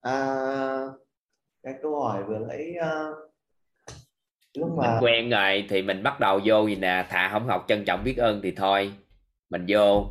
À, 0.00 0.36
cái 1.62 1.74
câu 1.82 2.00
hỏi 2.00 2.22
vừa 2.24 2.38
nãy 2.48 2.74
ờ, 2.80 3.14
lúc 4.58 4.68
mình 4.68 4.76
mà 4.76 4.98
quen 5.00 5.30
rồi 5.30 5.66
thì 5.68 5.82
mình 5.82 6.02
bắt 6.02 6.20
đầu 6.20 6.40
vô 6.44 6.66
gì 6.66 6.76
nè? 6.76 7.06
Thà 7.08 7.28
không 7.28 7.46
học 7.46 7.64
trân 7.68 7.84
trọng 7.84 8.04
biết 8.04 8.16
ơn 8.16 8.40
thì 8.42 8.50
thôi. 8.50 8.92
Mình 9.50 9.64
vô 9.68 10.10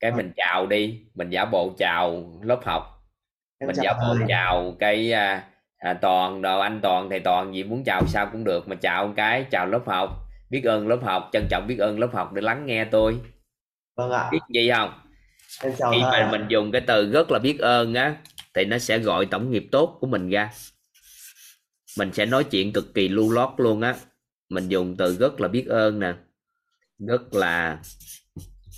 cái 0.00 0.12
mình 0.12 0.32
chào 0.36 0.66
đi. 0.66 1.06
Mình 1.14 1.30
giả 1.30 1.44
bộ 1.44 1.74
chào 1.78 2.24
lớp 2.42 2.60
học. 2.64 2.82
Em 3.58 3.66
mình 3.66 3.76
giả 3.76 3.92
bộ 3.92 4.14
thầy. 4.18 4.26
chào 4.28 4.76
cái 4.78 5.12
à, 5.12 5.48
à, 5.78 5.94
toàn 5.94 6.42
đồ 6.42 6.60
anh 6.60 6.80
toàn 6.82 7.10
thầy 7.10 7.20
toàn 7.20 7.54
gì 7.54 7.64
muốn 7.64 7.84
chào 7.84 8.06
sao 8.06 8.28
cũng 8.32 8.44
được 8.44 8.68
mà 8.68 8.76
chào 8.76 9.12
cái 9.16 9.46
chào 9.50 9.66
lớp 9.66 9.82
học 9.86 10.25
biết 10.50 10.64
ơn 10.64 10.88
lớp 10.88 10.98
học 11.02 11.30
trân 11.32 11.46
trọng 11.50 11.66
biết 11.66 11.78
ơn 11.78 11.98
lớp 11.98 12.10
học 12.12 12.32
để 12.32 12.42
lắng 12.42 12.66
nghe 12.66 12.84
tôi. 12.84 13.18
Vâng 13.96 14.10
ạ. 14.10 14.28
biết 14.32 14.38
gì 14.54 14.70
không? 14.70 15.00
Em 15.62 15.72
chào 15.78 15.92
khi 15.92 16.00
mà 16.00 16.28
mình 16.32 16.44
dùng 16.48 16.72
cái 16.72 16.80
từ 16.80 17.10
rất 17.10 17.30
là 17.30 17.38
biết 17.38 17.58
ơn 17.58 17.94
á 17.94 18.16
thì 18.54 18.64
nó 18.64 18.78
sẽ 18.78 18.98
gọi 18.98 19.26
tổng 19.26 19.50
nghiệp 19.50 19.66
tốt 19.72 19.96
của 20.00 20.06
mình 20.06 20.30
ra. 20.30 20.50
Mình 21.98 22.12
sẽ 22.12 22.26
nói 22.26 22.44
chuyện 22.44 22.72
cực 22.72 22.94
kỳ 22.94 23.08
lưu 23.08 23.32
lót 23.32 23.50
luôn 23.56 23.80
á. 23.80 23.94
Mình 24.48 24.68
dùng 24.68 24.96
từ 24.96 25.16
rất 25.16 25.40
là 25.40 25.48
biết 25.48 25.66
ơn 25.66 26.00
nè. 26.00 26.12
Rất 26.98 27.34
là 27.34 27.78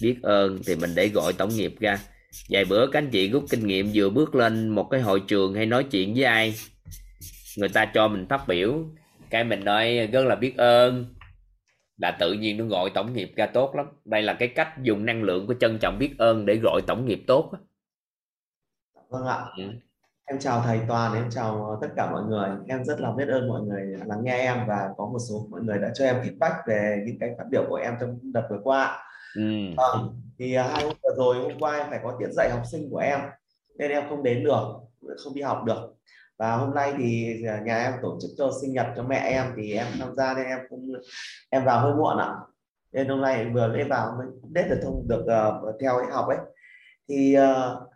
biết 0.02 0.16
ơn 0.22 0.58
thì 0.66 0.76
mình 0.76 0.94
để 0.94 1.08
gọi 1.08 1.32
tổng 1.32 1.56
nghiệp 1.56 1.74
ra. 1.80 1.98
Vài 2.48 2.64
bữa 2.64 2.86
các 2.86 2.98
anh 2.98 3.10
chị 3.10 3.28
rút 3.28 3.44
kinh 3.50 3.66
nghiệm 3.66 3.90
vừa 3.94 4.10
bước 4.10 4.34
lên 4.34 4.68
một 4.68 4.88
cái 4.90 5.00
hội 5.00 5.22
trường 5.28 5.54
hay 5.54 5.66
nói 5.66 5.84
chuyện 5.84 6.14
với 6.14 6.24
ai 6.24 6.54
người 7.56 7.68
ta 7.68 7.84
cho 7.94 8.08
mình 8.08 8.26
phát 8.28 8.48
biểu. 8.48 8.84
Cái 9.30 9.44
mình 9.44 9.64
nói 9.64 10.08
rất 10.12 10.24
là 10.24 10.34
biết 10.34 10.56
ơn 10.56 11.14
là 11.98 12.16
tự 12.20 12.32
nhiên 12.32 12.56
nó 12.58 12.64
gọi 12.64 12.90
tổng 12.94 13.12
nghiệp 13.12 13.32
ra 13.36 13.46
tốt 13.46 13.74
lắm 13.76 13.86
đây 14.04 14.22
là 14.22 14.36
cái 14.38 14.48
cách 14.48 14.68
dùng 14.82 15.06
năng 15.06 15.22
lượng 15.22 15.46
của 15.46 15.54
trân 15.60 15.78
trọng 15.78 15.98
biết 15.98 16.14
ơn 16.18 16.46
để 16.46 16.60
gọi 16.62 16.80
tổng 16.86 17.06
nghiệp 17.06 17.24
tốt. 17.26 17.50
Vâng 19.08 19.26
ạ. 19.26 19.44
Ừ. 19.56 19.64
Em 20.24 20.38
chào 20.38 20.62
thầy 20.64 20.80
Toàn, 20.88 21.14
em 21.14 21.30
chào 21.30 21.78
tất 21.80 21.88
cả 21.96 22.10
mọi 22.10 22.22
người. 22.22 22.48
Em 22.68 22.84
rất 22.84 23.00
là 23.00 23.12
biết 23.12 23.28
ơn 23.28 23.48
mọi 23.48 23.60
người 23.60 23.96
lắng 24.06 24.20
nghe 24.22 24.36
em 24.36 24.58
và 24.68 24.88
có 24.96 25.06
một 25.06 25.18
số 25.28 25.46
mọi 25.50 25.60
người 25.60 25.78
đã 25.78 25.90
cho 25.94 26.04
em 26.04 26.16
feedback 26.16 26.54
về 26.66 27.02
những 27.06 27.18
cái 27.20 27.34
phát 27.38 27.44
biểu 27.50 27.64
của 27.68 27.76
em 27.76 27.94
trong 28.00 28.18
đợt 28.22 28.46
vừa 28.50 28.60
qua. 28.64 28.98
Ừ. 29.34 29.42
Vâng, 29.76 30.20
thì 30.38 30.54
à, 30.54 30.68
hai 30.72 30.84
hôm 30.84 30.92
vừa 31.02 31.14
rồi 31.16 31.36
hôm 31.36 31.52
qua 31.60 31.78
em 31.78 31.86
phải 31.90 32.00
có 32.02 32.16
tiết 32.18 32.28
dạy 32.32 32.50
học 32.50 32.62
sinh 32.70 32.90
của 32.90 32.98
em 32.98 33.20
nên 33.78 33.90
em 33.90 34.04
không 34.08 34.22
đến 34.22 34.44
được, 34.44 34.64
không 35.24 35.34
đi 35.34 35.42
học 35.42 35.64
được. 35.64 35.94
Và 36.38 36.56
hôm 36.56 36.74
nay 36.74 36.94
thì 36.98 37.36
à, 37.46 37.60
nhà 37.64 37.78
em 37.78 37.92
tổ 38.02 38.18
chức 38.20 38.30
cho 38.38 38.50
sinh 38.60 38.72
nhật 38.72 38.86
cho 38.96 39.02
mẹ 39.02 39.16
em 39.16 39.52
thì 39.56 39.72
em 39.72 39.86
tham 39.98 40.14
gia 40.16 40.34
nên 40.34 40.46
em 40.46 40.58
cũng 40.70 40.92
em 41.50 41.64
vào 41.64 41.80
hơi 41.80 41.94
muộn 41.94 42.18
ạ. 42.18 42.34
Nên 42.92 43.08
hôm 43.08 43.20
nay 43.20 43.50
vừa 43.54 43.68
mới 43.68 43.84
vào 43.84 44.14
mới 44.18 44.26
đến 44.50 44.68
được 44.68 44.80
thông 44.82 45.08
được 45.08 45.24
uh, 45.68 45.74
theo 45.80 45.96
ấy 45.96 46.06
học 46.12 46.28
ấy. 46.28 46.38
Thì 47.08 47.36
uh, 47.38 47.88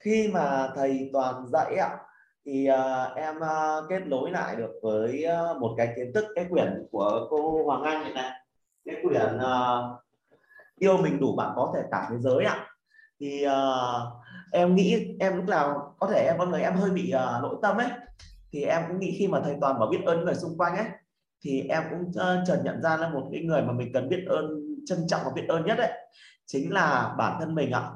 khi 0.00 0.30
mà 0.32 0.68
thầy 0.76 1.10
toàn 1.12 1.46
dạy 1.46 1.76
ạ 1.76 1.98
thì 2.46 2.68
uh, 2.70 3.16
em 3.16 3.36
uh, 3.36 3.88
kết 3.88 4.00
nối 4.06 4.30
lại 4.30 4.56
được 4.56 4.70
với 4.82 5.24
uh, 5.52 5.56
một 5.60 5.74
cái 5.76 5.92
kiến 5.96 6.12
thức 6.14 6.24
cái 6.34 6.46
quyển 6.50 6.86
của 6.92 7.26
cô 7.30 7.64
Hoàng 7.64 7.82
Anh 7.82 8.02
này 8.02 8.12
này 8.12 8.30
cái 8.84 8.96
quyển 9.02 9.36
uh, 9.36 10.00
yêu 10.78 10.96
mình 10.96 11.20
đủ 11.20 11.36
bạn 11.36 11.52
có 11.56 11.72
thể 11.74 11.82
cả 11.90 12.06
thế 12.10 12.16
giới 12.18 12.44
ạ 12.44 12.66
thì 13.20 13.46
uh, 13.46 14.19
em 14.52 14.74
nghĩ 14.74 15.16
em 15.20 15.36
lúc 15.36 15.44
nào 15.48 15.94
có 15.98 16.06
thể 16.06 16.24
em 16.26 16.38
con 16.38 16.50
người 16.50 16.62
em 16.62 16.74
hơi 16.74 16.90
bị 16.90 17.10
ờ, 17.10 17.36
uh, 17.36 17.42
nội 17.42 17.56
tâm 17.62 17.76
ấy 17.76 17.88
thì 18.52 18.62
em 18.62 18.82
cũng 18.88 19.00
nghĩ 19.00 19.16
khi 19.18 19.28
mà 19.28 19.40
thầy 19.44 19.56
toàn 19.60 19.78
bảo 19.78 19.88
biết 19.88 20.00
ơn 20.06 20.24
người 20.24 20.34
xung 20.34 20.58
quanh 20.58 20.76
ấy 20.76 20.86
thì 21.44 21.60
em 21.68 21.82
cũng 21.90 22.08
uh, 22.08 22.46
chợt 22.46 22.60
nhận 22.64 22.82
ra 22.82 22.96
là 22.96 23.08
một 23.08 23.28
cái 23.32 23.42
người 23.42 23.62
mà 23.62 23.72
mình 23.72 23.92
cần 23.92 24.08
biết 24.08 24.24
ơn 24.28 24.60
trân 24.86 24.98
trọng 25.08 25.20
và 25.24 25.30
biết 25.34 25.44
ơn 25.48 25.66
nhất 25.66 25.78
ấy 25.78 25.90
chính 26.46 26.72
là 26.72 27.14
bản 27.18 27.36
thân 27.40 27.54
mình 27.54 27.70
ạ. 27.70 27.90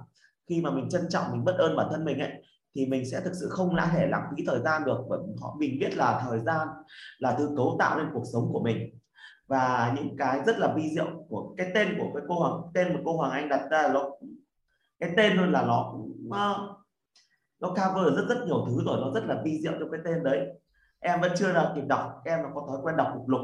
Khi 0.48 0.60
mà 0.60 0.70
mình 0.70 0.88
trân 0.88 1.02
trọng 1.08 1.24
mình 1.32 1.44
biết 1.44 1.54
ơn 1.58 1.76
bản 1.76 1.86
thân 1.90 2.04
mình 2.04 2.18
ấy 2.18 2.30
thì 2.74 2.86
mình 2.86 3.10
sẽ 3.10 3.20
thực 3.20 3.32
sự 3.40 3.48
không 3.50 3.76
đã 3.76 3.90
thể 3.94 4.06
lãng 4.06 4.22
phí 4.30 4.44
thời 4.46 4.60
gian 4.60 4.84
được 4.84 4.98
bởi 5.08 5.18
họ 5.40 5.56
mình 5.58 5.78
biết 5.80 5.96
là 5.96 6.22
thời 6.28 6.40
gian 6.40 6.68
là 7.18 7.34
thứ 7.38 7.50
cấu 7.56 7.76
tạo 7.78 7.98
nên 7.98 8.06
cuộc 8.14 8.24
sống 8.32 8.52
của 8.52 8.62
mình. 8.62 8.98
Và 9.46 9.94
những 9.96 10.16
cái 10.16 10.40
rất 10.46 10.58
là 10.58 10.74
vi 10.76 10.90
diệu 10.94 11.06
của 11.28 11.54
cái 11.56 11.66
tên 11.74 11.88
của 11.98 12.10
cái 12.14 12.22
cô 12.28 12.34
hoàng 12.34 12.62
tên 12.74 12.94
mà 12.94 13.00
cô 13.04 13.16
hoàng 13.16 13.30
anh 13.30 13.48
đặt 13.48 13.68
ra 13.70 13.88
nó 13.92 14.10
cái 15.00 15.10
tên 15.16 15.36
luôn 15.36 15.52
là 15.52 15.62
nó 15.62 15.88
cũng, 15.92 16.28
uh, 16.28 16.76
nó 17.60 17.68
cover 17.68 18.16
rất 18.16 18.24
rất 18.28 18.44
nhiều 18.46 18.66
thứ 18.66 18.84
rồi 18.84 19.00
nó 19.00 19.10
rất 19.14 19.24
là 19.26 19.42
vi 19.44 19.60
diệu 19.62 19.72
trong 19.80 19.90
cái 19.90 20.00
tên 20.04 20.24
đấy. 20.24 20.46
Em 21.00 21.20
vẫn 21.20 21.32
chưa 21.36 21.52
là 21.52 21.72
kịp 21.74 21.84
đọc 21.88 22.22
em 22.24 22.42
là 22.42 22.48
có 22.54 22.64
thói 22.68 22.78
quen 22.82 22.96
đọc 22.96 23.12
mục 23.14 23.28
lục. 23.28 23.40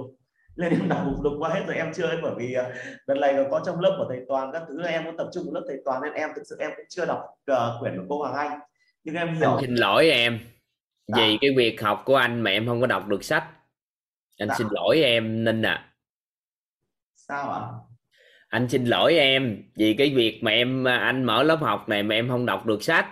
Nên 0.56 0.72
em 0.72 0.88
đọc 0.88 1.02
mục 1.04 1.22
lục 1.22 1.32
qua 1.38 1.50
hết 1.50 1.64
rồi 1.66 1.76
em 1.76 1.92
chưa 1.94 2.06
ấy 2.06 2.18
bởi 2.22 2.32
vì 2.36 2.56
uh, 2.58 2.66
đợt 3.06 3.14
này 3.14 3.32
nó 3.32 3.42
có 3.50 3.62
trong 3.66 3.80
lớp 3.80 3.94
của 3.98 4.06
thầy 4.08 4.24
toàn 4.28 4.52
các 4.52 4.62
thứ 4.68 4.82
em 4.82 5.04
muốn 5.04 5.16
tập 5.16 5.28
trung 5.34 5.44
vào 5.44 5.54
lớp 5.54 5.66
thầy 5.68 5.76
toàn 5.84 6.02
nên 6.02 6.12
em 6.12 6.30
thực 6.36 6.42
sự 6.44 6.56
em 6.60 6.70
cũng 6.76 6.86
chưa 6.88 7.06
đọc 7.06 7.20
uh, 7.52 7.80
quyển 7.80 7.96
của 7.96 8.04
cô 8.08 8.18
hoàng 8.18 8.34
anh. 8.34 8.60
Nhưng 9.04 9.14
em 9.14 9.34
hiểu 9.34 9.50
anh 9.50 9.60
xin 9.60 9.74
lỗi 9.74 10.10
em 10.10 10.40
vì 11.16 11.38
cái 11.40 11.50
việc 11.56 11.82
học 11.82 12.02
của 12.04 12.16
anh 12.16 12.40
mà 12.40 12.50
em 12.50 12.66
không 12.66 12.80
có 12.80 12.86
đọc 12.86 13.06
được 13.06 13.24
sách. 13.24 13.44
Anh 14.38 14.48
Dạ. 14.48 14.54
xin 14.58 14.66
lỗi 14.70 15.02
em 15.02 15.44
Ninh 15.44 15.62
à 15.62 15.86
sao 17.16 17.50
ạ 17.50 17.62
anh 18.50 18.68
xin 18.68 18.84
lỗi 18.84 19.14
em 19.14 19.62
vì 19.76 19.94
cái 19.94 20.12
việc 20.14 20.40
mà 20.42 20.50
em 20.50 20.84
anh 20.84 21.24
mở 21.24 21.42
lớp 21.42 21.58
học 21.60 21.88
này 21.88 22.02
mà 22.02 22.14
em 22.14 22.28
không 22.28 22.46
đọc 22.46 22.66
được 22.66 22.82
sách. 22.82 23.06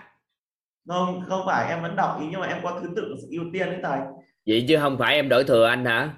Không 0.89 1.23
không 1.28 1.42
phải 1.47 1.68
em 1.68 1.83
vẫn 1.83 1.97
đọc 1.97 2.18
ý 2.20 2.26
nhưng 2.31 2.41
mà 2.41 2.47
em 2.47 2.58
có 2.62 2.81
thứ 2.83 2.89
tự 2.97 3.15
sự 3.20 3.26
ưu 3.31 3.44
tiên 3.52 3.67
đấy 3.67 3.81
thầy. 3.83 3.99
Vậy 4.47 4.65
chứ 4.68 4.76
không 4.81 4.99
phải 4.99 5.15
em 5.15 5.28
đổi 5.28 5.44
thừa 5.44 5.67
anh 5.67 5.84
hả? 5.84 6.10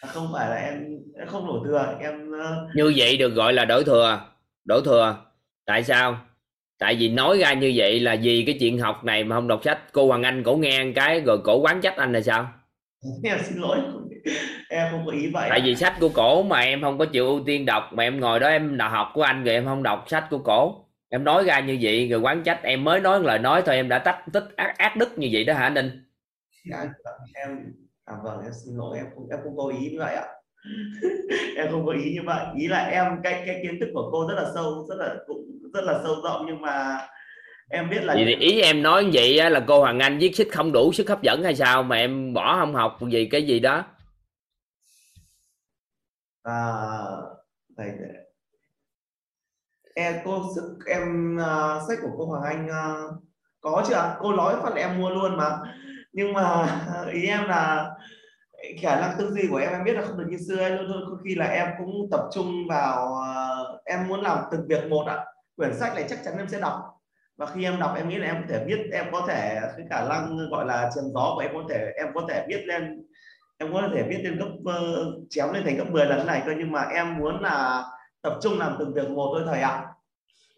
À, 0.00 0.08
không 0.08 0.28
phải 0.32 0.48
là 0.48 0.56
em, 0.56 0.84
không 1.26 1.46
đổ 1.46 1.64
thừa 1.64 1.96
em 2.00 2.30
uh, 2.30 2.76
như 2.76 2.92
vậy 2.96 3.16
được 3.16 3.34
gọi 3.34 3.52
là 3.52 3.64
đổi 3.64 3.84
thừa 3.84 4.20
đổi 4.64 4.82
thừa. 4.84 5.16
Tại 5.66 5.84
sao? 5.84 6.18
Tại 6.78 6.96
vì 6.98 7.08
nói 7.08 7.38
ra 7.38 7.52
như 7.52 7.72
vậy 7.76 8.00
là 8.00 8.16
vì 8.22 8.44
cái 8.46 8.56
chuyện 8.60 8.78
học 8.78 9.04
này 9.04 9.24
mà 9.24 9.36
không 9.36 9.48
đọc 9.48 9.60
sách. 9.64 9.78
Cô 9.92 10.06
hoàng 10.06 10.22
anh 10.22 10.42
cổ 10.44 10.56
nghe 10.56 10.84
một 10.84 10.92
cái 10.94 11.20
rồi 11.20 11.38
cổ 11.44 11.60
quán 11.60 11.80
trách 11.80 11.96
anh 11.96 12.12
là 12.12 12.20
sao? 12.20 12.48
Em 13.24 13.38
xin 13.42 13.58
lỗi 13.58 13.78
em 14.68 14.88
không 14.90 15.06
có 15.06 15.12
ý 15.12 15.30
vậy. 15.32 15.46
Tại 15.50 15.60
vì 15.64 15.74
sách 15.74 15.94
của 16.00 16.08
cổ 16.08 16.42
mà 16.42 16.60
em 16.60 16.82
không 16.82 16.98
có 16.98 17.04
chịu 17.04 17.26
ưu 17.26 17.40
tiên 17.46 17.66
đọc 17.66 17.90
mà 17.92 18.02
em 18.02 18.20
ngồi 18.20 18.40
đó 18.40 18.48
em 18.48 18.78
học 18.78 19.10
của 19.14 19.22
anh 19.22 19.44
rồi 19.44 19.54
em 19.54 19.64
không 19.64 19.82
đọc 19.82 20.04
sách 20.08 20.24
của 20.30 20.38
cổ. 20.38 20.84
Em 21.10 21.24
nói 21.24 21.44
ra 21.44 21.60
như 21.60 21.78
vậy 21.80 22.08
rồi 22.08 22.20
quán 22.20 22.42
trách 22.42 22.62
em 22.62 22.84
mới 22.84 23.00
nói 23.00 23.20
lời 23.20 23.38
nói 23.38 23.62
thôi 23.66 23.76
em 23.76 23.88
đã 23.88 23.98
tách 23.98 24.18
tích 24.32 24.44
ác, 24.56 24.74
ác 24.78 24.96
đức 24.96 25.18
như 25.18 25.28
vậy 25.32 25.44
đó 25.44 25.54
hả 25.54 25.70
ninh 25.70 26.04
Dạ, 26.70 26.84
em 27.34 27.58
à 28.04 28.14
vâng 28.24 28.40
em 28.42 28.52
xin 28.64 28.76
lỗi 28.76 28.98
em 28.98 29.06
không 29.14 29.28
em 29.30 29.40
không 29.44 29.56
có 29.56 29.72
ý 29.80 29.90
như 29.90 29.98
vậy 29.98 30.14
ạ. 30.14 30.26
Em 31.56 31.66
không 31.70 31.86
có 31.86 31.92
ý 31.92 32.14
như 32.14 32.20
vậy. 32.24 32.44
Ý 32.56 32.66
là 32.68 32.84
em 32.84 33.06
cái 33.22 33.42
cái 33.46 33.60
kiến 33.62 33.80
thức 33.80 33.88
của 33.94 34.08
cô 34.12 34.28
rất 34.28 34.34
là 34.34 34.50
sâu 34.54 34.86
rất 34.88 34.96
là 34.98 35.14
cũng 35.26 35.44
rất 35.74 35.84
là 35.84 36.00
sâu 36.04 36.14
rộng 36.24 36.44
nhưng 36.46 36.60
mà 36.60 36.98
em 37.70 37.90
biết 37.90 38.04
là 38.04 38.14
vậy 38.14 38.24
thì 38.26 38.34
ý 38.34 38.60
em 38.60 38.82
nói 38.82 39.04
như 39.04 39.10
vậy 39.12 39.50
là 39.50 39.64
cô 39.66 39.80
hoàng 39.80 39.98
anh 39.98 40.18
viết 40.18 40.36
sách 40.36 40.46
không 40.52 40.72
đủ 40.72 40.92
sức 40.92 41.08
hấp 41.08 41.22
dẫn 41.22 41.42
hay 41.42 41.54
sao? 41.54 41.82
Mà 41.82 41.96
em 41.96 42.34
bỏ 42.34 42.56
không 42.60 42.74
học 42.74 42.98
vì 43.00 43.26
cái 43.26 43.42
gì 43.42 43.60
đó 43.60 43.84
và 46.44 46.74
thầy 47.76 47.92
em 49.94 50.16
cô 50.24 50.42
sức 50.54 50.78
em 50.86 51.36
uh, 51.36 51.82
sách 51.88 51.98
của 52.02 52.10
cô 52.18 52.26
Hoàng 52.26 52.42
Anh 52.42 52.66
uh, 52.66 53.14
có 53.60 53.84
chưa 53.88 53.94
ạ? 53.94 54.16
cô 54.20 54.32
nói 54.32 54.54
phát 54.62 54.74
là 54.74 54.80
em 54.80 55.00
mua 55.00 55.10
luôn 55.10 55.36
mà 55.36 55.58
nhưng 56.12 56.32
mà 56.32 56.66
ý 57.12 57.26
em 57.26 57.44
là 57.44 57.90
khả 58.82 59.00
năng 59.00 59.18
tư 59.18 59.30
duy 59.30 59.48
của 59.50 59.56
em 59.56 59.72
em 59.72 59.84
biết 59.84 59.92
là 59.92 60.02
không 60.02 60.18
được 60.18 60.26
như 60.28 60.36
xưa 60.48 60.56
ấy. 60.56 60.70
luôn 60.70 61.04
có 61.10 61.16
khi 61.24 61.34
là 61.34 61.46
em 61.46 61.68
cũng 61.78 62.08
tập 62.10 62.20
trung 62.32 62.66
vào 62.68 63.06
uh, 63.06 63.80
em 63.84 64.08
muốn 64.08 64.20
làm 64.20 64.38
từng 64.50 64.66
việc 64.68 64.90
một 64.90 65.06
ạ 65.06 65.24
quyển 65.56 65.74
sách 65.74 65.94
này 65.94 66.04
chắc 66.08 66.18
chắn 66.24 66.38
em 66.38 66.48
sẽ 66.48 66.60
đọc 66.60 66.98
và 67.36 67.46
khi 67.46 67.64
em 67.64 67.80
đọc 67.80 67.94
em 67.96 68.08
nghĩ 68.08 68.16
là 68.16 68.26
em 68.26 68.36
có 68.42 68.46
thể 68.48 68.64
biết 68.64 68.78
em 68.92 69.06
có 69.12 69.24
thể 69.28 69.60
cái 69.76 69.86
khả 69.90 70.08
năng 70.08 70.50
gọi 70.50 70.66
là 70.66 70.90
trường 70.94 71.12
gió 71.14 71.32
của 71.34 71.40
em 71.40 71.50
có 71.54 71.64
thể 71.68 71.92
em 71.96 72.08
có 72.14 72.26
thể 72.28 72.46
biết 72.48 72.62
lên 72.66 73.06
em 73.58 73.72
có 73.72 73.88
thể 73.94 74.02
viết 74.02 74.18
lên 74.24 74.38
gấp 74.38 74.46
uh, 74.46 75.14
chém 75.30 75.52
lên 75.52 75.64
thành 75.64 75.76
gấp 75.76 75.90
10 75.90 76.06
lần 76.06 76.26
này 76.26 76.42
cơ 76.46 76.52
nhưng 76.58 76.72
mà 76.72 76.82
em 76.82 77.18
muốn 77.18 77.42
là 77.42 77.84
tập 78.22 78.32
trung 78.42 78.58
làm 78.58 78.76
từng 78.78 78.94
việc 78.94 79.10
một 79.10 79.32
thôi 79.34 79.44
thầy 79.46 79.60
ạ. 79.60 79.86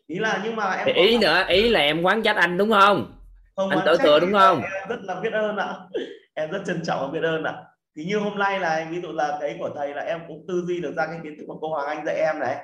Ý 0.07 0.19
là 0.19 0.41
nhưng 0.45 0.57
mà 0.57 0.73
em 0.73 0.87
Thì 0.87 0.93
ý 0.93 1.19
nữa 1.19 1.45
ý 1.49 1.69
là 1.69 1.81
em 1.81 2.03
quán 2.03 2.23
trách 2.23 2.37
anh 2.37 2.59
đúng 2.59 2.71
không, 2.71 3.13
không 3.57 3.71
anh 3.71 3.81
tự 3.87 3.97
thừa 3.97 4.21
đúng 4.21 4.33
không? 4.33 4.63
em 4.63 4.89
rất 4.89 5.01
là 5.03 5.21
biết 5.21 5.33
ơn 5.33 5.57
ạ. 5.57 5.75
Em 6.35 6.51
rất 6.51 6.63
trân 6.67 6.83
trọng 6.85 7.01
và 7.01 7.09
biết 7.09 7.27
ơn 7.27 7.45
ạ. 7.45 7.55
Thì 7.97 8.05
như 8.05 8.19
hôm 8.19 8.39
nay 8.39 8.61
là 8.61 8.87
ví 8.91 9.01
dụ 9.01 9.13
là 9.13 9.39
cái 9.41 9.57
của 9.59 9.71
thầy 9.77 9.95
là 9.95 10.03
em 10.03 10.21
cũng 10.29 10.45
tư 10.49 10.65
duy 10.67 10.81
được 10.81 10.95
ra 10.97 11.07
cái 11.07 11.19
kiến 11.23 11.35
thức 11.39 11.45
mà 11.49 11.55
cô 11.61 11.69
Hoàng 11.69 11.87
Anh 11.87 12.07
dạy 12.07 12.17
em 12.17 12.39
này. 12.39 12.57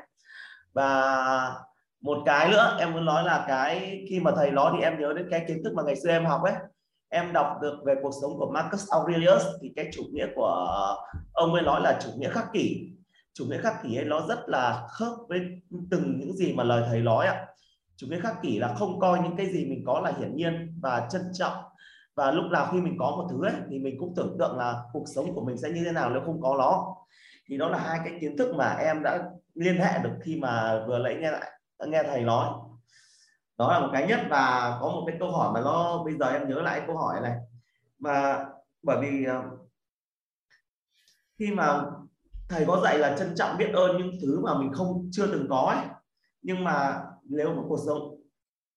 Và 0.73 1.53
một 2.01 2.19
cái 2.27 2.49
nữa 2.49 2.77
em 2.81 2.93
muốn 2.93 3.05
nói 3.05 3.25
là 3.25 3.45
cái 3.49 4.05
khi 4.11 4.21
mà 4.21 4.31
thầy 4.37 4.51
nói 4.51 4.73
thì 4.77 4.83
em 4.83 5.01
nhớ 5.01 5.13
đến 5.17 5.29
cái 5.31 5.45
kiến 5.49 5.63
thức 5.65 5.73
mà 5.75 5.83
ngày 5.83 5.97
xưa 5.97 6.11
em 6.11 6.25
học 6.25 6.41
ấy 6.43 6.53
em 7.09 7.33
đọc 7.33 7.47
được 7.63 7.79
về 7.87 7.95
cuộc 8.03 8.13
sống 8.23 8.39
của 8.39 8.51
Marcus 8.55 8.89
Aurelius 8.91 9.43
thì 9.63 9.73
cái 9.77 9.91
chủ 9.93 10.03
nghĩa 10.13 10.27
của 10.35 10.67
ờ, 10.69 10.97
ông 11.33 11.55
ấy 11.55 11.63
nói 11.63 11.81
là 11.81 11.99
chủ 12.03 12.11
nghĩa 12.17 12.31
khắc 12.31 12.45
kỷ. 12.53 12.93
Chủ 13.35 13.45
nghĩa 13.45 13.59
khắc 13.59 13.83
kỷ 13.83 13.97
ấy 13.97 14.05
nó 14.05 14.27
rất 14.29 14.39
là 14.47 14.87
khớp 14.91 15.13
với 15.29 15.41
từng 15.91 16.19
những 16.19 16.37
gì 16.37 16.53
mà 16.53 16.65
lời 16.65 16.85
thầy 16.89 17.01
nói 17.01 17.27
ạ. 17.27 17.47
Chủ 17.97 18.07
nghĩa 18.07 18.21
khắc 18.21 18.43
kỷ 18.43 18.59
là 18.59 18.75
không 18.75 19.01
coi 19.01 19.19
những 19.19 19.37
cái 19.37 19.47
gì 19.47 19.65
mình 19.65 19.83
có 19.87 20.01
là 20.01 20.13
hiển 20.19 20.37
nhiên 20.37 20.79
và 20.83 21.09
trân 21.11 21.23
trọng. 21.33 21.55
Và 22.15 22.31
lúc 22.31 22.45
nào 22.51 22.69
khi 22.73 22.81
mình 22.81 22.97
có 22.99 23.11
một 23.11 23.27
thứ 23.31 23.45
ấy, 23.45 23.55
thì 23.71 23.79
mình 23.79 23.97
cũng 24.01 24.15
tưởng 24.17 24.37
tượng 24.39 24.57
là 24.57 24.83
cuộc 24.93 25.05
sống 25.15 25.35
của 25.35 25.45
mình 25.45 25.57
sẽ 25.57 25.71
như 25.71 25.85
thế 25.85 25.93
nào 25.93 26.11
nếu 26.11 26.23
không 26.27 26.43
có 26.43 26.57
nó. 26.59 26.95
Thì 27.49 27.57
đó 27.57 27.69
là 27.69 27.79
hai 27.79 27.99
cái 28.05 28.19
kiến 28.21 28.37
thức 28.37 28.55
mà 28.55 28.77
em 28.81 29.03
đã 29.03 29.25
liên 29.55 29.77
hệ 29.77 29.99
được 30.03 30.15
khi 30.23 30.37
mà 30.37 30.85
vừa 30.87 30.99
lấy 30.99 31.15
nghe 31.15 31.31
lại, 31.31 31.53
nghe 31.87 32.03
thầy 32.03 32.23
nói 32.23 32.49
đó 33.59 33.73
là 33.73 33.81
một 33.81 33.89
cái 33.93 34.07
nhất 34.07 34.21
và 34.31 34.79
có 34.81 34.89
một 34.89 35.05
cái 35.07 35.17
câu 35.21 35.33
hỏi 35.33 35.51
mà 35.55 35.61
nó, 35.61 36.03
bây 36.05 36.15
giờ 36.15 36.27
em 36.27 36.49
nhớ 36.49 36.63
lại 36.63 36.83
câu 36.87 36.97
hỏi 36.97 37.21
này. 37.21 37.37
Mà 37.99 38.45
bởi 38.83 38.99
vì 39.01 39.25
ờ, 39.25 39.43
khi 41.39 41.51
mà 41.55 41.85
thầy 42.49 42.65
có 42.67 42.81
dạy 42.85 42.99
là 42.99 43.17
trân 43.19 43.35
trọng 43.37 43.59
biết 43.59 43.71
ơn 43.75 43.97
những 43.99 44.11
thứ 44.23 44.41
mà 44.41 44.59
mình 44.59 44.73
không, 44.73 45.09
chưa 45.13 45.27
từng 45.27 45.47
có 45.51 45.61
ấy, 45.77 45.87
nhưng 46.43 46.65
mà 46.65 47.05
nếu 47.23 47.55
mà 47.55 47.63
cuộc 47.69 47.79
sống, 47.87 48.21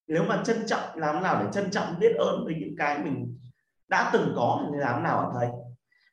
nếu 0.07 0.23
mà 0.23 0.41
trân 0.45 0.67
trọng, 0.67 0.95
làm 0.95 1.23
nào 1.23 1.43
để 1.43 1.49
trân 1.51 1.71
trọng 1.71 1.99
biết 1.99 2.15
ơn 2.15 2.45
với 2.45 2.55
những 2.59 2.75
cái 2.77 2.99
mình 3.03 3.39
đã 3.87 4.09
từng 4.13 4.33
có 4.35 4.61
thì 4.71 4.77
làm 4.77 5.03
nào 5.03 5.21
hả 5.21 5.27
thầy? 5.33 5.47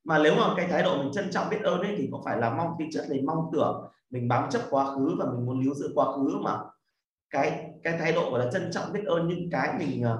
Mà 0.04 0.18
nếu 0.18 0.34
mà 0.34 0.54
cái 0.56 0.68
thái 0.68 0.82
độ 0.82 0.96
mình 0.96 1.12
trân 1.12 1.30
trọng 1.30 1.50
biết 1.50 1.62
ơn 1.62 1.80
ấy 1.80 1.94
thì 1.98 2.08
có 2.12 2.22
phải 2.24 2.36
là 2.36 2.50
mong 2.50 2.74
tính 2.78 2.88
chất 2.92 3.04
là 3.08 3.16
mong 3.24 3.50
tưởng, 3.52 3.90
mình 4.10 4.28
bám 4.28 4.50
chấp 4.50 4.62
quá 4.70 4.84
khứ 4.84 5.16
và 5.18 5.26
mình 5.26 5.46
muốn 5.46 5.60
lưu 5.60 5.74
giữ 5.74 5.92
quá 5.94 6.06
khứ 6.16 6.38
mà 6.42 6.58
cái 7.30 7.64
cái 7.82 7.98
thái 7.98 8.12
độ 8.12 8.30
gọi 8.30 8.44
là 8.44 8.50
trân 8.52 8.70
trọng 8.72 8.92
biết 8.92 9.04
ơn 9.06 9.28
những 9.28 9.50
cái 9.52 9.68
mình 9.78 10.02
ờ, 10.02 10.18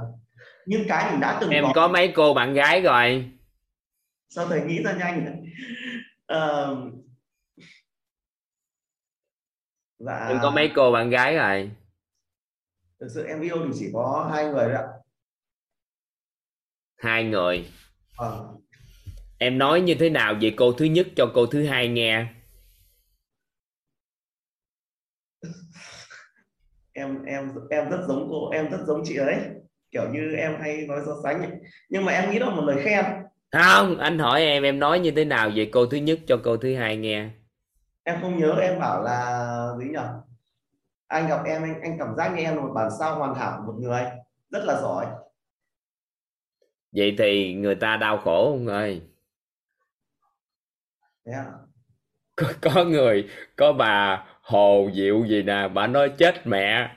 những 0.66 0.84
cái 0.88 1.10
mình 1.10 1.20
đã 1.20 1.38
từng 1.40 1.50
em 1.50 1.64
có. 1.64 1.72
có 1.74 1.88
mấy 1.88 2.12
cô 2.16 2.34
bạn 2.34 2.54
gái 2.54 2.80
rồi? 2.80 3.30
Sao 4.28 4.46
thầy 4.46 4.60
nghĩ 4.60 4.82
ra 4.82 4.92
nhanh? 4.92 5.44
Ờ, 6.26 6.76
dạ 9.98 10.26
em 10.28 10.38
có 10.42 10.50
mấy 10.50 10.70
cô 10.74 10.92
bạn 10.92 11.10
gái 11.10 11.36
rồi? 11.36 11.70
Thực 13.00 13.08
sự 13.14 13.26
em 13.26 13.40
yêu 13.40 13.56
thì 13.64 13.70
chỉ 13.78 13.90
có 13.92 14.30
hai 14.32 14.44
người 14.44 14.74
ạ. 14.74 14.82
Hai 16.96 17.24
người. 17.24 17.70
Vâng. 18.18 18.56
em 19.38 19.58
nói 19.58 19.80
như 19.80 19.94
thế 19.94 20.10
nào 20.10 20.34
về 20.40 20.54
cô 20.56 20.72
thứ 20.72 20.84
nhất 20.84 21.06
cho 21.16 21.30
cô 21.34 21.46
thứ 21.46 21.66
hai 21.66 21.88
nghe 21.88 22.26
em 26.96 27.24
em 27.24 27.50
em 27.70 27.90
rất 27.90 27.98
giống 28.08 28.28
cô 28.30 28.50
em 28.50 28.70
rất 28.70 28.78
giống 28.86 29.02
chị 29.04 29.16
ấy. 29.16 29.36
Kiểu 29.90 30.02
như 30.12 30.32
em 30.36 30.56
hay 30.60 30.86
nói 30.86 31.00
so 31.06 31.12
sánh 31.22 31.38
ấy. 31.38 31.50
nhưng 31.88 32.04
mà 32.04 32.12
em 32.12 32.30
nghĩ 32.30 32.38
đó 32.38 32.46
là 32.46 32.54
một 32.54 32.64
lời 32.66 32.76
khen. 32.84 33.04
Không 33.52 33.98
anh 33.98 34.18
hỏi 34.18 34.42
em 34.42 34.62
em 34.62 34.78
nói 34.78 35.00
như 35.00 35.10
thế 35.10 35.24
nào 35.24 35.50
về 35.54 35.70
cô 35.72 35.86
thứ 35.86 35.96
nhất 35.96 36.18
cho 36.26 36.40
cô 36.44 36.56
thứ 36.56 36.76
hai 36.76 36.96
nghe. 36.96 37.28
Em 38.04 38.18
không 38.20 38.38
nhớ 38.38 38.54
em 38.62 38.80
bảo 38.80 39.02
là 39.02 39.68
gì 39.78 39.84
nhỉ? 39.84 39.98
Anh 41.06 41.28
gặp 41.28 41.44
em 41.44 41.62
anh, 41.62 41.80
anh 41.82 41.96
cảm 41.98 42.14
giác 42.16 42.32
như 42.36 42.42
em 42.42 42.56
là 42.56 42.62
một 42.62 42.72
bản 42.74 42.90
sao 42.98 43.18
hoàn 43.18 43.34
hảo 43.34 43.58
của 43.58 43.72
một 43.72 43.78
người. 43.80 44.02
Rất 44.50 44.64
là 44.64 44.80
giỏi. 44.80 45.06
Vậy 46.92 47.14
thì 47.18 47.54
người 47.54 47.74
ta 47.74 47.96
đau 47.96 48.18
khổ 48.18 48.52
không 48.52 48.66
ơi? 48.66 49.02
Ạ. 51.24 51.44
có, 52.36 52.46
có 52.60 52.84
người 52.84 53.28
có 53.56 53.72
bà 53.72 54.24
hồ 54.40 54.88
diệu 54.94 55.24
gì 55.24 55.42
nè 55.42 55.68
bà 55.68 55.86
nói 55.86 56.08
chết 56.18 56.46
mẹ. 56.46 56.96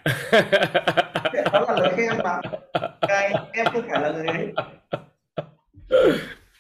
Đó 1.52 1.66
là 1.68 1.76
lời 1.80 1.94
khen 1.98 2.18
mà. 2.24 2.42
Cái 3.08 3.34
em 3.52 3.66
không 3.66 3.82
phải 3.90 4.02
là 4.02 4.10
người 4.10 4.28
ấy. 4.28 4.54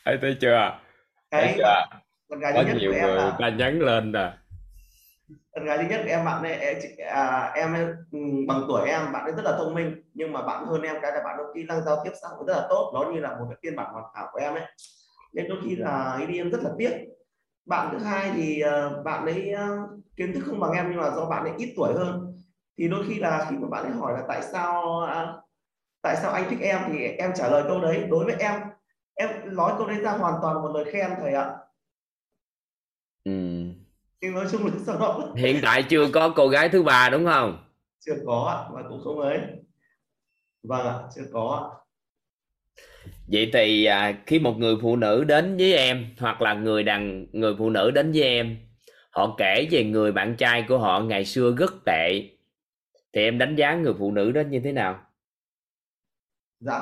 Thấy 0.05 0.17
thấy 0.21 0.37
chưa? 0.41 0.79
Thấy 1.31 1.41
cái 1.41 1.55
chưa? 1.57 1.99
có 2.29 2.63
nhiều 2.79 2.93
người 2.93 3.15
là 3.15 3.35
ta 3.39 3.49
nhắn 3.49 3.79
lên 3.79 4.11
nè. 4.11 4.31
Con 5.55 5.65
gái 5.65 5.77
thứ 5.77 5.83
nhất 5.89 6.01
của 6.03 6.09
em 6.09 6.25
bạn 6.25 6.43
ấy 6.43 6.53
em, 6.53 6.77
à, 7.07 7.51
em 7.55 7.75
ừ, 8.11 8.19
bằng 8.47 8.61
tuổi 8.67 8.89
em 8.89 9.11
bạn 9.11 9.23
ấy 9.23 9.31
rất 9.31 9.43
là 9.45 9.51
thông 9.57 9.73
minh 9.73 10.01
nhưng 10.13 10.33
mà 10.33 10.41
bạn 10.41 10.65
hơn 10.65 10.81
em 10.81 10.95
cái 11.01 11.11
là 11.11 11.21
bạn 11.25 11.35
có 11.37 11.43
kỹ 11.55 11.63
năng 11.63 11.83
giao 11.83 12.01
tiếp 12.03 12.11
xã 12.21 12.27
hội 12.27 12.43
rất 12.47 12.53
là 12.53 12.67
tốt 12.69 12.91
nó 12.93 13.11
như 13.11 13.19
là 13.19 13.29
một 13.29 13.45
cái 13.49 13.57
phiên 13.63 13.75
bản 13.75 13.87
hoàn 13.91 14.05
hảo 14.15 14.27
của 14.31 14.39
em 14.39 14.53
ấy. 14.53 14.65
Nên 15.33 15.49
đôi 15.49 15.57
khi 15.65 15.75
là 15.75 16.03
ấy 16.03 16.27
đi 16.27 16.37
em 16.37 16.51
rất 16.51 16.59
là 16.63 16.69
tiếc 16.77 16.91
bạn 17.69 17.89
thứ 17.91 17.97
hai 17.97 18.31
thì 18.35 18.59
ờ, 18.59 19.03
bạn 19.03 19.25
ấy 19.25 19.49
ờ, 19.51 19.87
kiến 20.17 20.33
thức 20.33 20.43
không 20.45 20.59
bằng 20.59 20.71
em 20.71 20.85
nhưng 20.89 21.01
mà 21.01 21.09
do 21.15 21.25
bạn 21.25 21.43
ấy 21.43 21.53
ít 21.57 21.73
tuổi 21.77 21.93
hơn. 21.93 22.41
Thì 22.77 22.87
đôi 22.87 23.05
khi 23.07 23.19
là 23.19 23.47
khi 23.49 23.55
mà 23.57 23.67
bạn 23.67 23.83
ấy 23.83 23.91
hỏi 23.91 24.13
là 24.13 24.23
tại 24.27 24.41
sao 24.51 24.99
à, 25.01 25.33
tại 26.01 26.15
sao 26.21 26.31
anh 26.31 26.49
thích 26.49 26.59
em 26.61 26.81
thì 26.87 27.03
em 27.03 27.31
trả 27.35 27.49
lời 27.49 27.63
câu 27.67 27.81
đấy 27.81 28.03
đối 28.09 28.25
với 28.25 28.35
em 28.39 28.61
em 29.15 29.29
nói 29.55 29.73
câu 29.77 29.87
đấy 29.87 30.01
ra 30.01 30.11
hoàn 30.11 30.39
toàn 30.41 30.61
một 30.61 30.71
lời 30.73 30.85
khen 30.91 31.11
thầy 31.19 31.33
ạ. 31.33 31.49
Ừ. 33.23 33.31
nhưng 34.21 34.33
nói 34.33 34.45
chung 34.51 34.65
là 34.65 34.71
đó 34.99 35.29
hiện 35.35 35.59
tại 35.63 35.83
chưa 35.83 36.05
có 36.13 36.33
cô 36.35 36.47
gái 36.47 36.69
thứ 36.69 36.83
ba 36.83 37.09
đúng 37.09 37.25
không? 37.25 37.57
Chưa 37.99 38.15
có 38.25 38.65
ạ 38.65 38.69
và 38.73 38.83
cũng 38.89 39.01
không 39.03 39.19
ấy. 39.19 39.39
Vâng 40.63 40.87
ạ 40.87 40.99
chưa 41.15 41.25
có 41.33 41.71
ạ 41.73 41.88
vậy 43.31 43.49
thì 43.53 43.85
à, 43.85 44.13
khi 44.25 44.39
một 44.39 44.57
người 44.57 44.75
phụ 44.81 44.95
nữ 44.95 45.23
đến 45.23 45.57
với 45.57 45.73
em 45.73 46.05
hoặc 46.19 46.41
là 46.41 46.53
người 46.53 46.83
đàn 46.83 47.25
người 47.31 47.55
phụ 47.57 47.69
nữ 47.69 47.91
đến 47.91 48.11
với 48.11 48.23
em 48.23 48.57
họ 49.11 49.35
kể 49.37 49.67
về 49.71 49.83
người 49.83 50.11
bạn 50.11 50.35
trai 50.37 50.65
của 50.67 50.77
họ 50.77 50.99
ngày 50.99 51.25
xưa 51.25 51.55
rất 51.57 51.73
tệ. 51.85 52.23
Thì 53.13 53.23
em 53.23 53.37
đánh 53.37 53.55
giá 53.55 53.75
người 53.75 53.93
phụ 53.99 54.11
nữ 54.11 54.31
đó 54.31 54.41
như 54.41 54.59
thế 54.63 54.71
nào? 54.71 54.99
Dạ. 56.59 56.81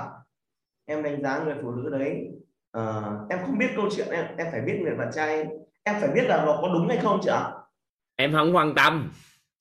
Em 0.85 1.03
đánh 1.03 1.21
giá 1.23 1.43
người 1.45 1.55
phụ 1.61 1.71
nữ 1.71 1.89
đấy 1.89 2.27
ờ, 2.71 3.03
em 3.29 3.39
không 3.45 3.57
biết 3.57 3.67
câu 3.75 3.89
chuyện 3.95 4.07
em 4.11 4.25
em 4.37 4.47
phải 4.51 4.61
biết 4.61 4.79
người 4.83 4.95
bạn 4.95 5.09
trai 5.15 5.45
em 5.83 5.95
phải 5.99 6.09
biết 6.15 6.23
là 6.23 6.45
nó 6.45 6.59
có 6.61 6.69
đúng 6.73 6.87
hay 6.87 6.97
không 6.97 7.19
chị 7.23 7.29
ạ. 7.29 7.51
Em 8.15 8.33
không 8.33 8.55
quan 8.55 8.75
tâm. 8.75 9.11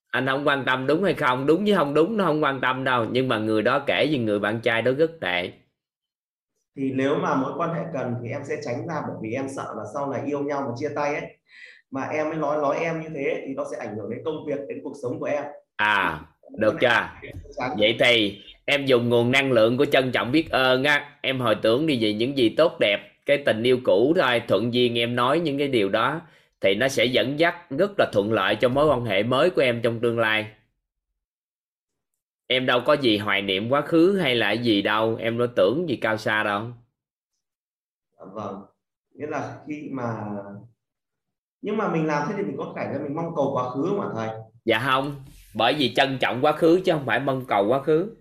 Anh 0.06 0.26
không 0.26 0.46
quan 0.46 0.64
tâm 0.66 0.86
đúng 0.86 1.04
hay 1.04 1.14
không 1.14 1.46
đúng 1.46 1.64
với 1.64 1.74
không 1.74 1.94
đúng 1.94 2.16
nó 2.16 2.24
không 2.24 2.42
quan 2.42 2.60
tâm 2.60 2.84
đâu. 2.84 3.06
Nhưng 3.10 3.28
mà 3.28 3.38
người 3.38 3.62
đó 3.62 3.84
kể 3.86 4.08
về 4.12 4.18
người 4.18 4.38
bạn 4.38 4.60
trai 4.60 4.82
đó 4.82 4.92
rất 4.98 5.10
tệ 5.20 5.52
thì 6.76 6.90
nếu 6.94 7.16
mà 7.16 7.34
mối 7.34 7.52
quan 7.56 7.74
hệ 7.74 7.80
cần 7.94 8.14
thì 8.22 8.30
em 8.30 8.42
sẽ 8.44 8.56
tránh 8.64 8.86
ra 8.88 8.94
bởi 9.08 9.16
vì 9.22 9.32
em 9.32 9.46
sợ 9.56 9.74
là 9.76 9.82
sau 9.94 10.10
này 10.10 10.20
yêu 10.26 10.42
nhau 10.42 10.62
mà 10.66 10.74
chia 10.76 10.88
tay 10.96 11.14
ấy. 11.14 11.36
Mà 11.90 12.02
em 12.02 12.28
mới 12.28 12.38
nói 12.38 12.56
nói 12.56 12.76
em 12.80 13.00
như 13.00 13.08
thế 13.14 13.42
thì 13.46 13.54
nó 13.54 13.64
sẽ 13.70 13.76
ảnh 13.86 13.96
hưởng 13.96 14.10
đến 14.10 14.20
công 14.24 14.46
việc 14.46 14.58
đến 14.68 14.78
cuộc 14.82 14.94
sống 15.02 15.20
của 15.20 15.26
em. 15.26 15.44
À 15.76 16.20
được 16.58 16.74
chưa 16.80 17.08
vậy 17.78 17.96
thì 17.98 18.42
em 18.64 18.86
dùng 18.86 19.08
nguồn 19.08 19.30
năng 19.30 19.52
lượng 19.52 19.76
của 19.76 19.84
trân 19.84 20.12
trọng 20.12 20.32
biết 20.32 20.50
ơn 20.50 20.84
á. 20.84 21.10
Em 21.20 21.40
hồi 21.40 21.54
tưởng 21.62 21.86
đi 21.86 21.98
về 22.02 22.12
những 22.12 22.38
gì 22.38 22.54
tốt 22.56 22.76
đẹp 22.80 22.98
cái 23.26 23.38
tình 23.38 23.62
yêu 23.62 23.78
cũ 23.84 24.14
thôi 24.16 24.42
thuận 24.48 24.74
duyên 24.74 24.98
em 24.98 25.16
nói 25.16 25.40
những 25.40 25.58
cái 25.58 25.68
điều 25.68 25.88
đó 25.88 26.20
thì 26.60 26.74
nó 26.74 26.88
sẽ 26.88 27.04
dẫn 27.04 27.38
dắt 27.38 27.70
rất 27.70 27.90
là 27.98 28.06
thuận 28.12 28.32
lợi 28.32 28.56
cho 28.56 28.68
mối 28.68 28.86
quan 28.86 29.04
hệ 29.04 29.22
mới 29.22 29.50
của 29.50 29.62
em 29.62 29.80
trong 29.82 30.00
tương 30.00 30.18
lai 30.18 30.46
em 32.46 32.66
đâu 32.66 32.80
có 32.86 32.92
gì 32.92 33.18
hoài 33.18 33.42
niệm 33.42 33.68
quá 33.68 33.80
khứ 33.80 34.18
hay 34.18 34.34
là 34.34 34.52
gì 34.52 34.82
đâu. 34.82 35.16
Em 35.20 35.38
đâu 35.38 35.48
tưởng 35.56 35.88
gì 35.88 35.96
cao 35.96 36.16
xa 36.16 36.42
đâu. 36.42 36.62
Dạ 38.18 38.24
vâng. 38.32 38.62
Nghĩa 39.14 39.26
là 39.26 39.58
khi 39.68 39.88
mà 39.92 40.16
nhưng 41.62 41.76
mà 41.76 41.92
mình 41.92 42.06
làm 42.06 42.28
thế 42.28 42.34
thì 42.36 42.42
mình 42.42 42.56
có 42.58 42.72
phải 42.74 42.86
là 42.92 42.98
mình 43.02 43.14
mong 43.14 43.34
cầu 43.36 43.50
quá 43.54 43.70
khứ 43.70 43.92
mà 43.98 44.04
thầy? 44.14 44.28
Dạ 44.64 44.78
không. 44.78 45.24
Bởi 45.54 45.74
vì 45.74 45.94
trân 45.94 46.18
trọng 46.18 46.38
quá 46.42 46.52
khứ 46.52 46.80
chứ 46.84 46.92
không 46.92 47.06
phải 47.06 47.20
mong 47.20 47.44
cầu 47.48 47.66
quá 47.68 47.82
khứ. 47.82 48.16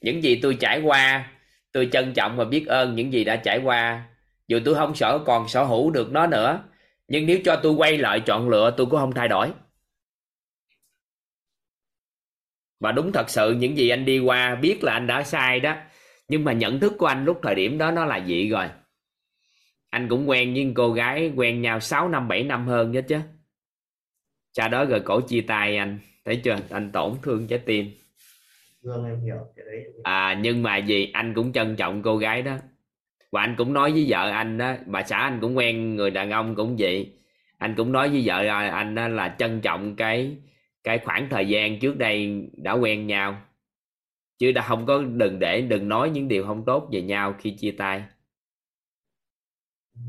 Những 0.00 0.22
gì 0.22 0.40
tôi 0.42 0.56
trải 0.60 0.82
qua 0.84 1.32
tôi 1.72 1.88
trân 1.92 2.14
trọng 2.14 2.36
và 2.36 2.44
biết 2.44 2.66
ơn 2.66 2.94
những 2.94 3.12
gì 3.12 3.24
đã 3.24 3.36
trải 3.36 3.60
qua. 3.64 4.08
Dù 4.48 4.58
tôi 4.64 4.74
không 4.74 4.94
sở 4.94 5.18
còn 5.26 5.48
sở 5.48 5.64
hữu 5.64 5.90
được 5.90 6.12
nó 6.12 6.26
nữa 6.26 6.62
nhưng 7.08 7.26
nếu 7.26 7.38
cho 7.44 7.56
tôi 7.62 7.72
quay 7.72 7.98
lại 7.98 8.20
chọn 8.20 8.48
lựa 8.48 8.70
tôi 8.76 8.86
cũng 8.86 9.00
không 9.00 9.12
thay 9.12 9.28
đổi 9.28 9.52
và 12.80 12.92
đúng 12.92 13.12
thật 13.12 13.30
sự 13.30 13.52
những 13.52 13.76
gì 13.76 13.88
anh 13.88 14.04
đi 14.04 14.18
qua 14.18 14.54
biết 14.54 14.84
là 14.84 14.92
anh 14.92 15.06
đã 15.06 15.22
sai 15.22 15.60
đó. 15.60 15.76
Nhưng 16.28 16.44
mà 16.44 16.52
nhận 16.52 16.80
thức 16.80 16.92
của 16.98 17.06
anh 17.06 17.24
lúc 17.24 17.40
thời 17.42 17.54
điểm 17.54 17.78
đó 17.78 17.90
nó 17.90 18.04
là 18.04 18.16
gì 18.16 18.48
rồi. 18.48 18.66
Anh 19.90 20.08
cũng 20.08 20.28
quen 20.28 20.54
với 20.54 20.72
cô 20.74 20.92
gái 20.92 21.32
quen 21.36 21.62
nhau 21.62 21.80
6 21.80 22.08
năm 22.08 22.28
7 22.28 22.42
năm 22.42 22.66
hơn 22.66 22.92
chứ 22.92 23.02
chứ. 23.02 23.18
Sau 24.52 24.68
đó 24.68 24.84
rồi 24.84 25.00
cổ 25.00 25.20
chia 25.20 25.40
tay 25.40 25.76
anh 25.76 25.98
thấy 26.24 26.40
chưa? 26.44 26.56
Anh 26.70 26.92
tổn 26.92 27.12
thương 27.22 27.46
trái 27.46 27.58
tim. 27.58 27.90
Vâng 28.82 29.04
em 29.04 29.20
hiểu 29.20 29.36
cái 29.56 29.66
đấy. 29.66 29.84
à 30.04 30.38
nhưng 30.42 30.62
mà 30.62 30.76
gì 30.76 31.10
anh 31.12 31.34
cũng 31.34 31.52
trân 31.52 31.76
trọng 31.76 32.02
cô 32.02 32.16
gái 32.16 32.42
đó. 32.42 32.56
Và 33.32 33.40
anh 33.40 33.54
cũng 33.58 33.72
nói 33.72 33.92
với 33.92 34.06
vợ 34.08 34.30
anh 34.30 34.58
đó 34.58 34.74
bà 34.86 35.02
xã 35.02 35.18
anh 35.18 35.38
cũng 35.40 35.56
quen 35.56 35.96
người 35.96 36.10
đàn 36.10 36.30
ông 36.30 36.54
cũng 36.54 36.76
vậy. 36.78 37.12
Anh 37.58 37.74
cũng 37.76 37.92
nói 37.92 38.08
với 38.08 38.22
vợ 38.24 38.46
anh 38.68 38.94
đó 38.94 39.08
là 39.08 39.36
trân 39.38 39.60
trọng 39.60 39.96
cái 39.96 40.36
cái 40.86 40.98
khoảng 40.98 41.28
thời 41.30 41.48
gian 41.48 41.78
trước 41.80 41.96
đây 41.96 42.48
đã 42.56 42.72
quen 42.72 43.06
nhau. 43.06 43.42
Chứ 44.38 44.52
đã 44.52 44.62
không 44.68 44.86
có 44.86 45.02
đừng 45.02 45.38
để 45.38 45.60
đừng 45.60 45.88
nói 45.88 46.10
những 46.10 46.28
điều 46.28 46.46
không 46.46 46.64
tốt 46.64 46.88
về 46.92 47.02
nhau 47.02 47.34
khi 47.38 47.50
chia 47.50 47.70
tay. 47.70 48.04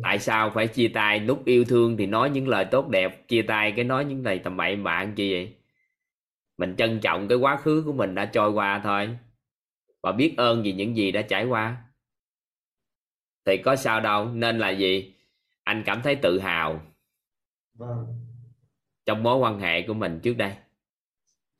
Tại 0.04 0.20
sao 0.20 0.52
phải 0.54 0.68
chia 0.68 0.88
tay? 0.94 1.20
Lúc 1.20 1.46
yêu 1.46 1.66
thương 1.66 1.98
thì 1.98 2.06
nói 2.06 2.30
những 2.30 2.48
lời 2.48 2.66
tốt 2.72 2.90
đẹp 2.90 3.28
chia 3.28 3.42
tay 3.42 3.74
cái 3.76 3.86
nói 3.86 4.06
những 4.06 4.26
lời 4.26 4.40
tầm 4.44 4.58
bậy 4.58 4.76
bạn 4.76 5.14
chi 5.16 5.32
vậy? 5.32 5.56
Mình 6.58 6.76
trân 6.76 7.00
trọng 7.00 7.28
cái 7.28 7.38
quá 7.38 7.58
khứ 7.58 7.84
của 7.86 7.94
mình 7.94 8.16
đã 8.16 8.26
trôi 8.26 8.52
qua 8.52 8.82
thôi. 8.84 9.18
Và 10.04 10.12
biết 10.12 10.34
ơn 10.38 10.64
vì 10.64 10.72
những 10.72 10.98
gì 10.98 11.12
đã 11.12 11.22
trải 11.22 11.46
qua. 11.46 11.78
Thì 13.46 13.58
có 13.58 13.76
sao 13.76 14.02
đâu 14.02 14.26
nên 14.26 14.60
là 14.60 14.70
gì? 14.70 15.14
Anh 15.64 15.84
cảm 15.86 16.02
thấy 16.02 16.16
tự 16.16 16.40
hào 16.40 16.82
Vâng. 17.74 18.06
trong 19.06 19.24
mối 19.24 19.38
quan 19.38 19.60
hệ 19.60 19.82
của 19.82 19.94
mình 19.94 20.20
trước 20.24 20.34
đây 20.38 20.56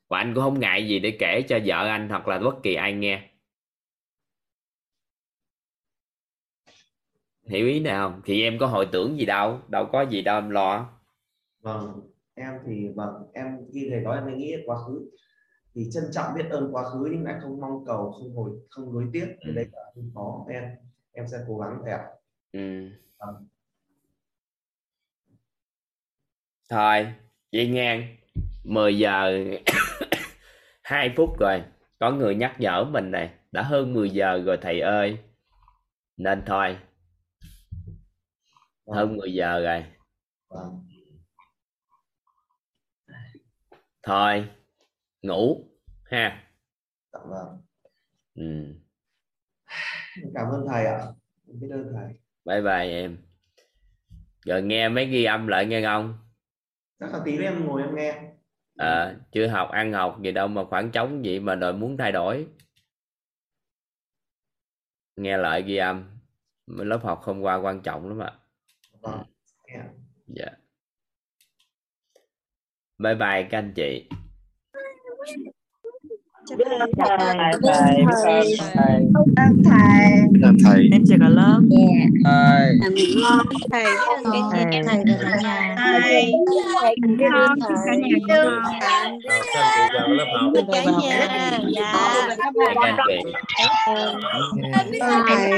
và 0.08 0.18
anh 0.18 0.34
cũng 0.34 0.44
không 0.44 0.60
ngại 0.60 0.88
gì 0.88 1.00
để 1.00 1.18
kể 1.20 1.42
cho 1.50 1.60
vợ 1.66 1.88
anh 1.88 2.10
hoặc 2.10 2.28
là 2.28 2.40
bất 2.40 2.56
kỳ 2.64 2.76
ai 2.76 2.94
nghe. 2.94 3.30
Hiểu 7.48 7.68
ý 7.68 7.80
nào 7.80 8.10
không? 8.10 8.22
Thì 8.26 8.44
em 8.44 8.58
có 8.60 8.68
hồi 8.68 8.88
tưởng 8.92 9.18
gì 9.20 9.26
đâu? 9.26 9.60
Đâu 9.68 9.86
có 9.92 10.02
gì 10.02 10.22
đâu 10.22 10.38
em 10.38 10.50
lo. 10.50 11.00
Vâng, 11.62 12.02
em 12.34 12.54
thì 12.66 12.88
vâng, 12.96 13.14
em 13.34 13.58
khi 13.74 13.88
thầy 13.92 14.02
nói 14.02 14.18
em 14.18 14.26
mới 14.26 14.36
nghĩ 14.36 14.56
quá 14.66 14.78
khứ. 14.88 15.12
Thì 15.76 15.90
trân 15.94 16.04
trọng 16.14 16.34
biết 16.36 16.46
ơn 16.52 16.70
quá 16.76 16.84
khứ 16.84 17.10
nhưng 17.12 17.24
lại 17.24 17.36
không 17.42 17.62
mong 17.62 17.86
cầu 17.86 18.12
không 18.12 18.36
hồi 18.36 18.52
không 18.70 18.94
nối 18.94 19.06
tiếc. 19.14 19.28
Thì 19.46 19.52
đấy 19.54 19.66
là 19.74 19.82
không 19.96 20.12
có. 20.16 20.46
Em 20.54 20.64
em 21.14 21.28
sẽ 21.28 21.38
cố 21.48 21.60
gắng 21.60 21.80
thầy 21.84 21.94
ạ. 21.94 22.06
ừ. 22.54 22.60
Vâng. 23.20 23.48
thôi 26.70 27.08
vậy 27.52 27.68
ngang 27.68 28.17
10 28.68 28.98
giờ 28.98 29.40
2 30.84 31.14
phút 31.18 31.40
rồi 31.40 31.64
có 32.00 32.12
người 32.12 32.36
nhắc 32.36 32.56
nhở 32.60 32.84
mình 32.84 33.12
này 33.12 33.30
đã 33.52 33.62
hơn 33.62 33.94
10 33.94 34.10
giờ 34.10 34.42
rồi 34.46 34.58
thầy 34.62 34.82
ơi 34.82 35.18
nên 36.18 36.44
thôi 36.46 36.78
hơn 38.88 39.18
10 39.18 39.34
giờ 39.34 39.60
rồi 39.60 39.86
thôi 44.04 44.50
ngủ 45.22 45.64
ha 46.04 46.44
vâng. 47.12 47.62
ừ. 48.36 48.74
Cảm 50.34 50.48
ơn 50.52 50.66
thầy 50.72 50.86
ạ. 50.86 51.06
Biết 51.46 51.68
ơn 51.72 51.94
thầy. 51.94 52.20
bye 52.46 52.62
bye 52.62 52.92
em 52.92 53.18
rồi 54.46 54.62
nghe 54.62 54.90
mấy 54.90 55.06
ghi 55.06 55.24
âm 55.24 55.48
lại 55.48 55.66
nghe 55.66 55.82
không 55.82 56.18
Chắc 57.00 57.14
là 57.14 57.20
tí 57.26 57.38
nữa 57.38 57.44
em 57.44 57.66
ngồi 57.66 57.82
em 57.82 57.96
nghe. 57.96 58.37
À, 58.78 59.16
chưa 59.32 59.48
học 59.48 59.70
ăn 59.72 59.94
học 59.94 60.18
gì 60.22 60.32
đâu 60.32 60.48
mà 60.48 60.64
khoảng 60.66 60.92
trống 60.92 61.22
vậy 61.26 61.40
mà 61.40 61.56
đòi 61.56 61.74
muốn 61.74 61.98
thay 61.98 62.12
đổi. 62.12 62.48
Nghe 65.16 65.38
lại 65.38 65.62
ghi 65.62 65.78
âm. 65.78 66.04
Lớp 66.68 67.00
học 67.04 67.22
hôm 67.24 67.42
qua 67.42 67.56
quan 67.56 67.82
trọng 67.82 68.08
lắm 68.08 68.20
ạ. 68.20 68.34
Vâng. 69.02 69.24
Nghe. 69.68 69.80
dạ. 70.28 70.48
Bye 72.98 73.16
bye 73.16 73.48
các 73.50 73.58
anh 73.58 73.74
chị 73.76 74.10
Biết 76.56 76.66
ơn 76.80 76.92
thầy. 76.98 77.18
thầy, 77.18 77.52
biết 77.62 77.70
ơn 77.70 78.08
thầy. 78.24 79.08
ơn 79.36 79.64
thầy. 79.64 80.10
Biết 80.32 80.40
ơn 80.44 80.58
thầy. 80.64 80.90
Em 80.92 81.04
chào 81.08 81.18
cả 81.22 81.30
lớp. 81.30 81.60
Thầy. 82.26 82.80
Thầy 83.72 83.84
biết 84.32 84.42
ơn 84.52 84.72
cả 84.72 84.82
nhà. 84.82 84.84
thầy 84.86 85.06
và 85.06 85.18
cả 85.22 85.38
nhà 85.42 85.76
Thầy. 85.78 86.02
Thầy 86.04 87.16
biết 87.18 87.26
ơn 87.36 87.60
cả 87.60 87.94
nhà. 87.96 88.28
Biết 88.30 88.80
ơn 88.80 89.20
chị 89.24 89.30
chào 89.94 90.08
lớp 90.08 90.26
học. 90.42 90.52
Cả 90.74 90.84
nhà. 91.00 91.28
Dạ. 91.76 91.94
chị 92.42 92.60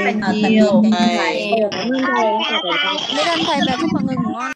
Ơn 0.06 0.20
thầy 0.20 0.42
nhiều. 0.42 0.82
Thầy. 0.92 1.52
Biết 3.16 3.26
ơn 3.26 3.40
thầy 3.46 3.60
và 3.66 3.76
chúc 3.80 3.90
mọi 3.92 4.02
người 4.06 4.16
ngủ 4.16 4.30
ngon. 4.32 4.48